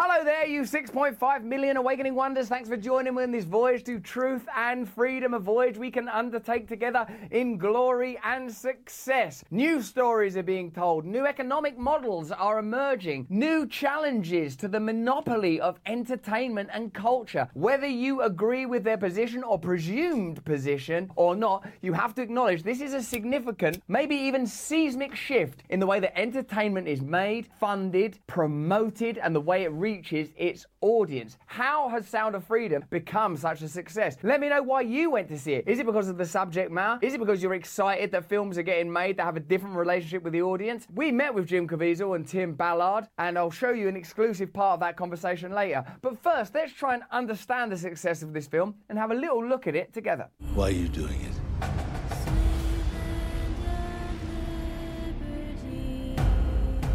Hello 0.00 0.22
there, 0.22 0.46
you 0.46 0.62
6.5 0.62 1.42
million 1.42 1.76
awakening 1.76 2.14
wonders. 2.14 2.48
Thanks 2.48 2.68
for 2.68 2.76
joining 2.76 3.16
me 3.16 3.24
in 3.24 3.32
this 3.32 3.44
voyage 3.44 3.82
to 3.82 3.98
truth 3.98 4.46
and 4.56 4.88
freedom, 4.88 5.34
a 5.34 5.40
voyage 5.40 5.76
we 5.76 5.90
can 5.90 6.08
undertake 6.08 6.68
together 6.68 7.04
in 7.32 7.58
glory 7.58 8.16
and 8.22 8.48
success. 8.48 9.42
New 9.50 9.82
stories 9.82 10.36
are 10.36 10.44
being 10.44 10.70
told, 10.70 11.04
new 11.04 11.26
economic 11.26 11.76
models 11.76 12.30
are 12.30 12.60
emerging, 12.60 13.26
new 13.28 13.66
challenges 13.66 14.54
to 14.54 14.68
the 14.68 14.78
monopoly 14.78 15.60
of 15.60 15.80
entertainment 15.86 16.68
and 16.72 16.94
culture. 16.94 17.48
Whether 17.54 17.88
you 17.88 18.22
agree 18.22 18.66
with 18.66 18.84
their 18.84 18.98
position 18.98 19.42
or 19.42 19.58
presumed 19.58 20.44
position 20.44 21.10
or 21.16 21.34
not, 21.34 21.66
you 21.82 21.92
have 21.92 22.14
to 22.14 22.22
acknowledge 22.22 22.62
this 22.62 22.80
is 22.80 22.94
a 22.94 23.02
significant, 23.02 23.82
maybe 23.88 24.14
even 24.14 24.46
seismic 24.46 25.16
shift 25.16 25.64
in 25.70 25.80
the 25.80 25.86
way 25.88 25.98
that 25.98 26.16
entertainment 26.16 26.86
is 26.86 27.02
made, 27.02 27.48
funded, 27.58 28.20
promoted, 28.28 29.18
and 29.18 29.34
the 29.34 29.40
way 29.40 29.64
it 29.64 29.72
reaches 29.88 30.28
its 30.36 30.66
audience. 30.82 31.38
How 31.46 31.88
has 31.88 32.06
Sound 32.06 32.34
of 32.34 32.44
Freedom 32.44 32.84
become 32.90 33.38
such 33.38 33.62
a 33.62 33.68
success? 33.68 34.18
Let 34.22 34.38
me 34.38 34.50
know 34.50 34.62
why 34.62 34.82
you 34.82 35.10
went 35.10 35.28
to 35.28 35.38
see 35.38 35.54
it. 35.54 35.66
Is 35.66 35.78
it 35.78 35.86
because 35.86 36.08
of 36.10 36.18
the 36.18 36.26
subject 36.26 36.70
matter? 36.70 36.98
Is 37.00 37.14
it 37.14 37.20
because 37.20 37.42
you're 37.42 37.54
excited 37.54 38.10
that 38.12 38.26
films 38.26 38.58
are 38.58 38.62
getting 38.62 38.92
made 38.92 39.16
that 39.16 39.24
have 39.24 39.38
a 39.38 39.40
different 39.40 39.76
relationship 39.76 40.22
with 40.22 40.34
the 40.34 40.42
audience? 40.42 40.86
We 40.94 41.10
met 41.10 41.32
with 41.32 41.46
Jim 41.46 41.66
Caviezel 41.66 42.16
and 42.16 42.28
Tim 42.28 42.52
Ballard, 42.52 43.08
and 43.16 43.38
I'll 43.38 43.50
show 43.50 43.70
you 43.70 43.88
an 43.88 43.96
exclusive 43.96 44.52
part 44.52 44.74
of 44.74 44.80
that 44.80 44.94
conversation 44.96 45.52
later. 45.52 45.82
But 46.02 46.22
first, 46.22 46.54
let's 46.54 46.74
try 46.74 46.92
and 46.92 47.02
understand 47.10 47.72
the 47.72 47.78
success 47.78 48.22
of 48.22 48.34
this 48.34 48.46
film 48.46 48.74
and 48.90 48.98
have 48.98 49.10
a 49.10 49.14
little 49.14 49.42
look 49.42 49.66
at 49.66 49.74
it 49.74 49.94
together. 49.94 50.28
Why 50.54 50.66
are 50.66 50.70
you 50.70 50.88
doing 50.88 51.18
it? 51.22 51.36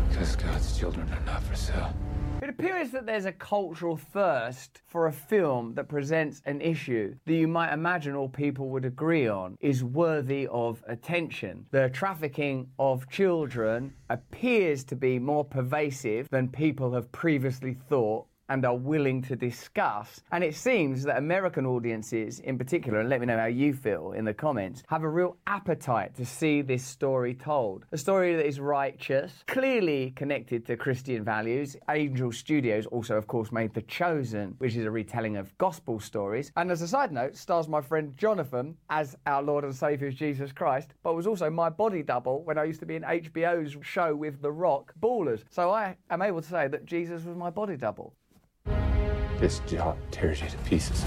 Because 0.10 0.36
God's 0.36 0.78
children 0.78 1.10
are 1.10 1.26
not 1.26 1.42
for 1.42 1.56
sale. 1.56 1.92
Appears 2.60 2.92
that 2.92 3.08
there's 3.08 3.26
a 3.26 3.32
cultural 3.32 3.98
thirst 3.98 4.84
for 4.86 5.08
a 5.08 5.12
film 5.12 5.74
that 5.74 5.88
presents 5.88 6.40
an 6.46 6.62
issue 6.62 7.16
that 7.26 7.34
you 7.34 7.48
might 7.48 7.74
imagine 7.74 8.14
all 8.14 8.30
people 8.30 8.70
would 8.70 8.86
agree 8.86 9.28
on 9.28 9.58
is 9.60 9.84
worthy 9.84 10.48
of 10.52 10.84
attention. 10.88 11.66
The 11.72 11.90
trafficking 11.90 12.68
of 12.78 13.10
children 13.10 13.96
appears 14.12 14.84
to 14.86 14.96
be 14.96 15.18
more 15.18 15.44
pervasive 15.44 16.28
than 16.30 16.48
people 16.48 16.94
have 16.94 17.12
previously 17.12 17.74
thought 17.74 18.28
and 18.50 18.66
are 18.66 18.76
willing 18.76 19.22
to 19.24 19.36
discuss. 19.36 20.22
And 20.32 20.44
it 20.44 20.56
seems 20.56 21.04
that 21.04 21.18
American 21.18 21.66
audiences, 21.66 22.40
in 22.40 22.58
particular, 22.58 23.00
and 23.00 23.10
let 23.10 23.20
me 23.20 23.26
know 23.26 23.38
how 23.38 23.46
you 23.46 23.74
feel 23.74 24.12
in 24.12 24.26
the 24.26 24.34
comments, 24.34 24.84
have 24.88 25.04
a 25.04 25.10
real 25.10 25.38
appetite 25.48 26.16
to 26.16 26.26
see 26.26 26.62
this 26.62 26.84
story 26.84 27.34
told. 27.34 27.86
A 27.92 27.98
story 27.98 28.36
that 28.36 28.46
is 28.46 28.60
righteous, 28.60 29.44
clearly 29.48 30.12
connected 30.16 30.66
to 30.66 30.78
Christian 30.78 31.24
values. 31.24 31.76
Angel 31.90 32.32
Studios 32.32 32.86
also, 32.88 33.16
of 33.16 33.28
course, 33.28 33.52
made 33.52 33.74
The 33.74 33.82
Chosen, 33.84 34.56
which 34.58 34.76
is 34.76 34.86
a 34.86 34.92
retelling 34.92 35.38
of 35.38 35.58
gospel 35.58 36.00
stories. 36.00 36.52
And 36.56 36.72
as 36.72 36.82
a 36.82 36.88
side 36.88 37.12
note, 37.12 37.36
stars 37.36 37.68
my 37.68 37.82
friend 37.82 38.14
Jonathan 38.18 38.76
as 38.90 39.16
our 39.26 39.42
Lord 39.42 39.64
and 39.64 39.76
Saviour 39.76 40.12
Jesus 40.12 40.52
Christ, 40.52 40.94
but 41.04 41.16
was 41.16 41.28
also 41.28 41.50
my 41.50 41.70
body 41.70 42.04
double 42.04 42.44
when 42.44 42.58
I 42.58 42.66
used 42.66 42.80
to 42.82 42.86
be 42.86 42.96
in 42.96 43.04
HBO's 43.04 43.76
show 43.82 44.16
with 44.16 44.42
The 44.42 44.52
Rock, 44.52 44.94
Ballers. 45.00 45.44
So 45.50 45.72
I 45.72 45.96
am 46.10 46.22
able 46.22 46.42
to 46.42 46.48
say 46.48 46.68
that 46.68 46.86
Jesus 46.86 47.24
was 47.24 47.36
my 47.36 47.50
body 47.50 47.78
double. 47.78 48.14
This 49.44 49.60
job 49.68 49.98
tears 50.10 50.42
you 50.42 50.48
to 50.48 50.58
pieces. 50.60 51.04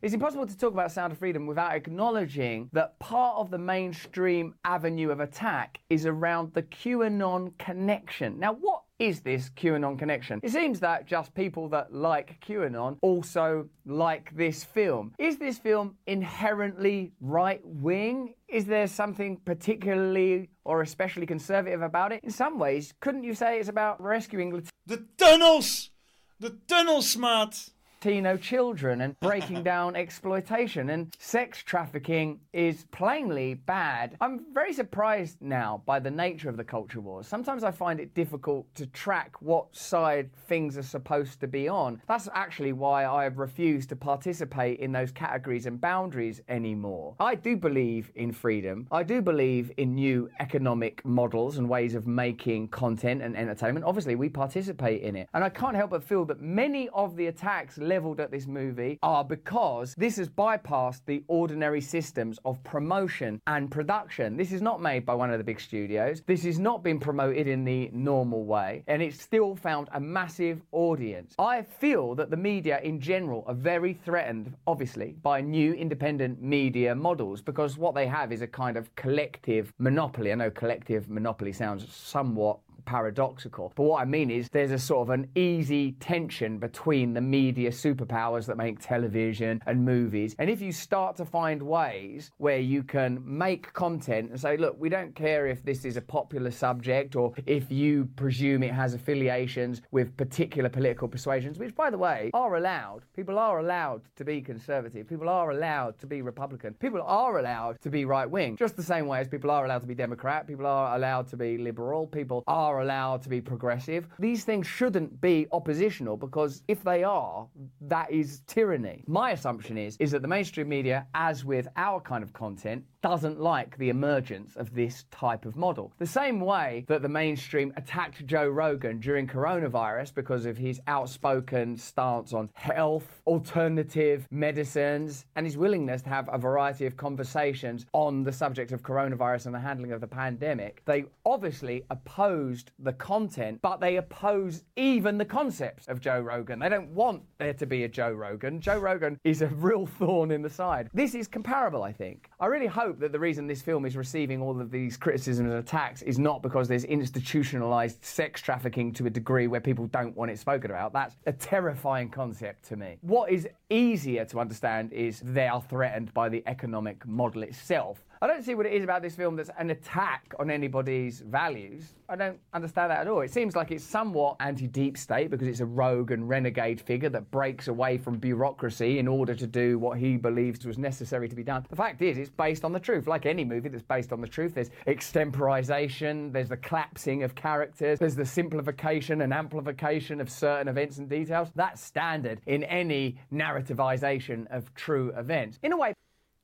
It's 0.00 0.14
impossible 0.14 0.46
to 0.46 0.56
talk 0.56 0.72
about 0.72 0.92
Sound 0.92 1.10
of 1.10 1.18
Freedom 1.18 1.44
without 1.44 1.74
acknowledging 1.74 2.70
that 2.72 2.96
part 3.00 3.36
of 3.36 3.50
the 3.50 3.58
mainstream 3.58 4.54
avenue 4.64 5.10
of 5.10 5.18
attack 5.18 5.80
is 5.90 6.06
around 6.06 6.54
the 6.54 6.62
QAnon 6.62 7.58
connection. 7.58 8.38
Now, 8.38 8.52
what 8.52 8.82
is 9.00 9.22
this 9.22 9.50
QAnon 9.56 9.98
connection? 9.98 10.38
It 10.44 10.52
seems 10.52 10.78
that 10.78 11.06
just 11.06 11.34
people 11.34 11.68
that 11.70 11.92
like 11.92 12.40
QAnon 12.46 12.96
also 13.02 13.68
like 13.84 14.36
this 14.36 14.62
film. 14.62 15.12
Is 15.18 15.38
this 15.38 15.58
film 15.58 15.96
inherently 16.06 17.10
right 17.20 17.60
wing? 17.64 18.34
Is 18.46 18.66
there 18.66 18.86
something 18.86 19.36
particularly 19.44 20.48
or 20.62 20.82
especially 20.82 21.26
conservative 21.26 21.82
about 21.82 22.12
it? 22.12 22.22
In 22.22 22.30
some 22.30 22.56
ways, 22.56 22.94
couldn't 23.00 23.24
you 23.24 23.34
say 23.34 23.58
it's 23.58 23.68
about 23.68 24.00
rescuing 24.00 24.62
the 24.86 25.04
tunnels? 25.18 25.90
The 26.38 26.56
tunnels, 26.68 27.16
maat! 27.16 27.68
Latino 28.02 28.34
children 28.38 29.02
and 29.02 29.20
breaking 29.20 29.62
down 29.70 29.94
exploitation 29.94 30.88
and 30.88 31.14
sex 31.18 31.62
trafficking 31.62 32.40
is 32.54 32.86
plainly 32.92 33.52
bad. 33.52 34.16
I'm 34.22 34.46
very 34.54 34.72
surprised 34.72 35.36
now 35.42 35.82
by 35.84 36.00
the 36.00 36.10
nature 36.10 36.48
of 36.48 36.56
the 36.56 36.64
culture 36.64 37.02
wars. 37.02 37.26
Sometimes 37.26 37.62
I 37.62 37.70
find 37.70 38.00
it 38.00 38.14
difficult 38.14 38.74
to 38.76 38.86
track 38.86 39.42
what 39.42 39.76
side 39.76 40.34
things 40.48 40.78
are 40.78 40.82
supposed 40.82 41.40
to 41.40 41.46
be 41.46 41.68
on. 41.68 42.00
That's 42.08 42.26
actually 42.32 42.72
why 42.72 43.04
I've 43.04 43.36
refused 43.36 43.90
to 43.90 43.96
participate 43.96 44.80
in 44.80 44.92
those 44.92 45.12
categories 45.12 45.66
and 45.66 45.78
boundaries 45.78 46.40
anymore. 46.48 47.16
I 47.20 47.34
do 47.34 47.54
believe 47.54 48.12
in 48.14 48.32
freedom. 48.32 48.88
I 48.90 49.02
do 49.02 49.20
believe 49.20 49.72
in 49.76 49.94
new 49.94 50.30
economic 50.40 51.04
models 51.04 51.58
and 51.58 51.68
ways 51.68 51.94
of 51.94 52.06
making 52.06 52.68
content 52.68 53.20
and 53.20 53.36
entertainment. 53.36 53.84
Obviously, 53.84 54.14
we 54.14 54.30
participate 54.30 55.02
in 55.02 55.16
it. 55.16 55.28
And 55.34 55.44
I 55.44 55.50
can't 55.50 55.76
help 55.76 55.90
but 55.90 56.02
feel 56.02 56.24
that 56.24 56.40
many 56.40 56.88
of 56.94 57.14
the 57.14 57.26
attacks 57.26 57.76
leveled 57.90 58.20
at 58.20 58.30
this 58.30 58.46
movie 58.46 58.98
are 59.02 59.24
because 59.24 59.94
this 59.96 60.16
has 60.16 60.28
bypassed 60.28 61.02
the 61.06 61.24
ordinary 61.26 61.80
systems 61.80 62.38
of 62.44 62.62
promotion 62.62 63.42
and 63.48 63.68
production. 63.68 64.36
This 64.36 64.52
is 64.52 64.62
not 64.62 64.80
made 64.80 65.04
by 65.04 65.14
one 65.14 65.32
of 65.32 65.38
the 65.38 65.44
big 65.44 65.60
studios. 65.60 66.22
This 66.24 66.44
has 66.44 66.60
not 66.60 66.84
been 66.84 67.00
promoted 67.00 67.48
in 67.48 67.64
the 67.64 67.90
normal 67.92 68.44
way, 68.44 68.84
and 68.86 69.02
it's 69.02 69.20
still 69.20 69.56
found 69.56 69.88
a 69.92 70.00
massive 70.00 70.62
audience. 70.70 71.34
I 71.38 71.62
feel 71.62 72.14
that 72.14 72.30
the 72.30 72.36
media 72.36 72.80
in 72.82 73.00
general 73.00 73.42
are 73.48 73.54
very 73.54 73.94
threatened, 73.94 74.54
obviously, 74.68 75.16
by 75.20 75.40
new 75.40 75.72
independent 75.72 76.40
media 76.40 76.94
models 76.94 77.42
because 77.42 77.76
what 77.76 77.96
they 77.96 78.06
have 78.06 78.30
is 78.30 78.40
a 78.40 78.46
kind 78.46 78.76
of 78.76 78.94
collective 78.94 79.72
monopoly. 79.78 80.30
I 80.30 80.36
know 80.36 80.50
collective 80.50 81.10
monopoly 81.10 81.52
sounds 81.52 81.92
somewhat 81.92 82.58
paradoxical. 82.84 83.72
But 83.74 83.84
what 83.84 84.02
I 84.02 84.04
mean 84.04 84.30
is 84.30 84.48
there's 84.48 84.70
a 84.70 84.78
sort 84.78 85.08
of 85.08 85.10
an 85.10 85.28
easy 85.34 85.92
tension 85.92 86.58
between 86.58 87.14
the 87.14 87.20
media 87.20 87.70
superpowers 87.70 88.46
that 88.46 88.56
make 88.56 88.80
television 88.80 89.60
and 89.66 89.84
movies. 89.84 90.34
And 90.38 90.50
if 90.50 90.60
you 90.60 90.72
start 90.72 91.16
to 91.16 91.24
find 91.24 91.62
ways 91.62 92.30
where 92.38 92.58
you 92.58 92.82
can 92.82 93.20
make 93.24 93.72
content 93.72 94.30
and 94.30 94.40
say, 94.40 94.56
look, 94.56 94.76
we 94.78 94.88
don't 94.88 95.14
care 95.14 95.46
if 95.46 95.62
this 95.64 95.84
is 95.84 95.96
a 95.96 96.00
popular 96.00 96.50
subject 96.50 97.16
or 97.16 97.32
if 97.46 97.70
you 97.70 98.08
presume 98.16 98.62
it 98.62 98.72
has 98.72 98.94
affiliations 98.94 99.82
with 99.90 100.16
particular 100.16 100.68
political 100.68 101.08
persuasions, 101.08 101.58
which, 101.58 101.74
by 101.74 101.90
the 101.90 101.98
way, 101.98 102.30
are 102.34 102.56
allowed. 102.56 103.02
People 103.14 103.38
are 103.38 103.58
allowed 103.58 104.02
to 104.16 104.24
be 104.24 104.40
conservative. 104.40 105.08
People 105.08 105.28
are 105.28 105.50
allowed 105.50 105.98
to 105.98 106.06
be 106.06 106.22
Republican. 106.22 106.74
People 106.74 107.02
are 107.02 107.38
allowed 107.38 107.80
to 107.80 107.90
be 107.90 108.04
right 108.04 108.30
wing, 108.30 108.56
just 108.56 108.76
the 108.76 108.82
same 108.82 109.06
way 109.06 109.20
as 109.20 109.28
people 109.28 109.50
are 109.50 109.64
allowed 109.64 109.80
to 109.80 109.86
be 109.86 109.94
Democrat. 109.94 110.46
People 110.46 110.66
are 110.66 110.96
allowed 110.96 111.28
to 111.28 111.36
be 111.36 111.58
liberal. 111.58 112.06
People 112.06 112.42
are 112.46 112.69
are 112.70 112.80
allowed 112.80 113.22
to 113.22 113.28
be 113.28 113.40
progressive. 113.40 114.06
These 114.18 114.44
things 114.44 114.66
shouldn't 114.66 115.20
be 115.20 115.46
oppositional 115.52 116.16
because 116.16 116.62
if 116.68 116.82
they 116.84 117.02
are, 117.02 117.46
that 117.82 118.10
is 118.10 118.42
tyranny. 118.46 119.02
My 119.06 119.32
assumption 119.32 119.76
is 119.76 119.96
is 119.98 120.10
that 120.12 120.22
the 120.22 120.28
mainstream 120.28 120.68
media, 120.68 121.06
as 121.14 121.44
with 121.44 121.66
our 121.76 122.00
kind 122.00 122.22
of 122.22 122.32
content, 122.32 122.84
doesn't 123.02 123.40
like 123.40 123.76
the 123.78 123.90
emergence 123.90 124.56
of 124.56 124.74
this 124.74 125.04
type 125.10 125.44
of 125.44 125.56
model. 125.56 125.92
The 125.98 126.06
same 126.06 126.40
way 126.40 126.84
that 126.88 127.02
the 127.02 127.08
mainstream 127.08 127.72
attacked 127.76 128.26
Joe 128.26 128.48
Rogan 128.48 129.00
during 129.00 129.26
coronavirus 129.26 130.14
because 130.14 130.46
of 130.46 130.56
his 130.56 130.80
outspoken 130.86 131.76
stance 131.76 132.32
on 132.32 132.50
health, 132.54 133.22
alternative 133.26 134.26
medicines, 134.30 135.24
and 135.36 135.46
his 135.46 135.56
willingness 135.56 136.02
to 136.02 136.08
have 136.10 136.28
a 136.32 136.38
variety 136.38 136.86
of 136.86 136.96
conversations 136.96 137.86
on 137.92 138.22
the 138.22 138.32
subject 138.32 138.72
of 138.72 138.82
coronavirus 138.82 139.46
and 139.46 139.54
the 139.54 139.60
handling 139.60 139.92
of 139.92 140.00
the 140.00 140.06
pandemic. 140.06 140.82
They 140.84 141.04
obviously 141.24 141.84
opposed 141.90 142.70
the 142.78 142.92
content, 142.92 143.60
but 143.62 143.80
they 143.80 143.96
oppose 143.96 144.64
even 144.76 145.18
the 145.18 145.24
concepts 145.24 145.88
of 145.88 146.00
Joe 146.00 146.20
Rogan. 146.20 146.58
They 146.58 146.68
don't 146.68 146.90
want 146.90 147.22
there 147.38 147.54
to 147.54 147.66
be 147.66 147.84
a 147.84 147.88
Joe 147.88 148.12
Rogan. 148.12 148.60
Joe 148.60 148.78
Rogan 148.78 149.18
is 149.24 149.42
a 149.42 149.46
real 149.48 149.86
thorn 149.86 150.30
in 150.30 150.42
the 150.42 150.50
side. 150.50 150.90
This 150.92 151.14
is 151.14 151.28
comparable, 151.28 151.82
I 151.82 151.92
think. 151.92 152.28
I 152.40 152.46
really 152.46 152.66
hope 152.66 152.89
that 152.98 153.12
the 153.12 153.18
reason 153.18 153.46
this 153.46 153.62
film 153.62 153.86
is 153.86 153.96
receiving 153.96 154.42
all 154.42 154.60
of 154.60 154.70
these 154.70 154.96
criticisms 154.96 155.50
and 155.50 155.58
attacks 155.58 156.02
is 156.02 156.18
not 156.18 156.42
because 156.42 156.68
there's 156.68 156.84
institutionalized 156.84 158.04
sex 158.04 158.40
trafficking 158.40 158.92
to 158.94 159.06
a 159.06 159.10
degree 159.10 159.46
where 159.46 159.60
people 159.60 159.86
don't 159.86 160.16
want 160.16 160.30
it 160.30 160.38
spoken 160.38 160.70
about. 160.70 160.92
That's 160.92 161.16
a 161.26 161.32
terrifying 161.32 162.08
concept 162.08 162.64
to 162.68 162.76
me. 162.76 162.98
What 163.02 163.30
is 163.30 163.48
easier 163.68 164.24
to 164.26 164.40
understand 164.40 164.92
is 164.92 165.20
they 165.20 165.46
are 165.46 165.62
threatened 165.62 166.12
by 166.14 166.28
the 166.28 166.42
economic 166.46 167.06
model 167.06 167.42
itself. 167.42 168.04
I 168.22 168.26
don't 168.26 168.44
see 168.44 168.54
what 168.54 168.66
it 168.66 168.74
is 168.74 168.84
about 168.84 169.00
this 169.00 169.14
film 169.14 169.34
that's 169.34 169.48
an 169.58 169.70
attack 169.70 170.34
on 170.38 170.50
anybody's 170.50 171.20
values. 171.20 171.94
I 172.06 172.16
don't 172.16 172.38
understand 172.52 172.90
that 172.90 173.00
at 173.00 173.08
all. 173.08 173.22
It 173.22 173.32
seems 173.32 173.56
like 173.56 173.70
it's 173.70 173.82
somewhat 173.82 174.36
anti 174.40 174.66
deep 174.66 174.98
state 174.98 175.30
because 175.30 175.48
it's 175.48 175.60
a 175.60 175.64
rogue 175.64 176.10
and 176.10 176.28
renegade 176.28 176.82
figure 176.82 177.08
that 177.08 177.30
breaks 177.30 177.68
away 177.68 177.96
from 177.96 178.18
bureaucracy 178.18 178.98
in 178.98 179.08
order 179.08 179.34
to 179.34 179.46
do 179.46 179.78
what 179.78 179.98
he 179.98 180.18
believes 180.18 180.66
was 180.66 180.76
necessary 180.76 181.30
to 181.30 181.34
be 181.34 181.42
done. 181.42 181.64
The 181.70 181.76
fact 181.76 182.02
is, 182.02 182.18
it's 182.18 182.28
based 182.28 182.62
on 182.62 182.74
the 182.74 182.78
truth. 182.78 183.06
Like 183.06 183.24
any 183.24 183.42
movie 183.42 183.70
that's 183.70 183.82
based 183.82 184.12
on 184.12 184.20
the 184.20 184.28
truth, 184.28 184.52
there's 184.54 184.70
extemporization, 184.86 186.30
there's 186.30 186.50
the 186.50 186.58
collapsing 186.58 187.22
of 187.22 187.34
characters, 187.34 187.98
there's 187.98 188.16
the 188.16 188.26
simplification 188.26 189.22
and 189.22 189.32
amplification 189.32 190.20
of 190.20 190.28
certain 190.28 190.68
events 190.68 190.98
and 190.98 191.08
details. 191.08 191.48
That's 191.54 191.82
standard 191.82 192.42
in 192.44 192.64
any 192.64 193.16
narrativization 193.32 194.46
of 194.50 194.74
true 194.74 195.10
events. 195.16 195.58
In 195.62 195.72
a 195.72 195.78
way, 195.78 195.94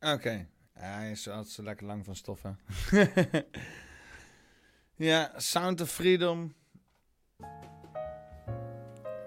Oké. 0.02 0.46
Ja, 0.76 0.96
hij 0.96 1.10
is 1.10 1.22
zo 1.22 1.62
lekker 1.62 1.86
lang 1.86 2.04
van 2.04 2.16
stoffen. 2.16 2.58
ja, 4.96 5.32
Sound 5.36 5.80
of 5.80 5.90
Freedom. 5.90 6.54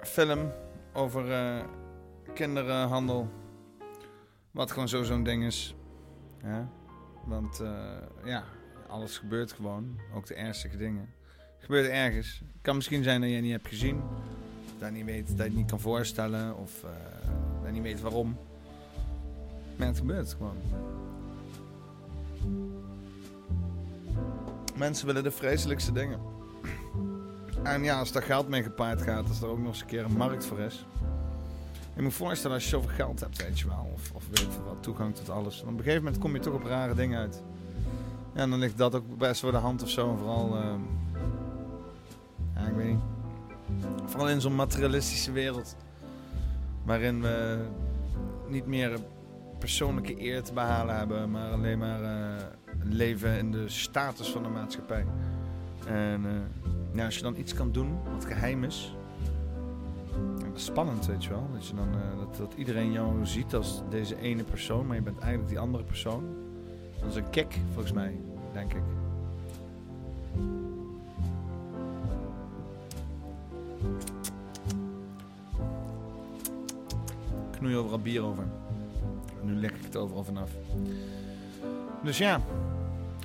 Film 0.02 0.52
over 0.94 1.32
eh, 1.32 1.64
kinderenhandel. 2.34 3.30
Wat 4.52 4.72
gewoon 4.72 4.88
zo 4.88 5.04
zo'n 5.04 5.24
ding 5.24 5.44
is. 5.44 5.76
Ja? 6.44 6.70
Want 7.26 7.60
eh, 7.60 7.98
ja, 8.24 8.44
alles 8.88 9.18
gebeurt 9.18 9.52
gewoon. 9.52 10.00
Ook 10.14 10.26
de 10.26 10.34
ernstige 10.34 10.78
dingen. 10.78 11.14
Gebeurt 11.58 11.88
ergens. 11.88 12.42
Kan 12.62 12.76
misschien 12.76 13.04
zijn 13.04 13.22
dat 13.22 13.30
het 13.30 13.42
niet 13.42 13.52
hebt 13.52 13.68
gezien. 13.68 14.02
Dat 14.80 14.90
je 14.90 14.96
niet 14.96 15.06
weet, 15.06 15.38
dat 15.38 15.48
je 15.48 15.54
niet 15.54 15.70
kan 15.70 15.80
voorstellen. 15.80 16.58
Of 16.58 16.84
eh, 16.84 16.90
dat 17.58 17.66
je 17.66 17.72
niet 17.72 17.84
weet 17.84 18.02
waarom. 18.02 18.38
Maar 19.76 19.88
het 19.88 19.98
gebeurt 19.98 20.34
gewoon. 20.34 20.58
Mensen 24.76 25.06
willen 25.06 25.24
de 25.24 25.32
vreselijkste 25.32 25.92
dingen. 25.92 26.20
En 27.64 27.84
ja, 27.84 28.00
als 28.00 28.12
daar 28.12 28.24
geld 28.24 28.48
mee 28.48 28.64
gepaard 28.64 29.02
gaat, 29.02 29.28
als 29.28 29.42
er 29.42 29.48
ook 29.48 29.58
nog 29.58 29.68
eens 29.68 29.82
een 29.82 29.88
keer 29.88 30.04
een 30.04 30.18
markt 30.18 30.46
voor 30.46 30.60
is. 30.60 30.86
Je 31.96 32.02
moet 32.02 32.12
je 32.12 32.18
voorstellen 32.18 32.56
als 32.56 32.64
je 32.64 32.70
zoveel 32.70 32.96
geld 32.96 33.20
hebt, 33.20 33.42
weet 33.42 33.60
je 33.60 33.68
wel. 33.68 33.92
Of, 33.94 34.12
of 34.14 34.28
weet 34.28 34.48
veel 34.54 34.64
wat, 34.64 34.84
toegang 34.84 35.16
tot 35.16 35.30
alles. 35.30 35.62
Op 35.62 35.68
een 35.68 35.78
gegeven 35.78 36.04
moment 36.04 36.22
kom 36.22 36.34
je 36.34 36.40
toch 36.40 36.54
op 36.54 36.64
rare 36.64 36.96
dingen 36.96 37.20
uit. 37.20 37.44
Ja, 38.34 38.42
en 38.42 38.50
dan 38.50 38.60
ligt 38.60 38.78
dat 38.78 38.96
ook 38.96 39.18
best 39.18 39.42
voor 39.42 39.52
de 39.52 39.58
hand 39.58 39.84
of 39.84 39.90
zo. 39.90 40.12
En 40.12 40.18
vooral, 40.18 40.56
ehm, 40.56 40.80
ik 42.68 42.76
weet 42.76 42.88
niet. 42.88 43.00
Vooral 44.06 44.30
in 44.30 44.42
zo'n 44.42 44.56
materialistische 44.56 45.32
wereld. 45.32 45.76
Waarin 46.84 47.22
we 47.22 47.66
niet 48.48 48.66
meer 48.66 49.00
persoonlijke 49.60 50.22
eer 50.22 50.44
te 50.44 50.54
behalen 50.54 50.98
hebben, 50.98 51.32
maar 51.32 51.52
alleen 51.52 51.78
maar 51.78 52.04
eh, 52.04 52.46
leven 52.84 53.38
in 53.38 53.52
de 53.52 53.70
status 53.70 54.30
van 54.30 54.44
de 54.44 54.50
maatschappij. 54.50 55.06
En 55.88 56.26
eh, 56.26 56.32
ja, 56.94 57.06
als 57.06 57.16
je 57.16 57.22
dan 57.22 57.36
iets 57.36 57.54
kan 57.54 57.72
doen 57.72 57.98
wat 58.14 58.26
geheim 58.26 58.64
is, 58.64 58.96
dat 60.38 60.56
is 60.56 60.66
spannend, 60.66 61.06
weet 61.06 61.24
je 61.24 61.30
wel. 61.30 61.50
Dat, 61.54 61.68
je 61.68 61.76
dan, 61.76 61.88
eh, 61.94 62.20
dat, 62.20 62.38
dat 62.38 62.54
iedereen 62.58 62.92
jou 62.92 63.26
ziet 63.26 63.54
als 63.54 63.82
deze 63.90 64.20
ene 64.20 64.44
persoon, 64.44 64.88
maar 64.88 64.96
je 64.96 65.02
bent 65.02 65.20
eigenlijk 65.20 65.50
die 65.50 65.60
andere 65.60 65.84
persoon. 65.84 66.24
Dat 67.00 67.10
is 67.10 67.16
een 67.16 67.30
kick, 67.30 67.58
volgens 67.74 67.94
mij, 67.94 68.20
denk 68.54 68.74
ik. 68.74 68.84
Knoei 77.52 77.76
overal 77.76 78.00
bier 78.00 78.24
over. 78.24 78.59
Nu 79.44 79.56
leg 79.56 79.72
ik 79.72 79.84
het 79.84 79.96
overal 79.96 80.24
vanaf. 80.24 80.52
Dus 82.04 82.18
ja, 82.18 82.42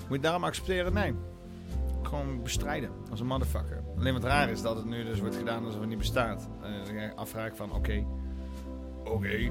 moet 0.09 0.17
je 0.17 0.21
daarom 0.21 0.45
accepteren? 0.45 0.93
Nee. 0.93 1.15
Gewoon 2.03 2.43
bestrijden 2.43 2.91
als 3.11 3.21
een 3.21 3.27
motherfucker. 3.27 3.83
Alleen 3.99 4.13
wat 4.13 4.25
raar 4.25 4.51
is 4.51 4.63
dat 4.63 4.77
het 4.77 4.85
nu 4.85 5.05
dus 5.05 5.21
wordt 5.21 5.37
gedaan 5.37 5.65
alsof 5.65 5.81
het 5.81 5.89
niet 5.89 5.99
bestaat. 5.99 6.49
Uh, 6.63 6.85
dan 6.85 6.95
ga 6.95 7.03
je 7.03 7.15
afvragen 7.15 7.57
van 7.57 7.73
oké, 7.73 8.05
oké, 9.05 9.51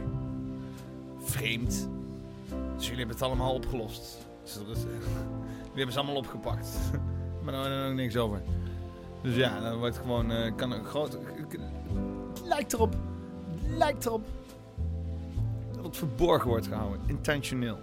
vreemd. 1.19 1.89
Dus 2.75 2.83
jullie 2.83 2.97
hebben 2.97 3.15
het 3.15 3.21
allemaal 3.21 3.53
opgelost. 3.53 4.27
Jullie 4.43 4.77
hebben 5.73 5.91
ze 5.91 5.97
allemaal 5.97 6.15
opgepakt. 6.15 6.69
maar 7.43 7.53
daar 7.53 7.65
er 7.65 7.87
nog 7.87 7.95
niks 7.95 8.17
over. 8.17 8.41
Dus 9.21 9.35
ja, 9.35 9.59
dan 9.59 9.77
wordt 9.77 9.97
gewoon, 9.97 10.31
uh, 10.31 10.55
kan 10.55 10.71
een 10.71 10.83
groot... 10.85 11.17
Lijkt 12.43 12.73
erop, 12.73 12.95
lijkt 13.77 14.05
erop 14.05 14.25
dat 15.83 15.91
het 15.91 16.09
verborgen 16.09 16.49
wordt 16.49 16.67
gehouden. 16.67 17.01
Intentioneel. 17.07 17.77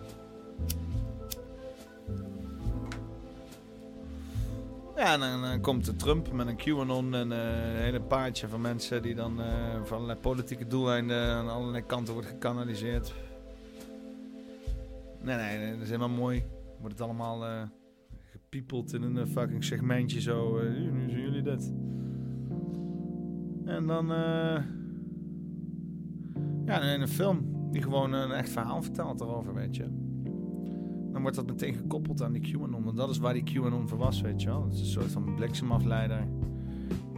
Ja, 4.97 5.13
en 5.13 5.21
dan 5.21 5.45
uh, 5.45 5.61
komt 5.61 5.85
de 5.85 5.97
Trump 5.97 6.33
met 6.33 6.47
een 6.47 6.57
QAnon 6.57 7.15
en 7.15 7.31
uh, 7.31 7.39
een 7.39 7.83
hele 7.83 8.01
paardje 8.01 8.49
van 8.49 8.61
mensen 8.61 9.03
die 9.03 9.15
dan 9.15 9.41
uh, 9.41 9.47
voor 9.85 9.97
allerlei 9.97 10.19
politieke 10.19 10.67
doeleinden 10.67 11.29
aan 11.29 11.49
allerlei 11.49 11.85
kanten 11.87 12.13
wordt 12.15 12.29
gekanaliseerd. 12.29 13.15
Nee, 15.23 15.37
nee, 15.37 15.73
dat 15.73 15.81
is 15.81 15.87
helemaal 15.87 16.09
mooi. 16.09 16.45
Wordt 16.79 16.99
het 16.99 17.03
allemaal 17.03 17.69
gepiepeld 18.31 18.93
in 18.93 19.03
een 19.03 19.27
fucking 19.27 19.65
segmentje 19.65 20.21
zo. 20.21 20.61
nu 20.63 21.11
zien 21.11 21.21
jullie 21.21 21.43
dit. 21.43 21.73
En 23.65 23.87
dan... 23.87 24.07
ja, 26.67 26.81
in 26.81 27.01
een 27.01 27.09
film 27.09 27.50
die 27.71 27.83
gewoon 27.83 28.13
een 28.13 28.33
echt 28.33 28.51
verhaal 28.51 28.83
vertelt 28.83 29.21
erover, 29.21 29.55
weet 29.55 29.77
je. 29.77 29.85
Dan 31.13 31.23
wordt 31.23 31.37
dat 31.37 31.47
meteen 31.47 31.75
gekoppeld 31.75 32.23
aan 32.23 32.33
die 32.33 32.53
QAnon. 32.53 32.85
Want 32.85 32.97
dat 32.97 33.11
is 33.11 33.19
waar 33.19 33.33
die 33.33 33.43
QAnon 33.43 33.89
voor 33.89 33.99
was, 33.99 34.21
weet 34.21 34.43
je 34.43 34.49
wel. 34.49 34.65
Het 34.65 34.73
is 34.73 34.81
een 34.81 34.87
soort 34.87 35.13
van 35.13 35.35
bliksemafleider. 35.35 36.29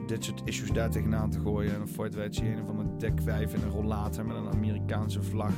Dit 0.07 0.25
soort 0.25 0.43
issues 0.45 0.71
daar 0.73 0.91
tegenaan 0.91 1.31
te 1.31 1.41
gooien. 1.41 1.75
En 1.75 1.89
voor 1.89 2.05
het 2.05 2.15
weet 2.15 2.37
je 2.37 2.45
een 2.45 2.67
van 2.67 2.77
de 2.77 2.97
dekwijf 2.99 3.55
in 3.55 3.63
een 3.63 3.71
rollator 3.71 4.27
met 4.27 4.37
een 4.37 4.53
Amerikaanse 4.53 5.23
vlag. 5.23 5.53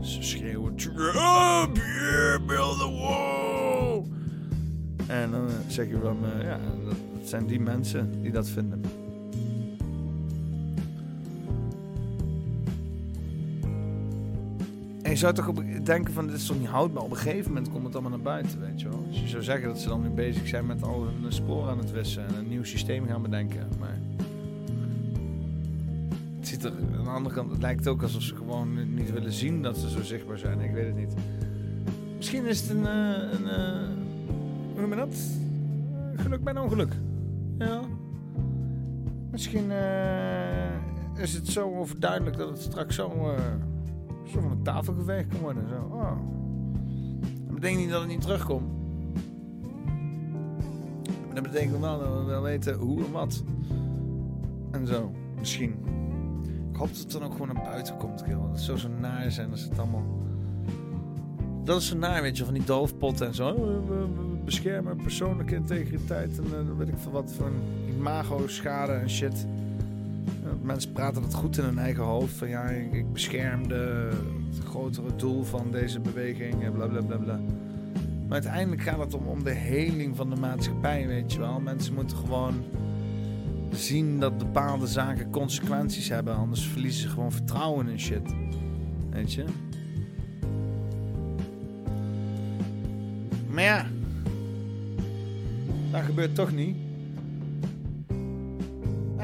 Ze 0.00 0.22
schreeuwen 0.22 0.76
Trump, 0.76 1.76
yeah, 1.76 2.46
build 2.46 2.80
a 2.80 2.90
wall. 2.90 4.04
En 5.06 5.30
dan 5.30 5.48
zeg 5.66 5.88
je 5.88 5.98
van, 5.98 6.16
uh, 6.24 6.42
ja, 6.42 6.58
dat 6.84 7.28
zijn 7.28 7.46
die 7.46 7.60
mensen 7.60 8.22
die 8.22 8.32
dat 8.32 8.48
vinden. 8.48 8.80
Je 15.16 15.22
zou 15.22 15.34
toch 15.34 15.52
denken 15.82 16.14
van, 16.14 16.26
dit 16.26 16.36
is 16.36 16.46
toch 16.46 16.58
niet 16.58 16.68
houdbaar. 16.68 17.02
Op 17.02 17.10
een 17.10 17.16
gegeven 17.16 17.52
moment 17.52 17.70
komt 17.70 17.84
het 17.84 17.92
allemaal 17.92 18.10
naar 18.10 18.20
buiten, 18.20 18.60
weet 18.60 18.80
je 18.80 18.88
wel. 18.88 19.06
Dus 19.08 19.20
je 19.20 19.28
zou 19.28 19.42
zeggen 19.42 19.68
dat 19.68 19.80
ze 19.80 19.88
dan 19.88 20.02
nu 20.02 20.08
bezig 20.08 20.48
zijn 20.48 20.66
met 20.66 20.82
al 20.82 21.04
hun 21.04 21.32
sporen 21.32 21.70
aan 21.70 21.78
het 21.78 21.90
wissen 21.90 22.26
en 22.26 22.34
een 22.34 22.48
nieuw 22.48 22.64
systeem 22.64 23.06
gaan 23.06 23.22
bedenken. 23.22 23.68
Maar 23.78 23.98
het 26.38 26.48
ziet 26.48 26.64
er, 26.64 26.72
aan 26.98 27.04
de 27.04 27.10
andere 27.10 27.34
kant, 27.34 27.50
het 27.50 27.60
lijkt 27.60 27.88
ook 27.88 28.02
alsof 28.02 28.22
ze 28.22 28.34
gewoon 28.34 28.94
niet 28.94 29.12
willen 29.12 29.32
zien 29.32 29.62
dat 29.62 29.78
ze 29.78 29.90
zo 29.90 30.02
zichtbaar 30.02 30.38
zijn. 30.38 30.60
Ik 30.60 30.72
weet 30.72 30.86
het 30.86 30.96
niet. 30.96 31.14
Misschien 32.16 32.46
is 32.46 32.60
het 32.60 32.70
een, 32.70 32.82
uh, 32.82 33.32
een 33.32 33.44
uh, 33.44 33.88
hoe 34.72 34.80
noem 34.80 34.90
je 34.90 34.96
dat? 34.96 35.16
Geluk 36.16 36.44
bij 36.44 36.54
een 36.54 36.62
ongeluk. 36.62 36.92
Ja. 37.58 37.80
Misschien 39.30 39.70
is 41.16 41.32
het 41.32 41.48
zo 41.48 41.74
overduidelijk 41.74 42.36
dat 42.36 42.48
het 42.48 42.60
straks 42.60 42.94
zo 42.94 43.34
zo 44.26 44.40
van 44.40 44.50
een 44.50 44.62
tafel 44.62 44.94
geveegd 44.94 45.28
kan 45.28 45.40
worden. 45.40 45.68
Zo. 45.68 45.74
Oh. 45.92 46.16
Dat 47.44 47.54
betekent 47.54 47.80
niet 47.80 47.90
dat 47.90 48.00
het 48.00 48.08
niet 48.08 48.20
terugkomt. 48.20 48.70
Dat 51.26 51.34
dat 51.34 51.52
betekent 51.52 51.80
wel 51.80 51.98
dat 51.98 52.18
we 52.18 52.24
wel 52.24 52.42
weten 52.42 52.74
hoe 52.74 53.04
en 53.04 53.12
wat. 53.12 53.44
En 54.70 54.86
zo, 54.86 55.12
misschien. 55.38 55.74
Ik 56.70 56.76
hoop 56.76 56.88
dat 56.88 56.98
het 56.98 57.10
dan 57.10 57.22
ook 57.22 57.32
gewoon 57.32 57.54
naar 57.54 57.64
buiten 57.64 57.96
komt. 57.96 58.18
Dat 58.18 58.28
het 58.50 58.60
zo 58.60 58.76
zo 58.76 58.88
naar 59.00 59.30
zijn 59.30 59.50
als 59.50 59.62
het 59.62 59.78
allemaal... 59.78 60.04
Dat 61.64 61.80
is 61.80 61.88
zo 61.88 61.96
naar, 61.96 62.22
weet 62.22 62.36
je, 62.36 62.44
van 62.44 62.54
die 62.54 62.64
doofpotten 62.64 63.26
en 63.26 63.34
zo. 63.34 63.48
Oh, 63.48 63.88
We, 63.88 64.06
beschermen 64.44 64.96
persoonlijke 64.96 65.54
integriteit 65.54 66.38
en 66.38 66.44
eh, 66.44 66.76
weet 66.78 66.88
ik 66.88 66.98
veel 66.98 67.12
wat 67.12 67.32
voor 67.32 67.50
imago-schade 67.88 68.92
en 68.92 69.10
shit. 69.10 69.46
Eh, 70.66 70.72
Mensen 70.72 70.92
praten 70.92 71.22
dat 71.22 71.34
goed 71.34 71.58
in 71.58 71.64
hun 71.64 71.78
eigen 71.78 72.02
hoofd. 72.04 72.34
Van 72.34 72.48
ja, 72.48 72.62
ik, 72.68 73.12
bescherm 73.12 73.68
de, 73.68 74.10
het 74.54 74.64
grotere 74.64 75.16
doel 75.16 75.42
van 75.44 75.70
deze 75.70 76.00
beweging. 76.00 76.62
en 76.64 76.72
Bla 76.72 76.86
bla 76.86 77.00
bla 77.00 77.16
bla. 77.16 77.40
Maar 78.24 78.32
uiteindelijk 78.32 78.82
gaat 78.82 78.98
het 78.98 79.14
om, 79.14 79.26
om 79.26 79.44
de 79.44 79.52
heling 79.52 80.16
van 80.16 80.30
de 80.30 80.36
maatschappij, 80.36 81.06
weet 81.06 81.32
je 81.32 81.38
wel. 81.38 81.60
Mensen 81.60 81.94
moeten 81.94 82.16
gewoon 82.16 82.64
zien 83.72 84.20
dat 84.20 84.38
bepaalde 84.38 84.86
zaken 84.86 85.30
consequenties 85.30 86.08
hebben. 86.08 86.36
Anders 86.36 86.66
verliezen 86.66 87.02
ze 87.02 87.08
gewoon 87.08 87.32
vertrouwen 87.32 87.88
in 87.88 88.00
shit. 88.00 88.34
Weet 89.10 89.32
je? 89.32 89.44
Maar 93.48 93.62
ja, 93.62 93.86
dat 95.90 96.02
gebeurt 96.02 96.34
toch 96.34 96.52
niet. 96.52 96.85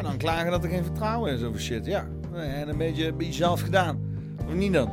En 0.02 0.08
dan 0.08 0.16
klagen 0.16 0.50
dat 0.50 0.64
er 0.64 0.70
geen 0.70 0.84
vertrouwen 0.84 1.32
is 1.32 1.42
over 1.42 1.60
shit. 1.60 1.86
Ja, 1.86 2.06
en 2.34 2.68
een 2.68 2.76
beetje 2.76 3.12
bij 3.12 3.26
jezelf 3.26 3.60
gedaan. 3.60 4.00
Of 4.46 4.54
niet 4.54 4.72
dan? 4.72 4.90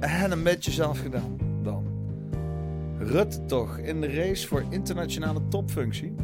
En 0.00 0.32
een 0.32 0.42
beetje 0.42 0.70
zelf 0.70 1.00
gedaan 1.00 1.38
dan. 1.62 1.84
Rutte 2.98 3.44
toch 3.46 3.78
in 3.78 4.00
de 4.00 4.14
race 4.14 4.46
voor 4.46 4.64
internationale 4.70 5.40
topfunctie. 5.48 6.14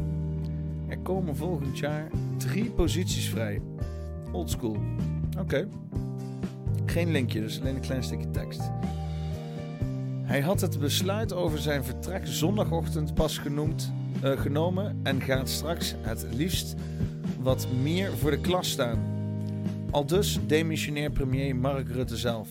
Er 0.87 0.97
komen 0.99 1.35
volgend 1.35 1.77
jaar 1.77 2.07
drie 2.37 2.69
posities 2.69 3.29
vrij. 3.29 3.61
Oldschool. 4.31 4.77
Oké. 5.39 5.67
Geen 6.85 7.11
linkje, 7.11 7.41
dus 7.41 7.59
alleen 7.59 7.75
een 7.75 7.81
klein 7.81 8.03
stukje 8.03 8.29
tekst. 8.29 8.61
Hij 10.23 10.41
had 10.41 10.61
het 10.61 10.79
besluit 10.79 11.33
over 11.33 11.59
zijn 11.59 11.83
vertrek 11.83 12.21
zondagochtend 12.27 13.13
pas 13.13 13.37
genoemd, 13.37 13.93
eh, 14.21 14.39
genomen 14.39 14.99
en 15.03 15.21
gaat 15.21 15.49
straks 15.49 15.95
het 16.01 16.25
liefst 16.33 16.75
wat 17.41 17.67
meer 17.81 18.17
voor 18.17 18.31
de 18.31 18.41
klas 18.41 18.69
staan. 18.69 18.99
Al 19.91 20.05
dus 20.05 20.39
demissionair 20.47 21.11
premier 21.11 21.55
Mark 21.55 21.89
Rutte 21.89 22.17
zelf. 22.17 22.49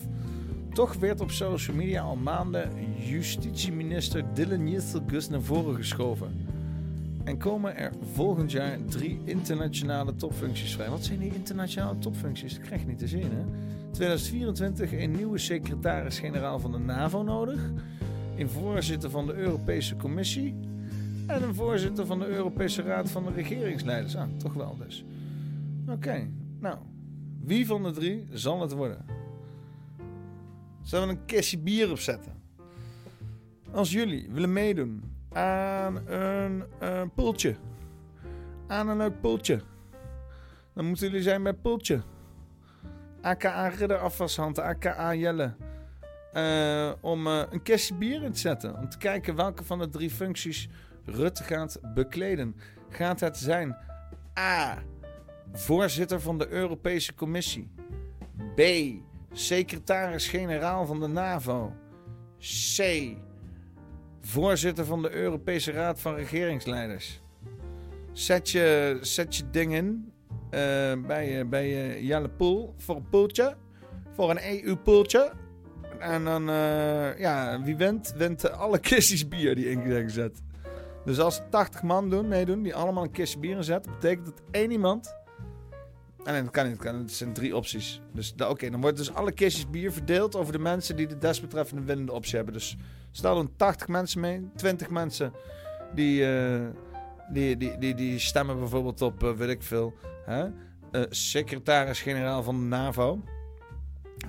Toch 0.73 0.93
werd 0.93 1.21
op 1.21 1.31
social 1.31 1.75
media 1.75 2.01
al 2.01 2.15
maanden 2.15 2.69
justitieminister 2.97 4.23
Dylan 4.33 4.69
Jithelgus 4.69 5.29
naar 5.29 5.41
voren 5.41 5.75
geschoven. 5.75 6.49
En 7.23 7.37
komen 7.37 7.77
er 7.77 7.91
volgend 8.13 8.51
jaar 8.51 8.77
drie 8.85 9.21
internationale 9.23 10.15
topfuncties 10.15 10.73
vrij. 10.73 10.89
Wat 10.89 11.03
zijn 11.03 11.19
die 11.19 11.33
internationale 11.33 11.97
topfuncties? 11.97 12.53
Dat 12.53 12.65
krijg 12.65 12.81
je 12.81 12.87
niet 12.87 12.99
te 12.99 13.07
zien, 13.07 13.31
hè? 13.31 13.43
2024 13.91 14.93
een 14.93 15.11
nieuwe 15.11 15.37
secretaris-generaal 15.37 16.59
van 16.59 16.71
de 16.71 16.77
NAVO 16.77 17.23
nodig. 17.23 17.61
Een 18.37 18.49
voorzitter 18.49 19.09
van 19.09 19.25
de 19.25 19.33
Europese 19.33 19.95
Commissie. 19.95 20.55
En 21.31 21.43
een 21.43 21.55
voorzitter 21.55 22.05
van 22.05 22.19
de 22.19 22.27
Europese 22.27 22.81
Raad 22.81 23.09
van 23.09 23.23
de 23.23 23.31
Regeringsleiders. 23.31 24.15
Ah, 24.15 24.29
toch 24.37 24.53
wel 24.53 24.77
dus. 24.77 25.05
Oké, 25.87 26.29
nou. 26.59 26.77
Wie 27.43 27.65
van 27.65 27.83
de 27.83 27.91
drie 27.91 28.27
zal 28.29 28.61
het 28.61 28.71
worden? 28.71 29.05
Zullen 30.81 31.07
we 31.07 31.13
een 31.13 31.25
kistje 31.25 31.57
bier 31.57 31.91
opzetten? 31.91 32.41
Als 33.71 33.91
jullie 33.91 34.29
willen 34.31 34.53
meedoen 34.53 35.03
aan 35.31 36.07
een 36.07 36.63
eh 36.79 37.01
poeltje. 37.15 37.55
Aan 38.67 38.87
een 38.87 38.97
leuk 38.97 39.21
poeltje. 39.21 39.61
Dan 40.73 40.85
moeten 40.85 41.07
jullie 41.07 41.21
zijn 41.21 41.43
bij 41.43 41.53
poeltje. 41.53 42.01
AKA 43.21 43.67
Ridder 43.67 43.97
Afwashand, 43.97 44.59
AKA 44.59 45.15
Jelle. 45.15 45.53
Eh, 46.33 46.91
om 47.01 47.27
eh, 47.27 47.41
een 47.49 47.61
kistje 47.61 47.93
bier 47.93 48.23
in 48.23 48.31
te 48.31 48.39
zetten. 48.39 48.77
Om 48.77 48.89
te 48.89 48.97
kijken 48.97 49.35
welke 49.35 49.63
van 49.63 49.79
de 49.79 49.89
drie 49.89 50.09
functies 50.09 50.69
Rutte 51.05 51.43
gaat 51.43 51.79
bekleden. 51.93 52.55
Gaat 52.89 53.19
het 53.19 53.37
zijn 53.37 53.77
A. 54.39 54.83
Voorzitter 55.53 56.21
van 56.21 56.37
de 56.37 56.49
Europese 56.49 57.13
Commissie. 57.13 57.71
B. 58.55 58.61
Secretaris-generaal 59.31 60.85
van 60.85 60.99
de 60.99 61.07
NAVO. 61.07 61.73
C. 62.75 63.07
Voorzitter 64.21 64.85
van 64.85 65.01
de 65.01 65.11
Europese 65.11 65.71
Raad 65.71 65.99
van 65.99 66.15
Regeringsleiders. 66.15 67.21
Zet 68.11 68.49
je, 68.49 68.97
je 69.29 69.49
ding 69.51 69.73
in 69.73 70.11
eh, 70.49 70.93
bij, 71.07 71.39
eh, 71.39 71.45
bij 71.45 72.29
Poel 72.37 72.73
voor 72.77 72.95
een 72.95 73.09
poeltje. 73.09 73.55
Voor 74.13 74.29
een 74.29 74.39
EU-poeltje. 74.43 75.31
En 75.99 76.23
dan, 76.23 76.49
eh, 76.49 77.19
ja, 77.19 77.61
wie 77.63 77.75
wint, 77.75 78.13
wint 78.17 78.51
alle 78.51 78.79
kistjes 78.89 79.27
bier 79.27 79.55
die 79.55 79.69
in 79.69 79.81
zijn 79.87 80.03
gezet. 80.03 80.41
Dus 81.05 81.19
als 81.19 81.41
80 81.49 81.83
man 81.83 82.09
doen, 82.09 82.27
meedoen, 82.27 82.63
die 82.63 82.75
allemaal 82.75 83.03
een 83.03 83.11
kistje 83.11 83.39
bier 83.39 83.55
inzetten, 83.55 83.91
betekent 83.91 84.25
dat 84.25 84.41
één 84.51 84.71
iemand. 84.71 85.15
En 86.23 86.33
nee, 86.33 86.41
dat 86.43 86.51
kan 86.51 86.67
niet, 86.67 86.81
dat 86.81 86.93
het 86.93 87.11
zijn 87.11 87.33
drie 87.33 87.55
opties. 87.55 88.01
Dus 88.13 88.33
oké, 88.47 88.69
dan 88.69 88.81
wordt 88.81 88.97
dus 88.97 89.13
alle 89.13 89.31
kistjes 89.31 89.69
bier 89.69 89.91
verdeeld 89.91 90.35
over 90.35 90.53
de 90.53 90.59
mensen 90.59 90.95
die 90.95 91.07
de 91.07 91.17
desbetreffende 91.17 91.83
winnende 91.83 92.11
optie 92.11 92.35
hebben. 92.35 92.53
Dus 92.53 92.77
stel 93.11 93.35
dan 93.35 93.51
80 93.55 93.87
mensen 93.87 94.19
mee, 94.19 94.49
20 94.55 94.89
mensen 94.89 95.33
die, 95.93 96.25
eh, 96.25 96.61
die, 97.29 97.57
die, 97.57 97.77
die, 97.77 97.95
die 97.95 98.19
stemmen 98.19 98.59
bijvoorbeeld 98.59 99.01
op, 99.01 99.23
eh, 99.23 99.31
weet 99.31 99.49
ik 99.49 99.63
veel, 99.63 99.93
hè? 100.25 100.47
eh, 100.91 101.01
secretaris-generaal 101.09 102.43
van 102.43 102.59
de 102.59 102.65
NAVO. 102.65 103.23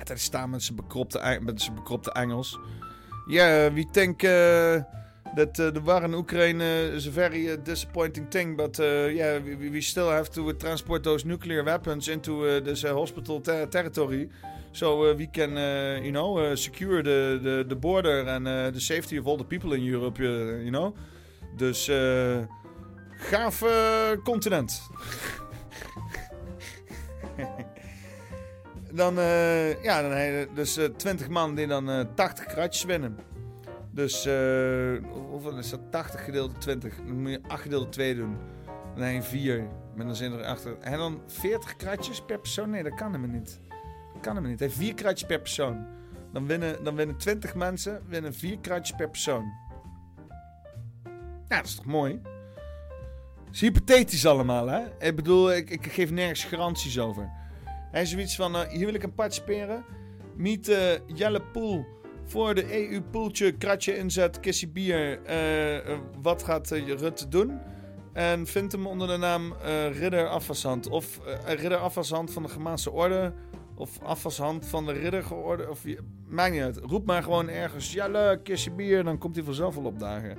En 0.08 0.18
staan 0.18 0.50
met 0.50 0.62
zijn 0.62 0.76
bekropte, 0.76 1.38
met 1.42 1.62
zijn 1.62 1.74
bekropte 1.74 2.12
Engels. 2.12 2.58
We 3.26 3.86
think 3.90 4.22
uh, 4.22 4.82
that 5.36 5.58
uh, 5.58 5.70
the 5.70 5.80
war 5.80 6.04
in 6.04 6.12
Ukraine 6.12 6.60
is 6.60 7.06
a 7.06 7.10
very 7.10 7.50
uh, 7.50 7.56
disappointing 7.56 8.26
thing, 8.26 8.56
but 8.56 8.78
uh, 8.80 9.08
yeah, 9.08 9.38
we, 9.38 9.68
we 9.70 9.80
still 9.80 10.10
have 10.10 10.30
to 10.32 10.52
transport 10.54 11.02
those 11.02 11.24
nuclear 11.24 11.62
weapons 11.64 12.08
into 12.08 12.60
this 12.60 12.82
hospital 12.82 13.40
ter- 13.40 13.66
territory, 13.66 14.28
so 14.72 15.14
we 15.14 15.26
can, 15.26 15.56
you 16.04 16.12
know, 16.12 16.54
secure 16.54 17.02
the, 17.02 17.64
the, 17.66 17.76
border 17.76 18.20
and 18.20 18.46
the 18.46 18.80
safety 18.80 19.16
of 19.16 19.26
all 19.26 19.36
the 19.36 19.44
people 19.44 19.72
in 19.72 19.82
Europe, 19.82 20.18
you 20.18 20.70
know. 20.70 20.94
Dus 21.56 21.90
gaaf 23.30 23.62
continent. 24.24 24.82
dan, 28.92 29.18
eh, 29.18 29.82
ja, 29.82 30.02
dan 30.02 30.46
dus 30.54 30.76
eh 30.76 30.88
20 30.96 31.28
man 31.28 31.54
die 31.54 31.66
dan 31.66 31.90
eh 31.90 32.04
80 32.14 32.44
kratjes 32.44 32.84
winnen. 32.84 33.18
Dus 33.94 34.26
eh, 34.26 35.10
hoeveel 35.30 35.58
is 35.58 35.70
dat? 35.70 35.80
80 35.90 36.24
gedeeld 36.24 36.50
door 36.50 36.60
20. 36.60 36.96
Dan 36.96 37.20
moet 37.20 37.30
je 37.30 37.40
8 37.46 37.62
gedeeld 37.62 37.82
door 37.82 37.90
2 37.90 38.14
doen. 38.14 38.36
Dan 38.94 39.04
heb 39.04 39.14
je 39.14 39.22
4 39.22 39.68
met 39.94 40.06
een 40.06 40.14
zin 40.16 40.32
erachter. 40.32 40.78
En 40.80 40.98
dan 40.98 41.20
40 41.26 41.76
kratjes 41.76 42.22
per 42.24 42.38
persoon? 42.38 42.70
Nee, 42.70 42.82
dat 42.82 42.94
kan 42.94 43.14
helemaal 43.14 43.36
niet. 43.38 43.60
Dat 44.12 44.22
kan 44.22 44.32
helemaal 44.32 44.50
niet. 44.50 44.58
Hij 44.58 44.68
heeft 44.68 44.80
4 44.80 44.94
kratjes 44.94 45.28
per 45.28 45.40
persoon. 45.40 45.86
Dan 46.32 46.46
winnen, 46.46 46.84
dan 46.84 46.94
winnen 46.94 47.16
20 47.16 47.54
mensen 47.54 48.02
winnen 48.08 48.34
4 48.34 48.58
kratjes 48.58 48.96
per 48.96 49.10
persoon. 49.10 49.44
Ja, 51.48 51.56
dat 51.56 51.66
is 51.66 51.74
toch 51.74 51.84
mooi? 51.84 52.20
Het 53.44 53.54
is 53.54 53.60
hypothetisch 53.60 54.26
allemaal, 54.26 54.66
hè? 54.66 54.80
Ik 54.98 55.16
bedoel, 55.16 55.52
ik, 55.52 55.70
ik 55.70 55.92
geef 55.92 56.10
nergens 56.10 56.44
garanties 56.44 56.98
over. 56.98 57.30
Hij 57.90 58.02
is 58.02 58.10
zoiets 58.10 58.36
van, 58.36 58.56
eh, 58.56 58.68
hier 58.68 58.84
wil 58.84 58.94
ik 58.94 59.02
een 59.02 59.14
participeren. 59.14 59.84
Meet 60.36 60.68
eh, 60.68 60.92
Jelle 61.06 61.42
Poel 61.42 61.86
voor 62.32 62.54
de 62.54 62.88
EU-poeltje, 62.90 63.52
kratje 63.52 63.96
inzet, 63.96 64.40
kissie 64.40 64.68
bier. 64.68 65.22
eh, 65.24 65.76
eh, 65.92 65.98
wat 66.22 66.42
gaat 66.42 66.70
eh, 66.70 66.86
Rutte 66.86 67.28
doen? 67.28 67.58
En 68.12 68.46
vind 68.46 68.72
hem 68.72 68.86
onder 68.86 69.08
de 69.08 69.16
naam 69.16 69.54
Ridder 69.92 70.28
Afwashand. 70.28 70.88
Of 70.88 71.20
Ridder 71.46 71.76
Afwashand 71.76 72.30
van 72.32 72.42
de 72.42 72.48
Gemaanse 72.48 72.90
Orde. 72.90 73.32
Of 73.74 73.98
Afwashand 74.02 74.66
van 74.66 74.86
de 74.86 74.92
Riddergeorde. 74.92 75.70
Of, 75.70 75.82
je- 75.84 75.98
maakt 76.28 76.52
niet 76.52 76.62
uit. 76.62 76.76
Roep 76.76 77.06
maar 77.06 77.22
gewoon 77.22 77.48
ergens, 77.48 77.92
Jelle, 77.92 78.40
kissie 78.42 78.72
bier. 78.72 79.04
Dan 79.04 79.18
komt 79.18 79.34
hij 79.36 79.44
vanzelf 79.44 79.74
wel 79.74 79.84
opdagen. 79.84 80.38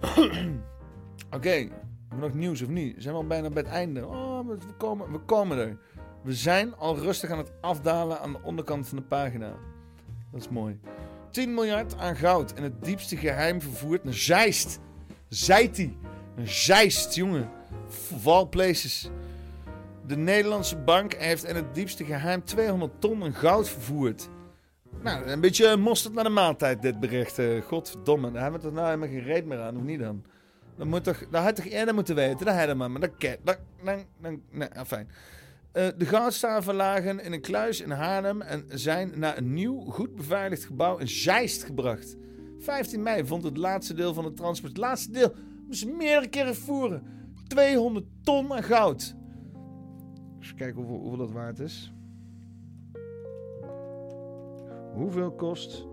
Oké, 1.36 1.48
hebben 1.50 2.18
nog 2.18 2.34
nieuws 2.34 2.62
of 2.62 2.68
niet? 2.68 2.94
We 2.94 3.00
zijn 3.02 3.14
wel 3.14 3.26
bijna 3.26 3.48
bij 3.48 3.62
het 3.62 3.72
einde. 3.72 4.06
Oh, 4.06 4.48
we 4.48 4.56
komen, 4.78 5.12
we 5.12 5.18
komen 5.18 5.58
er. 5.58 5.76
We 6.22 6.32
zijn 6.34 6.74
al 6.76 6.96
rustig 6.98 7.30
aan 7.30 7.38
het 7.38 7.52
afdalen 7.60 8.20
aan 8.20 8.32
de 8.32 8.38
onderkant 8.42 8.88
van 8.88 8.96
de 8.98 9.04
pagina. 9.04 9.52
Dat 10.34 10.42
is 10.42 10.48
mooi. 10.48 10.78
10 11.30 11.54
miljard 11.54 11.98
aan 11.98 12.16
goud 12.16 12.52
in 12.56 12.62
het 12.62 12.84
diepste 12.84 13.16
geheim 13.16 13.60
vervoerd 13.60 14.04
naar 14.04 14.14
Zeist. 14.14 14.78
Zijt. 15.28 15.88
Naar 16.36 16.48
Zeist, 16.48 17.14
jongen. 17.14 17.50
All 18.24 18.46
places. 18.46 19.10
De 20.06 20.16
Nederlandse 20.16 20.76
bank 20.76 21.14
heeft 21.14 21.44
in 21.44 21.54
het 21.56 21.74
diepste 21.74 22.04
geheim 22.04 22.44
200 22.44 22.92
ton 23.00 23.22
aan 23.22 23.34
goud 23.34 23.68
vervoerd. 23.68 24.28
Nou, 25.02 25.24
een 25.24 25.40
beetje 25.40 25.76
mosterd 25.76 26.14
naar 26.14 26.24
de 26.24 26.30
maaltijd, 26.30 26.82
dit 26.82 27.00
bericht. 27.00 27.38
eh, 27.38 27.62
godverdomme, 27.62 28.30
daar 28.30 28.42
hebben 28.42 28.60
we 28.60 28.66
er 28.66 28.72
nou 28.72 28.86
helemaal 28.86 29.08
geen 29.08 29.22
reet 29.22 29.46
meer 29.46 29.60
aan, 29.60 29.76
of 29.76 29.82
niet 29.82 30.00
dan? 30.00 30.24
Dat, 30.76 30.86
moet 30.86 31.04
toch, 31.04 31.24
dat 31.30 31.42
had 31.42 31.56
toch 31.56 31.64
eerder 31.64 31.94
moeten 31.94 32.14
weten? 32.14 32.46
Dat 32.46 32.54
hadden 32.54 32.76
maar. 32.76 32.90
Maar 32.90 33.00
dat 33.00 33.10
dat, 33.20 33.58
dan, 33.84 34.04
dan, 34.20 34.40
nee, 34.50 34.68
fijn. 34.86 35.08
Uh, 35.74 35.88
de 35.96 36.04
goudstaven 36.04 36.74
lagen 36.74 37.20
in 37.20 37.32
een 37.32 37.40
kluis 37.40 37.80
in 37.80 37.90
Haarlem 37.90 38.40
en 38.42 38.64
zijn 38.68 39.12
naar 39.14 39.38
een 39.38 39.52
nieuw, 39.52 39.80
goed 39.80 40.14
beveiligd 40.14 40.64
gebouw 40.64 40.98
in 40.98 41.08
Zeist 41.08 41.64
gebracht. 41.64 42.16
15 42.58 43.02
mei 43.02 43.26
vond 43.26 43.44
het 43.44 43.56
laatste 43.56 43.94
deel 43.94 44.14
van 44.14 44.24
het 44.24 44.36
transport. 44.36 44.72
Het 44.72 44.80
laatste 44.80 45.10
deel 45.10 45.32
moest 45.66 45.86
meerdere 45.86 46.28
keren 46.28 46.54
voeren. 46.54 47.02
200 47.46 48.06
ton 48.22 48.52
aan 48.52 48.62
goud. 48.62 49.14
Eens 50.38 50.54
kijken 50.54 50.76
hoeveel, 50.82 50.98
hoeveel 50.98 51.18
dat 51.18 51.32
waard 51.32 51.58
is. 51.58 51.92
Hoeveel 54.94 55.32
kost 55.32 55.86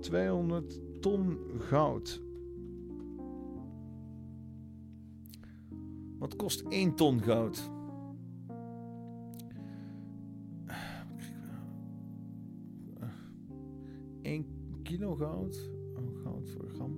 200 0.00 0.80
ton 1.00 1.38
goud? 1.58 2.20
Wat 6.18 6.36
kost 6.36 6.62
1 6.68 6.94
ton 6.94 7.22
goud? 7.22 7.70
Kilo 14.90 15.14
goud? 15.14 15.70
Oh, 15.96 16.22
goud 16.22 16.50
voor 16.50 16.68
gram. 16.68 16.96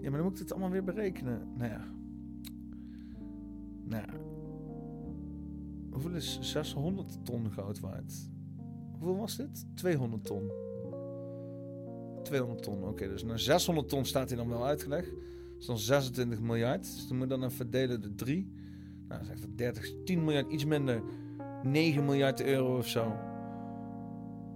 Ja, 0.00 0.10
maar 0.10 0.18
dan 0.18 0.22
moet 0.22 0.32
ik 0.32 0.38
het 0.38 0.52
allemaal 0.52 0.70
weer 0.70 0.84
berekenen. 0.84 1.48
Nou 1.56 1.70
ja. 1.70 1.88
Nou 3.84 4.02
ja. 4.06 4.14
Hoeveel 5.90 6.14
is 6.14 6.38
600 6.40 7.24
ton 7.24 7.50
goud 7.50 7.80
waard? 7.80 8.30
Hoeveel 8.92 9.16
was 9.16 9.36
dit? 9.36 9.66
200 9.74 10.24
ton. 10.24 10.50
200 12.22 12.62
ton, 12.62 12.84
oké. 12.84 13.08
dus 13.08 13.24
naar 13.24 13.38
600 13.38 13.88
ton 13.88 14.04
staat 14.04 14.28
hij 14.28 14.36
dan 14.36 14.48
wel 14.48 14.66
uitgelegd. 14.66 15.10
Dat 15.10 15.58
is 15.58 15.66
dan 15.66 15.78
26 15.78 16.40
miljard. 16.40 16.82
Dus 16.82 17.08
dan 17.08 17.16
moet 17.16 17.28
dan 17.28 17.38
even 17.38 17.56
verdelen 17.56 18.00
de 18.00 18.14
3. 18.14 18.52
Nou, 19.08 19.20
dat 19.20 19.20
is 19.20 19.28
echt 19.28 19.58
30, 19.58 19.92
10 20.04 20.24
miljard, 20.24 20.52
iets 20.52 20.64
minder. 20.64 21.02
9 21.62 22.04
miljard 22.04 22.42
euro 22.42 22.78
of 22.78 22.88
zo. 22.88 23.12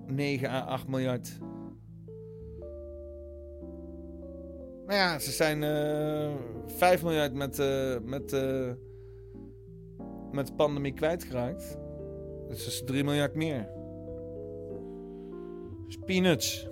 9 0.06 0.48
à 0.48 0.60
8 0.60 0.88
miljard. 0.88 1.38
Nou 4.86 4.98
ja, 4.98 5.18
ze 5.18 5.31
zijn 5.31 5.62
uh, 5.62 6.24
eh, 6.24 6.39
5 6.66 7.02
miljard 7.02 7.34
met, 7.34 7.58
uh, 7.58 7.97
met, 8.02 8.32
uh, 8.32 8.73
met 10.32 10.47
de 10.47 10.52
pandemie 10.52 10.92
kwijtgeraakt. 10.92 11.78
Dus 12.48 12.58
dat 12.58 12.66
is 12.66 12.82
3 12.84 13.05
miljard 13.05 13.34
meer. 13.34 13.68
Dus 15.86 15.97
peanuts. 16.05 16.68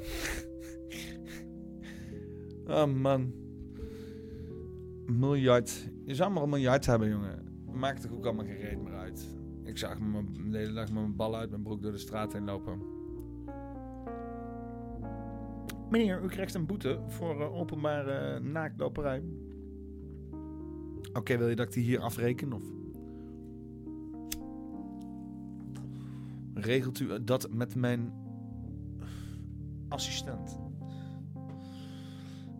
oh 2.66 2.84
man. 2.84 3.34
Miljard. 5.06 5.90
Je 6.04 6.14
zou 6.14 6.30
maar 6.30 6.42
een 6.42 6.48
miljard 6.48 6.86
hebben, 6.86 7.08
jongen. 7.08 7.62
Maakt 7.72 8.04
er 8.04 8.12
ook 8.12 8.24
allemaal 8.24 8.44
geen 8.44 8.60
reet 8.60 8.82
meer 8.82 8.94
uit. 8.94 9.26
Ik 9.64 9.78
zag 9.78 10.00
me 10.00 10.24
de 10.50 10.58
hele 10.58 10.72
dag 10.72 10.86
met 10.92 11.02
mijn 11.02 11.16
bal 11.16 11.36
uit 11.36 11.50
mijn 11.50 11.62
broek 11.62 11.82
door 11.82 11.92
de 11.92 11.98
straat 11.98 12.32
heen 12.32 12.44
lopen. 12.44 12.93
Meneer, 15.94 16.22
u 16.22 16.28
krijgt 16.28 16.54
een 16.54 16.66
boete 16.66 17.00
voor 17.06 17.40
uh, 17.40 17.54
openbare 17.54 18.40
uh. 18.40 19.22
Oké, 21.12 21.38
wil 21.38 21.48
je 21.48 21.56
dat 21.56 21.66
ik 21.66 21.72
die 21.72 21.84
hier 21.84 22.00
afreken? 22.00 22.52
Of? 22.52 22.62
Regelt 26.54 27.00
u 27.00 27.24
dat 27.24 27.50
met 27.50 27.74
mijn 27.74 28.12
assistent? 29.88 30.58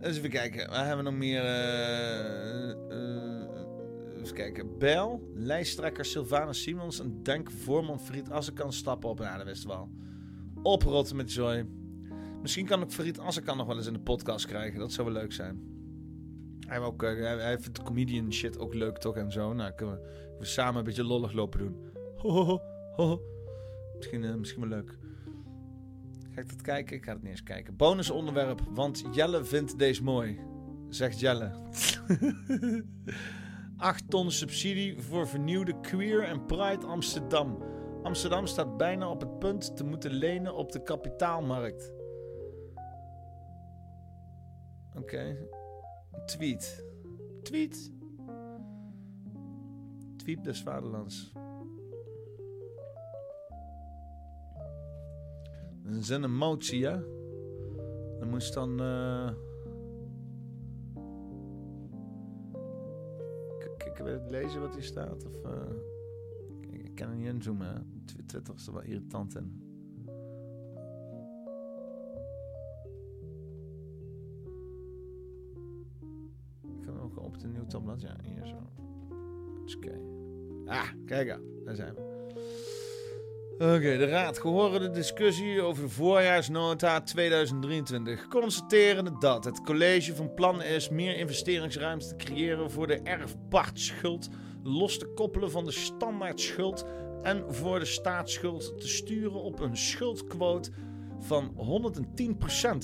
Even 0.01 0.31
kijken. 0.31 0.71
Waar 0.71 0.87
hebben 0.87 1.05
we 1.05 1.11
nog 1.11 1.21
meer? 1.21 1.45
Even 4.21 4.35
kijken. 4.35 4.79
Bel, 4.79 5.31
lijsttrekker 5.35 6.05
Sylvana 6.05 6.53
Simons 6.53 7.01
en 7.01 7.23
Denk 7.23 7.51
voorman 7.51 8.01
Friet 8.01 8.31
Assekan 8.31 8.73
stappen 8.73 9.09
op. 9.09 9.19
Ja, 9.19 9.37
dat 9.37 9.47
wist 9.47 9.65
wel. 9.65 9.91
Oprotten 10.63 11.17
met 11.17 11.33
Joy. 11.33 11.67
Misschien 12.45 12.67
kan 12.67 12.83
ik 12.83 12.91
Farid 12.91 13.19
Assekan 13.19 13.57
nog 13.57 13.67
wel 13.67 13.77
eens 13.77 13.87
in 13.87 13.93
de 13.93 14.01
podcast 14.01 14.47
krijgen. 14.47 14.79
Dat 14.79 14.93
zou 14.93 15.13
wel 15.13 15.23
leuk 15.23 15.33
zijn. 15.33 15.63
Hij, 16.67 16.79
ook, 16.79 17.03
uh, 17.03 17.11
hij, 17.11 17.37
hij 17.37 17.59
vindt 17.59 17.83
comedian 17.83 18.33
shit 18.33 18.59
ook 18.59 18.75
leuk 18.75 18.99
toch 18.99 19.17
en 19.17 19.33
zo. 19.33 19.53
Nou, 19.53 19.73
kunnen 19.73 20.01
we, 20.39 20.45
samen 20.45 20.79
een 20.79 20.85
beetje 20.85 21.05
lollig 21.05 21.33
lopen 21.33 21.59
doen. 21.59 21.77
Ho, 22.17 22.31
ho, 22.31 22.61
ho, 22.97 23.21
Misschien, 23.97 24.23
uh, 24.23 24.35
misschien 24.35 24.61
wel 24.61 24.69
leuk. 24.69 24.99
Ga 26.31 26.41
ik 26.41 26.49
dat 26.49 26.61
kijken? 26.61 26.97
Ik 26.97 27.05
ga 27.05 27.13
het 27.13 27.23
niet 27.23 27.31
eens 27.31 27.43
kijken. 27.43 27.77
Bonusonderwerp, 27.77 28.61
want 28.71 29.05
Jelle 29.13 29.45
vindt 29.45 29.79
deze 29.79 30.03
mooi. 30.03 30.41
Zegt 30.89 31.21
Jelle. 31.21 31.53
8 33.77 34.11
ton 34.11 34.31
subsidie 34.31 35.03
voor 35.03 35.29
vernieuwde 35.29 35.81
Queer 35.81 36.23
en 36.23 36.47
Pride 36.47 36.87
Amsterdam. 36.87 37.63
Amsterdam 38.03 38.47
staat 38.47 38.77
bijna 38.77 39.11
op 39.11 39.21
het 39.21 39.39
punt 39.39 39.77
te 39.77 39.85
moeten 39.85 40.13
lenen 40.13 40.55
op 40.55 40.73
de 40.73 40.83
kapitaalmarkt. 40.83 41.94
Oké. 44.97 45.01
Okay. 45.01 45.49
Tweet. 46.27 46.85
Tweet. 47.43 47.93
Tweet 50.17 50.45
des 50.45 50.63
Vaderlands. 50.63 51.33
Dat 55.83 55.95
is 55.95 56.09
een 56.09 56.37
motie, 56.37 56.87
hè? 56.87 57.01
Dan 58.19 58.29
moest 58.31 58.55
dan... 58.55 58.81
Uh... 58.81 59.31
Ik, 63.59 63.85
ik 63.85 63.97
weet 63.97 64.31
lezen 64.31 64.61
wat 64.61 64.75
hier 64.75 64.83
staat. 64.83 65.27
Of, 65.27 65.45
uh... 65.45 65.77
ik, 66.61 66.73
ik 66.73 66.95
kan 66.95 67.09
er 67.09 67.17
niet 67.17 67.27
inzoomen. 67.27 68.03
Twitter 68.05 68.43
is 68.55 68.67
er 68.67 68.73
wel 68.73 68.83
irritant 68.83 69.37
in. 69.37 69.64
Op 77.23 77.33
het 77.33 77.53
nieuw 77.53 77.67
tabblad. 77.67 78.01
Ja, 78.01 78.17
hier 78.23 78.47
zo. 78.47 78.57
Oké. 79.77 80.01
Ah, 80.67 80.89
kijk 81.07 81.31
aan. 81.31 81.43
Daar 81.65 81.75
zijn 81.75 81.95
we. 81.95 82.15
Oké, 83.55 83.97
de 83.97 84.07
Raad 84.07 84.39
gehoorde 84.39 84.79
de 84.79 84.91
discussie 84.91 85.63
over 85.63 85.83
de 85.83 85.89
voorjaarsnota 85.89 87.01
2023. 87.01 88.29
Constaterende 88.29 89.19
dat 89.19 89.45
het 89.45 89.63
college 89.63 90.15
van 90.15 90.35
plan 90.35 90.63
is 90.63 90.89
meer 90.89 91.17
investeringsruimte 91.17 92.07
te 92.07 92.17
creëren 92.17 92.71
voor 92.71 92.87
de 92.87 93.01
erfpachtschuld, 93.03 94.29
los 94.63 94.99
te 94.99 95.07
koppelen 95.07 95.51
van 95.51 95.65
de 95.65 95.71
standaardschuld 95.71 96.85
en 97.23 97.55
voor 97.55 97.79
de 97.79 97.85
staatsschuld 97.85 98.81
te 98.81 98.89
sturen 98.89 99.43
op 99.43 99.61
een 99.61 99.77
schuldquote 99.77 100.71
van 101.19 101.55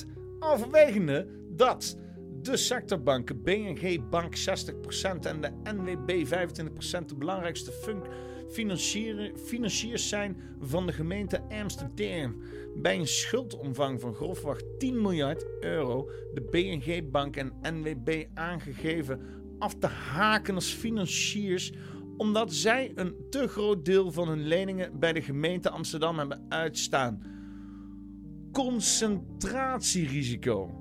110%. 0.04 0.06
Overwegende 0.38 1.26
dat 1.48 1.96
de 2.42 2.56
sectorbanken, 2.56 3.42
BNG 3.42 4.08
Bank 4.10 4.36
60% 4.36 4.40
en 5.20 5.40
de 5.40 5.50
NWB 5.64 6.26
25% 6.26 6.30
de 7.06 7.14
belangrijkste 7.18 7.72
financiers 9.44 10.08
zijn 10.08 10.36
van 10.60 10.86
de 10.86 10.92
gemeente 10.92 11.42
Amsterdam. 11.48 12.36
Bij 12.76 12.98
een 12.98 13.06
schuldomvang 13.06 14.00
van 14.00 14.14
grofweg 14.14 14.60
10 14.78 15.02
miljard 15.02 15.46
euro 15.60 16.10
de 16.34 16.40
BNG 16.40 17.10
Bank 17.10 17.36
en 17.36 17.52
NWB 17.62 18.24
aangegeven 18.34 19.20
af 19.58 19.74
te 19.74 19.86
haken 19.86 20.54
als 20.54 20.72
financiers 20.72 21.72
omdat 22.16 22.52
zij 22.52 22.92
een 22.94 23.14
te 23.30 23.48
groot 23.48 23.84
deel 23.84 24.12
van 24.12 24.28
hun 24.28 24.46
leningen 24.46 24.98
bij 24.98 25.12
de 25.12 25.22
gemeente 25.22 25.70
Amsterdam 25.70 26.18
hebben 26.18 26.44
uitstaan. 26.48 27.22
Concentratierisico. 28.52 30.80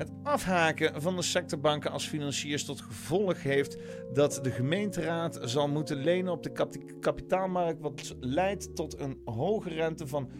Het 0.00 0.12
afhaken 0.22 1.02
van 1.02 1.16
de 1.16 1.22
sectorbanken 1.22 1.90
als 1.90 2.08
financiers 2.08 2.64
tot 2.64 2.80
gevolg 2.80 3.42
heeft 3.42 3.76
dat 4.12 4.40
de 4.42 4.50
gemeenteraad 4.50 5.38
zal 5.42 5.68
moeten 5.68 5.96
lenen 5.96 6.32
op 6.32 6.42
de 6.42 6.52
kapitaalmarkt, 7.00 7.80
wat 7.80 8.16
leidt 8.20 8.76
tot 8.76 8.98
een 8.98 9.20
hoge 9.24 9.68
rente 9.68 10.06
van 10.06 10.30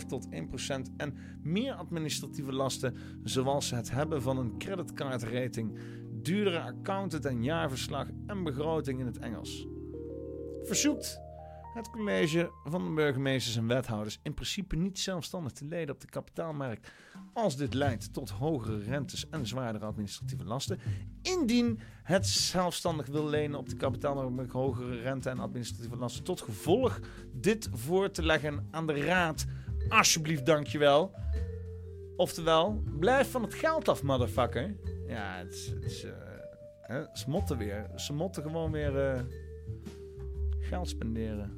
0,5 0.00 0.06
tot 0.06 0.28
1% 0.30 0.30
en 0.96 1.16
meer 1.42 1.72
administratieve 1.72 2.52
lasten, 2.52 2.96
zoals 3.24 3.70
het 3.70 3.90
hebben 3.90 4.22
van 4.22 4.38
een 4.38 4.58
creditcard-rating, 4.58 5.78
duurdere 6.22 6.60
accountant 6.60 7.24
en 7.24 7.42
jaarverslag 7.42 8.08
en 8.26 8.44
begroting 8.44 9.00
in 9.00 9.06
het 9.06 9.18
Engels. 9.18 9.66
Verzoekt 10.62 11.20
het 11.74 11.90
college 11.90 12.50
van 12.64 12.84
de 12.84 12.90
burgemeesters 12.90 13.56
en 13.56 13.66
wethouders 13.66 14.20
in 14.22 14.34
principe 14.34 14.76
niet 14.76 14.98
zelfstandig 14.98 15.52
te 15.52 15.64
leden 15.64 15.94
op 15.94 16.00
de 16.00 16.06
kapitaalmarkt 16.06 16.92
als 17.32 17.56
dit 17.56 17.74
leidt 17.74 18.12
tot 18.12 18.30
hogere 18.30 18.78
rentes 18.78 19.28
en 19.28 19.46
zwaardere 19.46 19.84
administratieve 19.84 20.44
lasten. 20.44 20.78
Indien 21.22 21.80
het 22.02 22.26
zelfstandig 22.26 23.06
wil 23.06 23.28
lenen 23.28 23.58
op 23.58 23.68
de 23.68 23.76
kapitaalmarkt 23.76 24.34
met 24.34 24.50
hogere 24.50 25.00
rente 25.00 25.30
en 25.30 25.38
administratieve 25.38 25.96
lasten, 25.96 26.24
tot 26.24 26.40
gevolg 26.40 27.00
dit 27.32 27.68
voor 27.72 28.10
te 28.10 28.22
leggen 28.22 28.68
aan 28.70 28.86
de 28.86 29.04
raad. 29.04 29.44
Alsjeblieft, 29.88 30.46
dankjewel. 30.46 31.14
Oftewel, 32.16 32.82
blijf 32.98 33.30
van 33.30 33.42
het 33.42 33.54
geld 33.54 33.88
af, 33.88 34.02
motherfucker. 34.02 34.76
Ja, 35.06 35.36
het 35.36 35.74
is. 35.80 36.04
Uh, 36.04 36.10
Hè? 36.88 37.02
Ze 37.12 37.30
motten 37.30 37.58
weer. 37.58 37.90
Ze 37.96 38.12
motten 38.12 38.42
gewoon 38.42 38.72
weer 38.72 38.98
eh, 38.98 39.20
geld 40.68 40.88
spenderen. 40.88 41.50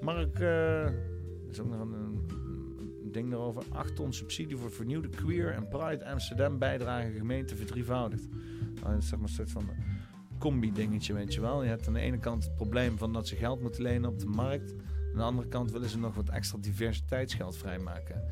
Mark, 0.00 0.38
eh, 0.38 0.86
is 1.50 1.60
ook 1.60 1.68
nog 1.68 1.80
een, 1.80 1.92
een 1.92 3.12
ding 3.12 3.30
daarover. 3.30 3.62
8 3.68 3.96
ton 3.96 4.12
subsidie 4.12 4.56
voor 4.56 4.70
vernieuwde 4.70 5.08
queer 5.08 5.52
en 5.52 5.68
Pride 5.68 6.06
Amsterdam 6.06 6.58
bijdrage 6.58 7.10
gemeente 7.10 7.56
verdrievoudigd. 7.56 8.28
Nou, 8.74 8.92
dat 8.92 9.02
is 9.02 9.08
zeg 9.08 9.18
maar 9.18 9.28
een 9.28 9.34
soort 9.34 9.50
van 9.50 9.68
combi-dingetje, 10.38 11.14
weet 11.14 11.34
je 11.34 11.40
wel. 11.40 11.62
Je 11.62 11.68
hebt 11.68 11.86
aan 11.86 11.92
de 11.92 12.00
ene 12.00 12.18
kant 12.18 12.44
het 12.44 12.54
probleem 12.54 12.98
van 12.98 13.12
dat 13.12 13.28
ze 13.28 13.36
geld 13.36 13.60
moeten 13.60 13.82
lenen 13.82 14.10
op 14.10 14.18
de 14.18 14.26
markt. 14.26 14.72
Aan 15.12 15.16
de 15.16 15.22
andere 15.22 15.48
kant 15.48 15.70
willen 15.70 15.88
ze 15.88 15.98
nog 15.98 16.14
wat 16.14 16.28
extra 16.28 16.58
diversiteitsgeld 16.60 17.56
vrijmaken. 17.56 18.22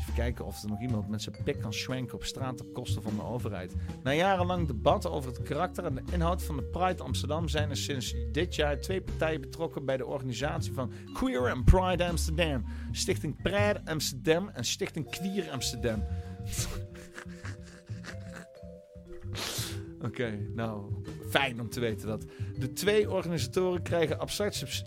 Even 0.00 0.14
kijken 0.14 0.44
of 0.44 0.62
er 0.62 0.68
nog 0.68 0.80
iemand 0.80 1.08
met 1.08 1.22
zijn 1.22 1.36
pik 1.44 1.60
kan 1.60 1.72
schwenken 1.72 2.14
op 2.14 2.24
straat 2.24 2.60
op 2.60 2.72
kosten 2.72 3.02
van 3.02 3.16
de 3.16 3.22
overheid. 3.22 3.74
Na 4.02 4.12
jarenlang 4.12 4.66
debat 4.66 5.06
over 5.06 5.30
het 5.30 5.42
karakter 5.42 5.84
en 5.84 5.94
de 5.94 6.02
inhoud 6.12 6.42
van 6.42 6.56
de 6.56 6.62
Pride 6.62 7.02
Amsterdam 7.02 7.48
zijn 7.48 7.70
er 7.70 7.76
sinds 7.76 8.14
dit 8.32 8.54
jaar 8.54 8.80
twee 8.80 9.02
partijen 9.02 9.40
betrokken 9.40 9.84
bij 9.84 9.96
de 9.96 10.06
organisatie 10.06 10.72
van 10.72 10.92
Queer 11.12 11.50
and 11.50 11.64
Pride 11.64 12.08
Amsterdam. 12.08 12.64
Stichting 12.92 13.42
Pride 13.42 13.80
Amsterdam 13.84 14.48
en 14.48 14.64
Stichting 14.64 15.10
Queer 15.10 15.50
Amsterdam. 15.50 16.04
Oké, 20.06 20.38
nou, 20.54 21.02
fijn 21.30 21.60
om 21.60 21.68
te 21.70 21.80
weten 21.80 22.06
dat. 22.08 22.24
De 22.58 22.72
twee 22.72 23.10
organisatoren 23.10 23.82
krijgen 23.82 24.18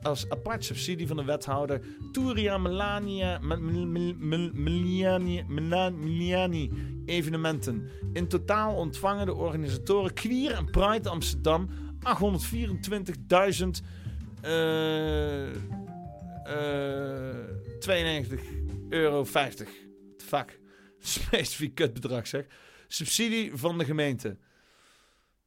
als 0.01 0.29
apart 0.29 0.65
subsidie 0.65 1.07
van 1.07 1.17
de 1.17 1.23
wethouder 1.23 1.81
Turia 2.11 2.57
Melania, 2.57 3.39
Me- 3.39 3.57
Me- 3.57 3.85
Me- 3.85 4.13
Me- 4.19 4.51
Meliani, 4.53 5.43
Mela- 5.47 5.89
Meliani 5.89 6.71
evenementen. 7.05 7.89
In 8.13 8.27
totaal 8.27 8.75
ontvangen 8.75 9.25
de 9.25 9.33
organisatoren 9.33 10.13
Queer 10.13 10.51
en 10.51 10.69
Pride 10.71 11.09
Amsterdam 11.09 11.69
824.000 12.03 13.81
eh 14.41 15.49
eh 16.43 17.35
92 17.79 18.41
euro 18.89 19.23
50. 19.23 19.69
Fuck. 20.17 20.59
Specifiek 20.99 21.75
kutbedrag 21.75 22.27
zeg. 22.27 22.45
Subsidie 22.87 23.51
van 23.53 23.77
de 23.77 23.85
gemeente. 23.85 24.37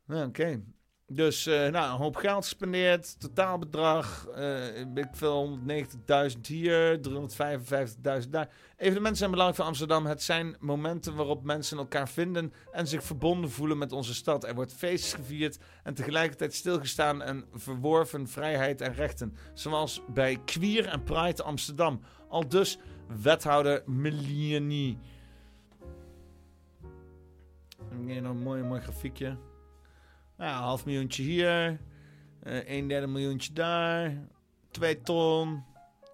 Nou, 0.07 0.27
Oké. 0.29 0.63
Dus 1.09 1.47
eh, 1.47 1.55
nou, 1.55 1.93
een 1.93 1.99
hoop 1.99 2.17
geld 2.17 2.43
gespendeerd. 2.45 3.21
Totaalbedrag. 3.21 4.27
eh 4.27 4.81
ik 4.81 5.09
veel 5.13 5.59
190.000 6.35 6.41
hier. 6.47 7.01
355.000 7.09 8.31
daar. 8.31 8.49
Evenementen 8.77 9.17
zijn 9.17 9.31
belangrijk 9.31 9.57
voor 9.57 9.69
Amsterdam. 9.69 10.07
Het 10.07 10.23
zijn 10.23 10.57
momenten 10.61 11.15
waarop 11.15 11.45
mensen 11.45 11.79
elkaar 11.79 12.09
vinden. 12.09 12.53
En 12.73 12.87
zich 12.87 13.03
verbonden 13.05 13.51
voelen 13.51 13.79
met 13.79 13.93
onze 13.93 14.15
stad. 14.15 14.45
Er 14.45 14.55
wordt 14.55 14.73
feest 14.73 15.15
gevierd. 15.15 15.59
En 15.83 15.95
tegelijkertijd 15.95 16.55
stilgestaan 16.55 17.23
en 17.23 17.45
verworven 17.53 18.29
vrijheid 18.29 18.81
en 18.81 18.95
rechten. 18.95 19.37
Zoals 19.55 20.03
bij 20.09 20.39
Queer 20.45 20.87
en 20.87 21.03
Pride 21.03 21.43
Amsterdam. 21.43 22.01
Al 22.29 22.49
dus 22.49 22.79
wethouder 23.23 23.83
Meliani. 23.87 24.99
Hier 28.07 28.23
nog 28.23 28.33
een 28.33 28.43
mooi, 28.43 28.63
mooi 28.63 28.81
grafiekje. 28.81 29.37
Nou, 30.37 30.51
een 30.51 30.63
half 30.63 30.85
miljoentje 30.85 31.23
hier. 31.23 31.81
eh 32.43 32.69
een 32.77 32.89
derde 32.89 33.07
miljoentje 33.07 33.53
daar. 33.53 34.13
Twee 34.71 35.01
ton. 35.01 35.65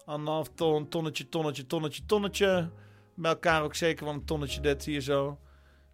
Anderhalf 0.05 0.49
ton. 0.53 0.87
Tonnetje, 0.87 1.29
tonnetje, 1.29 1.65
tonnetje, 1.67 2.05
tonnetje. 2.05 2.69
Bij 3.15 3.31
elkaar 3.31 3.63
ook 3.63 3.75
zeker 3.75 4.05
wel 4.05 4.13
een 4.13 4.25
tonnetje 4.25 4.61
dit 4.61 4.85
hier 4.85 5.01
zo. 5.01 5.39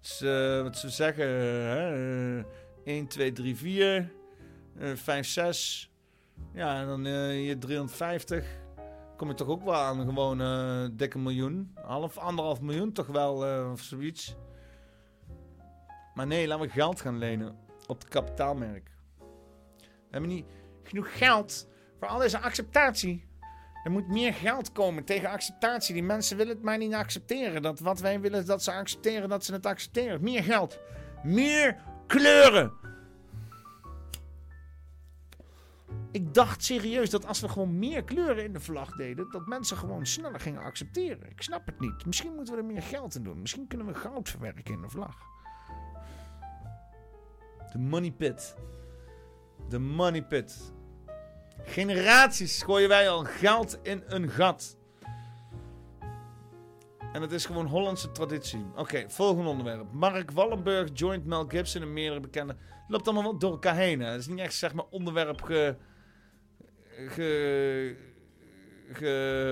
Dus 0.01 0.21
eh, 0.21 0.61
wat 0.61 0.77
ze 0.77 0.89
zeggen. 0.89 1.27
Hè? 1.27 2.37
eh, 2.39 2.45
1, 2.83 3.07
2, 3.07 3.31
3, 3.31 3.55
4. 3.55 4.11
eh 4.79 4.95
5, 4.95 5.27
6. 5.27 5.91
Ja, 6.53 6.81
en 6.81 6.87
dan 6.87 7.05
eh, 7.05 7.27
hier 7.27 7.59
350. 7.59 8.45
Kom 9.17 9.27
je 9.27 9.33
toch 9.33 9.47
ook 9.47 9.63
wel 9.63 9.75
aan 9.75 10.05
gewoon 10.05 10.41
eh 10.41 10.85
dikke 10.91 11.19
miljoen. 11.19 11.71
Half, 11.75 12.17
anderhalf 12.17 12.61
miljoen 12.61 12.91
toch 12.91 13.07
wel 13.07 13.71
of 13.71 13.81
zoiets. 13.81 14.35
Maar 16.13 16.27
nee, 16.27 16.47
laten 16.47 16.65
we 16.65 16.71
geld 16.71 17.01
gaan 17.01 17.17
lenen 17.17 17.67
op 17.89 17.99
het 17.99 18.09
kapitaalmerk. 18.09 18.89
We 19.79 20.09
hebben 20.09 20.29
niet 20.29 20.45
genoeg 20.83 21.17
geld 21.17 21.67
voor 21.99 22.07
al 22.07 22.19
deze 22.19 22.39
acceptatie. 22.39 23.27
Er 23.83 23.91
moet 23.91 24.07
meer 24.07 24.33
geld 24.33 24.71
komen 24.71 25.03
tegen 25.03 25.29
acceptatie. 25.29 25.93
Die 25.93 26.03
mensen 26.03 26.37
willen 26.37 26.55
het 26.55 26.63
maar 26.63 26.77
niet 26.77 26.93
accepteren. 26.93 27.61
Dat 27.61 27.79
wat 27.79 27.99
wij 27.99 28.19
willen 28.19 28.45
dat 28.45 28.63
ze 28.63 28.71
accepteren, 28.71 29.29
dat 29.29 29.45
ze 29.45 29.53
het 29.53 29.65
accepteren. 29.65 30.23
Meer 30.23 30.43
geld. 30.43 30.79
Meer 31.23 31.77
kleuren. 32.07 32.73
Ik 36.11 36.33
dacht 36.33 36.63
serieus 36.63 37.09
dat 37.09 37.25
als 37.25 37.39
we 37.39 37.49
gewoon 37.49 37.79
meer 37.79 38.03
kleuren 38.03 38.43
in 38.43 38.53
de 38.53 38.59
vlag 38.59 38.95
deden, 38.95 39.31
dat 39.31 39.47
mensen 39.47 39.77
gewoon 39.77 40.05
sneller 40.05 40.39
gingen 40.39 40.61
accepteren. 40.61 41.29
Ik 41.29 41.41
snap 41.41 41.65
het 41.65 41.79
niet. 41.79 42.05
Misschien 42.05 42.35
moeten 42.35 42.53
we 42.53 42.59
er 42.59 42.65
meer 42.65 42.81
geld 42.81 43.15
in 43.15 43.23
doen. 43.23 43.41
Misschien 43.41 43.67
kunnen 43.67 43.87
we 43.87 43.93
goud 43.93 44.29
verwerken 44.29 44.73
in 44.73 44.81
de 44.81 44.89
vlag. 44.89 45.38
De 47.71 47.77
money 47.77 48.11
pit. 48.11 48.55
De 49.69 49.79
money 49.79 50.23
pit. 50.23 50.73
Generaties 51.63 52.63
gooien 52.63 52.89
wij 52.89 53.09
al 53.09 53.23
geld 53.23 53.79
in 53.83 54.03
een 54.05 54.29
gat. 54.29 54.77
En 57.13 57.21
het 57.21 57.31
is 57.31 57.45
gewoon 57.45 57.65
Hollandse 57.65 58.11
traditie. 58.11 58.65
Oké, 58.75 59.09
volgende 59.09 59.49
onderwerp. 59.49 59.91
Mark 59.91 60.31
Wallenberg 60.31 60.89
joint 60.93 61.25
Mel 61.25 61.45
Gibson 61.47 61.81
en 61.81 61.93
meerdere 61.93 62.19
bekende. 62.19 62.55
Loopt 62.87 63.05
allemaal 63.07 63.23
wel 63.23 63.37
door 63.37 63.51
elkaar 63.51 63.75
heen. 63.75 63.99
Hè? 63.99 64.11
Het 64.11 64.19
is 64.19 64.27
niet 64.27 64.39
echt 64.39 64.53
zeg 64.53 64.73
maar 64.73 64.85
onderwerp 64.89 65.41
ge... 65.41 65.75
ge, 67.07 67.95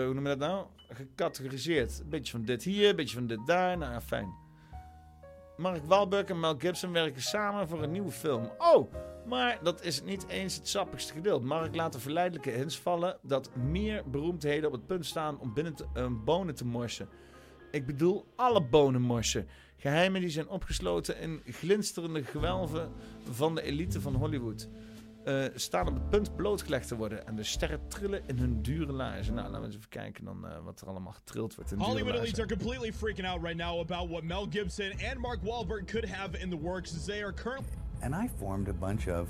hoe 0.05 0.13
noem 0.13 0.23
je 0.23 0.37
dat 0.37 0.49
nou? 0.49 0.65
Gecategoriseerd. 0.89 1.99
Een 1.99 2.09
beetje 2.09 2.31
van 2.31 2.43
dit 2.43 2.63
hier, 2.63 2.89
een 2.89 2.95
beetje 2.95 3.15
van 3.15 3.27
dit 3.27 3.45
daar. 3.45 3.77
Nou 3.77 4.01
fijn. 4.01 4.46
Mark 5.57 5.85
Wahlberg 5.85 6.25
en 6.25 6.39
Mel 6.39 6.55
Gibson 6.57 6.91
werken 6.91 7.21
samen 7.21 7.67
voor 7.67 7.83
een 7.83 7.91
nieuwe 7.91 8.11
film. 8.11 8.51
Oh, 8.57 8.93
maar 9.25 9.59
dat 9.63 9.83
is 9.83 10.03
niet 10.03 10.27
eens 10.27 10.55
het 10.55 10.67
sappigste 10.67 11.13
gedeelte. 11.13 11.45
Mark 11.45 11.75
laat 11.75 11.93
de 11.93 11.99
verleidelijke 11.99 12.49
hints 12.49 12.79
vallen 12.79 13.17
dat 13.21 13.55
meer 13.55 14.09
beroemdheden 14.09 14.65
op 14.65 14.71
het 14.71 14.85
punt 14.85 15.05
staan 15.05 15.39
om 15.39 15.53
binnen 15.53 15.75
te, 15.75 15.85
eh, 15.93 16.07
bonen 16.25 16.55
te 16.55 16.65
morsen. 16.65 17.09
Ik 17.71 17.85
bedoel 17.85 18.25
alle 18.35 18.61
bonen 18.61 19.01
morsen. 19.01 19.47
Geheimen 19.77 20.21
die 20.21 20.29
zijn 20.29 20.47
opgesloten 20.47 21.19
in 21.19 21.41
glinsterende 21.45 22.23
gewelven 22.23 22.91
van 23.31 23.55
de 23.55 23.61
elite 23.61 24.01
van 24.01 24.15
Hollywood. 24.15 24.69
Eh, 25.27 25.45
staan 25.55 25.87
op 25.87 25.93
het 25.93 26.09
punt 26.09 26.35
blootgelegd 26.35 26.87
te 26.87 26.95
worden. 26.95 27.27
En 27.27 27.35
de 27.35 27.43
sterren 27.43 27.87
trillen 27.87 28.21
in 28.25 28.37
hun 28.37 28.61
dure 28.61 28.91
laarzen. 28.91 29.33
Nou, 29.33 29.45
laten 29.45 29.61
we 29.61 29.65
eens 29.65 29.75
even 29.75 29.89
kijken 29.89 30.25
dan 30.25 30.47
eh, 30.47 30.57
wat 30.63 30.81
er 30.81 30.87
allemaal 30.87 31.11
getrild 31.11 31.55
wordt 31.55 31.71
in 31.71 31.77
dure 31.77 31.89
Hollywood 31.89 32.15
elites 32.15 32.39
are 32.39 32.47
completely 32.47 32.93
freaking 32.93 33.27
out 33.27 33.41
right 33.41 33.57
now 33.57 33.79
about 33.79 34.09
what 34.09 34.23
Mel 34.23 34.47
Gibson 34.49 34.91
and 34.91 35.17
Mark 35.17 35.39
Wahlberg 35.41 35.85
could 35.87 36.09
have 36.09 36.39
in 36.39 36.49
the 36.49 36.59
works 36.59 36.95
as 36.95 37.05
they 37.05 37.23
are 37.23 37.33
currently. 37.33 37.77
And 38.01 38.15
I 38.15 38.29
formed 38.37 38.67
a 38.67 38.73
bunch 38.73 39.07
of 39.07 39.29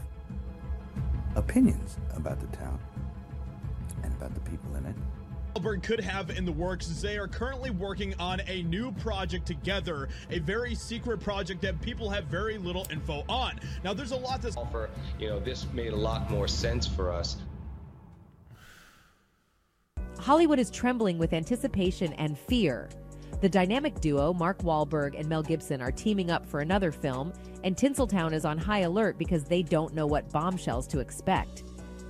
opinions 1.35 1.98
about 2.16 2.40
the 2.40 2.58
town 2.58 2.80
and 4.03 4.14
about 4.14 4.34
the 4.34 4.50
people 4.50 4.76
in 4.76 4.85
it. 4.85 4.95
Wahlberg 5.58 5.84
could 5.84 6.00
have 6.00 6.30
in 6.30 6.45
the 6.45 6.52
works 6.52 6.90
as 6.90 7.02
they 7.02 7.18
are 7.18 7.27
currently 7.27 7.72
working 7.72 8.14
on 8.19 8.42
a 8.48 8.64
new 8.64 8.92
project 8.94 9.45
together, 9.45 10.10
a 10.30 10.40
very 10.40 10.76
secret 10.76 11.19
project 11.19 11.61
that 11.61 11.82
people 11.82 12.10
have 12.10 12.26
very 12.26 12.58
little 12.58 12.86
info 12.92 13.24
on. 13.27 13.60
Now, 13.84 13.94
there's 13.94 14.11
a 14.11 14.18
lot 14.18 14.42
to 14.44 14.50
offer. 14.58 14.90
you 15.19 15.27
know, 15.27 15.40
this 15.40 15.66
made 15.74 15.94
a 15.94 15.98
lot 15.98 16.30
more 16.30 16.48
sense 16.48 16.88
for 16.88 17.11
us. 17.11 17.38
Hollywood 20.19 20.60
is 20.60 20.69
trembling 20.69 21.18
with 21.18 21.34
anticipation 21.34 22.14
and 22.14 22.38
fear. 22.38 22.90
The 23.42 23.50
dynamic 23.50 24.00
duo, 24.00 24.34
Mark 24.34 24.60
Wahlberg 24.60 25.18
and 25.18 25.27
Mel 25.27 25.44
Gibson, 25.44 25.82
are 25.82 25.92
teaming 25.92 26.32
up 26.32 26.45
for 26.45 26.60
another 26.60 26.92
film, 26.92 27.34
and 27.64 27.76
Tinseltown 27.76 28.34
is 28.34 28.45
on 28.45 28.58
high 28.58 28.80
alert 28.80 29.18
because 29.18 29.44
they 29.44 29.61
don't 29.61 29.94
know 29.94 30.08
what 30.08 30.32
bombshells 30.32 30.88
to 30.88 31.00
expect. 31.00 31.64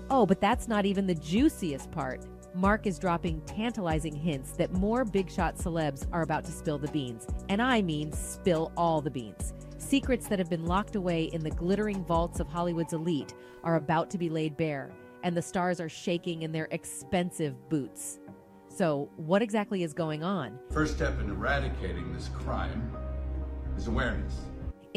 Oh, 0.09 0.25
but 0.25 0.39
that's 0.39 0.69
not 0.69 0.85
even 0.85 1.05
the 1.05 1.15
juiciest 1.15 1.91
part. 1.91 2.25
Mark 2.57 2.87
is 2.87 2.97
dropping 2.97 3.39
tantalizing 3.41 4.15
hints 4.15 4.53
that 4.53 4.73
more 4.73 5.05
big 5.05 5.29
shot 5.29 5.57
celebs 5.57 6.07
are 6.11 6.23
about 6.23 6.43
to 6.43 6.51
spill 6.51 6.79
the 6.79 6.87
beans. 6.87 7.27
And 7.49 7.61
I 7.61 7.83
mean 7.83 8.11
spill 8.11 8.71
all 8.75 8.99
the 8.99 9.11
beans. 9.11 9.53
Secrets 9.77 10.27
that 10.27 10.39
have 10.39 10.49
been 10.49 10.65
locked 10.65 10.95
away 10.95 11.25
in 11.25 11.43
the 11.43 11.51
glittering 11.51 12.03
vaults 12.03 12.39
of 12.39 12.47
Hollywood's 12.47 12.93
elite 12.93 13.35
are 13.63 13.75
about 13.75 14.09
to 14.09 14.17
be 14.17 14.27
laid 14.27 14.57
bare, 14.57 14.89
and 15.21 15.37
the 15.37 15.41
stars 15.41 15.79
are 15.79 15.87
shaking 15.87 16.41
in 16.41 16.51
their 16.51 16.67
expensive 16.71 17.69
boots. 17.69 18.17
So, 18.69 19.07
what 19.17 19.43
exactly 19.43 19.83
is 19.83 19.93
going 19.93 20.23
on? 20.23 20.57
First 20.71 20.95
step 20.95 21.19
in 21.19 21.29
eradicating 21.29 22.11
this 22.11 22.29
crime 22.29 22.91
is 23.77 23.85
awareness. 23.85 24.33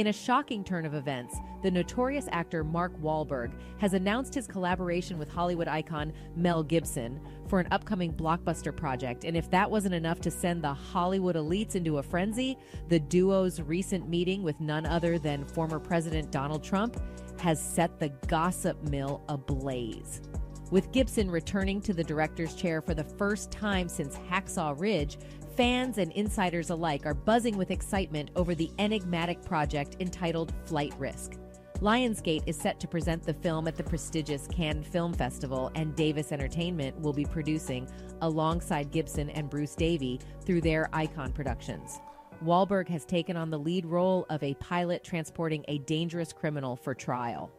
In 0.00 0.06
a 0.06 0.12
shocking 0.14 0.64
turn 0.64 0.86
of 0.86 0.94
events, 0.94 1.36
the 1.60 1.70
notorious 1.70 2.26
actor 2.32 2.64
Mark 2.64 2.98
Wahlberg 3.02 3.52
has 3.80 3.92
announced 3.92 4.32
his 4.34 4.46
collaboration 4.46 5.18
with 5.18 5.30
Hollywood 5.30 5.68
icon 5.68 6.14
Mel 6.34 6.62
Gibson 6.62 7.20
for 7.48 7.60
an 7.60 7.68
upcoming 7.70 8.14
blockbuster 8.14 8.74
project. 8.74 9.24
And 9.24 9.36
if 9.36 9.50
that 9.50 9.70
wasn't 9.70 9.94
enough 9.94 10.18
to 10.22 10.30
send 10.30 10.64
the 10.64 10.72
Hollywood 10.72 11.36
elites 11.36 11.74
into 11.74 11.98
a 11.98 12.02
frenzy, 12.02 12.56
the 12.88 12.98
duo's 12.98 13.60
recent 13.60 14.08
meeting 14.08 14.42
with 14.42 14.58
none 14.58 14.86
other 14.86 15.18
than 15.18 15.44
former 15.44 15.78
President 15.78 16.32
Donald 16.32 16.64
Trump 16.64 16.98
has 17.38 17.62
set 17.62 18.00
the 18.00 18.08
gossip 18.26 18.82
mill 18.84 19.22
ablaze. 19.28 20.22
With 20.70 20.92
Gibson 20.92 21.28
returning 21.28 21.80
to 21.82 21.92
the 21.92 22.04
director's 22.04 22.54
chair 22.54 22.80
for 22.80 22.94
the 22.94 23.02
first 23.02 23.50
time 23.50 23.88
since 23.88 24.16
Hacksaw 24.16 24.80
Ridge, 24.80 25.18
fans 25.60 25.98
and 25.98 26.10
insiders 26.12 26.70
alike 26.70 27.04
are 27.04 27.12
buzzing 27.12 27.54
with 27.54 27.70
excitement 27.70 28.30
over 28.34 28.54
the 28.54 28.70
enigmatic 28.78 29.44
project 29.44 29.94
entitled 30.00 30.54
Flight 30.64 30.94
Risk. 30.98 31.34
Lionsgate 31.80 32.42
is 32.46 32.56
set 32.56 32.80
to 32.80 32.88
present 32.88 33.22
the 33.22 33.34
film 33.34 33.68
at 33.68 33.76
the 33.76 33.82
prestigious 33.82 34.46
Cannes 34.46 34.84
Film 34.84 35.12
Festival, 35.12 35.70
and 35.74 35.94
Davis 35.94 36.32
Entertainment 36.32 36.98
will 36.98 37.12
be 37.12 37.26
producing 37.26 37.86
alongside 38.22 38.90
Gibson 38.90 39.28
and 39.28 39.50
Bruce 39.50 39.74
Davey 39.74 40.18
through 40.46 40.62
their 40.62 40.88
Icon 40.94 41.30
Productions. 41.30 42.00
Wahlberg 42.42 42.88
has 42.88 43.04
taken 43.04 43.36
on 43.36 43.50
the 43.50 43.58
lead 43.58 43.84
role 43.84 44.24
of 44.30 44.42
a 44.42 44.54
pilot 44.54 45.04
transporting 45.04 45.62
a 45.68 45.76
dangerous 45.80 46.32
criminal 46.32 46.74
for 46.74 46.94
trial. 46.94 47.50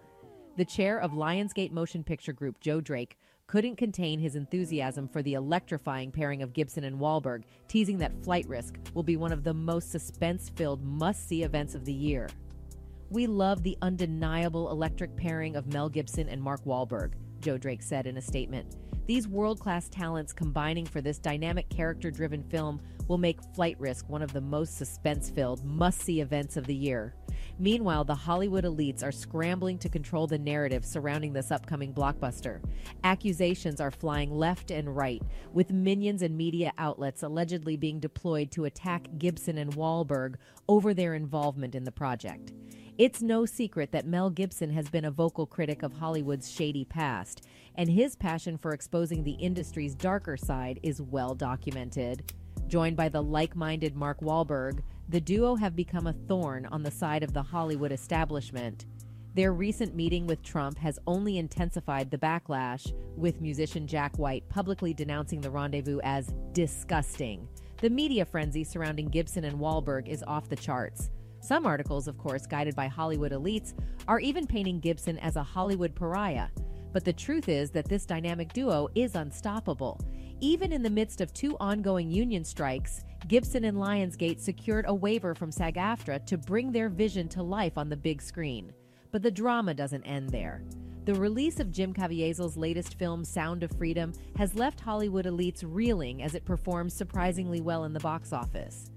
The 0.57 0.65
chair 0.65 0.99
of 0.99 1.11
Lionsgate 1.11 1.71
Motion 1.71 2.03
Picture 2.03 2.33
Group, 2.33 2.59
Joe 2.61 2.81
Drake, 2.81 3.19
couldn't 3.51 3.75
contain 3.75 4.17
his 4.17 4.37
enthusiasm 4.37 5.09
for 5.09 5.21
the 5.21 5.33
electrifying 5.33 6.09
pairing 6.09 6.41
of 6.41 6.53
Gibson 6.53 6.85
and 6.85 6.97
Wahlberg, 6.97 7.43
teasing 7.67 7.97
that 7.97 8.23
Flight 8.23 8.47
Risk 8.47 8.77
will 8.93 9.03
be 9.03 9.17
one 9.17 9.33
of 9.33 9.43
the 9.43 9.53
most 9.53 9.91
suspense 9.91 10.47
filled 10.55 10.81
must 10.85 11.27
see 11.27 11.43
events 11.43 11.75
of 11.75 11.83
the 11.83 11.91
year. 11.91 12.29
We 13.09 13.27
love 13.27 13.61
the 13.61 13.77
undeniable 13.81 14.71
electric 14.71 15.17
pairing 15.17 15.57
of 15.57 15.67
Mel 15.67 15.89
Gibson 15.89 16.29
and 16.29 16.41
Mark 16.41 16.63
Wahlberg, 16.63 17.11
Joe 17.41 17.57
Drake 17.57 17.83
said 17.83 18.07
in 18.07 18.15
a 18.15 18.21
statement. 18.21 18.77
These 19.05 19.27
world 19.27 19.59
class 19.59 19.89
talents 19.89 20.31
combining 20.31 20.85
for 20.85 21.01
this 21.01 21.19
dynamic 21.19 21.67
character 21.67 22.09
driven 22.09 22.43
film 22.43 22.79
will 23.09 23.17
make 23.17 23.41
Flight 23.53 23.77
Risk 23.81 24.07
one 24.07 24.21
of 24.21 24.31
the 24.31 24.39
most 24.39 24.77
suspense 24.77 25.29
filled, 25.29 25.65
must 25.65 25.99
see 25.99 26.21
events 26.21 26.55
of 26.55 26.67
the 26.67 26.73
year. 26.73 27.15
Meanwhile, 27.61 28.05
the 28.05 28.15
Hollywood 28.15 28.63
elites 28.63 29.03
are 29.03 29.11
scrambling 29.11 29.77
to 29.77 29.87
control 29.87 30.25
the 30.25 30.39
narrative 30.39 30.83
surrounding 30.83 31.31
this 31.31 31.51
upcoming 31.51 31.93
blockbuster. 31.93 32.59
Accusations 33.03 33.79
are 33.79 33.91
flying 33.91 34.31
left 34.35 34.71
and 34.71 34.97
right, 34.97 35.21
with 35.53 35.69
minions 35.69 36.23
and 36.23 36.35
media 36.35 36.73
outlets 36.79 37.21
allegedly 37.21 37.77
being 37.77 37.99
deployed 37.99 38.49
to 38.53 38.65
attack 38.65 39.05
Gibson 39.19 39.59
and 39.59 39.75
Wahlberg 39.75 40.37
over 40.67 40.95
their 40.95 41.13
involvement 41.13 41.75
in 41.75 41.83
the 41.83 41.91
project. 41.91 42.51
It's 42.97 43.21
no 43.21 43.45
secret 43.45 43.91
that 43.91 44.07
Mel 44.07 44.31
Gibson 44.31 44.71
has 44.71 44.89
been 44.89 45.05
a 45.05 45.11
vocal 45.11 45.45
critic 45.45 45.83
of 45.83 45.93
Hollywood's 45.93 46.49
shady 46.49 46.83
past, 46.83 47.45
and 47.75 47.87
his 47.87 48.15
passion 48.15 48.57
for 48.57 48.71
exposing 48.71 49.23
the 49.23 49.33
industry's 49.33 49.93
darker 49.93 50.35
side 50.35 50.79
is 50.81 50.99
well 50.99 51.35
documented. 51.35 52.33
Joined 52.67 52.97
by 52.97 53.09
the 53.09 53.21
like 53.21 53.55
minded 53.55 53.95
Mark 53.95 54.19
Wahlberg, 54.21 54.79
the 55.09 55.21
duo 55.21 55.55
have 55.55 55.75
become 55.75 56.07
a 56.07 56.13
thorn 56.13 56.65
on 56.67 56.83
the 56.83 56.91
side 56.91 57.23
of 57.23 57.33
the 57.33 57.43
Hollywood 57.43 57.91
establishment. 57.91 58.85
Their 59.33 59.53
recent 59.53 59.95
meeting 59.95 60.27
with 60.27 60.43
Trump 60.43 60.77
has 60.77 60.99
only 61.07 61.37
intensified 61.37 62.11
the 62.11 62.17
backlash, 62.17 62.93
with 63.15 63.39
musician 63.39 63.87
Jack 63.87 64.17
White 64.17 64.47
publicly 64.49 64.93
denouncing 64.93 65.39
the 65.39 65.49
rendezvous 65.49 65.99
as 66.03 66.33
disgusting. 66.51 67.47
The 67.81 67.89
media 67.89 68.25
frenzy 68.25 68.63
surrounding 68.63 69.07
Gibson 69.07 69.45
and 69.45 69.57
Wahlberg 69.57 70.07
is 70.07 70.23
off 70.27 70.49
the 70.49 70.55
charts. 70.55 71.09
Some 71.39 71.65
articles, 71.65 72.07
of 72.07 72.17
course, 72.17 72.45
guided 72.45 72.75
by 72.75 72.87
Hollywood 72.87 73.31
elites, 73.31 73.73
are 74.07 74.19
even 74.19 74.45
painting 74.45 74.79
Gibson 74.79 75.17
as 75.19 75.37
a 75.37 75.43
Hollywood 75.43 75.95
pariah. 75.95 76.49
But 76.93 77.05
the 77.05 77.13
truth 77.13 77.49
is 77.49 77.71
that 77.71 77.87
this 77.87 78.05
dynamic 78.05 78.53
duo 78.53 78.89
is 78.95 79.15
unstoppable. 79.15 79.99
Even 80.41 80.71
in 80.71 80.83
the 80.83 80.89
midst 80.89 81.21
of 81.21 81.33
two 81.33 81.55
ongoing 81.59 82.11
union 82.11 82.43
strikes, 82.43 83.03
Gibson 83.27 83.65
and 83.65 83.77
Lionsgate 83.77 84.39
secured 84.39 84.85
a 84.87 84.93
waiver 84.93 85.35
from 85.35 85.51
SAG 85.51 85.75
AFTRA 85.75 86.25
to 86.25 86.37
bring 86.37 86.71
their 86.71 86.89
vision 86.89 87.27
to 87.29 87.43
life 87.43 87.77
on 87.77 87.87
the 87.87 87.95
big 87.95 88.21
screen. 88.21 88.73
But 89.11 89.21
the 89.21 89.31
drama 89.31 89.73
doesn't 89.73 90.03
end 90.03 90.29
there. 90.29 90.63
The 91.05 91.13
release 91.15 91.59
of 91.59 91.71
Jim 91.71 91.93
Caviezel's 91.93 92.57
latest 92.57 92.97
film, 92.97 93.23
Sound 93.23 93.63
of 93.63 93.71
Freedom, 93.77 94.13
has 94.37 94.55
left 94.55 94.79
Hollywood 94.79 95.25
elites 95.25 95.63
reeling 95.65 96.23
as 96.23 96.35
it 96.35 96.45
performs 96.45 96.93
surprisingly 96.93 97.61
well 97.61 97.85
in 97.85 97.93
the 97.93 97.99
box 97.99 98.33
office. 98.33 98.91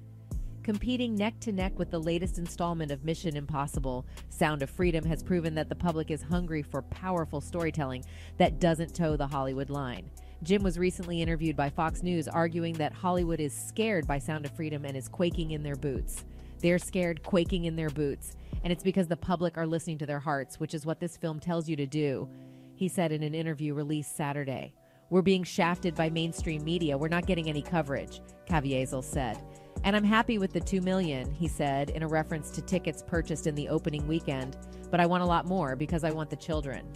Competing 0.62 1.14
neck 1.14 1.38
to 1.40 1.52
neck 1.52 1.78
with 1.78 1.90
the 1.90 2.00
latest 2.00 2.38
installment 2.38 2.90
of 2.90 3.04
Mission 3.04 3.36
Impossible, 3.36 4.06
Sound 4.30 4.62
of 4.62 4.70
Freedom 4.70 5.04
has 5.04 5.22
proven 5.22 5.54
that 5.54 5.68
the 5.68 5.74
public 5.74 6.10
is 6.10 6.22
hungry 6.22 6.62
for 6.62 6.80
powerful 6.82 7.42
storytelling 7.42 8.04
that 8.38 8.60
doesn't 8.60 8.94
toe 8.94 9.16
the 9.16 9.26
Hollywood 9.26 9.68
line. 9.68 10.10
Jim 10.44 10.62
was 10.62 10.78
recently 10.78 11.22
interviewed 11.22 11.56
by 11.56 11.70
Fox 11.70 12.02
News 12.02 12.28
arguing 12.28 12.74
that 12.74 12.92
Hollywood 12.92 13.40
is 13.40 13.56
scared 13.56 14.06
by 14.06 14.18
Sound 14.18 14.44
of 14.44 14.54
Freedom 14.54 14.84
and 14.84 14.94
is 14.94 15.08
quaking 15.08 15.52
in 15.52 15.62
their 15.62 15.74
boots. 15.74 16.26
They're 16.60 16.78
scared, 16.78 17.22
quaking 17.22 17.64
in 17.64 17.76
their 17.76 17.88
boots, 17.88 18.36
and 18.62 18.70
it's 18.70 18.82
because 18.82 19.08
the 19.08 19.16
public 19.16 19.56
are 19.56 19.66
listening 19.66 19.96
to 19.98 20.06
their 20.06 20.18
hearts, 20.18 20.60
which 20.60 20.74
is 20.74 20.84
what 20.84 21.00
this 21.00 21.16
film 21.16 21.40
tells 21.40 21.66
you 21.66 21.76
to 21.76 21.86
do, 21.86 22.28
he 22.74 22.88
said 22.88 23.10
in 23.10 23.22
an 23.22 23.34
interview 23.34 23.72
released 23.72 24.16
Saturday. 24.16 24.74
We're 25.08 25.22
being 25.22 25.44
shafted 25.44 25.94
by 25.94 26.10
mainstream 26.10 26.62
media. 26.62 26.98
We're 26.98 27.08
not 27.08 27.26
getting 27.26 27.48
any 27.48 27.62
coverage, 27.62 28.20
Caviezel 28.46 29.02
said. 29.02 29.42
And 29.82 29.96
I'm 29.96 30.04
happy 30.04 30.36
with 30.36 30.52
the 30.52 30.60
2 30.60 30.82
million, 30.82 31.30
he 31.30 31.48
said 31.48 31.88
in 31.88 32.02
a 32.02 32.08
reference 32.08 32.50
to 32.50 32.60
tickets 32.60 33.02
purchased 33.06 33.46
in 33.46 33.54
the 33.54 33.70
opening 33.70 34.06
weekend, 34.06 34.58
but 34.90 35.00
I 35.00 35.06
want 35.06 35.22
a 35.22 35.26
lot 35.26 35.46
more 35.46 35.74
because 35.74 36.04
I 36.04 36.10
want 36.10 36.28
the 36.28 36.36
children. 36.36 36.86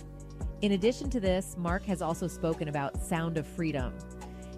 In 0.60 0.72
addition 0.72 1.08
to 1.10 1.20
this, 1.20 1.56
Mark 1.56 1.84
has 1.84 2.02
also 2.02 2.26
spoken 2.26 2.66
about 2.66 3.00
Sound 3.00 3.38
of 3.38 3.46
Freedom. 3.46 3.94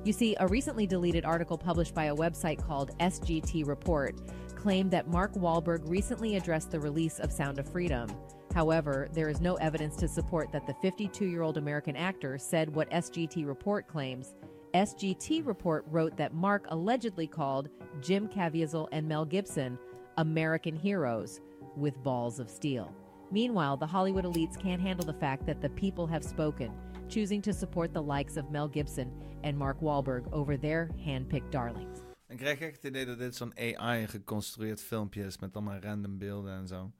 You 0.02 0.14
see, 0.14 0.34
a 0.40 0.46
recently 0.46 0.86
deleted 0.86 1.26
article 1.26 1.58
published 1.58 1.94
by 1.94 2.04
a 2.04 2.16
website 2.16 2.66
called 2.66 2.96
SGT 3.00 3.66
Report 3.66 4.18
claimed 4.54 4.90
that 4.92 5.08
Mark 5.08 5.34
Wahlberg 5.34 5.86
recently 5.86 6.36
addressed 6.36 6.70
the 6.70 6.80
release 6.80 7.18
of 7.18 7.30
Sound 7.30 7.58
of 7.58 7.70
Freedom. 7.70 8.08
However, 8.54 9.08
there 9.12 9.28
is 9.28 9.42
no 9.42 9.56
evidence 9.56 9.94
to 9.96 10.08
support 10.08 10.50
that 10.52 10.66
the 10.66 10.72
52 10.80 11.26
year 11.26 11.42
old 11.42 11.58
American 11.58 11.96
actor 11.96 12.38
said 12.38 12.74
what 12.74 12.90
SGT 12.90 13.46
Report 13.46 13.86
claims. 13.86 14.34
SGT 14.72 15.46
Report 15.46 15.84
wrote 15.90 16.16
that 16.16 16.32
Mark 16.32 16.64
allegedly 16.68 17.26
called 17.26 17.68
Jim 18.00 18.26
Caviezel 18.26 18.88
and 18.90 19.06
Mel 19.06 19.26
Gibson 19.26 19.78
American 20.16 20.76
heroes 20.76 21.40
with 21.76 22.02
balls 22.02 22.40
of 22.40 22.48
steel. 22.48 22.90
Meanwhile, 23.32 23.76
the 23.76 23.86
Hollywood 23.86 24.24
elites 24.24 24.58
can't 24.58 24.82
handle 24.82 25.06
the 25.06 25.18
fact 25.18 25.46
that 25.46 25.60
the 25.60 25.68
people 25.68 26.06
have 26.08 26.24
spoken, 26.24 26.72
choosing 27.08 27.40
to 27.42 27.52
support 27.52 27.92
the 27.92 28.02
likes 28.02 28.36
of 28.36 28.50
Mel 28.50 28.68
Gibson 28.68 29.12
and 29.44 29.56
Mark 29.56 29.80
Wahlberg 29.80 30.24
over 30.32 30.56
their 30.56 30.90
handpicked 31.04 31.52
darlings. 31.52 32.00
Dan 32.26 32.36
krijg 32.36 32.60
ik 32.60 32.74
het 32.74 32.84
idee 32.84 33.06
dat 33.06 33.18
dit 33.18 33.36
zo'n 33.36 33.52
AI-geconstrueerd 33.58 34.80
filmpje 34.82 35.24
is 35.24 35.38
met 35.38 35.54
allemaal 35.54 35.78
random 35.78 36.18
beelden 36.18 36.52
en 36.52 36.66
zo. 36.66 36.92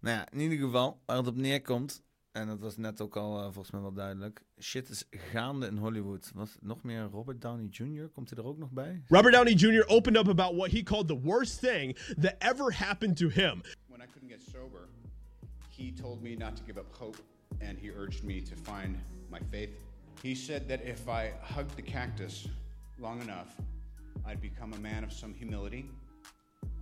Nou 0.00 0.16
ja, 0.16 0.30
in 0.30 0.40
ieder 0.40 0.58
geval, 0.58 1.00
waar 1.06 1.16
het 1.16 1.26
op 1.26 1.36
neerkomt, 1.36 2.02
en 2.32 2.46
dat 2.46 2.60
was 2.60 2.76
net 2.76 3.00
ook 3.00 3.16
al 3.16 3.36
uh, 3.36 3.42
volgens 3.42 3.70
mij 3.70 3.80
wel 3.80 3.92
duidelijk, 3.92 4.42
shit 4.60 4.88
is 4.88 5.08
gaande 5.10 5.66
in 5.66 5.76
Hollywood. 5.76 6.30
Wat, 6.34 6.58
nog 6.60 6.82
meer 6.82 7.02
Robert 7.02 7.40
Downey 7.40 7.66
Jr., 7.70 8.08
komt 8.08 8.30
hij 8.30 8.38
er 8.38 8.44
ook 8.44 8.58
nog 8.58 8.70
bij? 8.70 9.02
Robert 9.06 9.34
Downey 9.34 9.52
Jr. 9.52 9.84
opened 9.86 10.16
up 10.16 10.28
about 10.28 10.56
what 10.56 10.70
he 10.70 10.82
called 10.82 11.08
the 11.08 11.20
worst 11.20 11.60
thing 11.60 11.98
that 12.20 12.34
ever 12.38 12.72
happened 12.72 13.16
to 13.16 13.28
him. 13.28 13.60
When 13.86 14.00
I 14.00 14.06
couldn't 14.12 14.30
get 14.30 14.40
sober, 14.52 14.88
he 15.76 15.92
told 15.92 16.22
me 16.22 16.34
not 16.36 16.56
to 16.56 16.62
give 16.62 16.78
up 16.78 16.90
hope 16.92 17.18
and 17.60 17.78
he 17.78 17.90
urged 17.90 18.24
me 18.24 18.40
to 18.40 18.56
find 18.56 18.98
my 19.30 19.38
faith. 19.50 19.70
He 20.22 20.34
said 20.34 20.68
that 20.68 20.82
if 20.84 21.08
I 21.08 21.32
hugged 21.42 21.76
the 21.76 21.82
cactus 21.82 22.48
long 22.98 23.20
enough, 23.20 23.54
I'd 24.26 24.40
become 24.40 24.72
a 24.72 24.78
man 24.78 25.04
of 25.04 25.12
some 25.12 25.34
humility 25.34 25.90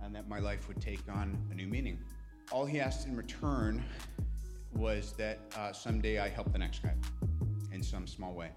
and 0.01 0.15
that 0.15 0.29
my 0.29 0.39
life 0.39 0.67
would 0.67 0.81
take 0.81 1.01
on 1.09 1.37
a 1.51 1.55
new 1.55 1.67
meaning. 1.67 1.99
All 2.51 2.65
he 2.65 2.79
asked 2.79 3.05
in 3.05 3.15
return 3.15 3.83
was 4.73 5.13
that 5.13 5.39
uh, 5.57 5.73
someday 5.73 6.19
I 6.19 6.29
help 6.29 6.51
the 6.53 6.59
next 6.59 6.81
guy 6.81 6.93
in 7.73 7.83
some 7.83 8.07
small 8.07 8.33
way. 8.33 8.51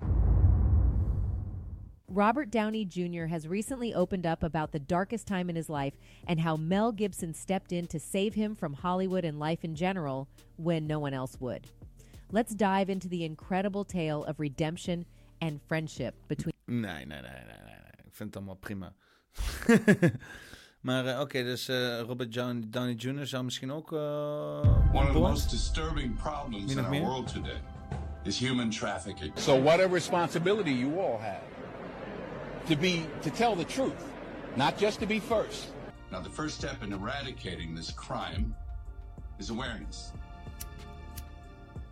Robert 2.11 2.51
Downey 2.51 2.87
Jr. 2.87 3.27
has 3.27 3.47
recently 3.47 3.93
opened 3.93 4.25
up 4.25 4.43
about 4.43 4.73
the 4.73 4.79
darkest 4.79 5.27
time 5.27 5.51
in 5.51 5.57
his 5.57 5.69
life 5.69 5.93
and 6.27 6.41
how 6.41 6.57
Mel 6.57 6.91
Gibson 6.91 7.35
stepped 7.35 7.71
in 7.71 7.87
to 7.89 8.01
save 8.01 8.33
him 8.33 8.55
from 8.55 8.73
Hollywood 8.73 9.27
and 9.27 9.39
life 9.39 9.63
in 9.63 9.75
general 9.75 10.27
when 10.57 10.87
no 10.87 10.99
one 10.99 11.13
else 11.13 11.37
would. 11.39 11.67
Let's 12.31 12.55
dive 12.55 12.89
into 12.89 13.09
the 13.09 13.25
incredible 13.25 13.85
tale 13.85 14.25
of 14.25 14.41
redemption 14.41 15.05
and 15.43 15.61
friendship 15.69 16.15
between. 16.29 16.55
Nee, 16.67 17.05
nee, 17.05 17.05
nee, 17.05 17.21
nee, 17.21 17.21
nee. 17.23 18.07
Ik 18.07 18.15
vind 18.15 18.35
het 18.35 18.37
allemaal 18.37 18.55
prima. 18.55 18.95
maar 20.81 21.05
uh, 21.05 21.11
oké, 21.13 21.21
okay, 21.21 21.43
dus 21.43 21.69
uh, 21.69 22.01
Robert 22.01 22.35
John, 22.35 22.65
Downey 22.71 22.95
Jr. 22.95 23.27
zou 23.27 23.45
misschien 23.45 23.71
ook. 23.71 23.93
Uh, 23.93 23.99
One 24.93 25.07
of 25.07 25.13
the 25.13 25.19
most 25.19 25.51
disturbing 25.51 26.17
problems 26.17 26.73
in 26.73 26.79
our 26.79 27.01
world 27.01 27.33
today 27.33 27.61
is 28.25 28.39
human 28.39 28.71
trafficking. 28.71 29.33
So, 29.35 29.63
what 29.63 29.81
a 29.81 29.89
responsibility 29.89 30.73
you 30.73 31.01
all 31.01 31.19
have 31.19 31.58
to 32.69 32.77
be 32.77 33.07
to 33.23 33.31
tell 33.31 33.55
the 33.55 33.65
truth, 33.65 34.05
not 34.57 34.77
just 34.79 35.01
to 35.01 35.07
be 35.07 35.19
first. 35.19 35.69
Now, 36.13 36.21
the 36.21 36.31
first 36.31 36.57
step 36.57 36.83
in 36.83 36.93
eradicating 36.93 37.75
this 37.75 37.91
crime 37.91 38.55
is 39.39 39.51
awareness. 39.51 40.13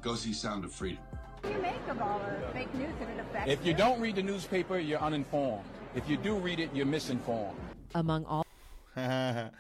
Go 0.03 0.15
see 0.15 0.33
Sound 0.33 0.65
of 0.65 0.73
Freedom. 0.73 1.03
What 1.41 1.43
do 1.43 1.57
you 1.57 1.63
make 1.63 1.89
of 1.89 2.01
all 2.01 2.19
the 2.19 2.53
fake 2.53 2.75
news 2.75 2.93
that 3.01 3.09
it 3.09 3.21
affects 3.21 3.53
If 3.53 3.67
you 3.67 3.75
don't 3.75 4.01
read 4.01 4.17
the 4.17 4.23
newspaper, 4.23 4.79
you're 4.79 5.01
uninformed. 5.01 5.65
If 5.95 6.09
you 6.09 6.17
do 6.19 6.37
read 6.37 6.61
it, 6.61 6.71
you're 6.75 6.87
misinformed. 6.87 7.59
Among 7.95 8.25
all 8.27 8.45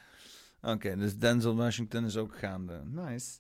Oké, 0.62 0.96
dus 0.96 1.16
Denzel 1.16 1.54
Washington 1.54 2.04
is 2.04 2.16
ook 2.16 2.38
gaande. 2.38 2.82
Nice. 2.84 3.38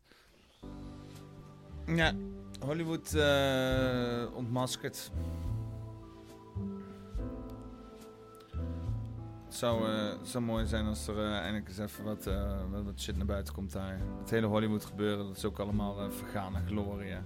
Ja, 1.86 2.12
Hollywood 2.60 3.14
eh 3.14 4.34
ontmaskerd. 4.34 5.10
Zou, 9.56 9.90
eh, 9.90 10.08
het 10.18 10.28
zou 10.28 10.44
mooi 10.44 10.66
zijn 10.66 10.86
als 10.86 11.06
er 11.06 11.18
eh, 11.18 11.38
eindelijk 11.38 11.68
eens 11.68 11.78
even 11.78 12.04
wat, 12.04 12.26
eh, 12.26 12.60
wat, 12.70 12.84
wat 12.84 13.00
shit 13.00 13.16
naar 13.16 13.26
buiten 13.26 13.54
komt 13.54 13.72
daar. 13.72 14.00
Het 14.20 14.30
hele 14.30 14.46
Hollywood 14.46 14.84
gebeuren, 14.84 15.26
dat 15.26 15.36
is 15.36 15.44
ook 15.44 15.58
allemaal 15.58 16.10
vergane 16.10 16.58
gloria. 16.66 17.24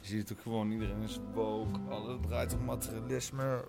Je 0.00 0.10
ziet 0.10 0.32
ook 0.32 0.40
gewoon, 0.40 0.70
iedereen 0.70 1.02
is 1.02 1.20
woke, 1.34 1.78
alles 1.90 2.16
draait 2.26 2.54
om 2.54 2.64
materialisme. 2.64 3.64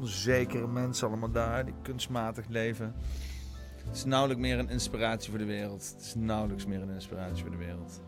Onzekere 0.00 0.66
mensen 0.66 1.08
allemaal 1.08 1.30
daar, 1.30 1.64
die 1.64 1.74
kunstmatig 1.82 2.46
leven. 2.48 2.94
Het 3.86 3.96
is 3.96 4.04
nauwelijks 4.04 4.42
meer 4.42 4.58
een 4.58 4.68
inspiratie 4.68 5.30
voor 5.30 5.38
de 5.38 5.44
wereld. 5.44 5.92
Het 5.94 6.04
is 6.04 6.14
nauwelijks 6.14 6.66
meer 6.66 6.82
een 6.82 6.90
inspiratie 6.90 7.42
voor 7.42 7.50
de 7.50 7.56
wereld. 7.56 8.00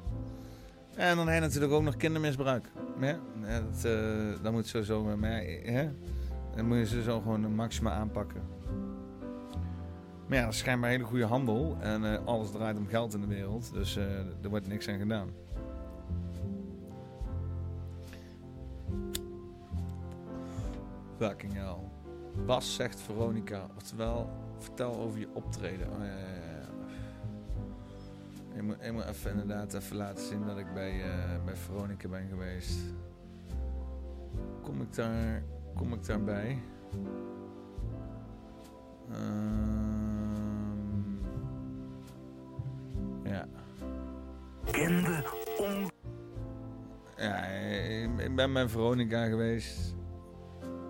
En 0.95 1.17
dan 1.17 1.35
je 1.35 1.41
natuurlijk 1.41 1.73
ook 1.73 1.83
nog 1.83 1.97
kindermisbruik. 1.97 2.67
Ja, 3.01 3.19
dat, 3.43 3.83
dat 4.43 4.53
moet 4.53 4.67
sowieso... 4.67 5.17
Maar 5.17 5.45
ja, 5.45 5.91
Dan 6.55 6.67
moet 6.67 6.77
je 6.79 6.87
ze 6.87 7.03
zo 7.03 7.21
gewoon 7.21 7.55
maxima 7.55 7.93
aanpakken. 7.93 8.43
Maar 10.27 10.37
ja, 10.37 10.45
dat 10.45 10.53
is 10.53 10.59
schijnbaar 10.59 10.91
hele 10.91 11.05
goede 11.05 11.25
handel. 11.25 11.77
En 11.81 12.05
eh, 12.05 12.25
alles 12.25 12.51
draait 12.51 12.79
om 12.79 12.87
geld 12.87 13.15
in 13.15 13.21
de 13.21 13.27
wereld. 13.27 13.73
Dus 13.73 13.97
eh, 13.97 14.05
er 14.43 14.49
wordt 14.49 14.69
niks 14.69 14.89
aan 14.89 14.99
gedaan. 14.99 15.31
Fucking 21.17 21.53
hell. 21.53 21.77
Bas 22.47 22.75
zegt 22.75 23.01
Veronica. 23.01 23.67
Oftewel, 23.77 24.31
vertel 24.59 24.97
over 24.97 25.19
je 25.19 25.29
optreden. 25.33 25.87
Oh, 25.87 26.05
ja. 26.05 26.39
Ik 28.55 28.63
moet, 28.63 28.77
ik 28.81 28.93
moet 28.93 29.05
even 29.05 29.31
inderdaad 29.31 29.75
even 29.75 29.97
laten 29.97 30.25
zien 30.25 30.47
dat 30.47 30.59
ik 30.59 30.75
bij, 30.75 31.03
eh, 31.03 31.45
bij 31.45 31.57
Veronica 31.57 32.09
ben 32.09 32.29
geweest. 32.29 32.79
Kom 34.63 34.81
ik 34.81 34.95
daar, 34.95 35.43
kom 35.79 35.93
ik 35.93 36.07
daarbij? 36.07 36.59
Ehm, 39.11 40.59
ja. 43.25 43.49
Kende 44.71 45.25
om. 45.59 45.91
Ja, 47.17 47.45
ik, 48.19 48.35
ben 48.37 48.53
bij 48.53 48.69
Veronica 48.69 49.27
geweest. 49.27 49.95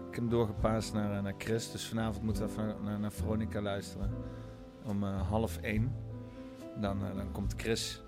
Ik 0.08 0.14
heb 0.14 0.14
hem 0.14 0.28
doorgepaast 0.28 0.92
naar, 0.92 1.16
eh, 1.16 1.22
naar 1.22 1.34
Chris. 1.38 1.70
Dus 1.70 1.88
vanavond 1.88 2.24
moeten 2.24 2.46
we 2.46 2.50
even 2.50 2.66
naar, 2.66 2.74
naar, 2.82 3.00
naar 3.00 3.12
Veronica 3.12 3.60
luisteren. 3.60 4.10
Om 4.84 5.04
eh, 5.04 5.28
half 5.28 5.58
één. 5.58 5.94
Dan, 6.80 7.04
eh, 7.04 7.16
dan 7.16 7.32
komt 7.32 7.54
Chris. 7.56 8.02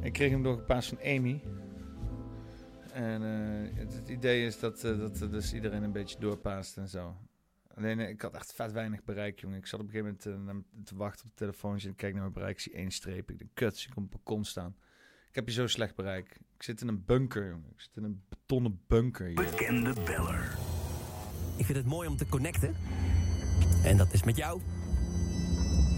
Ik 0.00 0.12
kreeg 0.12 0.30
hem 0.30 0.42
doorgepaast 0.42 0.88
van 0.88 0.98
Amy. 0.98 1.40
En 2.92 3.22
eh, 3.22 3.78
het, 3.78 3.94
het 3.94 4.08
idee 4.08 4.46
is 4.46 4.58
dat, 4.58 4.84
eh, 4.84 4.98
dat 4.98 5.18
dus 5.18 5.52
iedereen 5.52 5.82
een 5.82 5.92
beetje 5.92 6.18
doorpaast 6.18 6.76
en 6.76 6.88
zo. 6.88 7.16
Alleen 7.74 8.00
eh, 8.00 8.08
ik 8.08 8.20
had 8.20 8.34
echt 8.34 8.52
vet 8.54 8.72
weinig 8.72 9.04
bereik, 9.04 9.40
jongen. 9.40 9.58
Ik 9.58 9.66
zat 9.66 9.80
op 9.80 9.86
een 9.86 9.92
gegeven 9.92 10.38
moment 10.38 10.66
te 10.84 10.96
wachten 10.96 11.20
op 11.20 11.28
het 11.28 11.36
telefoontje. 11.36 11.86
En 11.86 11.92
ik 11.92 11.98
kijk 11.98 12.12
naar 12.12 12.22
mijn 12.22 12.34
bereik, 12.34 12.54
ik 12.54 12.60
zie 12.60 12.72
één 12.72 12.90
streep. 12.90 13.30
Ik 13.30 13.38
denk, 13.38 13.50
kut, 13.54 13.76
zie 13.76 13.90
ik 13.90 13.96
op 13.96 14.02
een 14.02 14.08
balkon 14.08 14.44
staan. 14.44 14.76
Ik 15.28 15.34
heb 15.34 15.46
hier 15.46 15.54
zo 15.54 15.66
slecht 15.66 15.94
bereik. 15.94 16.40
Ik 16.54 16.62
zit 16.62 16.80
in 16.80 16.88
een 16.88 17.04
bunker, 17.04 17.48
jongen. 17.48 17.70
Ik 17.70 17.80
zit 17.80 17.96
in 17.96 18.04
een 18.04 18.22
betonnen 18.28 18.80
bunker 18.86 19.26
hier. 19.26 19.34
Bekende 19.34 19.92
beller. 19.92 20.56
Ik 21.56 21.64
vind 21.64 21.78
het 21.78 21.86
mooi 21.86 22.08
om 22.08 22.16
te 22.16 22.26
connecten. 22.26 22.74
En 23.84 23.96
dat 23.96 24.12
is 24.12 24.22
met 24.22 24.36
jou. 24.36 24.60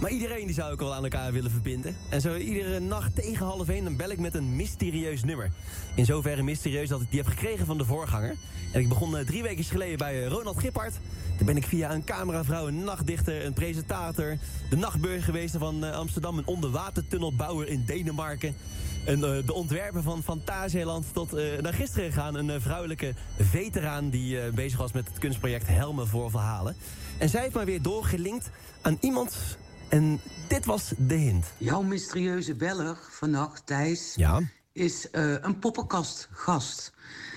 Maar 0.04 0.12
iedereen 0.12 0.46
die 0.46 0.54
zou 0.54 0.72
ik 0.72 0.78
wel 0.78 0.94
aan 0.94 1.02
elkaar 1.02 1.32
willen 1.32 1.50
verbinden. 1.50 1.96
En 2.08 2.20
zo 2.20 2.36
iedere 2.36 2.80
nacht 2.80 3.14
tegen 3.14 3.46
half 3.46 3.68
één 3.68 3.84
dan 3.84 3.96
bel 3.96 4.10
ik 4.10 4.18
met 4.18 4.34
een 4.34 4.56
mysterieus 4.56 5.24
nummer. 5.24 5.50
In 5.94 6.04
zoverre 6.04 6.42
mysterieus 6.42 6.88
dat 6.88 7.00
ik 7.00 7.10
die 7.10 7.20
heb 7.20 7.28
gekregen 7.28 7.66
van 7.66 7.78
de 7.78 7.84
voorganger. 7.84 8.36
En 8.72 8.80
ik 8.80 8.88
begon 8.88 9.16
eh, 9.16 9.26
drie 9.26 9.42
weken 9.42 9.64
geleden 9.64 9.98
bij 9.98 10.24
eh, 10.24 10.28
Ronald 10.30 10.58
Gippard. 10.58 10.92
Daar 11.36 11.44
ben 11.44 11.56
ik 11.56 11.66
via 11.66 11.92
een 11.92 12.04
cameravrouw, 12.04 12.66
een 12.66 12.84
nachtdichter, 12.84 13.44
een 13.44 13.52
presentator... 13.52 14.36
de 14.70 14.76
nachtburgemeester 14.76 15.60
van 15.60 15.84
eh, 15.84 15.92
Amsterdam, 15.92 16.38
een 16.38 16.46
onderwatertunnelbouwer 16.46 17.68
in 17.68 17.84
Denemarken... 17.86 18.56
En 19.04 19.20
de 19.20 19.52
ontwerper 19.52 20.02
van 20.02 20.22
Fantasieland 20.22 21.06
tot 21.12 21.32
naar 21.60 21.74
gisteren 21.74 22.12
gegaan. 22.12 22.34
Een 22.34 22.60
vrouwelijke 22.60 23.14
veteraan 23.38 24.10
die 24.10 24.50
bezig 24.50 24.78
was 24.78 24.92
met 24.92 25.08
het 25.08 25.18
kunstproject 25.18 25.66
Helmen 25.66 26.06
voor 26.06 26.30
Verhalen. 26.30 26.76
En 27.18 27.28
zij 27.28 27.42
heeft 27.42 27.54
mij 27.54 27.64
weer 27.64 27.82
doorgelinkt 27.82 28.50
aan 28.82 28.96
iemand. 29.00 29.56
En 29.88 30.20
dit 30.48 30.64
was 30.64 30.92
de 30.98 31.14
hint. 31.14 31.46
Jouw 31.58 31.82
mysterieuze 31.82 32.54
beller 32.54 32.98
vannacht, 33.10 33.66
Thijs, 33.66 34.12
Ja? 34.16 34.40
is 34.72 35.10
eh, 35.10 35.34
een 35.40 35.58
poppenkastgast. 35.58 36.92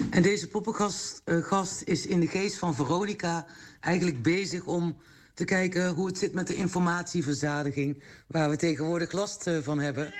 En 0.09 0.22
deze 0.22 0.48
poppenkastgast 0.48 1.22
eh, 1.26 1.43
gast 1.43 1.82
is 1.82 2.06
in 2.06 2.19
de 2.19 2.27
geest 2.27 2.58
van 2.58 2.76
Veronica 2.76 3.45
eigenlijk 3.80 4.22
bezig 4.22 4.66
om 4.66 4.98
te 5.34 5.45
kijken 5.45 5.93
hoe 5.93 6.08
het 6.08 6.17
zit 6.17 6.34
met 6.34 6.48
de 6.48 6.56
informatieverzadiging, 6.56 8.03
waar 8.27 8.50
we 8.50 8.56
tegenwoordig 8.56 9.11
last 9.11 9.48
eh, 9.48 9.58
van 9.61 9.80
hebben. 9.80 10.14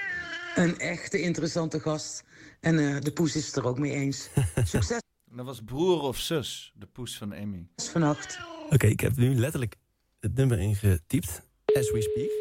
Een 0.56 0.80
echte 0.80 1.22
interessante 1.22 1.80
gast. 1.80 2.24
En 2.60 2.80
eh, 2.96 3.02
de 3.02 3.12
poes 3.12 3.36
is 3.36 3.46
het 3.46 3.56
er 3.56 3.66
ook 3.66 3.80
mee 3.80 3.92
eens. 3.92 4.30
Succes 4.64 5.00
Dat 5.32 5.46
was 5.46 5.62
broer 5.66 6.02
of 6.02 6.18
zus, 6.18 6.74
de 6.76 6.86
poes 6.86 7.18
van 7.18 7.34
Amy. 7.36 7.68
vannacht. 7.76 8.40
Oké, 8.70 8.88
ik 8.88 9.00
heb 9.00 9.16
nu 9.16 9.36
letterlijk 9.36 9.76
het 10.20 10.36
nummer 10.36 10.60
ingetypt. 10.60 11.42
As 11.76 11.92
we 11.92 12.02
speak. 12.02 12.32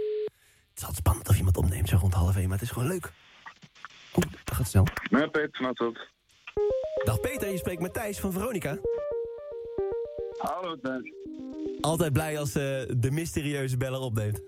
Het 0.70 0.76
is 0.76 0.82
altijd 0.82 0.96
spannend 0.96 1.28
of 1.28 1.36
iemand 1.36 1.56
opneemt 1.56 1.88
zo 1.88 1.96
rond 1.96 2.14
half 2.14 2.36
één, 2.36 2.48
maar 2.48 2.58
het 2.58 2.66
is 2.66 2.72
gewoon 2.72 2.88
leuk. 2.88 3.12
Oeh, 4.16 4.26
dat 4.44 4.54
gaat 4.54 4.68
snel. 4.68 4.86
Nee, 5.10 5.30
Peter 5.30 5.48
van 5.52 5.66
Atwoord. 5.66 6.10
Dag 7.04 7.20
Peter, 7.20 7.50
je 7.50 7.56
spreekt 7.56 7.80
met 7.80 7.92
Thijs 7.92 8.20
van 8.20 8.32
Veronica. 8.32 8.78
Hallo, 10.38 10.76
Thijs. 10.82 11.12
Altijd 11.80 12.12
blij 12.12 12.38
als 12.38 12.54
eh, 12.54 12.62
de 12.96 13.10
mysterieuze 13.10 13.76
beller 13.76 14.00
opneemt. 14.00 14.42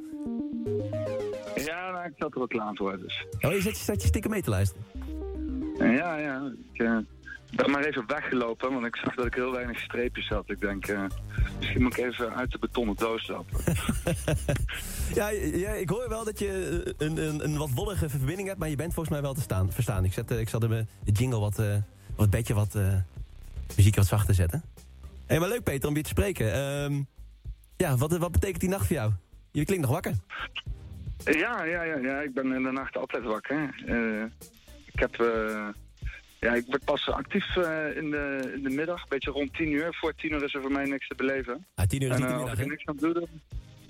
Ja, 1.54 1.90
nou, 1.90 2.06
ik 2.06 2.12
zat 2.16 2.32
er 2.32 2.38
wel 2.38 2.46
klaar 2.46 2.74
voor, 2.74 2.98
dus. 2.98 3.26
Oh, 3.40 3.52
je 3.52 3.60
zet 3.60 4.02
je, 4.02 4.06
stiekem 4.06 4.30
mee 4.30 4.42
te 4.42 4.50
luisteren. 4.50 4.84
Ja, 5.78 6.16
ja. 6.18 6.52
Ik 6.72 6.80
eh, 6.80 6.98
ben 7.50 7.70
maar 7.70 7.84
even 7.84 8.06
weggelopen, 8.06 8.72
want 8.72 8.86
ik 8.86 8.96
zag 8.96 9.14
dat 9.14 9.26
ik 9.26 9.34
heel 9.34 9.52
weinig 9.52 9.78
streepjes 9.80 10.28
had. 10.28 10.50
Ik 10.50 10.60
denk, 10.60 10.86
eh, 10.86 11.04
misschien 11.58 11.82
moet 11.82 11.98
ik 11.98 12.04
even 12.04 12.34
uit 12.34 12.50
de 12.50 12.58
betonnen 12.58 12.96
doos 12.96 13.22
stappen. 13.22 13.60
Ja, 15.14 15.28
ja, 15.28 15.70
ik 15.70 15.88
hoor 15.88 16.08
wel 16.08 16.24
dat 16.24 16.38
je 16.38 16.82
eh, 16.98 17.06
een, 17.06 17.16
een, 17.16 17.44
een 17.44 17.56
wat 17.56 17.70
wollige 17.70 18.08
verbinding 18.08 18.48
hebt, 18.48 18.60
maar 18.60 18.68
je 18.68 18.76
bent 18.76 18.94
volgens 18.94 19.14
mij 19.14 19.24
wel 19.24 19.34
te 19.34 19.40
staan, 19.40 19.72
verstaan. 19.72 20.04
Ik, 20.04 20.12
zet, 20.12 20.30
eh, 20.30 20.40
ik 20.40 20.48
zal 20.48 20.60
de, 20.60 20.86
de 21.04 21.12
jingle 21.12 21.38
wat, 21.38 21.62
wat 22.16 22.30
beetje 22.30 22.54
wat 22.54 22.74
eh, 22.74 22.94
muziek 23.76 23.96
wat 23.96 24.06
zachter 24.06 24.34
zetten. 24.34 24.62
Hé, 25.02 25.10
hey, 25.26 25.38
maar 25.38 25.48
leuk 25.48 25.62
Peter 25.62 25.88
om 25.88 25.96
je 25.96 26.02
te 26.02 26.08
spreken. 26.08 26.52
Ehm, 26.52 27.02
ja, 27.76 27.96
wat, 27.96 28.16
wat 28.16 28.32
betekent 28.32 28.60
die 28.60 28.68
nacht 28.68 28.86
voor 28.86 28.96
jou? 28.96 29.12
Je 29.50 29.64
klinkt 29.64 29.84
nog 29.84 29.94
wakker. 29.94 30.14
Ja, 31.24 31.64
ja, 31.64 31.82
ja, 31.82 31.96
ja. 31.96 32.20
Ik 32.20 32.34
ben 32.34 32.52
in 32.52 32.62
de 32.62 32.72
nacht 32.72 32.96
altijd 32.96 33.24
wakker. 33.24 33.74
Ik 34.92 35.00
heb... 35.00 35.16
ja, 36.40 36.54
ik 36.54 36.64
word 36.66 36.84
pas 36.84 37.08
actief 37.10 37.56
eh, 37.56 37.96
in, 37.96 38.10
de, 38.10 38.52
in 38.54 38.62
de 38.62 38.70
middag, 38.70 39.02
een 39.02 39.08
beetje 39.08 39.30
rond 39.30 39.54
tien 39.54 39.72
uur. 39.72 39.94
Voor 39.94 40.14
tien 40.14 40.32
uur 40.32 40.44
is 40.44 40.54
er 40.54 40.60
voor 40.60 40.72
mij 40.72 40.84
niks 40.84 41.08
te 41.08 41.14
beleven. 41.14 41.66
Ah, 41.74 41.86
tien 41.86 42.02
uur 42.02 42.10
is 42.10 42.14
en, 42.14 42.20
niet 42.20 42.30
de 42.30 42.34
eh, 42.34 42.38
middag, 42.38 42.50
als 42.50 42.58
ik 42.58 42.64
hè? 42.64 42.70
niks 42.70 42.86
aan 43.14 43.28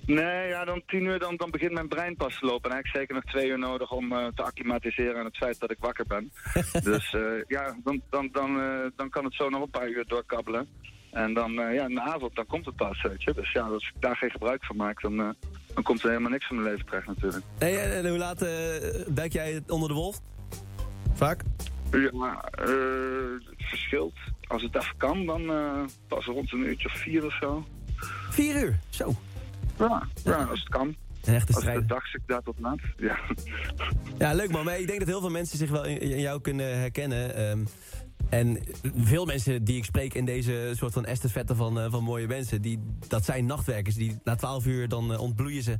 Nee, 0.05 0.47
ja, 0.47 0.65
dan 0.65 0.81
tien 0.85 1.03
uur 1.03 1.19
dan, 1.19 1.35
dan 1.35 1.51
begint 1.51 1.71
mijn 1.71 1.87
brein 1.87 2.15
pas 2.15 2.39
te 2.39 2.45
lopen. 2.45 2.69
En 2.69 2.75
eigenlijk 2.75 2.97
zeker 2.97 3.15
nog 3.15 3.33
twee 3.33 3.49
uur 3.49 3.59
nodig 3.59 3.91
om 3.91 4.11
eh, 4.11 4.27
te 4.35 4.43
acclimatiseren 4.43 5.17
aan 5.17 5.25
het 5.25 5.37
feit 5.37 5.59
dat 5.59 5.71
ik 5.71 5.77
wakker 5.79 6.05
ben. 6.07 6.31
dus 6.91 7.15
ja, 7.47 7.75
dan, 7.83 8.01
dan, 8.09 8.29
dan, 8.31 8.55
dan 8.95 9.09
kan 9.09 9.23
het 9.23 9.33
zo 9.33 9.49
nog 9.49 9.61
een 9.61 9.69
paar 9.69 9.89
uur 9.89 10.07
doorkabbelen. 10.07 10.67
En 11.11 11.33
dan, 11.33 11.51
ja, 11.51 11.87
in 11.87 11.95
de 11.95 12.01
avond, 12.01 12.35
dan 12.35 12.45
komt 12.45 12.65
het 12.65 12.75
pas, 12.75 13.01
weet 13.01 13.23
je. 13.23 13.33
Dus 13.33 13.51
ja, 13.51 13.61
als 13.61 13.91
ik 13.95 14.01
daar 14.01 14.15
geen 14.15 14.31
gebruik 14.31 14.65
van 14.65 14.75
maak, 14.75 15.01
dan, 15.01 15.15
dan 15.73 15.83
komt 15.83 16.03
er 16.03 16.09
helemaal 16.09 16.31
niks 16.31 16.47
van 16.47 16.55
mijn 16.55 16.69
leven 16.69 16.85
terecht 16.85 17.07
natuurlijk. 17.07 17.45
Hey, 17.57 17.83
en, 17.83 17.91
en 17.91 18.09
hoe 18.09 18.17
laat 18.17 18.45
duik 19.07 19.33
jij 19.33 19.61
onder 19.67 19.89
de 19.89 19.95
wolf? 19.95 20.19
Vaak? 21.13 21.43
Ja, 21.91 22.49
eh, 22.51 22.67
het 23.57 23.67
verschilt. 23.67 24.15
Als 24.47 24.61
het 24.61 24.75
even 24.75 24.97
kan, 24.97 25.25
dan 25.25 25.49
eh, 25.49 25.83
pas 26.07 26.25
rond 26.25 26.53
een 26.53 26.59
uurtje 26.59 26.87
of 26.87 26.97
vier 26.97 27.25
of 27.25 27.33
zo. 27.33 27.65
Vier 28.29 28.63
uur? 28.63 28.79
Zo. 28.89 29.13
Ja, 29.77 30.07
ja 30.23 30.43
als 30.43 30.59
het 30.59 30.69
kan. 30.69 30.95
Een 31.23 31.33
echte 31.33 31.53
Als 31.53 31.61
strijder. 31.61 31.87
de 31.87 31.93
dag 31.93 32.07
zit 32.07 32.21
daar 32.25 32.41
tot 32.41 32.59
laat. 32.59 32.79
Ja. 32.97 33.19
Ja, 34.17 34.33
leuk 34.33 34.51
man. 34.51 34.65
Maar 34.65 34.79
ik 34.79 34.87
denk 34.87 34.99
dat 34.99 35.07
heel 35.07 35.19
veel 35.19 35.29
mensen 35.29 35.57
zich 35.57 35.69
wel 35.69 35.85
in, 35.85 36.19
jou 36.19 36.41
kunnen 36.41 36.79
herkennen. 36.79 37.35
Ehm, 37.35 37.65
en 38.29 38.59
veel 38.95 39.25
mensen 39.25 39.63
die 39.63 39.77
ik 39.77 39.85
spreek 39.85 40.13
in 40.13 40.25
deze 40.25 40.71
soort 40.75 40.93
van 40.93 41.05
estafette 41.05 41.55
van, 41.55 41.79
eh, 41.79 41.91
van 41.91 42.03
mooie 42.03 42.27
mensen... 42.27 42.61
Die, 42.61 42.79
dat 43.07 43.25
zijn 43.25 43.45
nachtwerkers. 43.45 43.95
Die 43.95 44.19
na 44.23 44.35
twaalf 44.35 44.65
uur 44.65 44.87
dan 44.87 45.17
ontbloeien 45.17 45.63
ze 45.63 45.79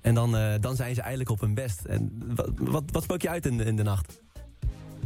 En 0.00 0.14
dan, 0.14 0.60
dan 0.60 0.76
zijn 0.76 0.94
ze 0.94 1.00
eigenlijk 1.00 1.30
op 1.30 1.40
hun 1.40 1.54
best. 1.54 1.84
En 1.84 2.22
wat, 2.34 2.50
wat, 2.54 2.84
wat 2.90 3.02
spook 3.02 3.22
je 3.22 3.28
uit 3.28 3.46
in 3.46 3.56
de, 3.56 3.64
in 3.64 3.76
de 3.76 3.82
nacht? 3.82 4.24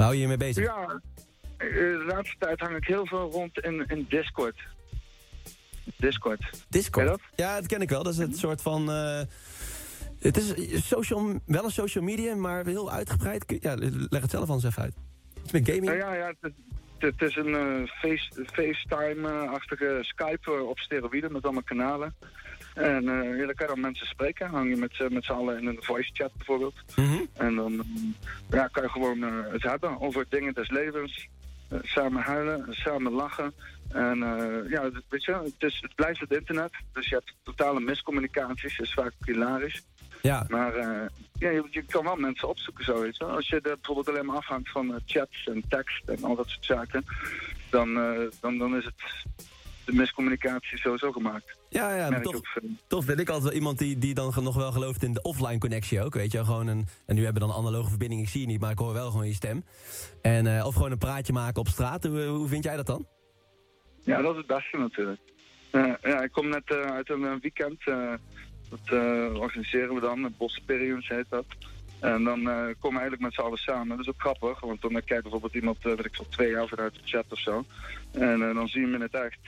Waar 0.01 0.09
hou 0.09 0.21
je 0.21 0.29
je 0.29 0.37
mee 0.37 0.47
bezig? 0.49 0.65
Ja, 0.65 1.01
eh, 1.57 1.69
de 1.69 2.05
laatste 2.07 2.37
tijd 2.39 2.61
hang 2.61 2.77
ik 2.77 2.85
heel 2.85 3.07
veel 3.07 3.31
rond 3.31 3.59
in, 3.59 3.87
in 3.87 4.07
Discord. 4.09 4.57
Discord. 5.97 6.65
Discord? 6.69 7.21
Ja, 7.35 7.55
dat 7.55 7.67
ken 7.67 7.81
ik 7.81 7.89
wel. 7.89 8.03
Dat 8.03 8.13
is 8.13 8.19
het 8.19 8.37
soort 8.39 8.63
van... 8.63 8.91
eh, 8.91 9.21
het 10.19 10.37
is 10.37 10.55
social, 10.89 11.41
wel 11.47 11.65
een 11.65 11.71
social 11.71 12.05
media, 12.05 12.35
maar 12.35 12.67
heel 12.67 12.91
uitgebreid. 12.91 13.45
Ja, 13.61 13.75
leg 14.11 14.21
het 14.23 14.31
zelf 14.31 14.49
al 14.49 14.55
eens 14.55 14.65
even 14.65 14.83
uit. 14.83 14.95
Iets 15.43 15.53
met 15.53 15.67
gaming? 15.67 15.85
Nou 15.85 15.99
ja, 15.99 16.15
ja 16.15 16.33
het, 16.41 16.53
het 16.99 17.23
is 17.23 17.37
een 17.37 17.55
eh, 17.55 17.91
face, 17.91 18.45
FaceTime-achtige 18.53 19.99
Skype 20.01 20.53
op 20.53 20.79
steroïden 20.79 21.33
met 21.33 21.45
allemaal 21.45 21.63
kanalen. 21.63 22.15
En 22.81 23.09
eh 23.09 23.39
ja, 23.39 23.47
dan 23.47 23.55
kan 23.55 23.67
je 23.67 23.73
dan 23.73 23.81
mensen 23.81 24.07
spreken. 24.07 24.49
Hang 24.51 24.69
je 24.71 24.77
met, 24.77 24.95
z'n- 24.95 25.13
met 25.15 25.25
z'n 25.25 25.33
allen 25.33 25.59
in 25.59 25.67
een 25.67 25.79
voice 25.83 26.11
chat 26.13 26.31
bijvoorbeeld. 26.37 26.75
En 27.35 27.55
dan 27.55 27.73
eh, 27.81 27.87
ja, 28.51 28.67
kan 28.69 28.83
je 28.83 28.89
gewoon 28.89 29.23
eh, 29.25 29.53
het 29.53 29.63
hebben 29.63 30.01
over 30.01 30.27
dingen 30.29 30.55
des 30.55 30.71
levens. 30.71 31.29
Eh, 31.69 31.79
samen 31.83 32.23
huilen, 32.23 32.67
samen 32.71 33.13
lachen. 33.13 33.53
En 33.89 34.23
eh, 34.23 34.71
ja, 34.71 34.91
weet 35.09 35.25
je, 35.25 35.33
het, 35.33 35.55
is, 35.71 35.79
het 35.81 35.95
blijft 35.95 36.21
het 36.21 36.33
internet. 36.33 36.73
Dus 36.93 37.09
je 37.09 37.15
hebt 37.15 37.35
totale 37.43 37.81
miscommunicaties. 37.81 38.79
is 38.79 38.93
vaak 38.95 39.13
hilarisch. 39.25 39.83
Ja. 40.23 40.45
Maar 40.49 40.75
eh, 40.75 41.07
ja, 41.33 41.51
je, 41.51 41.65
je 41.71 41.83
kan 41.83 42.05
wel 42.05 42.17
mensen 42.17 42.49
opzoeken 42.49 42.85
zo, 42.85 43.01
weet 43.01 43.17
je. 43.17 43.25
wel. 43.25 43.35
Als 43.35 43.49
je 43.49 43.57
er 43.57 43.63
bijvoorbeeld 43.63 44.09
alleen 44.09 44.27
maar 44.27 44.37
afhangt 44.37 44.71
van 44.71 44.95
eh, 44.95 45.01
chats 45.07 45.47
en 45.47 45.63
tekst 45.69 46.09
en 46.09 46.23
al 46.25 46.37
dat 46.37 46.49
soort 46.49 46.65
zaken, 46.65 47.05
dan, 47.71 47.97
eh, 47.97 48.21
dan, 48.41 48.59
dan 48.59 48.77
is 48.77 48.85
het 48.85 48.95
de 49.85 49.93
miscommunicatie 49.93 50.79
sowieso 50.79 51.13
gemaakt. 51.13 51.59
Ja, 51.71 51.97
ja, 51.97 52.11
maar 52.11 52.23
toch, 52.89 53.05
ben 53.05 53.19
ik 53.19 53.29
altijd 53.29 53.43
wel 53.43 53.53
iemand 53.53 53.79
die, 53.79 53.99
die 53.99 54.15
dan 54.15 54.33
nog 54.43 54.55
wel 54.55 54.73
gelooft 54.73 55.03
in 55.03 55.13
de 55.13 55.23
offline 55.23 55.59
connectie 55.59 56.03
ook, 56.03 56.15
weet 56.15 56.33
je. 56.33 56.45
Gewoon 56.45 56.67
een, 56.67 56.87
en 57.07 57.15
nu 57.15 57.25
hebben 57.25 57.43
we 57.43 57.49
dan 57.49 57.57
een 57.57 57.65
analoge 57.65 57.89
verbinding, 57.89 58.21
ik 58.21 58.29
zie 58.29 58.41
je 58.41 58.47
niet, 58.47 58.61
maar 58.61 58.71
ik 58.71 58.79
hoor 58.79 58.93
wel 58.93 59.11
gewoon 59.11 59.27
je 59.27 59.35
stem. 59.35 59.65
En, 60.23 60.57
eh, 60.57 60.67
of 60.67 60.75
gewoon 60.75 60.91
een 60.91 60.99
praatje 60.99 61.33
maken 61.33 61.61
op 61.61 61.69
straat, 61.69 62.05
hoe, 62.05 62.23
hoe 62.23 62.49
vind 62.49 62.65
jij 62.65 62.77
dat 62.77 62.87
dan? 62.87 63.07
Ja, 64.05 64.23
dat 64.23 64.31
is 64.31 64.37
het 64.37 64.47
beste 64.47 64.77
natuurlijk. 64.77 65.21
Eh, 65.71 65.93
ja, 66.03 66.23
ik 66.23 66.33
kom 66.33 66.49
net 66.49 66.71
eh, 66.71 66.81
uit 66.81 67.11
een 67.11 67.41
weekend. 67.41 67.85
dat 68.69 68.91
organiseren 69.35 69.95
we 69.95 70.01
dan, 70.01 70.35
Bossperiums 70.39 71.09
heet 71.09 71.27
dat. 71.29 71.47
En 72.01 72.25
dan 72.25 72.43
komen 72.43 72.79
we 72.81 72.89
eigenlijk 72.89 73.21
met 73.21 73.35
z'n 73.35 73.41
allen 73.41 73.59
samen. 73.59 73.89
Dat 73.89 74.07
is 74.07 74.09
ook 74.09 74.21
grappig, 74.21 74.61
want 74.61 74.81
dan 74.81 74.93
kijkt 74.93 75.23
bijvoorbeeld 75.23 75.55
iemand, 75.55 75.83
weet 75.83 76.05
ik 76.05 76.15
veel, 76.15 76.29
twee 76.29 76.51
jaar 76.51 76.69
vanuit 76.69 76.95
de 76.95 77.01
chat 77.05 77.27
of 77.31 77.39
zo. 77.39 77.65
En 78.13 78.39
dan 78.39 78.69
zie 78.69 78.81
je 78.81 78.87
hem 78.87 78.95
in 78.95 79.01
het 79.01 79.15
echt. 79.15 79.39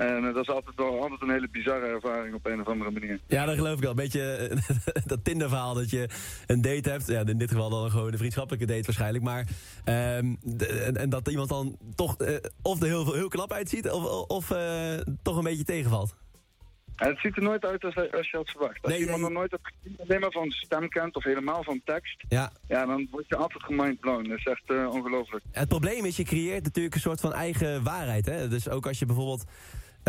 En 0.00 0.16
eh, 0.16 0.34
dat 0.34 0.42
is 0.42 0.48
altijd 0.54 0.76
wel 0.76 1.02
altijd 1.02 1.22
een 1.22 1.30
hele 1.30 1.48
bizarre 1.50 1.86
ervaring 1.86 2.34
op 2.34 2.46
een 2.46 2.60
of 2.60 2.66
andere 2.66 2.90
manier. 2.90 3.20
Ja, 3.26 3.44
dat 3.44 3.54
geloof 3.54 3.74
ik 3.74 3.80
wel. 3.80 3.90
Een 3.90 3.96
beetje 3.96 4.22
eh, 4.22 5.02
dat 5.12 5.24
Tinder-verhaal 5.24 5.74
dat 5.74 5.90
je 5.90 6.08
een 6.46 6.60
date 6.62 6.90
hebt. 6.90 7.06
Ja, 7.06 7.24
in 7.26 7.38
dit 7.38 7.50
geval 7.50 7.70
dan 7.70 7.90
gewoon 7.90 8.12
een 8.12 8.18
vriendschappelijke 8.18 8.66
date 8.66 8.82
waarschijnlijk. 8.84 9.24
Maar, 9.24 9.46
ehm, 9.84 10.34
de- 10.42 10.66
en, 10.66 10.96
en 10.96 11.08
dat 11.10 11.28
iemand 11.28 11.48
dan 11.48 11.76
toch 11.94 12.16
eh, 12.16 12.36
of 12.62 12.80
er 12.80 12.86
heel, 12.86 13.12
heel 13.14 13.28
knap 13.28 13.52
uitziet 13.52 13.90
of, 13.90 14.26
of 14.28 14.46
toch 15.22 15.36
een 15.36 15.44
beetje 15.44 15.64
tegenvalt. 15.64 16.14
En 16.96 17.08
het 17.08 17.18
ziet 17.18 17.36
er 17.36 17.42
nooit 17.42 17.64
uit 17.64 17.84
als, 17.84 17.94
als 17.96 18.30
je 18.30 18.36
had 18.36 18.50
verwacht. 18.50 18.82
Als 18.82 18.92
je 18.94 19.00
iemand 19.00 19.20
nog 19.20 19.30
nooit 19.30 19.50
hebt 19.50 19.66
gezien, 19.82 19.96
alleen 20.06 20.20
maar 20.20 20.30
van 20.32 20.50
stem 20.50 20.88
kent 20.88 21.16
of 21.16 21.24
helemaal 21.24 21.62
van 21.62 21.80
tekst, 21.84 22.24
Ja. 22.28 22.52
ja, 22.68 22.86
dan 22.86 23.06
word 23.10 23.24
je 23.28 23.36
altijd 23.36 23.62
gemindblown. 23.64 24.28
Dat 24.28 24.38
is 24.38 24.44
echt 24.44 24.88
ongelooflijk. 24.90 25.44
Het 25.52 25.68
probleem 25.68 26.04
is, 26.04 26.16
je 26.16 26.24
creëert 26.24 26.64
natuurlijk 26.64 26.94
een 26.94 27.00
soort 27.00 27.20
van 27.20 27.32
eigen 27.32 27.82
waarheid. 27.82 28.26
Hè? 28.26 28.48
Dus 28.48 28.68
ook 28.68 28.86
als 28.86 28.98
je 28.98 29.06
bijvoorbeeld 29.06 29.44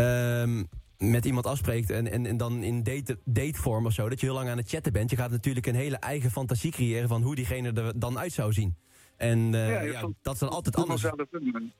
ehm, 0.02 0.62
met 1.10 1.24
iemand 1.24 1.46
afspreekt 1.46 1.90
en, 1.90 2.10
en, 2.10 2.26
en 2.26 2.36
dan 2.36 2.62
in 2.62 2.82
date, 2.82 3.18
datevorm 3.24 3.86
of 3.86 3.92
zo, 3.92 4.08
dat 4.08 4.20
je 4.20 4.26
heel 4.26 4.34
lang 4.34 4.48
aan 4.48 4.56
het 4.56 4.68
chatten 4.68 4.92
bent. 4.92 5.10
Je 5.10 5.16
gaat 5.16 5.30
natuurlijk 5.30 5.66
een 5.66 5.74
hele 5.74 5.96
eigen 5.96 6.30
fantasie 6.30 6.70
creëren 6.72 7.08
van 7.08 7.22
hoe 7.22 7.34
diegene 7.34 7.72
er 7.72 7.98
dan 7.98 8.18
uit 8.18 8.32
zou 8.32 8.52
zien. 8.52 8.76
En 9.16 9.54
eh, 9.54 9.68
Ja, 9.68 9.80
je 9.80 9.92
ja, 9.92 9.98
vult- 10.00 10.14
dat 10.22 10.34
is 10.34 10.40
dan 10.40 10.48
altijd 10.48 10.76
anders. 10.76 11.00
zelf 11.00 11.16
in. 11.30 11.48
man. 11.52 11.72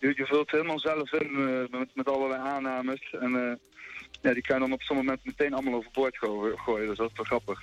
Je, 0.00 0.12
je 0.16 0.26
vult 0.26 0.50
helemaal 0.50 0.78
zelf 0.78 1.12
in 1.12 1.28
eh, 1.28 1.78
met, 1.78 1.88
met 1.94 2.08
allerlei 2.08 2.40
aannames. 2.40 3.14
En 3.20 3.34
eh, 3.34 3.56
ja, 4.22 4.32
die 4.32 4.42
kan 4.42 4.56
je 4.56 4.62
dan 4.62 4.72
op 4.72 4.82
zo'n 4.82 4.96
moment 4.96 5.24
meteen 5.24 5.52
allemaal 5.54 5.74
overboord 5.74 6.16
gooien. 6.18 6.58
gooien 6.58 6.86
dus 6.86 6.96
dat 6.96 7.10
is 7.10 7.16
wel 7.16 7.24
grappig. 7.24 7.58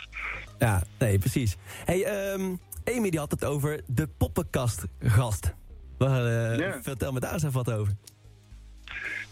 Ja, 0.59 0.83
nee, 0.99 1.17
precies. 1.17 1.56
Hey, 1.85 2.03
ehm, 2.03 2.56
Amy 2.83 3.09
die 3.09 3.19
had 3.19 3.32
het 3.32 3.45
over 3.45 3.82
de 3.88 4.07
poppenkastgast. 4.07 5.53
Ja. 5.98 6.80
Vertel 6.82 7.11
me 7.11 7.19
daar 7.19 7.33
eens 7.33 7.43
even 7.43 7.64
wat 7.64 7.72
over. 7.72 7.93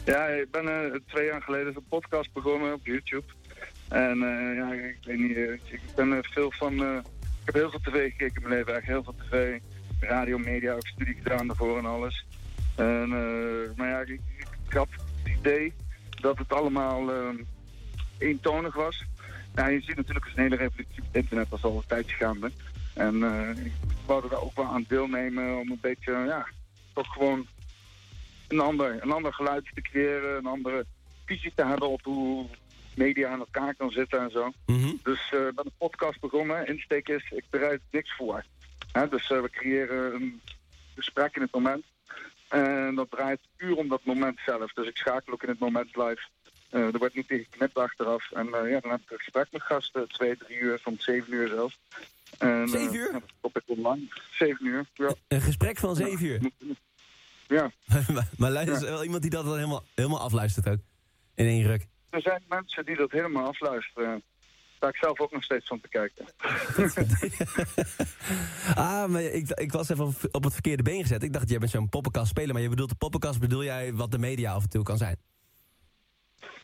Ja, 0.06 0.26
ik 0.28 0.52
ben 0.52 0.68
eh, 0.68 1.00
twee 1.06 1.26
jaar 1.26 1.42
geleden 1.42 1.76
een 1.76 1.86
podcast 1.90 2.34
begonnen 2.34 2.74
op 2.74 2.86
YouTube. 2.86 3.26
En 3.90 4.24
eh, 4.24 4.56
ja, 4.56 4.74
ik 4.74 4.98
weet 5.04 5.20
niet, 5.20 5.36
eh, 5.36 5.54
ik 5.54 5.82
ben 5.96 6.24
veel 6.24 6.52
van... 6.52 6.74
ik 6.74 7.46
heb 7.46 7.54
heel 7.54 7.70
veel 7.70 7.80
tv 7.80 8.12
gekeken 8.12 8.42
in 8.42 8.48
mijn 8.48 8.54
leven, 8.54 8.74
eigenlijk 8.74 8.86
heel 8.86 9.04
veel 9.04 9.26
tv. 9.28 9.60
Radio, 10.00 10.38
media, 10.38 10.74
ook 10.74 10.88
studie 10.88 11.16
gedaan 11.16 11.48
daarvoor 11.48 11.78
en 11.78 11.86
alles. 11.86 12.26
En, 12.76 13.10
maar 13.76 13.90
ja, 13.90 14.00
ik, 14.00 14.22
ik, 14.68 14.74
had 14.74 14.88
het 14.92 15.38
idee 15.40 15.74
dat 16.22 16.38
het 16.38 16.54
allemaal 16.54 17.12
eh, 17.12 17.30
eentonig 18.18 18.76
was. 18.76 19.06
Ja, 19.56 19.68
je 19.68 19.82
ziet 19.82 19.96
natuurlijk 19.96 20.26
een 20.26 20.44
hele 20.44 20.56
revolutie 20.56 21.02
op 21.02 21.08
het 21.08 21.16
internet, 21.16 21.52
is 21.52 21.64
al 21.64 21.76
een 21.76 21.84
tijdje 21.88 22.16
gaande. 22.16 22.52
En 22.94 23.16
ik 23.66 23.72
wou 24.06 24.26
er 24.30 24.42
ook 24.42 24.56
wel 24.56 24.66
aan 24.66 24.86
deelnemen 24.88 25.60
om 25.60 25.72
een 25.72 25.80
beetje, 25.82 26.12
ja, 26.12 26.48
toch 26.94 27.08
gewoon 27.08 27.48
een 28.54 28.60
ander, 28.60 29.02
een 29.02 29.12
ander 29.12 29.34
geluid 29.34 29.66
te 29.74 29.82
creëren, 29.82 30.38
een 30.38 30.46
andere 30.46 30.86
visie 31.26 31.52
te 31.56 31.66
hebben 31.66 31.90
op 31.90 32.04
hoe 32.04 32.46
media 32.96 33.30
aan 33.30 33.40
elkaar 33.40 33.76
kan 33.76 33.92
zitten 33.92 34.20
en 34.20 34.32
zo. 34.32 34.52
Dus 35.04 35.30
eh 35.32 35.48
ik 35.48 35.56
ben 35.56 35.66
een 35.66 35.78
podcast 35.78 36.20
begonnen. 36.20 36.68
Insteek 36.68 37.10
is, 37.10 37.32
ik 37.32 37.44
bereid 37.50 37.82
niks 37.92 38.16
voor. 38.16 38.44
Hè, 38.92 39.10
dus 39.10 39.32
eh, 39.32 39.42
we 39.42 39.50
creëren 39.50 40.14
een 40.14 40.42
gesprek 40.96 41.36
in 41.36 41.42
het 41.42 41.54
moment. 41.54 41.84
En 42.50 42.96
dat 42.96 43.12
draait 43.12 43.40
puur 43.56 43.76
om 43.76 43.88
dat 43.88 44.04
moment 44.04 44.40
zelf. 44.46 44.74
Dus 44.74 44.88
ik 44.88 44.98
schakel 44.98 45.34
ook 45.34 45.44
in 45.44 45.50
het 45.50 45.60
moment 45.60 45.96
live. 45.96 46.22
Eh, 46.70 46.94
er 46.94 46.98
wordt 46.98 47.16
niet 47.16 47.28
tegen 47.28 47.46
geknipt 47.52 47.78
achteraf. 47.78 48.32
En 48.32 48.46
ja, 48.46 48.80
dan 48.80 48.92
heb 48.92 49.00
ik 49.00 49.12
een 49.12 49.18
gesprek 49.18 49.48
met 49.52 49.62
gasten. 49.62 50.08
Twee, 50.08 50.38
drie 50.38 50.58
uur, 50.58 50.80
soms 50.80 51.04
zeven 51.04 51.34
uur 51.34 51.48
zelfs. 51.48 51.80
En, 52.38 52.68
Zeven 52.68 52.96
uur? 52.96 53.12
dat 53.12 53.22
stop 53.38 53.58
ik 53.58 53.64
online. 53.66 54.08
Zeven 54.32 54.66
uur, 54.66 54.86
ja. 54.94 55.14
Een 55.28 55.42
gesprek 55.42 55.78
van 55.78 55.96
zeven 55.96 56.26
uur. 56.26 56.40
Ja. 56.42 56.74
maar 58.14 58.28
maar 58.38 58.52
luister, 58.52 58.82
Ja. 58.82 58.94
wel 58.94 59.04
iemand 59.04 59.22
die 59.22 59.32
dat 59.32 59.46
dan 59.46 59.56
helemaal, 59.56 59.84
helemaal 59.96 60.20
afluistert 60.20 60.70
ook. 60.70 60.80
In 61.36 61.46
één 61.46 61.64
ruk. 61.64 61.88
Er 62.10 62.22
zijn 62.22 62.44
mensen 62.48 62.86
die 62.86 62.96
dat 62.96 63.12
helemaal 63.12 63.48
afluisteren. 63.48 64.24
Daar 64.80 64.90
ik 64.92 64.98
zelf 64.98 65.20
ook 65.20 65.32
nog 65.32 65.44
steeds 65.44 65.68
van 65.68 65.80
te 65.82 65.88
kijken. 65.90 66.26
Ah, 68.76 69.06
maar 69.10 69.22
ik, 69.22 69.50
ik 69.50 69.72
was 69.72 69.90
even 69.90 70.06
op, 70.06 70.16
op 70.32 70.44
het 70.44 70.54
verkeerde 70.54 70.84
been 70.84 71.02
gezet. 71.02 71.24
Ik 71.24 71.34
dacht, 71.34 71.50
jij 71.50 71.58
bent 71.60 71.72
zo'n 71.72 71.90
poppenkast 71.90 72.30
speler. 72.30 72.54
Maar 72.54 72.62
je 72.62 72.70
bedoelt 72.70 72.90
de 72.90 72.96
poppenkast, 72.96 73.40
bedoel 73.40 73.64
jij 73.64 73.94
wat 73.94 74.12
de 74.12 74.18
media 74.18 74.54
af 74.54 74.64
en 74.64 74.70
toe 74.70 74.84
kan 74.84 74.98
zijn? 74.98 75.18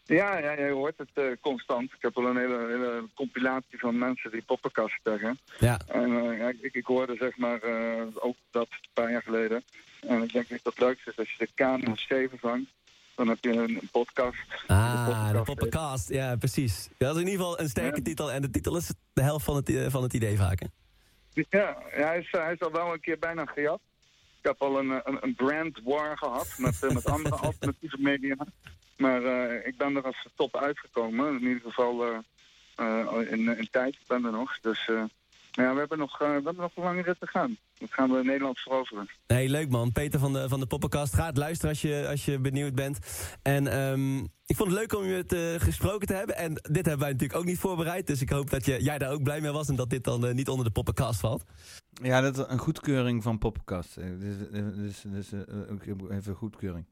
Ja, 0.09 0.37
ja, 0.37 0.51
je 0.51 0.71
hoort 0.71 0.97
het 0.97 1.09
eh, 1.13 1.23
constant. 1.41 1.93
Ik 1.93 2.01
heb 2.01 2.15
wel 2.15 2.25
een 2.25 2.37
hele, 2.37 2.57
hele 2.57 3.03
compilatie 3.13 3.79
van 3.79 3.97
mensen 3.97 4.31
die 4.31 4.41
poppenkast 4.41 4.99
zeggen. 5.03 5.39
Ja. 5.59 5.79
En 5.87 6.17
eh, 6.17 6.37
ja, 6.37 6.47
ik, 6.61 6.73
ik 6.73 6.85
hoorde 6.85 7.15
zeg 7.15 7.37
maar 7.37 7.61
eh, 7.61 8.01
ook 8.13 8.35
dat 8.51 8.67
een 8.71 8.89
paar 8.93 9.11
jaar 9.11 9.21
geleden. 9.21 9.63
En 10.07 10.23
ik 10.23 10.33
denk 10.33 10.49
dat 10.49 10.59
het 10.63 10.79
leukste 10.79 11.09
is 11.09 11.17
als 11.17 11.31
je 11.31 11.45
de 11.45 11.51
K 11.55 11.59
en 11.59 11.95
schreven 11.95 12.37
vangt. 12.39 12.69
Dan 13.15 13.27
heb 13.27 13.37
je 13.41 13.51
een, 13.51 13.79
podcast. 13.91 14.63
Ah, 14.67 15.31
de 15.31 15.41
poppenkast. 15.41 16.09
Ja, 16.09 16.35
precies. 16.35 16.89
Dat 16.97 17.15
is 17.15 17.21
in 17.21 17.27
ieder 17.27 17.45
geval 17.45 17.59
een 17.59 17.69
sterke 17.69 18.01
titel. 18.01 18.31
En 18.31 18.41
de 18.41 18.49
titel 18.49 18.77
is 18.77 18.93
de 19.13 19.21
helft 19.21 19.45
van 19.45 19.55
het, 19.55 19.85
van 19.87 20.03
het 20.03 20.13
idee 20.13 20.37
vaak, 20.37 20.59
hè? 20.59 20.65
Ja, 21.33 21.77
ja 21.97 22.07
hij, 22.07 22.19
is, 22.19 22.27
hij 22.31 22.53
is 22.53 22.59
al 22.59 22.71
wel 22.71 22.93
een 22.93 22.99
keer 22.99 23.19
bijna 23.19 23.45
gejat. 23.45 23.79
Ik 24.41 24.45
heb 24.45 24.61
al 24.61 24.79
een, 24.79 24.89
een, 24.89 25.17
een 25.21 25.35
brand 25.35 25.79
war 25.83 26.17
gehad 26.17 26.55
met, 26.57 26.83
eh, 26.83 26.93
met 26.93 27.05
andere 27.05 27.35
alternatieve 27.47 27.97
media. 27.99 28.35
Maar 28.97 29.23
eh, 29.23 29.67
ik 29.67 29.77
ben 29.77 29.95
er 29.95 30.03
als 30.03 30.27
top 30.35 30.57
uitgekomen. 30.57 31.39
In 31.39 31.47
ieder 31.47 31.61
geval 31.61 32.05
eh, 32.75 33.31
in, 33.31 33.57
in 33.57 33.67
tijd. 33.71 33.93
Ik 33.93 34.07
ben 34.07 34.25
er 34.25 34.31
nog. 34.31 34.59
Dus 34.59 34.89
ja, 35.63 35.73
we 35.73 35.79
hebben 35.79 35.97
nog, 35.97 36.21
eh, 36.21 36.27
we 36.27 36.33
hebben 36.33 36.55
nog 36.55 36.75
een 36.75 36.83
lange 36.83 37.01
rit 37.01 37.19
te 37.19 37.27
gaan. 37.27 37.57
Dat 37.77 37.93
gaan 37.93 38.11
we 38.11 38.23
Nederland 38.23 38.59
veroveren. 38.59 39.09
Nee, 39.27 39.49
leuk 39.49 39.69
man. 39.69 39.91
Peter 39.91 40.19
van 40.19 40.33
de, 40.33 40.49
van 40.49 40.59
de 40.59 40.65
Poppenkast. 40.65 41.13
Ga 41.13 41.25
het 41.25 41.37
luisteren 41.37 41.69
als 41.69 41.81
je, 41.81 42.07
als 42.09 42.25
je 42.25 42.39
benieuwd 42.39 42.75
bent. 42.75 42.99
En 43.41 43.67
ehm, 43.67 44.17
ik 44.45 44.55
vond 44.55 44.69
het 44.69 44.79
leuk 44.79 44.95
om 44.95 45.03
je 45.03 45.13
het 45.13 45.33
eh, 45.33 45.67
gesproken 45.67 46.07
te 46.07 46.13
hebben. 46.13 46.35
En 46.35 46.53
dit 46.53 46.85
hebben 46.85 46.99
wij 46.99 47.11
natuurlijk 47.11 47.39
ook 47.39 47.45
niet 47.45 47.59
voorbereid. 47.59 48.07
Dus 48.07 48.21
ik 48.21 48.29
hoop 48.29 48.49
dat 48.49 48.65
je, 48.65 48.83
jij 48.83 48.97
daar 48.97 49.11
ook 49.11 49.23
blij 49.23 49.41
mee 49.41 49.51
was. 49.51 49.67
En 49.69 49.75
dat 49.75 49.89
dit 49.89 50.03
dan 50.03 50.25
eh, 50.25 50.33
niet 50.33 50.49
onder 50.49 50.65
de 50.65 50.71
Poppenkast 50.71 51.19
valt. 51.19 51.43
Ja, 51.91 52.21
dat 52.21 52.37
is 52.37 52.43
een 52.47 52.59
goedkeuring 52.59 53.23
van 53.23 53.37
Poppenkast. 53.37 53.95
Dus, 53.95 54.37
dus, 54.51 55.01
dus 55.01 55.33
ook 55.69 56.09
even 56.09 56.35
goedkeuring. 56.35 56.85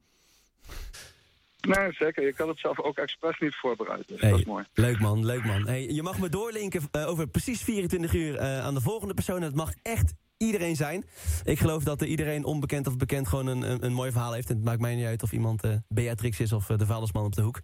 Nee, 1.60 1.92
zeker. 1.92 2.24
Je 2.24 2.32
kan 2.32 2.48
het 2.48 2.58
zelf 2.58 2.80
ook 2.80 2.96
expres 2.96 3.38
niet 3.38 3.54
voorbereiden. 3.54 4.06
Dus 4.06 4.20
Hey, 4.20 4.30
dat 4.30 4.38
is 4.38 4.44
mooi. 4.44 4.64
Leuk 4.74 4.98
man, 5.00 5.24
leuk 5.24 5.44
man. 5.44 5.66
Hey, 5.66 5.88
je 5.88 6.02
mag 6.02 6.18
me 6.18 6.28
doorlinken 6.28 6.82
eh, 6.90 7.08
over 7.08 7.26
precies 7.28 7.62
24 7.62 8.14
uur 8.14 8.36
eh, 8.36 8.60
aan 8.60 8.74
de 8.74 8.80
volgende 8.80 9.14
persoon. 9.14 9.42
Het 9.42 9.54
mag 9.54 9.72
echt 9.82 10.12
iedereen 10.36 10.76
zijn. 10.76 11.04
Ik 11.44 11.58
geloof 11.58 11.84
dat 11.84 12.00
er 12.00 12.06
iedereen 12.06 12.44
onbekend 12.44 12.86
of 12.86 12.96
bekend 12.96 13.28
gewoon 13.28 13.46
een, 13.46 13.62
een, 13.62 13.84
een 13.84 13.92
mooi 13.92 14.10
verhaal 14.10 14.32
heeft. 14.32 14.48
En 14.50 14.56
het 14.56 14.64
maakt 14.64 14.80
mij 14.80 14.94
niet 14.94 15.06
uit 15.06 15.22
of 15.22 15.32
iemand 15.32 15.62
eh, 15.62 15.76
Beatrix 15.88 16.40
is 16.40 16.52
of 16.52 16.66
de 16.66 16.86
vadersman 16.86 17.24
op 17.24 17.34
de 17.34 17.42
hoek. 17.42 17.60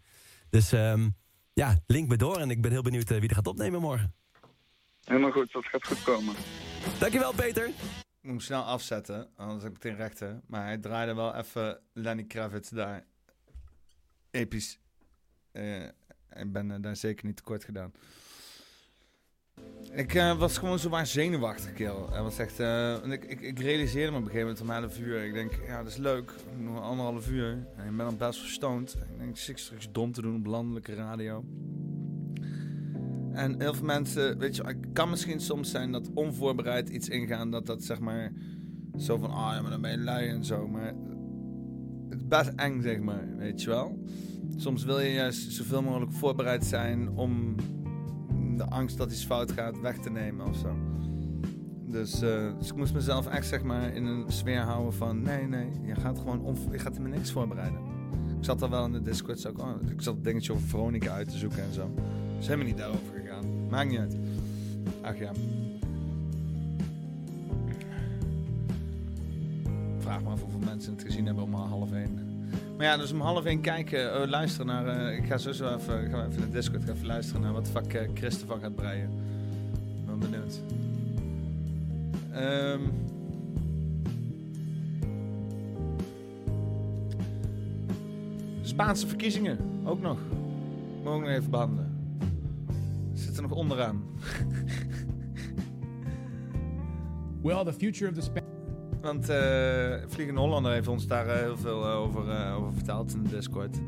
Dus 0.51 0.73
ehm, 0.73 1.09
Ja, 1.53 1.79
link 1.87 2.09
me 2.09 2.17
door 2.17 2.37
en 2.37 2.51
ik 2.51 2.63
ben 2.63 2.71
heel 2.71 2.83
benieuwd 2.83 3.09
wie 3.09 3.29
er 3.29 3.35
gaat 3.35 3.47
opnemen 3.47 3.81
morgen. 3.81 4.15
Helemaal 5.05 5.31
goed, 5.31 5.53
dat 5.53 5.65
gaat 5.67 5.87
goed 5.87 6.03
komen. 6.03 6.35
Dankjewel, 6.99 7.33
Peter. 7.33 7.67
Ik 7.67 7.75
moet 8.21 8.31
hem 8.31 8.41
snel 8.41 8.63
afzetten, 8.63 9.29
anders 9.37 9.63
heb 9.63 9.77
ik 9.77 9.83
meteen 9.83 9.99
rechten. 9.99 10.43
Maar 10.47 10.65
hij 10.65 10.79
draaide 10.79 11.15
wel 11.15 11.35
even 11.35 11.81
Lenny 11.93 12.25
Kravitz 12.25 12.71
daar. 12.71 13.05
Episch. 14.35 14.79
Eh, 15.53 15.83
ik 16.33 16.53
ben 16.53 16.71
eh, 16.71 16.77
daar 16.81 16.97
zeker 16.97 17.27
niet 17.27 17.37
tekort 17.37 17.65
gedaan. 17.65 17.93
Ik 19.93 20.15
eh, 20.15 20.39
was 20.39 20.59
gewoon 20.59 20.79
zo 20.79 20.89
waar 20.89 21.07
zenuwachtig, 21.07 21.73
kerel. 21.73 22.11
Hij 22.11 22.23
was 22.23 22.39
echt, 22.39 22.59
ik, 23.13 23.25
ik, 23.25 23.41
ik 23.41 23.59
realiseerde 23.59 24.11
me 24.11 24.19
op 24.19 24.25
een 24.25 24.31
gegeven 24.31 24.49
moment 24.49 24.61
om 24.61 24.71
11 24.71 24.99
uur. 24.99 25.25
Ik 25.25 25.35
denk, 25.35 25.53
ja, 25.67 25.83
dat 25.83 25.93
is 25.93 25.97
leuk. 25.97 26.33
Nog 26.59 26.81
anderhalf 26.81 27.31
uur. 27.31 27.51
En 27.77 27.89
ik 27.91 27.97
ben 27.97 28.07
dan 28.07 28.17
best 28.17 28.41
verstoned. 28.41 28.95
Ik 28.95 29.19
denk, 29.19 29.39
ik 29.39 29.59
straks 29.59 29.93
dom 29.93 30.13
te 30.13 30.23
doen 30.23 30.37
op 30.37 30.47
landelijke 30.47 30.95
radio. 30.95 31.45
En 33.33 33.61
heel 33.61 33.75
veel 33.75 33.85
mensen, 33.85 34.39
weet 34.39 34.57
je, 34.57 34.65
het 34.65 34.77
kan 34.93 35.11
misschien 35.11 35.41
soms 35.41 35.71
zijn 35.71 35.93
dat 35.93 36.11
onvoorbereid 36.15 36.89
iets 36.89 37.09
ingaan, 37.09 37.51
dat 37.51 37.67
dat 37.67 37.83
zeg 37.85 38.01
maar 38.01 38.33
zo 38.99 39.17
van, 39.17 39.31
ah 39.31 39.53
ja, 39.55 39.61
maar 39.61 39.71
dan 39.71 39.81
ben 39.81 39.91
je 39.91 39.99
lui 39.99 40.29
en 40.29 40.45
zo. 40.45 40.69
Maar 40.69 40.95
best 42.37 42.53
eng, 42.57 42.83
zeg 42.83 43.01
maar, 43.01 43.37
weet 43.37 43.63
je 43.63 43.69
wel. 43.69 43.99
Soms 44.57 44.85
wil 44.85 45.01
je 45.01 45.13
juist 45.13 45.53
zoveel 45.53 45.83
mogelijk 45.83 46.13
voorbereid 46.13 46.65
zijn 46.65 47.09
om 47.09 47.55
de 48.57 48.65
angst 48.65 48.97
dat 48.99 49.13
iets 49.13 49.25
fout 49.25 49.53
gaat 49.53 49.81
weg 49.81 49.99
te 49.99 50.11
nemen 50.11 50.47
of 50.47 50.57
zo. 50.57 50.77
Dus, 51.87 52.23
eh, 52.23 52.59
dus 52.59 52.69
ik 52.69 52.77
moest 52.77 52.95
mezelf 52.95 53.27
echt 53.27 53.47
zeg 53.47 53.63
maar 53.63 53.95
in 53.95 54.05
een 54.05 54.25
sfeer 54.27 54.61
houden 54.61 54.95
van 54.95 55.23
nee, 55.23 55.47
nee, 55.47 55.67
je 55.83 55.95
gaat 55.95 56.19
gewoon 56.19 56.41
onvo- 56.41 56.73
je 56.73 56.79
gaat 56.79 56.99
me 56.99 57.09
niks 57.09 57.33
voorbereiden. 57.33 57.79
Ik 58.39 58.45
zat 58.45 58.63
al 58.63 58.71
wel 58.71 58.85
in 58.85 58.93
de 58.93 59.03
Discord, 59.03 59.41
zo, 59.41 59.53
oh, 59.57 59.71
ik 59.91 60.03
zat 60.03 60.15
het 60.15 60.25
dingetje 60.25 60.53
over 60.53 60.69
Veronica 60.69 61.13
uit 61.13 61.31
te 61.31 61.39
zoeken 61.39 61.63
en 61.63 61.73
zo. 61.73 61.95
is 62.39 62.47
helemaal 62.47 62.67
niet 62.67 62.77
daarover 62.77 63.21
gegaan. 63.23 63.69
Maakt 63.69 63.91
niet 63.91 63.99
uit. 63.99 64.17
Ach 65.03 65.19
ja. 65.19 65.31
Vraag 70.05 70.23
me 70.23 70.29
af 70.29 70.41
hoeveel 70.41 70.61
mensen 70.65 70.93
het 70.93 71.03
gezien 71.03 71.27
hebben 71.27 71.45
om 71.45 71.55
half 71.55 71.93
één. 71.93 72.19
Maar 72.77 72.87
ja, 72.87 72.97
dus 72.97 73.13
om 73.13 73.21
half 73.21 73.45
één 73.45 73.61
kijken, 73.61 74.13
eh, 74.13 74.29
luisteren 74.29 74.67
naar... 74.67 74.87
eh, 74.87 75.17
ik 75.17 75.27
ga 75.27 75.39
sowieso 75.39 75.75
even, 75.75 76.05
ik 76.05 76.11
ga 76.11 76.27
even 76.27 76.41
de 76.41 76.51
Discord 76.51 76.89
even 76.89 77.07
luisteren 77.07 77.43
naar 77.43 77.53
wat 77.53 77.69
fuck 77.69 77.95
eh, 77.95 78.09
Chris 78.15 78.41
ervan 78.41 78.61
gaat 78.61 78.75
breien. 78.75 79.11
Ben 80.07 80.19
benieuwd. 80.19 80.61
Ehm 82.33 82.81
Spaanse 88.63 89.07
verkiezingen, 89.07 89.59
ook 89.85 90.01
nog. 90.01 90.19
Ook 91.05 91.21
nog 91.21 91.29
even 91.29 91.51
behandelen. 91.51 91.93
Zit 93.13 93.37
er 93.37 93.43
nog 93.43 93.53
onderaan. 93.53 94.03
Well, 97.43 97.65
the 97.65 97.73
future 97.73 98.09
of 98.09 98.15
the 98.15 98.23
Spanish. 98.23 98.44
Want 99.05 99.29
eh 99.29 99.95
Vliegende 100.07 100.41
Hollander 100.41 100.73
heeft 100.73 100.89
ons 100.89 101.07
daar 101.07 101.27
eh, 101.27 101.37
heel 101.37 101.57
veel 101.57 101.85
eh, 101.85 101.97
over, 101.97 102.53
over 102.55 102.73
verteld 102.73 103.15
in 103.15 103.23
de 103.23 103.29
Discord. 103.29 103.81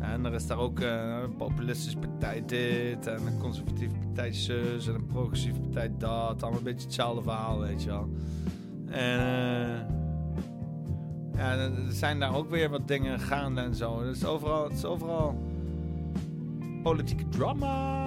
En 0.00 0.24
er 0.24 0.34
is 0.34 0.46
daar 0.46 0.58
ook 0.58 0.80
een 0.80 1.36
populistische 1.36 1.98
partij 1.98 2.42
dit 2.46 3.06
en 3.06 3.26
een 3.26 3.38
conservatieve 3.38 3.94
partij 3.98 4.32
zus 4.32 4.86
en 4.86 4.94
een 4.94 5.06
progressieve 5.06 5.60
partij 5.60 5.90
dat. 5.98 6.42
Allemaal 6.42 6.58
een 6.58 6.64
beetje 6.64 6.86
hetzelfde 6.86 7.22
verhaal, 7.22 7.60
weet 7.60 7.82
je 7.82 7.88
wel. 7.90 8.08
En 8.86 9.86
ja, 11.36 11.56
er 11.56 11.72
zijn 11.88 12.20
daar 12.20 12.34
ook 12.34 12.50
weer 12.50 12.70
wat 12.70 12.88
dingen 12.88 13.20
gaande 13.20 13.60
en 13.60 13.74
zo. 13.74 14.00
Is 14.00 14.24
overal, 14.24 14.64
het 14.64 14.72
is 14.72 14.84
overal 14.84 15.38
politieke 16.82 17.28
drama. 17.28 18.06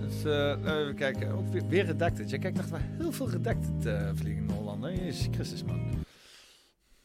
Dus 0.00 0.24
even 0.24 0.94
kijken. 0.94 1.32
Ook 1.32 1.48
weer, 1.48 1.66
weer 1.68 1.84
redacted. 1.84 2.30
Je 2.30 2.38
kijkt 2.38 2.58
echt 2.58 2.70
wel 2.70 2.80
heel 2.98 3.12
veel 3.12 3.30
redacted 3.30 3.86
uh, 3.86 4.08
Vliegende 4.14 4.52
Christus, 4.96 5.62
man. 5.62 6.04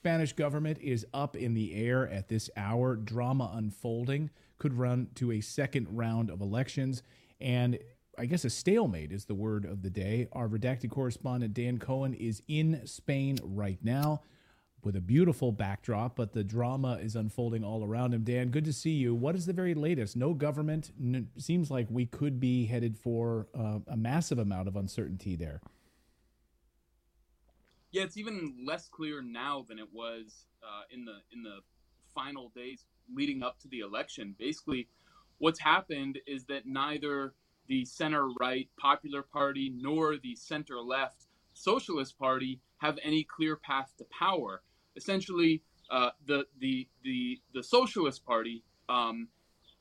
Spanish 0.01 0.33
government 0.33 0.77
is 0.81 1.05
up 1.13 1.35
in 1.35 1.53
the 1.53 1.73
air 1.75 2.07
at 2.07 2.27
this 2.27 2.49
hour. 2.57 2.95
Drama 2.95 3.51
unfolding 3.55 4.29
could 4.57 4.73
run 4.73 5.07
to 5.15 5.31
a 5.31 5.41
second 5.41 5.87
round 5.89 6.29
of 6.29 6.41
elections. 6.41 7.03
And 7.39 7.79
I 8.17 8.25
guess 8.25 8.45
a 8.45 8.49
stalemate 8.49 9.11
is 9.11 9.25
the 9.25 9.35
word 9.35 9.65
of 9.65 9.81
the 9.81 9.89
day. 9.89 10.27
Our 10.31 10.47
redacted 10.47 10.89
correspondent 10.89 11.53
Dan 11.53 11.77
Cohen 11.77 12.13
is 12.13 12.41
in 12.47 12.85
Spain 12.85 13.37
right 13.43 13.79
now 13.83 14.21
with 14.83 14.95
a 14.95 15.01
beautiful 15.01 15.51
backdrop, 15.51 16.15
but 16.15 16.33
the 16.33 16.43
drama 16.43 16.99
is 17.01 17.15
unfolding 17.15 17.63
all 17.63 17.83
around 17.83 18.13
him. 18.13 18.23
Dan, 18.23 18.49
good 18.49 18.65
to 18.65 18.73
see 18.73 18.91
you. 18.91 19.15
What 19.15 19.35
is 19.35 19.45
the 19.47 19.53
very 19.53 19.73
latest? 19.73 20.15
No 20.15 20.33
government. 20.33 20.91
N- 21.01 21.29
seems 21.37 21.71
like 21.71 21.87
we 21.89 22.05
could 22.05 22.39
be 22.39 22.65
headed 22.65 22.97
for 22.97 23.47
uh, 23.57 23.79
a 23.87 23.97
massive 23.97 24.37
amount 24.37 24.67
of 24.67 24.75
uncertainty 24.75 25.35
there. 25.35 25.61
Yeah, 27.95 28.03
it's 28.03 28.17
even 28.17 28.53
less 28.67 28.89
clear 28.89 29.21
now 29.21 29.65
than 29.69 29.79
it 29.79 29.87
was 29.93 30.47
uh, 30.61 30.81
in 30.91 31.05
the 31.05 31.19
in 31.31 31.43
the 31.43 31.59
final 32.13 32.51
days 32.53 32.83
leading 33.15 33.41
up 33.41 33.57
to 33.61 33.69
the 33.69 33.79
election. 33.79 34.35
Basically, 34.37 34.89
what's 35.37 35.61
happened 35.61 36.19
is 36.27 36.43
that 36.47 36.65
neither 36.65 37.35
the 37.69 37.85
center 37.85 38.27
right 38.37 38.67
Popular 38.77 39.21
Party 39.21 39.71
nor 39.73 40.17
the 40.17 40.35
center 40.35 40.81
left 40.81 41.27
Socialist 41.53 42.19
Party 42.19 42.59
have 42.79 42.99
any 43.01 43.23
clear 43.23 43.55
path 43.55 43.93
to 43.97 44.03
power. 44.19 44.61
Essentially, 44.97 45.63
uh, 45.89 46.09
the 46.25 46.47
the 46.59 46.89
the 47.05 47.39
the 47.53 47.63
Socialist 47.63 48.25
Party 48.25 48.61
um, 48.89 49.29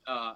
uh, 0.07 0.35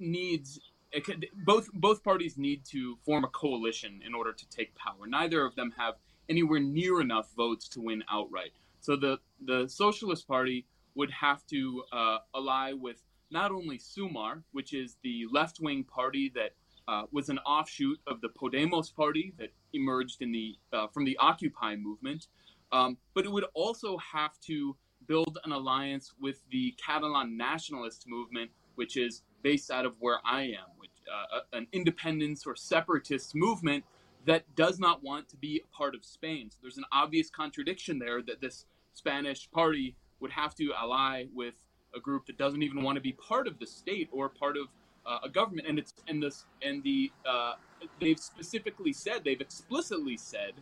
needs 0.00 0.58
could, 1.04 1.28
both 1.44 1.68
both 1.72 2.02
parties 2.02 2.36
need 2.36 2.64
to 2.64 2.96
form 3.06 3.22
a 3.22 3.28
coalition 3.28 4.02
in 4.04 4.12
order 4.12 4.32
to 4.32 4.48
take 4.48 4.74
power. 4.74 5.06
Neither 5.06 5.44
of 5.44 5.54
them 5.54 5.72
have 5.78 5.94
anywhere 6.30 6.60
near 6.60 7.00
enough 7.00 7.28
votes 7.36 7.68
to 7.68 7.80
win 7.80 8.02
outright. 8.10 8.52
So 8.80 8.96
the 8.96 9.18
the 9.44 9.68
Socialist 9.68 10.26
Party 10.26 10.64
would 10.94 11.10
have 11.10 11.46
to 11.46 11.82
uh, 11.92 12.18
ally 12.34 12.72
with 12.72 13.02
not 13.30 13.50
only 13.52 13.78
Sumar, 13.78 14.42
which 14.52 14.72
is 14.72 14.96
the 15.02 15.26
left 15.30 15.60
wing 15.60 15.84
party 15.84 16.32
that 16.34 16.52
uh, 16.88 17.02
was 17.12 17.28
an 17.28 17.38
offshoot 17.40 17.98
of 18.06 18.20
the 18.20 18.28
Podemos 18.28 18.94
party 18.94 19.32
that 19.38 19.50
emerged 19.72 20.22
in 20.22 20.32
the 20.32 20.56
uh, 20.72 20.86
from 20.88 21.04
the 21.04 21.16
Occupy 21.18 21.76
movement, 21.76 22.28
um, 22.72 22.96
but 23.14 23.24
it 23.24 23.32
would 23.32 23.46
also 23.54 23.98
have 23.98 24.38
to 24.40 24.76
build 25.06 25.38
an 25.44 25.52
alliance 25.52 26.12
with 26.20 26.40
the 26.50 26.74
Catalan 26.84 27.36
nationalist 27.36 28.04
movement, 28.06 28.50
which 28.74 28.96
is 28.96 29.22
based 29.42 29.70
out 29.70 29.86
of 29.86 29.94
where 29.98 30.20
I 30.24 30.42
am, 30.42 30.68
which 30.78 30.90
uh, 31.10 31.40
an 31.52 31.66
independence 31.72 32.46
or 32.46 32.54
separatist 32.54 33.34
movement 33.34 33.84
that 34.26 34.44
does 34.54 34.78
not 34.78 35.02
want 35.02 35.28
to 35.30 35.36
be 35.36 35.62
a 35.64 35.76
part 35.76 35.94
of 35.94 36.04
Spain. 36.04 36.50
So 36.50 36.58
there's 36.62 36.78
an 36.78 36.84
obvious 36.92 37.30
contradiction 37.30 37.98
there 37.98 38.22
that 38.22 38.40
this 38.40 38.66
Spanish 38.94 39.50
party 39.50 39.96
would 40.20 40.30
have 40.30 40.54
to 40.56 40.72
ally 40.74 41.24
with 41.34 41.54
a 41.94 42.00
group 42.00 42.26
that 42.26 42.38
doesn't 42.38 42.62
even 42.62 42.82
want 42.82 42.96
to 42.96 43.00
be 43.00 43.12
part 43.12 43.46
of 43.46 43.58
the 43.58 43.66
state 43.66 44.08
or 44.12 44.28
part 44.28 44.56
of 44.56 44.66
uh, 45.06 45.18
a 45.24 45.28
government. 45.28 45.66
And 45.68 45.78
it's 45.78 45.94
and 46.08 46.22
this 46.22 46.44
and 46.62 46.82
the 46.82 47.10
uh, 47.26 47.54
they've 48.00 48.18
specifically 48.18 48.92
said 48.92 49.24
they've 49.24 49.40
explicitly 49.40 50.16
said 50.16 50.52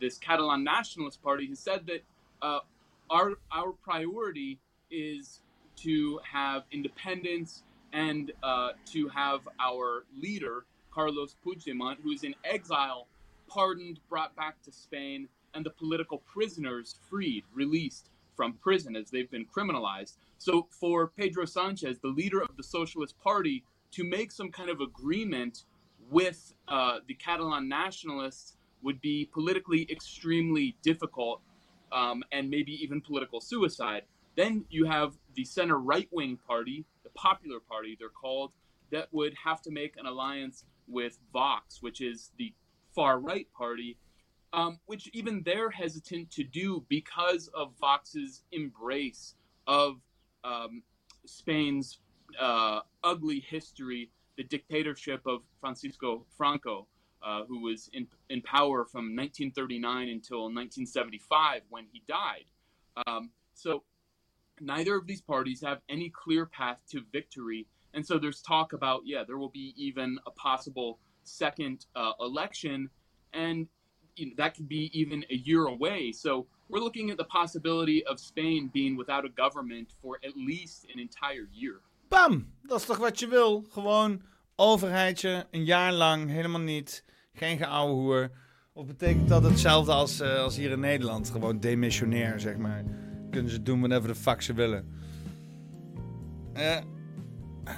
this 0.00 0.18
Catalan 0.18 0.64
Nationalist 0.64 1.22
Party 1.22 1.46
has 1.48 1.58
said 1.58 1.86
that 1.86 2.02
uh, 2.42 2.60
our 3.10 3.34
our 3.52 3.72
priority 3.72 4.58
is 4.90 5.40
to 5.76 6.20
have 6.30 6.64
independence 6.72 7.62
and 7.92 8.32
uh, 8.42 8.70
to 8.86 9.08
have 9.08 9.48
our 9.60 10.04
leader 10.20 10.64
Carlos 10.98 11.36
Puigdemont, 11.46 11.96
who 12.02 12.10
is 12.10 12.24
in 12.24 12.34
exile, 12.44 13.06
pardoned, 13.48 14.00
brought 14.08 14.34
back 14.34 14.60
to 14.62 14.72
Spain, 14.72 15.28
and 15.54 15.64
the 15.64 15.70
political 15.70 16.18
prisoners 16.18 16.96
freed, 17.08 17.44
released 17.54 18.10
from 18.34 18.54
prison 18.54 18.96
as 18.96 19.08
they've 19.08 19.30
been 19.30 19.46
criminalized. 19.46 20.16
So 20.38 20.66
for 20.70 21.06
Pedro 21.06 21.44
Sanchez, 21.44 22.00
the 22.00 22.08
leader 22.08 22.42
of 22.42 22.56
the 22.56 22.64
Socialist 22.64 23.14
Party, 23.20 23.62
to 23.92 24.02
make 24.02 24.32
some 24.32 24.50
kind 24.50 24.70
of 24.70 24.80
agreement 24.80 25.66
with 26.10 26.52
uh, 26.66 26.98
the 27.06 27.14
Catalan 27.14 27.68
nationalists 27.68 28.56
would 28.82 29.00
be 29.00 29.30
politically 29.32 29.86
extremely 29.92 30.76
difficult 30.82 31.40
um, 31.92 32.24
and 32.32 32.50
maybe 32.50 32.72
even 32.72 33.00
political 33.00 33.40
suicide. 33.40 34.02
Then 34.34 34.64
you 34.68 34.84
have 34.86 35.14
the 35.36 35.44
center 35.44 35.78
right 35.78 36.08
wing 36.10 36.40
party, 36.44 36.84
the 37.04 37.10
Popular 37.10 37.60
Party, 37.60 37.96
they're 37.96 38.08
called, 38.08 38.50
that 38.90 39.06
would 39.12 39.34
have 39.44 39.62
to 39.62 39.70
make 39.70 39.96
an 39.96 40.06
alliance 40.06 40.64
with 40.88 41.18
Vox, 41.32 41.82
which 41.82 42.00
is 42.00 42.30
the 42.38 42.52
far 42.94 43.18
right 43.20 43.46
party, 43.56 43.96
um, 44.52 44.78
which 44.86 45.08
even 45.12 45.42
they're 45.44 45.70
hesitant 45.70 46.30
to 46.32 46.44
do 46.44 46.84
because 46.88 47.48
of 47.54 47.72
Vox's 47.80 48.42
embrace 48.52 49.34
of 49.66 50.00
um, 50.44 50.82
Spain's 51.26 52.00
uh, 52.40 52.80
ugly 53.04 53.40
history, 53.40 54.10
the 54.36 54.44
dictatorship 54.44 55.20
of 55.26 55.42
Francisco 55.60 56.24
Franco, 56.36 56.86
uh, 57.22 57.44
who 57.46 57.60
was 57.60 57.90
in, 57.92 58.06
in 58.30 58.40
power 58.42 58.84
from 58.84 59.16
1939 59.16 60.08
until 60.08 60.44
1975 60.44 61.62
when 61.68 61.86
he 61.92 62.02
died. 62.06 62.44
Um, 63.06 63.30
so 63.54 63.82
neither 64.60 64.96
of 64.96 65.06
these 65.06 65.20
parties 65.20 65.60
have 65.62 65.80
any 65.88 66.10
clear 66.10 66.46
path 66.46 66.78
to 66.90 67.02
victory. 67.12 67.66
And 67.98 68.06
so 68.06 68.16
there's 68.16 68.40
talk 68.40 68.74
about, 68.74 69.00
yeah, 69.04 69.24
there 69.26 69.38
will 69.38 69.50
be 69.64 69.74
even 69.76 70.20
a 70.24 70.30
possible 70.30 70.98
second 71.24 71.86
uh, 71.96 72.12
election, 72.20 72.90
and 73.32 73.66
you 74.14 74.26
know, 74.26 74.34
that 74.36 74.54
could 74.54 74.68
be 74.68 74.88
even 74.92 75.24
a 75.30 75.34
year 75.34 75.66
away. 75.66 76.12
So 76.12 76.46
we're 76.68 76.78
looking 76.78 77.10
at 77.10 77.16
the 77.16 77.24
possibility 77.24 78.06
of 78.06 78.20
Spain 78.20 78.70
being 78.72 78.96
without 78.96 79.24
a 79.24 79.28
government 79.42 79.88
for 80.00 80.18
at 80.22 80.36
least 80.36 80.86
an 80.94 81.00
entire 81.00 81.48
year. 81.52 81.80
Bam! 82.08 82.46
Dat 82.62 82.80
is 82.80 82.86
toch 82.86 82.98
wat 82.98 83.18
je 83.18 83.28
wil? 83.28 83.64
Gewoon 83.70 84.22
overheidje, 84.56 85.46
een 85.50 85.64
jaar 85.64 85.92
lang, 85.92 86.28
helemaal 86.30 86.60
niet. 86.60 87.04
Geen 87.32 87.58
geouwe 87.58 87.92
hoer. 87.92 88.30
Of 88.72 88.86
betekent 88.86 89.28
dat 89.28 89.42
hetzelfde 89.42 89.92
als, 89.92 90.20
eh, 90.20 90.38
als 90.38 90.56
hier 90.56 90.70
in 90.70 90.80
Nederland? 90.80 91.30
Gewoon 91.30 91.60
demissionair, 91.60 92.40
zeg 92.40 92.56
maar. 92.56 92.84
Kunnen 93.30 93.50
ze 93.50 93.62
doen 93.62 93.80
whatever 93.80 94.08
de 94.08 94.14
fuck 94.14 94.42
ze 94.42 94.52
willen. 94.52 94.96
Eh, 96.52 96.76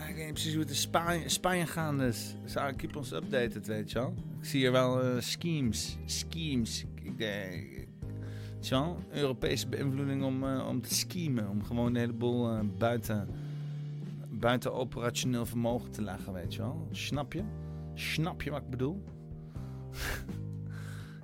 ik 0.09 0.15
weet 0.15 0.25
niet 0.25 0.33
precies 0.33 0.53
hoe 0.53 0.61
het 0.61 0.71
in 0.71 0.77
Spanje, 0.77 1.29
Spanje 1.29 1.67
gaande. 1.67 2.13
Zou 2.45 2.69
ik 2.69 2.77
keep 2.77 2.97
ons 2.97 3.13
updated, 3.13 3.67
weet 3.67 3.91
je 3.91 3.99
wel? 3.99 4.15
Ik 4.41 4.45
zie 4.45 4.61
hier 4.61 4.73
wel 4.73 5.03
eh, 5.03 5.21
schemes. 5.21 5.97
Schemes. 6.05 6.85
Ik 7.03 7.19
denk... 7.19 7.79
Wel? 8.69 8.99
Europese 9.11 9.69
beïnvloeding 9.69 10.23
om, 10.23 10.45
eh, 10.45 10.67
om 10.69 10.81
te 10.83 10.95
schemen. 10.95 11.49
Om 11.49 11.65
gewoon 11.65 11.87
een 11.87 11.97
heleboel 11.97 12.51
eh, 12.51 12.61
buiten, 12.79 13.29
buiten 14.31 14.73
operationeel 14.73 15.47
vermogen 15.47 15.91
te 15.91 16.03
leggen, 16.03 16.33
weet 16.33 16.55
je 16.55 16.61
wel? 16.61 16.89
Snap 16.91 17.33
je? 17.33 17.43
Snap 17.95 18.43
je 18.43 18.51
wat 18.51 18.61
ik 18.63 18.71
bedoel? 18.71 19.03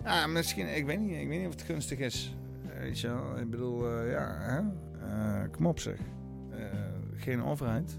ja, 0.05 0.27
misschien... 0.37 0.77
Ik 0.77 0.87
weet 0.87 1.01
niet, 1.01 1.17
ik 1.17 1.29
weet 1.29 1.39
niet 1.39 1.47
of 1.49 1.53
het 1.53 1.63
gunstig 1.63 1.99
is. 1.99 2.35
Eh, 2.69 2.81
Weet 2.81 3.01
je 3.01 3.09
wel? 3.09 3.39
Ik 3.39 3.51
bedoel, 3.51 3.91
eh, 3.91 4.11
ja, 4.11 4.37
hè? 4.39 4.61
Eh, 5.09 5.51
kom 5.51 5.67
op 5.67 5.81
zeg. 5.81 5.99
Eh, 6.51 6.59
geen 7.17 7.43
overheid. 7.43 7.99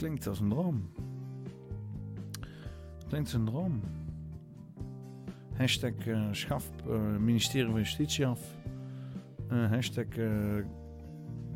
Klinkt 0.00 0.26
als 0.26 0.40
een 0.40 0.48
droom. 0.48 0.90
Klinkt 3.08 3.26
als 3.26 3.32
een 3.32 3.44
droom. 3.44 3.80
Hashtag 5.56 6.06
eh, 6.06 6.28
schaf 6.30 6.70
eh, 6.88 7.16
ministerie 7.16 7.70
van 7.70 7.80
Justitie 7.80 8.26
af. 8.26 8.40
Eh, 9.48 9.70
hashtag 9.70 10.06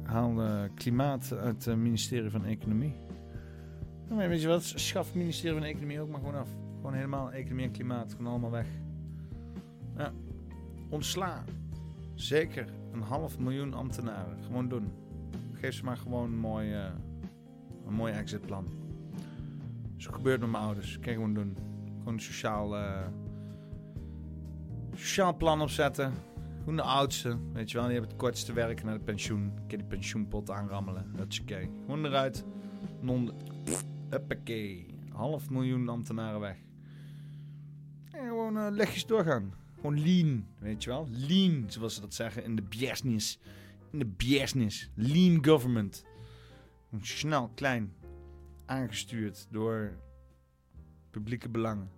haal 0.03 0.69
klimaat 0.75 1.33
uit 1.33 1.65
het 1.65 1.77
ministerie 1.77 2.31
van 2.31 2.45
Economie. 2.45 2.93
Maar 4.09 4.29
weet 4.29 4.41
je 4.41 4.49
wat? 4.49 4.63
Schaf 4.63 5.15
ministerie 5.15 5.59
van 5.59 5.67
Economie 5.67 6.01
ook 6.01 6.09
maar 6.09 6.21
gewoon 6.21 6.35
af. 6.35 6.49
Gewoon 6.77 6.95
helemaal 6.95 7.33
economie 7.33 7.65
en 7.65 7.73
klimaat. 7.73 8.13
Gewoon 8.13 8.31
allemaal 8.31 8.51
weg. 8.51 8.67
Ja. 9.97 10.13
Ontsla. 10.91 11.45
Zeker 12.15 12.67
een 12.93 13.03
half 13.03 13.39
miljoen 13.39 13.75
ambtenaren. 13.75 14.43
Gewoon 14.43 14.69
doen. 14.69 14.93
Geef 15.53 15.75
ze 15.75 15.85
maar 15.85 15.97
gewoon 15.97 16.37
mooi, 16.37 16.75
een 17.87 17.95
mooi 17.95 18.13
exitplan. 18.13 18.67
Zo 19.97 20.13
gebeurt 20.13 20.41
met 20.41 20.51
mijn 20.51 20.65
ouders. 20.65 20.99
Je 21.01 21.13
gewoon 21.13 21.35
doen. 21.35 21.57
Gewoon 21.99 22.15
een 22.15 22.21
sociaal, 22.21 22.77
eh, 22.77 23.07
sociaal 24.95 25.37
plan 25.37 25.61
opzetten. 25.61 26.13
Gewoon 26.59 26.77
de 26.77 26.83
oudste. 26.83 27.39
Weet 27.53 27.71
je 27.71 27.77
wel, 27.77 27.87
die 27.87 27.93
hebben 27.93 28.11
het 28.11 28.21
kortste 28.21 28.53
werken 28.53 28.87
naar 28.87 28.99
de 28.99 29.05
pensioen. 29.05 29.53
Kan 29.55 29.79
die 29.79 29.87
pensioenpot 29.87 30.51
aanrammelen. 30.51 31.13
Dat 31.17 31.27
is 31.29 31.41
oké. 31.41 31.69
Gewoon 31.81 32.05
eruit. 32.05 32.45
Non. 33.01 33.33
Half 35.13 35.51
miljoen 35.51 35.89
ambtenaren 35.89 36.41
weg. 36.41 36.57
En 38.11 38.29
gewoon 38.29 38.59
eh, 38.59 38.67
lichtjes 38.71 39.07
doorgaan. 39.07 39.55
Gewoon 39.75 40.03
lean, 40.03 40.47
weet 40.59 40.85
je 40.85 40.91
wel? 40.91 41.09
Lean, 41.11 41.65
zoals 41.67 41.95
ze 41.95 42.01
dat 42.01 42.15
zeggen 42.15 42.45
in 42.45 42.57
de 42.57 42.63
business. 42.63 43.39
In 43.93 43.99
de 43.99 44.07
business. 44.17 44.91
Lean 44.95 45.45
government. 45.45 46.05
Snel, 47.01 47.51
klein. 47.55 47.95
Aangestuurd 48.67 49.47
door 49.51 49.97
publieke 51.11 51.49
belangen. 51.49 51.91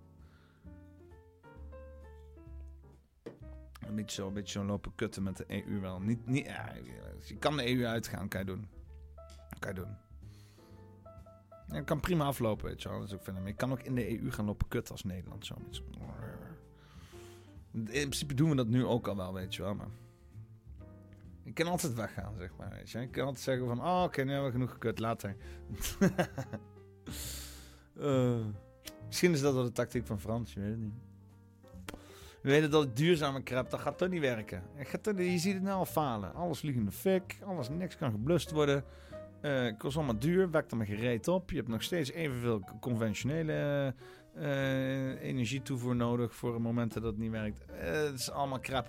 Een 3.87 3.95
beetje 3.95 4.21
zo, 4.21 4.27
een 4.27 4.33
beetje 4.33 4.59
zo 4.59 4.65
lopen 4.65 4.95
kutten 4.95 5.23
met 5.23 5.37
de 5.37 5.45
EU 5.65 5.79
wel. 5.79 5.99
Niet, 6.01 6.27
niet, 6.27 6.45
je 7.25 7.35
kan 7.39 7.57
de 7.57 7.75
EU 7.75 7.85
uitgaan, 7.85 8.27
kan 8.27 8.39
je 8.39 8.45
doen. 8.45 8.67
Kan 9.59 9.73
je 9.73 9.85
doen. 9.85 9.95
Kan 11.85 11.99
prima 11.99 12.25
aflopen, 12.25 12.65
weet 12.65 12.81
je 12.81 12.89
wel. 12.89 12.99
Dat 12.99 13.09
je 13.45 13.53
kan 13.53 13.71
ook 13.71 13.81
in 13.81 13.95
de 13.95 14.21
EU 14.21 14.31
gaan 14.31 14.45
lopen 14.45 14.67
kutten 14.67 14.91
als 14.93 15.03
Nederland. 15.03 15.45
Zo- 15.45 15.55
In 17.71 17.83
principe 17.83 18.33
doen 18.33 18.49
we 18.49 18.55
dat 18.55 18.67
nu 18.67 18.85
ook 18.85 19.07
al 19.07 19.15
wel, 19.15 19.33
weet 19.33 19.55
je 19.55 19.61
wel. 19.61 19.75
Maar 19.75 19.87
ik 21.47 21.53
kan 21.53 21.67
altijd 21.67 21.93
weggaan, 21.93 22.33
zeg 22.37 22.49
maar. 22.57 22.69
Weet 22.69 22.89
je. 22.89 22.99
Ik 22.99 23.11
kan 23.11 23.25
altijd 23.25 23.43
zeggen 23.43 23.67
van, 23.67 23.81
oh, 23.81 24.03
oké, 24.03 24.23
nu 24.23 24.31
hebben 24.31 24.47
we 24.47 24.53
genoeg 24.53 24.71
gekut, 24.71 24.99
later. 24.99 25.35
Eh, 27.99 28.45
misschien 29.05 29.31
is 29.31 29.41
dat 29.41 29.53
wel 29.53 29.63
de 29.63 29.71
tactiek 29.71 30.05
van 30.05 30.19
Frans, 30.19 30.53
je 30.53 30.59
weet 30.59 30.69
het 30.69 30.79
niet. 30.79 30.93
We 32.41 32.49
weten 32.49 32.71
dat 32.71 32.83
het 32.83 32.97
duurzame 32.97 33.43
crap, 33.43 33.69
dat 33.69 33.79
gaat 33.79 33.97
toch 33.97 34.09
niet 34.09 34.21
werken. 34.21 34.63
Gaat 34.75 35.03
toch 35.03 35.17
je 35.17 35.37
ziet 35.37 35.53
het 35.53 35.63
nou 35.63 35.77
al 35.77 35.85
falen. 35.85 36.33
Alles 36.33 36.59
vliegt 36.59 36.77
in 36.77 36.85
de 36.85 36.91
fik, 36.91 37.37
alles, 37.45 37.69
niks 37.69 37.97
kan 37.97 38.11
geblust 38.11 38.51
worden. 38.51 38.83
Eh 39.41 39.77
kost 39.77 39.97
allemaal 39.97 40.19
duur, 40.19 40.51
wekt 40.51 40.71
er 40.71 40.77
maar 40.77 40.85
gereed 40.85 41.27
op. 41.27 41.49
Je 41.49 41.55
hebt 41.55 41.67
nog 41.67 41.83
steeds 41.83 42.11
evenveel 42.11 42.63
conventionele 42.79 43.93
eh, 44.33 45.21
energietoevoer 45.21 45.95
nodig 45.95 46.35
voor 46.35 46.55
een 46.55 46.61
moment 46.61 46.93
dat 46.93 47.03
het 47.03 47.17
niet 47.17 47.31
werkt. 47.31 47.65
Het 47.71 48.19
is 48.19 48.31
allemaal 48.31 48.59
crap. 48.59 48.87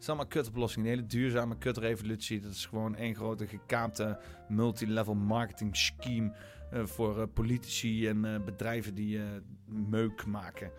Is 0.00 0.08
allemaal. 0.08 0.26
De 0.28 0.80
hele 0.82 1.06
duurzame 1.06 1.58
kutrevolutie, 1.58 2.40
dat 2.40 2.52
is 2.52 2.66
gewoon 2.66 2.96
één 2.96 3.14
grote 3.14 3.46
gekaapte 3.46 4.18
multilevel 4.48 5.14
marketing 5.14 5.76
scheme 5.76 6.32
eh, 6.70 6.84
voor 6.84 7.20
eh, 7.20 7.26
politici 7.34 8.08
en 8.08 8.24
eh, 8.24 8.44
bedrijven 8.44 8.94
die 8.94 9.20
meuk 9.66 10.26
maken. 10.26 10.70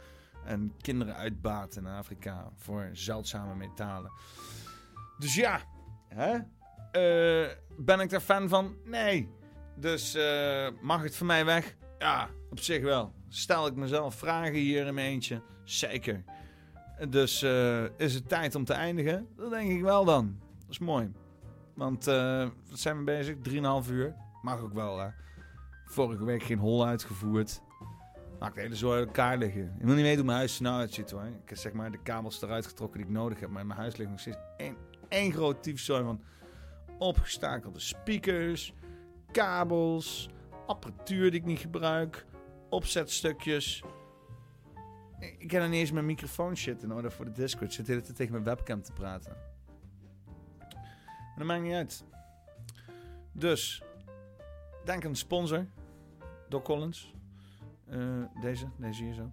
En 0.46 0.74
kinderen 0.82 1.16
uitbaten 1.16 1.86
in 1.86 1.92
Afrika 1.92 2.52
voor 2.56 2.90
zeldzame 2.94 3.56
metalen. 3.56 4.12
Dus 5.18 5.36
ja, 5.36 5.62
hè? 6.08 6.38
Ben 7.78 8.00
ik 8.00 8.10
daar 8.10 8.22
fan 8.22 8.50
van? 8.50 8.76
Nee. 8.86 9.30
Dus 9.76 10.18
mag 10.82 11.04
het 11.04 11.16
voor 11.16 11.28
mij 11.28 11.46
weg? 11.46 11.76
Ja, 12.00 12.30
op 12.50 12.60
zich 12.60 12.82
wel. 12.82 13.14
Stel 13.30 13.68
ik 13.68 13.76
mezelf 13.76 14.16
vragen 14.16 14.54
hier 14.54 14.88
in 14.88 14.94
mijn 14.94 15.08
eentje? 15.08 15.42
Zeker. 15.64 16.24
Dus 17.10 17.42
eh, 17.42 17.84
is 17.98 18.14
het 18.14 18.30
tijd 18.30 18.56
om 18.56 18.66
te 18.66 18.74
eindigen? 18.74 19.28
Dat 19.38 19.50
denk 19.50 19.72
ik 19.72 19.82
wel 19.82 20.06
dan. 20.06 20.40
Dat 20.60 20.70
is 20.70 20.80
mooi. 20.80 21.12
Want 21.74 22.08
eh 22.08 22.48
wat 22.70 22.80
zijn 22.80 22.98
we 22.98 23.04
bezig? 23.04 23.36
3,5 23.84 23.92
uur. 23.92 24.16
Mag 24.42 24.60
ook 24.60 24.74
wel, 24.74 25.00
hè. 25.00 25.10
Vorige 25.86 26.26
week 26.26 26.44
geen 26.44 26.58
hol 26.58 26.86
uitgevoerd. 26.86 27.62
Maakt 28.40 28.56
de 28.56 28.62
hele 28.62 28.76
zooi 28.76 28.98
uit 28.98 29.08
elkaar 29.08 29.38
liggen. 29.38 29.76
Ik 29.80 29.86
wil 29.86 29.96
niet 29.96 30.04
weten 30.04 30.18
hoe 30.18 30.26
mijn 30.26 30.38
huis 30.38 30.58
er 30.58 30.64
nou 30.64 30.80
uitziet 30.80 31.12
hoor. 31.12 31.24
Ik 31.24 31.50
heb 31.50 31.58
zeg 31.58 31.74
maar 31.74 31.92
de 31.92 32.02
kabels 32.04 32.42
eruit 32.42 32.66
getrokken 32.66 32.98
die 32.98 33.08
ik 33.08 33.14
nodig 33.14 33.40
heb. 33.40 33.50
Maar 33.50 33.62
in 33.62 33.68
mijn 33.68 33.80
huis 33.80 33.96
ligt 33.96 34.10
nog 34.10 34.20
steeds 34.20 34.38
één, 34.58 34.76
één 35.08 35.32
groot 35.32 35.64
tyfzooi 35.64 36.04
van 36.04 36.22
opgestakelde 37.00 37.80
speakers, 37.80 38.74
kabels, 39.32 40.30
apparatuur 40.68 41.32
die 41.32 41.40
ik 41.40 41.46
niet 41.46 41.60
gebruik, 41.60 42.26
opzetstukjes. 42.70 43.84
Ik 45.22 45.52
heb 45.52 45.62
er 45.62 45.70
niet 45.70 45.80
eens 45.80 45.92
mijn 45.92 46.06
microfoon 46.06 46.58
shit 46.58 46.84
in 46.84 46.94
orde 46.94 47.12
voor 47.12 47.26
de 47.26 47.32
Discord. 47.32 47.74
Zit 47.74 48.16
tegen 48.16 48.32
mijn 48.32 48.44
webcam 48.44 48.82
te 48.82 48.92
praten. 48.92 49.38
Maar 50.60 51.38
dat 51.38 51.48
maakt 51.48 51.62
niet 51.62 51.74
uit. 51.74 52.04
Dus, 53.32 53.84
denk 54.86 55.06
aan 55.06 55.12
de 55.12 55.18
sponsor. 55.18 55.66
Doc 56.50 56.64
Collins. 56.64 57.14
Eh, 57.88 58.00
deze, 58.42 58.66
deze 58.78 59.04
hier 59.04 59.14
zo. 59.14 59.32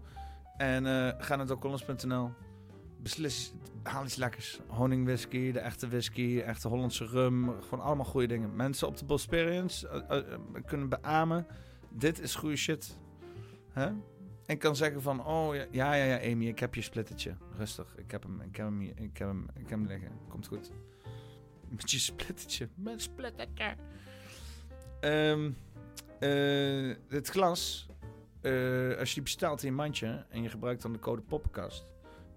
En 0.57 0.87
eh, 0.87 1.15
ga 1.19 1.37
naar 1.37 1.47
doccollins.nl. 1.47 2.31
Beslis, 3.03 3.53
haal 3.83 4.05
iets 4.05 4.17
lekkers. 4.17 4.61
Honingwhisky, 4.67 5.53
de 5.53 5.61
echte 5.61 5.89
whisky, 5.89 6.41
echte 6.41 6.69
Hollandse 6.69 7.05
rum. 7.05 7.63
Gewoon 7.63 7.85
allemaal 7.85 8.05
goede 8.05 8.27
dingen. 8.27 8.57
Mensen 8.57 8.89
op 8.89 8.97
de 8.97 9.05
Bosperians 9.05 9.85
uh, 9.85 10.21
kunnen 10.65 10.89
beamen. 10.89 11.47
Dit 11.89 12.21
is 12.21 12.35
goede 12.35 12.57
shit. 12.57 12.99
Hè? 13.71 13.91
En 14.49 14.59
kan 14.59 14.77
zeggen 14.77 15.03
van, 15.03 15.25
oh 15.25 15.55
ja, 15.55 15.95
ja, 15.95 16.05
ja, 16.05 16.33
Amy, 16.33 16.47
ik 16.47 16.59
heb 16.59 16.75
je 16.75 16.83
splittertje. 16.83 17.37
Rustig, 17.57 17.95
ik 17.97 18.11
heb 18.11 18.23
hem, 18.23 18.41
ik 18.41 18.57
heb 18.57 18.67
hem, 18.67 18.81
ik 18.81 19.19
heb 19.19 19.29
hem, 19.29 19.47
ik 19.55 19.69
heb 19.69 19.79
hem 19.79 19.87
liggen. 19.87 20.11
Komt 20.29 20.47
goed. 20.47 20.71
Met 21.77 21.91
je 21.91 21.99
splittertje. 21.99 22.69
Met 22.75 23.03
splittertje. 23.03 23.75
Ehm 25.01 25.51
eh, 26.19 26.97
het 27.09 27.29
glas, 27.29 27.89
eh, 28.41 28.99
als 28.99 29.09
je 29.09 29.15
die 29.15 29.23
bestelt 29.23 29.63
in 29.63 29.69
je 29.69 29.75
mandje 29.75 30.27
en 30.29 30.43
je 30.43 30.49
gebruikt 30.49 30.83
dan 30.83 30.93
de 30.93 30.99
code 30.99 31.23
poppenkast, 31.23 31.87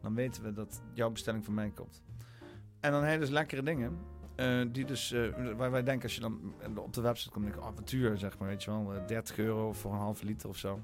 dan 0.01 0.15
weten 0.15 0.43
we 0.43 0.53
dat 0.53 0.81
jouw 0.93 1.09
bestelling 1.09 1.45
van 1.45 1.53
mij 1.53 1.72
komt. 1.75 2.03
En 2.80 2.91
dan 2.91 3.03
heb 3.03 3.14
je 3.14 3.19
dus 3.19 3.30
lekkere 3.30 3.64
dingen. 3.64 3.98
eh, 4.35 4.61
die 4.72 4.85
dus, 4.85 5.15
waar 5.57 5.72
wij 5.72 5.83
denken 5.83 6.03
als 6.03 6.15
je 6.15 6.22
dan 6.22 6.53
op 6.75 6.93
de 6.93 7.01
website 7.01 7.31
komt, 7.31 7.48
ik, 7.48 7.57
avontuur, 7.57 8.17
zeg 8.17 8.38
maar, 8.38 8.48
weet 8.48 8.64
je 8.64 8.72
wel, 8.72 8.93
eh, 8.93 9.07
30 9.07 9.38
euro 9.38 9.73
voor 9.73 9.91
een 9.91 9.98
halve 9.99 10.25
liter 10.25 10.49
of 10.49 10.57
zo. 10.57 10.80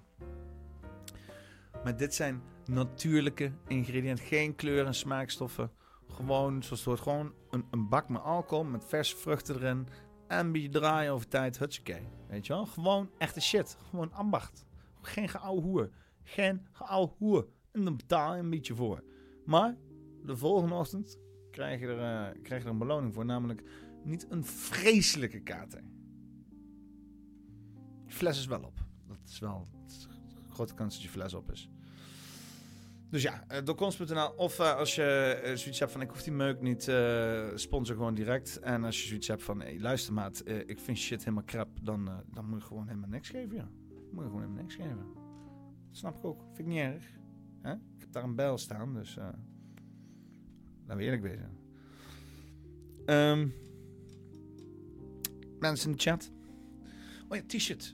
Maar 1.84 1.98
dit 1.98 2.14
zijn 2.14 2.42
natuurlijke 2.66 3.52
ingrediënten, 3.68 4.26
geen 4.26 4.56
kleur 4.56 4.86
en 4.86 4.96
smaakstoffen. 4.96 5.72
Gewoon, 6.08 6.64
zoals 6.64 6.86
het 6.86 7.00
gewoon 7.00 7.34
een, 7.50 7.66
een 7.72 7.90
bak 7.90 8.10
met 8.10 8.22
alcohol, 8.22 8.64
met 8.64 8.86
verse 8.86 9.18
vruchten 9.18 9.56
erin. 9.56 9.88
En 10.28 10.46
een 10.46 10.52
beetje 10.52 10.70
draaien 10.70 11.12
over 11.14 11.28
tijd, 11.28 11.60
hutsakee. 11.60 12.08
Weet 12.28 12.48
je 12.48 12.54
wel? 12.54 12.66
Gewoon 12.66 13.10
echte 13.18 13.42
shit. 13.42 13.78
Gewoon 13.90 14.14
ambacht. 14.14 14.66
Geen 15.02 15.30
geouwe 15.30 15.62
hoer. 15.62 15.90
Geen 16.24 16.68
geouwe 16.72 17.12
hoer. 17.18 17.48
En 17.72 17.84
dan 17.84 17.98
betaal 17.98 18.34
je 18.34 18.40
een 18.40 18.50
beetje 18.50 18.76
voor. 18.76 19.04
Maar 19.46 19.76
de 20.24 20.38
volgende 20.38 20.76
ochtend 20.76 21.20
krijg 21.52 21.80
je 21.80 21.88
er, 21.88 22.32
eh, 22.34 22.42
krijg 22.44 22.64
je 22.64 22.70
een 22.70 22.78
beloning 22.78 23.14
voor. 23.14 23.26
Namelijk 23.26 23.64
niet 24.04 24.26
een 24.30 24.46
vreselijke 24.46 25.40
kater. 25.40 25.84
Je 28.06 28.14
fles 28.14 28.40
is 28.40 28.46
wel 28.46 28.64
op. 28.64 28.86
Dat 29.08 29.18
is 29.26 29.40
wel 29.40 29.68
grote 30.58 30.74
kans 30.74 30.94
dat 30.94 31.04
je 31.04 31.10
fles 31.10 31.34
op 31.34 31.52
is. 31.52 31.70
Dus 33.10 33.22
ja, 33.22 33.44
uh, 33.52 33.58
doorkomst.nl. 33.64 34.30
Of 34.30 34.60
uh, 34.60 34.76
als 34.76 34.96
je 34.96 35.40
uh, 35.46 35.56
zoiets 35.56 35.80
hebt 35.80 35.92
van 35.92 36.02
ik 36.02 36.10
hoef 36.10 36.24
die 36.24 36.34
meuk 36.34 36.62
niet, 36.62 36.82
sponsor 37.56 37.96
gewoon 37.96 38.14
direct. 38.14 38.60
En 38.60 38.84
als 38.84 39.02
je 39.02 39.08
zoiets 39.08 39.28
hebt 39.28 39.44
van 39.44 39.62
hey, 39.62 39.80
luister 39.80 40.14
maat, 40.14 40.44
ik 40.66 40.80
vind 40.80 40.98
shit 40.98 41.20
helemaal 41.20 41.44
crap. 41.46 41.68
Dan, 41.82 42.10
dan 42.34 42.50
moet 42.50 42.62
je 42.62 42.68
gewoon 42.68 42.88
helemaal 42.88 43.10
niks 43.10 43.30
geven, 43.30 43.56
ja. 43.56 43.70
Moet 44.12 44.24
je 44.24 44.30
gewoon 44.30 44.42
helemaal 44.42 44.62
niks 44.62 44.76
geven. 44.76 44.98
Dat 45.88 45.98
snap 45.98 46.18
ik 46.18 46.26
ook. 46.26 46.42
Vind 46.54 46.60
ik 46.60 46.66
niet 46.66 46.84
erg. 46.84 47.06
Hè? 47.62 47.74
Ik 47.74 48.00
heb 48.00 48.12
daar 48.12 48.24
een 48.24 48.36
bel 48.36 48.58
staan, 48.58 48.94
dus 48.94 49.16
laten 49.16 50.98
we 50.98 51.04
eerlijk 51.04 51.22
wezen. 51.22 51.58
Um, 53.06 53.54
mensen 55.60 55.90
in 55.90 55.96
de 55.96 56.02
chat. 56.02 56.32
Oh 57.30 57.38
ja, 57.38 57.44
t-shirt. 57.48 57.94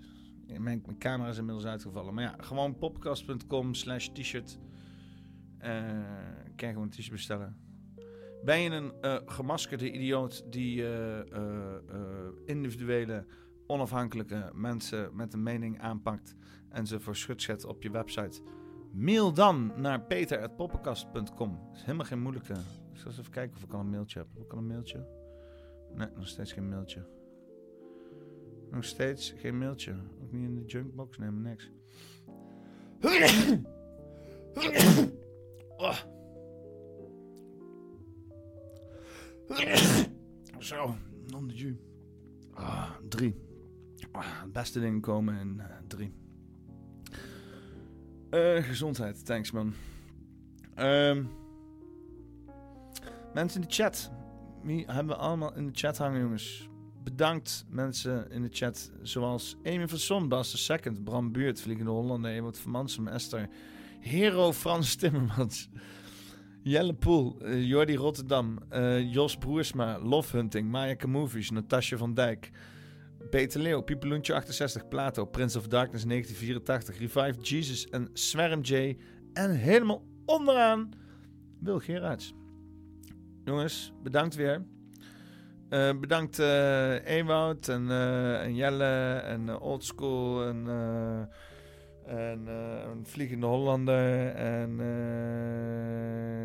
Mijn, 0.60 0.82
mijn, 0.86 0.98
camera 0.98 1.30
is 1.30 1.38
inmiddels 1.38 1.66
uitgevallen. 1.66 2.14
Maar 2.14 2.24
ja, 2.24 2.36
gewoon 2.38 2.78
popcast.com 2.78 3.74
slash 3.74 4.08
t-shirt. 4.08 4.60
Uh, 5.60 5.68
kan 6.56 6.68
je 6.68 6.74
gewoon 6.74 6.84
een 6.84 6.90
t-shirt 6.90 7.12
bestellen. 7.12 7.58
Ben 8.44 8.60
je 8.60 8.70
een 8.70 8.94
uh, 9.02 9.18
gemaskerde 9.26 9.92
idioot 9.92 10.52
die 10.52 10.82
uh, 10.82 11.20
individuele, 12.46 13.26
onafhankelijke 13.68 14.52
mensen 14.54 15.16
met 15.16 15.34
een 15.34 15.44
mening 15.44 15.80
aanpakt 15.80 16.36
en 16.70 16.88
ze 16.88 17.00
voor 17.00 17.16
schut 17.16 17.42
zet 17.42 17.66
op 17.66 17.84
je 17.84 17.92
website? 17.92 18.42
Mail 18.92 19.34
dan 19.34 19.72
naar 19.76 20.02
peter.poppenkast.com. 20.02 21.60
Is 21.74 21.82
helemaal 21.82 22.06
geen 22.06 22.22
moeilijke. 22.22 22.54
Ik 22.92 23.00
zal 23.00 23.08
eens 23.08 23.20
even 23.20 23.32
kijken 23.32 23.58
of 23.58 23.64
ik 23.64 23.74
al 23.74 23.80
een 23.80 23.90
mailtje 23.90 24.20
heb. 24.20 24.28
Heb 24.34 24.44
ik 24.44 24.52
al 24.52 24.58
een 24.58 24.68
mailtje? 24.68 25.08
Nee, 25.96 26.08
nog 26.16 26.28
steeds 26.28 26.52
geen 26.52 26.70
mailtje. 26.70 27.23
Nog 28.74 28.86
steeds 28.86 29.34
geen 29.38 29.58
mailtje. 29.58 29.92
Ook 30.24 30.32
niet 30.32 30.44
in 30.44 30.56
de 30.56 30.66
junkbox? 30.66 31.18
Maar 31.18 31.32
niks. 31.34 31.72
Zo, 40.60 40.96
non 41.28 41.48
de 41.48 41.54
jus. 41.54 41.76
Ah, 42.54 42.92
drie. 43.10 43.36
Ah, 44.12 44.42
het 44.42 44.52
beste 44.52 44.80
dingen 44.80 45.02
komen 45.02 45.40
in 45.40 45.56
uh, 45.58 45.66
drie. 45.88 46.14
Uh, 48.30 48.64
gezondheid, 48.64 49.26
thanks 49.26 49.52
man. 49.52 49.74
Um, 50.80 51.30
mensen 53.34 53.62
in 53.62 53.68
de 53.68 53.74
chat. 53.74 54.12
Wie 54.64 54.86
hebben 54.86 55.16
we 55.16 55.22
allemaal 55.22 55.56
in 55.56 55.66
de 55.66 55.74
chat 55.74 55.98
hangen, 55.98 56.22
jongens? 56.22 56.72
Bedankt 57.04 57.66
mensen 57.70 58.32
in 58.32 58.42
de 58.42 58.50
chat. 58.52 58.92
Zoals 59.02 59.58
Amy 59.66 59.88
van 59.88 59.98
Sonbas, 59.98 60.52
de 60.52 60.58
second. 60.58 61.04
Bram 61.04 61.32
Buurt, 61.32 61.62
Vliegende 61.62 61.92
Hollander. 61.92 62.32
Ewout 62.32 62.60
van 62.60 62.72
Mansum, 62.72 63.08
Esther. 63.08 63.50
Hero 64.00 64.52
Frans 64.52 64.96
Timmermans. 65.00 65.70
Jelle 66.64 66.94
Poel, 66.94 67.38
uh, 67.42 67.68
Jordi 67.68 67.96
Rotterdam, 67.96 68.58
uh, 68.72 69.14
Jos 69.14 69.38
Broersma, 69.38 70.00
Love 70.00 70.38
Hunting, 70.38 70.70
Maya 70.70 70.96
Movies, 71.08 71.52
Natasja 71.52 71.98
van 71.98 72.14
Dijk, 72.14 72.52
Peter 73.30 73.62
Leeuw, 73.62 73.82
Piepeloentje 73.82 74.34
68, 74.34 74.88
Plato, 74.88 75.26
Prince 75.26 75.58
of 75.58 75.68
Darkness 75.68 76.06
1984, 76.06 76.98
Revive 76.98 77.42
Jesus 77.42 77.90
en 77.90 78.10
Swerm 78.14 78.62
J. 78.62 78.98
En 79.34 79.56
helemaal 79.56 80.04
onderaan 80.26 80.90
Wil 81.60 81.80
Gerards. 81.80 82.34
Jongens, 83.44 83.94
bedankt 84.04 84.36
weer. 84.36 84.66
Uh, 85.74 86.00
bedankt 86.00 86.40
uh, 86.40 87.06
Ewout 87.06 87.68
en, 87.68 87.84
uh, 87.84 88.42
en 88.42 88.56
Jelle 88.56 89.16
en 89.18 89.60
Oldschool 89.60 90.46
en, 90.46 90.68
en 92.06 92.48
Vliegende 93.04 93.46
Hollander. 93.46 94.30
En 94.36 94.72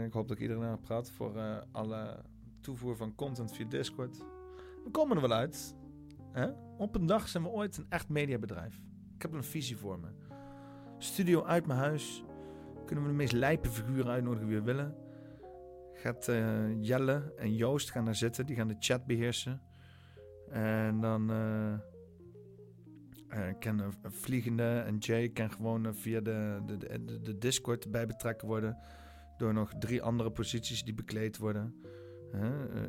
ik 0.05 0.13
hoop 0.13 0.29
dat 0.29 0.37
ik 0.37 0.43
iedereen 0.43 0.63
heb 0.63 0.81
praat 0.81 1.11
voor 1.11 1.65
alle 1.73 2.23
toevoer 2.61 2.97
van 2.97 3.15
content 3.15 3.53
via 3.53 3.67
Discord. 3.69 4.17
We 4.85 4.91
komen 4.91 5.17
er 5.17 5.29
wel 5.29 5.39
uit. 5.39 5.75
Hè? 6.33 6.47
Op 6.79 6.95
een 6.95 7.07
dag 7.07 7.29
zijn 7.29 7.43
we 7.43 7.49
ooit 7.49 7.77
een 7.77 7.87
echt 7.89 8.09
mediabedrijf. 8.09 8.81
Ik 9.15 9.23
heb 9.23 9.33
een 9.33 9.45
visie 9.45 9.77
voor 9.77 9.99
me. 9.99 10.09
Studio 10.99 11.45
uit 11.45 11.67
mijn 11.67 11.79
huis. 11.79 12.25
Kunnen 12.87 13.05
we 13.05 13.11
de 13.11 13.17
meest 13.17 13.33
lijpe 13.33 13.69
figuren 13.69 14.13
uitnodigen 14.13 14.49
wie 14.49 14.59
we 14.59 14.65
willen 14.65 15.07
gaat 15.99 16.29
uh, 16.29 16.83
Jelle 16.83 17.33
en 17.37 17.55
Joost 17.55 17.91
gaan 17.91 18.05
daar 18.05 18.15
zitten. 18.15 18.47
Die 18.47 18.57
gaan 18.57 18.69
de 18.69 18.77
chat 18.79 19.07
beheersen. 19.07 19.61
En 20.51 21.01
dan 21.01 21.31
uh, 21.31 21.75
kan 23.59 23.95
Vliegende 24.03 24.83
en 24.87 24.99
Jay 24.99 25.29
kan 25.29 25.51
gewoon 25.51 25.95
via 25.95 26.21
de, 26.21 26.61
de, 26.67 27.21
de, 27.23 27.39
Discord 27.39 27.91
bij 27.91 28.07
betrekken 28.07 28.49
worden. 28.49 28.79
Door 29.37 29.53
nog 29.53 29.73
drie 29.79 30.03
andere 30.03 30.31
posities 30.31 30.85
die 30.85 30.95
bekleed 30.95 31.39
worden. 31.39 31.75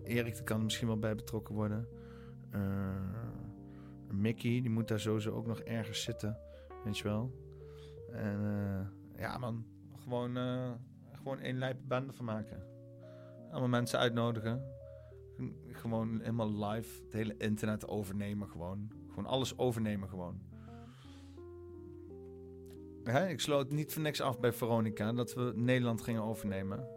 Erik 0.04 0.42
kan 0.44 0.58
er 0.58 0.64
misschien 0.64 0.88
wel 0.88 1.00
bij 1.00 1.16
betrokken 1.16 1.56
worden. 1.56 1.88
Mickey, 4.12 4.62
die 4.62 4.70
moet 4.70 4.88
daar 4.88 5.00
sowieso 5.00 5.32
ook 5.32 5.46
nog 5.46 5.60
ergens 5.60 6.04
zitten. 6.04 6.38
Weet 6.84 6.98
je 6.98 7.04
wel. 7.04 7.34
En 8.12 8.40
ja 9.18 9.38
man, 9.38 9.66
gewoon, 10.04 10.36
gewoon 11.12 11.40
één 11.40 11.58
lijpe 11.58 11.84
bende 11.88 12.14
van 12.14 12.26
maken 12.26 12.69
allemaal 13.50 13.69
mensen 13.69 14.00
uitnodigen. 14.00 14.64
Gewoon 15.68 16.19
helemaal 16.19 16.68
live 16.68 17.03
het 17.03 17.14
hele 17.14 17.38
internet 17.38 17.88
overnemen 17.88 18.48
gewoon. 18.48 18.92
Gewoon 19.08 19.26
alles 19.26 19.58
overnemen 19.58 20.10
gewoon. 20.10 20.42
Hè? 23.03 23.28
Ik 23.28 23.40
sloot 23.40 23.72
niet 23.72 23.94
voor 23.94 24.02
niks 24.02 24.22
af 24.22 24.40
bij 24.40 24.53
Veronica 24.53 25.14
dat 25.14 25.34
we 25.34 25.52
Nederland 25.56 26.02
gingen 26.02 26.24
overnemen. 26.24 26.88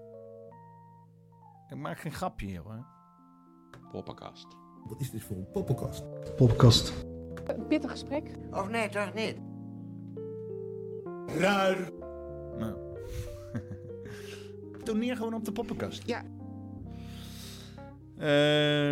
Ik 1.69 1.77
maak 1.77 1.99
geen 1.99 2.13
grapje 2.13 2.47
hier 2.47 2.61
hoor. 2.61 2.87
Poppenkast. 3.93 4.47
Wat 4.85 5.01
is 5.01 5.11
dit 5.11 5.23
voor 5.23 5.37
een 5.37 5.51
poppenkast? 5.51 6.05
Poppenkast. 6.37 7.07
Een 7.45 7.67
pittig 7.67 7.91
gesprek? 7.91 8.31
Of 8.51 8.69
nee, 8.69 8.89
toch 8.89 9.15
niet? 9.15 9.37
Raar. 11.39 11.91
Nou. 12.59 12.77
Toneer 14.85 15.17
gewoon 15.17 15.35
op 15.35 15.45
de 15.45 15.53
poppenkast. 15.53 16.07
Ja. 16.07 16.23
Uh, 18.23 18.91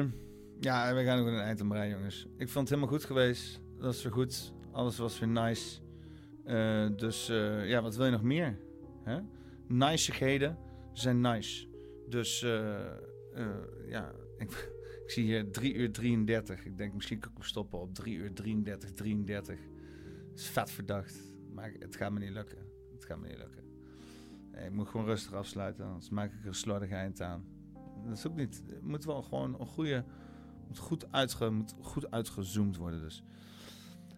ja, 0.60 0.94
we 0.94 1.05
gaan 1.05 1.18
ook 1.20 1.26
een 1.26 1.39
eind 1.39 1.60
aan 1.60 1.89
jongens. 1.89 2.26
Ik 2.36 2.49
vond 2.49 2.68
het 2.68 2.78
helemaal 2.78 2.99
goed 2.99 3.05
geweest. 3.05 3.60
Dat 3.76 3.84
was 3.84 4.02
weer 4.02 4.12
goed. 4.12 4.52
Alles 4.73 4.99
was 4.99 5.18
weer 5.18 5.28
nice. 5.28 5.81
Uh, 6.47 6.89
dus 6.97 7.31
uh, 7.31 7.68
ja, 7.68 7.83
wat 7.83 7.97
wil 7.97 8.05
je 8.05 8.10
nog 8.10 8.23
meer? 8.23 8.59
Hè? 9.02 9.20
Niceigheden 9.67 10.59
zijn 10.92 11.20
nice. 11.20 11.67
Dus 12.09 12.41
ja, 13.89 14.12
ik, 14.39 14.50
ik, 15.05 15.10
zie 15.10 15.25
hier 15.25 15.50
3 15.52 15.75
uur 15.75 15.92
33. 15.92 16.65
Ik 16.65 16.76
denk 16.76 16.94
misschien 16.94 17.18
kan 17.18 17.33
ik 17.36 17.44
stoppen 17.44 17.81
op 17.81 17.94
3 17.94 18.17
uur 18.17 18.33
33, 18.33 18.92
33. 18.92 19.59
Dat 20.28 20.39
is 20.39 20.49
vet 20.49 20.70
verdacht. 20.70 21.18
Maar 21.55 21.73
het 21.78 21.97
gaat 21.97 22.12
me 22.12 22.18
niet 22.18 22.33
lukken. 22.33 22.59
Het 22.92 23.05
gaat 23.05 23.18
me 23.18 23.28
niet 23.28 23.39
lukken. 23.39 23.65
ik 24.67 24.73
moet 24.73 24.89
gewoon 24.89 25.07
rustig 25.07 25.33
afsluiten, 25.33 25.84
anders 25.84 26.10
maak 26.10 26.33
ik 26.33 26.41
er 26.41 26.47
een 26.47 26.55
slordig 26.55 26.91
eind 26.91 27.20
aan 27.20 27.59
dat 28.04 28.16
is 28.16 28.26
ook 28.26 28.36
niet. 28.36 28.62
Het 28.66 28.82
moet 28.82 29.04
wel 29.04 29.22
gewoon 29.22 29.60
een 29.60 29.66
goede. 29.66 30.04
Moet 30.66 30.78
goed, 30.78 31.12
uitge, 31.12 31.50
moet 31.50 31.74
goed 31.80 32.10
uitgezoomd 32.10 32.76
worden. 32.76 33.00
Dus. 33.00 33.22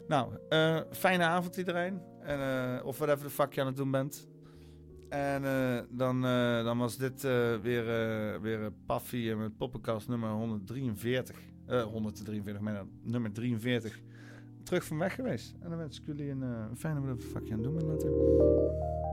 Nou, 0.09 0.33
uh, 0.51 0.81
fijne 0.91 1.25
avond 1.25 1.57
iedereen. 1.57 2.01
En, 2.21 2.39
uh, 2.39 2.87
of 2.87 2.99
whatever 2.99 3.25
de 3.25 3.31
fuck 3.31 3.53
je 3.53 3.61
aan 3.61 3.67
het 3.67 3.77
doen 3.77 3.91
bent. 3.91 4.29
En 5.09 5.43
uh, 5.43 5.81
dan, 5.91 6.23
dan 6.65 6.79
was 6.79 6.97
dit 6.97 7.23
weer, 7.63 7.85
weer 8.41 8.73
Paffy 8.87 9.35
met 9.37 9.57
poppenkast 9.57 10.09
nummer 10.09 10.31
143. 10.31 11.37
143, 11.67 12.63
maar 12.63 12.85
nummer 13.03 13.33
43. 13.33 14.01
Terug 14.63 14.85
van 14.85 14.99
weg 14.99 15.15
geweest. 15.15 15.55
En 15.61 15.69
dan 15.69 15.79
wens 15.79 16.01
ik 16.01 16.07
jullie 16.07 16.31
een, 16.31 16.77
fijne 16.77 17.01
wat 17.01 17.21
de 17.21 17.27
fuck 17.27 17.47
je 17.47 17.53
aan 17.53 17.59
het 17.59 17.65
doen 17.65 17.75
bent 17.75 17.87
later. 17.87 19.12